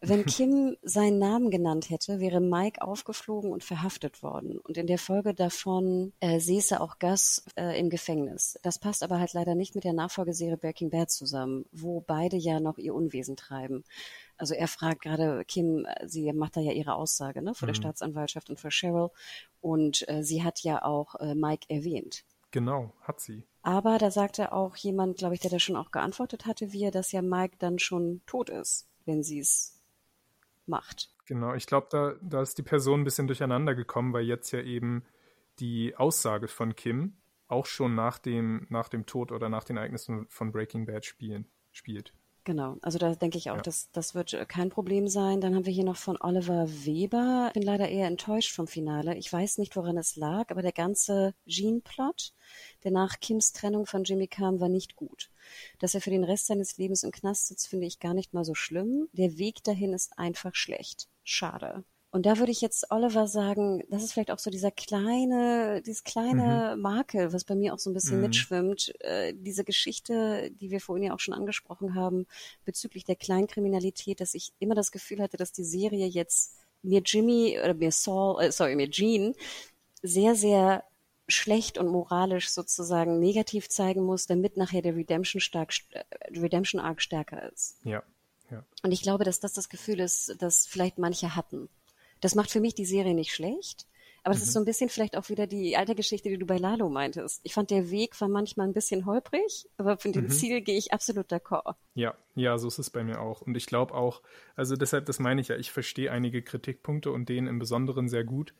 Wenn 0.00 0.24
Kim 0.26 0.76
seinen 0.82 1.18
Namen 1.18 1.50
genannt 1.50 1.90
hätte, 1.90 2.20
wäre 2.20 2.40
Mike 2.40 2.82
aufgeflogen 2.82 3.52
und 3.52 3.64
verhaftet 3.64 4.22
worden. 4.22 4.58
Und 4.58 4.76
in 4.76 4.86
der 4.86 4.98
Folge 4.98 5.34
davon 5.34 6.12
äh, 6.20 6.40
säße 6.40 6.80
auch 6.80 6.98
Gus 6.98 7.44
äh, 7.56 7.78
im 7.78 7.90
Gefängnis. 7.90 8.58
Das 8.62 8.78
passt 8.78 9.02
aber 9.02 9.18
halt 9.18 9.32
leider 9.32 9.54
nicht 9.54 9.74
mit 9.74 9.84
der 9.84 9.92
Nachfolgeserie 9.92 10.56
Breaking 10.56 10.90
Bad 10.90 11.10
zusammen, 11.10 11.64
wo 11.72 12.00
beide 12.00 12.36
ja 12.36 12.60
noch 12.60 12.78
ihr 12.78 12.94
Unwesen 12.94 13.36
treiben. 13.36 13.84
Also 14.36 14.54
er 14.54 14.68
fragt 14.68 15.02
gerade 15.02 15.44
Kim, 15.46 15.86
sie 16.04 16.32
macht 16.32 16.56
da 16.56 16.60
ja 16.60 16.72
ihre 16.72 16.94
Aussage 16.94 17.40
ne, 17.42 17.54
vor 17.54 17.66
mhm. 17.66 17.72
der 17.72 17.74
Staatsanwaltschaft 17.74 18.50
und 18.50 18.60
vor 18.60 18.70
Cheryl. 18.70 19.10
Und 19.60 20.08
äh, 20.08 20.22
sie 20.22 20.42
hat 20.42 20.60
ja 20.60 20.82
auch 20.82 21.14
äh, 21.16 21.34
Mike 21.34 21.66
erwähnt. 21.68 22.24
Genau, 22.50 22.92
hat 23.02 23.20
sie. 23.20 23.44
Aber 23.64 23.96
da 23.96 24.10
sagte 24.10 24.52
auch 24.52 24.76
jemand, 24.76 25.16
glaube 25.16 25.34
ich, 25.34 25.40
der 25.40 25.50
da 25.50 25.58
schon 25.58 25.76
auch 25.76 25.90
geantwortet 25.90 26.44
hatte, 26.44 26.72
wie 26.72 26.84
er, 26.84 26.90
dass 26.90 27.12
ja 27.12 27.22
Mike 27.22 27.56
dann 27.58 27.78
schon 27.78 28.20
tot 28.26 28.50
ist, 28.50 28.86
wenn 29.06 29.22
sie 29.22 29.38
es 29.38 29.80
macht. 30.66 31.10
Genau, 31.24 31.54
ich 31.54 31.66
glaube, 31.66 31.86
da, 31.90 32.14
da 32.20 32.42
ist 32.42 32.58
die 32.58 32.62
Person 32.62 33.00
ein 33.00 33.04
bisschen 33.04 33.26
durcheinander 33.26 33.74
gekommen, 33.74 34.12
weil 34.12 34.26
jetzt 34.26 34.50
ja 34.50 34.60
eben 34.60 35.02
die 35.60 35.96
Aussage 35.96 36.46
von 36.46 36.76
Kim 36.76 37.16
auch 37.48 37.64
schon 37.64 37.94
nach 37.94 38.18
dem, 38.18 38.66
nach 38.68 38.90
dem 38.90 39.06
Tod 39.06 39.32
oder 39.32 39.48
nach 39.48 39.64
den 39.64 39.78
Ereignissen 39.78 40.26
von 40.28 40.52
Breaking 40.52 40.84
Bad 40.84 41.06
spielen, 41.06 41.46
spielt. 41.72 42.12
Genau, 42.46 42.76
also 42.82 42.98
da 42.98 43.14
denke 43.14 43.38
ich 43.38 43.50
auch, 43.50 43.56
ja. 43.56 43.62
dass 43.62 43.90
das 43.92 44.14
wird 44.14 44.36
kein 44.48 44.68
Problem 44.68 45.08
sein. 45.08 45.40
Dann 45.40 45.54
haben 45.54 45.64
wir 45.64 45.72
hier 45.72 45.84
noch 45.84 45.96
von 45.96 46.18
Oliver 46.20 46.68
Weber. 46.68 47.46
Ich 47.48 47.54
bin 47.54 47.62
leider 47.62 47.88
eher 47.88 48.06
enttäuscht 48.06 48.54
vom 48.54 48.66
Finale. 48.66 49.16
Ich 49.16 49.32
weiß 49.32 49.56
nicht, 49.56 49.76
woran 49.76 49.96
es 49.96 50.16
lag, 50.16 50.50
aber 50.50 50.60
der 50.60 50.72
ganze 50.72 51.34
Jean-Plot, 51.46 52.34
der 52.84 52.90
nach 52.90 53.18
Kims 53.20 53.52
Trennung 53.54 53.86
von 53.86 54.04
Jimmy 54.04 54.26
kam, 54.26 54.60
war 54.60 54.68
nicht 54.68 54.94
gut. 54.94 55.30
Dass 55.78 55.94
er 55.94 56.02
für 56.02 56.10
den 56.10 56.24
Rest 56.24 56.46
seines 56.46 56.76
Lebens 56.76 57.02
im 57.02 57.12
Knast 57.12 57.48
sitzt, 57.48 57.66
finde 57.66 57.86
ich 57.86 57.98
gar 57.98 58.12
nicht 58.12 58.34
mal 58.34 58.44
so 58.44 58.54
schlimm. 58.54 59.08
Der 59.12 59.38
Weg 59.38 59.64
dahin 59.64 59.94
ist 59.94 60.18
einfach 60.18 60.54
schlecht. 60.54 61.08
Schade. 61.22 61.82
Und 62.14 62.26
da 62.26 62.38
würde 62.38 62.52
ich 62.52 62.60
jetzt 62.60 62.92
Oliver 62.92 63.26
sagen, 63.26 63.82
das 63.90 64.04
ist 64.04 64.12
vielleicht 64.12 64.30
auch 64.30 64.38
so 64.38 64.48
dieser 64.48 64.70
kleine, 64.70 65.82
dieses 65.84 66.04
kleine 66.04 66.74
mhm. 66.76 66.82
Makel, 66.82 67.32
was 67.32 67.42
bei 67.42 67.56
mir 67.56 67.74
auch 67.74 67.80
so 67.80 67.90
ein 67.90 67.92
bisschen 67.92 68.18
mhm. 68.18 68.22
mitschwimmt. 68.22 68.94
Äh, 69.00 69.34
diese 69.34 69.64
Geschichte, 69.64 70.52
die 70.52 70.70
wir 70.70 70.80
vorhin 70.80 71.06
ja 71.06 71.12
auch 71.12 71.18
schon 71.18 71.34
angesprochen 71.34 71.96
haben, 71.96 72.28
bezüglich 72.64 73.04
der 73.04 73.16
Kleinkriminalität, 73.16 74.20
dass 74.20 74.34
ich 74.34 74.52
immer 74.60 74.76
das 74.76 74.92
Gefühl 74.92 75.20
hatte, 75.20 75.36
dass 75.36 75.50
die 75.50 75.64
Serie 75.64 76.06
jetzt 76.06 76.54
mir 76.82 77.02
Jimmy 77.04 77.58
oder 77.58 77.74
mir 77.74 77.90
Saul, 77.90 78.44
äh, 78.44 78.52
sorry, 78.52 78.76
mir 78.76 78.88
Jean 78.88 79.34
sehr, 80.00 80.36
sehr 80.36 80.84
schlecht 81.26 81.78
und 81.78 81.88
moralisch 81.88 82.48
sozusagen 82.48 83.18
negativ 83.18 83.68
zeigen 83.68 84.04
muss, 84.04 84.28
damit 84.28 84.56
nachher 84.56 84.82
der 84.82 84.94
Redemption 84.94 85.40
stark, 85.40 85.74
äh, 85.90 86.04
Redemption 86.30 86.80
Arc 86.80 87.02
stärker 87.02 87.50
ist. 87.50 87.76
Ja. 87.82 88.04
Ja. 88.52 88.64
Und 88.84 88.92
ich 88.92 89.02
glaube, 89.02 89.24
dass 89.24 89.40
das 89.40 89.52
das 89.52 89.68
Gefühl 89.68 89.98
ist, 89.98 90.36
das 90.38 90.64
vielleicht 90.64 90.98
manche 90.98 91.34
hatten. 91.34 91.68
Das 92.20 92.34
macht 92.34 92.50
für 92.50 92.60
mich 92.60 92.74
die 92.74 92.84
Serie 92.84 93.14
nicht 93.14 93.32
schlecht. 93.32 93.86
Aber 94.24 94.32
das 94.32 94.40
mhm. 94.40 94.46
ist 94.46 94.52
so 94.54 94.58
ein 94.58 94.64
bisschen 94.64 94.88
vielleicht 94.88 95.18
auch 95.18 95.28
wieder 95.28 95.46
die 95.46 95.76
alte 95.76 95.94
Geschichte, 95.94 96.30
die 96.30 96.38
du 96.38 96.46
bei 96.46 96.56
Lalo 96.56 96.88
meintest. 96.88 97.42
Ich 97.44 97.52
fand, 97.52 97.70
der 97.70 97.90
Weg 97.90 98.18
war 98.22 98.28
manchmal 98.28 98.66
ein 98.66 98.72
bisschen 98.72 99.04
holprig, 99.04 99.68
aber 99.76 99.98
von 99.98 100.12
dem 100.12 100.24
mhm. 100.24 100.30
Ziel 100.30 100.62
gehe 100.62 100.78
ich 100.78 100.94
absolut 100.94 101.30
d'accord. 101.30 101.74
Ja, 101.94 102.14
ja, 102.34 102.56
so 102.56 102.68
ist 102.68 102.78
es 102.78 102.88
bei 102.88 103.04
mir 103.04 103.20
auch. 103.20 103.42
Und 103.42 103.54
ich 103.54 103.66
glaube 103.66 103.92
auch, 103.92 104.22
also 104.56 104.76
deshalb, 104.76 105.04
das 105.04 105.18
meine 105.18 105.42
ich 105.42 105.48
ja, 105.48 105.56
ich 105.56 105.70
verstehe 105.70 106.10
einige 106.10 106.40
Kritikpunkte 106.42 107.12
und 107.12 107.28
den 107.28 107.46
im 107.46 107.58
Besonderen 107.58 108.08
sehr 108.08 108.24
gut. 108.24 108.54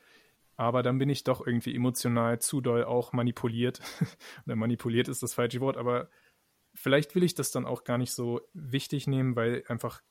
Aber 0.56 0.82
dann 0.82 0.98
bin 0.98 1.08
ich 1.08 1.24
doch 1.24 1.44
irgendwie 1.44 1.74
emotional 1.74 2.38
zu 2.40 2.60
doll 2.60 2.84
auch 2.84 3.14
manipuliert. 3.14 3.80
Oder 4.46 4.56
manipuliert 4.56 5.08
ist 5.08 5.22
das 5.22 5.32
falsche 5.32 5.60
Wort, 5.60 5.78
aber 5.78 6.10
vielleicht 6.74 7.14
will 7.14 7.22
ich 7.22 7.34
das 7.34 7.50
dann 7.50 7.64
auch 7.64 7.84
gar 7.84 7.96
nicht 7.96 8.12
so 8.12 8.42
wichtig 8.52 9.06
nehmen, 9.06 9.34
weil 9.34 9.64
einfach 9.68 10.02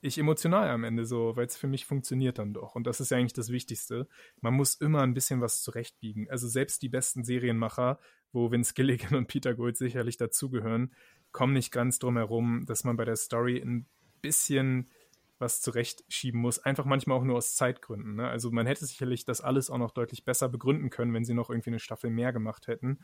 ich 0.00 0.18
emotional 0.18 0.68
am 0.68 0.84
Ende 0.84 1.06
so, 1.06 1.36
weil 1.36 1.46
es 1.46 1.56
für 1.56 1.66
mich 1.66 1.86
funktioniert 1.86 2.38
dann 2.38 2.52
doch. 2.52 2.74
Und 2.74 2.86
das 2.86 3.00
ist 3.00 3.10
ja 3.10 3.16
eigentlich 3.16 3.32
das 3.32 3.50
Wichtigste. 3.50 4.08
Man 4.40 4.54
muss 4.54 4.74
immer 4.74 5.02
ein 5.02 5.14
bisschen 5.14 5.40
was 5.40 5.62
zurechtbiegen. 5.62 6.30
Also 6.30 6.48
selbst 6.48 6.82
die 6.82 6.88
besten 6.88 7.24
Serienmacher, 7.24 7.98
wo 8.32 8.50
Vince 8.50 8.74
Gilligan 8.74 9.14
und 9.14 9.26
Peter 9.26 9.54
Gould 9.54 9.76
sicherlich 9.76 10.16
dazugehören, 10.16 10.92
kommen 11.32 11.54
nicht 11.54 11.72
ganz 11.72 11.98
drum 11.98 12.16
herum, 12.16 12.64
dass 12.66 12.84
man 12.84 12.96
bei 12.96 13.04
der 13.04 13.16
Story 13.16 13.58
ein 13.58 13.86
bisschen 14.22 14.90
was 15.38 15.60
zurechtschieben 15.60 16.40
muss. 16.40 16.58
Einfach 16.58 16.84
manchmal 16.84 17.18
auch 17.18 17.24
nur 17.24 17.36
aus 17.36 17.56
Zeitgründen. 17.56 18.16
Ne? 18.16 18.28
Also 18.28 18.50
man 18.50 18.66
hätte 18.66 18.86
sicherlich 18.86 19.24
das 19.24 19.40
alles 19.40 19.70
auch 19.70 19.78
noch 19.78 19.90
deutlich 19.90 20.24
besser 20.24 20.48
begründen 20.48 20.90
können, 20.90 21.12
wenn 21.12 21.24
sie 21.24 21.34
noch 21.34 21.50
irgendwie 21.50 21.70
eine 21.70 21.78
Staffel 21.78 22.10
mehr 22.10 22.32
gemacht 22.32 22.68
hätten. 22.68 23.00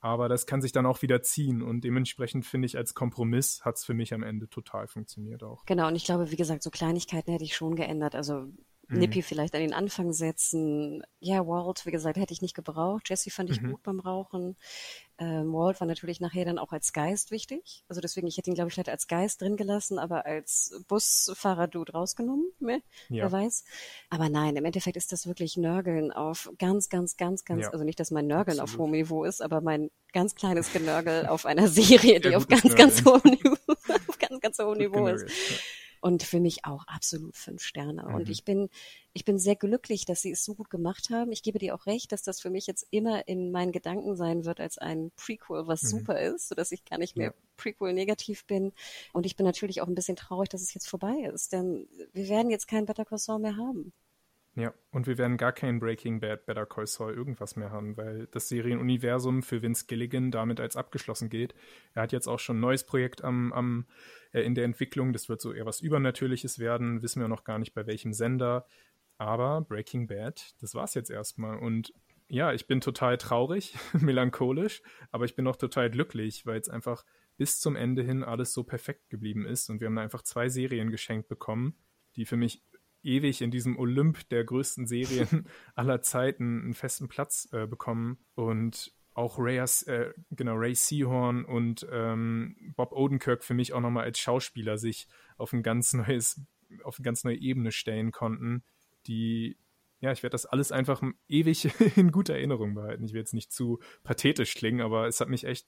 Aber 0.00 0.28
das 0.28 0.46
kann 0.46 0.62
sich 0.62 0.72
dann 0.72 0.86
auch 0.86 1.02
wieder 1.02 1.22
ziehen 1.22 1.62
und 1.62 1.82
dementsprechend 1.82 2.46
finde 2.46 2.66
ich, 2.66 2.76
als 2.76 2.94
Kompromiss 2.94 3.64
hat 3.64 3.76
es 3.76 3.84
für 3.84 3.92
mich 3.92 4.14
am 4.14 4.22
Ende 4.22 4.48
total 4.48 4.88
funktioniert 4.88 5.42
auch. 5.42 5.66
Genau, 5.66 5.88
und 5.88 5.96
ich 5.96 6.04
glaube, 6.04 6.30
wie 6.30 6.36
gesagt, 6.36 6.62
so 6.62 6.70
Kleinigkeiten 6.70 7.32
hätte 7.32 7.44
ich 7.44 7.54
schon 7.54 7.76
geändert. 7.76 8.14
Also 8.14 8.46
mhm. 8.90 8.98
Nippy 8.98 9.22
vielleicht 9.22 9.54
an 9.54 9.60
den 9.60 9.72
Anfang 9.72 10.12
setzen. 10.12 11.02
Ja, 11.18 11.46
Walt, 11.46 11.86
wie 11.86 11.90
gesagt, 11.90 12.16
hätte 12.18 12.32
ich 12.32 12.42
nicht 12.42 12.54
gebraucht. 12.54 13.08
Jesse 13.08 13.30
fand 13.30 13.50
ich 13.50 13.60
mhm. 13.60 13.72
gut 13.72 13.82
beim 13.82 14.00
Rauchen. 14.00 14.56
Ähm, 15.18 15.52
Walt 15.52 15.80
war 15.80 15.86
natürlich 15.86 16.20
nachher 16.20 16.44
dann 16.44 16.58
auch 16.58 16.72
als 16.72 16.92
Geist 16.92 17.30
wichtig. 17.30 17.84
Also 17.88 18.00
deswegen, 18.00 18.26
ich 18.26 18.38
hätte 18.38 18.50
ihn, 18.50 18.54
glaube 18.54 18.68
ich, 18.68 18.74
vielleicht 18.74 18.88
als 18.88 19.06
Geist 19.06 19.40
drin 19.40 19.56
gelassen, 19.56 19.98
aber 19.98 20.26
als 20.26 20.82
Busfahrer-Dude 20.88 21.92
rausgenommen. 21.92 22.50
Ne? 22.58 22.82
Ja. 23.08 23.24
Wer 23.24 23.32
weiß. 23.32 23.64
Aber 24.08 24.28
nein, 24.28 24.56
im 24.56 24.64
Endeffekt 24.64 24.96
ist 24.96 25.12
das 25.12 25.26
wirklich 25.26 25.56
Nörgeln 25.56 26.10
auf 26.10 26.50
ganz, 26.58 26.88
ganz, 26.88 27.16
ganz, 27.16 27.44
ganz, 27.44 27.62
ja. 27.62 27.70
also 27.70 27.84
nicht, 27.84 28.00
dass 28.00 28.10
mein 28.10 28.26
Nörgeln 28.26 28.60
Absolut. 28.60 28.80
auf 28.80 28.86
hohem 28.86 28.92
Niveau 28.92 29.24
ist, 29.24 29.42
aber 29.42 29.60
mein 29.60 29.90
ganz 30.12 30.34
kleines 30.34 30.72
Genörgel 30.72 31.26
auf 31.26 31.46
einer 31.46 31.68
Serie, 31.68 32.20
die 32.20 32.34
auf 32.34 32.48
ganz, 32.48 32.64
Nörgeln. 32.64 32.88
ganz 32.88 33.04
hohem 33.04 33.30
Niveau, 33.30 33.56
auf 34.08 34.18
ganz, 34.18 34.40
ganz 34.40 34.58
hohem 34.58 34.78
Niveau 34.78 35.06
ist. 35.06 35.28
Ja 35.28 35.56
und 36.00 36.22
für 36.22 36.40
mich 36.40 36.64
auch 36.64 36.86
absolut 36.86 37.36
fünf 37.36 37.62
Sterne. 37.62 38.04
Mhm. 38.06 38.14
Und 38.14 38.28
ich 38.28 38.44
bin, 38.44 38.68
ich 39.12 39.24
bin 39.24 39.38
sehr 39.38 39.56
glücklich, 39.56 40.04
dass 40.06 40.22
sie 40.22 40.32
es 40.32 40.44
so 40.44 40.54
gut 40.54 40.70
gemacht 40.70 41.10
haben. 41.10 41.32
Ich 41.32 41.42
gebe 41.42 41.58
dir 41.58 41.74
auch 41.74 41.86
recht, 41.86 42.12
dass 42.12 42.22
das 42.22 42.40
für 42.40 42.50
mich 42.50 42.66
jetzt 42.66 42.86
immer 42.90 43.28
in 43.28 43.50
meinen 43.50 43.72
Gedanken 43.72 44.16
sein 44.16 44.44
wird 44.44 44.60
als 44.60 44.78
ein 44.78 45.12
Prequel, 45.16 45.66
was 45.66 45.82
mhm. 45.82 45.88
super 45.88 46.20
ist, 46.20 46.48
sodass 46.48 46.72
ich 46.72 46.84
gar 46.84 46.98
nicht 46.98 47.16
mehr 47.16 47.28
ja. 47.28 47.34
Prequel 47.56 47.92
negativ 47.92 48.44
bin. 48.46 48.72
Und 49.12 49.26
ich 49.26 49.36
bin 49.36 49.46
natürlich 49.46 49.80
auch 49.82 49.88
ein 49.88 49.94
bisschen 49.94 50.16
traurig, 50.16 50.48
dass 50.48 50.62
es 50.62 50.74
jetzt 50.74 50.88
vorbei 50.88 51.30
ist, 51.32 51.52
denn 51.52 51.88
wir 52.12 52.28
werden 52.28 52.50
jetzt 52.50 52.66
keinen 52.66 52.86
Better 52.86 53.04
Call 53.04 53.18
Saul 53.18 53.40
mehr 53.40 53.56
haben. 53.56 53.92
Ja, 54.56 54.74
und 54.90 55.06
wir 55.06 55.16
werden 55.16 55.36
gar 55.36 55.52
kein 55.52 55.78
Breaking 55.78 56.18
Bad, 56.18 56.44
Better 56.44 56.66
Call 56.66 56.86
Saul 56.86 57.14
irgendwas 57.14 57.54
mehr 57.54 57.70
haben, 57.70 57.96
weil 57.96 58.26
das 58.32 58.48
Serienuniversum 58.48 59.42
für 59.42 59.62
Vince 59.62 59.86
Gilligan 59.86 60.32
damit 60.32 60.58
als 60.58 60.76
abgeschlossen 60.76 61.30
geht. 61.30 61.54
Er 61.94 62.02
hat 62.02 62.12
jetzt 62.12 62.26
auch 62.26 62.40
schon 62.40 62.56
ein 62.56 62.60
neues 62.60 62.84
Projekt 62.84 63.22
am, 63.22 63.52
am 63.52 63.86
äh, 64.32 64.42
in 64.42 64.54
der 64.54 64.64
Entwicklung. 64.64 65.12
Das 65.12 65.28
wird 65.28 65.40
so 65.40 65.52
eher 65.52 65.66
was 65.66 65.80
Übernatürliches 65.80 66.58
werden, 66.58 67.02
wissen 67.02 67.20
wir 67.20 67.28
noch 67.28 67.44
gar 67.44 67.58
nicht 67.58 67.74
bei 67.74 67.86
welchem 67.86 68.12
Sender. 68.12 68.66
Aber 69.18 69.60
Breaking 69.60 70.06
Bad, 70.06 70.54
das 70.60 70.74
war's 70.74 70.94
jetzt 70.94 71.10
erstmal. 71.10 71.58
Und 71.58 71.92
ja, 72.28 72.52
ich 72.52 72.66
bin 72.66 72.80
total 72.80 73.18
traurig, 73.18 73.74
melancholisch, 73.92 74.82
aber 75.10 75.24
ich 75.24 75.34
bin 75.34 75.46
auch 75.46 75.56
total 75.56 75.90
glücklich, 75.90 76.46
weil 76.46 76.60
es 76.60 76.68
einfach 76.68 77.04
bis 77.36 77.58
zum 77.58 77.74
Ende 77.74 78.02
hin 78.02 78.22
alles 78.22 78.52
so 78.52 78.64
perfekt 78.64 79.10
geblieben 79.10 79.46
ist. 79.46 79.68
Und 79.68 79.80
wir 79.80 79.88
haben 79.88 79.98
einfach 79.98 80.22
zwei 80.22 80.48
Serien 80.48 80.90
geschenkt 80.90 81.28
bekommen, 81.28 81.74
die 82.16 82.24
für 82.24 82.36
mich 82.36 82.62
ewig 83.02 83.42
in 83.42 83.50
diesem 83.50 83.78
Olymp 83.78 84.28
der 84.28 84.44
größten 84.44 84.86
Serien 84.86 85.46
aller 85.74 86.02
Zeiten 86.02 86.62
einen 86.62 86.74
festen 86.74 87.08
Platz 87.08 87.48
äh, 87.52 87.66
bekommen. 87.66 88.18
Und 88.34 88.92
auch 89.14 89.38
Ray, 89.38 89.58
äh, 89.58 90.12
genau, 90.30 90.54
Ray 90.54 90.74
Seahorn 90.74 91.44
und 91.44 91.86
ähm, 91.90 92.56
Bob 92.76 92.92
Odenkirk 92.92 93.44
für 93.44 93.54
mich 93.54 93.72
auch 93.72 93.80
nochmal 93.80 94.04
als 94.04 94.18
Schauspieler 94.18 94.78
sich 94.78 95.08
auf 95.36 95.52
ein 95.52 95.62
ganz 95.62 95.92
neues, 95.92 96.40
auf 96.84 96.98
eine 96.98 97.04
ganz 97.04 97.24
neue 97.24 97.36
Ebene 97.36 97.72
stellen 97.72 98.12
konnten, 98.12 98.62
die, 99.06 99.56
ja, 100.00 100.12
ich 100.12 100.22
werde 100.22 100.32
das 100.32 100.46
alles 100.46 100.72
einfach 100.72 101.02
ewig 101.28 101.70
in 101.96 102.12
guter 102.12 102.34
Erinnerung 102.34 102.74
behalten. 102.74 103.04
Ich 103.04 103.12
will 103.12 103.20
jetzt 103.20 103.34
nicht 103.34 103.52
zu 103.52 103.80
pathetisch 104.04 104.54
klingen, 104.54 104.80
aber 104.80 105.06
es 105.06 105.20
hat 105.20 105.28
mich 105.28 105.44
echt 105.44 105.66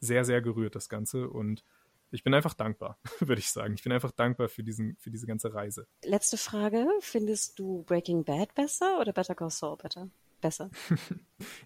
sehr, 0.00 0.24
sehr 0.24 0.42
gerührt, 0.42 0.74
das 0.74 0.88
Ganze. 0.88 1.28
Und 1.28 1.64
ich 2.10 2.24
bin 2.24 2.34
einfach 2.34 2.54
dankbar, 2.54 2.98
würde 3.20 3.38
ich 3.38 3.50
sagen. 3.50 3.74
Ich 3.74 3.82
bin 3.82 3.92
einfach 3.92 4.10
dankbar 4.10 4.48
für, 4.48 4.62
diesen, 4.62 4.96
für 4.96 5.10
diese 5.10 5.26
ganze 5.26 5.54
Reise. 5.54 5.86
Letzte 6.04 6.36
Frage. 6.36 6.86
Findest 7.00 7.58
du 7.58 7.84
Breaking 7.84 8.24
Bad 8.24 8.54
besser 8.54 9.00
oder 9.00 9.12
Better 9.12 9.34
Call 9.34 9.50
Saul 9.50 9.76
besser? 9.76 10.10
Besser. 10.42 10.70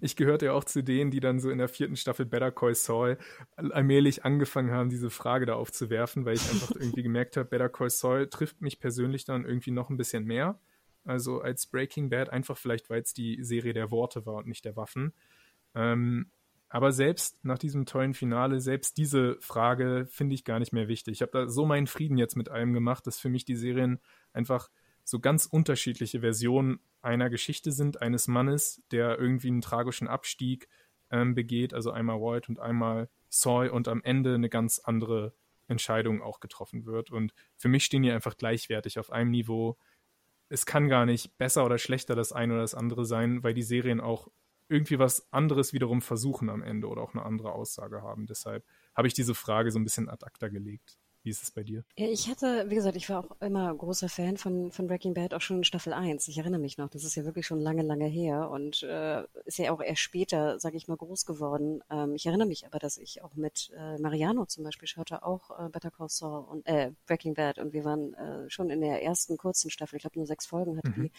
Ich 0.01 0.17
gehörte 0.17 0.47
ja 0.47 0.53
auch 0.53 0.65
zu 0.65 0.83
denen, 0.83 1.11
die 1.11 1.21
dann 1.21 1.39
so 1.39 1.51
in 1.51 1.59
der 1.59 1.69
vierten 1.69 1.97
Staffel 1.97 2.25
Better 2.25 2.51
Call 2.51 2.75
Saul 2.75 3.19
allmählich 3.57 4.25
angefangen 4.25 4.71
haben, 4.71 4.89
diese 4.89 5.11
Frage 5.11 5.45
da 5.45 5.53
aufzuwerfen, 5.53 6.25
weil 6.25 6.37
ich 6.37 6.51
einfach 6.51 6.71
irgendwie 6.81 7.03
gemerkt 7.03 7.37
habe, 7.37 7.47
Better 7.47 7.69
Call 7.69 7.91
Saul 7.91 8.27
trifft 8.31 8.63
mich 8.63 8.81
persönlich 8.81 9.27
dann 9.27 9.45
irgendwie 9.45 9.73
noch 9.73 9.91
ein 9.91 9.99
bisschen 9.99 10.25
mehr. 10.25 10.59
Also 11.05 11.43
als 11.43 11.67
Breaking 11.67 12.09
Bad, 12.09 12.31
einfach 12.31 12.57
vielleicht, 12.57 12.89
weil 12.89 13.03
es 13.03 13.13
die 13.13 13.45
Serie 13.45 13.75
der 13.75 13.91
Worte 13.91 14.25
war 14.25 14.37
und 14.37 14.47
nicht 14.47 14.65
der 14.65 14.77
Waffen. 14.77 15.13
Ähm, 15.75 16.31
aber 16.69 16.91
selbst 16.93 17.45
nach 17.45 17.59
diesem 17.59 17.87
tollen 17.87 18.15
Finale, 18.15 18.61
selbst 18.61 18.97
diese 18.97 19.37
Frage 19.41 20.07
finde 20.11 20.35
ich 20.35 20.45
gar 20.45 20.59
nicht 20.59 20.73
mehr 20.73 20.89
wichtig. 20.89 21.13
Ich 21.13 21.23
habe 21.23 21.33
da 21.33 21.49
so 21.49 21.65
meinen 21.65 21.87
Frieden 21.87 22.19
jetzt 22.19 22.37
mit 22.37 22.49
allem 22.49 22.73
gemacht, 22.73 23.07
dass 23.07 23.19
für 23.19 23.29
mich 23.29 23.45
die 23.45 23.57
Serien 23.57 24.01
einfach 24.33 24.69
so 25.07 25.21
ganz 25.21 25.47
unterschiedliche 25.47 26.21
Versionen 26.21 26.81
einer 27.01 27.31
Geschichte 27.31 27.71
sind, 27.71 28.03
eines 28.03 28.27
Mannes, 28.27 28.83
der 28.91 29.19
irgendwie 29.19 29.49
einen 29.49 29.61
tragischen 29.61 30.09
Abstieg 30.09 30.69
ähm, 31.11 31.37
begeht, 31.37 31.73
also 31.73 31.93
einmal 31.93 32.21
Walt 32.21 32.49
und 32.49 32.59
einmal 32.59 33.09
Saul 33.29 33.69
und 33.69 33.87
am 33.87 34.03
Ende 34.03 34.35
eine 34.35 34.49
ganz 34.49 34.81
andere 34.81 35.33
Entscheidung 35.69 36.23
auch 36.23 36.41
getroffen 36.41 36.87
wird. 36.87 37.13
Und 37.13 37.35
für 37.57 37.69
mich 37.69 37.85
stehen 37.85 38.03
die 38.03 38.11
einfach 38.11 38.37
gleichwertig 38.37 38.99
auf 38.99 39.13
einem 39.13 39.31
Niveau. 39.31 39.79
Es 40.49 40.67
kann 40.67 40.89
gar 40.89 41.07
nicht 41.07 41.39
besser 41.39 41.65
oder 41.65 41.79
schlechter 41.79 42.17
das 42.17 42.33
eine 42.33 42.55
oder 42.55 42.63
das 42.63 42.75
andere 42.75 43.05
sein, 43.05 43.45
weil 43.45 43.55
die 43.55 43.63
Serien 43.63 44.01
auch 44.01 44.29
irgendwie 44.69 44.99
was 44.99 45.33
anderes 45.33 45.73
wiederum 45.73 46.03
versuchen 46.03 46.51
am 46.51 46.63
Ende 46.63 46.89
oder 46.89 47.03
auch 47.03 47.15
eine 47.15 47.25
andere 47.25 47.53
Aussage 47.53 48.03
haben. 48.03 48.27
Deshalb 48.27 48.65
habe 48.97 49.07
ich 49.07 49.15
diese 49.15 49.37
Frage 49.37 49.71
so 49.71 49.79
ein 49.79 49.85
bisschen 49.85 50.09
ad 50.09 50.27
acta 50.27 50.49
gelegt. 50.49 50.99
Wie 51.27 51.31
ist 51.31 51.43
es 51.43 51.51
bei 51.51 51.65
dir? 51.65 51.83
Ich 51.97 52.29
hatte, 52.29 52.71
wie 52.71 52.77
gesagt, 52.77 52.95
ich 52.95 53.09
war 53.09 53.25
auch 53.25 53.41
immer 53.41 53.75
großer 53.75 54.09
Fan 54.09 54.37
von, 54.37 54.71
von 54.71 54.87
Breaking 54.87 55.13
Bad, 55.13 55.35
auch 55.35 55.41
schon 55.41 55.57
in 55.57 55.65
Staffel 55.65 55.93
1. 55.93 56.29
Ich 56.29 56.39
erinnere 56.39 56.61
mich 56.61 56.79
noch, 56.79 56.89
das 56.89 57.03
ist 57.03 57.17
ja 57.17 57.25
wirklich 57.25 57.45
schon 57.45 57.59
lange, 57.59 57.83
lange 57.83 58.07
her 58.07 58.49
und 58.49 58.85
äh, 58.85 59.25
ist 59.45 59.59
ja 59.59 59.73
auch 59.73 59.81
erst 59.81 60.03
später, 60.03 60.61
sage 60.61 60.77
ich 60.77 60.87
mal, 60.87 60.97
groß 60.97 61.27
geworden. 61.27 61.83
Ähm, 61.91 62.15
ich 62.15 62.27
erinnere 62.27 62.47
mich 62.47 62.65
aber, 62.65 62.79
dass 62.79 62.97
ich 62.97 63.25
auch 63.25 63.35
mit 63.35 63.73
äh, 63.77 63.99
Mariano 63.99 64.47
zum 64.47 64.63
Beispiel 64.63 64.87
schaute 64.87 65.25
auch 65.25 65.51
äh, 65.51 65.69
Better 65.69 65.91
Call 65.91 66.11
Saul 66.11 66.45
und 66.45 66.65
äh, 66.69 66.93
Breaking 67.07 67.35
Bad 67.35 67.59
und 67.59 67.73
wir 67.73 67.85
waren 67.85 68.15
äh, 68.15 68.49
schon 68.49 68.71
in 68.71 68.81
der 68.81 69.03
ersten 69.03 69.37
kurzen 69.37 69.69
Staffel, 69.69 69.97
ich 69.97 70.03
glaube 70.03 70.21
nur 70.21 70.27
sechs 70.27 70.47
Folgen 70.47 70.77
hatte 70.77 70.91
mhm. 70.91 71.03
die, 71.07 71.13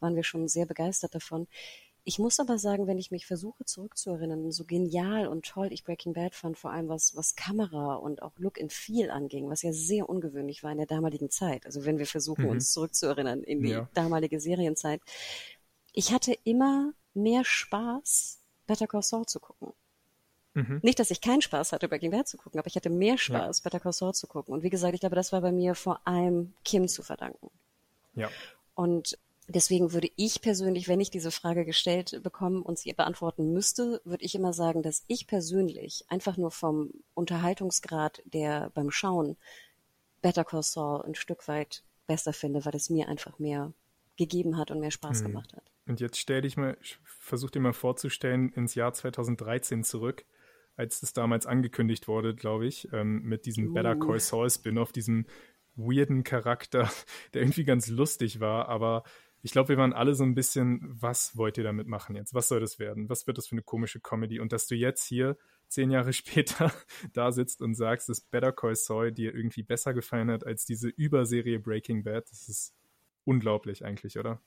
waren 0.00 0.16
wir 0.16 0.24
schon 0.24 0.48
sehr 0.48 0.66
begeistert 0.66 1.14
davon. 1.14 1.46
Ich 2.04 2.18
muss 2.18 2.40
aber 2.40 2.58
sagen, 2.58 2.88
wenn 2.88 2.98
ich 2.98 3.12
mich 3.12 3.26
versuche 3.26 3.64
zurückzuerinnern, 3.64 4.50
so 4.50 4.64
genial 4.64 5.28
und 5.28 5.46
toll 5.46 5.68
ich 5.70 5.84
Breaking 5.84 6.14
Bad 6.14 6.34
fand, 6.34 6.58
vor 6.58 6.72
allem 6.72 6.88
was, 6.88 7.14
was 7.14 7.36
Kamera 7.36 7.94
und 7.94 8.22
auch 8.22 8.32
Look 8.38 8.60
and 8.60 8.72
Feel 8.72 9.10
anging, 9.10 9.48
was 9.48 9.62
ja 9.62 9.72
sehr 9.72 10.08
ungewöhnlich 10.08 10.64
war 10.64 10.72
in 10.72 10.78
der 10.78 10.86
damaligen 10.86 11.30
Zeit. 11.30 11.64
Also 11.64 11.84
wenn 11.84 11.98
wir 11.98 12.06
versuchen, 12.06 12.44
mhm. 12.44 12.50
uns 12.50 12.72
zurückzuerinnern 12.72 13.44
in 13.44 13.62
die 13.62 13.70
ja. 13.70 13.88
damalige 13.94 14.40
Serienzeit. 14.40 15.00
Ich 15.92 16.12
hatte 16.12 16.36
immer 16.42 16.92
mehr 17.14 17.44
Spaß, 17.44 18.40
Better 18.66 18.88
Call 18.88 19.02
Saul 19.02 19.26
zu 19.26 19.38
gucken. 19.38 19.72
Mhm. 20.54 20.80
Nicht, 20.82 20.98
dass 20.98 21.10
ich 21.12 21.20
keinen 21.20 21.40
Spaß 21.40 21.72
hatte, 21.72 21.88
Breaking 21.88 22.10
Bad 22.10 22.26
zu 22.26 22.36
gucken, 22.36 22.58
aber 22.58 22.66
ich 22.66 22.74
hatte 22.74 22.90
mehr 22.90 23.16
Spaß, 23.16 23.58
ja. 23.58 23.62
Better 23.62 23.78
Call 23.80 23.92
Saul 23.92 24.12
zu 24.12 24.26
gucken. 24.26 24.52
Und 24.52 24.64
wie 24.64 24.70
gesagt, 24.70 24.94
ich 24.94 25.00
glaube, 25.00 25.16
das 25.16 25.32
war 25.32 25.40
bei 25.40 25.52
mir 25.52 25.76
vor 25.76 26.00
allem 26.04 26.52
Kim 26.64 26.88
zu 26.88 27.02
verdanken. 27.02 27.50
Ja. 28.14 28.28
Und 28.74 29.18
Deswegen 29.48 29.92
würde 29.92 30.08
ich 30.16 30.40
persönlich, 30.40 30.88
wenn 30.88 31.00
ich 31.00 31.10
diese 31.10 31.32
Frage 31.32 31.64
gestellt 31.64 32.20
bekomme 32.22 32.62
und 32.62 32.78
sie 32.78 32.92
beantworten 32.92 33.52
müsste, 33.52 34.00
würde 34.04 34.24
ich 34.24 34.34
immer 34.34 34.52
sagen, 34.52 34.82
dass 34.82 35.04
ich 35.08 35.26
persönlich 35.26 36.04
einfach 36.08 36.36
nur 36.36 36.52
vom 36.52 36.90
Unterhaltungsgrad, 37.14 38.22
der 38.24 38.70
beim 38.70 38.90
Schauen 38.90 39.36
Better 40.20 40.44
Call 40.44 40.62
Saul 40.62 41.02
ein 41.04 41.16
Stück 41.16 41.48
weit 41.48 41.82
besser 42.06 42.32
finde, 42.32 42.64
weil 42.64 42.76
es 42.76 42.88
mir 42.88 43.08
einfach 43.08 43.38
mehr 43.40 43.72
gegeben 44.16 44.56
hat 44.56 44.70
und 44.70 44.78
mehr 44.78 44.92
Spaß 44.92 45.20
hm. 45.20 45.26
gemacht 45.28 45.52
hat. 45.54 45.64
Und 45.86 46.00
jetzt 46.00 46.18
stell 46.18 46.42
dich 46.42 46.56
mal, 46.56 46.78
versuch 47.04 47.50
dir 47.50 47.60
mal 47.60 47.72
vorzustellen, 47.72 48.52
ins 48.52 48.76
Jahr 48.76 48.92
2013 48.92 49.82
zurück, 49.82 50.24
als 50.76 51.02
es 51.02 51.12
damals 51.12 51.46
angekündigt 51.46 52.06
wurde, 52.06 52.34
glaube 52.34 52.66
ich, 52.66 52.92
ähm, 52.92 53.22
mit 53.22 53.46
diesem 53.46 53.70
uh. 53.70 53.72
Better 53.72 53.96
Call 53.96 54.20
Saul 54.20 54.48
Spin-off, 54.48 54.92
diesem 54.92 55.26
weirden 55.74 56.22
Charakter, 56.22 56.90
der 57.34 57.42
irgendwie 57.42 57.64
ganz 57.64 57.88
lustig 57.88 58.38
war, 58.38 58.68
aber 58.68 59.02
ich 59.42 59.50
glaube, 59.50 59.70
wir 59.70 59.76
waren 59.76 59.92
alle 59.92 60.14
so 60.14 60.22
ein 60.22 60.34
bisschen, 60.34 60.80
was 60.82 61.36
wollt 61.36 61.58
ihr 61.58 61.64
damit 61.64 61.88
machen 61.88 62.14
jetzt? 62.14 62.32
Was 62.32 62.48
soll 62.48 62.60
das 62.60 62.78
werden? 62.78 63.08
Was 63.08 63.26
wird 63.26 63.38
das 63.38 63.48
für 63.48 63.52
eine 63.52 63.62
komische 63.62 64.00
Comedy? 64.00 64.38
Und 64.38 64.52
dass 64.52 64.68
du 64.68 64.76
jetzt 64.76 65.04
hier 65.04 65.36
zehn 65.66 65.90
Jahre 65.90 66.12
später 66.12 66.72
da 67.12 67.32
sitzt 67.32 67.60
und 67.60 67.74
sagst, 67.74 68.08
dass 68.08 68.20
Better 68.20 68.52
Call 68.52 68.76
Saul 68.76 69.10
dir 69.10 69.34
irgendwie 69.34 69.64
besser 69.64 69.94
gefallen 69.94 70.30
hat 70.30 70.46
als 70.46 70.64
diese 70.64 70.88
Überserie 70.88 71.58
Breaking 71.58 72.04
Bad, 72.04 72.30
das 72.30 72.48
ist 72.48 72.74
unglaublich 73.24 73.84
eigentlich, 73.84 74.18
oder? 74.18 74.40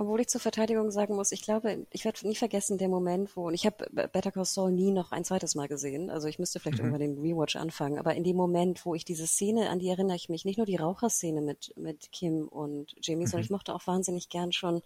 Obwohl 0.00 0.22
ich 0.22 0.28
zur 0.28 0.40
Verteidigung 0.40 0.90
sagen 0.90 1.14
muss, 1.14 1.30
ich 1.30 1.42
glaube, 1.42 1.86
ich 1.90 2.06
werde 2.06 2.26
nie 2.26 2.34
vergessen 2.34 2.78
der 2.78 2.88
Moment, 2.88 3.36
wo, 3.36 3.48
und 3.48 3.52
ich 3.52 3.66
habe 3.66 3.86
Better 3.92 4.32
Call 4.32 4.46
Saul 4.46 4.72
nie 4.72 4.92
noch 4.92 5.12
ein 5.12 5.24
zweites 5.26 5.54
Mal 5.54 5.68
gesehen, 5.68 6.08
also 6.08 6.26
ich 6.26 6.38
müsste 6.38 6.58
vielleicht 6.58 6.78
mhm. 6.78 6.94
irgendwann 6.94 7.16
den 7.16 7.18
Rewatch 7.20 7.56
anfangen, 7.56 7.98
aber 7.98 8.14
in 8.14 8.24
dem 8.24 8.34
Moment, 8.34 8.86
wo 8.86 8.94
ich 8.94 9.04
diese 9.04 9.26
Szene, 9.26 9.68
an 9.68 9.78
die 9.78 9.90
erinnere 9.90 10.16
ich 10.16 10.30
mich, 10.30 10.46
nicht 10.46 10.56
nur 10.56 10.64
die 10.64 10.76
Raucherszene 10.76 11.42
mit, 11.42 11.74
mit 11.76 12.12
Kim 12.12 12.48
und 12.48 12.94
Jamie, 13.02 13.24
mhm. 13.24 13.26
sondern 13.26 13.44
ich 13.44 13.50
mochte 13.50 13.74
auch 13.74 13.86
wahnsinnig 13.86 14.30
gern 14.30 14.52
schon 14.52 14.80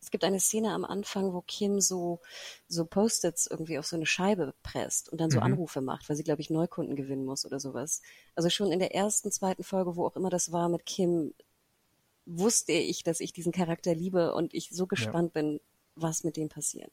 es 0.00 0.10
gibt 0.10 0.24
eine 0.24 0.40
Szene 0.40 0.72
am 0.72 0.84
Anfang, 0.84 1.32
wo 1.32 1.42
Kim 1.42 1.80
so, 1.80 2.18
so 2.66 2.84
Post-its 2.84 3.46
irgendwie 3.46 3.78
auf 3.78 3.86
so 3.86 3.94
eine 3.94 4.06
Scheibe 4.06 4.54
presst 4.64 5.08
und 5.08 5.20
dann 5.20 5.30
so 5.30 5.38
mhm. 5.38 5.44
Anrufe 5.44 5.80
macht, 5.80 6.08
weil 6.08 6.16
sie, 6.16 6.24
glaube 6.24 6.40
ich, 6.40 6.50
Neukunden 6.50 6.96
gewinnen 6.96 7.24
muss 7.24 7.46
oder 7.46 7.60
sowas. 7.60 8.02
Also 8.34 8.50
schon 8.50 8.72
in 8.72 8.80
der 8.80 8.96
ersten, 8.96 9.30
zweiten 9.30 9.62
Folge, 9.62 9.94
wo 9.94 10.04
auch 10.04 10.16
immer 10.16 10.28
das 10.28 10.50
war 10.50 10.68
mit 10.68 10.86
Kim, 10.86 11.32
wusste 12.26 12.72
ich, 12.72 13.02
dass 13.02 13.20
ich 13.20 13.32
diesen 13.32 13.52
Charakter 13.52 13.94
liebe 13.94 14.34
und 14.34 14.54
ich 14.54 14.70
so 14.70 14.86
gespannt 14.86 15.32
ja. 15.34 15.42
bin, 15.42 15.60
was 15.94 16.24
mit 16.24 16.36
dem 16.36 16.48
passiert. 16.48 16.92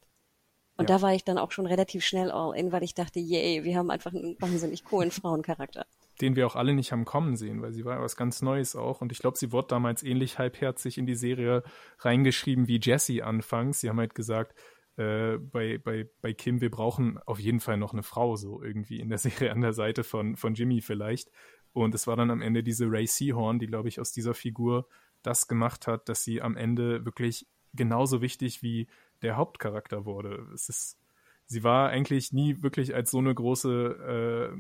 Und 0.80 0.89
ja. 0.89 0.95
da 0.95 1.01
war 1.01 1.14
ich 1.14 1.26
dann 1.26 1.38
auch 1.38 1.51
schon 1.51 1.65
relativ 1.65 2.06
schnell 2.06 2.31
all 2.31 2.56
in, 2.56 2.72
weil 2.72 2.84
ich 2.84 2.93
dachte, 2.93 3.19
yay, 3.19 3.65
wir 3.65 3.77
haben 3.77 3.91
einfach 3.91 4.14
einen 4.14 4.38
wahnsinnig 4.39 4.85
coolen 4.85 5.11
Frauencharakter. 5.11 5.85
Den 6.22 6.38
wir 6.38 6.47
auch 6.47 6.56
alle 6.56 6.73
nicht 6.73 6.93
haben 6.93 7.03
kommen 7.03 7.35
sehen, 7.35 7.61
weil 7.61 7.73
sie 7.73 7.84
war 7.84 8.01
was 8.01 8.15
ganz 8.15 8.41
Neues 8.41 8.77
auch. 8.77 9.01
Und 9.01 9.11
ich 9.11 9.19
glaube, 9.19 9.38
sie 9.38 9.51
wurde 9.51 9.68
damals 9.68 10.03
ähnlich 10.03 10.39
halbherzig 10.39 10.97
in 10.97 11.06
die 11.06 11.15
Serie 11.15 11.64
reingeschrieben 11.99 12.68
wie 12.69 12.80
Jessie 12.81 13.22
anfangs. 13.22 13.81
Sie 13.81 13.89
haben 13.89 13.99
halt 13.99 14.15
gesagt, 14.15 14.56
äh, 14.95 15.38
bei, 15.38 15.80
bei, 15.80 16.10
bei 16.22 16.34
Kim, 16.34 16.61
wir 16.61 16.72
brauchen 16.72 17.19
auf 17.26 17.39
jeden 17.39 17.60
Fall 17.60 17.77
noch 17.77 17.91
eine 17.91 18.03
Frau, 18.03 18.38
so 18.38 18.64
irgendwie 18.64 19.01
in 19.01 19.10
der 19.10 19.18
Serie 19.19 19.51
an 19.51 19.60
der 19.60 19.73
Seite 19.73 20.06
von, 20.06 20.38
von 20.38 20.53
Jimmy 20.53 20.80
vielleicht. 20.80 21.30
Und 21.73 21.93
es 21.93 22.07
war 22.07 22.15
dann 22.15 22.31
am 22.31 22.41
Ende 22.41 22.64
diese 22.64 22.89
Ray 22.89 23.06
Seahorn, 23.06 23.60
die, 23.60 23.68
glaube 23.68 23.89
ich, 23.89 23.99
aus 23.99 24.14
dieser 24.14 24.34
Figur 24.34 24.88
das 25.22 25.48
gemacht 25.48 25.88
hat, 25.88 26.10
dass 26.10 26.24
sie 26.24 26.41
am 26.41 26.56
Ende 26.56 27.06
wirklich 27.06 27.48
genauso 27.74 28.22
wichtig 28.22 28.64
wie 28.64 28.88
der 29.22 29.38
Hauptcharakter 29.38 30.06
wurde. 30.06 30.48
Es 30.54 30.70
ist, 30.70 30.98
sie 31.46 31.64
war 31.64 31.90
eigentlich 31.90 32.32
nie 32.34 32.62
wirklich 32.62 32.96
als 32.96 33.12
so 33.12 33.20
eine 33.20 33.34
große, 33.34 34.52
äh, 34.52 34.58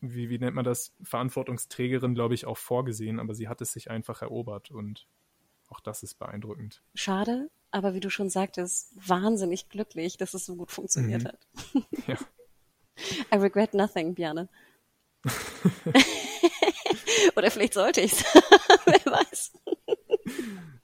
wie, 0.00 0.28
wie 0.28 0.38
nennt 0.38 0.56
man 0.56 0.64
das, 0.64 0.94
Verantwortungsträgerin, 1.02 2.14
glaube 2.14 2.34
ich, 2.34 2.46
auch 2.46 2.58
vorgesehen, 2.58 3.20
aber 3.20 3.34
sie 3.34 3.48
hat 3.48 3.60
es 3.60 3.72
sich 3.72 3.90
einfach 3.90 4.22
erobert 4.22 4.70
und 4.70 5.06
auch 5.68 5.80
das 5.80 6.02
ist 6.02 6.14
beeindruckend. 6.18 6.82
Schade, 6.94 7.48
aber 7.70 7.94
wie 7.94 8.00
du 8.00 8.10
schon 8.10 8.28
sagtest, 8.28 8.92
wahnsinnig 9.08 9.68
glücklich, 9.68 10.16
dass 10.16 10.34
es 10.34 10.44
so 10.46 10.56
gut 10.56 10.72
funktioniert 10.72 11.22
mhm. 11.22 11.28
hat. 11.28 11.38
Ja. 12.06 12.16
I 13.32 13.36
regret 13.36 13.72
nothing, 13.72 14.14
Bjarne. 14.14 14.48
Oder 17.36 17.50
vielleicht 17.50 17.74
sollte 17.74 18.00
ich 18.00 18.12
es. 18.12 18.24
Weiß. 19.30 19.52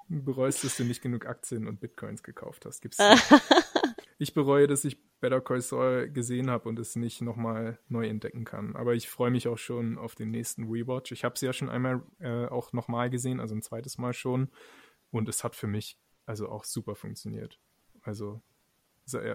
Du 0.08 0.22
bereust, 0.22 0.64
dass 0.64 0.76
du 0.76 0.84
nicht 0.84 1.02
genug 1.02 1.26
Aktien 1.26 1.66
und 1.66 1.80
Bitcoins 1.80 2.22
gekauft 2.22 2.64
hast. 2.64 2.80
Gibt's 2.80 2.98
ich 4.18 4.34
bereue, 4.34 4.66
dass 4.66 4.84
ich 4.84 4.98
Better 5.20 5.40
Call 5.40 5.60
Saul 5.60 6.08
gesehen 6.10 6.50
habe 6.50 6.68
und 6.68 6.78
es 6.78 6.96
nicht 6.96 7.22
nochmal 7.22 7.78
neu 7.88 8.06
entdecken 8.06 8.44
kann. 8.44 8.76
Aber 8.76 8.94
ich 8.94 9.08
freue 9.08 9.30
mich 9.30 9.48
auch 9.48 9.58
schon 9.58 9.98
auf 9.98 10.14
den 10.14 10.30
nächsten 10.30 10.64
Rewatch. 10.64 11.12
Ich 11.12 11.24
habe 11.24 11.34
es 11.34 11.40
ja 11.40 11.52
schon 11.52 11.68
einmal 11.68 12.02
äh, 12.20 12.46
auch 12.46 12.72
nochmal 12.72 13.10
gesehen, 13.10 13.40
also 13.40 13.54
ein 13.54 13.62
zweites 13.62 13.98
Mal 13.98 14.12
schon. 14.12 14.50
Und 15.10 15.28
es 15.28 15.42
hat 15.42 15.56
für 15.56 15.66
mich 15.66 15.98
also 16.24 16.48
auch 16.48 16.64
super 16.64 16.94
funktioniert. 16.94 17.58
Also 18.02 18.42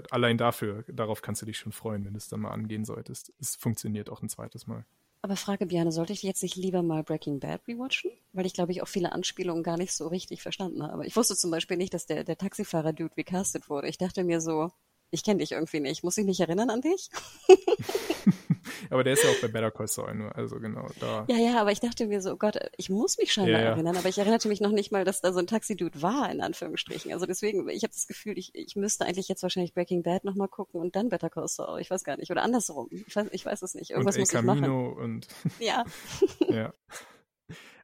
allein 0.10 0.38
dafür, 0.38 0.84
darauf 0.88 1.22
kannst 1.22 1.42
du 1.42 1.46
dich 1.46 1.58
schon 1.58 1.72
freuen, 1.72 2.06
wenn 2.06 2.14
du 2.14 2.18
es 2.18 2.28
dann 2.28 2.42
mal 2.42 2.52
angehen 2.52 2.86
solltest. 2.86 3.34
Es 3.40 3.56
funktioniert 3.56 4.10
auch 4.10 4.22
ein 4.22 4.30
zweites 4.30 4.68
Mal. 4.68 4.86
Aber 5.24 5.36
Frage, 5.36 5.68
Biane, 5.68 5.92
sollte 5.92 6.14
ich 6.14 6.24
jetzt 6.24 6.42
nicht 6.42 6.56
lieber 6.56 6.82
mal 6.82 7.04
Breaking 7.04 7.40
Bad 7.40 7.62
rewatchen? 7.68 8.12
Weil 8.34 8.48
ich 8.48 8.54
glaube, 8.54 8.72
ich 8.72 8.82
auch 8.82 8.88
viele 8.88 9.12
Anspielungen 9.12 9.62
gar 9.64 9.78
nicht 9.78 9.94
so 9.94 10.08
richtig 10.08 10.42
verstanden 10.42 10.82
habe. 10.82 11.06
Ich 11.06 11.16
wusste 11.16 11.36
zum 11.36 11.52
Beispiel 11.52 11.78
nicht, 11.78 11.94
dass 11.94 12.08
der, 12.08 12.24
der 12.24 12.38
Taxifahrer-Dude 12.38 13.16
recastet 13.18 13.70
wurde. 13.70 13.88
Ich 13.88 14.00
dachte 14.00 14.24
mir 14.24 14.42
so, 14.42 14.72
ich 15.12 15.24
kenne 15.24 15.40
dich 15.40 15.52
irgendwie 15.52 15.80
nicht. 15.80 16.04
Muss 16.04 16.18
ich 16.18 16.26
mich 16.26 16.40
erinnern 16.40 16.70
an 16.70 16.82
dich? 16.82 17.10
aber 18.90 19.04
der 19.04 19.14
ist 19.14 19.24
ja 19.24 19.30
auch 19.30 19.42
bei 19.42 19.50
Better 19.50 19.72
Call 19.72 19.88
Saul 19.88 20.16
nur, 20.16 20.36
also 20.36 20.60
genau 20.60 20.88
da. 21.00 21.26
Ja, 21.28 21.38
ja, 21.38 21.62
aber 21.62 21.72
ich 21.72 21.82
dachte 21.82 22.08
mir 22.08 22.22
so, 22.22 22.32
oh 22.32 22.38
Gott, 22.38 22.58
ich 22.78 22.90
muss 22.90 23.18
mich 23.18 23.34
scheinbar 23.34 23.60
ja, 23.60 23.66
ja. 23.66 23.72
erinnern, 23.72 23.98
aber 23.98 24.10
ich 24.10 24.18
erinnerte 24.18 24.48
mich 24.48 24.62
noch 24.62 24.72
nicht 24.72 24.92
mal, 24.92 25.04
dass 25.04 25.22
da 25.22 25.34
so 25.34 25.40
ein 25.40 25.48
Taxi-Dude 25.48 26.02
war, 26.02 26.32
in 26.32 26.42
Anführungsstrichen. 26.42 27.12
Also 27.12 27.26
deswegen, 27.26 27.68
ich 27.70 27.84
habe 27.84 27.94
das 27.94 28.08
Gefühl, 28.08 28.38
ich, 28.38 28.56
ich 28.56 28.76
müsste 28.76 29.06
eigentlich 29.06 29.28
jetzt 29.28 29.44
wahrscheinlich 29.44 29.74
Breaking 29.74 30.02
Bad 30.04 30.24
nochmal 30.24 30.48
gucken 30.48 30.80
und 30.80 30.96
dann 30.96 31.10
Better 31.10 31.30
Call 31.30 31.48
Saul. 31.48 31.82
Ich 31.82 31.92
weiß 31.92 32.04
gar 32.04 32.18
nicht. 32.18 32.32
Oder 32.32 32.44
andersrum. 32.44 32.88
Ich 32.92 33.16
weiß, 33.16 33.28
ich 33.32 33.46
weiß 33.46 33.62
es 33.62 33.76
nicht. 33.76 33.92
Irgendwas 33.92 34.16
und 34.16 34.22
muss 34.22 34.34
ich 34.34 34.42
machen. 34.42 34.72
Und 34.72 35.28
ja. 35.60 35.84
ja. 36.50 36.74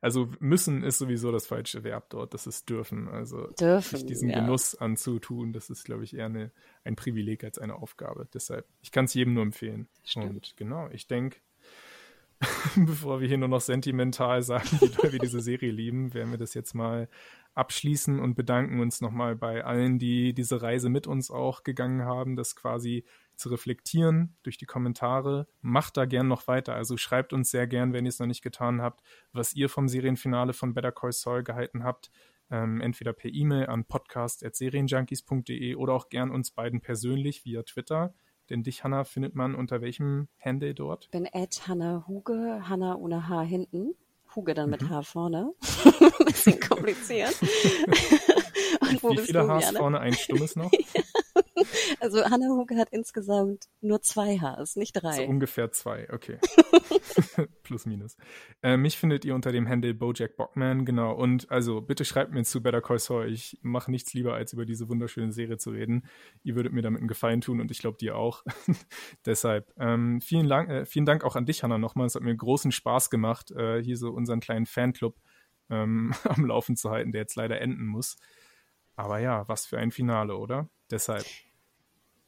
Also 0.01 0.29
müssen 0.39 0.83
ist 0.83 0.97
sowieso 0.97 1.31
das 1.31 1.47
falsche 1.47 1.83
Verb 1.83 2.09
dort, 2.09 2.33
das 2.33 2.47
ist 2.47 2.69
dürfen. 2.69 3.07
Also 3.07 3.47
dürfen, 3.59 3.97
sich 3.97 4.05
diesen 4.05 4.29
ja. 4.29 4.39
Genuss 4.39 4.75
anzutun, 4.75 5.53
das 5.53 5.69
ist, 5.69 5.83
glaube 5.83 6.03
ich, 6.03 6.15
eher 6.15 6.25
eine, 6.25 6.51
ein 6.83 6.95
Privileg 6.95 7.43
als 7.43 7.59
eine 7.59 7.75
Aufgabe. 7.75 8.27
Deshalb, 8.33 8.65
ich 8.81 8.91
kann 8.91 9.05
es 9.05 9.13
jedem 9.13 9.33
nur 9.33 9.43
empfehlen. 9.43 9.87
Stimmt. 10.03 10.29
Und 10.29 10.57
genau, 10.57 10.89
ich 10.91 11.07
denke, 11.07 11.37
bevor 12.75 13.19
wir 13.19 13.27
hier 13.27 13.37
nur 13.37 13.47
noch 13.47 13.61
sentimental 13.61 14.41
sagen, 14.43 14.69
wie 14.79 14.89
doll 14.89 15.11
wir 15.11 15.19
diese 15.19 15.41
Serie 15.41 15.71
lieben, 15.71 16.13
werden 16.13 16.31
wir 16.31 16.37
das 16.37 16.53
jetzt 16.53 16.73
mal 16.73 17.09
abschließen 17.55 18.19
und 18.19 18.35
bedanken 18.35 18.79
uns 18.79 19.01
nochmal 19.01 19.35
bei 19.35 19.65
allen, 19.65 19.97
die 19.97 20.33
diese 20.33 20.61
Reise 20.61 20.89
mit 20.89 21.07
uns 21.07 21.31
auch 21.31 21.63
gegangen 21.63 22.03
haben, 22.03 22.35
das 22.35 22.55
quasi 22.55 23.03
zu 23.37 23.49
reflektieren 23.49 24.35
durch 24.43 24.57
die 24.57 24.65
Kommentare. 24.65 25.47
Macht 25.61 25.97
da 25.97 26.05
gern 26.05 26.27
noch 26.27 26.47
weiter. 26.47 26.75
Also 26.75 26.97
schreibt 26.97 27.33
uns 27.33 27.51
sehr 27.51 27.67
gern, 27.67 27.93
wenn 27.93 28.05
ihr 28.05 28.09
es 28.09 28.19
noch 28.19 28.27
nicht 28.27 28.41
getan 28.41 28.81
habt, 28.81 29.01
was 29.31 29.53
ihr 29.53 29.69
vom 29.69 29.87
Serienfinale 29.87 30.53
von 30.53 30.73
Better 30.73 30.91
Call 30.91 31.11
Saul 31.11 31.43
gehalten 31.43 31.83
habt. 31.83 32.11
Ähm, 32.49 32.81
entweder 32.81 33.13
per 33.13 33.31
E-Mail 33.31 33.67
an 33.67 33.85
podcast.serienjunkies.de 33.85 35.75
oder 35.75 35.93
auch 35.93 36.09
gern 36.09 36.31
uns 36.31 36.51
beiden 36.51 36.81
persönlich 36.81 37.45
via 37.45 37.63
Twitter. 37.63 38.13
Denn 38.49 38.63
dich, 38.63 38.83
Hanna, 38.83 39.03
findet 39.03 39.35
man 39.35 39.55
unter 39.55 39.81
welchem 39.81 40.29
Handle 40.39 40.73
dort? 40.73 41.05
Ich 41.05 41.11
bin 41.11 41.25
Ed 41.25 41.67
Hanna 41.67 42.05
Huge, 42.07 42.61
Hanna 42.69 42.95
ohne 42.95 43.27
H 43.27 43.41
hinten. 43.41 43.95
Huge 44.35 44.53
dann 44.53 44.69
mit 44.69 44.81
mhm. 44.81 44.89
H 44.89 45.01
vorne. 45.03 45.53
Bisschen 46.25 46.59
kompliziert. 46.59 47.35
Und 48.81 49.03
wo 49.03 49.11
Wie 49.11 49.17
viele 49.17 49.47
Hs 49.47 49.71
vorne? 49.77 49.99
Ein 49.99 50.13
stummes 50.13 50.55
noch? 50.55 50.71
Also 51.99 52.23
Hannah 52.23 52.49
Huge 52.49 52.75
hat 52.77 52.89
insgesamt 52.91 53.65
nur 53.81 54.01
zwei 54.01 54.37
Hs, 54.37 54.75
nicht 54.75 54.93
drei. 54.93 55.15
So 55.17 55.23
ungefähr 55.23 55.71
zwei, 55.71 56.07
okay. 56.11 56.37
Plus, 57.63 57.85
minus. 57.85 58.17
Äh, 58.61 58.77
mich 58.77 58.97
findet 58.97 59.25
ihr 59.25 59.35
unter 59.35 59.51
dem 59.51 59.67
Handle 59.67 59.93
Bojack 59.93 60.35
Bockman, 60.37 60.85
genau. 60.85 61.13
Und 61.13 61.49
also 61.51 61.81
bitte 61.81 62.05
schreibt 62.05 62.31
mir 62.31 62.43
zu 62.43 62.61
Better 62.61 62.81
Call 62.81 62.99
Saul. 62.99 63.31
Ich 63.31 63.57
mache 63.61 63.91
nichts 63.91 64.13
lieber, 64.13 64.33
als 64.33 64.53
über 64.53 64.65
diese 64.65 64.89
wunderschöne 64.89 65.31
Serie 65.31 65.57
zu 65.57 65.71
reden. 65.71 66.05
Ihr 66.43 66.55
würdet 66.55 66.73
mir 66.73 66.81
damit 66.81 66.99
einen 66.99 67.07
Gefallen 67.07 67.41
tun 67.41 67.61
und 67.61 67.71
ich 67.71 67.79
glaube 67.79 67.97
dir 67.97 68.15
auch. 68.15 68.43
Deshalb 69.25 69.73
ähm, 69.77 70.21
vielen, 70.21 70.47
Dank, 70.47 70.69
äh, 70.69 70.85
vielen 70.85 71.05
Dank 71.05 71.23
auch 71.23 71.35
an 71.35 71.45
dich, 71.45 71.63
Hannah, 71.63 71.77
nochmal. 71.77 72.07
Es 72.07 72.15
hat 72.15 72.23
mir 72.23 72.35
großen 72.35 72.71
Spaß 72.71 73.09
gemacht, 73.09 73.51
äh, 73.51 73.81
hier 73.81 73.97
so 73.97 74.11
unseren 74.11 74.39
kleinen 74.39 74.65
Fanclub 74.65 75.17
ähm, 75.69 76.13
am 76.23 76.45
Laufen 76.45 76.75
zu 76.75 76.89
halten, 76.89 77.11
der 77.11 77.21
jetzt 77.21 77.35
leider 77.35 77.59
enden 77.61 77.85
muss. 77.85 78.17
Aber 78.95 79.19
ja, 79.19 79.47
was 79.47 79.65
für 79.65 79.77
ein 79.77 79.91
Finale, 79.91 80.35
oder? 80.37 80.69
Deshalb. 80.89 81.25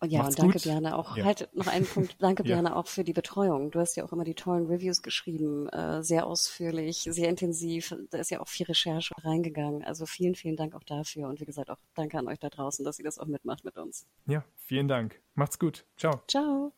Und 0.01 0.11
ja, 0.11 0.19
Macht's 0.19 0.35
und 0.35 0.43
danke 0.43 0.53
gut. 0.53 0.63
Björn 0.63 0.85
auch. 0.87 1.17
Ja. 1.17 1.25
Halt 1.25 1.49
noch 1.53 1.67
einen 1.67 1.85
Punkt. 1.85 2.15
Danke 2.19 2.43
ja. 2.47 2.73
auch 2.73 2.87
für 2.87 3.03
die 3.03 3.11
Betreuung. 3.11 3.69
Du 3.71 3.79
hast 3.79 3.95
ja 3.95 4.05
auch 4.05 4.13
immer 4.13 4.23
die 4.23 4.33
tollen 4.33 4.67
Reviews 4.67 5.01
geschrieben, 5.01 5.67
äh, 5.69 6.01
sehr 6.03 6.25
ausführlich, 6.25 7.07
sehr 7.09 7.27
intensiv. 7.27 7.93
Da 8.09 8.17
ist 8.17 8.31
ja 8.31 8.39
auch 8.39 8.47
viel 8.47 8.65
Recherche 8.65 9.13
reingegangen. 9.23 9.83
Also 9.83 10.05
vielen, 10.05 10.35
vielen 10.35 10.55
Dank 10.55 10.73
auch 10.73 10.83
dafür. 10.83 11.27
Und 11.27 11.41
wie 11.41 11.45
gesagt, 11.45 11.69
auch 11.69 11.79
danke 11.95 12.17
an 12.17 12.27
euch 12.29 12.39
da 12.39 12.49
draußen, 12.49 12.85
dass 12.85 12.97
ihr 12.97 13.05
das 13.05 13.19
auch 13.19 13.25
mitmacht 13.25 13.65
mit 13.65 13.77
uns. 13.77 14.05
Ja, 14.25 14.45
vielen 14.55 14.87
Dank. 14.87 15.19
Macht's 15.35 15.59
gut. 15.59 15.85
Ciao. 15.97 16.21
Ciao. 16.27 16.71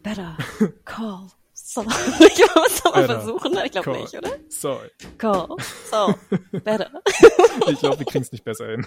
Better 0.00 0.38
call. 0.86 1.28
So. 1.52 1.82
ich 1.82 2.54
muss 2.54 2.86
aber 2.86 3.04
versuchen. 3.04 3.58
Ich 3.64 3.72
glaube 3.72 3.92
nicht, 4.00 4.14
oder? 4.14 4.30
Sorry. 4.48 4.88
Call. 5.18 5.48
So. 5.90 6.14
Better. 6.52 7.02
ich 7.68 7.78
glaube, 7.78 7.98
wir 7.98 8.06
kriegen 8.06 8.22
es 8.22 8.32
nicht 8.32 8.44
besser 8.44 8.68
hin. 8.68 8.86